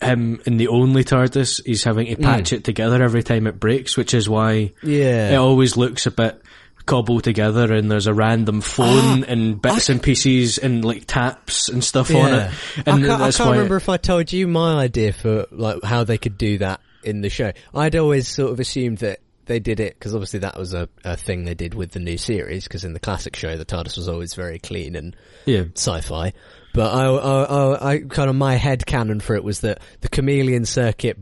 him 0.00 0.40
in 0.46 0.56
the 0.56 0.68
only 0.68 1.04
TARDIS, 1.04 1.60
he's 1.66 1.84
having 1.84 2.06
to 2.06 2.16
patch 2.16 2.50
mm. 2.50 2.54
it 2.54 2.64
together 2.64 3.02
every 3.02 3.22
time 3.22 3.46
it 3.46 3.60
breaks, 3.60 3.96
which 3.96 4.14
is 4.14 4.28
why 4.28 4.72
yeah. 4.82 5.32
it 5.32 5.36
always 5.36 5.76
looks 5.76 6.06
a 6.06 6.10
bit 6.10 6.40
cobbled 6.86 7.24
together, 7.24 7.72
and 7.72 7.90
there's 7.90 8.06
a 8.06 8.14
random 8.14 8.60
phone 8.60 9.24
ah, 9.24 9.26
and 9.28 9.60
bits 9.60 9.88
and 9.88 10.02
pieces 10.02 10.58
and 10.58 10.84
like 10.84 11.04
taps 11.06 11.68
and 11.68 11.84
stuff 11.84 12.14
on 12.14 12.32
it, 12.32 12.50
I 12.78 12.82
and 12.86 13.04
can't, 13.04 13.22
I 13.22 13.30
can't 13.30 13.50
remember 13.50 13.76
if 13.76 13.88
I 13.88 13.96
told 13.96 14.32
you 14.32 14.48
my 14.48 14.80
idea 14.82 15.12
for 15.12 15.46
like 15.50 15.82
how 15.84 16.04
they 16.04 16.18
could 16.18 16.38
do 16.38 16.58
that 16.58 16.80
in 17.02 17.20
the 17.20 17.28
show. 17.28 17.52
I'd 17.74 17.96
always 17.96 18.26
sort 18.28 18.52
of 18.52 18.60
assumed 18.60 18.98
that 18.98 19.20
they 19.50 19.58
did 19.60 19.80
it 19.80 19.94
because 19.94 20.14
obviously 20.14 20.38
that 20.40 20.56
was 20.56 20.72
a, 20.72 20.88
a 21.04 21.16
thing 21.16 21.44
they 21.44 21.54
did 21.54 21.74
with 21.74 21.90
the 21.90 21.98
new 22.00 22.16
series. 22.16 22.64
Because 22.64 22.84
in 22.84 22.92
the 22.94 23.00
classic 23.00 23.36
show, 23.36 23.56
the 23.58 23.64
TARDIS 23.66 23.96
was 23.98 24.08
always 24.08 24.34
very 24.34 24.58
clean 24.58 24.94
and 24.96 25.14
yeah, 25.44 25.64
sci-fi. 25.74 26.32
But 26.72 26.92
I, 26.94 27.04
I, 27.06 27.42
I, 27.42 27.90
I 27.94 27.98
kind 28.00 28.30
of 28.30 28.36
my 28.36 28.54
head 28.54 28.86
canon 28.86 29.18
for 29.20 29.34
it 29.34 29.42
was 29.44 29.60
that 29.60 29.80
the 30.00 30.08
chameleon 30.08 30.64
circuit 30.64 31.18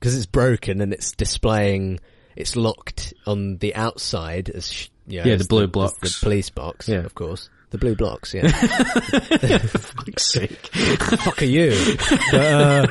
because 0.00 0.16
it's 0.16 0.26
broken 0.26 0.80
and 0.80 0.92
it's 0.92 1.12
displaying 1.12 2.00
it's 2.34 2.56
locked 2.56 3.14
on 3.26 3.58
the 3.58 3.74
outside 3.74 4.48
as 4.50 4.70
sh- 4.72 4.88
you 5.06 5.20
know, 5.22 5.30
Yeah, 5.30 5.36
the 5.36 5.44
blue 5.44 5.64
as 5.64 5.70
blocks. 5.70 5.98
the 6.20 6.24
police 6.24 6.50
box, 6.50 6.88
Yeah. 6.88 6.98
of 7.04 7.14
course. 7.14 7.48
The 7.70 7.78
blue 7.78 7.94
blocks, 7.96 8.32
yeah. 8.32 8.46
for 9.58 9.78
fuck's 9.78 10.26
sake. 10.32 10.50
fuck 10.72 11.42
are 11.42 11.44
you? 11.44 11.72
But, 12.30 12.40
uh, 12.40 12.86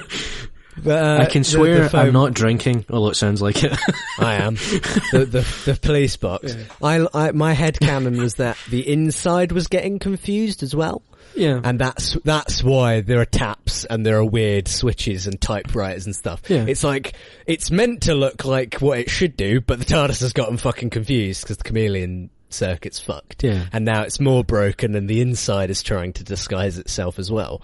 but, 0.83 1.03
uh, 1.03 1.21
I 1.23 1.25
can 1.25 1.43
swear 1.43 1.83
the 1.83 1.89
foam- 1.89 2.07
I'm 2.07 2.13
not 2.13 2.33
drinking, 2.33 2.85
although 2.89 3.09
it 3.09 3.15
sounds 3.15 3.41
like 3.41 3.63
it. 3.63 3.77
I 4.19 4.35
am. 4.35 4.55
the, 4.55 5.27
the 5.29 5.71
the 5.71 5.79
police 5.81 6.17
box. 6.17 6.55
I, 6.81 7.05
I 7.13 7.31
my 7.31 7.53
head 7.53 7.79
canon 7.79 8.17
was 8.17 8.35
that 8.35 8.57
the 8.69 8.87
inside 8.91 9.51
was 9.51 9.67
getting 9.67 9.99
confused 9.99 10.63
as 10.63 10.75
well, 10.75 11.01
yeah, 11.35 11.59
and 11.63 11.79
that's 11.79 12.17
that's 12.23 12.63
why 12.63 13.01
there 13.01 13.19
are 13.21 13.25
taps 13.25 13.85
and 13.85 14.05
there 14.05 14.17
are 14.17 14.25
weird 14.25 14.67
switches 14.67 15.27
and 15.27 15.39
typewriters 15.39 16.05
and 16.05 16.15
stuff. 16.15 16.41
Yeah. 16.49 16.65
It's 16.67 16.83
like 16.83 17.13
it's 17.45 17.71
meant 17.71 18.03
to 18.03 18.15
look 18.15 18.45
like 18.45 18.75
what 18.75 18.99
it 18.99 19.09
should 19.09 19.37
do, 19.37 19.61
but 19.61 19.79
the 19.79 19.85
TARDIS 19.85 20.21
has 20.21 20.33
gotten 20.33 20.57
fucking 20.57 20.89
confused 20.89 21.41
because 21.43 21.57
the 21.57 21.63
chameleon 21.63 22.29
circuit's 22.49 22.99
fucked. 22.99 23.43
Yeah. 23.43 23.65
and 23.73 23.83
now 23.85 24.03
it's 24.03 24.19
more 24.19 24.43
broken, 24.43 24.95
and 24.95 25.09
the 25.09 25.21
inside 25.21 25.69
is 25.69 25.83
trying 25.83 26.13
to 26.13 26.23
disguise 26.23 26.77
itself 26.77 27.19
as 27.19 27.31
well. 27.31 27.61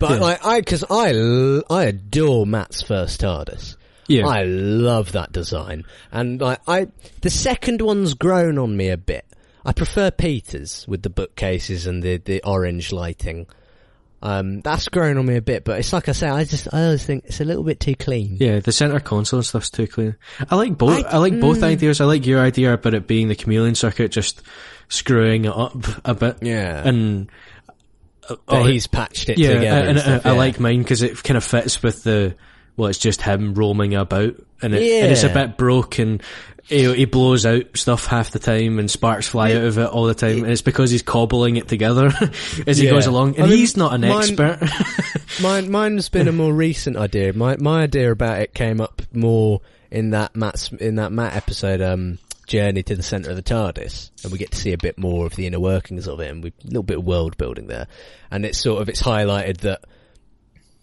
But 0.00 0.10
Yeah. 0.12 0.16
like 0.18 0.44
I, 0.44 0.60
because 0.60 0.82
I 0.90 1.12
l- 1.12 1.62
I 1.70 1.84
adore 1.84 2.46
Matt's 2.46 2.82
first 2.82 3.20
TARDIS. 3.20 3.76
yeah. 4.08 4.26
I 4.26 4.42
love 4.42 5.12
that 5.12 5.30
design, 5.30 5.84
and 6.10 6.40
like 6.40 6.60
I, 6.66 6.88
the 7.20 7.30
second 7.30 7.80
one's 7.82 8.14
grown 8.14 8.58
on 8.58 8.76
me 8.76 8.88
a 8.88 8.96
bit. 8.96 9.24
I 9.64 9.72
prefer 9.72 10.10
Peter's 10.10 10.86
with 10.88 11.02
the 11.02 11.10
bookcases 11.10 11.86
and 11.86 12.02
the 12.02 12.16
the 12.16 12.42
orange 12.42 12.90
lighting. 12.92 13.46
Um, 14.22 14.60
that's 14.60 14.88
grown 14.88 15.16
on 15.16 15.24
me 15.24 15.36
a 15.36 15.40
bit, 15.42 15.64
but 15.64 15.78
it's 15.78 15.94
like 15.94 16.08
I 16.08 16.12
say, 16.12 16.28
I 16.28 16.44
just 16.44 16.68
I 16.74 16.84
always 16.84 17.04
think 17.04 17.24
it's 17.26 17.40
a 17.40 17.44
little 17.44 17.62
bit 17.64 17.80
too 17.80 17.94
clean. 17.94 18.36
Yeah, 18.38 18.60
the 18.60 18.72
center 18.72 19.00
console 19.00 19.38
and 19.38 19.46
stuff's 19.46 19.70
too 19.70 19.86
clean. 19.86 20.16
I 20.50 20.56
like 20.56 20.76
both. 20.76 21.04
I, 21.06 21.08
I- 21.10 21.16
like 21.18 21.38
both 21.40 21.60
mm. 21.60 21.64
ideas. 21.64 22.00
I 22.00 22.04
like 22.06 22.26
your 22.26 22.40
idea 22.40 22.72
about 22.74 22.94
it 22.94 23.06
being 23.06 23.28
the 23.28 23.34
chameleon 23.34 23.74
circuit, 23.74 24.10
just 24.12 24.42
screwing 24.88 25.44
it 25.46 25.52
up 25.56 25.74
a 26.04 26.14
bit. 26.14 26.38
Yeah. 26.42 26.86
and 26.86 27.30
oh, 28.48 28.64
he's 28.64 28.86
patched 28.86 29.28
it 29.28 29.38
yeah, 29.38 29.54
together. 29.54 29.88
and, 29.88 29.98
and 29.98 30.22
I- 30.24 30.28
I 30.30 30.32
yeah. 30.32 30.38
like 30.38 30.60
mine 30.60 30.78
because 30.82 31.02
it 31.02 31.22
kind 31.22 31.36
of 31.36 31.44
fits 31.44 31.82
with 31.82 32.02
the. 32.04 32.34
Well, 32.76 32.88
it's 32.88 32.98
just 32.98 33.20
him 33.20 33.52
roaming 33.54 33.94
about, 33.94 34.36
and, 34.62 34.74
it, 34.74 35.02
and 35.02 35.12
it's 35.12 35.22
a 35.24 35.28
bit 35.28 35.58
broken. 35.58 36.22
He, 36.64 36.90
he 36.94 37.04
blows 37.04 37.44
out 37.44 37.64
stuff 37.76 38.06
half 38.06 38.30
the 38.30 38.38
time, 38.38 38.78
and 38.78 38.90
sparks 38.90 39.28
fly 39.28 39.52
out 39.52 39.64
of 39.64 39.76
it 39.76 39.88
all 39.88 40.06
the 40.06 40.14
time, 40.14 40.44
and 40.44 40.52
it's 40.52 40.62
because 40.62 40.90
he's 40.90 41.02
cobbling 41.02 41.56
it 41.56 41.68
together 41.68 42.06
as 42.66 42.78
he 42.78 42.84
Yeah. 42.86 42.92
goes 42.92 43.06
along. 43.06 43.34
And 43.34 43.44
I 43.44 43.48
mean, 43.48 43.58
he's 43.58 43.76
not 43.76 43.92
an 43.92 44.02
mine- 44.02 44.12
expert. 44.18 44.60
Mine, 45.42 45.70
mine's 45.70 46.08
been 46.08 46.28
a 46.28 46.32
more 46.32 46.52
recent 46.52 46.96
idea. 46.96 47.32
My 47.32 47.56
my 47.58 47.82
idea 47.82 48.10
about 48.12 48.40
it 48.40 48.54
came 48.54 48.80
up 48.80 49.02
more 49.12 49.60
in 49.90 50.10
that 50.10 50.34
Matt's 50.36 50.72
in 50.72 50.94
that 50.96 51.12
Matt 51.12 51.34
episode, 51.36 51.80
um, 51.82 52.18
Journey 52.50 52.82
to 52.82 52.96
the 52.96 53.02
Centre 53.04 53.30
of 53.30 53.36
the 53.36 53.44
TARDIS, 53.44 54.10
and 54.24 54.32
we 54.32 54.38
get 54.38 54.50
to 54.50 54.58
see 54.58 54.72
a 54.72 54.78
bit 54.78 54.98
more 54.98 55.24
of 55.24 55.36
the 55.36 55.46
inner 55.46 55.60
workings 55.60 56.08
of 56.08 56.18
it, 56.18 56.28
and 56.28 56.44
a 56.44 56.52
little 56.64 56.82
bit 56.82 56.98
of 56.98 57.04
world 57.04 57.36
building 57.36 57.68
there, 57.68 57.86
and 58.28 58.44
it's 58.44 58.58
sort 58.58 58.82
of 58.82 58.88
it's 58.88 59.00
highlighted 59.00 59.58
that 59.58 59.84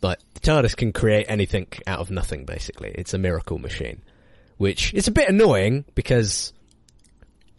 like 0.01 0.17
the 0.33 0.39
TARDIS 0.39 0.77
can 0.77 0.93
create 0.93 1.25
anything 1.27 1.67
out 1.85 1.99
of 1.99 2.09
nothing. 2.09 2.45
Basically, 2.45 2.91
it's 2.95 3.13
a 3.13 3.17
miracle 3.17 3.57
machine, 3.57 4.01
which 4.55 4.93
is 4.93 5.09
a 5.09 5.11
bit 5.11 5.27
annoying 5.27 5.83
because 5.93 6.53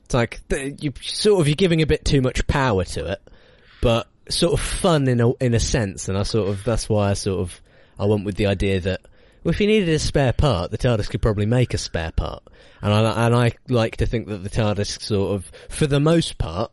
it's 0.07 0.15
like 0.15 0.41
you 0.51 0.95
sort 1.03 1.43
of 1.43 1.47
you're 1.47 1.55
giving 1.55 1.83
a 1.83 1.87
bit 1.87 2.03
too 2.03 2.23
much 2.23 2.47
power 2.47 2.85
to 2.85 3.13
it, 3.13 3.21
but 3.83 4.09
sort 4.31 4.55
of 4.55 4.61
fun 4.61 5.07
in 5.07 5.21
a 5.21 5.33
in 5.35 5.53
a 5.53 5.61
sense. 5.61 6.09
And 6.09 6.17
I 6.17 6.23
sort 6.23 6.49
of 6.49 6.65
that's 6.65 6.89
why 6.89 7.11
I 7.11 7.13
sort 7.13 7.41
of 7.41 7.61
I 7.99 8.07
went 8.07 8.25
with 8.25 8.37
the 8.37 8.47
idea 8.47 8.81
that 8.81 9.03
well, 9.45 9.53
if 9.53 9.61
you 9.61 9.67
needed 9.67 9.89
a 9.89 9.99
spare 9.99 10.33
part, 10.33 10.71
the 10.71 10.79
TARDIS 10.79 11.09
could 11.11 11.23
probably 11.23 11.47
make 11.47 11.75
a 11.75 11.79
spare 11.79 12.13
part. 12.13 12.43
And 12.83 12.93
I 12.93 13.27
and 13.27 13.35
I 13.35 13.53
like 13.69 13.97
to 13.99 14.07
think 14.07 14.29
that 14.29 14.39
the 14.45 14.51
TARDIS 14.51 15.01
sort 15.03 15.35
of, 15.35 15.51
for 15.69 15.87
the 15.87 16.01
most 16.01 16.39
part, 16.39 16.71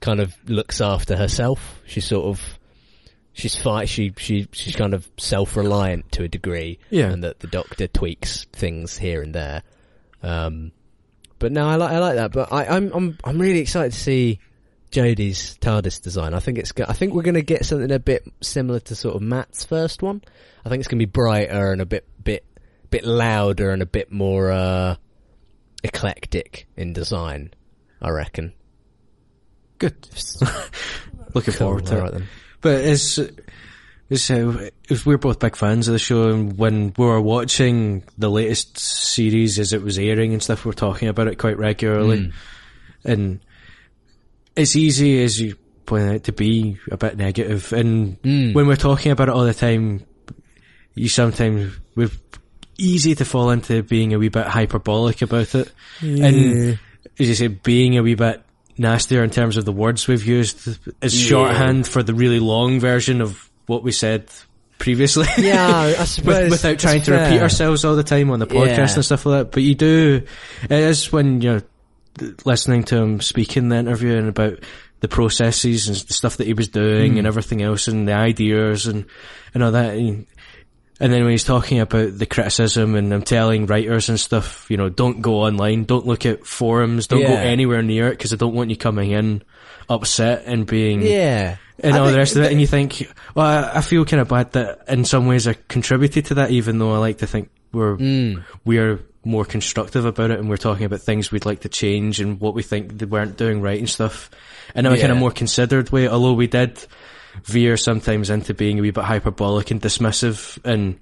kind 0.00 0.20
of 0.20 0.34
looks 0.48 0.80
after 0.80 1.16
herself. 1.16 1.80
She 1.86 2.00
sort 2.00 2.26
of. 2.26 2.58
She's 3.32 3.54
fi- 3.54 3.84
she 3.84 4.14
she 4.16 4.48
she's 4.52 4.74
kind 4.74 4.94
of 4.94 5.06
self 5.18 5.56
reliant 5.58 6.10
to 6.12 6.22
a 6.22 6.28
degree, 6.28 6.78
Yeah. 6.88 7.10
and 7.10 7.22
that 7.22 7.40
the 7.40 7.46
Doctor 7.48 7.86
tweaks 7.86 8.46
things 8.52 8.96
here 8.96 9.20
and 9.20 9.34
there. 9.34 9.62
Um, 10.22 10.72
but 11.38 11.52
no, 11.52 11.68
I 11.68 11.76
like 11.76 11.90
I 11.92 11.98
like 11.98 12.14
that. 12.16 12.32
But 12.32 12.50
I, 12.50 12.64
I'm 12.66 12.90
I'm 12.94 13.18
I'm 13.24 13.38
really 13.38 13.58
excited 13.58 13.92
to 13.92 13.98
see 14.00 14.38
Jodie's 14.90 15.58
TARDIS 15.60 16.00
design. 16.00 16.32
I 16.32 16.40
think 16.40 16.56
it's. 16.56 16.72
go- 16.72 16.86
I 16.88 16.94
think 16.94 17.12
we're 17.12 17.22
going 17.24 17.34
to 17.34 17.42
get 17.42 17.66
something 17.66 17.90
a 17.92 17.98
bit 17.98 18.24
similar 18.40 18.80
to 18.80 18.94
sort 18.94 19.14
of 19.16 19.20
Matt's 19.20 19.64
first 19.64 20.02
one. 20.02 20.22
I 20.66 20.68
think 20.68 20.80
it's 20.80 20.88
going 20.88 20.98
to 20.98 21.06
be 21.06 21.10
brighter 21.10 21.70
and 21.70 21.80
a 21.80 21.86
bit, 21.86 22.08
bit, 22.24 22.44
bit 22.90 23.04
louder 23.04 23.70
and 23.70 23.82
a 23.82 23.86
bit 23.86 24.10
more 24.10 24.50
uh, 24.50 24.96
eclectic 25.84 26.66
in 26.76 26.92
design. 26.92 27.54
I 28.02 28.10
reckon. 28.10 28.52
Good. 29.78 29.94
Looking 31.34 31.54
forward 31.54 31.86
to 31.86 32.06
it. 32.06 32.12
then. 32.14 32.28
But 32.62 32.84
it's, 32.84 33.16
it's, 34.10 34.28
uh, 34.28 34.70
if 34.88 35.06
we're 35.06 35.18
both 35.18 35.38
big 35.38 35.54
fans 35.54 35.86
of 35.86 35.92
the 35.92 36.00
show, 36.00 36.30
and 36.30 36.58
when 36.58 36.92
we 36.98 37.06
were 37.06 37.20
watching 37.20 38.02
the 38.18 38.28
latest 38.28 38.76
series 38.76 39.60
as 39.60 39.72
it 39.72 39.82
was 39.82 40.00
airing 40.00 40.32
and 40.32 40.42
stuff, 40.42 40.64
we 40.64 40.70
we're 40.70 40.74
talking 40.74 41.06
about 41.06 41.28
it 41.28 41.38
quite 41.38 41.58
regularly. 41.58 42.32
And 43.04 43.38
it's 44.56 44.74
easy, 44.74 45.22
as 45.22 45.40
you 45.40 45.54
point 45.84 46.10
out, 46.10 46.24
to 46.24 46.32
be 46.32 46.78
a 46.90 46.96
bit 46.96 47.16
negative. 47.16 47.72
And 47.72 48.18
when 48.52 48.66
we're 48.66 48.74
talking 48.74 49.12
about 49.12 49.28
it 49.28 49.34
all 49.34 49.44
the 49.44 49.54
time, 49.54 50.04
you 50.96 51.08
sometimes, 51.08 51.72
we're 51.94 52.10
easy 52.78 53.14
to 53.14 53.24
fall 53.24 53.50
into 53.50 53.82
being 53.82 54.12
a 54.12 54.18
wee 54.18 54.28
bit 54.28 54.46
hyperbolic 54.46 55.22
about 55.22 55.54
it. 55.54 55.72
And, 56.00 56.78
as 57.18 57.28
you 57.28 57.34
say, 57.34 57.46
being 57.48 57.96
a 57.96 58.02
wee 58.02 58.14
bit 58.16 58.42
nastier 58.78 59.22
in 59.24 59.30
terms 59.30 59.56
of 59.56 59.64
the 59.64 59.72
words 59.72 60.06
we've 60.08 60.24
used 60.26 60.78
as 61.00 61.14
shorthand 61.14 61.86
for 61.88 62.02
the 62.02 62.12
really 62.12 62.40
long 62.40 62.78
version 62.80 63.20
of 63.22 63.48
what 63.66 63.82
we 63.82 63.92
said 63.92 64.28
previously. 64.78 65.26
Yeah, 65.38 65.76
I 65.76 65.92
suppose 66.04 66.42
With, 66.42 66.50
without 66.50 66.78
trying 66.78 67.00
to 67.02 67.12
repeat 67.12 67.40
ourselves 67.40 67.84
all 67.84 67.96
the 67.96 68.02
time 68.04 68.30
on 68.30 68.38
the 68.38 68.46
podcast 68.46 68.66
Yeah. 68.88 68.94
and 68.96 69.04
stuff 69.04 69.24
like 69.24 69.38
that. 69.38 69.52
But 69.52 69.62
you 69.62 69.74
do, 69.74 70.22
it 70.64 70.70
is 70.70 71.10
when 71.10 71.40
you're 71.40 71.62
listening 72.44 72.84
to 72.84 72.96
him 72.96 73.20
speak 73.20 73.56
in 73.56 73.68
the 73.70 73.76
interview 73.76 74.16
and 74.16 74.28
about 74.28 74.58
the 75.00 75.08
processes 75.08 75.88
and 75.88 75.96
the 75.96 76.14
stuff 76.14 76.38
that 76.38 76.46
he 76.46 76.54
was 76.54 76.68
doing 76.68 77.12
Hmm. 77.12 77.18
and 77.18 77.26
everything 77.26 77.62
else 77.62 77.88
and 77.88 78.06
the 78.08 78.14
ideas 78.14 78.86
and, 78.86 79.06
and 79.54 79.62
all 79.62 79.72
that. 79.72 79.94
And, 79.94 80.26
and 81.00 81.12
then 81.12 81.22
when 81.22 81.30
he's 81.32 81.44
talking 81.44 81.80
about 81.80 82.16
the 82.18 82.26
criticism 82.26 82.94
and 82.94 83.12
I'm 83.12 83.22
telling 83.22 83.66
writers 83.66 84.08
and 84.08 84.18
stuff, 84.18 84.66
you 84.70 84.76
know, 84.76 84.88
don't 84.88 85.20
go 85.20 85.40
online, 85.42 85.84
don't 85.84 86.06
look 86.06 86.24
at 86.26 86.46
forums, 86.46 87.06
don't 87.06 87.22
go 87.22 87.34
anywhere 87.36 87.82
near 87.82 88.08
it 88.08 88.12
because 88.12 88.32
I 88.32 88.36
don't 88.36 88.54
want 88.54 88.70
you 88.70 88.76
coming 88.76 89.10
in 89.10 89.42
upset 89.88 90.44
and 90.46 90.66
being 90.66 91.02
Yeah. 91.02 91.56
and 91.80 91.94
I 91.94 91.98
all 91.98 92.10
the 92.10 92.16
rest 92.16 92.36
of 92.36 92.42
it, 92.42 92.50
and 92.50 92.60
you 92.60 92.66
think, 92.66 93.06
well, 93.34 93.46
I, 93.46 93.78
I 93.78 93.80
feel 93.82 94.04
kind 94.04 94.20
of 94.20 94.28
bad 94.28 94.52
that 94.52 94.84
in 94.88 95.04
some 95.04 95.26
ways 95.26 95.46
I 95.46 95.54
contributed 95.68 96.26
to 96.26 96.34
that, 96.36 96.50
even 96.50 96.78
though 96.78 96.92
I 96.94 96.98
like 96.98 97.18
to 97.18 97.26
think 97.26 97.50
we're 97.72 97.96
Mm. 97.96 98.42
we're 98.64 99.00
more 99.24 99.44
constructive 99.44 100.04
about 100.04 100.30
it, 100.30 100.38
and 100.38 100.48
we're 100.48 100.56
talking 100.56 100.86
about 100.86 101.00
things 101.00 101.30
we'd 101.32 101.44
like 101.44 101.60
to 101.60 101.68
change 101.68 102.20
and 102.20 102.40
what 102.40 102.54
we 102.54 102.62
think 102.62 102.96
they 102.98 103.06
weren't 103.06 103.36
doing 103.36 103.60
right 103.60 103.78
and 103.78 103.90
stuff. 103.90 104.30
And 104.74 104.86
in 104.86 104.92
a 104.92 104.98
kind 104.98 105.12
of 105.12 105.18
more 105.18 105.30
considered 105.32 105.90
way, 105.90 106.08
although 106.08 106.32
we 106.32 106.46
did 106.46 106.78
veer 107.44 107.76
sometimes 107.76 108.30
into 108.30 108.54
being 108.54 108.78
a 108.78 108.82
wee 108.82 108.90
bit 108.90 109.04
hyperbolic 109.04 109.70
and 109.70 109.80
dismissive 109.80 110.58
and 110.64 110.98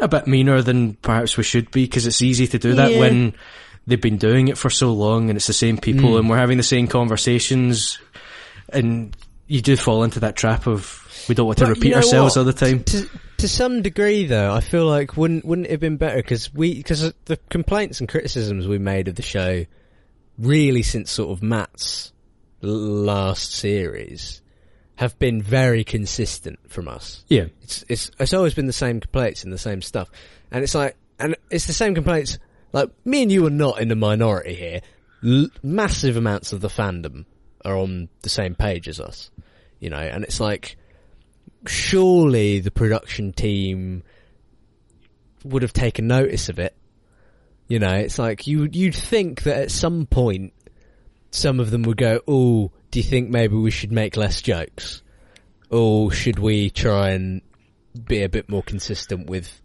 a 0.00 0.08
bit 0.08 0.26
meaner 0.26 0.62
than 0.62 0.94
perhaps 0.94 1.36
we 1.36 1.42
should 1.42 1.70
be, 1.70 1.84
because 1.84 2.06
it's 2.06 2.22
easy 2.22 2.46
to 2.46 2.58
do 2.58 2.74
that 2.74 2.92
Yeah. 2.92 3.00
when 3.00 3.34
they've 3.86 4.00
been 4.00 4.16
doing 4.18 4.48
it 4.48 4.58
for 4.58 4.70
so 4.70 4.92
long 4.92 5.28
and 5.30 5.36
it's 5.36 5.46
the 5.46 5.52
same 5.52 5.78
people 5.78 6.10
Mm. 6.10 6.18
and 6.20 6.30
we're 6.30 6.36
having 6.36 6.56
the 6.58 6.62
same 6.62 6.86
conversations 6.86 7.98
and 8.70 9.16
you 9.46 9.60
do 9.62 9.76
fall 9.76 10.04
into 10.04 10.20
that 10.20 10.36
trap 10.36 10.66
of 10.66 11.04
we 11.28 11.34
don't 11.34 11.46
want 11.46 11.58
to 11.58 11.64
But 11.64 11.70
repeat 11.70 11.84
you 11.84 11.90
know 11.92 11.96
ourselves 11.96 12.36
what? 12.36 12.40
all 12.40 12.44
the 12.44 12.52
time. 12.52 12.84
To, 12.84 13.08
to 13.38 13.48
some 13.48 13.82
degree, 13.82 14.26
though, 14.26 14.52
I 14.52 14.60
feel 14.60 14.86
like 14.86 15.16
wouldn't 15.16 15.44
wouldn't 15.44 15.66
it 15.68 15.70
have 15.72 15.80
been 15.80 15.96
better 15.96 16.16
because 16.18 16.52
we 16.54 16.74
because 16.74 17.12
the 17.24 17.36
complaints 17.48 17.98
and 18.00 18.08
criticisms 18.08 18.66
we 18.68 18.78
made 18.78 19.08
of 19.08 19.14
the 19.16 19.22
show, 19.22 19.64
really 20.38 20.82
since 20.82 21.10
sort 21.10 21.30
of 21.30 21.42
Matt's 21.42 22.12
last 22.60 23.52
series, 23.52 24.42
have 24.98 25.16
been 25.20 25.40
very 25.40 25.84
consistent 25.84 26.58
from 26.68 26.88
us. 26.88 27.24
Yeah. 27.28 27.46
It's 27.62 27.84
it's 27.88 28.10
it's 28.18 28.34
always 28.34 28.54
been 28.54 28.66
the 28.66 28.72
same 28.72 28.98
complaints 28.98 29.44
and 29.44 29.52
the 29.52 29.56
same 29.58 29.80
stuff, 29.80 30.10
and 30.50 30.64
it's 30.64 30.74
like 30.74 30.96
and 31.20 31.36
it's 31.50 31.68
the 31.68 31.72
same 31.72 31.94
complaints. 31.94 32.40
Like 32.72 32.90
me 33.04 33.22
and 33.22 33.30
you 33.30 33.46
are 33.46 33.50
not 33.50 33.80
in 33.80 33.86
the 33.86 33.94
minority 33.94 34.54
here. 34.54 34.80
L- 35.24 35.50
massive 35.62 36.16
amounts 36.16 36.52
of 36.52 36.60
the 36.60 36.68
fandom 36.68 37.26
are 37.64 37.76
on 37.76 38.08
the 38.22 38.28
same 38.28 38.56
page 38.56 38.88
as 38.88 38.98
us, 38.98 39.30
you 39.78 39.88
know, 39.88 39.98
and 39.98 40.24
it's 40.24 40.40
like 40.40 40.76
surely 41.64 42.58
the 42.58 42.72
production 42.72 43.32
team 43.32 44.02
would 45.44 45.62
have 45.62 45.72
taken 45.72 46.08
notice 46.08 46.48
of 46.48 46.58
it. 46.58 46.74
You 47.68 47.78
know, 47.78 47.94
it's 47.94 48.18
like 48.18 48.48
you 48.48 48.68
you'd 48.72 48.96
think 48.96 49.44
that 49.44 49.58
at 49.58 49.70
some 49.70 50.06
point 50.06 50.54
some 51.30 51.60
of 51.60 51.70
them 51.70 51.82
would 51.82 51.98
go, 51.98 52.20
"Oh, 52.26 52.72
do 52.90 52.98
you 52.98 53.02
think 53.04 53.28
maybe 53.30 53.54
we 53.56 53.70
should 53.70 53.92
make 53.92 54.16
less 54.16 54.40
jokes? 54.42 55.02
Or 55.70 56.10
should 56.10 56.38
we 56.38 56.70
try 56.70 57.10
and 57.10 57.42
be 58.06 58.22
a 58.22 58.28
bit 58.28 58.48
more 58.48 58.62
consistent 58.62 59.28
with 59.28 59.60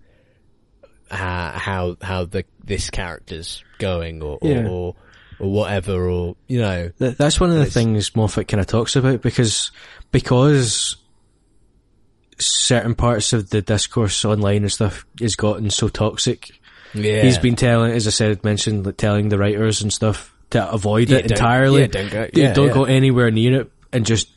how 1.09 1.51
how, 1.55 1.97
how 2.01 2.25
the 2.25 2.43
this 2.63 2.89
character's 2.89 3.63
going, 3.79 4.21
or 4.21 4.37
or, 4.41 4.49
Yeah. 4.49 4.67
or 4.67 4.95
or 5.39 5.51
whatever, 5.51 6.09
or 6.09 6.35
you 6.47 6.59
know, 6.59 6.91
That's 6.97 7.39
one 7.39 7.51
of 7.51 7.57
the 7.57 7.65
things 7.65 8.15
Moffat 8.15 8.47
kind 8.47 8.59
of 8.61 8.67
talks 8.67 8.95
about 8.95 9.21
because 9.21 9.71
because 10.11 10.97
certain 12.39 12.95
parts 12.95 13.31
of 13.33 13.49
the 13.49 13.61
discourse 13.61 14.25
online 14.25 14.63
and 14.63 14.71
stuff 14.71 15.05
has 15.21 15.35
gotten 15.35 15.69
so 15.69 15.87
toxic. 15.87 16.51
yeah, 16.93 17.21
He's 17.21 17.37
been 17.37 17.55
telling, 17.55 17.91
as 17.91 18.07
I 18.07 18.09
said, 18.11 18.43
mentioned, 18.43 18.85
like 18.85 18.97
telling 18.97 19.29
the 19.29 19.37
writers 19.37 19.81
and 19.81 19.93
stuff 19.93 20.32
to 20.53 20.71
avoid 20.71 21.09
Yeah, 21.09 21.17
it 21.17 21.27
don't- 21.27 21.31
entirely. 21.37 21.81
yeah, 21.81 21.87
don't 21.87 22.11
go- 22.11 22.27
Yeah, 22.33 22.53
don't 22.53 22.73
go 22.73 22.85
anywhere 22.85 23.29
near 23.29 23.61
it, 23.61 23.71
and 23.91 24.05
just 24.05 24.29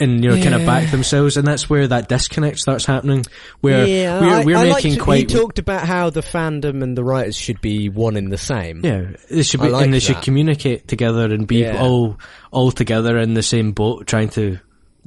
and 0.00 0.22
you 0.22 0.30
know 0.30 0.42
kind 0.42 0.54
of 0.54 0.66
back 0.66 0.90
themselves, 0.90 1.36
and 1.36 1.46
that's 1.46 1.70
where 1.70 1.86
that 1.86 2.08
disconnect 2.08 2.58
starts 2.58 2.84
happening. 2.84 3.24
Where 3.60 3.86
yeah, 3.86 4.20
we're 4.20 4.44
we're 4.44 4.56
I 4.56 4.64
making 4.74 4.92
liked- 4.92 5.02
quite 5.02 5.30
He 5.30 5.36
talked 5.36 5.58
about 5.60 5.86
how 5.86 6.10
the 6.10 6.22
fandom 6.22 6.82
and 6.82 6.98
the 6.98 7.04
writers 7.04 7.36
should 7.36 7.60
be 7.60 7.88
one 7.88 8.16
in 8.16 8.28
the 8.30 8.36
same. 8.36 8.80
Yeah, 8.84 9.02
they 9.30 9.42
should 9.44 9.60
be, 9.60 9.68
like 9.68 9.84
and 9.84 9.94
they 9.94 10.00
should 10.00 10.20
communicate 10.22 10.88
together 10.88 11.24
and 11.32 11.46
be 11.46 11.66
all 11.68 12.18
all 12.50 12.72
together 12.72 13.16
in 13.18 13.34
the 13.34 13.42
same 13.44 13.72
boat, 13.72 14.06
trying 14.06 14.30
to 14.30 14.58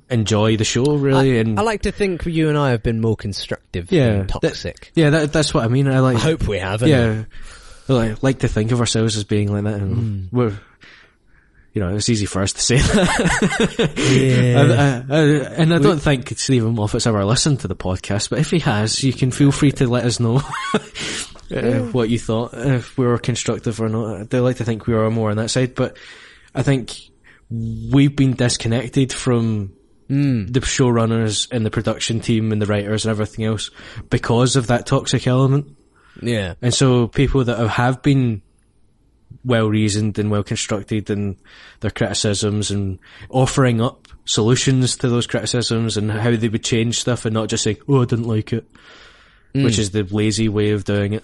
enjoy 0.10 0.56
the 0.58 0.64
show. 0.64 0.86
Really, 0.86 1.38
I, 1.38 1.42
and 1.42 1.60
I 1.60 1.62
like 1.62 1.82
to 1.84 1.92
think 1.92 2.26
you 2.26 2.50
and 2.50 2.58
I 2.58 2.72
have 2.72 2.82
been 2.82 3.02
more 3.02 3.16
constructive 3.18 3.92
Yeah, 3.92 4.06
than 4.12 4.28
that- 4.28 4.42
toxic. 4.42 4.92
yeah, 4.96 5.10
that, 5.12 5.34
that's 5.34 5.54
what 5.54 5.66
I 5.66 5.68
mean. 5.68 5.88
I 5.88 6.00
like. 6.00 6.16
I 6.18 6.20
hope 6.22 6.48
we 6.48 6.58
have. 6.58 6.82
yeah, 6.82 7.24
I 7.24 7.26
like, 7.96 8.24
like 8.24 8.40
to 8.40 8.48
think 8.48 8.72
of 8.72 8.80
ourselves 8.80 9.18
as 9.18 9.24
being 9.24 9.52
like 9.52 9.64
that, 9.64 9.80
and 9.82 9.96
Hmm. 10.32 10.36
we're. 10.38 10.54
You 11.72 11.82
know, 11.82 11.96
it's 11.96 12.10
easy 12.10 12.26
for 12.26 12.42
us 12.42 12.54
to 12.54 12.62
say 12.62 12.78
that. 12.78 13.94
Yeah. 14.10 15.06
I- 15.10 15.16
I- 15.16 15.20
I- 15.20 15.54
and 15.62 15.72
I 15.74 15.78
don't 15.78 16.00
think 16.02 16.28
Steven 16.38 16.74
Moffat's 16.74 17.06
ever 17.06 17.24
listened 17.24 17.60
to 17.60 17.68
the 17.68 17.76
podcast, 17.76 18.32
but 18.32 18.40
if 18.40 18.50
he 18.50 18.58
has, 18.60 19.04
you 19.04 19.14
can 19.14 19.30
feel 19.30 19.52
free 19.52 19.72
to 19.74 19.88
let 19.88 20.04
us 20.04 20.20
know 20.20 20.38
uh, 21.56 21.80
what 21.92 22.10
you 22.10 22.18
thought, 22.18 22.56
if 22.56 22.98
we 22.98 23.06
were 23.06 23.20
constructive 23.20 23.80
or 23.80 23.88
not. 23.88 24.20
I 24.22 24.24
do 24.24 24.42
like 24.42 24.58
to 24.58 24.66
think 24.66 24.88
we 24.88 24.96
are 24.96 25.10
more 25.12 25.30
on 25.30 25.38
that 25.38 25.50
side, 25.52 25.76
but 25.76 25.96
I 26.56 26.64
think 26.64 26.98
we've 27.52 28.16
been 28.16 28.34
disconnected 28.34 29.14
from 29.14 29.72
Mm. 30.10 30.52
the 30.52 30.62
showrunners 30.62 31.48
and 31.52 31.64
the 31.64 31.70
production 31.70 32.20
team 32.20 32.52
and 32.52 32.60
the 32.60 32.66
writers 32.66 33.06
and 33.06 33.12
everything 33.12 33.46
else 33.46 33.70
because 34.10 34.56
of 34.56 34.66
that 34.68 34.88
toxic 34.88 35.28
element. 35.28 35.68
Yeah. 36.22 36.56
And 36.62 36.74
so 36.74 37.08
people 37.08 37.44
that 37.46 37.68
have- 37.70 38.02
been 38.02 38.42
well 39.46 39.70
reasoned 39.70 40.20
and 40.20 40.30
well 40.30 40.44
constructed 40.44 41.10
in 41.10 41.38
their 41.80 41.92
criticisms 41.92 42.72
and 42.72 43.00
offering 43.30 43.82
up 43.82 44.08
solutions 44.26 44.98
to 44.98 45.08
those 45.08 45.28
criticisms 45.28 45.98
and 45.98 46.12
how 46.12 46.36
they 46.36 46.50
would 46.50 46.64
change 46.64 47.00
stuff 47.00 47.26
and 47.26 47.34
not 47.34 47.50
just 47.50 47.64
saying, 47.64 47.78
oh, 47.88 48.02
I 48.02 48.06
didn't 48.06 48.28
like 48.28 48.54
it, 48.54 48.68
mm. 49.54 49.64
which 49.64 49.80
is 49.80 49.92
the 49.92 50.04
lazy 50.04 50.50
way 50.50 50.72
of 50.72 50.84
doing 50.84 51.14
it. 51.14 51.24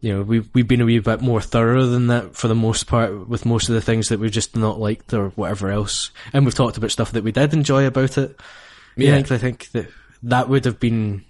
You 0.00 0.14
know, 0.14 0.22
we've, 0.22 0.48
we've 0.54 0.68
been 0.68 0.80
a 0.80 0.84
wee 0.84 0.98
bit 0.98 1.20
more 1.20 1.40
thorough 1.40 1.86
than 1.86 2.06
that 2.08 2.34
for 2.34 2.48
the 2.48 2.54
most 2.54 2.86
part 2.86 3.28
with 3.28 3.44
most 3.44 3.68
of 3.68 3.74
the 3.74 3.82
things 3.82 4.08
that 4.08 4.18
we've 4.18 4.30
just 4.30 4.56
not 4.56 4.80
liked 4.80 5.12
or 5.12 5.30
whatever 5.30 5.70
else. 5.70 6.10
And 6.32 6.44
we've 6.44 6.54
talked 6.54 6.78
about 6.78 6.90
stuff 6.90 7.12
that 7.12 7.24
we 7.24 7.32
did 7.32 7.52
enjoy 7.52 7.86
about 7.86 8.16
it. 8.16 8.38
Yeah. 8.96 9.12
I 9.12 9.16
think, 9.16 9.32
I 9.32 9.38
think 9.38 9.70
that 9.72 9.88
that 10.24 10.48
would 10.48 10.64
have 10.64 10.80
been 10.80 11.24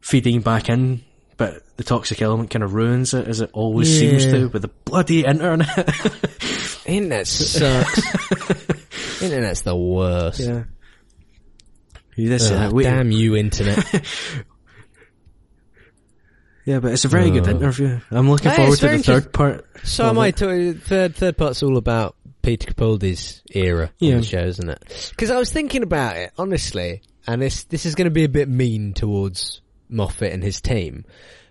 feeding 0.00 0.40
back 0.40 0.68
in, 0.68 1.02
but 1.36 1.62
the 1.76 1.84
toxic 1.84 2.22
element 2.22 2.50
kind 2.50 2.62
of 2.62 2.72
ruins 2.74 3.12
it, 3.14 3.26
as 3.28 3.40
it 3.40 3.50
always 3.52 3.98
seems 3.98 4.24
to, 4.26 4.46
with 4.48 4.62
the 4.62 4.68
bloody 4.84 5.24
internet. 5.24 5.68
Internet 6.86 7.26
sucks. 7.26 9.20
Internet's 9.22 9.62
the 9.62 9.74
worst. 9.76 10.38
yeah. 10.40 10.64
This, 12.16 12.50
we- 12.72 12.84
damn 12.84 13.10
you, 13.10 13.34
internet. 13.36 13.84
yeah, 16.64 16.80
but 16.80 16.92
it's 16.92 17.04
a 17.04 17.08
very 17.08 17.30
good 17.30 17.46
interview. 17.46 18.00
I'm 18.10 18.30
looking 18.30 18.50
Hey, 18.50 18.56
forward 18.56 18.78
to 18.78 18.88
the 18.88 18.98
third 19.02 19.32
part. 19.32 19.66
so 19.84 20.08
am 20.08 20.18
I. 20.18 20.30
To, 20.32 20.74
third 20.74 21.14
third 21.14 21.36
part's 21.36 21.62
all 21.62 21.76
about 21.76 22.16
Peter 22.42 22.72
Capaldi's 22.72 23.42
era 23.50 23.90
Yeah. 23.98 24.14
on 24.14 24.20
the 24.20 24.26
show, 24.26 24.44
isn't 24.44 24.68
it? 24.70 25.10
Because 25.10 25.30
I 25.30 25.38
was 25.38 25.52
thinking 25.52 25.82
about 25.82 26.16
it 26.16 26.32
honestly, 26.38 27.02
and 27.26 27.42
this 27.42 27.64
this 27.64 27.84
is 27.86 27.94
going 27.94 28.06
to 28.06 28.10
be 28.10 28.24
a 28.24 28.28
bit 28.28 28.48
mean 28.48 28.94
towards 28.94 29.60
Moffat 29.88 30.32
and 30.32 30.42
his 30.42 30.60
team. 30.60 31.04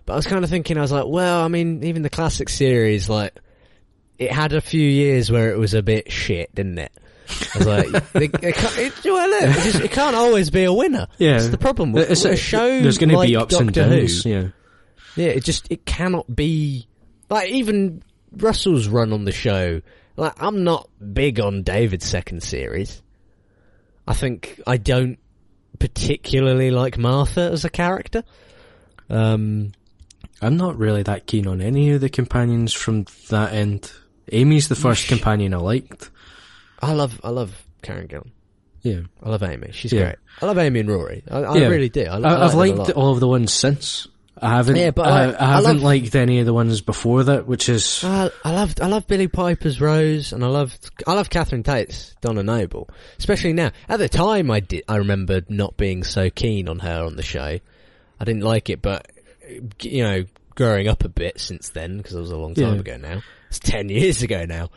But 0.04 0.12
I 0.12 0.16
was 0.16 0.26
kind 0.26 0.44
of 0.44 0.50
thinking, 0.50 0.78
I 0.78 0.82
was 0.82 0.92
like, 0.92 1.06
well, 1.06 1.40
I 1.42 1.48
mean, 1.48 1.82
even 1.84 2.02
the 2.02 2.10
classic 2.10 2.48
series, 2.48 3.08
like, 3.08 3.34
it 4.18 4.30
had 4.32 4.52
a 4.52 4.60
few 4.60 4.80
years 4.88 5.30
where 5.30 5.50
it 5.52 5.58
was 5.58 5.74
a 5.74 5.82
bit 5.82 6.10
shit, 6.12 6.54
didn't 6.54 6.78
it? 6.78 6.92
I 7.54 7.58
was 7.58 7.66
like, 7.66 7.86
it, 8.14 8.44
it, 8.44 8.54
can't, 8.54 8.78
it, 8.78 8.92
well, 9.04 9.28
look, 9.28 9.42
it, 9.42 9.62
just, 9.64 9.80
it 9.80 9.90
can't 9.90 10.14
always 10.14 10.50
be 10.50 10.62
a 10.64 10.72
winner. 10.72 11.08
Yeah. 11.18 11.32
That's 11.32 11.48
the 11.48 11.58
problem 11.58 11.92
with, 11.92 12.08
It's 12.10 12.22
with 12.22 12.30
a- 12.32 12.34
a 12.34 12.38
show. 12.38 12.80
There's 12.80 12.98
going 12.98 13.08
to 13.10 13.16
like 13.16 13.28
be 13.28 13.36
ups 13.36 13.54
and 13.56 13.72
Doctor 13.72 13.96
downs. 13.96 14.22
Who, 14.22 14.30
Yeah. 14.30 14.48
yeah, 15.16 15.26
it 15.28 15.42
just 15.44 15.66
it 15.70 15.84
cannot 15.84 16.32
be 16.34 16.86
like 17.28 17.50
even 17.50 18.02
Russell's 18.30 18.86
run 18.86 19.12
on 19.12 19.24
the 19.24 19.32
show. 19.32 19.82
Like 20.16 20.34
I'm 20.40 20.62
not 20.62 20.88
big 21.12 21.40
on 21.40 21.62
David's 21.64 22.06
second 22.06 22.42
series. 22.44 23.02
I 24.06 24.14
think 24.14 24.60
I 24.66 24.76
don't 24.76 25.18
particularly 25.78 26.70
like 26.70 26.98
Martha 26.98 27.42
as 27.52 27.64
a 27.64 27.70
character. 27.70 28.22
Um, 29.08 29.72
I'm 30.42 30.56
not 30.56 30.76
really 30.78 31.02
that 31.04 31.26
keen 31.26 31.46
on 31.46 31.60
any 31.60 31.92
of 31.92 32.00
the 32.00 32.08
companions 32.08 32.72
from 32.72 33.06
that 33.30 33.52
end. 33.52 33.90
Amy's 34.32 34.68
the 34.68 34.74
first 34.74 35.08
companion 35.08 35.54
I 35.54 35.58
liked. 35.58 36.10
I 36.82 36.92
love 36.92 37.20
I 37.24 37.30
love 37.30 37.64
Karen 37.82 38.08
Gillan. 38.08 38.30
Yeah. 38.82 39.00
I 39.22 39.30
love 39.30 39.42
Amy. 39.42 39.70
She's 39.72 39.92
Yeah. 39.92 40.02
great. 40.02 40.16
I 40.42 40.46
love 40.46 40.58
Amy 40.58 40.80
and 40.80 40.88
Rory. 40.88 41.22
I, 41.30 41.38
I 41.40 41.56
Yeah. 41.56 41.68
really 41.68 41.88
do. 41.88 42.02
I, 42.04 42.18
I, 42.18 42.44
I've 42.44 42.54
like 42.54 42.74
liked 42.76 42.90
all 42.92 43.12
of 43.12 43.20
the 43.20 43.28
ones 43.28 43.52
since. 43.52 44.06
I 44.40 44.56
haven't. 44.56 44.76
Yeah, 44.76 44.90
but 44.90 45.06
I, 45.06 45.24
I- 45.24 45.30
I 45.30 45.36
I 45.44 45.56
haven't 45.56 45.74
love- 45.76 45.82
liked 45.82 46.14
any 46.14 46.40
of 46.40 46.46
the 46.46 46.52
ones 46.52 46.80
before 46.82 47.24
that, 47.24 47.46
which 47.46 47.68
is 47.68 48.02
I, 48.04 48.30
I 48.44 48.52
loved 48.52 48.80
I 48.80 48.86
love 48.86 49.06
Billie 49.06 49.28
Piper's 49.28 49.80
Rose, 49.80 50.32
and 50.32 50.44
I 50.44 50.48
loved 50.48 50.90
I 51.06 51.14
love 51.14 51.30
Catherine 51.30 51.62
Tate's 51.62 52.14
Donna 52.20 52.42
Noble, 52.42 52.88
especially 53.18 53.52
now. 53.54 53.70
At 53.88 53.98
the 53.98 54.08
time, 54.08 54.50
I 54.50 54.60
did 54.60 54.84
I 54.88 54.96
remember 54.96 55.40
not 55.48 55.76
being 55.76 56.04
so 56.04 56.28
keen 56.30 56.68
on 56.68 56.80
her 56.80 57.02
on 57.04 57.16
the 57.16 57.22
show. 57.22 57.58
I 58.20 58.24
didn't 58.24 58.42
like 58.42 58.68
it, 58.70 58.82
but 58.82 59.10
you 59.80 60.02
know, 60.02 60.24
growing 60.54 60.88
up 60.88 61.04
a 61.04 61.08
bit 61.08 61.40
since 61.40 61.70
then 61.70 61.96
because 61.98 62.14
it 62.14 62.20
was 62.20 62.30
a 62.30 62.36
long 62.36 62.54
time 62.54 62.74
Yeah. 62.74 62.80
ago 62.80 62.96
now. 62.98 63.22
It's 63.48 63.58
ten 63.58 63.88
years 63.88 64.22
ago 64.22 64.44
now. 64.44 64.68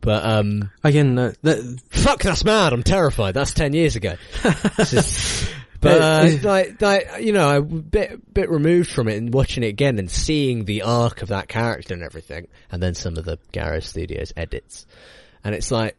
But 0.00 0.24
um, 0.24 0.70
again 0.84 1.18
uh, 1.18 1.32
that, 1.42 1.80
fuck, 1.90 2.22
that's 2.22 2.44
mad. 2.44 2.72
I'm 2.72 2.84
terrified. 2.84 3.34
That's 3.34 3.52
ten 3.52 3.72
years 3.72 3.96
ago. 3.96 4.14
This 4.76 5.50
but 5.80 6.00
uh, 6.00 6.38
like, 6.42 6.80
like, 6.80 7.08
you 7.20 7.32
know, 7.32 7.56
a 7.56 7.62
bit 7.62 8.32
bit 8.32 8.50
removed 8.50 8.90
from 8.90 9.08
it 9.08 9.16
and 9.16 9.32
watching 9.32 9.62
it 9.62 9.68
again 9.68 9.98
and 9.98 10.10
seeing 10.10 10.64
the 10.64 10.82
arc 10.82 11.22
of 11.22 11.28
that 11.28 11.48
character 11.48 11.94
and 11.94 12.02
everything, 12.02 12.48
and 12.70 12.82
then 12.82 12.94
some 12.94 13.16
of 13.16 13.24
the 13.24 13.38
Garrow 13.52 13.80
Studios 13.80 14.32
edits, 14.36 14.86
and 15.44 15.54
it's 15.54 15.70
like 15.70 15.96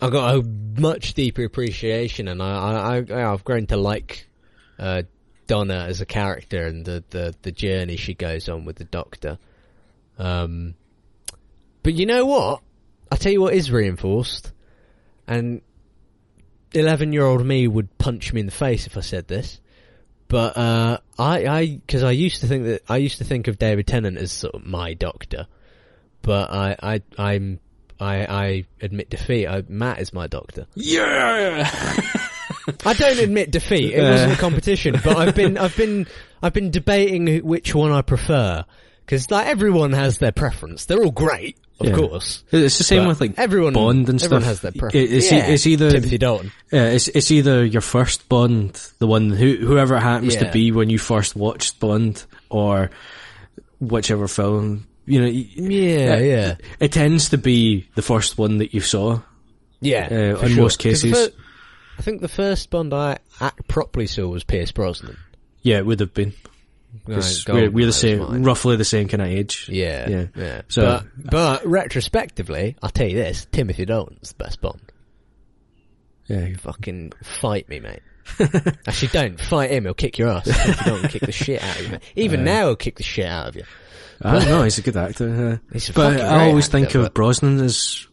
I 0.00 0.10
got 0.10 0.34
a 0.34 0.42
much 0.80 1.14
deeper 1.14 1.44
appreciation, 1.44 2.26
and 2.26 2.42
I, 2.42 2.98
I, 2.98 3.04
I 3.08 3.32
I've 3.32 3.44
grown 3.44 3.66
to 3.68 3.76
like 3.76 4.28
uh, 4.78 5.02
Donna 5.46 5.84
as 5.88 6.00
a 6.00 6.06
character 6.06 6.66
and 6.66 6.84
the, 6.84 7.04
the 7.10 7.34
the 7.42 7.52
journey 7.52 7.96
she 7.96 8.14
goes 8.14 8.48
on 8.48 8.64
with 8.64 8.76
the 8.76 8.84
Doctor. 8.84 9.38
Um, 10.18 10.74
but 11.82 11.94
you 11.94 12.06
know 12.06 12.26
what? 12.26 12.62
I 13.10 13.16
tell 13.16 13.30
you 13.30 13.40
what 13.40 13.54
is 13.54 13.70
reinforced, 13.70 14.50
and 15.28 15.62
eleven-year-old 16.74 17.44
me 17.44 17.66
would 17.68 17.96
punch 17.98 18.32
me 18.32 18.40
in 18.40 18.46
the 18.46 18.52
face 18.52 18.86
if 18.86 18.96
I 18.96 19.00
said 19.00 19.28
this. 19.28 19.60
But 20.28 20.56
uh, 20.56 20.98
I, 21.18 21.46
I, 21.46 21.66
because 21.66 22.02
I 22.02 22.12
used 22.12 22.40
to 22.40 22.46
think 22.46 22.64
that 22.64 22.82
I 22.88 22.96
used 22.96 23.18
to 23.18 23.24
think 23.24 23.48
of 23.48 23.58
David 23.58 23.86
Tennant 23.86 24.16
as 24.16 24.32
sort 24.32 24.54
of 24.54 24.64
my 24.64 24.94
doctor, 24.94 25.46
but 26.22 26.50
I, 26.50 26.76
I, 26.82 27.02
I'm, 27.18 27.60
I, 28.00 28.24
I 28.24 28.64
admit 28.80 29.10
defeat. 29.10 29.46
I, 29.46 29.62
Matt 29.68 30.00
is 30.00 30.14
my 30.14 30.28
doctor. 30.28 30.66
yeah. 30.74 31.70
I 32.86 32.92
don't 32.94 33.18
admit 33.18 33.50
defeat. 33.50 33.92
It 33.92 34.08
wasn't 34.08 34.32
a 34.32 34.36
competition, 34.36 34.98
but 35.04 35.16
I've 35.16 35.34
been, 35.34 35.58
I've 35.58 35.76
been, 35.76 36.06
I've 36.42 36.52
been 36.52 36.70
debating 36.70 37.44
which 37.44 37.74
one 37.74 37.90
I 37.92 38.02
prefer 38.02 38.64
because 39.04 39.30
like 39.30 39.48
everyone 39.48 39.92
has 39.92 40.18
their 40.18 40.32
preference. 40.32 40.84
They're 40.86 41.02
all 41.02 41.10
great, 41.10 41.58
of 41.80 41.86
Yeah. 41.86 41.94
course. 41.96 42.44
It's 42.52 42.78
the 42.78 42.84
same 42.84 43.02
But 43.02 43.08
with 43.08 43.20
like 43.20 43.34
everyone, 43.38 43.72
Bond 43.72 44.08
and 44.08 44.22
everyone 44.22 44.42
stuff. 44.42 44.48
has 44.50 44.60
their 44.60 44.72
preference. 44.72 44.94
It- 45.10 45.16
it's, 45.16 45.32
e- 45.32 45.36
yeah, 45.36 45.46
it's 45.46 45.66
either 45.66 45.90
Timothy 45.90 46.18
Dalton. 46.18 46.52
Yeah, 46.72 46.86
it's 46.88 47.08
it's 47.08 47.30
either 47.30 47.64
your 47.64 47.80
first 47.82 48.28
Bond, 48.28 48.74
the 48.98 49.06
one 49.06 49.30
who 49.30 49.56
whoever 49.56 49.96
it 49.96 50.00
happens 50.00 50.34
Yeah. 50.34 50.44
to 50.44 50.52
be 50.52 50.70
when 50.72 50.90
you 50.90 50.98
first 50.98 51.34
watched 51.36 51.80
Bond, 51.80 52.24
or 52.50 52.90
whichever 53.80 54.28
film. 54.28 54.86
You 55.06 55.20
know, 55.20 55.26
Yeah, 55.26 56.14
uh, 56.14 56.18
yeah, 56.18 56.54
it 56.78 56.92
tends 56.92 57.30
to 57.30 57.38
be 57.38 57.88
the 57.96 58.02
first 58.02 58.38
one 58.38 58.58
that 58.58 58.72
you 58.72 58.80
saw. 58.80 59.20
yeah. 59.80 60.06
uh, 60.10 60.38
in 60.46 60.52
sure. 60.54 60.62
most 60.62 60.78
cases. 60.78 61.30
I 61.98 62.02
think 62.02 62.20
the 62.20 62.28
first 62.28 62.70
Bond 62.70 62.94
I 62.94 63.18
act 63.40 63.66
properly 63.68 64.06
saw 64.06 64.28
was 64.28 64.44
Pierce 64.44 64.70
Brosnan. 64.72 65.16
Yeah, 65.62 65.78
it 65.78 65.86
would 65.86 66.00
have 66.00 66.14
been. 66.14 66.32
'Cause 67.06 67.44
we're, 67.48 67.70
we're 67.70 67.86
the 67.86 67.92
same, 67.92 68.42
roughly 68.42 68.76
the 68.76 68.84
same 68.84 69.08
kind 69.08 69.22
of 69.22 69.28
age. 69.28 69.66
Yeah, 69.70 70.08
Yeah. 70.08 70.26
yeah. 70.36 70.62
So- 70.68 71.02
but, 71.16 71.30
but 71.30 71.66
retrospectively, 71.66 72.76
I'll 72.82 72.90
tell 72.90 73.08
you 73.08 73.16
this: 73.16 73.46
Timothy 73.50 73.84
Dalton's 73.86 74.32
the 74.32 74.44
best 74.44 74.60
Bond. 74.60 74.80
Yeah, 76.28 76.46
you 76.46 76.56
Fucking 76.56 77.12
fight 77.22 77.68
me, 77.68 77.80
mate. 77.80 78.00
Actually, 78.86 79.08
don't 79.08 79.40
fight 79.40 79.70
him. 79.70 79.84
He'll 79.84 79.94
kick 79.94 80.18
your 80.18 80.28
ass. 80.28 80.44
Timothy 80.44 80.84
Dalton 80.84 81.08
kick 81.10 81.22
the 81.22 81.32
shit 81.32 81.62
out 81.62 81.76
of 81.78 81.82
you. 81.84 81.92
Mate. 81.92 82.02
Even 82.16 82.44
now, 82.44 82.66
he'll 82.66 82.76
kick 82.76 82.96
the 82.96 83.02
shit 83.02 83.26
out 83.26 83.48
of 83.48 83.56
you. 83.56 83.64
I 84.20 84.38
don't 84.38 84.48
know. 84.48 84.62
He's 84.62 84.78
a 84.78 84.82
good 84.82 84.96
actor. 84.96 85.60
uh, 85.64 85.72
He's 85.72 85.88
a 85.88 85.92
but 85.92 86.20
I 86.20 86.48
always 86.48 86.66
actor, 86.66 86.78
think 86.78 86.94
of 86.94 87.12
Brosnan 87.14 87.58
as 87.60 88.06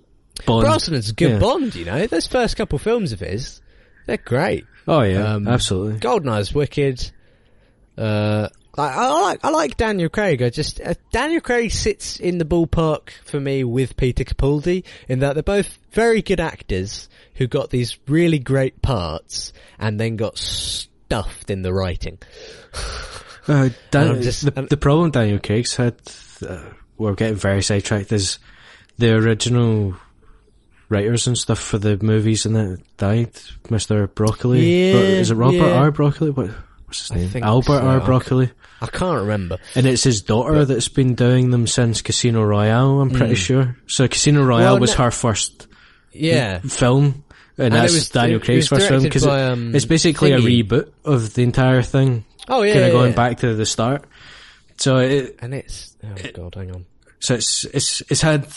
Bond. 0.45 0.65
Brosnan's 0.65 1.09
a 1.09 1.13
good 1.13 1.33
Yeah. 1.33 1.39
Bond. 1.39 1.75
You 1.75 1.85
know, 1.85 2.07
those 2.07 2.25
first 2.25 2.57
couple 2.57 2.79
films 2.79 3.11
of 3.11 3.19
his, 3.19 3.61
they're 4.07 4.17
great. 4.17 4.65
Oh 4.87 5.03
yeah, 5.03 5.35
Um, 5.35 5.47
absolutely. 5.47 5.99
Goldeneye's 5.99 6.53
wicked. 6.53 7.11
Uh, 7.95 8.47
I, 8.77 8.87
I 8.87 9.21
like 9.21 9.39
I 9.43 9.49
like 9.49 9.77
Daniel 9.77 10.09
Craig. 10.09 10.41
I 10.41 10.49
just 10.49 10.79
uh, 10.79 10.93
Daniel 11.11 11.41
Craig 11.41 11.71
sits 11.71 12.19
in 12.19 12.37
the 12.37 12.45
ballpark 12.45 13.09
for 13.25 13.39
me 13.39 13.63
with 13.63 13.97
Peter 13.97 14.23
Capaldi 14.23 14.83
in 15.07 15.19
that 15.19 15.33
they're 15.33 15.43
both 15.43 15.77
very 15.91 16.21
good 16.21 16.39
actors 16.39 17.09
who 17.35 17.47
got 17.47 17.69
these 17.71 17.97
really 18.07 18.39
great 18.39 18.81
parts 18.81 19.51
and 19.79 19.99
then 19.99 20.15
got 20.15 20.37
stuffed 20.37 21.49
in 21.49 21.61
the 21.63 21.73
writing. 21.73 22.19
Uh, 23.47 23.69
Dan- 23.91 24.21
just- 24.21 24.45
the, 24.45 24.51
the 24.61 24.77
problem 24.77 25.11
Daniel 25.11 25.39
Craig's 25.39 25.75
had, 25.75 25.95
uh, 26.47 26.61
we're 26.97 27.15
getting 27.15 27.35
very 27.35 27.61
sidetracked, 27.63 28.11
is 28.11 28.39
the 28.97 29.13
original 29.15 29.95
writers 30.89 31.27
and 31.27 31.37
stuff 31.37 31.59
for 31.59 31.77
the 31.77 31.97
movies 32.03 32.45
and 32.45 32.55
that 32.55 32.81
died. 32.97 33.33
Mr. 33.65 34.13
Broccoli. 34.13 34.59
Yeah, 34.87 34.91
Bro- 34.93 35.01
is 35.01 35.31
it 35.31 35.35
Robert 35.35 35.55
yeah. 35.57 35.73
R. 35.79 35.91
Broccoli? 35.91 36.29
What, 36.31 36.49
what's 36.85 37.07
his 37.09 37.33
name? 37.33 37.43
Albert 37.43 37.79
so. 37.79 37.87
R. 37.87 37.99
Broccoli. 38.01 38.51
I 38.81 38.87
can't 38.87 39.21
remember. 39.21 39.57
And 39.75 39.85
it's 39.85 40.03
his 40.03 40.21
daughter 40.21 40.63
that's 40.65 40.87
been 40.87 41.13
doing 41.15 41.51
them 41.51 41.67
since 41.67 42.01
Casino 42.01 42.43
Royale, 42.43 43.01
I'm 43.01 43.09
pretty 43.11 43.35
sure. 43.35 43.75
So 43.87 44.07
Casino 44.07 44.43
Royale 44.43 44.73
Well, 44.73 44.79
was 44.79 44.97
no- 44.97 45.05
her 45.05 45.11
first 45.11 45.67
Yeah, 46.13 46.59
film. 46.59 47.23
And, 47.57 47.65
And 47.67 47.73
it 47.75 47.77
that's 47.77 47.93
was- 47.93 48.09
Daniel 48.09 48.37
it- 48.39 48.43
it 48.43 48.45
Craig's 48.45 48.67
first 48.69 48.87
film 48.87 49.03
because 49.03 49.25
by, 49.25 49.43
um, 49.43 49.75
it's 49.75 49.83
basically 49.85 50.31
a 50.31 50.39
reboot 50.39 50.89
of 51.03 51.33
the 51.33 51.43
entire 51.43 51.81
thing, 51.81 52.23
Oh 52.47 52.61
yeah, 52.61 52.71
kind 52.73 52.85
of 52.85 52.87
yeah, 52.87 52.93
going 52.93 53.09
yeah. 53.11 53.15
back 53.17 53.37
to 53.39 53.53
the 53.53 53.65
start. 53.65 54.05
So 54.77 54.97
it, 54.99 55.35
and 55.41 55.53
it's 55.53 55.93
oh 56.05 56.15
god, 56.33 56.55
hang 56.55 56.71
on. 56.71 56.85
So 57.19 57.33
it's 57.33 57.65
it's 57.65 58.01
it's 58.09 58.21
had 58.21 58.47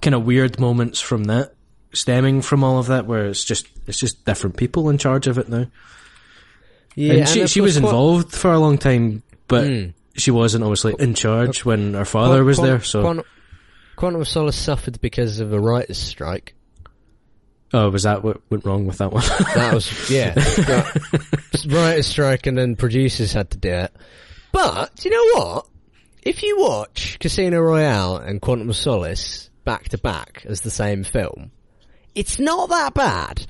kind 0.00 0.14
of 0.14 0.24
weird 0.24 0.60
moments 0.60 1.00
from 1.00 1.24
that, 1.24 1.54
stemming 1.92 2.40
from 2.42 2.62
all 2.62 2.78
of 2.78 2.86
that, 2.86 3.06
where 3.06 3.26
it's 3.26 3.42
just 3.44 3.66
it's 3.88 3.98
just 3.98 4.24
different 4.24 4.56
people 4.56 4.90
in 4.90 4.98
charge 4.98 5.26
of 5.26 5.38
it 5.38 5.48
now. 5.48 5.66
Yeah, 6.94 7.14
and 7.14 7.28
she 7.28 7.40
of 7.42 7.50
she 7.50 7.60
was 7.60 7.76
involved 7.76 8.32
for 8.32 8.52
a 8.52 8.60
long 8.60 8.78
time, 8.78 9.24
but 9.48 9.64
Mm. 9.64 9.94
she 10.16 10.30
wasn't 10.30 10.64
obviously 10.64 10.94
in 10.98 11.14
charge 11.14 11.64
when 11.64 11.94
her 11.94 12.04
father 12.04 12.36
Quan- 12.38 12.46
was 12.46 12.58
there. 12.58 12.80
So 12.82 13.02
Quantum, 13.02 13.24
Quantum 13.96 14.20
of 14.20 14.28
Solace 14.28 14.56
suffered 14.56 15.00
because 15.00 15.40
of 15.40 15.52
a 15.52 15.60
writers' 15.60 15.98
strike. 15.98 16.54
oh, 17.74 17.90
was 17.90 18.04
that 18.04 18.22
what 18.22 18.40
went 18.50 18.64
wrong 18.64 18.86
with 18.86 18.98
that 18.98 19.12
one? 19.12 19.24
That 19.54 19.72
was 19.74 20.10
yeah, 20.10 20.34
writers' 21.66 22.06
strike, 22.06 22.46
and 22.46 22.56
then 22.56 22.76
producers 22.76 23.32
had 23.32 23.50
to 23.50 23.58
do 23.58 23.70
it. 23.70 23.92
But 24.52 25.04
you 25.04 25.10
know 25.10 25.40
what? 25.42 25.66
If 26.22 26.42
you 26.42 26.58
watch 26.58 27.18
Casino 27.20 27.60
Royale 27.60 28.16
and 28.16 28.40
Quantum 28.40 28.68
of 28.70 28.76
Solace 28.76 29.50
back 29.64 29.88
to 29.90 29.98
back 29.98 30.44
as 30.48 30.60
the 30.62 30.70
same 30.70 31.04
film, 31.04 31.50
it's 32.14 32.38
not 32.38 32.68
that 32.70 32.94
bad. 32.94 33.46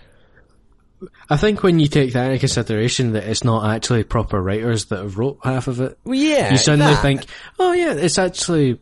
I 1.28 1.36
think 1.36 1.62
when 1.62 1.78
you 1.78 1.89
take 1.89 2.15
that 2.15 2.26
into 2.26 2.39
consideration, 2.39 3.12
that 3.12 3.25
it's 3.25 3.44
not 3.44 3.68
actually 3.75 4.05
proper 4.05 4.41
writers 4.41 4.86
that 4.86 4.99
have 4.99 5.18
wrote 5.18 5.39
half 5.42 5.68
of 5.68 5.81
it, 5.81 5.99
Well, 6.05 6.15
yeah, 6.15 6.52
you 6.52 6.58
suddenly 6.58 6.94
that- 6.94 7.02
think, 7.02 7.26
oh 7.58 7.73
yeah, 7.73 7.92
it's 7.92 8.18
actually 8.18 8.81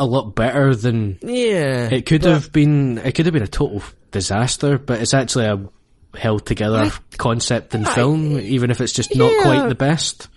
a 0.00 0.04
lot 0.06 0.34
better 0.34 0.74
than 0.74 1.18
yeah, 1.22 1.88
It 1.90 2.06
could 2.06 2.22
but 2.22 2.30
have 2.30 2.52
been. 2.52 2.98
It 2.98 3.14
could 3.14 3.26
have 3.26 3.32
been 3.32 3.42
a 3.42 3.48
total 3.48 3.82
disaster, 4.10 4.78
but 4.78 5.00
it's 5.00 5.14
actually 5.14 5.46
a 5.46 5.68
held 6.16 6.46
together 6.46 6.78
I- 6.78 6.92
concept 7.16 7.74
in 7.74 7.84
I- 7.84 7.94
film, 7.94 8.38
even 8.38 8.70
if 8.70 8.80
it's 8.80 8.92
just 8.92 9.14
not 9.16 9.32
quite 9.42 9.68
the 9.68 9.74
best. 9.74 10.28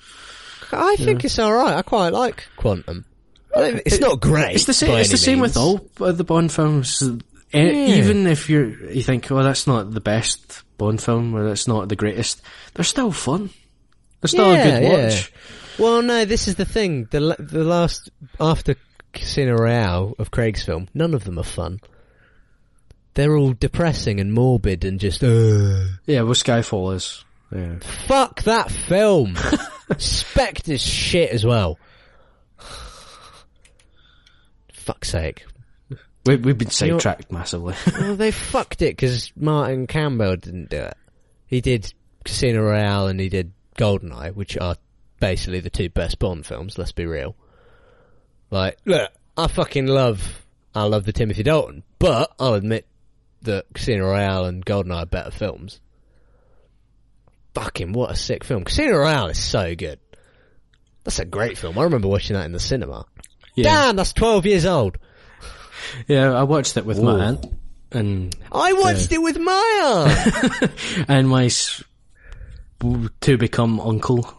I 0.72 0.96
think 0.98 1.26
it's 1.26 1.38
all 1.40 1.54
right. 1.54 1.76
I 1.76 1.82
quite 1.82 2.14
like 2.14 2.48
Quantum. 2.58 3.06
I 3.56 3.60
don't- 3.60 3.82
It's 3.86 4.00
not 4.00 4.22
great. 4.22 4.56
It's 4.56 4.66
the 4.66 4.74
same. 4.74 4.92
It's 4.98 5.10
the 5.10 5.14
any 5.16 5.22
same 5.22 5.40
with 5.42 5.58
all 5.58 5.86
of 6.00 6.18
the 6.18 6.24
Bond 6.24 6.52
films. 6.52 7.04
E- 7.54 7.98
Even 7.98 8.28
if 8.28 8.50
you're, 8.50 8.70
you 8.92 9.04
think, 9.04 9.30
oh, 9.32 9.44
that's 9.44 9.68
not 9.68 9.92
the 9.92 10.00
best 10.02 10.64
Bond 10.78 11.02
film, 11.02 11.36
or 11.36 11.44
that's 11.44 11.68
not 11.68 11.90
the 11.90 11.96
greatest, 11.96 12.42
they're 12.74 12.84
still 12.86 13.12
fun. 13.12 13.50
They're 14.22 14.30
still 14.30 14.52
a 14.52 14.56
Yeah, 14.56 14.80
good 14.80 14.84
yeah. 14.84 15.06
watch. 15.06 15.34
Well, 15.80 16.02
no, 16.02 16.26
this 16.26 16.48
is 16.48 16.56
the 16.56 16.66
thing. 16.66 17.08
The 17.12 17.36
the 17.40 17.64
last 17.64 18.10
after 18.40 18.76
Casino 19.14 19.56
Royale 19.56 20.14
of 20.20 20.32
Craig's 20.32 20.64
film, 20.64 20.88
none 20.94 21.14
of 21.14 21.24
them 21.24 21.38
are 21.40 21.44
fun. 21.44 21.80
they're 23.16 23.36
all 23.36 23.54
depressing 23.54 24.20
and 24.22 24.34
morbid 24.34 24.86
and 24.86 25.00
just, 25.00 25.22
uh. 25.24 25.84
Yeah, 26.06 26.22
well, 26.22 26.34
Skyfall 26.34 26.96
is. 26.96 27.26
Yeah. 27.54 27.80
Fuck 28.08 28.44
that 28.44 28.72
film! 28.72 29.36
Spectre's 29.98 30.82
shit 30.82 31.32
as 31.32 31.46
well. 31.46 31.78
Fuck's 34.74 35.10
sake. 35.10 35.46
We, 36.26 36.36
we've 36.36 36.58
been 36.58 36.68
You 36.82 36.88
know- 36.94 37.00
sidetracked 37.00 37.32
massively. 37.32 37.76
well, 38.00 38.16
they 38.16 38.32
fucked 38.32 38.82
it 38.82 38.96
because 38.96 39.32
Martin 39.36 39.88
Campbell 39.88 40.36
didn't 40.36 40.70
do 40.70 40.78
it. 40.78 40.98
He 41.48 41.62
did 41.62 41.94
Casino 42.24 42.62
Royale 42.62 43.08
and 43.08 43.20
he 43.20 43.28
did 43.30 43.52
Goldeneye, 43.78 44.36
which 44.36 44.58
are 44.58 44.76
basically 45.20 45.60
the 45.60 45.70
two 45.70 45.90
best 45.90 46.20
Bond 46.20 46.46
films. 46.46 46.78
Let's 46.78 46.92
be 46.92 47.06
real. 47.06 47.36
Like, 48.52 48.78
look, 48.86 49.12
I 49.38 49.48
fucking 49.48 49.88
love, 49.88 50.46
I 50.76 50.84
love 50.84 51.06
the 51.06 51.14
Timothy 51.14 51.44
Dalton, 51.44 51.84
but 52.00 52.32
I'll 52.40 52.54
admit 52.54 52.86
that 53.44 53.66
Casino 53.74 54.06
Royale 54.06 54.46
and 54.46 54.66
Goldeneye 54.66 55.04
are 55.04 55.06
better 55.06 55.32
films. 55.32 55.80
Fucking 57.54 57.92
what 57.94 58.12
a 58.12 58.16
sick 58.16 58.44
film! 58.46 58.64
Casino 58.64 58.98
Royale 58.98 59.28
is 59.28 59.40
so 59.40 59.76
good. 59.76 60.00
That's 61.04 61.20
a 61.20 61.26
great 61.26 61.58
film. 61.58 61.78
I 61.78 61.84
remember 61.84 62.08
watching 62.08 62.36
that 62.36 62.46
in 62.46 62.54
the 62.54 62.60
cinema. 62.62 63.06
yeah. 63.56 63.64
Damn, 63.64 63.96
that's 63.98 64.14
twelve 64.14 64.46
years 64.46 64.66
old. 64.66 64.98
Yeah, 66.08 66.32
I 66.34 66.44
watched 66.44 66.78
it 66.78 66.86
with 66.86 67.00
Ooh. 67.00 67.04
my 67.04 67.26
aunt. 67.26 67.46
And, 67.94 68.36
I 68.52 68.74
watched 68.74 69.12
it 69.12 69.18
with 69.22 69.38
my 69.38 70.08
aunt. 70.08 70.72
and 71.10 71.28
my 71.28 71.46
s- 71.46 71.84
to 73.22 73.38
become 73.38 73.80
uncle. 73.80 74.34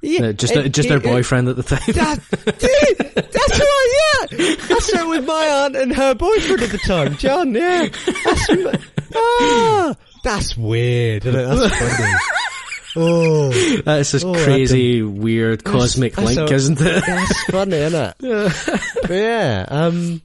Yeah, 0.00 0.26
Uh, 0.28 0.32
just 0.32 0.54
it- 0.56 0.72
just 0.72 0.86
it- 0.88 0.92
her 0.92 0.96
it- 0.98 1.02
boyfriend 1.02 1.48
at 1.48 1.56
the 1.56 1.62
time. 1.64 1.80
That, 1.88 2.18
dude, 2.44 3.14
that's 3.14 3.58
right, 3.58 4.26
yeah. 4.30 4.54
That's 4.68 4.94
right 4.94 5.08
with 5.08 5.26
my 5.26 5.44
aunt 5.64 5.76
and 5.76 5.94
her 5.94 6.14
boyfriend 6.14 6.62
at 6.62 6.70
the 6.70 6.78
time, 6.78 7.16
John, 7.16 7.52
yeah. 7.54 7.88
That's, 8.24 8.50
ah, 9.14 9.94
that's 10.24 10.56
weird. 10.56 11.22
That's 11.24 11.74
funny. 11.78 12.12
Oh, 12.96 13.50
That's 13.84 14.10
this 14.12 14.24
Oh, 14.24 14.32
crazy, 14.32 15.02
weird 15.02 15.62
cosmic 15.62 16.14
that's 16.16 16.36
link, 16.36 16.50
a- 16.50 16.54
isn't 16.54 16.80
it? 16.80 17.04
that's 17.06 17.42
funny, 17.44 17.76
isn't 17.76 18.14
it? 18.18 18.80
But 19.02 19.10
yeah, 19.10 19.66
um, 19.68 20.20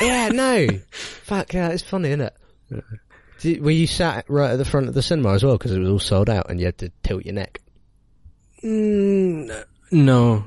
yeah, 0.00 0.28
no. 0.28 0.66
Fuck, 0.90 1.52
yeah, 1.54 1.68
it's 1.68 1.82
funny, 1.82 2.08
isn't 2.10 2.20
it? 2.20 2.84
Did, 3.40 3.62
were 3.62 3.70
you 3.70 3.86
sat 3.86 4.24
right 4.28 4.52
at 4.52 4.56
the 4.58 4.64
front 4.64 4.88
of 4.88 4.94
the 4.94 5.02
cinema 5.02 5.32
as 5.34 5.44
well 5.44 5.56
because 5.58 5.72
it 5.72 5.78
was 5.78 5.88
all 5.88 5.98
sold 5.98 6.30
out 6.30 6.50
and 6.50 6.58
you 6.58 6.66
had 6.66 6.78
to 6.78 6.90
tilt 7.02 7.24
your 7.24 7.34
neck? 7.34 7.60
Mm, 8.62 9.64
no. 9.92 10.44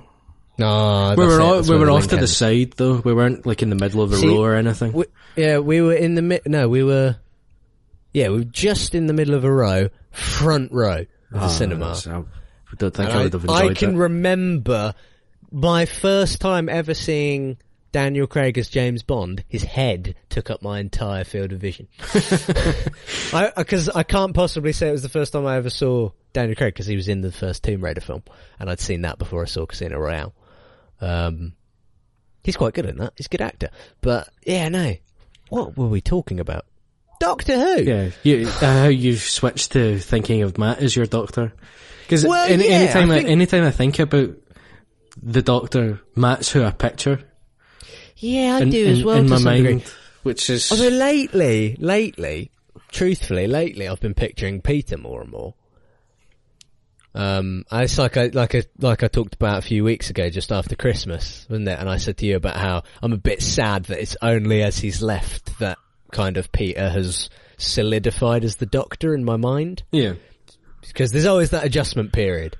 No, 0.57 1.15
We 1.17 1.25
were, 1.25 1.39
all, 1.39 1.61
we 1.61 1.77
were 1.77 1.89
off 1.89 2.07
to 2.09 2.17
the 2.17 2.27
side 2.27 2.73
though. 2.75 2.95
We 2.95 3.13
weren't 3.13 3.45
like 3.45 3.61
in 3.61 3.69
the 3.69 3.77
middle 3.77 4.01
of 4.01 4.11
a 4.11 4.17
See, 4.17 4.27
row 4.27 4.43
or 4.43 4.55
anything. 4.55 4.91
We, 4.91 5.05
yeah, 5.37 5.59
we 5.59 5.79
were 5.79 5.93
in 5.93 6.15
the 6.15 6.21
mid. 6.21 6.41
No, 6.45 6.67
we 6.67 6.83
were. 6.83 7.15
Yeah, 8.11 8.27
we 8.29 8.39
were 8.39 8.43
just 8.43 8.93
in 8.93 9.07
the 9.07 9.13
middle 9.13 9.35
of 9.35 9.45
a 9.45 9.51
row, 9.51 9.87
front 10.11 10.73
row 10.73 11.05
of 11.31 11.39
the 11.39 11.45
Oh, 11.45 11.47
cinema. 11.47 11.95
I 12.05 12.75
don't 12.75 12.93
think 12.93 13.09
And 13.09 13.17
I 13.17 13.23
would 13.23 13.33
have 13.33 13.49
I, 13.49 13.73
can 13.73 13.95
remember 13.95 14.95
my 15.49 15.85
first 15.85 16.41
time 16.41 16.67
ever 16.67 16.93
seeing 16.93 17.57
Daniel 17.91 18.27
Craig 18.27 18.57
as 18.57 18.69
James 18.69 19.03
Bond. 19.03 19.43
His 19.47 19.63
head 19.63 20.15
took 20.29 20.49
up 20.49 20.61
my 20.61 20.79
entire 20.79 21.23
field 21.23 21.51
of 21.53 21.59
vision. 21.59 21.87
Because 23.55 23.89
I, 23.89 24.03
can't 24.03 24.33
possibly 24.33 24.73
say 24.73 24.89
it 24.89 24.93
was 24.93 25.03
the 25.03 25.09
first 25.09 25.33
time 25.33 25.45
I 25.45 25.57
ever 25.57 25.69
saw 25.69 26.09
Daniel 26.33 26.55
Craig 26.55 26.73
because 26.73 26.87
he 26.87 26.95
was 26.95 27.07
in 27.07 27.21
the 27.21 27.31
first 27.31 27.63
Tomb 27.63 27.83
Raider 27.83 28.01
film, 28.01 28.23
and 28.59 28.69
I'd 28.69 28.79
seen 28.79 29.01
that 29.03 29.19
before 29.19 29.43
I 29.43 29.45
saw 29.45 29.65
Casino 29.67 29.99
Royale. 29.99 30.33
Um, 30.99 31.53
he's 32.43 32.57
quite 32.57 32.73
good 32.73 32.85
in 32.85 32.97
that. 32.97 33.13
He's 33.17 33.27
a 33.27 33.29
good 33.29 33.41
actor. 33.41 33.69
But 34.01 34.29
yeah, 34.45 34.67
no. 34.69 34.95
What 35.49 35.77
were 35.77 35.87
we 35.87 36.01
talking 36.01 36.39
about? 36.39 36.65
Doctor 37.19 37.59
Who. 37.59 37.83
Yeah, 37.83 38.09
you, 38.23 38.47
uh, 38.47 38.51
how 38.81 38.87
you've 38.87 39.21
switched 39.21 39.73
to 39.73 39.99
thinking 39.99 40.41
of 40.41 40.57
Matt 40.57 40.79
as 40.79 40.95
your 40.95 41.05
doctor. 41.05 41.53
Because 42.03 42.25
Well, 42.25 42.49
any, 42.49 42.67
yeah, 42.67 42.75
anytime 42.75 43.11
I 43.11 43.15
I, 43.15 43.17
think- 43.19 43.29
anytime 43.29 43.63
I 43.63 43.71
think 43.71 43.99
about 43.99 44.29
the 45.21 45.41
doctor, 45.41 46.01
Matt's 46.15 46.51
who 46.51 46.63
I 46.63 46.71
picture 46.71 47.19
Yeah, 48.19 48.57
I 48.57 48.61
in, 48.61 48.69
do 48.69 48.85
in, 48.85 48.91
as 48.91 49.03
well 49.03 49.17
in 49.17 49.23
to 49.25 49.29
my 49.29 49.35
some 49.37 49.43
mind, 49.45 49.63
degree. 49.65 49.83
which 50.23 50.49
is 50.49 50.71
Although 50.71 50.89
lately, 50.89 51.75
lately, 51.79 52.51
truthfully, 52.91 53.47
lately, 53.47 53.87
I've 53.87 53.99
been 54.01 54.13
picturing 54.13 54.61
Peter 54.61 54.97
more 54.97 55.21
and 55.21 55.31
more. 55.31 55.53
Um, 57.15 57.65
it's 57.71 57.97
like 57.97 58.17
I 58.17 58.27
like 58.27 58.53
I 58.53 58.63
like 58.77 59.01
I 59.03 59.07
talked 59.07 59.33
about 59.33 59.57
a 59.57 59.61
few 59.61 59.83
weeks 59.83 60.09
ago, 60.11 60.29
just 60.29 60.51
after 60.51 60.75
Christmas, 60.75 61.47
wasn't 61.49 61.67
it? 61.69 61.79
And 61.79 61.89
I 61.89 61.97
said 61.97 62.17
to 62.17 62.25
you 62.25 62.35
about 62.35 62.57
how 62.57 62.83
I'm 63.01 63.13
a 63.13 63.17
bit 63.17 63.41
sad 63.41 63.85
that 63.85 63.99
it's 63.99 64.15
only 64.21 64.61
as 64.61 64.77
he's 64.77 65.01
left 65.01 65.57
that 65.59 65.79
kind 66.11 66.37
of 66.37 66.51
Peter 66.51 66.87
has 66.89 67.29
solidified 67.57 68.43
as 68.43 68.57
the 68.57 68.65
Doctor 68.67 69.15
in 69.15 69.23
my 69.25 69.37
mind, 69.37 69.83
yeah, 69.91 70.13
because 70.81 71.11
there's 71.11 71.25
always 71.25 71.49
that 71.49 71.65
adjustment 71.65 72.13
period, 72.13 72.57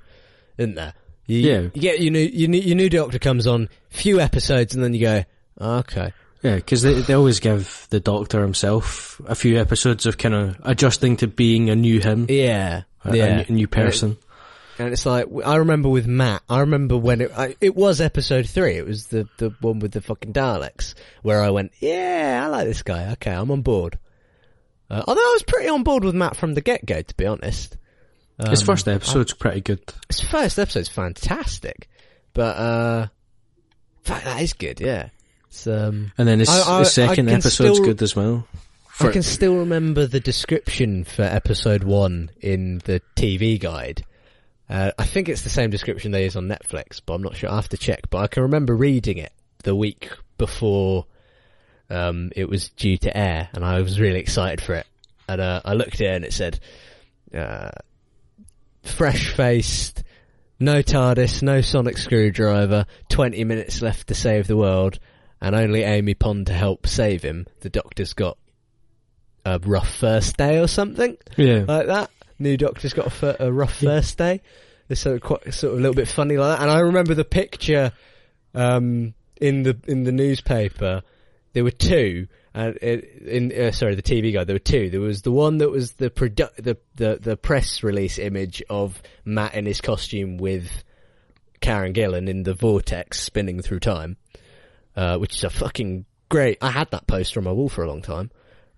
isn't 0.58 0.74
there? 0.74 0.94
You, 1.26 1.38
Yeah. 1.38 1.60
you 1.72 1.80
get 1.80 2.00
your 2.00 2.10
new 2.12 2.18
your 2.18 2.48
new, 2.48 2.58
your 2.60 2.76
new 2.76 2.88
Doctor 2.90 3.20
comes 3.20 3.46
on, 3.46 3.68
few 3.88 4.18
episodes, 4.20 4.74
and 4.74 4.82
then 4.82 4.94
you 4.94 5.00
go, 5.00 5.24
okay, 5.58 6.12
yeah. 6.42 6.56
Because 6.56 6.82
they 6.82 7.00
they 7.00 7.14
always 7.14 7.40
give 7.40 7.86
the 7.90 8.00
doctor 8.00 8.42
himself 8.42 9.20
a 9.26 9.34
few 9.34 9.58
episodes 9.58 10.06
of 10.06 10.18
kind 10.18 10.34
of 10.34 10.56
adjusting 10.62 11.16
to 11.18 11.26
being 11.28 11.70
a 11.70 11.76
new 11.76 12.00
him, 12.00 12.26
yeah, 12.28 12.82
a, 13.04 13.16
yeah, 13.16 13.36
new- 13.36 13.44
a 13.48 13.52
new 13.52 13.66
person. 13.68 14.16
And 14.78 14.92
it's 14.94 15.04
like 15.04 15.26
I 15.44 15.56
remember 15.56 15.90
with 15.90 16.06
Matt. 16.06 16.42
I 16.48 16.60
remember 16.60 16.96
when 16.96 17.20
it 17.20 17.32
I, 17.36 17.54
it 17.60 17.76
was 17.76 18.00
episode 18.00 18.48
three. 18.48 18.76
It 18.78 18.86
was 18.86 19.08
the 19.08 19.28
the 19.36 19.54
one 19.60 19.78
with 19.80 19.92
the 19.92 20.00
fucking 20.00 20.32
Daleks 20.32 20.94
where 21.22 21.42
I 21.42 21.50
went, 21.50 21.72
yeah, 21.80 22.40
I 22.42 22.46
like 22.48 22.66
this 22.66 22.82
guy. 22.82 23.12
Okay, 23.12 23.30
I'm 23.32 23.50
on 23.50 23.60
board. 23.60 23.98
Uh, 24.88 25.02
although 25.06 25.20
I 25.20 25.32
was 25.34 25.42
pretty 25.42 25.68
on 25.68 25.82
board 25.82 26.02
with 26.02 26.14
Matt 26.14 26.34
from 26.36 26.54
the 26.54 26.62
get 26.62 26.86
go, 26.86 27.02
to 27.02 27.14
be 27.14 27.26
honest. 27.26 27.76
His 28.48 28.60
Um, 28.62 28.66
first 28.66 28.88
episode's 28.88 29.34
pretty 29.34 29.60
good. 29.60 29.80
His 30.08 30.20
first 30.22 30.58
episode's 30.58 30.88
fantastic, 30.88 31.86
but 32.32 32.56
uh, 32.56 33.06
that 34.04 34.40
is 34.40 34.54
good. 34.54 34.80
Yeah, 34.80 35.10
um. 35.66 36.12
And 36.18 36.26
then 36.28 36.38
his, 36.40 36.48
I- 36.48 36.76
I- 36.76 36.78
his 36.80 36.92
second 36.92 37.26
can 37.26 37.34
episode's 37.36 37.54
still- 37.78 37.84
good 37.84 38.02
as 38.02 38.14
well. 38.16 38.46
I 39.02 39.08
can 39.12 39.22
still 39.22 39.56
remember 39.56 40.06
the 40.06 40.20
description 40.20 41.04
for 41.04 41.22
episode 41.22 41.84
one 41.84 42.30
in 42.42 42.82
the 42.84 43.00
TV 43.16 43.58
guide. 43.58 44.04
Uh, 44.68 44.90
I 44.98 45.04
think 45.04 45.30
it's 45.30 45.40
the 45.40 45.48
same 45.48 45.70
description 45.70 46.12
they 46.12 46.24
use 46.24 46.36
on 46.36 46.48
Netflix, 46.48 47.00
but 47.04 47.14
I'm 47.14 47.22
not 47.22 47.34
sure. 47.34 47.50
I 47.50 47.54
have 47.56 47.70
to 47.70 47.78
check. 47.78 48.10
But 48.10 48.18
I 48.18 48.26
can 48.26 48.42
remember 48.42 48.76
reading 48.76 49.16
it 49.16 49.32
the 49.62 49.74
week 49.74 50.10
before 50.36 51.06
um, 51.88 52.30
it 52.36 52.46
was 52.46 52.68
due 52.68 52.98
to 52.98 53.16
air, 53.16 53.48
and 53.54 53.64
I 53.64 53.80
was 53.80 53.98
really 53.98 54.20
excited 54.20 54.60
for 54.60 54.74
it. 54.74 54.86
And 55.28 55.40
uh, 55.40 55.62
I 55.64 55.72
looked 55.72 55.94
at 55.94 56.00
it, 56.02 56.14
and 56.16 56.24
it 56.26 56.32
said, 56.34 56.60
uh, 57.34 57.70
"Fresh-faced, 58.82 60.02
no 60.58 60.82
TARDIS, 60.82 61.42
no 61.42 61.60
sonic 61.62 61.96
screwdriver, 61.98 62.86
20 63.08 63.44
minutes 63.44 63.80
left 63.82 64.08
to 64.08 64.14
save 64.14 64.46
the 64.46 64.56
world, 64.56 64.98
and 65.40 65.54
only 65.54 65.82
Amy 65.82 66.14
Pond 66.14 66.46
to 66.48 66.52
help 66.52 66.86
save 66.86 67.22
him. 67.22 67.46
The 67.60 67.70
Doctor's 67.70 68.12
got 68.12 68.38
a 69.44 69.58
rough 69.58 69.94
first 69.94 70.36
day 70.36 70.58
or 70.58 70.66
something." 70.66 71.16
yeah, 71.36 71.64
like 71.66 71.86
that. 71.86 72.10
New 72.38 72.56
Doctor's 72.56 72.94
got 72.94 73.06
a, 73.06 73.10
fir- 73.10 73.36
a 73.38 73.52
rough 73.52 73.76
first 73.76 74.16
day. 74.18 74.40
It's 74.88 75.02
sort 75.02 75.16
of 75.16 75.22
quite 75.22 75.54
sort 75.54 75.74
of 75.74 75.78
a 75.78 75.82
little 75.82 75.94
bit 75.94 76.08
funny 76.08 76.36
like 76.36 76.58
that. 76.58 76.62
And 76.62 76.70
I 76.70 76.80
remember 76.80 77.14
the 77.14 77.24
picture 77.24 77.92
um, 78.54 79.14
in 79.40 79.62
the 79.62 79.78
in 79.86 80.04
the 80.04 80.12
newspaper. 80.12 81.02
There 81.52 81.64
were 81.64 81.72
two, 81.72 82.28
and 82.54 82.76
it, 82.76 83.04
in 83.22 83.52
uh, 83.52 83.72
sorry, 83.72 83.94
the 83.94 84.02
TV 84.02 84.32
guide. 84.32 84.46
There 84.46 84.54
were 84.54 84.60
two. 84.60 84.88
There 84.88 85.00
was 85.00 85.22
the 85.22 85.32
one 85.32 85.58
that 85.58 85.70
was 85.70 85.92
the 85.92 86.10
produ- 86.10 86.54
the, 86.56 86.76
the 86.94 87.18
the 87.20 87.36
press 87.36 87.82
release 87.82 88.18
image 88.18 88.62
of 88.70 89.02
Matt 89.24 89.54
in 89.54 89.66
his 89.66 89.80
costume 89.80 90.38
with 90.38 90.84
Karen 91.60 91.92
Gillan 91.92 92.28
in 92.28 92.44
the 92.44 92.54
vortex 92.54 93.20
spinning 93.20 93.62
through 93.62 93.80
time, 93.80 94.16
uh, 95.00 95.16
which 95.16 95.34
is 95.34 95.44
a 95.44 95.50
fucking 95.50 96.04
great. 96.28 96.58
I 96.60 96.70
had 96.70 96.90
that 96.90 97.06
poster 97.06 97.40
on 97.40 97.44
my 97.44 97.52
wall 97.52 97.70
for 97.70 97.82
a 97.82 97.88
long 97.88 98.02
time. 98.02 98.30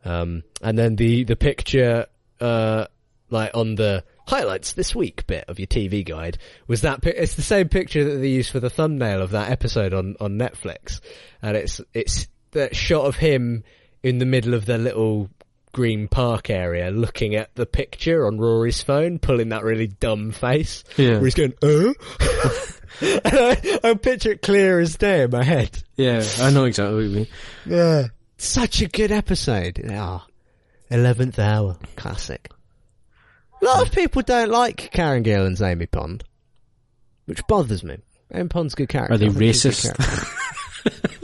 Um, 0.04 0.44
and 0.62 0.78
then 0.78 0.94
the 0.94 1.24
the 1.24 1.34
picture, 1.34 2.06
uh, 2.40 2.86
like 3.28 3.50
on 3.54 3.74
the 3.74 4.04
highlights 4.28 4.72
this 4.74 4.94
week 4.94 5.26
bit 5.26 5.44
of 5.48 5.58
your 5.58 5.66
TV 5.66 6.04
guide 6.04 6.38
was 6.68 6.82
that. 6.82 7.02
Pi- 7.02 7.10
it's 7.10 7.34
the 7.34 7.42
same 7.42 7.68
picture 7.68 8.04
that 8.04 8.18
they 8.18 8.28
used 8.28 8.52
for 8.52 8.60
the 8.60 8.70
thumbnail 8.70 9.20
of 9.20 9.30
that 9.30 9.50
episode 9.50 9.92
on 9.92 10.14
on 10.20 10.38
Netflix, 10.38 11.00
and 11.42 11.56
it's 11.56 11.80
it's 11.92 12.28
that 12.52 12.76
shot 12.76 13.04
of 13.06 13.16
him 13.16 13.64
in 14.04 14.18
the 14.18 14.26
middle 14.26 14.54
of 14.54 14.64
the 14.64 14.78
little 14.78 15.28
green 15.72 16.06
park 16.08 16.50
area 16.50 16.90
looking 16.90 17.34
at 17.34 17.54
the 17.54 17.66
picture 17.66 18.26
on 18.26 18.38
Rory's 18.38 18.82
phone, 18.82 19.18
pulling 19.18 19.48
that 19.50 19.64
really 19.64 19.86
dumb 19.88 20.30
face. 20.30 20.84
Yeah. 20.96 21.12
Where 21.12 21.24
he's 21.24 21.34
going, 21.34 21.54
uh? 21.62 21.92
and 23.00 23.38
I, 23.38 23.78
I 23.82 23.94
picture 23.94 24.32
it 24.32 24.42
clear 24.42 24.78
as 24.80 24.96
day 24.96 25.22
in 25.22 25.30
my 25.30 25.42
head. 25.42 25.82
yeah. 25.96 26.24
I 26.40 26.50
know 26.50 26.64
exactly 26.64 26.94
what 26.94 27.04
you 27.04 27.10
mean. 27.10 27.26
Yeah. 27.66 28.08
Such 28.36 28.82
a 28.82 28.88
good 28.88 29.12
episode. 29.12 29.80
Ah, 29.90 30.26
eleventh 30.90 31.38
hour. 31.38 31.76
Classic. 31.96 32.50
A 33.60 33.64
lot 33.64 33.86
of 33.86 33.94
people 33.94 34.22
don't 34.22 34.50
like 34.50 34.90
Karen 34.90 35.22
Gillan's 35.22 35.62
Amy 35.62 35.86
Pond. 35.86 36.24
Which 37.26 37.46
bothers 37.46 37.84
me. 37.84 37.98
Amy 38.34 38.48
Pond's 38.48 38.72
a 38.74 38.76
good 38.76 38.88
character. 38.88 39.14
Are 39.14 39.18
they 39.18 39.26
I 39.26 39.30
think 39.30 39.54
she's 39.54 39.84
a 39.84 39.88
good 39.88 39.96
racist? 39.96 40.38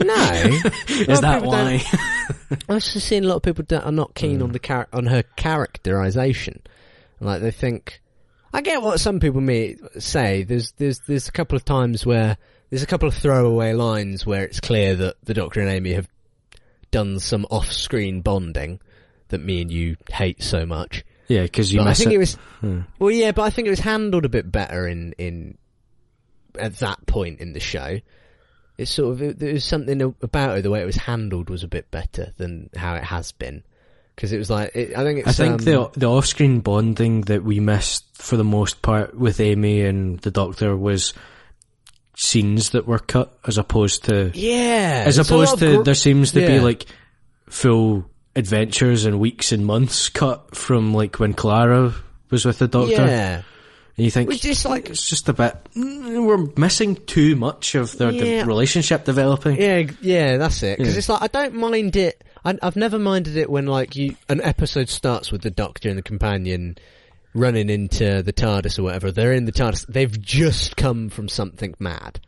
know. 0.03 0.59
Is 0.87 1.21
that 1.21 1.43
why? 1.43 1.81
I 2.69 2.73
was 2.73 2.91
just 2.93 3.07
seeing 3.07 3.25
a 3.25 3.27
lot 3.27 3.37
of 3.37 3.43
people 3.43 3.65
that 3.69 3.85
are 3.85 3.91
not 3.91 4.15
keen 4.15 4.41
on 4.41 4.51
the 4.51 4.59
char- 4.59 4.87
on 4.93 5.05
her 5.07 5.23
characterization. 5.35 6.61
Like 7.19 7.41
they 7.41 7.51
think, 7.51 8.01
I 8.53 8.61
get 8.61 8.81
what 8.81 8.99
some 8.99 9.19
people 9.19 9.41
may 9.41 9.75
say. 9.97 10.43
There's 10.43 10.71
there's 10.73 10.99
there's 11.07 11.27
a 11.27 11.31
couple 11.31 11.55
of 11.55 11.65
times 11.65 12.05
where 12.05 12.37
there's 12.69 12.83
a 12.83 12.87
couple 12.87 13.07
of 13.07 13.15
throwaway 13.15 13.73
lines 13.73 14.25
where 14.25 14.43
it's 14.45 14.59
clear 14.59 14.95
that 14.95 15.15
the 15.23 15.33
Doctor 15.33 15.59
and 15.59 15.69
Amy 15.69 15.93
have 15.93 16.07
done 16.91 17.19
some 17.19 17.45
off-screen 17.51 18.21
bonding 18.21 18.79
that 19.27 19.39
me 19.39 19.61
and 19.61 19.71
you 19.71 19.95
hate 20.11 20.41
so 20.41 20.65
much. 20.65 21.03
yeah, 21.27 21.43
because 21.43 21.71
you 21.71 21.81
I 21.81 21.93
think 21.93 22.11
it. 22.11 22.15
it 22.15 22.17
was 22.19 22.33
Hmm. 22.61 22.81
well, 22.97 23.11
yeah, 23.11 23.31
but 23.31 23.43
I 23.43 23.49
think 23.51 23.67
it 23.67 23.71
was 23.71 23.79
handled 23.79 24.25
a 24.25 24.29
bit 24.29 24.51
better 24.51 24.87
in 24.87 25.13
in 25.17 25.57
at 26.57 26.77
that 26.77 27.05
point 27.05 27.39
in 27.39 27.53
the 27.53 27.59
show. 27.59 27.99
It's 28.79 28.91
sort 28.91 29.19
of 29.21 29.39
there 29.39 29.53
was 29.53 29.65
something 29.65 30.01
about 30.21 30.57
it. 30.57 30.61
The 30.61 30.71
way 30.71 30.81
it 30.81 30.85
was 30.85 30.95
handled 30.95 31.49
was 31.49 31.63
a 31.63 31.67
bit 31.67 31.91
better 31.91 32.33
than 32.37 32.69
how 32.75 32.95
it 32.95 33.03
has 33.03 33.33
been 33.33 33.63
because 34.15 34.31
it 34.31 34.37
was 34.37 34.49
like 34.49 34.75
it, 34.75 34.97
I 34.97 35.03
think 35.03 35.19
it's. 35.19 35.27
I 35.27 35.31
think 35.31 35.59
um, 35.59 35.65
the 35.65 35.89
the 35.97 36.09
off 36.09 36.25
screen 36.25 36.61
bonding 36.61 37.21
that 37.21 37.43
we 37.43 37.59
missed 37.59 38.05
for 38.15 38.37
the 38.37 38.43
most 38.43 38.81
part 38.81 39.17
with 39.17 39.39
Amy 39.41 39.81
and 39.81 40.19
the 40.19 40.31
Doctor 40.31 40.75
was 40.75 41.13
scenes 42.15 42.71
that 42.71 42.85
were 42.85 42.99
cut 42.99 43.37
as 43.45 43.57
opposed 43.57 44.05
to 44.05 44.31
yeah, 44.33 45.03
as 45.05 45.15
there's 45.15 45.29
a 45.29 45.35
lot 45.35 45.47
opposed 45.47 45.59
to 45.59 45.77
gr- 45.77 45.83
there 45.83 45.93
seems 45.93 46.31
to 46.31 46.45
be 46.45 46.59
like 46.59 46.85
full 47.49 48.09
adventures 48.35 49.05
and 49.05 49.19
weeks 49.19 49.51
and 49.51 49.65
months 49.65 50.09
cut 50.09 50.55
from 50.55 50.93
like 50.93 51.19
when 51.19 51.33
Clara 51.33 51.93
was 52.29 52.45
with 52.45 52.59
the 52.59 52.67
Doctor. 52.67 53.05
yeah, 53.05 53.41
And 53.99 54.05
you 54.05 54.11
think 54.11 54.29
Which 54.29 54.45
is 54.45 54.63
like- 54.63 54.89
it's 54.89 55.05
just 55.05 55.27
a 55.27 55.33
bit 55.33 55.57
mm, 55.75 56.25
we're 56.25 56.47
missing 56.55 56.95
too 57.05 57.35
much 57.35 57.75
of 57.75 57.97
their 57.97 58.11
Yeah. 58.11 58.43
the 58.43 58.47
relationship 58.47 59.03
developing. 59.03 59.59
yeah, 59.61 59.83
yeah. 59.99 60.37
That's 60.37 60.63
it. 60.63 60.77
Because 60.77 60.93
Yeah. 60.93 60.99
it's 60.99 61.09
like 61.09 61.21
I 61.21 61.27
don't 61.27 61.55
mind 61.55 61.97
it. 61.97 62.23
I, 62.45 62.57
I've 62.61 62.77
never 62.77 62.97
minded 62.97 63.35
it 63.35 63.49
when 63.49 63.65
like 63.67 63.97
you 63.97 64.15
an 64.29 64.39
episode 64.41 64.87
starts 64.87 65.33
with 65.33 65.41
the 65.41 65.51
Doctor 65.51 65.89
and 65.89 65.97
the 65.97 66.01
companion 66.01 66.77
running 67.33 67.69
into 67.69 68.23
the 68.23 68.31
TARDIS 68.31 68.79
or 68.79 68.83
whatever. 68.83 69.11
They're 69.11 69.33
in 69.33 69.43
the 69.43 69.51
TARDIS. 69.51 69.85
They've 69.87 70.21
just 70.21 70.77
come 70.77 71.09
from 71.09 71.27
something 71.27 71.75
mad. 71.77 72.21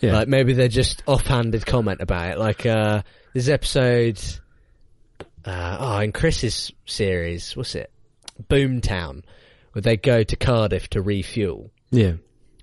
Yeah. 0.00 0.12
Like 0.14 0.26
maybe 0.28 0.54
they're 0.54 0.66
just 0.66 1.04
offhanded 1.06 1.64
comment 1.66 2.00
about 2.00 2.32
it. 2.32 2.38
Like 2.40 2.66
uh 2.66 3.02
this 3.32 3.48
episode 3.48 4.20
uh 5.44 5.76
oh 5.78 5.98
in 6.00 6.10
Chris's 6.10 6.72
series, 6.84 7.56
what's 7.56 7.76
it? 7.76 7.92
Boomtown, 8.50 9.22
where 9.76 9.82
they 9.82 9.98
go 9.98 10.22
to 10.22 10.36
Cardiff 10.36 10.88
to 10.88 11.02
refuel. 11.02 11.70
yeah. 11.90 12.14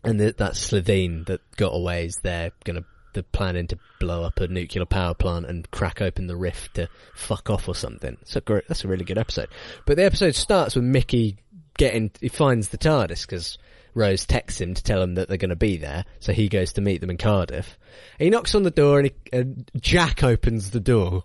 And 0.03 0.17
th- 0.17 0.37
that 0.37 0.53
Slitheen 0.53 1.27
that 1.27 1.41
got 1.57 1.69
away 1.75 2.07
is 2.07 2.17
they're 2.23 2.51
gonna 2.63 2.85
they're 3.13 3.21
planning 3.21 3.67
to 3.67 3.77
blow 3.99 4.23
up 4.23 4.39
a 4.39 4.47
nuclear 4.47 4.83
power 4.85 5.13
plant 5.13 5.45
and 5.45 5.69
crack 5.69 6.01
open 6.01 6.25
the 6.25 6.35
rift 6.35 6.73
to 6.73 6.89
fuck 7.13 7.51
off 7.51 7.67
or 7.67 7.75
something. 7.75 8.17
So 8.25 8.41
great, 8.41 8.67
that's 8.67 8.83
a 8.83 8.87
really 8.87 9.05
good 9.05 9.19
episode. 9.19 9.49
But 9.85 9.97
the 9.97 10.05
episode 10.05 10.33
starts 10.33 10.73
with 10.73 10.85
Mickey 10.85 11.37
getting 11.77 12.09
he 12.19 12.29
finds 12.29 12.69
the 12.69 12.79
TARDIS 12.79 13.27
because 13.27 13.59
Rose 13.93 14.25
texts 14.25 14.59
him 14.61 14.73
to 14.73 14.83
tell 14.83 15.01
him 15.01 15.15
that 15.15 15.27
they're 15.27 15.37
going 15.37 15.49
to 15.49 15.55
be 15.55 15.77
there. 15.77 16.05
So 16.19 16.33
he 16.33 16.49
goes 16.49 16.73
to 16.73 16.81
meet 16.81 17.01
them 17.01 17.09
in 17.09 17.17
Cardiff. 17.17 17.77
He 18.19 18.29
knocks 18.29 18.55
on 18.55 18.63
the 18.63 18.71
door 18.71 18.99
and, 18.99 19.09
he, 19.09 19.37
and 19.37 19.69
Jack 19.79 20.23
opens 20.23 20.71
the 20.71 20.79
door. 20.79 21.23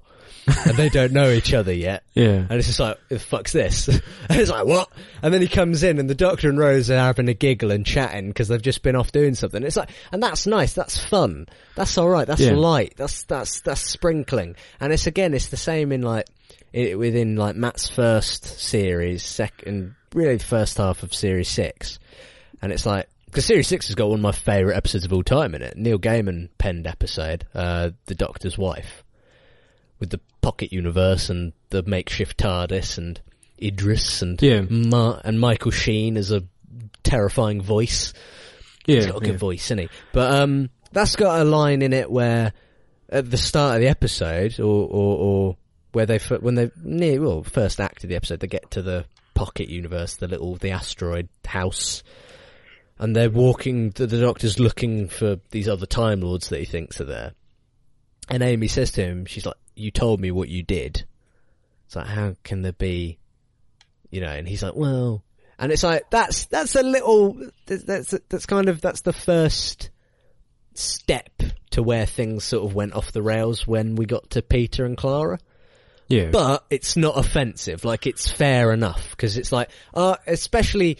and 0.67 0.77
they 0.77 0.89
don't 0.89 1.13
know 1.13 1.31
each 1.31 1.53
other 1.53 1.73
yet. 1.73 2.05
Yeah. 2.15 2.47
And 2.49 2.53
it's 2.53 2.67
just 2.67 2.81
like, 2.81 2.99
the 3.09 3.19
fuck's 3.21 3.53
this? 3.53 3.87
and 3.89 4.01
it's 4.31 4.51
like, 4.51 4.67
what? 4.67 4.89
And 5.23 5.33
then 5.33 5.41
he 5.41 5.47
comes 5.47 5.85
in 5.85 5.99
and 6.01 6.11
the 6.11 6.17
Doctor 6.17 6.49
and 6.49 6.59
Rose 6.59 6.91
are 6.91 6.99
having 6.99 7.29
a 7.29 7.35
giggle 7.35 7.71
and 7.71 7.87
chatting 7.87 8.29
because 8.29 8.49
they've 8.49 8.61
just 8.61 8.83
been 8.83 8.97
off 8.97 9.13
doing 9.13 9.35
something. 9.37 9.63
It's 9.63 9.77
like, 9.77 9.91
and 10.11 10.21
that's 10.21 10.45
nice. 10.47 10.73
That's 10.73 10.99
fun. 10.99 11.47
That's 11.77 11.97
alright. 11.97 12.27
That's 12.27 12.41
Yeah. 12.41 12.55
light. 12.57 12.95
That's, 12.97 13.23
that's, 13.25 13.61
that's 13.61 13.81
sprinkling. 13.83 14.57
And 14.81 14.93
it's 14.93 15.07
again, 15.07 15.33
it's 15.33 15.49
the 15.49 15.57
same 15.57 15.93
in 15.93 16.03
like, 16.03 16.27
i 16.75 16.95
within 16.97 17.37
like 17.37 17.55
Matt's 17.57 17.89
first 17.89 18.45
series, 18.45 19.23
second, 19.23 19.95
really 20.13 20.37
the 20.37 20.45
first 20.45 20.79
half 20.79 21.03
of 21.05 21.15
series 21.15 21.49
six. 21.49 21.99
And 22.62 22.73
it's 22.73 22.87
like, 22.87 23.09
because 23.27 23.45
series 23.45 23.69
six 23.69 23.87
has 23.89 23.95
got 23.95 24.09
one 24.09 24.20
of 24.20 24.23
my 24.23 24.33
favourite 24.33 24.77
episodes 24.77 25.05
of 25.05 25.12
all 25.12 25.23
time 25.23 25.55
in 25.55 25.62
it. 25.62 25.77
Neil 25.77 25.99
Gaiman 25.99 26.49
penned 26.59 26.87
episode, 26.87 27.47
uh, 27.55 27.91
The 28.07 28.15
Doctor's 28.15 28.57
Wife 28.57 29.05
with 29.99 30.11
the 30.11 30.20
pocket 30.41 30.73
universe 30.73 31.28
and 31.28 31.53
the 31.70 31.83
makeshift 31.83 32.39
TARDIS 32.39 32.99
and 32.99 33.20
Idris 33.61 34.23
and 34.23 34.41
Yeah. 34.41 34.62
Ma- 34.62 35.20
and 35.25 35.41
Michael 35.41 35.73
Sheen 35.73 36.17
as 36.17 36.31
a 36.31 36.45
terrifying 37.03 37.61
voice. 37.61 38.15
Yeah. 38.87 38.97
He's 38.97 39.07
got 39.07 39.17
a 39.17 39.20
good 39.20 39.33
yeah. 39.33 39.39
voice, 39.39 39.67
isn't 39.67 39.78
he? 39.78 39.89
But 40.12 40.35
um, 40.35 40.70
that's 40.93 41.17
got 41.17 41.41
a 41.41 41.45
line 41.45 41.83
in 41.83 41.93
it 41.93 42.11
where 42.11 42.53
at 43.11 43.31
the 43.31 43.37
start 43.37 43.77
of 43.77 43.81
the 43.81 43.89
episode, 43.89 44.59
or 44.61 44.87
or, 44.89 45.19
or 45.19 45.57
where 45.93 46.07
they 46.07 46.19
when 46.19 46.55
they 46.55 46.70
near 46.83 47.20
well 47.20 47.43
first 47.43 47.81
act 47.81 48.05
of 48.05 48.11
the 48.11 48.17
episode, 48.17 48.41
they 48.41 48.47
get 48.47 48.70
to 48.73 48.83
the 48.83 49.05
pocket 49.35 49.69
universe, 49.69 50.17
the 50.17 50.28
little 50.28 50.57
the 50.57 50.70
asteroid 50.70 51.28
house. 51.45 52.03
And 52.99 53.15
they're 53.15 53.31
walking, 53.31 53.91
the, 53.91 54.07
the 54.07 54.20
doctor's 54.20 54.59
looking 54.59 55.09
for 55.09 55.39
these 55.51 55.68
other 55.68 55.86
Time 55.86 56.20
Lords 56.20 56.49
that 56.49 56.59
he 56.59 56.65
thinks 56.65 57.01
are 57.01 57.05
there. 57.05 57.33
And 58.28 58.43
Amy 58.43 58.68
says 58.68 58.91
to 58.93 59.05
him, 59.05 59.25
she's 59.25 59.47
like, 59.47 59.57
you 59.75 59.91
told 59.91 60.20
me 60.20 60.31
what 60.31 60.49
you 60.49 60.62
did. 60.62 61.05
It's 61.86 61.97
like, 61.97 62.07
how 62.07 62.35
can 62.43 62.62
there 62.62 62.73
be, 62.73 63.18
you 64.10 64.20
know, 64.20 64.28
and 64.28 64.49
he's 64.49 64.62
like, 64.62 64.75
well, 64.75 65.23
and 65.59 65.73
it's 65.73 65.85
like, 65.85 66.10
that's, 66.10 66.47
that's 66.47 66.75
a 66.75 66.83
little, 66.83 67.41
that's, 67.67 67.85
that's, 67.85 68.15
that's 68.28 68.47
kind 68.47 68.68
of, 68.68 68.81
that's 68.81 69.02
the 69.02 69.12
first 69.12 69.91
step 70.75 71.43
to 71.70 71.83
where 71.83 72.05
things 72.05 72.44
sort 72.44 72.65
of 72.65 72.75
went 72.75 72.94
off 72.94 73.12
the 73.12 73.23
rails 73.23 73.67
when 73.67 73.94
we 73.94 74.07
got 74.07 74.31
to 74.31 74.43
Peter 74.43 74.85
and 74.85 74.97
Clara. 74.97 75.39
Yeah. 76.09 76.31
But 76.31 76.65
it's 76.70 76.97
not 76.97 77.17
offensive, 77.17 77.85
like 77.85 78.07
it's 78.07 78.31
fair 78.31 78.73
enough, 78.73 79.10
because 79.10 79.36
it's 79.36 79.52
like, 79.52 79.70
uh, 79.94 80.17
especially, 80.27 80.99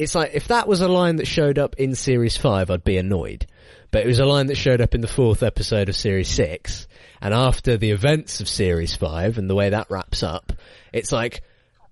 it's 0.00 0.14
like, 0.14 0.30
if 0.34 0.48
that 0.48 0.66
was 0.66 0.80
a 0.80 0.88
line 0.88 1.16
that 1.16 1.26
showed 1.26 1.58
up 1.58 1.76
in 1.76 1.94
series 1.94 2.36
five, 2.36 2.70
I'd 2.70 2.84
be 2.84 2.96
annoyed. 2.96 3.46
But 3.90 4.02
it 4.02 4.06
was 4.06 4.18
a 4.20 4.24
line 4.24 4.46
that 4.46 4.56
showed 4.56 4.80
up 4.80 4.94
in 4.94 5.00
the 5.00 5.08
fourth 5.08 5.42
episode 5.42 5.88
of 5.88 5.96
series 5.96 6.28
six, 6.28 6.86
and 7.20 7.34
after 7.34 7.76
the 7.76 7.90
events 7.90 8.40
of 8.40 8.48
series 8.48 8.94
five 8.94 9.36
and 9.36 9.50
the 9.50 9.54
way 9.54 9.70
that 9.70 9.90
wraps 9.90 10.22
up, 10.22 10.52
it's 10.92 11.10
like, 11.12 11.42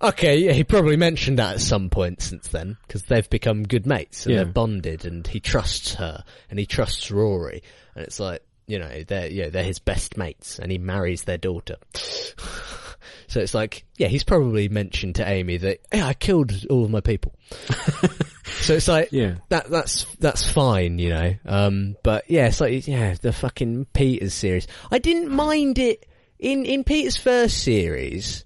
okay, 0.01 0.39
yeah, 0.39 0.53
he 0.53 0.63
probably 0.65 0.97
mentioned 0.97 1.39
that 1.41 1.55
at 1.55 1.61
some 1.61 1.91
point 1.91 2.23
since 2.23 2.49
then, 2.49 2.77
because 2.87 3.03
they've 3.03 3.29
become 3.29 3.65
good 3.65 3.85
mates 3.87 4.27
and 4.27 4.35
Yeah. 4.35 4.45
they're 4.45 4.53
bonded 4.53 5.05
and 5.05 5.27
he 5.27 5.41
trusts 5.41 5.95
her 5.95 6.23
and 6.49 6.59
he 6.59 6.67
trusts 6.67 7.11
Rory. 7.11 7.63
And 7.97 8.05
it's 8.05 8.21
like, 8.21 8.43
you 8.69 8.79
know, 8.79 9.03
they're, 9.07 9.27
yeah, 9.29 9.49
they're 9.49 9.65
his 9.65 9.81
best 9.81 10.17
mates 10.17 10.61
and 10.61 10.71
he 10.71 10.79
marries 10.79 11.25
their 11.25 11.39
daughter. 11.39 11.77
so 13.27 13.41
it's 13.41 13.55
like, 13.55 13.85
yeah, 13.97 14.09
he's 14.09 14.25
probably 14.25 14.69
mentioned 14.69 15.17
to 15.17 15.29
Amy 15.29 15.57
that, 15.59 15.81
yeah, 15.93 16.07
I 16.07 16.15
killed 16.15 16.53
all 16.71 16.85
of 16.85 16.91
my 16.91 17.01
people. 17.01 17.35
so 18.61 18.75
it's 18.75 18.89
like, 18.89 19.11
Yeah. 19.13 19.37
that 19.49 19.71
that's 19.71 20.05
that's 20.19 20.51
fine, 20.51 20.99
you 20.99 21.11
know. 21.11 21.35
Um, 21.47 21.97
but 22.03 22.31
yeah, 22.31 22.47
it's 22.49 22.61
like 22.61 22.87
yeah, 22.87 23.15
the 23.21 23.33
fucking 23.33 23.87
Peters 23.93 24.35
series. 24.35 24.67
I 24.91 24.99
didn't 24.99 25.31
mind 25.31 25.79
it 25.79 26.07
in 26.39 26.65
in 26.65 26.85
Peter's 26.85 27.17
first 27.17 27.63
series 27.63 28.45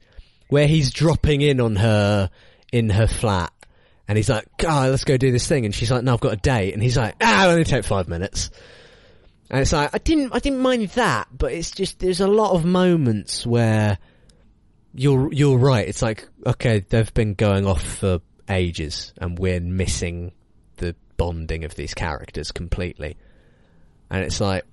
where 0.49 0.67
he's 0.67 0.91
dropping 0.91 1.41
in 1.41 1.61
on 1.61 1.77
her 1.77 2.31
in 2.73 2.91
her 2.91 3.07
flat. 3.07 3.53
And 4.09 4.19
he's 4.19 4.29
like, 4.29 4.47
God, 4.59 4.91
let's 4.91 5.05
go 5.05 5.17
do 5.17 5.31
this 5.31 5.47
thing. 5.47 5.65
And 5.65 5.75
she's 5.75 5.91
like, 5.91 6.03
no, 6.03 6.13
I've 6.13 6.21
got 6.21 6.33
a 6.33 6.37
date. 6.37 6.75
And 6.75 6.83
he's 6.83 6.99
like, 6.99 7.15
ah, 7.23 7.43
it'll 7.43 7.53
only 7.53 7.65
take 7.65 7.85
five 7.85 8.09
minutes. 8.09 8.51
And 9.49 9.61
it's 9.61 9.73
like, 9.73 9.91
I 9.95 9.99
didn't, 9.99 10.35
I 10.35 10.39
didn't 10.39 10.59
mind 10.59 10.89
that, 10.91 11.29
but 11.33 11.53
it's 11.53 11.71
just, 11.71 11.99
there's 12.01 12.21
a 12.21 12.27
lot 12.27 12.53
of 12.53 12.65
moments 12.65 13.47
where 13.47 13.99
you're, 14.95 15.33
you're 15.33 15.59
right. 15.59 15.89
It's 15.89 16.03
like, 16.03 16.29
okay, 16.47 16.81
they've 16.81 17.13
been 17.15 17.35
going 17.35 17.67
off 17.67 17.83
for 17.83 18.21
ages 18.49 19.13
and 19.19 19.39
we're 19.39 19.61
missing 19.61 20.33
the 20.77 20.95
bonding 21.17 21.65
of 21.65 21.75
these 21.75 21.95
characters 21.95 22.53
completely. 22.53 23.17
And 24.11 24.25
it's 24.25 24.41
like, 24.41 24.65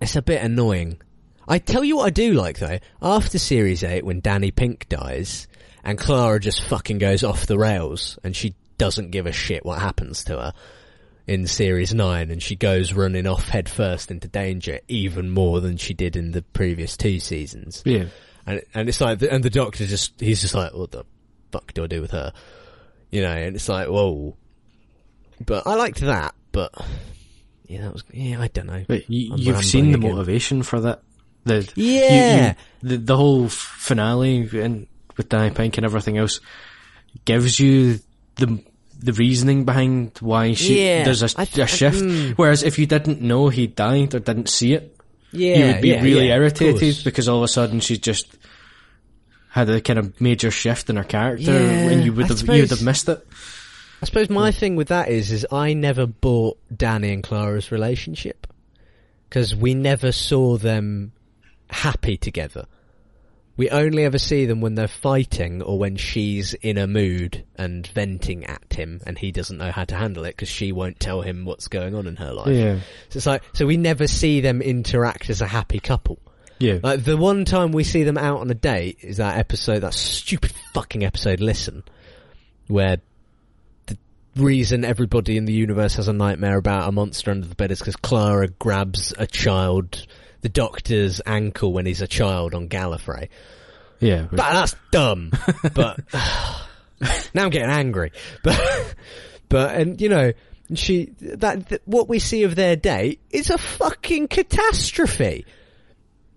it's 0.00 0.16
a 0.16 0.22
bit 0.22 0.42
annoying. 0.42 1.00
I 1.46 1.58
tell 1.58 1.84
you 1.84 1.96
what 1.96 2.06
I 2.06 2.10
do 2.10 2.32
like 2.34 2.58
though, 2.58 2.78
after 3.00 3.38
series 3.38 3.84
8 3.84 4.04
when 4.04 4.20
Danny 4.20 4.50
Pink 4.50 4.88
dies 4.88 5.46
and 5.84 5.98
Clara 5.98 6.40
just 6.40 6.64
fucking 6.64 6.98
goes 6.98 7.22
off 7.22 7.46
the 7.46 7.58
rails 7.58 8.18
and 8.24 8.34
she 8.34 8.54
doesn't 8.78 9.10
give 9.10 9.26
a 9.26 9.32
shit 9.32 9.64
what 9.64 9.78
happens 9.80 10.24
to 10.24 10.38
her 10.38 10.52
in 11.26 11.46
series 11.46 11.94
9 11.94 12.30
and 12.30 12.42
she 12.42 12.56
goes 12.56 12.92
running 12.92 13.26
off 13.26 13.48
headfirst 13.48 14.10
into 14.10 14.28
danger 14.28 14.80
even 14.88 15.30
more 15.30 15.60
than 15.60 15.76
she 15.76 15.94
did 15.94 16.16
in 16.16 16.32
the 16.32 16.42
previous 16.42 16.96
two 16.96 17.18
seasons. 17.18 17.82
Yeah. 17.84 18.06
And 18.46 18.62
and 18.74 18.88
it's 18.88 19.00
like, 19.00 19.22
and 19.22 19.42
the 19.42 19.50
doctor 19.50 19.86
just 19.86 20.20
he's 20.20 20.40
just 20.42 20.54
like, 20.54 20.72
what 20.74 20.90
the 20.90 21.04
fuck 21.52 21.72
do 21.74 21.84
I 21.84 21.86
do 21.86 22.00
with 22.00 22.10
her? 22.10 22.32
You 23.10 23.22
know, 23.22 23.30
and 23.32 23.56
it's 23.56 23.68
like, 23.68 23.88
whoa. 23.88 24.36
But 25.44 25.66
I 25.66 25.74
liked 25.76 26.00
that, 26.00 26.34
but 26.52 26.72
yeah, 27.66 27.82
that 27.82 27.92
was 27.92 28.04
yeah, 28.12 28.40
I 28.40 28.48
don't 28.48 28.66
know. 28.66 28.84
But 28.86 29.08
you, 29.10 29.34
you've 29.36 29.64
seen 29.64 29.90
the 29.92 29.98
again. 29.98 30.12
motivation 30.12 30.62
for 30.62 30.80
that. 30.80 31.02
The 31.44 31.70
Yeah. 31.74 32.54
you- 32.82 32.88
the 32.88 32.96
the 32.98 33.16
whole 33.16 33.48
finale 33.48 34.48
and 34.60 34.86
with 35.16 35.28
Danny 35.28 35.54
Pink 35.54 35.76
and 35.78 35.84
everything 35.84 36.18
else 36.18 36.40
gives 37.24 37.58
you 37.60 37.98
the 38.36 38.62
the 39.00 39.12
reasoning 39.12 39.64
behind 39.64 40.16
why 40.20 40.54
she 40.54 40.82
Yeah. 40.84 41.04
there's 41.04 41.22
a, 41.22 41.28
I 41.38 41.42
a 41.42 41.66
shift. 41.66 42.02
mm. 42.02 42.32
Whereas 42.36 42.62
if 42.62 42.78
you 42.78 42.86
didn't 42.86 43.20
know 43.20 43.48
he 43.48 43.66
died 43.66 44.14
or 44.14 44.18
didn't 44.20 44.48
see 44.48 44.72
it, 44.74 44.93
Yeah, 45.34 45.56
you 45.56 45.66
would 45.66 45.82
be 45.82 45.88
yeah, 45.88 46.02
really 46.02 46.28
yeah, 46.28 46.36
irritated 46.36 47.04
because 47.04 47.28
all 47.28 47.38
of 47.38 47.44
a 47.44 47.48
sudden 47.48 47.80
she's 47.80 47.98
just 47.98 48.36
had 49.50 49.70
a 49.70 49.80
kind 49.80 49.98
of 49.98 50.20
major 50.20 50.50
shift 50.50 50.90
in 50.90 50.96
her 50.96 51.04
character, 51.04 51.52
Yeah, 51.52 51.90
and 51.90 52.04
you 52.04 52.12
would 52.12 52.26
I 52.26 52.28
have 52.28 52.42
you 52.42 52.62
would 52.62 52.70
have 52.70 52.82
missed 52.82 53.08
it. 53.08 53.26
I 54.02 54.06
suppose 54.06 54.28
my 54.28 54.50
thing 54.50 54.76
with 54.76 54.88
that 54.88 55.08
is, 55.08 55.30
is 55.32 55.46
I 55.50 55.72
never 55.72 56.06
bought 56.06 56.58
Danny 56.74 57.12
and 57.12 57.22
Clara's 57.22 57.72
relationship 57.72 58.46
because 59.28 59.54
we 59.54 59.74
never 59.74 60.12
saw 60.12 60.56
them 60.56 61.12
happy 61.70 62.16
together. 62.16 62.66
We 63.56 63.70
only 63.70 64.04
ever 64.04 64.18
see 64.18 64.46
them 64.46 64.60
when 64.60 64.74
they're 64.74 64.88
fighting 64.88 65.62
or 65.62 65.78
when 65.78 65.96
she's 65.96 66.54
in 66.54 66.76
a 66.76 66.86
mood 66.88 67.44
and 67.56 67.86
venting 67.86 68.44
at 68.46 68.72
him, 68.72 69.00
and 69.06 69.16
he 69.16 69.30
doesn't 69.30 69.58
know 69.58 69.70
how 69.70 69.84
to 69.84 69.94
handle 69.94 70.24
it 70.24 70.30
because 70.36 70.48
she 70.48 70.72
won't 70.72 70.98
tell 70.98 71.20
him 71.20 71.44
what's 71.44 71.68
going 71.68 71.94
on 71.94 72.06
in 72.08 72.16
her 72.16 72.32
life. 72.32 72.48
Yeah, 72.48 72.80
So 73.10 73.16
it's 73.18 73.26
like, 73.26 73.42
so 73.52 73.64
we 73.66 73.76
never 73.76 74.08
see 74.08 74.40
them 74.40 74.60
interact 74.60 75.30
as 75.30 75.40
a 75.40 75.46
happy 75.46 75.78
couple. 75.78 76.18
yeah, 76.58 76.78
Like 76.82 77.04
the 77.04 77.16
one 77.16 77.44
time 77.44 77.70
we 77.70 77.84
see 77.84 78.02
them 78.02 78.18
out 78.18 78.40
on 78.40 78.50
a 78.50 78.54
date 78.54 78.98
is 79.02 79.18
that 79.18 79.38
episode, 79.38 79.80
that 79.80 79.94
stupid 79.94 80.52
fucking 80.72 81.04
episode, 81.04 81.38
Listen, 81.40 81.84
where 82.66 82.96
the 83.86 83.96
reason 84.36 84.84
everybody 84.84 85.36
in 85.36 85.44
the 85.44 85.52
universe 85.52 85.94
has 85.94 86.08
a 86.08 86.12
nightmare 86.12 86.56
about 86.56 86.88
a 86.88 86.92
monster 86.92 87.30
under 87.30 87.46
the 87.46 87.54
bed 87.54 87.70
is 87.70 87.78
because 87.78 87.94
Clara 87.94 88.48
grabs 88.48 89.14
a 89.16 89.28
child, 89.28 90.06
the 90.44 90.50
doctor's 90.50 91.22
ankle 91.24 91.72
when 91.72 91.86
he's 91.86 92.02
a 92.02 92.06
child 92.06 92.52
on 92.54 92.68
Gallifrey. 92.68 93.30
yeah. 93.98 94.26
But 94.30 94.36
that's 94.36 94.76
dumb. 94.92 95.32
but 95.74 96.00
now 97.34 97.44
I'm 97.44 97.50
getting 97.50 97.70
angry. 97.70 98.12
But 98.42 98.94
but 99.48 99.74
and 99.74 99.98
you 100.02 100.10
know 100.10 100.32
she 100.74 101.06
that, 101.20 101.66
that 101.70 101.80
what 101.86 102.10
we 102.10 102.18
see 102.18 102.42
of 102.42 102.56
their 102.56 102.76
date 102.76 103.20
is 103.30 103.48
a 103.48 103.56
fucking 103.56 104.28
catastrophe. 104.28 105.46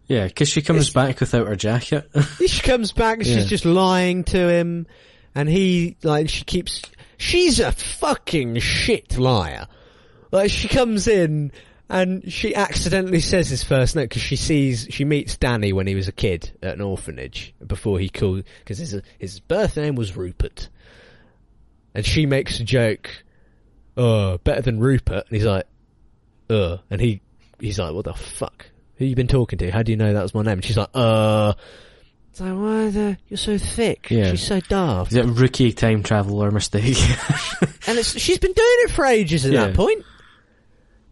Yeah, 0.08 0.26
because 0.27 0.48
she 0.48 0.61
comes 0.61 0.88
It's- 0.90 0.94
back 0.94 1.19
without 1.19 1.48
her 1.48 1.58
jacket. 1.58 2.10
She 2.48 2.61
comes 2.61 2.94
back 2.94 3.24
she's 3.24 3.36
Yeah. 3.36 3.44
just 3.44 3.66
lying 3.66 4.24
to 4.26 4.38
him, 4.50 4.88
and 5.36 5.50
he 5.50 5.98
like 6.02 6.30
she 6.30 6.45
keeps. 6.45 6.82
She's 7.18 7.60
a 7.60 7.74
fucking 7.74 8.58
shit 8.60 9.18
liar. 9.18 9.68
Like 10.32 10.50
she 10.52 10.69
comes 10.69 11.10
in 11.10 11.52
and 11.90 12.32
she 12.32 12.53
accidentally 12.56 13.19
says 13.22 13.49
his 13.49 13.64
first 13.64 13.95
note 13.95 14.03
because 14.09 14.22
she 14.22 14.35
sees 14.35 14.88
she 14.90 15.06
meets 15.06 15.38
Danny 15.38 15.72
when 15.74 15.88
he 15.88 15.95
was 15.95 16.07
a 16.07 16.11
kid 16.11 16.51
at 16.61 16.74
an 16.75 16.82
orphanage 16.82 17.53
before 17.66 17.99
he 17.99 18.09
called 18.09 18.43
because 18.59 18.77
his 18.77 18.99
his 19.19 19.40
birth 19.40 19.77
name 19.77 19.95
was 19.95 20.16
Rupert, 20.17 20.69
and 21.95 22.06
she 22.06 22.25
makes 22.25 22.59
a 22.59 22.64
joke, 22.64 23.09
"Oh, 23.95 24.38
better 24.40 24.61
than 24.61 24.80
Rupert," 24.80 25.25
and 25.30 25.35
he's 25.38 25.45
like, 25.45 25.66
"Uh," 26.49 26.77
and 26.90 26.99
he 27.01 27.22
he's 27.59 27.80
like, 27.80 27.93
"What 27.93 28.06
the 28.06 28.14
fuck? 28.14 28.66
Who 28.98 29.06
you 29.06 29.16
been 29.16 29.27
talking 29.27 29.59
to? 29.59 29.72
How 29.72 29.83
do 29.83 29.91
you 29.91 29.98
know 29.98 30.14
that 30.14 30.24
was 30.24 30.33
my 30.35 30.41
name?" 30.43 30.53
And 30.53 30.66
she's 30.66 30.77
like, 30.77 30.90
"Uh." 30.93 31.53
It's 32.32 32.41
like, 32.41 32.53
why 32.53 32.90
the, 32.91 33.17
you're 33.30 33.38
so 33.38 33.57
thick. 33.57 34.11
Yeah. 34.11 34.30
She's 34.30 34.43
so 34.45 34.59
daft. 34.59 35.11
Is 35.11 35.17
it 35.17 35.25
a 35.25 35.27
rookie 35.27 35.72
time 35.72 36.03
traveler 36.03 36.51
mistake? 36.51 36.95
And 37.88 37.98
it's, 37.98 38.19
she's 38.19 38.38
been 38.38 38.51
doing 38.53 38.77
it 38.82 38.91
for 38.91 39.06
ages 39.06 39.43
at 39.45 39.53
Yeah. 39.53 39.67
that 39.67 39.75
point. 39.75 40.03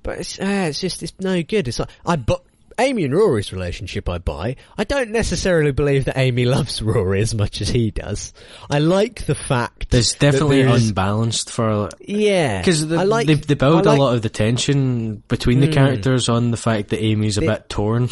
But 0.06 0.20
it's, 0.20 0.40
uh, 0.40 0.68
it's 0.70 0.80
just, 0.80 1.04
it's 1.04 1.14
no 1.20 1.42
good. 1.44 1.68
It's 1.68 1.80
like, 1.80 1.90
I 2.06 2.16
bu- 2.16 2.36
Amy 2.78 3.06
and 3.06 3.16
Rory's 3.16 3.54
relationship 3.54 4.10
I 4.10 4.18
buy. 4.18 4.58
I 4.78 4.84
don't 4.84 5.12
necessarily 5.12 5.72
believe 5.72 6.06
that 6.06 6.18
Amy 6.18 6.44
loves 6.44 6.82
Rory 6.82 7.22
as 7.22 7.34
much 7.34 7.62
as 7.62 7.70
he 7.70 7.90
does. 7.90 8.34
I 8.70 8.80
like 8.80 9.26
the 9.26 9.34
fact 9.36 9.90
There's 9.92 10.12
definitely 10.14 10.62
there's- 10.62 10.90
unbalanced 10.90 11.52
for 11.52 11.88
yeah, 12.02 12.60
because 12.60 12.92
I 12.92 13.04
like, 13.04 13.28
they, 13.28 13.36
they 13.36 13.54
build 13.54 13.86
like- 13.86 13.98
a 13.98 14.02
lot 14.02 14.14
of 14.16 14.22
the 14.24 14.30
tension 14.30 15.24
between 15.30 15.62
the 15.62 15.68
Mm. 15.70 15.74
characters 15.74 16.28
on 16.30 16.52
the 16.52 16.58
fact 16.58 16.90
that 16.90 17.02
Amy's 17.02 17.38
a 17.38 17.42
They- 17.42 17.48
bit 17.48 17.70
torn. 17.70 18.10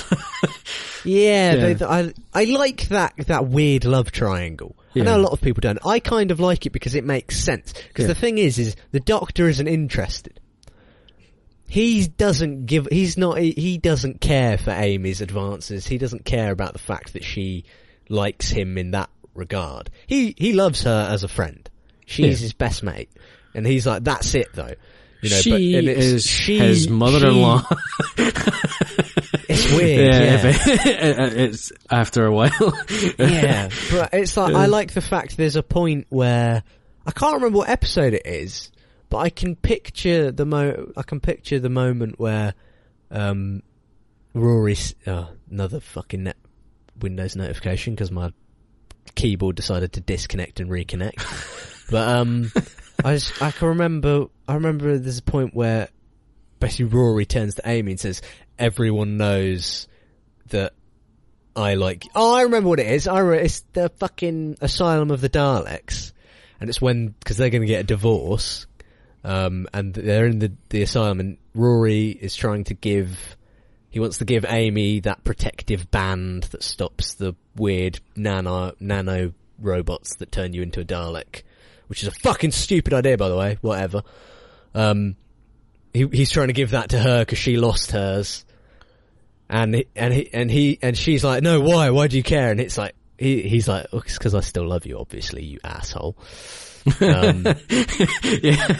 Yeah, 1.04 1.54
Yeah. 1.56 1.74
They, 1.74 1.86
I 1.86 2.14
I 2.34 2.44
like 2.46 2.88
that 2.88 3.14
that 3.28 3.48
weird 3.48 3.84
love 3.86 4.12
triangle. 4.14 4.76
I 4.96 5.00
know 5.00 5.18
a 5.18 5.20
lot 5.20 5.32
of 5.34 5.42
people 5.42 5.60
don't. 5.62 5.80
I 5.86 6.00
kind 6.00 6.30
of 6.32 6.40
like 6.40 6.66
it 6.66 6.70
because 6.70 6.94
it 6.96 7.04
makes 7.04 7.38
sense. 7.38 7.74
Because 7.74 8.04
Yeah. 8.04 8.08
the 8.10 8.16
thing 8.16 8.38
is, 8.38 8.60
is 8.60 8.76
the 8.92 9.00
Doctor 9.02 9.50
isn't 9.50 9.68
interested. 9.68 10.40
He 11.74 12.06
doesn't 12.08 12.68
give. 12.68 12.88
He's 12.92 13.18
not. 13.18 13.40
He, 13.40 13.80
doesn't 13.80 14.22
care 14.22 14.60
for 14.60 14.70
Amy's 14.70 15.22
advances. 15.22 15.88
He 15.88 15.98
doesn't 15.98 16.24
care 16.24 16.52
about 16.52 16.74
the 16.74 16.80
fact 16.80 17.14
that 17.14 17.24
she 17.24 17.66
likes 18.10 18.50
him 18.52 18.78
in 18.78 18.92
that 18.92 19.10
regard. 19.34 19.90
He 20.06 20.36
he 20.38 20.54
loves 20.54 20.84
her 20.84 21.08
as 21.10 21.24
a 21.24 21.28
friend. 21.28 21.68
She's 22.06 22.40
Yeah. 22.40 22.44
his 22.44 22.54
best 22.54 22.84
mate, 22.84 23.10
and 23.56 23.66
he's 23.66 23.88
like, 23.88 24.04
that's 24.04 24.36
it 24.36 24.50
though. 24.54 24.76
You 25.24 25.30
know, 25.32 25.36
she 25.38 25.74
but, 25.74 25.84
it's- 25.86 26.06
is 26.06 26.26
she- 26.28 26.60
his 26.60 26.90
mother-in-law. 26.90 27.62
she- 27.62 27.66
it's 29.50 29.72
weird. 29.72 30.00
yeah, 30.00 30.22
yeah. 30.22 30.42
it- 31.26 31.38
it's 31.38 31.72
after 31.90 32.26
a 32.28 32.32
while. 32.32 32.52
yeah, 33.18 33.70
but 33.92 34.14
it's 34.14 34.38
like 34.38 34.54
I 34.54 34.68
like 34.68 34.94
the 34.94 35.02
fact 35.02 35.38
there's 35.38 35.56
a 35.56 35.64
point 35.64 36.06
where 36.10 36.62
I 37.06 37.12
can't 37.12 37.34
remember 37.36 37.58
what 37.58 37.70
episode 37.70 38.14
it 38.14 38.28
is, 38.28 38.70
but 39.14 39.20
I 39.20 39.30
can 39.30 39.56
picture 39.56 40.32
the 40.32 40.44
mo. 40.44 40.92
I 40.98 41.04
can 41.04 41.20
picture 41.20 41.60
the 41.60 41.70
moment 41.70 42.20
where 42.20 42.56
um, 43.12 43.62
Rory. 44.34 44.72
s- 44.72 44.96
Oh, 45.06 45.30
another 45.52 45.80
fucking 45.80 46.24
net 46.24 46.38
Windows 47.00 47.36
notification 47.36 47.94
because 47.94 48.10
my 48.10 48.34
keyboard 49.14 49.56
decided 49.56 49.94
to 49.94 50.02
disconnect 50.02 50.60
and 50.60 50.72
reconnect. 50.72 51.88
but 51.92 52.08
um, 52.08 52.52
I 53.06 53.14
just, 53.14 53.40
I 53.40 53.52
can 53.52 53.68
remember. 53.68 54.26
I 54.48 54.56
remember 54.56 54.98
there's 54.98 55.20
a 55.20 55.22
point 55.22 55.54
where 55.54 55.90
basically 56.60 56.86
Rory 56.86 57.28
turns 57.28 57.54
to 57.56 57.62
Amy 57.70 57.92
and 57.92 58.00
says, 58.00 58.24
"Everyone 58.58 59.18
knows 59.18 59.88
that 60.48 60.74
I 61.56 61.76
like. 61.76 62.06
Oh, 62.16 62.34
I 62.34 62.42
remember 62.42 62.70
what 62.70 62.80
it 62.80 62.88
is. 62.88 63.08
I 63.08 63.20
re- 63.20 63.44
it's 63.46 63.60
the 63.74 63.90
fucking 63.90 64.58
Asylum 64.60 65.12
of 65.12 65.22
the 65.22 65.30
Daleks, 65.30 66.14
and 66.60 66.68
it's 66.68 66.82
when 66.82 67.10
because 67.10 67.38
they're 67.38 67.52
going 67.52 67.62
to 67.62 67.68
get 67.68 67.82
a 67.82 67.84
divorce, 67.84 68.66
um, 69.24 69.68
and 69.74 69.94
they're 69.94 70.26
in 70.26 70.40
the 70.40 70.52
the 70.70 70.82
asylum, 70.82 71.20
and 71.20 71.38
Rory 71.54 72.10
is 72.10 72.36
trying 72.36 72.66
to 72.66 72.74
give. 72.74 73.38
He 73.90 74.00
wants 74.00 74.18
to 74.18 74.26
give 74.26 74.44
Amy 74.50 75.02
that 75.02 75.24
protective 75.24 75.92
band 75.92 76.44
that 76.44 76.64
stops 76.64 77.14
the 77.14 77.36
weird 77.56 78.00
nano 78.16 78.74
nano 78.80 79.34
robots 79.60 80.16
that 80.16 80.32
turn 80.32 80.54
you 80.54 80.64
into 80.64 80.82
a 80.82 80.86
Dalek, 80.86 81.44
which 81.88 82.02
is 82.02 82.08
a 82.08 82.12
fucking 82.12 82.52
stupid 82.52 82.94
idea, 82.94 83.18
by 83.18 83.30
the 83.30 83.38
way. 83.38 83.58
Whatever. 83.62 84.02
Um, 84.74 85.16
he, 85.94 86.08
he's 86.12 86.32
trying 86.32 86.48
to 86.48 86.54
give 86.54 86.72
that 86.72 86.90
to 86.90 86.98
her 86.98 87.20
because 87.20 87.38
she 87.38 87.58
lost 87.58 87.92
hers 87.92 88.46
and 89.54 89.76
he, 89.76 89.88
and 89.96 90.14
he 90.14 90.34
and 90.34 90.50
he 90.50 90.80
and 90.82 90.98
she's 90.98 91.24
like, 91.24 91.44
no, 91.44 91.62
why? 91.62 91.92
Why 91.92 92.08
do 92.08 92.18
you 92.18 92.24
care? 92.24 92.50
And 92.50 92.60
it's 92.60 92.78
like 92.78 92.96
he 93.18 93.44
he's 93.44 93.68
like, 93.68 93.86
oh, 93.94 94.00
it's 94.00 94.18
because 94.18 94.34
I 94.34 94.40
still 94.40 94.68
love 94.68 94.86
you, 94.86 94.98
obviously, 94.98 95.44
you 95.44 95.60
asshole. 95.64 96.18
Um, 96.86 97.46
yeah, 98.42 98.78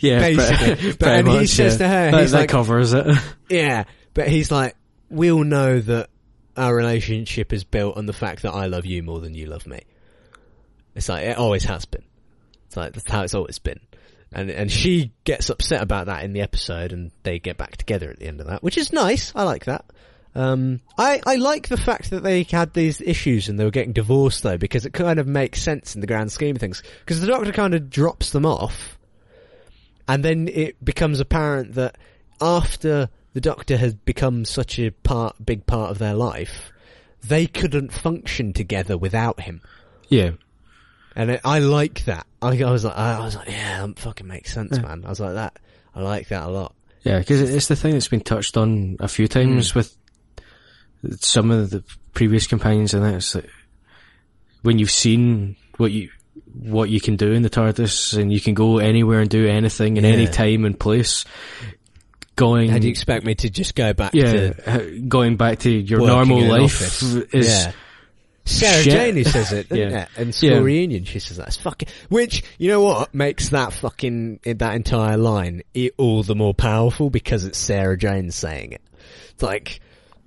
yeah, 0.00 0.18
Basically. 0.20 0.92
But- 0.92 0.98
pretty 0.98 1.18
and 1.18 1.28
he 1.28 1.46
says 1.46 1.74
yeah. 1.74 1.78
to 1.78 1.88
her, 1.88 2.10
that, 2.10 2.20
he's 2.20 2.32
that 2.32 2.38
like- 2.38 2.48
covers 2.48 2.92
it. 2.92 3.06
yeah, 3.48 3.84
but 4.12 4.28
he's 4.28 4.50
like, 4.50 4.76
we 5.08 5.30
all 5.32 5.44
know 5.44 5.80
that 5.80 6.10
our 6.56 6.74
relationship 6.74 7.52
is 7.52 7.64
built 7.64 7.96
on 7.96 8.06
the 8.06 8.12
fact 8.12 8.42
that 8.42 8.52
I 8.52 8.66
love 8.66 8.86
you 8.86 9.02
more 9.02 9.20
than 9.20 9.34
you 9.34 9.46
love 9.46 9.66
me. 9.66 9.80
It's 10.94 11.08
like 11.08 11.24
it 11.24 11.36
always 11.38 11.64
has 11.64 11.84
been. 11.84 12.04
It's 12.66 12.76
like 12.76 12.92
that's 12.92 13.10
how 13.10 13.22
it's 13.22 13.34
always 13.34 13.58
been. 13.58 13.80
And 14.32 14.50
and 14.50 14.70
she 14.70 15.12
gets 15.24 15.48
upset 15.50 15.82
about 15.82 16.06
that 16.06 16.24
in 16.24 16.32
the 16.32 16.40
episode, 16.40 16.92
and 16.92 17.10
they 17.22 17.38
get 17.38 17.56
back 17.56 17.76
together 17.76 18.10
at 18.10 18.18
the 18.18 18.26
end 18.26 18.40
of 18.40 18.48
that, 18.48 18.62
which 18.62 18.76
is 18.78 18.92
nice. 18.92 19.32
I 19.34 19.44
like 19.44 19.64
that. 19.66 19.84
Um, 20.36 20.80
I 20.98 21.20
I 21.26 21.36
like 21.36 21.68
the 21.68 21.76
fact 21.76 22.10
that 22.10 22.22
they 22.24 22.42
had 22.42 22.72
these 22.74 23.00
issues 23.00 23.48
and 23.48 23.58
they 23.58 23.64
were 23.64 23.70
getting 23.70 23.92
divorced 23.92 24.42
though, 24.42 24.58
because 24.58 24.84
it 24.84 24.92
kind 24.92 25.18
of 25.20 25.26
makes 25.28 25.62
sense 25.62 25.94
in 25.94 26.00
the 26.00 26.06
grand 26.08 26.32
scheme 26.32 26.56
of 26.56 26.60
things. 26.60 26.82
Because 27.00 27.20
the 27.20 27.26
Doctor 27.28 27.52
kind 27.52 27.72
of 27.74 27.88
drops 27.88 28.30
them 28.30 28.44
off, 28.44 28.98
and 30.08 30.24
then 30.24 30.48
it 30.48 30.82
becomes 30.84 31.20
apparent 31.20 31.74
that 31.74 31.96
after 32.40 33.08
the 33.32 33.40
Doctor 33.40 33.76
has 33.76 33.94
become 33.94 34.44
such 34.44 34.78
a 34.78 34.90
part, 34.90 35.36
big 35.44 35.66
part 35.66 35.90
of 35.90 35.98
their 35.98 36.14
life, 36.14 36.72
they 37.22 37.46
couldn't 37.46 37.92
function 37.92 38.52
together 38.52 38.98
without 38.98 39.40
him. 39.40 39.60
Yeah, 40.08 40.32
And 41.16 41.30
it, 41.30 41.40
I 41.44 41.60
like 41.60 42.04
that. 42.06 42.26
I, 42.42 42.60
I 42.62 42.70
was 42.70 42.84
like, 42.84 42.96
I 42.96 43.24
was 43.24 43.34
like, 43.36 43.48
yeah, 43.48 43.86
that 43.86 43.98
fucking 43.98 44.26
makes 44.26 44.52
sense, 44.52 44.76
Yeah. 44.76 44.82
man. 44.82 45.04
I 45.04 45.08
was 45.08 45.20
like 45.20 45.34
that. 45.34 45.58
I 45.94 46.02
like 46.02 46.28
that 46.28 46.42
a 46.42 46.48
lot. 46.48 46.74
yeah, 47.02 47.18
because 47.20 47.40
it's 47.40 47.68
the 47.68 47.76
thing 47.76 47.92
that's 47.92 48.08
been 48.08 48.20
touched 48.20 48.56
on 48.56 48.96
a 49.00 49.08
few 49.08 49.26
times 49.28 49.70
Hmm. 49.70 49.78
with 49.78 49.96
some 51.20 51.50
of 51.50 51.70
the 51.70 51.82
previous 52.12 52.46
companions, 52.46 52.94
and 52.94 53.04
it's 53.14 53.34
like 53.34 53.48
when 54.62 54.78
you've 54.78 54.90
seen 54.90 55.56
what 55.76 55.92
you 55.92 56.10
what 56.54 56.88
you 56.88 57.00
can 57.00 57.16
do 57.16 57.32
in 57.32 57.42
the 57.42 57.50
TARDIS, 57.50 58.16
and 58.16 58.32
you 58.32 58.40
can 58.40 58.54
go 58.54 58.78
anywhere 58.78 59.20
and 59.20 59.30
do 59.30 59.46
anything 59.46 59.96
in 59.96 60.04
any 60.04 60.26
time 60.26 60.64
and 60.64 60.78
place. 60.78 61.24
Going, 62.36 62.68
How 62.68 62.78
do 62.78 62.88
you 62.88 62.90
expect 62.90 63.24
me 63.24 63.36
to 63.36 63.48
just 63.48 63.76
go 63.76 63.92
back 63.92 64.12
yeah, 64.12 64.32
to 64.32 64.70
uh, 64.70 65.00
going 65.06 65.36
back 65.36 65.60
to 65.60 65.70
your 65.70 66.00
normal 66.00 66.40
life 66.40 66.82
is 67.32 67.32
yeah. 67.32 67.72
Sarah 68.44 68.82
shit. 68.82 68.92
Jane 68.92 69.16
who 69.16 69.24
says 69.24 69.52
it, 69.52 69.68
Yeah. 69.70 70.02
it? 70.02 70.08
And 70.16 70.34
School 70.34 70.50
Yeah. 70.50 70.58
Reunion, 70.58 71.04
she 71.04 71.18
says 71.18 71.36
that's 71.36 71.56
fucking, 71.56 71.88
which, 72.08 72.42
you 72.58 72.68
know 72.68 72.82
what, 72.82 73.14
makes 73.14 73.50
that 73.50 73.72
fucking, 73.72 74.40
that 74.44 74.74
entire 74.74 75.16
line 75.16 75.62
all 75.96 76.22
the 76.22 76.34
more 76.34 76.54
powerful 76.54 77.08
because 77.08 77.44
it's 77.44 77.58
Sarah 77.58 77.96
Jane 77.96 78.30
saying 78.30 78.72
it. 78.72 78.82
It's 79.30 79.42
like, 79.42 79.80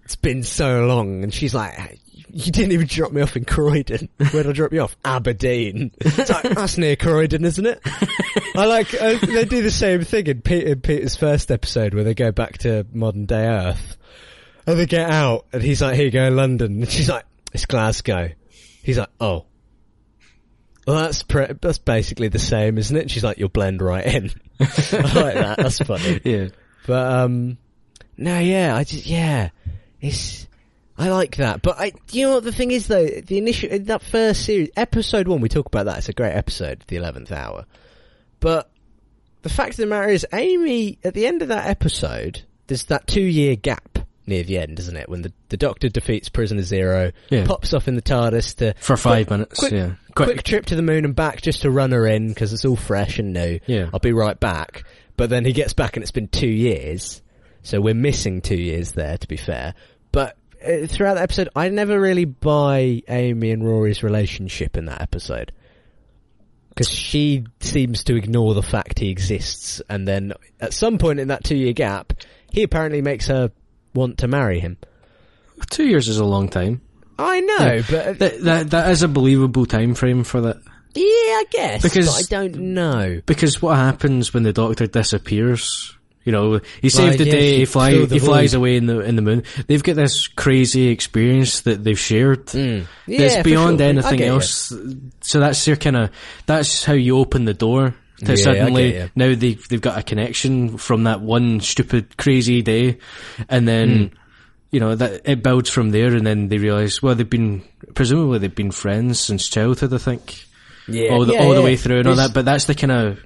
it's 0.08 0.16
been 0.16 0.42
so 0.42 0.86
long. 0.86 1.22
And 1.22 1.34
she's 1.34 1.54
like, 1.54 2.00
you 2.30 2.50
didn't 2.50 2.72
even 2.72 2.88
drop 2.88 3.12
me 3.12 3.22
off 3.22 3.36
in 3.36 3.44
Croydon. 3.44 4.08
Where'd 4.32 4.48
I 4.48 4.54
drop 4.54 4.72
you 4.72 4.80
off? 4.80 4.96
Aberdeen. 5.04 5.92
It's 6.00 6.30
like, 6.30 6.44
that's 6.44 6.78
near 6.78 6.96
Croydon, 6.96 7.44
isn't 7.44 7.66
it? 7.66 7.82
I 8.56 8.66
like, 8.68 8.94
uh, 8.94 9.18
they 9.18 9.44
do 9.44 9.62
the 9.62 9.70
same 9.70 10.06
thing 10.06 10.28
in, 10.28 10.42
Peter, 10.42 10.68
in 10.68 10.80
Peter's 10.80 11.18
first 11.18 11.52
episode 11.52 11.94
where 11.94 12.06
they 12.06 12.14
go 12.14 12.32
back 12.32 12.60
to 12.60 12.88
modern 12.94 13.26
day 13.26 13.48
Earth. 13.48 13.98
And 14.66 14.80
they 14.80 14.86
get 14.86 15.10
out 15.10 15.46
and 15.52 15.62
he's 15.62 15.82
like, 15.82 15.96
here 15.96 16.06
you 16.06 16.12
go, 16.12 16.30
London. 16.30 16.84
And 16.84 16.90
she's 16.90 17.10
like, 17.10 17.26
it's 17.52 17.66
Glasgow. 17.66 18.30
He's 18.84 18.98
like, 18.98 19.10
oh. 19.20 19.44
Well, 20.88 21.02
that's 21.02 21.22
pre- 21.24 21.52
that's 21.60 21.80
basically 21.80 22.30
the 22.30 22.40
same, 22.40 22.78
isn't 22.78 22.96
it? 22.96 23.02
And 23.02 23.12
she's 23.12 23.26
like, 23.26 23.40
you'll 23.40 23.50
blend 23.50 23.82
right 23.82 24.06
in. 24.06 24.32
I 24.62 24.64
like 24.64 25.34
that. 25.34 25.56
That's 25.58 25.80
funny. 25.80 26.22
Yeah. 26.24 26.48
But 26.86 27.12
um, 27.12 27.58
no, 28.18 28.40
yeah, 28.40 28.76
I 28.76 28.84
just 28.84 29.06
yeah, 29.06 29.50
it's 30.02 30.48
I 30.98 31.10
like 31.10 31.36
that. 31.38 31.62
But 31.62 31.80
I, 31.80 31.92
you 32.12 32.26
know 32.28 32.36
what 32.36 32.44
the 32.44 32.52
thing 32.52 32.72
is 32.72 32.88
though, 32.88 33.06
the 33.06 33.38
initial 33.38 33.70
that 33.80 34.02
first 34.02 34.46
series, 34.46 34.70
episode 34.76 35.28
one, 35.28 35.42
we 35.42 35.50
talk 35.50 35.68
about 35.68 35.86
that. 35.86 36.00
It's 36.00 36.10
a 36.10 36.14
great 36.14 36.34
episode, 36.34 36.84
the 36.88 36.96
eleventh 36.96 37.32
hour. 37.32 37.66
But 38.40 38.70
the 39.44 39.50
fact 39.50 39.72
of 39.72 39.78
the 39.78 39.86
matter 39.86 40.10
is, 40.10 40.26
Amy 40.34 40.98
at 41.04 41.14
the 41.14 41.28
end 41.28 41.42
of 41.42 41.48
that 41.50 41.68
episode, 41.68 42.42
there's 42.68 42.86
that 42.86 43.08
two 43.08 43.22
year 43.22 43.56
gap 43.56 44.00
near 44.26 44.44
the 44.44 44.58
end, 44.58 44.78
isn't 44.80 44.98
it? 44.98 45.08
When 45.08 45.22
the, 45.22 45.32
the 45.50 45.56
Doctor 45.58 45.88
defeats 45.88 46.28
Prisoner 46.28 46.62
Zero, 46.64 47.12
Yeah. 47.30 47.46
pops 47.46 47.74
off 47.74 47.88
in 47.88 47.96
the 47.96 48.02
TARDIS 48.02 48.56
to 48.58 48.74
For 48.80 48.98
five 48.98 49.28
quick- 49.28 49.30
minutes, 49.30 49.60
quick, 49.60 49.72
yeah. 49.72 49.92
quick 50.16 50.44
trip 50.44 50.66
to 50.66 50.76
the 50.76 50.82
moon 50.82 51.06
and 51.06 51.16
back 51.16 51.42
just 51.42 51.62
to 51.62 51.72
run 51.72 51.92
her 51.94 52.06
in 52.06 52.28
because 52.30 52.52
it's 52.52 52.66
all 52.66 52.76
fresh 52.76 53.20
and 53.20 53.32
new. 53.32 53.60
Yeah. 53.68 53.90
I'll 53.94 54.00
be 54.02 54.12
right 54.12 54.38
back. 54.38 54.84
But 55.16 55.30
then 55.30 55.46
he 55.46 55.54
gets 55.54 55.72
back 55.74 55.96
and 55.96 56.04
it's 56.04 56.12
been 56.12 56.28
two 56.28 56.46
years. 56.50 57.22
So 57.68 57.82
we're 57.82 57.94
missing 57.94 58.40
two 58.40 58.56
years 58.56 58.94
there, 58.94 59.18
to 59.18 59.28
be 59.28 59.36
fair. 59.36 59.74
But 60.14 60.38
uh, 60.66 60.88
throughout 60.88 61.16
the 61.16 61.22
episode, 61.24 61.50
I 61.54 61.68
never 61.68 62.00
really 62.00 62.24
buy 62.24 63.02
Amy 63.10 63.52
and 63.52 63.62
Rory's 63.66 64.04
relationship 64.04 64.78
in 64.78 64.86
that 64.86 65.02
episode. 65.02 65.52
Because 66.70 66.90
she 66.90 67.44
seems 67.60 68.06
to 68.06 68.16
ignore 68.16 68.54
the 68.54 68.64
fact 68.64 69.00
he 69.00 69.10
exists, 69.10 69.82
and 69.90 70.08
then 70.08 70.32
at 70.62 70.72
some 70.74 70.98
point 70.98 71.20
in 71.20 71.28
that 71.28 71.44
two 71.44 71.58
year 71.58 71.74
gap, 71.74 72.14
he 72.52 72.64
apparently 72.64 73.02
makes 73.02 73.28
her 73.28 73.52
want 73.94 74.20
to 74.20 74.30
marry 74.30 74.62
him. 74.62 74.78
Two 75.70 75.88
years 75.88 76.08
is 76.08 76.20
a 76.20 76.26
long 76.26 76.48
time. 76.48 76.80
I 77.20 77.42
know, 77.42 77.82
but 77.90 78.20
That, 78.20 78.42
that, 78.44 78.70
that 78.70 78.92
is 78.92 79.04
a 79.04 79.10
believable 79.10 79.66
time 79.66 79.94
frame 79.94 80.24
for 80.24 80.40
that. 80.40 80.56
yeah, 80.96 81.02
I 81.04 81.44
guess. 81.52 81.82
Because- 81.82 82.06
but 82.06 82.16
I 82.16 82.44
don't 82.46 82.56
know. 82.76 83.22
Because 83.26 83.62
what 83.62 83.76
happens 83.76 84.34
when 84.34 84.44
the 84.44 84.54
Doctor 84.54 84.88
disappears? 84.88 85.97
You 86.28 86.34
know, 86.34 86.60
he 86.82 86.90
saved 86.90 87.20
the 87.20 87.24
yes, 87.24 87.34
day, 87.34 87.58
he, 87.60 87.64
fly, 87.66 87.92
he 88.06 88.20
flies 88.20 88.54
away 88.54 88.76
in 88.76 88.86
the 88.86 89.00
in 89.00 89.16
the 89.16 89.22
moon. 89.22 89.44
They've 89.68 89.82
got 89.82 89.96
this 89.96 90.28
crazy 90.28 90.90
experience 90.90 91.62
that 91.62 91.86
they've 91.86 91.98
shared. 91.98 92.48
Mm. 92.48 92.86
Yeah, 93.08 93.20
that's 93.20 93.44
beyond 93.44 93.80
sure. 93.80 93.88
Anything 93.88 94.18
get 94.18 94.26
you. 94.26 94.34
else. 94.34 94.74
So 95.22 95.40
that's 95.40 95.66
your 95.66 95.78
kind 95.78 95.96
of 95.96 96.10
that's 96.46 96.84
how 96.84 96.92
you 97.00 97.18
open 97.18 97.46
the 97.46 97.54
door 97.54 97.96
to 98.26 98.32
Yeah, 98.32 98.36
suddenly 98.36 99.10
now 99.16 99.36
they 99.36 99.54
they've 99.56 99.80
got 99.80 100.00
a 100.00 100.04
connection 100.04 100.78
from 100.78 101.06
that 101.06 101.22
one 101.22 101.62
stupid 101.62 102.18
crazy 102.18 102.62
day, 102.62 102.98
and 103.48 103.66
then 103.66 103.90
Hmm. 104.12 104.16
you 104.72 104.82
know 104.82 104.96
that 104.96 105.22
it 105.24 105.42
builds 105.42 105.70
from 105.70 105.92
there, 105.92 106.14
and 106.14 106.28
then 106.28 106.50
they 106.50 106.58
realize 106.58 107.02
well 107.02 107.16
they've 107.16 107.30
been 107.30 107.64
presumably 107.96 108.40
they've 108.40 108.54
been 108.54 108.72
friends 108.72 109.22
since 109.22 109.48
childhood. 109.48 109.94
I 109.94 109.98
think 109.98 110.44
Yeah, 110.90 111.14
all 111.14 111.24
the 111.24 111.38
all 111.40 111.54
the 111.54 111.62
way 111.62 111.78
through 111.78 112.00
and 112.00 112.08
all 112.10 112.16
that. 112.20 112.34
But 112.34 112.44
that's 112.44 112.66
the 112.66 112.76
kind 112.76 112.92
of 112.92 113.24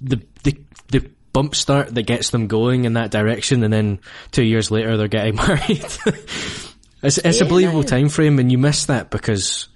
the 0.00 0.16
the 0.44 0.56
bump 1.32 1.54
start 1.54 1.94
that 1.94 2.02
gets 2.02 2.30
them 2.30 2.46
going 2.46 2.84
in 2.84 2.94
that 2.94 3.10
direction, 3.10 3.62
and 3.62 3.72
then 3.72 4.00
two 4.30 4.42
years 4.44 4.70
later 4.70 4.96
they're 4.96 5.08
getting 5.08 5.36
married. 5.36 5.84
it's 7.02 7.18
it's 7.18 7.40
a 7.40 7.44
believable 7.44 7.84
time 7.84 8.08
frame, 8.08 8.38
and 8.38 8.50
you 8.52 8.58
miss 8.58 8.86
that 8.86 9.10
because. 9.10 9.68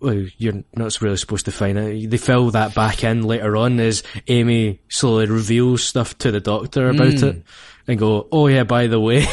Well, 0.00 0.26
you're 0.36 0.62
not 0.76 1.00
really 1.02 1.16
supposed 1.16 1.46
to 1.46 1.50
find 1.50 1.76
it. 1.76 2.08
They 2.08 2.18
fill 2.18 2.52
that 2.52 2.72
back 2.72 3.02
in 3.02 3.24
later 3.24 3.56
on 3.56 3.80
as 3.80 4.04
Amy 4.28 4.80
slowly 4.88 5.26
reveals 5.26 5.82
stuff 5.82 6.16
to 6.18 6.30
the 6.30 6.38
doctor 6.38 6.88
about 6.88 7.14
Hmm. 7.14 7.24
it 7.26 7.42
and 7.88 7.98
go, 7.98 8.28
oh 8.30 8.46
yeah, 8.46 8.62
by 8.62 8.86
the 8.86 9.00
way. 9.00 9.26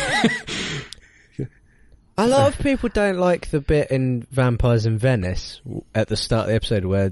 A 2.18 2.26
lot 2.28 2.52
of 2.52 2.60
people 2.64 2.90
don't 2.90 3.18
like 3.20 3.52
the 3.52 3.60
bit 3.60 3.92
in 3.92 4.26
Vampires 4.32 4.86
in 4.86 4.98
Venice 4.98 5.62
at 5.94 6.08
the 6.08 6.16
start 6.16 6.44
of 6.46 6.48
the 6.50 6.56
episode 6.56 6.86
where 6.86 7.12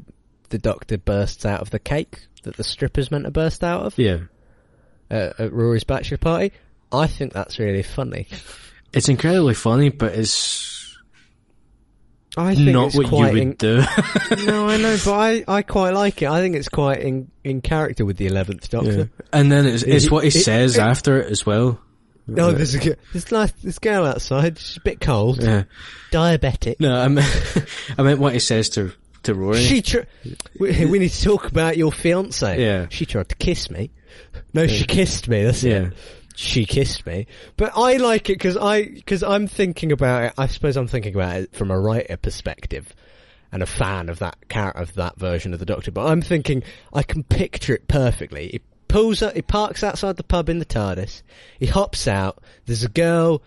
the 0.50 0.58
doctor 0.58 0.98
bursts 0.98 1.46
out 1.46 1.60
of 1.62 1.70
the 1.72 1.80
cake 1.80 2.26
that 2.44 2.56
the 2.58 2.64
stripper's 2.64 3.12
meant 3.12 3.26
to 3.26 3.32
burst 3.32 3.64
out 3.64 3.86
of 3.86 3.98
yeah. 3.98 4.20
uh, 5.12 5.32
at 5.40 5.52
Rory's 5.54 5.84
bachelor 5.84 6.18
party. 6.18 6.52
I 6.92 7.08
think 7.08 7.34
that's 7.34 7.60
really 7.60 7.84
funny. 7.84 8.28
It's 8.94 9.10
incredibly 9.10 9.56
funny, 9.56 9.90
but 9.90 10.14
it's 10.14 10.96
I 12.36 12.56
think 12.56 12.70
not 12.72 12.88
it's 12.88 12.96
what 12.98 13.04
you 13.04 13.10
quite 13.10 13.34
would 13.34 13.42
in- 13.42 13.54
do. 13.54 13.78
no, 14.46 14.68
I 14.70 14.78
know, 14.78 14.98
but 15.06 15.14
I, 15.14 15.44
I 15.48 15.62
quite 15.62 15.94
like 15.94 16.22
it. 16.22 16.30
I 16.30 16.40
think 16.42 16.56
it's 16.56 16.70
quite 16.70 17.00
in 17.02 17.30
in 17.44 17.62
character 17.62 18.06
with 18.06 18.18
the 18.18 18.26
eleventh 18.28 18.70
Doctor. 18.70 19.10
And 19.32 19.52
then 19.52 19.66
it's, 19.68 19.84
it's 19.84 20.06
It- 20.06 20.12
what 20.12 20.24
he 20.24 20.30
it- 20.30 20.44
says 20.44 20.78
it- 20.78 20.82
after 20.82 21.20
it 21.20 21.32
as 21.32 21.46
well. 21.46 21.80
Oh, 22.38 22.52
there's 22.54 22.74
a 22.74 22.80
g- 22.80 22.94
there's 23.12 23.32
nice 23.32 23.52
this 23.64 23.80
girl 23.80 24.06
outside. 24.06 24.58
She's 24.58 24.78
a 24.78 24.82
bit 24.82 25.02
cold, 25.02 25.44
Yeah. 25.44 25.64
diabetic. 26.12 26.80
No, 26.80 26.96
I 26.96 27.08
meant, 27.10 27.66
I 27.98 28.02
meant 28.04 28.20
what 28.20 28.32
he 28.34 28.40
says 28.40 28.70
to, 28.70 28.94
to 29.24 29.34
Rory. 29.36 29.62
She 29.62 29.82
tr- 29.82 30.02
we, 30.60 30.86
we 30.86 31.00
need 31.00 31.10
to 31.12 31.24
talk 31.24 31.48
about 31.48 31.78
your 31.78 31.92
fiance. 31.92 32.62
Yeah. 32.62 32.88
She 32.90 33.06
tried 33.06 33.30
to 33.30 33.36
kiss 33.36 33.70
me. 33.70 33.92
No, 34.54 34.68
she 34.68 34.86
kissed 34.86 35.28
me. 35.28 35.44
That's 35.44 35.64
Yeah. 35.64 35.88
it. 35.88 35.94
She 36.36 36.66
kissed 36.66 37.06
me. 37.06 37.28
But 37.58 37.74
I 37.76 37.98
like 37.98 38.30
it 38.30 38.34
because 38.40 38.58
I 38.58 38.84
because 38.86 39.22
I'm 39.24 39.48
thinking 39.48 39.92
about 39.92 40.24
it. 40.24 40.34
I 40.38 40.48
suppose 40.48 40.78
I'm 40.78 40.88
thinking 40.88 41.14
about 41.14 41.38
it 41.42 41.54
from 41.56 41.70
a 41.72 41.80
writer 41.80 42.18
perspective 42.18 42.94
and 43.52 43.62
a 43.62 43.68
fan 43.68 44.10
of 44.10 44.18
that 44.20 44.50
character 44.50 44.82
of 44.82 44.94
that 44.96 45.18
version 45.20 45.54
of 45.54 45.60
the 45.60 45.66
Doctor. 45.66 45.92
But 45.92 46.08
I'm 46.08 46.22
thinking 46.24 46.64
I 46.92 47.04
can 47.04 47.24
picture 47.24 47.76
it 47.76 47.88
perfectly. 47.88 48.48
He 48.48 48.62
pulls 48.88 49.22
up. 49.22 49.36
He 49.36 49.44
parks 49.44 49.84
outside 49.84 50.18
the 50.18 50.24
pub 50.24 50.50
in 50.50 50.58
the 50.58 50.66
TARDIS. 50.66 51.22
He 51.60 51.68
hops 51.68 52.08
out. 52.08 52.40
There's 52.66 52.84
a 52.84 52.90
girl. 52.90 53.44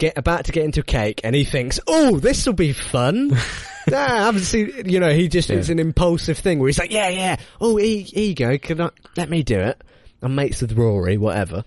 Get 0.00 0.16
about 0.16 0.46
to 0.46 0.52
get 0.52 0.64
into 0.64 0.80
a 0.80 0.82
cake, 0.82 1.20
and 1.24 1.36
he 1.36 1.44
thinks, 1.44 1.78
"Oh, 1.86 2.18
this 2.18 2.46
will 2.46 2.54
be 2.54 2.72
fun." 2.72 3.32
ah, 3.92 4.22
I 4.22 4.24
haven't 4.24 4.44
seen. 4.44 4.72
You 4.86 4.98
know, 4.98 5.12
he 5.12 5.28
just 5.28 5.50
it's 5.50 5.68
an 5.68 5.78
impulsive 5.78 6.38
thing 6.38 6.58
where 6.58 6.68
he's 6.68 6.78
like, 6.78 6.90
"Yeah, 6.90 7.10
yeah. 7.10 7.36
Oh, 7.60 7.76
here, 7.76 8.00
here 8.00 8.24
you 8.24 8.34
go. 8.34 8.56
Can 8.56 8.80
I 8.80 8.88
let 9.18 9.28
me 9.28 9.42
do 9.42 9.58
it?" 9.58 9.78
I'm 10.22 10.34
mates 10.34 10.62
with 10.62 10.72
Rory, 10.72 11.18
whatever. 11.18 11.64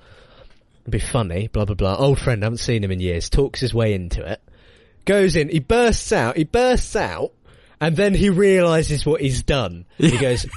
It'd 0.81 0.91
be 0.91 0.97
funny. 0.97 1.47
Blah 1.47 1.65
blah 1.65 1.75
blah. 1.75 1.95
Old 1.95 2.19
friend, 2.19 2.43
I 2.43 2.47
haven't 2.47 2.57
seen 2.57 2.83
him 2.83 2.89
in 2.89 2.99
years. 2.99 3.29
Talks 3.29 3.59
his 3.59 3.71
way 3.71 3.93
into 3.93 4.25
it. 4.25 4.41
Goes 5.05 5.35
in. 5.35 5.49
He 5.49 5.59
bursts 5.59 6.11
out. 6.11 6.35
He 6.35 6.43
bursts 6.43 6.95
out, 6.95 7.33
and 7.87 7.95
then 7.95 8.13
he 8.13 8.29
realizes 8.29 9.05
what 9.05 9.21
he's 9.21 9.43
done. 9.43 9.85
He 9.97 10.17
goes. 10.17 10.45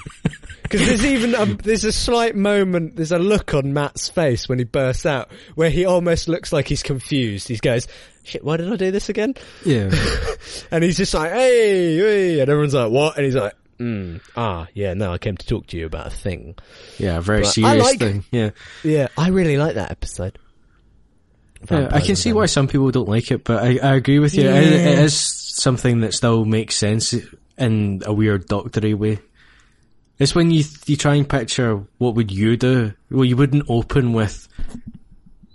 Because 0.63 0.85
there's 0.85 1.07
even 1.07 1.33
a, 1.37 1.45
there's 1.63 1.85
a 1.85 1.93
slight 1.93 2.35
moment, 2.35 2.97
there's 2.97 3.13
a 3.13 3.21
look 3.21 3.55
on 3.55 3.73
Matt's 3.73 4.09
face 4.09 4.49
when 4.49 4.59
he 4.59 4.65
bursts 4.65 5.07
out, 5.07 5.31
where 5.55 5.71
he 5.71 5.85
almost 5.85 6.27
looks 6.27 6.53
like 6.53 6.67
he's 6.67 6.83
confused. 6.83 7.47
He 7.47 7.57
goes, 7.59 7.87
"Shit, 8.25 8.43
why 8.43 8.57
did 8.57 8.73
I 8.73 8.75
do 8.75 8.91
this 8.91 9.09
again?" 9.09 9.35
yeah. 9.65 9.91
And 10.73 10.83
he's 10.83 10.97
just 10.97 11.15
like, 11.15 11.31
"Hey, 11.31 11.97
hey," 11.97 12.41
and 12.41 12.51
everyone's 12.51 12.75
like, 12.75 12.91
"What?" 12.91 13.15
And 13.17 13.25
he's 13.27 13.37
like, 13.37 13.55
mm, 13.79 14.21
"Ah, 14.37 14.67
yeah, 14.75 14.95
no, 14.95 15.13
I 15.13 15.19
came 15.19 15.37
to 15.37 15.47
talk 15.47 15.69
to 15.69 15.77
you 15.77 15.87
about 15.87 16.09
a 16.09 16.11
thing." 16.11 16.57
Yeah, 16.99 17.19
a 17.19 17.21
very 17.21 17.43
But 17.43 17.51
serious 17.53 17.85
like- 17.85 17.99
thing. 18.01 18.25
Yeah. 18.33 18.51
Yeah, 18.83 19.07
I 19.17 19.29
really 19.29 19.59
like 19.59 19.77
that 19.77 19.93
episode. 19.93 20.37
Yeah. 21.71 21.89
I 21.91 22.01
can 22.01 22.17
see 22.17 22.33
why 22.33 22.47
some 22.47 22.69
people 22.69 22.91
don't 22.91 23.09
like 23.09 23.31
it, 23.31 23.45
but 23.45 23.63
I, 23.63 23.79
I 23.83 23.95
agree 23.97 24.19
with 24.19 24.35
you. 24.35 24.49
It, 24.49 24.73
it 24.73 24.81
Yeah. 24.97 25.03
is 25.03 25.19
something 25.19 26.01
that 26.01 26.15
still 26.15 26.45
makes 26.45 26.77
sense 26.77 27.15
in 27.59 28.03
a 28.05 28.13
weird 28.13 28.47
doctory 28.47 28.95
way. 28.95 29.19
It's 30.19 30.35
when 30.35 30.51
you 30.51 30.65
you 30.87 30.97
try 30.97 31.15
and 31.17 31.29
picture 31.29 31.83
what 31.99 32.15
would 32.15 32.31
you 32.31 32.57
do. 32.57 32.93
Well, 33.11 33.25
you 33.25 33.37
wouldn't 33.37 33.65
open 33.69 34.13
with 34.13 34.49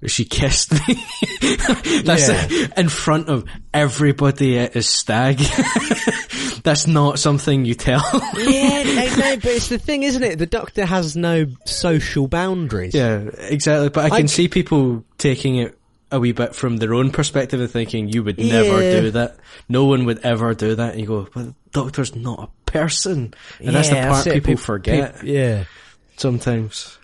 she 0.07 0.25
kissed 0.25 0.71
me. 0.87 0.95
That's 2.03 2.27
Yeah. 2.27 2.67
in 2.75 2.89
front 2.89 3.29
of 3.29 3.45
everybody 3.71 4.57
at 4.57 4.73
his 4.73 4.89
stag. 4.89 5.37
That's 6.63 6.87
not 6.87 7.19
something 7.19 7.65
you 7.65 7.75
tell. 7.75 8.01
yeah, 8.35 8.83
no, 9.15 9.15
no, 9.15 9.35
but 9.35 9.45
it's 9.45 9.69
the 9.69 9.77
thing, 9.77 10.03
isn't 10.03 10.23
it? 10.23 10.37
The 10.39 10.45
Doctor 10.47 10.85
has 10.85 11.15
no 11.15 11.45
social 11.65 12.27
boundaries. 12.27 12.93
Yeah, 12.95 13.29
exactly. 13.37 13.89
But 13.89 14.05
I 14.05 14.09
can 14.09 14.23
I- 14.23 14.25
see 14.27 14.47
people 14.47 15.03
taking 15.17 15.57
it 15.57 15.77
a 16.11 16.19
wee 16.19 16.31
bit 16.33 16.53
from 16.55 16.77
their 16.77 16.93
own 16.93 17.11
perspective 17.11 17.59
of 17.61 17.71
thinking 17.71 18.09
you 18.09 18.23
would 18.23 18.37
never 18.37 18.81
Yeah. 18.83 18.99
do 19.01 19.11
that. 19.11 19.37
No 19.69 19.85
one 19.85 20.05
would 20.05 20.19
ever 20.19 20.53
do 20.53 20.75
that. 20.75 20.91
And 20.93 21.01
you 21.01 21.07
go, 21.07 21.27
but 21.33 21.45
the 21.45 21.55
doctor's 21.71 22.15
not 22.15 22.39
a 22.51 22.71
person. 22.71 23.33
And 23.59 23.75
that's 23.75 23.89
the 23.89 23.95
part 23.95 24.25
people 24.25 24.41
Peop- 24.53 24.59
forget 24.59 25.15
peop- 25.21 25.23
yeah. 25.23 25.63
sometimes. 26.17 26.97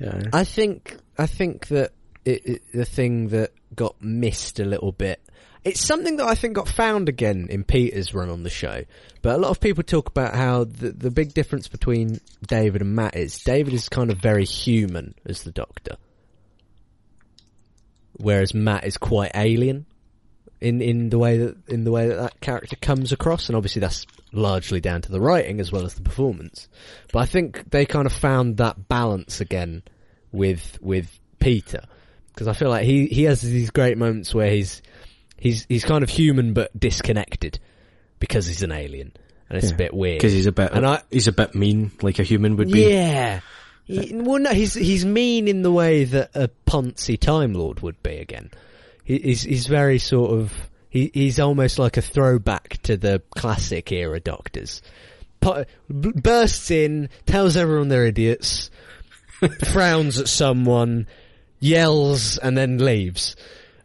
Yeah. 0.00 0.22
I 0.32 0.44
think 0.44 0.96
I 1.18 1.26
think 1.26 1.68
that 1.68 1.92
it, 2.24 2.46
it, 2.46 2.62
the 2.72 2.84
thing 2.84 3.28
that 3.28 3.52
got 3.74 3.94
missed 4.02 4.58
a 4.60 4.64
little 4.64 4.92
bit. 4.92 5.20
It's 5.64 5.80
something 5.80 6.18
that 6.18 6.26
I 6.26 6.34
think 6.34 6.54
got 6.54 6.68
found 6.68 7.08
again 7.08 7.46
in 7.48 7.64
Peter's 7.64 8.12
run 8.12 8.28
on 8.28 8.42
the 8.42 8.50
show. 8.50 8.82
But 9.22 9.36
a 9.36 9.38
lot 9.38 9.48
of 9.50 9.60
people 9.60 9.82
talk 9.82 10.08
about 10.08 10.34
how 10.34 10.64
the 10.64 10.90
the 10.90 11.10
big 11.10 11.32
difference 11.32 11.68
between 11.68 12.20
David 12.46 12.82
and 12.82 12.94
Matt 12.94 13.16
is 13.16 13.38
David 13.38 13.72
is 13.72 13.88
kind 13.88 14.10
of 14.10 14.18
very 14.18 14.44
human 14.44 15.14
as 15.24 15.42
the 15.44 15.52
Doctor. 15.52 15.96
Whereas 18.16 18.54
Matt 18.54 18.84
is 18.84 18.96
quite 18.96 19.30
alien 19.34 19.86
in 20.60 20.80
in 20.80 21.10
the 21.10 21.18
way 21.18 21.38
that 21.38 21.56
in 21.68 21.84
the 21.84 21.90
way 21.90 22.08
that 22.08 22.16
that 22.16 22.40
character 22.40 22.76
comes 22.76 23.12
across, 23.12 23.48
and 23.48 23.56
obviously 23.56 23.80
that's 23.80 24.06
largely 24.32 24.80
down 24.80 25.02
to 25.02 25.12
the 25.12 25.20
writing 25.20 25.60
as 25.60 25.70
well 25.70 25.84
as 25.84 25.94
the 25.94 26.02
performance. 26.02 26.68
But 27.12 27.20
I 27.20 27.26
think 27.26 27.70
they 27.70 27.86
kind 27.86 28.06
of 28.06 28.12
found 28.12 28.56
that 28.58 28.88
balance 28.88 29.40
again 29.40 29.82
with 30.32 30.78
with 30.80 31.08
Peter 31.38 31.82
because 32.28 32.48
I 32.48 32.52
feel 32.54 32.68
like 32.70 32.84
he 32.84 33.06
he 33.06 33.24
has 33.24 33.40
these 33.42 33.70
great 33.70 33.98
moments 33.98 34.34
where 34.34 34.50
he's 34.50 34.82
he's 35.36 35.66
he's 35.68 35.84
kind 35.84 36.02
of 36.02 36.08
human 36.10 36.54
but 36.54 36.78
disconnected 36.78 37.58
because 38.18 38.46
he's 38.46 38.62
an 38.62 38.72
alien 38.72 39.12
and 39.50 39.58
it's 39.58 39.68
Yeah. 39.68 39.74
a 39.74 39.78
bit 39.78 39.92
weird 39.94 40.18
Because 40.18 40.32
he's 40.32 40.46
a 40.46 40.52
bit, 40.52 40.70
And 40.72 40.86
I- 40.86 41.02
he's 41.10 41.28
a 41.28 41.32
bit 41.32 41.54
mean, 41.54 41.92
like 42.00 42.18
a 42.18 42.22
human 42.22 42.56
would 42.56 42.70
be. 42.70 42.88
yeah. 42.90 43.40
He- 43.86 44.12
well, 44.14 44.40
no, 44.40 44.50
he's 44.52 44.74
he's 44.74 45.04
mean 45.04 45.46
in 45.48 45.62
the 45.62 45.72
way 45.72 46.04
that 46.04 46.30
a 46.34 46.48
Ponzi 46.66 47.18
Time 47.18 47.52
Lord 47.54 47.80
would 47.80 48.02
be. 48.02 48.16
Again, 48.16 48.50
he, 49.04 49.18
he's 49.18 49.42
he's 49.42 49.66
very 49.66 49.98
sort 49.98 50.32
of 50.32 50.52
he 50.88 51.10
he's 51.12 51.38
almost 51.38 51.78
like 51.78 51.96
a 51.96 52.02
throwback 52.02 52.78
to 52.84 52.96
the 52.96 53.22
classic 53.36 53.92
era 53.92 54.20
Doctors. 54.20 54.80
Bursts 55.90 56.70
in, 56.70 57.10
tells 57.26 57.56
everyone 57.56 57.88
they're 57.88 58.06
idiots, 58.06 58.70
frowns 59.72 60.18
at 60.18 60.28
someone, 60.28 61.06
yells, 61.60 62.38
and 62.38 62.56
then 62.56 62.78
leaves. 62.78 63.36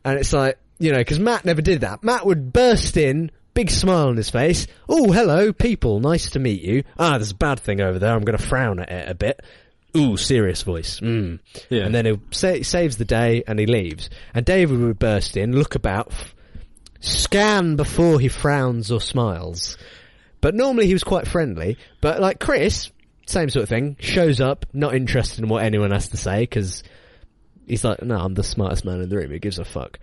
And 0.06 0.18
it's 0.18 0.32
like 0.32 0.58
you 0.80 0.94
know, 0.94 1.00
because 1.00 1.20
Matt 1.20 1.44
never 1.44 1.62
did 1.62 1.82
that. 1.82 2.04
Matt 2.04 2.26
would 2.26 2.54
burst 2.54 2.96
in. 2.98 3.32
Big 3.56 3.72
smile 3.72 4.08
on 4.08 4.16
his 4.16 4.30
face. 4.30 4.68
Oh, 4.88 5.12
hello, 5.12 5.52
people. 5.52 6.00
Nice 6.00 6.30
to 6.30 6.40
meet 6.40 6.62
you. 6.62 6.84
Ah, 6.98 7.18
there's 7.18 7.32
a 7.32 7.36
bad 7.36 7.60
thing 7.60 7.82
over 7.82 8.00
there. 8.00 8.14
I'm 8.16 8.24
going 8.24 8.38
to 8.38 8.44
frown 8.44 8.80
at 8.80 8.90
it 8.90 9.10
a 9.10 9.16
bit. 9.16 9.42
Ooh, 9.98 10.18
serious 10.18 10.62
voice. 10.64 11.00
Mm. 11.00 11.40
Yeah. 11.70 11.84
And 11.86 11.96
then 11.96 12.06
he 12.06 12.20
sa- 12.32 12.62
saves 12.62 12.98
the 12.98 13.06
day 13.06 13.44
and 13.48 13.60
he 13.60 13.66
leaves. 13.66 14.10
And 14.34 14.46
David 14.46 14.80
would 14.80 15.00
burst 15.00 15.36
in, 15.36 15.54
look 15.58 15.76
about, 15.76 16.12
f- 16.12 16.36
scan 17.00 17.76
before 17.76 18.20
he 18.20 18.28
frowns 18.28 18.92
or 18.92 19.02
smiles. 19.02 19.78
But 20.42 20.56
normally 20.56 20.88
he 20.88 20.94
was 20.94 21.04
quite 21.04 21.28
friendly. 21.28 21.78
But 22.02 22.22
like 22.22 22.40
Chris, 22.40 22.92
same 23.26 23.50
sort 23.50 23.64
of 23.64 23.70
thing, 23.70 23.98
shows 24.00 24.40
up, 24.40 24.66
not 24.74 24.94
interested 24.96 25.44
in 25.44 25.50
what 25.50 25.64
anyone 25.64 25.92
has 25.92 26.10
to 26.10 26.18
say 26.18 26.42
because 26.42 26.84
he's 27.68 27.84
like, 27.84 28.02
no, 28.04 28.18
I'm 28.18 28.34
the 28.36 28.44
smartest 28.44 28.86
man 28.86 29.02
in 29.02 29.10
the 29.10 29.16
room. 29.18 29.32
Who 29.32 29.40
gives 29.40 29.60
a 29.60 29.66
fuck? 29.66 30.00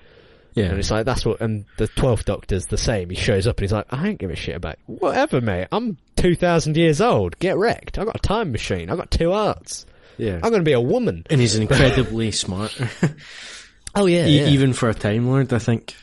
Yeah. 0.57 0.65
And 0.71 0.79
it's 0.79 0.91
like, 0.91 1.05
that's 1.07 1.25
what, 1.25 1.41
and 1.41 1.65
the 1.77 1.87
12th 1.87 2.25
Doctor's 2.25 2.67
the 2.67 2.77
same. 2.79 3.11
He 3.11 3.15
shows 3.17 3.47
up 3.47 3.59
and 3.59 3.63
he's 3.63 3.73
like, 3.73 3.87
I 3.91 4.03
don't 4.03 4.19
give 4.19 4.31
a 4.31 4.37
shit 4.37 4.57
about 4.57 4.77
whatever, 4.87 5.41
mate. 5.41 5.69
I'm 5.71 5.99
2,000 6.17 6.77
years 6.77 7.01
old. 7.01 7.39
Get 7.39 7.57
wrecked. 7.57 7.99
I've 7.99 8.07
got 8.07 8.17
a 8.17 8.21
time 8.21 8.51
machine. 8.53 8.91
I've 8.91 8.97
got 8.97 9.11
two 9.13 9.31
hearts. 9.33 9.87
yeah. 10.17 10.35
I'm 10.37 10.51
going 10.51 10.55
to 10.55 10.63
be 10.63 10.73
a 10.73 10.81
woman. 10.81 11.25
and 11.31 11.41
he's 11.41 11.55
incredibly 11.57 12.31
smart. 12.33 12.77
Oh, 13.99 14.05
yeah. 14.05 14.27
E- 14.27 14.49
Even 14.53 14.75
for 14.75 14.91
a 14.91 14.95
Time 14.95 15.27
Lord, 15.27 15.55
I 15.55 15.59
think. 15.59 15.95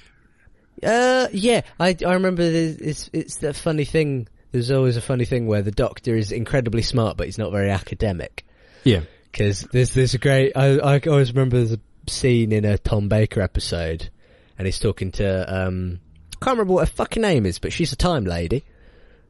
Uh, 0.81 1.27
yeah, 1.31 1.61
I, 1.79 1.95
I 2.05 2.13
remember 2.13 2.41
it's, 2.41 3.07
it's 3.13 3.37
that 3.37 3.55
funny 3.55 3.85
thing. 3.85 4.27
There's 4.51 4.71
always 4.71 4.97
a 4.97 5.01
funny 5.01 5.25
thing 5.25 5.45
where 5.45 5.61
the 5.61 5.71
doctor 5.71 6.15
is 6.15 6.31
incredibly 6.31 6.81
smart, 6.81 7.17
but 7.17 7.27
he's 7.27 7.37
not 7.37 7.51
very 7.51 7.69
academic. 7.69 8.45
Yeah. 8.83 9.01
Cause 9.31 9.67
there's, 9.71 9.91
there's 9.93 10.13
a 10.13 10.17
great, 10.17 10.53
I, 10.55 10.77
I 10.79 10.99
always 11.07 11.31
remember 11.33 11.57
there's 11.57 11.71
a 11.73 11.79
scene 12.09 12.51
in 12.51 12.65
a 12.65 12.77
Tom 12.79 13.09
Baker 13.09 13.41
episode 13.41 14.09
and 14.57 14.65
he's 14.65 14.79
talking 14.79 15.11
to, 15.13 15.55
um, 15.63 15.99
can't 16.43 16.57
remember 16.57 16.73
what 16.73 16.87
her 16.87 16.93
fucking 16.93 17.21
name 17.21 17.45
is, 17.45 17.59
but 17.59 17.71
she's 17.71 17.93
a 17.93 17.95
time 17.95 18.25
lady. 18.25 18.63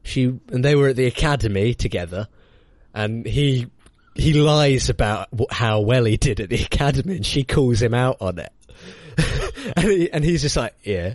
She, 0.02 0.24
and 0.24 0.64
they 0.64 0.74
were 0.74 0.88
at 0.88 0.96
the 0.96 1.06
academy 1.06 1.74
together 1.74 2.28
and 2.92 3.24
he, 3.24 3.68
he 4.14 4.34
lies 4.34 4.90
about 4.90 5.28
how 5.50 5.80
well 5.80 6.04
he 6.04 6.16
did 6.16 6.40
at 6.40 6.50
the 6.50 6.62
academy 6.62 7.16
and 7.16 7.26
she 7.26 7.44
calls 7.44 7.80
him 7.80 7.94
out 7.94 8.18
on 8.20 8.38
it. 8.38 8.52
and, 9.76 9.86
he, 9.86 10.10
and 10.10 10.24
he's 10.24 10.42
just 10.42 10.56
like, 10.56 10.74
yeah. 10.82 11.14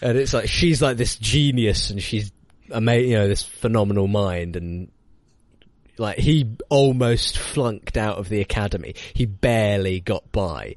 And 0.00 0.18
it's 0.18 0.34
like, 0.34 0.48
she's 0.48 0.82
like 0.82 0.96
this 0.96 1.16
genius 1.16 1.90
and 1.90 2.02
she's 2.02 2.32
amazing, 2.70 3.10
you 3.10 3.16
know, 3.16 3.28
this 3.28 3.42
phenomenal 3.42 4.08
mind 4.08 4.56
and 4.56 4.90
like 5.98 6.18
he 6.18 6.56
almost 6.68 7.38
flunked 7.38 7.96
out 7.96 8.18
of 8.18 8.28
the 8.28 8.40
academy. 8.40 8.94
He 9.14 9.26
barely 9.26 10.00
got 10.00 10.30
by. 10.32 10.76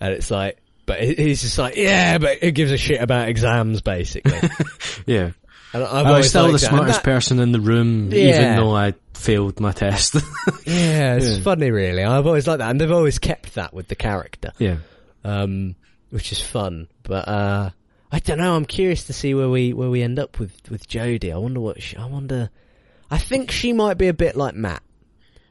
And 0.00 0.12
it's 0.12 0.30
like, 0.30 0.61
but 0.86 1.00
he's 1.02 1.42
just 1.42 1.58
like, 1.58 1.76
yeah, 1.76 2.18
but 2.18 2.38
who 2.38 2.50
gives 2.50 2.70
a 2.72 2.76
shit 2.78 3.00
about 3.00 3.28
exams 3.28 3.80
basically. 3.80 4.38
Yeah. 5.06 5.30
And 5.74 5.82
I've 5.84 5.90
I 5.90 6.02
was 6.02 6.06
always 6.06 6.28
still 6.28 6.42
the 6.46 6.52
liked 6.52 6.60
that. 6.60 6.68
And 6.70 6.76
smartest 6.76 6.98
that- 6.98 7.04
person 7.04 7.38
in 7.38 7.52
the 7.52 7.60
room, 7.60 8.10
Yeah. 8.12 8.18
even 8.28 8.56
though 8.56 8.76
I 8.76 8.92
failed 9.14 9.58
my 9.60 9.72
test. 9.72 10.14
Yeah, 10.66 11.14
it's 11.16 11.38
Yeah. 11.38 11.42
funny 11.42 11.70
really. 11.70 12.04
I've 12.04 12.26
always 12.26 12.46
liked 12.46 12.58
that 12.58 12.70
and 12.70 12.80
they've 12.80 12.90
always 12.92 13.18
kept 13.18 13.54
that 13.54 13.72
with 13.72 13.88
the 13.88 13.94
character. 13.96 14.52
yeah. 14.58 14.76
um, 15.24 15.74
which 16.10 16.30
is 16.32 16.40
fun. 16.42 16.88
But 17.04 17.26
uh, 17.28 17.70
I 18.10 18.18
don't 18.18 18.38
know. 18.38 18.54
I'm 18.54 18.66
curious 18.66 19.04
to 19.04 19.12
see 19.14 19.32
where 19.34 19.48
we 19.48 19.72
where 19.72 19.88
we 19.88 20.02
end 20.02 20.18
up 20.18 20.38
with 20.38 20.52
with 20.70 20.86
Jodie. 20.88 21.32
I 21.32 21.38
wonder 21.38 21.60
what 21.60 21.80
she, 21.80 21.96
I 21.96 22.04
wonder. 22.06 22.50
I 23.10 23.16
think 23.18 23.50
she 23.50 23.72
might 23.72 23.96
be 23.98 24.08
a 24.08 24.14
bit 24.14 24.36
like 24.36 24.54
Matt. 24.54 24.82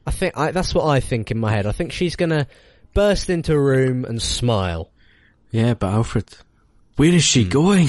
I 0.06 0.12
think 0.12 0.38
I, 0.38 0.52
that's 0.52 0.74
what 0.76 0.86
I 0.86 1.00
think 1.00 1.32
in 1.32 1.40
my 1.40 1.52
head. 1.52 1.66
I 1.66 1.72
think 1.72 1.92
she's 1.94 2.16
gonna 2.16 2.46
burst 2.94 3.30
into 3.32 3.54
a 3.54 3.60
room 3.60 4.06
and 4.06 4.22
smile. 4.22 4.92
Yeah, 5.52 5.74
but 5.74 5.92
Alfred, 5.92 6.26
where 6.96 7.10
is 7.10 7.16
Hmm. 7.24 7.40
she 7.40 7.44
going? 7.46 7.88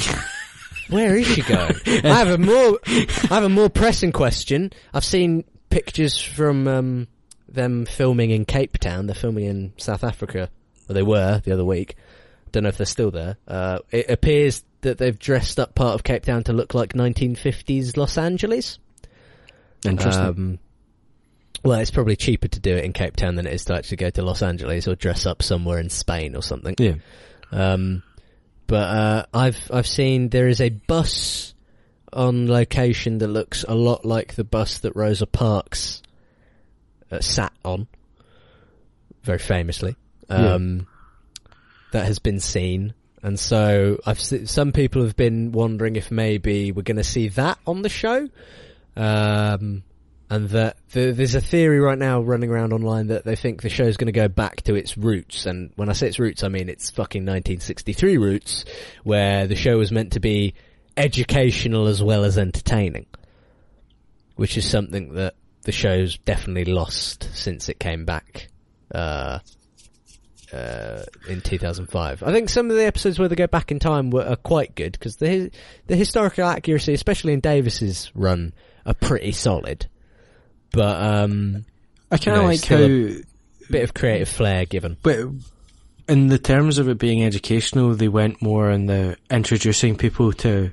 Where 0.89 1.17
is 1.17 1.27
she 1.27 1.43
going? 1.43 1.75
I 1.87 2.01
have 2.19 2.29
a 2.29 2.39
more 2.39 2.79
I 2.87 3.35
have 3.35 3.45
a 3.45 3.49
more 3.49 3.71
pressing 3.71 4.13
question. 4.13 4.73
I've 4.93 5.05
seen 5.05 5.45
pictures 5.71 6.21
from 6.21 6.69
um, 6.69 7.09
them 7.49 7.87
filming 7.87 8.31
in 8.31 8.45
Cape 8.45 8.77
Town. 8.79 9.07
They're 9.07 9.15
filming 9.15 9.45
in 9.45 9.73
South 9.79 10.05
Africa. 10.05 10.51
Well, 10.89 10.95
they 10.95 11.03
were 11.03 11.41
the 11.45 11.53
other 11.53 11.65
week. 11.65 11.97
Don't 12.51 12.65
know 12.65 12.69
if 12.69 12.77
they're 12.77 12.85
still 12.85 13.11
there. 13.11 13.37
Uh, 13.49 13.79
it 13.91 14.11
appears 14.11 14.63
that 14.83 14.99
they've 14.99 15.19
dressed 15.19 15.59
up 15.59 15.75
part 15.75 15.95
of 15.95 16.03
Cape 16.03 16.25
Town 16.25 16.43
to 16.45 16.53
look 16.53 16.75
like 16.75 16.93
1950s 16.93 17.97
Los 17.97 18.19
Angeles. 18.19 18.79
Interesting. 19.87 20.23
Um, 20.25 20.59
well, 21.65 21.79
it's 21.81 21.91
probably 21.91 22.17
cheaper 22.17 22.49
to 22.49 22.61
do 22.61 22.75
it 22.77 22.85
in 22.85 22.93
Cape 22.93 23.17
Town 23.17 23.37
than 23.37 23.47
it 23.47 23.55
is 23.55 23.65
to 23.67 23.75
actually 23.75 23.99
go 23.99 24.11
to 24.11 24.23
Los 24.23 24.43
Angeles 24.43 24.87
or 24.89 24.95
dress 24.97 25.25
up 25.27 25.43
somewhere 25.43 25.79
in 25.79 25.89
Spain 25.89 26.35
or 26.37 26.43
something. 26.43 26.75
yeah. 26.79 26.95
Um, 27.53 28.03
but 28.67 28.89
uh, 28.89 29.27
I've 29.35 29.71
I've 29.73 29.87
seen 29.87 30.31
there 30.31 30.49
is 30.49 30.61
a 30.61 30.71
bus 30.71 31.55
on 32.13 32.49
location 32.49 33.19
that 33.19 33.29
looks 33.29 33.65
a 33.67 33.75
lot 33.75 34.05
like 34.05 34.35
the 34.35 34.45
bus 34.45 34.79
that 34.79 34.97
Rosa 34.97 35.27
Parks 35.27 36.03
uh, 37.11 37.21
sat 37.21 37.53
on, 37.65 37.87
very 39.23 39.39
famously. 39.39 39.97
Um, 40.29 40.87
That 41.93 42.07
has 42.07 42.19
been 42.19 42.41
seen, 42.41 42.95
and 43.23 43.39
so 43.39 44.01
I've 44.07 44.19
se- 44.21 44.47
some 44.47 44.73
people 44.73 45.03
have 45.05 45.17
been 45.17 45.53
wondering 45.53 45.97
if 45.97 46.11
maybe 46.11 46.73
we're 46.73 46.83
going 46.83 46.97
to 46.97 47.05
see 47.05 47.29
that 47.29 47.59
on 47.67 47.83
the 47.83 47.91
show. 47.91 48.29
Um, 48.97 49.83
and 50.33 50.49
that 50.49 50.79
th 50.93 51.15
there's 51.15 51.35
a 51.35 51.43
theory 51.43 51.79
right 51.79 51.99
now 51.99 52.23
running 52.23 52.49
around 52.49 52.73
online 52.73 53.09
that 53.09 53.23
they 53.23 53.37
think 53.37 53.61
the 53.61 53.69
show's 53.69 53.99
going 53.99 54.07
to 54.07 54.13
go 54.13 54.29
back 54.29 54.63
to 54.63 54.75
its 54.75 54.97
roots. 54.97 55.45
And 55.45 55.73
when 55.77 55.91
I 55.91 55.93
say 55.93 56.09
its 56.09 56.19
roots, 56.19 56.43
I 56.43 56.49
mean 56.49 56.71
its 56.71 56.89
fucking 56.89 57.21
1963 57.21 58.17
roots, 58.17 58.65
where 59.05 59.47
the 59.47 59.57
show 59.57 59.77
was 59.77 59.93
meant 59.93 60.15
to 60.15 60.21
be 60.21 60.55
educational 60.97 61.87
as 61.87 62.03
well 62.03 62.25
as 62.25 62.39
entertaining, 62.39 63.05
which 64.37 64.57
is 64.57 64.67
something 64.67 65.13
that 65.15 65.35
the 65.65 65.73
show's 65.73 66.17
definitely 66.17 66.73
lost 66.73 67.29
since 67.35 67.69
it 67.69 67.79
came 67.79 68.07
back. 68.07 68.49
Uh, 68.91 69.39
uh, 70.51 71.03
in 71.29 71.41
2005. 71.41 72.23
I 72.23 72.31
think 72.31 72.51
some 72.51 72.71
of 72.71 72.77
the 72.77 72.85
episodes 72.85 73.19
where 73.19 73.27
they 73.27 73.37
go 73.37 73.47
back 73.47 73.71
in 73.71 73.79
time 73.79 74.11
were 74.11 74.27
are 74.27 74.37
quite 74.37 74.75
good 74.75 74.93
because 74.93 75.17
the 75.17 75.51
the 75.87 75.97
historical 75.97 76.45
accuracy, 76.45 76.95
especially 76.95 77.33
in 77.35 77.41
Davies's 77.41 78.11
run, 78.15 78.53
are 78.85 78.93
pretty 78.95 79.33
solid. 79.33 79.87
But 80.73 81.03
um, 81.03 81.65
I 82.11 82.19
kind 82.19 82.39
of 82.39 82.45
like 82.45 82.59
still 82.61 83.09
how, 83.09 83.15
bit 83.71 83.85
of 83.85 83.95
creative 83.95 84.29
flair 84.29 84.65
given. 84.65 84.97
but 85.03 85.19
in 86.09 86.29
the 86.29 86.39
terms 86.39 86.79
of 86.79 86.89
it 86.89 86.99
being 86.99 87.23
educational, 87.25 87.95
they 87.95 88.09
went 88.09 88.43
more 88.43 88.71
in 88.71 88.87
the 88.87 89.17
introducing 89.31 89.97
people 89.97 90.33
to 90.33 90.73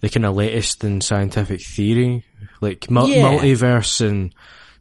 the 0.00 0.08
kind 0.08 0.26
of 0.26 0.34
latest 0.34 0.82
in 0.84 1.00
scientific 1.00 1.60
theory, 1.62 2.24
like 2.60 2.90
mul- 2.90 3.08
Yeah. 3.08 3.22
multiverse 3.38 4.00
and 4.06 4.32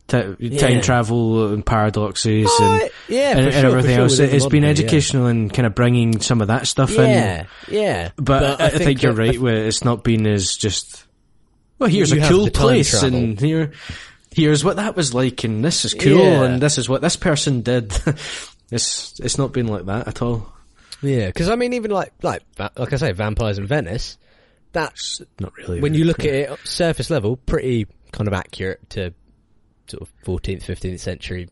t- 0.07 0.17
time 0.57 0.75
Yeah. 0.75 0.81
travel 0.81 1.53
and 1.53 1.65
paradoxes 1.65 2.49
and, 2.59 2.81
Oh, 2.81 2.89
yeah, 3.07 3.31
and, 3.31 3.39
for 3.39 3.43
and 3.45 3.53
sure, 3.53 3.61
for 3.61 3.67
everything 3.77 3.95
sure, 3.95 4.03
else. 4.03 4.19
It's 4.19 4.45
been 4.47 4.61
day, 4.63 4.67
yeah. 4.67 4.71
educational 4.71 5.25
and 5.27 5.53
kind 5.53 5.65
of 5.65 5.75
bringing 5.75 6.19
some 6.21 6.41
of 6.41 6.47
that 6.47 6.67
stuff 6.67 6.91
in. 6.91 7.09
Yeah, 7.09 7.45
yeah. 7.69 8.11
But, 8.17 8.59
I, 8.61 8.69
think, 8.69 9.01
you're 9.03 9.13
that- 9.13 9.19
right. 9.19 9.39
Where 9.39 9.65
it's 9.67 9.83
not 9.83 10.03
been 10.03 10.25
as 10.27 10.55
just. 10.55 11.05
Well, 11.79 11.89
here's 11.89 12.11
You 12.11 12.21
a 12.23 12.27
cool 12.27 12.49
place, 12.49 12.89
travel. 12.99 13.17
and 13.17 13.39
here, 13.39 13.71
here's 14.31 14.63
what 14.63 14.75
that 14.77 14.95
was 14.95 15.13
like, 15.13 15.43
and 15.43 15.63
this 15.63 15.85
is 15.85 15.93
cool, 15.93 16.17
Yeah. 16.19 16.43
and 16.43 16.61
this 16.61 16.77
is 16.77 16.87
what 16.89 17.01
this 17.01 17.15
person 17.15 17.61
did. 17.61 17.91
it's 18.71 19.19
it's 19.19 19.37
not 19.37 19.51
been 19.51 19.67
like 19.67 19.85
that 19.85 20.07
at 20.07 20.21
all. 20.21 20.51
Yeah, 21.01 21.27
because 21.27 21.49
I 21.49 21.55
mean, 21.55 21.73
even 21.73 21.91
like 21.91 22.13
like 22.21 22.43
like 22.77 22.93
I 22.93 22.97
say, 22.97 23.11
vampires 23.11 23.57
in 23.57 23.67
Venice. 23.67 24.17
That's 24.71 25.21
Not 25.39 25.55
really. 25.57 25.81
when 25.81 25.95
you 25.95 26.03
look 26.05 26.19
at 26.19 26.25
it 26.33 26.59
surface 26.63 27.09
level, 27.09 27.37
pretty 27.37 27.87
kind 28.11 28.27
of 28.27 28.33
accurate 28.35 28.87
to 28.91 29.13
sort 29.87 30.03
of 30.03 30.13
14th, 30.25 30.61
15th 30.63 30.99
century 30.99 31.49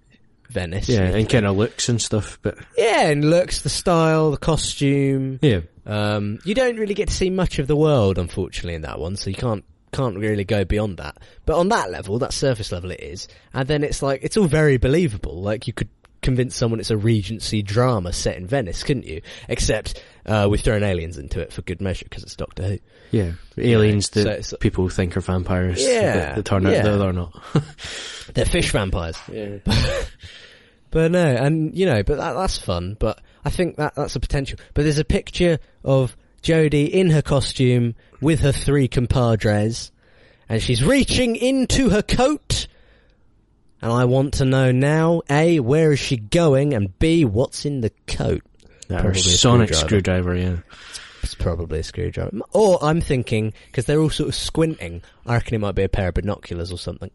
Venice. 0.50 0.88
Yeah, 0.88 1.02
and 1.02 1.28
kind 1.28 1.48
of 1.48 1.58
looks 1.58 1.90
and 1.90 2.00
stuff, 2.00 2.38
but 2.44 2.58
Yeah, 2.78 3.08
and 3.08 3.28
looks, 3.28 3.62
the 3.64 3.70
style, 3.70 4.30
the 4.32 4.38
costume. 4.38 5.40
yeah. 5.42 5.62
Um, 5.88 6.38
you 6.46 6.54
don't 6.54 6.78
really 6.78 6.94
get 6.94 7.08
to 7.08 7.14
see 7.14 7.30
much 7.32 7.58
of 7.60 7.66
the 7.68 7.76
world, 7.76 8.20
unfortunately, 8.20 8.76
in 8.76 8.82
that 8.84 9.00
one, 9.00 9.16
so 9.16 9.30
you 9.32 9.36
can't 9.36 9.66
can't 9.92 10.18
really 10.18 10.44
go 10.44 10.66
beyond 10.66 10.98
that. 10.98 11.18
But 11.46 11.58
on 11.58 11.70
that 11.70 11.92
level, 11.92 12.20
that 12.20 12.34
surface 12.34 12.72
level, 12.72 12.92
it 12.92 13.00
is, 13.02 13.28
and 13.54 13.68
then 13.68 13.84
it's 13.84 14.02
like 14.02 14.22
it's 14.24 14.38
all 14.38 14.48
very 14.48 14.78
believable. 14.78 15.42
Like 15.42 15.68
you 15.68 15.74
could 15.74 15.90
convince 16.22 16.56
someone 16.56 16.80
it's 16.80 16.92
a 16.92 16.98
Regency 16.98 17.62
drama 17.62 18.12
set 18.12 18.38
in 18.38 18.48
Venice, 18.48 18.84
couldn't 18.84 19.06
you? 19.06 19.22
Except 19.48 20.04
uh, 20.26 20.48
we've 20.50 20.62
thrown 20.62 20.84
aliens 20.84 21.18
into 21.18 21.40
it 21.40 21.54
for 21.54 21.62
good 21.62 21.80
measure 21.82 22.06
because 22.06 22.24
it's 22.24 22.36
Doctor 22.36 22.64
Who. 22.64 22.80
Yeah, 23.12 23.32
aliens 23.58 24.10
so 24.12 24.24
that 24.24 24.40
it's- 24.40 24.54
people 24.60 24.90
think 24.90 25.16
are 25.16 25.22
vampires. 25.22 25.82
Yeah, 25.82 26.36
that, 26.36 26.46
turn 26.46 26.66
out 26.66 26.74
yeah. 26.74 26.84
they're 26.84 27.14
not. 27.14 27.34
They're 28.34 28.46
fish 28.46 28.72
vampires. 28.72 29.18
yeah, 29.32 29.60
But 30.92 31.12
no, 31.12 31.26
and 31.26 31.78
you 31.78 31.86
know, 31.86 32.04
but 32.04 32.18
that, 32.18 32.34
that's 32.34 32.58
fun. 32.58 32.98
But 33.00 33.22
I 33.46 33.50
think 33.50 33.78
that 33.78 33.96
that's 33.96 34.16
a 34.16 34.20
potential. 34.20 34.60
But 34.74 34.84
there's 34.84 35.00
a 35.00 35.06
picture 35.06 35.60
of 35.84 36.16
Jodie 36.48 36.90
in 36.90 37.10
her 37.10 37.22
costume 37.22 37.94
with 38.22 38.40
her 38.40 38.54
three 38.54 38.88
compadres, 38.88 39.92
and 40.48 40.62
she's 40.62 40.82
reaching 40.82 41.36
into 41.36 41.90
her 41.90 42.02
coat. 42.02 42.68
And 43.82 43.92
I 43.92 44.06
want 44.06 44.36
to 44.36 44.46
know 44.46 44.72
now: 44.72 45.24
a, 45.30 45.60
where 45.60 45.92
is 45.92 46.00
she 46.00 46.16
going? 46.16 46.74
And 46.74 46.98
b, 47.00 47.26
what's 47.26 47.66
in 47.66 47.82
the 47.82 47.92
coat? 48.08 48.44
or 48.90 48.96
Probably 49.00 49.12
a 49.20 49.24
sonic 49.24 49.74
screwdriver. 49.74 50.36
screwdriver. 50.36 50.36
Yeah, 50.36 50.58
It's 51.22 51.36
probably 51.36 51.80
a 51.80 51.84
screwdriver. 51.84 52.40
Or 52.54 52.80
I'm 52.82 53.02
thinking 53.02 53.52
because 53.66 53.84
they're 53.86 54.00
all 54.00 54.10
sort 54.10 54.30
of 54.30 54.36
squinting. 54.36 55.02
I 55.26 55.34
reckon 55.34 55.56
it 55.56 55.60
might 55.60 55.76
be 55.76 55.84
a 55.84 55.90
pair 55.90 56.08
of 56.08 56.14
binoculars 56.14 56.72
or 56.72 56.78
something. 56.78 57.12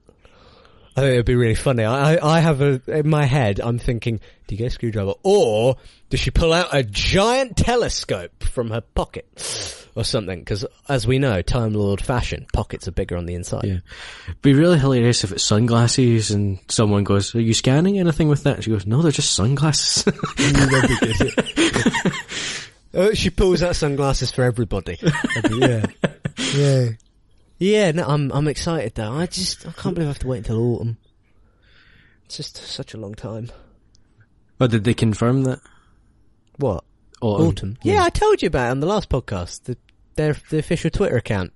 I 0.96 1.00
think 1.00 1.12
it'd 1.14 1.26
be 1.26 1.34
really 1.34 1.54
funny. 1.54 1.84
I, 1.84 2.18
I, 2.22 2.40
have 2.40 2.60
a 2.60 2.82
in 2.86 3.08
my 3.08 3.24
head. 3.24 3.60
I'm 3.60 3.78
thinking, 3.78 4.20
do 4.46 4.54
you 4.54 4.58
get 4.58 4.66
a 4.66 4.70
screwdriver, 4.70 5.14
or 5.22 5.76
does 6.10 6.20
she 6.20 6.30
pull 6.30 6.52
out 6.52 6.68
a 6.72 6.82
giant 6.82 7.56
telescope 7.56 8.44
from 8.44 8.70
her 8.70 8.82
pocket, 8.82 9.26
or 9.94 10.04
something? 10.04 10.40
Because 10.40 10.66
as 10.88 11.06
we 11.06 11.18
know, 11.18 11.40
Time 11.40 11.72
Lord 11.72 12.02
fashion, 12.02 12.46
pockets 12.52 12.88
are 12.88 12.92
bigger 12.92 13.16
on 13.16 13.24
the 13.24 13.34
inside. 13.34 13.64
yeah. 13.64 13.78
Be 14.42 14.52
really 14.52 14.78
hilarious 14.78 15.24
if 15.24 15.32
it's 15.32 15.44
sunglasses 15.44 16.30
and 16.30 16.58
someone 16.68 17.04
goes, 17.04 17.34
"Are 17.34 17.40
you 17.40 17.54
scanning 17.54 17.98
anything 17.98 18.28
with 18.28 18.44
that?" 18.44 18.62
She 18.62 18.70
goes, 18.70 18.86
"No, 18.86 19.00
they're 19.00 19.12
just 19.12 19.34
sunglasses." 19.34 20.04
Uh, 22.94 23.14
she 23.14 23.30
pulls 23.30 23.62
out 23.62 23.74
sunglasses 23.74 24.30
for 24.30 24.44
everybody. 24.44 24.98
yeah, 25.50 25.86
yeah, 26.54 26.88
yeah. 27.62 27.90
No, 27.92 28.04
I'm 28.06 28.30
I'm 28.32 28.48
excited 28.48 28.94
though. 28.94 29.12
I 29.12 29.26
just 29.26 29.66
I 29.66 29.72
can't 29.72 29.94
believe 29.94 30.08
I 30.08 30.12
have 30.12 30.18
to 30.20 30.26
wait 30.28 30.38
until 30.38 30.58
autumn. 30.74 30.96
It's 32.26 32.36
just 32.36 32.56
such 32.56 32.94
a 32.94 32.96
long 32.98 33.14
time. 33.14 33.50
oh, 34.60 34.66
did 34.66 34.84
they 34.84 34.94
confirm 34.94 35.42
that? 35.44 35.60
What 36.56 36.84
Autumn. 37.20 37.46
autumn? 37.48 37.78
Yeah, 37.82 38.02
I 38.04 38.10
told 38.10 38.42
you 38.42 38.46
about 38.48 38.68
it 38.68 38.70
on 38.72 38.80
the 38.80 38.86
last 38.86 39.08
podcast. 39.08 39.64
The 39.64 39.76
their 40.16 40.36
the 40.50 40.58
official 40.58 40.90
Twitter 40.90 41.16
account 41.16 41.52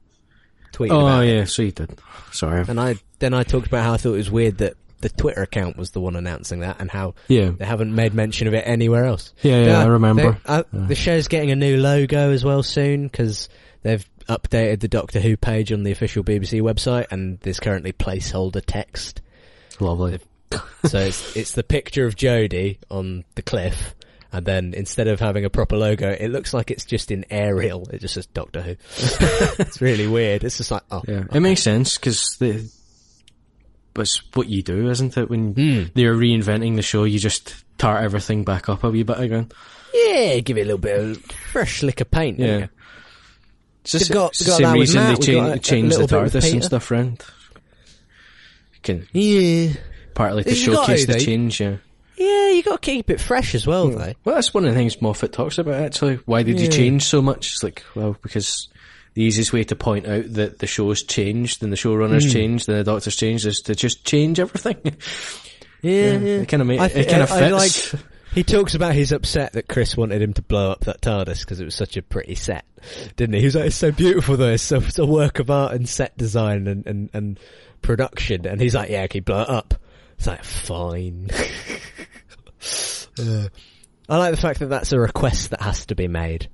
tweeted 0.72 0.92
Oh 0.92 1.00
about 1.06 1.24
it, 1.24 1.34
yeah, 1.34 1.44
so 1.44 1.62
you 1.62 1.72
did. 1.72 1.98
Sorry. 2.32 2.64
and 2.68 2.80
I 2.80 2.96
then 3.18 3.34
I 3.34 3.42
talked 3.42 3.66
about 3.66 3.82
how 3.84 3.94
I 3.94 3.96
thought 3.96 4.14
it 4.14 4.18
was 4.18 4.30
weird 4.30 4.58
that 4.58 4.74
the 5.00 5.08
Twitter 5.10 5.42
account 5.42 5.76
was 5.76 5.90
the 5.90 6.00
one 6.00 6.16
announcing 6.16 6.60
that, 6.60 6.76
and 6.80 6.90
how 6.90 7.14
Yeah, 7.28 7.50
they 7.50 7.64
haven't 7.66 7.94
made 7.94 8.14
mention 8.14 8.48
of 8.48 8.54
it 8.54 8.62
anywhere 8.66 9.04
else. 9.04 9.34
yeah, 9.42 9.64
yeah. 9.66 9.80
I 9.80 9.86
remember. 9.86 10.32
they- 10.32 10.38
uh, 10.52 10.62
The 10.72 10.94
show's 10.94 11.28
getting 11.28 11.50
a 11.50 11.56
new 11.56 11.76
logo 11.76 12.30
as 12.32 12.44
well 12.44 12.62
soon 12.62 13.04
because 13.08 13.48
they've 13.82 14.06
updated 14.28 14.80
the 14.80 14.88
Doctor 14.88 15.20
Who 15.20 15.36
page 15.36 15.72
on 15.72 15.82
the 15.82 15.92
official 15.92 16.22
BBC 16.24 16.60
website, 16.62 17.06
and 17.10 17.38
there's 17.40 17.60
currently 17.60 17.92
placeholder 17.92 18.62
text. 18.64 19.20
Lovely. 19.80 20.18
so 20.84 20.98
it's 21.00 21.36
it's 21.36 21.52
the 21.52 21.62
picture 21.64 22.06
of 22.06 22.14
Jodie 22.16 22.78
on 22.90 23.24
the 23.34 23.42
cliff, 23.42 23.94
and 24.32 24.46
then 24.46 24.74
instead 24.74 25.08
of 25.08 25.20
having 25.20 25.44
a 25.44 25.50
proper 25.50 25.76
logo, 25.76 26.08
it 26.10 26.28
looks 26.30 26.54
like 26.54 26.70
it's 26.70 26.84
just 26.84 27.10
in 27.10 27.24
Arial. 27.30 27.88
It 27.90 28.00
just 28.00 28.14
says 28.14 28.26
Doctor 28.26 28.62
Who. 28.62 28.70
it's 29.58 29.80
really 29.80 30.06
weird. 30.06 30.44
It's 30.44 30.56
just 30.58 30.70
like 30.70 30.82
oh 30.90 31.02
Yeah, 31.06 31.24
it 31.32 31.40
makes 31.40 31.62
sense 31.62 31.96
because 31.98 32.36
the. 32.38 32.70
It's 33.98 34.20
what 34.34 34.46
you 34.48 34.62
do, 34.62 34.90
isn't 34.90 35.16
it? 35.16 35.30
When 35.30 35.54
Hmm. 35.54 35.82
they're 35.94 36.14
reinventing 36.14 36.76
the 36.76 36.82
show, 36.82 37.04
you 37.04 37.18
just 37.18 37.54
tart 37.78 38.04
everything 38.04 38.44
back 38.44 38.68
up 38.68 38.84
a 38.84 38.90
wee 38.90 39.02
bit 39.04 39.18
again. 39.18 39.50
yeah, 39.94 40.38
give 40.40 40.58
it 40.58 40.62
a 40.62 40.64
little 40.64 40.76
bit 40.78 40.98
of 40.98 41.22
fresh 41.50 41.82
lick 41.82 42.02
of 42.02 42.10
paint. 42.10 42.38
Yeah. 42.38 42.66
You? 43.94 44.00
It's 44.00 44.08
got- 44.08 44.32
the 44.34 44.44
same 44.44 44.72
reason 44.72 45.02
Matt, 45.02 45.20
they 45.20 45.26
change, 45.26 45.38
got 45.42 45.50
a- 45.50 45.54
a 45.54 45.58
change 45.58 45.92
the 45.94 45.98
little 46.00 46.18
bit 46.20 46.24
with 46.34 46.42
TARDIS 46.44 46.52
and 46.52 46.64
stuff 46.64 46.90
around. 46.90 47.22
Can 48.82 49.06
yeah, 49.12 49.72
partly 50.14 50.44
to 50.44 50.50
You've 50.50 50.58
showcase 50.58 51.06
to, 51.06 51.12
the 51.14 51.20
change, 51.20 51.60
yeah. 51.60 51.76
yeah. 52.16 52.50
You 52.50 52.62
got 52.62 52.80
to 52.82 52.90
keep 52.90 53.10
it 53.10 53.20
fresh 53.20 53.54
as 53.54 53.66
well, 53.66 53.88
though. 53.90 54.12
Well, 54.24 54.34
that's 54.36 54.54
one 54.54 54.64
of 54.64 54.70
the 54.72 54.76
things 54.76 55.00
Moffat 55.02 55.32
talks 55.32 55.58
about 55.58 55.82
actually. 55.82 56.16
Why 56.26 56.42
did 56.42 56.60
you 56.60 56.68
change 56.68 57.04
so 57.04 57.20
much? 57.20 57.52
It's 57.52 57.62
like, 57.64 57.82
well, 57.94 58.16
because 58.22 58.68
the 59.14 59.22
easiest 59.22 59.52
way 59.52 59.64
to 59.64 59.74
point 59.76 60.06
out 60.06 60.24
that 60.34 60.58
the 60.60 60.66
show's 60.66 61.02
changed 61.02 61.62
and 61.62 61.72
the 61.72 61.76
showrunner's 61.76 62.24
Hmm. 62.26 62.30
changed 62.30 62.68
and 62.68 62.78
the 62.78 62.84
doctor's 62.84 63.16
changed 63.16 63.46
is 63.46 63.60
to 63.62 63.74
just 63.74 64.04
change 64.04 64.38
everything. 64.40 64.96
Yeah, 65.82 66.14
It 66.14 66.48
kind 66.48 66.62
of 66.62 66.70
I 66.70 66.86
it 66.86 67.08
kind 67.08 67.22
of 67.22 67.30
I- 67.30 67.36
I 67.36 67.50
fits. 67.60 67.92
like- 67.92 68.02
He 68.36 68.44
talks 68.44 68.74
about 68.74 68.94
he's 68.94 69.12
upset 69.12 69.54
that 69.54 69.66
Chris 69.66 69.96
wanted 69.96 70.20
him 70.20 70.34
to 70.34 70.42
blow 70.42 70.70
up 70.70 70.80
that 70.80 71.00
TARDIS 71.00 71.40
because 71.40 71.58
it 71.58 71.64
was 71.64 71.74
such 71.74 71.96
a 71.96 72.02
pretty 72.02 72.34
set, 72.34 72.66
didn't 73.16 73.32
he? 73.32 73.40
He 73.40 73.46
was 73.46 73.54
like, 73.54 73.64
"It's 73.68 73.76
so 73.76 73.90
beautiful, 73.90 74.36
though. 74.36 74.52
It's, 74.52 74.62
so, 74.62 74.76
it's 74.76 74.98
a 74.98 75.06
work 75.06 75.38
of 75.38 75.50
art 75.50 75.72
and 75.72 75.88
set 75.88 76.18
design 76.18 76.66
and, 76.66 76.86
and, 76.86 77.10
and 77.14 77.40
production." 77.80 78.46
And 78.46 78.60
he's 78.60 78.74
like, 78.74 78.90
"Yeah, 78.90 79.06
can 79.06 79.20
you 79.20 79.22
blow 79.22 79.40
it 79.40 79.48
up?" 79.48 79.74
It's 80.18 80.26
like, 80.26 80.44
"Fine." 80.44 81.30
Uh, 83.18 83.48
I 84.10 84.18
like 84.18 84.34
the 84.34 84.40
fact 84.40 84.58
that 84.60 84.66
that's 84.66 84.92
a 84.92 85.00
request 85.00 85.50
that 85.50 85.62
has 85.62 85.86
to 85.86 85.94
be 85.94 86.06
made. 86.06 86.48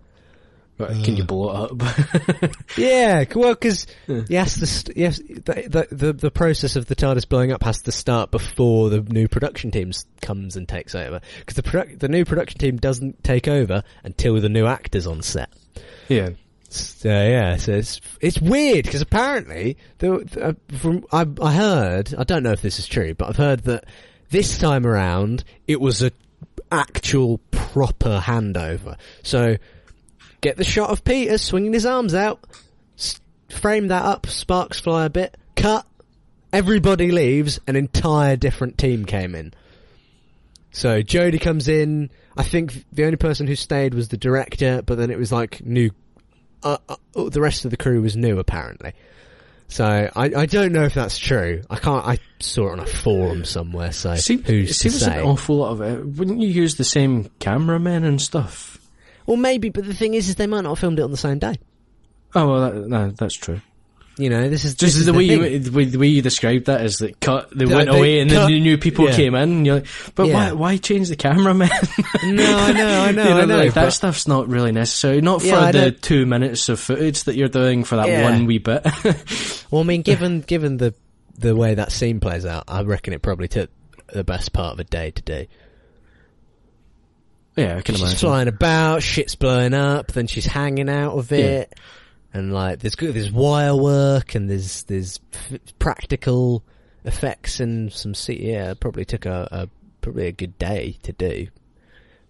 Right, 0.83 1.05
Can 1.05 1.17
you 1.17 1.25
blow 1.25 1.51
it 1.51 1.83
up? 1.83 2.53
Yeah, 2.77 3.25
well, 3.35 3.55
because 3.55 3.87
yes, 4.29 4.57
the 4.57 4.67
st- 4.67 4.97
yes, 4.97 5.19
the, 5.19 5.87
the 5.91 6.13
the 6.13 6.31
process 6.31 6.77
of 6.77 6.87
the 6.87 6.95
TARDIS 6.97 7.29
blowing 7.29 7.53
up 7.53 7.63
has 7.63 7.83
to 7.83 7.93
start 7.93 8.31
before 8.31 8.91
the 8.91 9.01
new 9.01 9.29
production 9.29 9.71
team 9.71 9.93
comes 10.21 10.57
and 10.57 10.69
takes 10.69 10.95
over. 10.95 11.21
Because 11.41 11.57
the 11.57 11.97
the 11.99 12.09
new 12.09 12.25
production 12.25 12.59
team 12.59 12.77
doesn't 12.77 13.23
take 13.23 13.47
over 13.49 13.83
until 14.05 14.41
the 14.41 14.49
new 14.49 14.67
actors 14.67 15.07
on 15.07 15.23
set. 15.23 15.51
yeah. 16.09 16.31
So 16.71 17.09
yeah, 17.11 17.57
so 17.59 17.73
it's 17.73 18.01
it's 18.23 18.41
weird 18.41 18.87
because 18.87 19.03
apparently 19.03 19.77
the, 19.99 20.19
the, 20.25 20.45
uh, 20.49 20.53
from 20.79 21.05
I 21.13 21.27
I 21.43 21.53
heard 21.53 22.15
I 22.17 22.25
don't 22.25 22.43
know 22.43 22.53
if 22.53 22.63
this 22.63 22.79
is 22.79 22.87
true, 22.87 23.13
but 23.13 23.29
I've 23.29 23.37
heard 23.37 23.65
that 23.65 23.85
this 24.31 24.57
time 24.57 24.87
around 24.87 25.45
it 25.69 25.79
was 25.83 26.03
a 26.03 26.13
actual 26.71 27.39
proper 27.51 28.19
handover. 28.25 28.97
So 29.23 29.59
get 30.43 30.59
the 30.59 30.65
shot 30.65 30.91
of 30.91 31.03
Peter 31.05 31.39
swinging 31.39 31.73
his 31.73 31.87
arms 31.87 32.15
out, 32.15 32.45
s- 32.99 33.19
frame 33.49 33.89
that 33.89 34.05
up, 34.05 34.27
sparks 34.27 34.79
fly 34.79 35.07
a 35.07 35.11
bit, 35.11 35.37
cut, 35.57 35.87
everybody 36.53 37.11
leaves, 37.11 37.59
an 37.67 37.77
entire 37.77 38.37
different 38.37 38.77
team 38.77 39.07
came 39.07 39.35
in. 39.35 39.55
So 40.73 41.03
Jodie 41.03 41.41
comes 41.41 41.69
in. 41.69 42.11
I 42.37 42.43
think 42.43 42.85
the 42.93 43.05
only 43.05 43.17
person 43.17 43.47
who 43.47 43.57
stayed 43.57 43.95
was 43.95 44.09
the 44.09 44.17
director, 44.17 44.83
but 44.83 44.97
then 44.99 45.11
it 45.11 45.19
was 45.19 45.31
like 45.33 45.65
new. 45.65 45.91
Uh, 46.63 46.79
uh, 46.89 46.97
the 47.29 47.41
rest 47.41 47.65
of 47.65 47.71
the 47.71 47.77
crew 47.77 48.01
was 48.03 48.17
new 48.17 48.39
apparently. 48.39 48.93
So 49.69 49.85
I, 49.85 50.11
I 50.15 50.47
don't 50.47 50.73
know 50.73 50.85
if 50.85 50.95
that's 50.95 51.19
true. 51.19 51.63
I 51.69 51.77
can't. 51.77 52.07
I 52.07 52.19
saw 52.41 52.69
it 52.69 52.73
on 52.73 52.81
a 52.81 52.87
forum 52.87 53.45
somewhere. 53.45 53.93
So 53.93 54.15
Seem, 54.17 54.43
who's 54.45 54.71
it 54.71 54.75
to 54.75 54.91
seems 54.91 55.01
say? 55.01 55.19
an 55.21 55.27
awful 55.27 55.57
lot 55.57 55.73
of 55.73 55.81
it. 55.83 56.07
Wouldn't 56.07 56.41
you 56.41 56.49
use 56.49 56.77
the 56.77 56.85
same 56.85 57.31
cameramen 57.39 58.05
and 58.05 58.21
stuff? 58.21 58.72
Well, 59.27 59.37
maybe, 59.37 59.69
but 59.71 59.85
the 59.85 59.95
thing 59.95 60.15
is, 60.15 60.29
is 60.29 60.37
they 60.37 60.47
might 60.47 60.63
not 60.63 60.71
have 60.71 60.79
filmed 60.79 60.99
it 60.99 61.03
on 61.03 61.11
the 61.11 61.17
same 61.17 61.39
day. 61.39 61.55
Oh 62.35 62.49
well, 62.49 62.61
that, 62.71 62.89
no, 62.89 63.11
that's 63.11 63.35
true. 63.35 63.61
You 64.19 64.29
know, 64.29 64.47
this 64.51 64.67
is 64.67 64.73
Just 64.75 64.81
this 64.81 64.97
is 64.97 65.07
the 65.07 65.15
way 65.15 65.25
you 65.25 65.59
the 65.59 65.71
way, 65.73 65.85
the 65.87 65.99
way 65.99 66.07
you 66.07 66.21
described 66.21 66.67
that 66.67 66.83
is 66.85 66.99
that 66.99 67.19
cut 67.21 67.49
they 67.57 67.65
Yeah, 67.65 67.77
went 67.77 67.91
they 67.91 67.97
away 67.99 68.21
and 68.21 68.31
cut- 68.31 68.41
then 68.41 68.51
the 68.53 68.61
new 68.61 68.77
people 68.77 69.07
yeah. 69.07 69.17
came 69.17 69.35
in. 69.35 69.51
And 69.51 69.67
you're 69.67 69.77
like, 69.77 69.87
but 70.15 70.27
Yeah. 70.29 70.35
why 70.35 70.53
why 70.53 70.77
change 70.77 71.09
the 71.09 71.17
cameraman? 71.17 71.71
No, 72.25 72.57
I 72.59 72.73
know, 72.73 73.01
I 73.05 73.11
know, 73.13 73.25
You 73.29 73.35
I 73.35 73.45
know. 73.47 73.57
like, 73.57 73.73
that 73.75 73.87
but- 73.87 73.91
stuff 73.93 74.29
not 74.29 74.49
really 74.49 74.71
necessary. 74.71 75.23
Not 75.23 75.41
for 75.41 75.47
Yeah, 75.49 75.61
I 75.61 75.73
the 75.73 75.81
don't- 75.93 76.03
two 76.03 76.27
minutes 76.27 76.69
of 76.69 76.79
footage 76.79 77.25
that 77.25 77.37
you're 77.37 77.49
doing 77.49 77.85
for 77.85 77.97
that 77.97 78.09
Yeah. 78.09 78.23
one 78.25 78.45
wee 78.47 78.59
bit. 78.59 78.87
Well, 79.71 79.81
I 79.81 79.85
mean, 79.85 80.03
given 80.03 80.43
given 80.43 80.77
the 80.77 80.93
the 81.39 81.57
way 81.57 81.75
that 81.75 81.91
scene 81.91 82.21
plays 82.21 82.45
out, 82.45 82.65
I 82.69 82.83
reckon 82.83 83.15
it 83.15 83.23
probably 83.23 83.49
took 83.49 83.71
the 84.13 84.23
best 84.25 84.53
part 84.53 84.75
of 84.75 84.81
a 84.81 84.85
day 84.85 85.11
to 85.13 85.23
do. 85.23 85.47
Yeah, 87.57 87.77
I 87.77 87.83
can 87.83 87.95
She's 87.95 88.03
imagine. 88.03 88.19
flying 88.19 88.49
about, 88.49 89.03
shit's 89.03 89.35
blowing 89.37 89.75
up, 89.75 90.09
then 90.13 90.27
she's 90.27 90.47
hanging 90.47 90.89
out 90.89 91.13
of 91.19 91.33
it, 91.33 91.75
and 92.33 92.53
like 92.53 92.79
there's 92.81 92.95
good, 92.95 93.15
there's 93.15 93.31
wire 93.31 93.77
work 93.77 94.35
and 94.35 94.49
there's 94.49 94.85
there's 94.85 95.21
practical 95.79 96.63
effects 97.05 97.61
and 97.61 97.93
some 97.93 98.15
C- 98.15 98.51
yeah, 98.53 98.75
probably 98.75 99.05
took 99.05 99.27
a, 99.27 99.49
a 99.51 99.69
probably 100.01 100.27
a 100.29 100.33
good 100.33 100.57
day 100.59 100.97
to 101.03 101.13
do. 101.13 101.49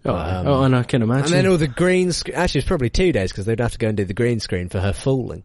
Oh, 0.04 0.14
Um, 0.16 0.46
oh, 0.48 0.62
and 0.64 0.74
I 0.74 0.82
can 0.82 1.02
imagine. 1.02 1.26
And 1.26 1.32
then 1.44 1.46
all 1.46 1.56
the 1.58 1.68
green 1.68 2.10
screen. 2.10 2.36
Actually, 2.36 2.60
it's 2.60 2.68
probably 2.68 2.90
two 2.90 3.12
days 3.12 3.30
because 3.30 3.44
they'd 3.46 3.60
have 3.60 3.72
to 3.72 3.78
go 3.78 3.86
and 3.88 3.96
do 3.96 4.04
the 4.04 4.14
green 4.14 4.40
screen 4.40 4.68
for 4.68 4.80
her 4.80 4.92
falling. 4.92 5.44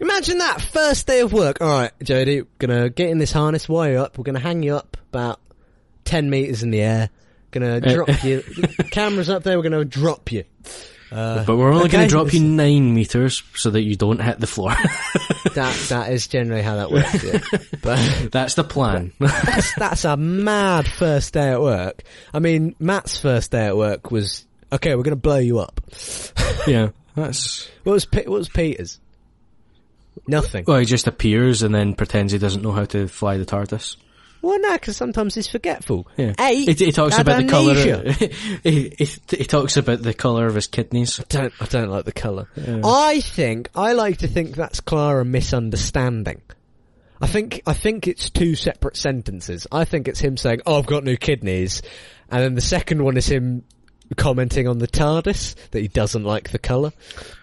Imagine 0.00 0.38
that 0.38 0.60
first 0.62 1.06
day 1.06 1.20
of 1.20 1.32
work. 1.32 1.60
All 1.60 1.68
right, 1.68 1.92
Jodie, 2.00 2.46
gonna 2.58 2.88
get 2.90 3.08
in 3.10 3.18
this 3.18 3.32
harness, 3.32 3.68
wire 3.68 3.92
you 3.92 3.98
up. 4.00 4.16
We're 4.18 4.24
gonna 4.24 4.38
hang 4.38 4.62
you 4.62 4.74
up 4.76 4.96
about 5.10 5.40
ten 6.04 6.28
meters 6.30 6.62
in 6.62 6.70
the 6.70 6.80
air. 6.80 7.10
Gonna 7.50 7.80
drop 7.80 8.24
you. 8.24 8.42
Cameras 8.90 9.28
up 9.30 9.42
there. 9.42 9.56
We're 9.56 9.62
gonna 9.64 9.84
drop 9.84 10.30
you. 10.32 10.44
Uh, 11.12 11.44
But 11.44 11.56
we're 11.56 11.72
only 11.72 11.86
okay, 11.86 11.92
going 11.96 12.04
to 12.04 12.08
drop 12.08 12.32
you 12.32 12.38
nine 12.38 12.94
meters 12.94 13.42
so 13.56 13.70
that 13.70 13.82
you 13.82 13.96
don't 13.96 14.20
hit 14.20 14.38
the 14.38 14.46
floor. 14.46 14.72
That 15.54 15.74
that 15.88 16.12
is 16.12 16.28
generally 16.28 16.62
how 16.62 16.76
that 16.76 16.90
works. 16.92 17.24
Yeah. 17.24 17.40
But 17.82 18.30
That's 18.30 18.54
the 18.54 18.62
plan. 18.62 19.12
that's 19.18 19.74
that's 19.74 20.04
a 20.04 20.16
mad 20.16 20.86
first 20.86 21.32
day 21.34 21.48
at 21.48 21.60
work. 21.60 22.04
I 22.32 22.38
mean, 22.38 22.76
Matt's 22.78 23.18
first 23.18 23.50
day 23.50 23.66
at 23.66 23.76
work 23.76 24.12
was 24.12 24.46
okay. 24.72 24.94
We're 24.94 25.02
gonna 25.02 25.16
blow 25.16 25.38
you 25.38 25.58
up. 25.58 25.80
yeah, 26.68 26.90
that's. 27.16 27.68
What 27.82 27.94
was 27.94 28.06
what 28.12 28.28
was 28.28 28.48
Peter's? 28.48 29.00
Nothing. 30.28 30.64
Well, 30.68 30.78
he 30.78 30.84
just 30.84 31.08
appears 31.08 31.62
and 31.64 31.74
then 31.74 31.94
pretends 31.94 32.32
he 32.32 32.38
doesn't 32.38 32.62
know 32.62 32.72
how 32.72 32.84
to 32.84 33.08
fly 33.08 33.36
the 33.38 33.46
TARDIS. 33.46 33.96
Well, 34.42 34.58
no, 34.58 34.72
because 34.72 34.96
sometimes 34.96 35.34
he's 35.34 35.48
forgetful. 35.48 36.08
Yeah. 36.16 36.34
Eight. 36.40 36.78
He, 36.78 36.86
he 36.86 36.92
talks 36.92 37.16
had 37.16 37.28
about 37.28 37.42
the 37.42 37.48
colour. 37.48 37.72
amnesia. 37.72 38.12
he, 38.62 38.94
he, 38.96 39.36
he 39.36 39.44
talks 39.44 39.76
about 39.76 40.02
the 40.02 40.14
colour 40.14 40.46
of 40.46 40.54
his 40.54 40.66
kidneys. 40.66 41.20
I 41.20 41.24
don't. 41.28 41.52
I 41.60 41.66
don't 41.66 41.90
like 41.90 42.04
the 42.04 42.12
colour. 42.12 42.48
I 42.84 43.20
think 43.20 43.68
I 43.74 43.92
like 43.92 44.18
to 44.18 44.28
think 44.28 44.56
that's 44.56 44.80
Clara 44.80 45.24
misunderstanding. 45.24 46.40
I 47.20 47.26
think 47.26 47.62
I 47.66 47.74
think 47.74 48.08
it's 48.08 48.30
two 48.30 48.54
separate 48.54 48.96
sentences. 48.96 49.66
I 49.70 49.84
think 49.84 50.08
it's 50.08 50.20
him 50.20 50.36
saying, 50.36 50.62
"Oh, 50.64 50.78
I've 50.78 50.86
got 50.86 51.04
new 51.04 51.18
kidneys," 51.18 51.82
and 52.30 52.42
then 52.42 52.54
the 52.54 52.62
second 52.62 53.02
one 53.04 53.18
is 53.18 53.26
him 53.26 53.64
commenting 54.16 54.66
on 54.66 54.78
the 54.78 54.88
TARDIS 54.88 55.54
that 55.70 55.80
he 55.80 55.88
doesn't 55.88 56.24
like 56.24 56.50
the 56.50 56.58
colour 56.58 56.92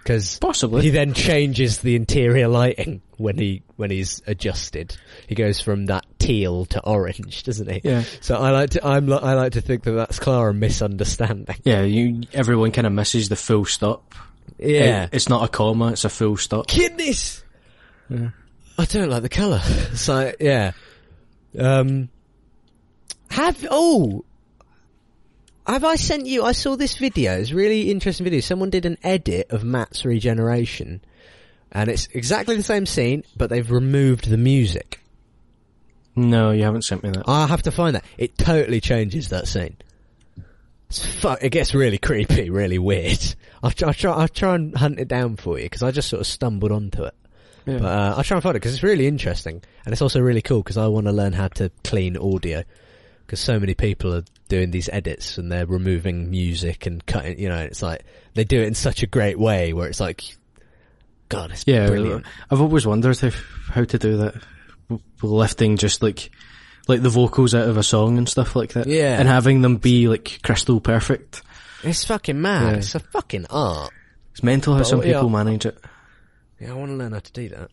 because 0.03 0.37
Possibly. 0.39 0.81
he 0.83 0.89
then 0.89 1.13
changes 1.13 1.79
the 1.79 1.95
interior 1.95 2.47
lighting 2.47 3.01
when 3.17 3.37
he 3.37 3.63
when 3.77 3.89
he's 3.91 4.21
adjusted. 4.27 4.95
He 5.27 5.35
goes 5.35 5.61
from 5.61 5.85
that 5.87 6.05
teal 6.19 6.65
to 6.65 6.81
orange, 6.83 7.43
doesn't 7.43 7.69
he? 7.71 7.81
Yeah. 7.83 8.03
So 8.21 8.35
I 8.35 8.51
like 8.51 8.71
to 8.71 8.85
I'm 8.85 9.11
I 9.11 9.33
like 9.33 9.53
to 9.53 9.61
think 9.61 9.83
that 9.83 9.91
that's 9.91 10.19
Clara 10.19 10.53
misunderstanding. 10.53 11.55
Yeah, 11.63 11.83
you. 11.83 12.23
Everyone 12.33 12.71
kind 12.71 12.85
of 12.87 12.93
misses 12.93 13.29
the 13.29 13.35
full 13.35 13.65
stop. 13.65 14.13
Yeah. 14.59 15.03
It- 15.05 15.09
it's 15.13 15.29
not 15.29 15.43
a 15.43 15.47
comma; 15.47 15.91
it's 15.93 16.05
a 16.05 16.09
full 16.09 16.37
stop. 16.37 16.67
kidneys. 16.67 17.43
I 18.09 18.85
don't 18.85 19.09
like 19.09 19.21
the 19.23 19.29
colour. 19.29 19.61
So 19.95 20.31
yeah. 20.39 20.71
Um. 21.57 22.09
Have 23.31 23.65
oh. 23.71 24.23
Have 25.67 25.83
I 25.83 25.95
sent 25.95 26.27
you? 26.27 26.43
I 26.43 26.53
saw 26.53 26.77
this 26.77 26.97
video. 26.97 27.37
It's 27.37 27.51
really 27.51 27.91
interesting 27.91 28.23
video. 28.23 28.39
Someone 28.39 28.69
did 28.69 28.85
an 28.85 28.97
edit 29.03 29.47
of 29.51 29.65
Matt's 29.65 30.05
regeneration, 30.05 31.01
and 31.73 31.89
it's 31.89 32.07
exactly 32.13 32.55
the 32.55 32.63
same 32.63 32.85
scene, 32.85 33.23
but 33.35 33.49
they've 33.49 33.69
removed 33.69 34.29
the 34.29 34.37
music. 34.37 35.01
No, 36.15 36.51
you 36.51 36.63
haven't 36.63 36.83
sent 36.83 37.03
me 37.03 37.09
that. 37.09 37.27
I 37.27 37.47
have 37.47 37.63
to 37.63 37.71
find 37.71 37.95
that. 37.95 38.05
It 38.17 38.37
totally 38.37 38.79
changes 38.79 39.29
that 39.29 39.47
scene. 39.47 39.75
It's 40.89 41.05
fu- 41.05 41.35
it 41.41 41.49
gets 41.49 41.75
really 41.75 41.97
creepy, 41.97 42.49
really 42.49 42.79
weird. 42.79 43.35
I'll, 43.61 43.71
try- 43.71 43.89
I'll 43.89 43.93
try. 43.93 44.11
I'll 44.13 44.27
try 44.29 44.55
and 44.55 44.75
hunt 44.75 44.99
it 44.99 45.09
down 45.09 45.35
for 45.35 45.59
you 45.59 45.65
because 45.65 45.83
I 45.83 45.91
just 45.91 46.07
sort 46.09 46.21
of 46.21 46.27
stumbled 46.27 46.71
onto 46.71 47.03
it. 47.03 47.13
Yeah. 47.65 47.79
But 47.79 47.85
uh, 47.87 48.13
I'll 48.17 48.23
try 48.23 48.37
and 48.37 48.43
find 48.43 48.55
it 48.55 48.61
because 48.61 48.73
it's 48.73 48.83
really 48.83 49.07
interesting 49.07 49.61
and 49.83 49.91
it's 49.91 50.01
also 50.01 50.21
really 50.21 50.41
cool 50.41 50.63
because 50.63 50.77
I 50.77 50.87
want 50.87 51.07
to 51.07 51.11
learn 51.11 51.33
how 51.33 51.49
to 51.49 51.69
clean 51.83 52.15
audio 52.15 52.63
because 53.27 53.41
so 53.41 53.59
many 53.59 53.73
people 53.73 54.15
are 54.15 54.23
doing 54.47 54.71
these 54.71 54.87
edits 54.89 55.37
and 55.37 55.51
they're 55.51 55.65
removing 55.65 56.31
music 56.31 56.85
and 56.85 57.05
cutting. 57.05 57.37
You 57.37 57.49
know, 57.49 57.59
it's 57.59 57.81
like 57.81 58.05
they 58.35 58.45
do 58.45 58.61
it 58.61 58.67
in 58.67 58.73
such 58.73 59.03
a 59.03 59.07
great 59.07 59.37
way 59.37 59.73
where 59.73 59.89
it's 59.89 59.99
like, 59.99 60.23
God, 61.27 61.51
it's 61.51 61.65
Yeah, 61.67 61.87
brilliant. 61.87 62.25
I've 62.49 62.61
always 62.61 62.87
wondered 62.87 63.21
if, 63.21 63.45
how 63.69 63.83
to 63.83 63.99
do 63.99 64.17
that. 64.17 64.35
Lifting 65.21 65.75
just 65.75 66.01
like, 66.01 66.31
like 66.87 67.01
the 67.01 67.09
vocals 67.09 67.53
out 67.53 67.67
of 67.67 67.75
a 67.75 67.83
song 67.83 68.17
and 68.17 68.29
stuff 68.29 68.55
like 68.55 68.73
that. 68.73 68.87
Yeah. 68.87 69.19
And 69.19 69.27
having 69.27 69.61
them 69.61 69.75
be 69.75 70.07
like 70.07 70.39
crystal 70.41 70.79
perfect. 70.79 71.41
It's 71.83 72.05
fucking 72.05 72.41
mad. 72.41 72.71
Yeah. 72.71 72.77
It's 72.77 72.95
a 72.95 72.99
fucking 72.99 73.47
art. 73.49 73.91
It's 74.31 74.41
mental 74.41 74.73
how 74.73 74.79
But, 74.79 74.87
some 74.87 75.01
yeah. 75.01 75.13
people 75.15 75.29
manage 75.29 75.65
it. 75.65 75.77
Yeah, 76.61 76.71
I 76.71 76.73
want 76.75 76.91
to 76.91 76.95
learn 76.95 77.11
how 77.11 77.19
to 77.19 77.31
do 77.33 77.49
that. 77.49 77.71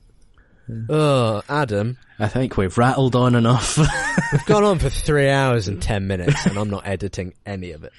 Oh, 0.88 1.42
Adam, 1.48 1.98
I 2.18 2.28
think 2.28 2.56
we've 2.56 2.76
rattled 2.78 3.14
on 3.16 3.34
enough. 3.34 3.76
we've 4.32 4.46
gone 4.46 4.64
on 4.64 4.78
for 4.78 4.88
three 4.88 5.28
hours 5.28 5.68
and 5.68 5.80
ten 5.82 6.06
minutes, 6.06 6.46
and 6.46 6.58
I'm 6.58 6.70
not 6.70 6.86
editing 6.86 7.34
any 7.44 7.72
of 7.72 7.84
it. 7.84 7.92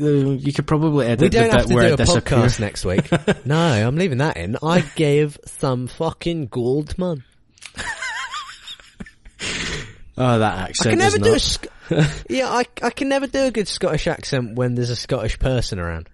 Uh, 0.00 0.06
you 0.06 0.52
could 0.52 0.66
probably 0.66 1.06
edit 1.06 1.20
We 1.20 1.28
don't 1.28 1.50
the 1.50 1.56
have 1.56 1.66
to 1.66 1.74
where 1.74 1.88
do 1.96 2.02
a 2.02 2.04
it 2.04 2.08
podcast 2.08 2.60
next 2.60 2.84
week. 2.84 3.10
no, 3.44 3.56
I'm 3.56 3.96
leaving 3.96 4.18
that 4.18 4.36
in. 4.36 4.56
I 4.62 4.80
gave 4.94 5.38
some 5.44 5.88
fucking 5.88 6.46
gold, 6.46 6.96
man. 6.98 7.24
Oh, 10.16 10.38
that 10.38 10.68
accent! 10.68 10.88
I 10.88 10.90
accent 10.90 10.90
can 10.90 10.98
never 10.98 11.16
is 11.16 11.22
do 11.22 11.28
a 11.28 11.96
not. 11.96 12.10
Sc- 12.10 12.24
yeah, 12.30 12.48
I 12.48 12.64
I 12.82 12.90
can 12.90 13.08
never 13.08 13.26
do 13.26 13.44
a 13.44 13.50
good 13.50 13.66
Scottish 13.66 14.06
accent 14.06 14.56
when 14.56 14.74
there's 14.74 14.90
a 14.90 14.96
Scottish 14.96 15.38
person 15.38 15.78
around, 15.78 16.08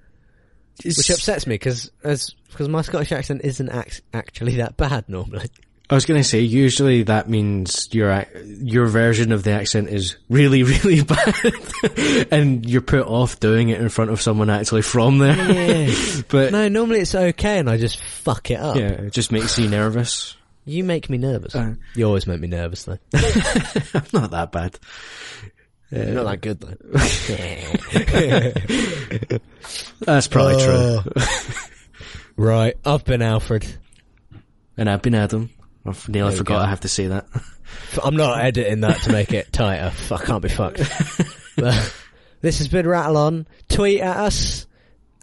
which 0.84 1.10
upsets 1.10 1.46
me 1.46 1.54
because 1.56 1.90
as 2.04 2.34
because 2.50 2.68
my 2.68 2.82
Scottish 2.82 3.12
accent 3.12 3.42
isn't 3.44 3.68
act- 3.68 4.02
actually 4.12 4.56
that 4.56 4.76
bad 4.76 5.08
normally. 5.08 5.48
I 5.90 5.94
was 5.94 6.04
going 6.04 6.20
to 6.20 6.28
say, 6.28 6.40
usually 6.40 7.04
that 7.04 7.30
means 7.30 7.88
your 7.92 8.26
your 8.44 8.84
version 8.86 9.32
of 9.32 9.42
the 9.42 9.52
accent 9.52 9.88
is 9.88 10.16
really, 10.28 10.62
really 10.84 11.00
bad, 11.02 11.34
and 12.30 12.68
you're 12.68 12.82
put 12.82 13.06
off 13.06 13.40
doing 13.40 13.70
it 13.70 13.80
in 13.80 13.88
front 13.88 14.10
of 14.10 14.20
someone 14.20 14.50
actually 14.50 14.82
from 14.82 15.16
there. 15.16 15.34
Yeah. 15.34 16.20
but 16.28 16.52
no, 16.52 16.68
normally 16.68 17.00
it's 17.00 17.14
okay, 17.14 17.58
and 17.58 17.70
I 17.70 17.78
just 17.78 18.02
fuck 18.02 18.50
it 18.50 18.60
up. 18.60 18.76
yeah, 18.76 18.88
it 18.90 19.14
just 19.14 19.32
makes 19.32 19.58
you 19.58 19.66
nervous. 19.68 20.36
You 20.66 20.84
make 20.84 21.08
me 21.08 21.16
nervous. 21.16 21.54
Uh. 21.54 21.76
you 21.94 22.04
always 22.04 22.26
make 22.26 22.40
me 22.40 22.48
nervous 22.48 22.84
though. 22.84 22.98
I'm 23.14 24.02
not 24.12 24.30
that 24.32 24.50
bad. 24.52 24.78
You're 25.90 26.04
not 26.22 26.24
that 26.26 26.42
good 26.42 26.60
though. 26.60 26.76
That's 30.00 30.28
probably 30.28 30.56
Oh. 30.58 31.02
true. 31.02 31.22
Right, 32.38 32.74
I've 32.84 33.04
been 33.04 33.20
Alfred. 33.20 33.66
And 34.76 34.88
I've 34.88 35.02
been 35.02 35.14
Adam. 35.14 35.50
I've 35.84 36.08
nearly 36.08 36.30
There 36.30 36.38
forgot 36.38 36.54
go. 36.54 36.64
I 36.64 36.68
have 36.68 36.80
to 36.80 36.88
say 36.88 37.08
that. 37.08 37.26
I'm 38.02 38.16
not 38.16 38.40
editing 38.40 38.80
that 38.82 39.02
to 39.02 39.12
make 39.12 39.32
it 39.32 39.52
tighter. 39.52 39.92
I 40.14 40.18
can't 40.18 40.42
be 40.42 40.48
fucked. 40.48 40.80
This 42.40 42.58
has 42.58 42.68
been 42.68 42.86
Rattle 42.86 43.16
On. 43.16 43.46
Tweet 43.68 44.00
at 44.00 44.16
us 44.16 44.66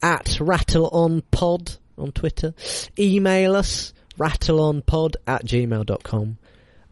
at 0.02 0.38
Rattle 0.42 0.90
On 0.90 1.22
Pod 1.32 1.77
on 1.98 2.11
Twitter. 2.11 2.53
Email 3.00 3.56
us 3.56 3.94
rattleonpod 4.19 5.16
at 5.26 5.45
gmail.com. 5.45 6.38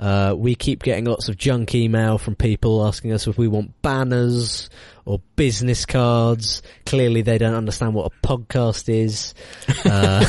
Uh, 0.03 0.35
we 0.37 0.53
keep 0.53 0.83
getting 0.83 1.05
lots 1.05 1.29
of 1.29 1.37
junk 1.37 1.73
email 1.73 2.17
from 2.17 2.35
people 2.35 2.85
asking 2.85 3.13
us 3.13 3.25
if 3.25 3.37
we 3.37 3.47
want 3.47 3.81
banners 3.81 4.69
or 5.05 5.21
business 5.37 5.85
cards. 5.85 6.61
Clearly 6.85 7.21
they 7.21 7.37
don't 7.37 7.53
understand 7.55 7.93
what 7.93 8.11
a 8.11 8.27
podcast 8.27 8.89
is. 8.93 9.33
Uh, 9.85 10.25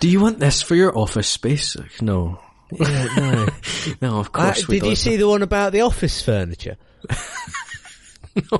Do 0.00 0.08
you 0.08 0.20
want 0.20 0.38
this 0.40 0.60
for 0.62 0.74
your 0.74 0.96
office 0.98 1.28
space? 1.28 1.76
No. 2.00 2.40
yeah, 2.72 3.06
no. 3.16 3.48
No, 4.02 4.18
of 4.18 4.32
course 4.32 4.66
we 4.66 4.76
did 4.76 4.82
you 4.86 4.90
don't. 4.90 4.96
see 4.96 5.16
the 5.16 5.28
one 5.28 5.42
about 5.42 5.70
the 5.72 5.82
office 5.82 6.20
furniture? 6.22 6.76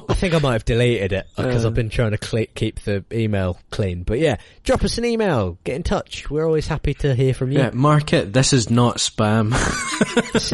I 0.08 0.14
think 0.14 0.34
I 0.34 0.38
might 0.38 0.52
have 0.52 0.64
deleted 0.64 1.12
it 1.12 1.26
because 1.36 1.64
Uh. 1.64 1.68
I've 1.68 1.74
been 1.74 1.88
trying 1.88 2.10
to 2.10 2.18
cle 2.18 2.44
keep 2.54 2.80
the 2.80 3.04
email 3.12 3.58
clean. 3.70 4.02
But 4.02 4.18
yeah, 4.18 4.36
drop 4.64 4.82
us 4.84 4.98
an 4.98 5.04
email. 5.06 5.58
Get 5.64 5.76
in 5.76 5.82
touch. 5.82 6.28
We're 6.30 6.44
always 6.46 6.66
happy 6.66 6.94
to 6.94 7.14
hear 7.14 7.32
from 7.32 7.52
you. 7.52 7.58
Yeah, 7.60 7.70
mark 7.72 8.12
it. 8.12 8.32
This 8.32 8.52
is 8.52 8.68
not 8.70 8.98
spam. 8.98 9.50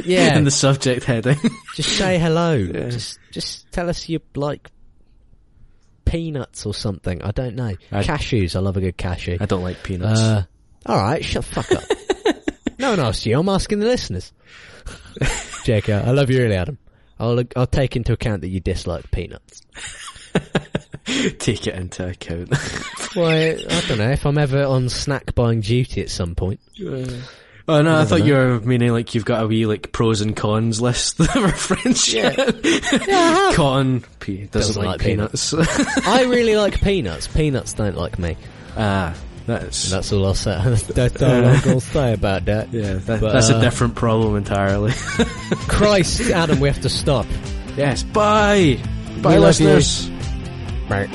Yeah, 0.07 0.37
in 0.39 0.45
the 0.45 0.51
subject 0.51 1.05
heading. 1.05 1.39
just 1.75 1.97
say 1.97 2.19
hello. 2.19 2.65
Just 2.91 3.19
just 3.33 3.71
tell 3.73 3.89
us 3.91 4.09
you 4.09 4.21
like 4.37 4.71
peanuts 6.05 6.65
or 6.65 6.73
something. 6.75 7.23
I 7.23 7.33
don't 7.33 7.55
know. 7.57 7.75
I- 7.93 8.03
Cashews. 8.05 8.57
I 8.57 8.61
love 8.61 8.77
a 8.77 8.81
good 8.81 8.97
cashew. 8.97 9.37
I 9.41 9.47
don't 9.47 9.63
like 9.63 9.83
peanuts. 9.83 10.21
Uh, 10.21 10.45
all 10.87 10.97
right, 10.97 11.25
shut 11.25 11.45
the 11.45 11.63
fuck 11.63 11.73
up. 11.73 12.39
no 12.79 12.91
one 12.91 13.01
asked 13.01 13.27
you. 13.27 13.39
I'm 13.39 13.49
asking 13.49 13.81
the 13.81 13.87
listeners. 13.87 14.33
JK, 15.19 16.07
I 16.07 16.11
love 16.13 16.31
you 16.31 16.41
really, 16.41 16.55
Adam. 16.57 16.79
I'll 17.21 17.43
I'll 17.57 17.67
take 17.67 17.97
into 17.97 18.13
account 18.13 18.43
that 18.43 18.49
you 18.49 18.61
dislike 18.61 19.11
peanuts. 19.11 19.63
Take 21.39 21.67
it 21.67 21.75
into 21.75 22.07
account. 22.09 22.53
Well, 23.17 23.27
I 23.31 23.81
don't 23.89 23.97
know 23.99 24.11
if 24.11 24.27
I'm 24.27 24.37
ever 24.37 24.65
on 24.65 24.91
snack 24.91 25.35
buying 25.35 25.63
duty 25.63 26.03
at 26.03 26.11
some 26.11 26.35
point. 26.35 26.61
oh 26.79 27.81
no, 27.83 27.97
I 27.99 28.05
thought 28.05 28.23
you 28.23 28.35
were 28.35 28.61
meaning 28.61 28.93
like 28.93 29.15
you've 29.15 29.25
got 29.25 29.43
a 29.43 29.47
wee 29.47 29.65
like 29.65 29.93
pros 29.93 30.21
and 30.21 30.37
cons 30.37 30.83
list 30.83 31.19
of 31.21 31.35
our 31.35 31.49
friendship. 31.51 32.37
Con 33.55 34.05
P 34.21 34.45
doesn't, 34.45 34.51
Doesn't 34.51 34.77
like, 34.83 34.99
like 34.99 35.01
peanuts. 35.01 35.55
I 36.07 36.25
really 36.25 36.57
like 36.57 36.83
peanuts. 36.83 37.27
Peanuts 37.29 37.73
don't 37.73 37.97
like 37.97 38.19
me. 38.19 38.37
ah, 38.77 39.15
that's 39.49 39.91
That's 39.91 40.13
all 40.13 40.27
I'll 40.27 40.35
say. 40.35 40.61
That's 40.95 41.23
all 41.23 41.31
I'm 41.31 41.61
to 41.63 41.81
say 41.81 42.13
about 42.13 42.45
that. 42.45 42.69
yeah, 42.73 42.95
that, 42.95 43.21
But, 43.21 43.33
that's 43.33 43.51
uh, 43.51 43.57
a 43.57 43.61
different 43.61 43.95
problem 43.95 44.37
entirely. 44.37 44.93
Christ, 45.69 46.21
Adam, 46.31 46.61
we 46.61 46.69
have 46.69 46.83
to 46.83 46.91
stop. 46.91 47.27
yes, 47.77 48.03
bye, 48.03 48.79
bye, 49.23 49.35
We 49.35 49.39
listeners. 49.39 50.11
Right. 50.89 51.09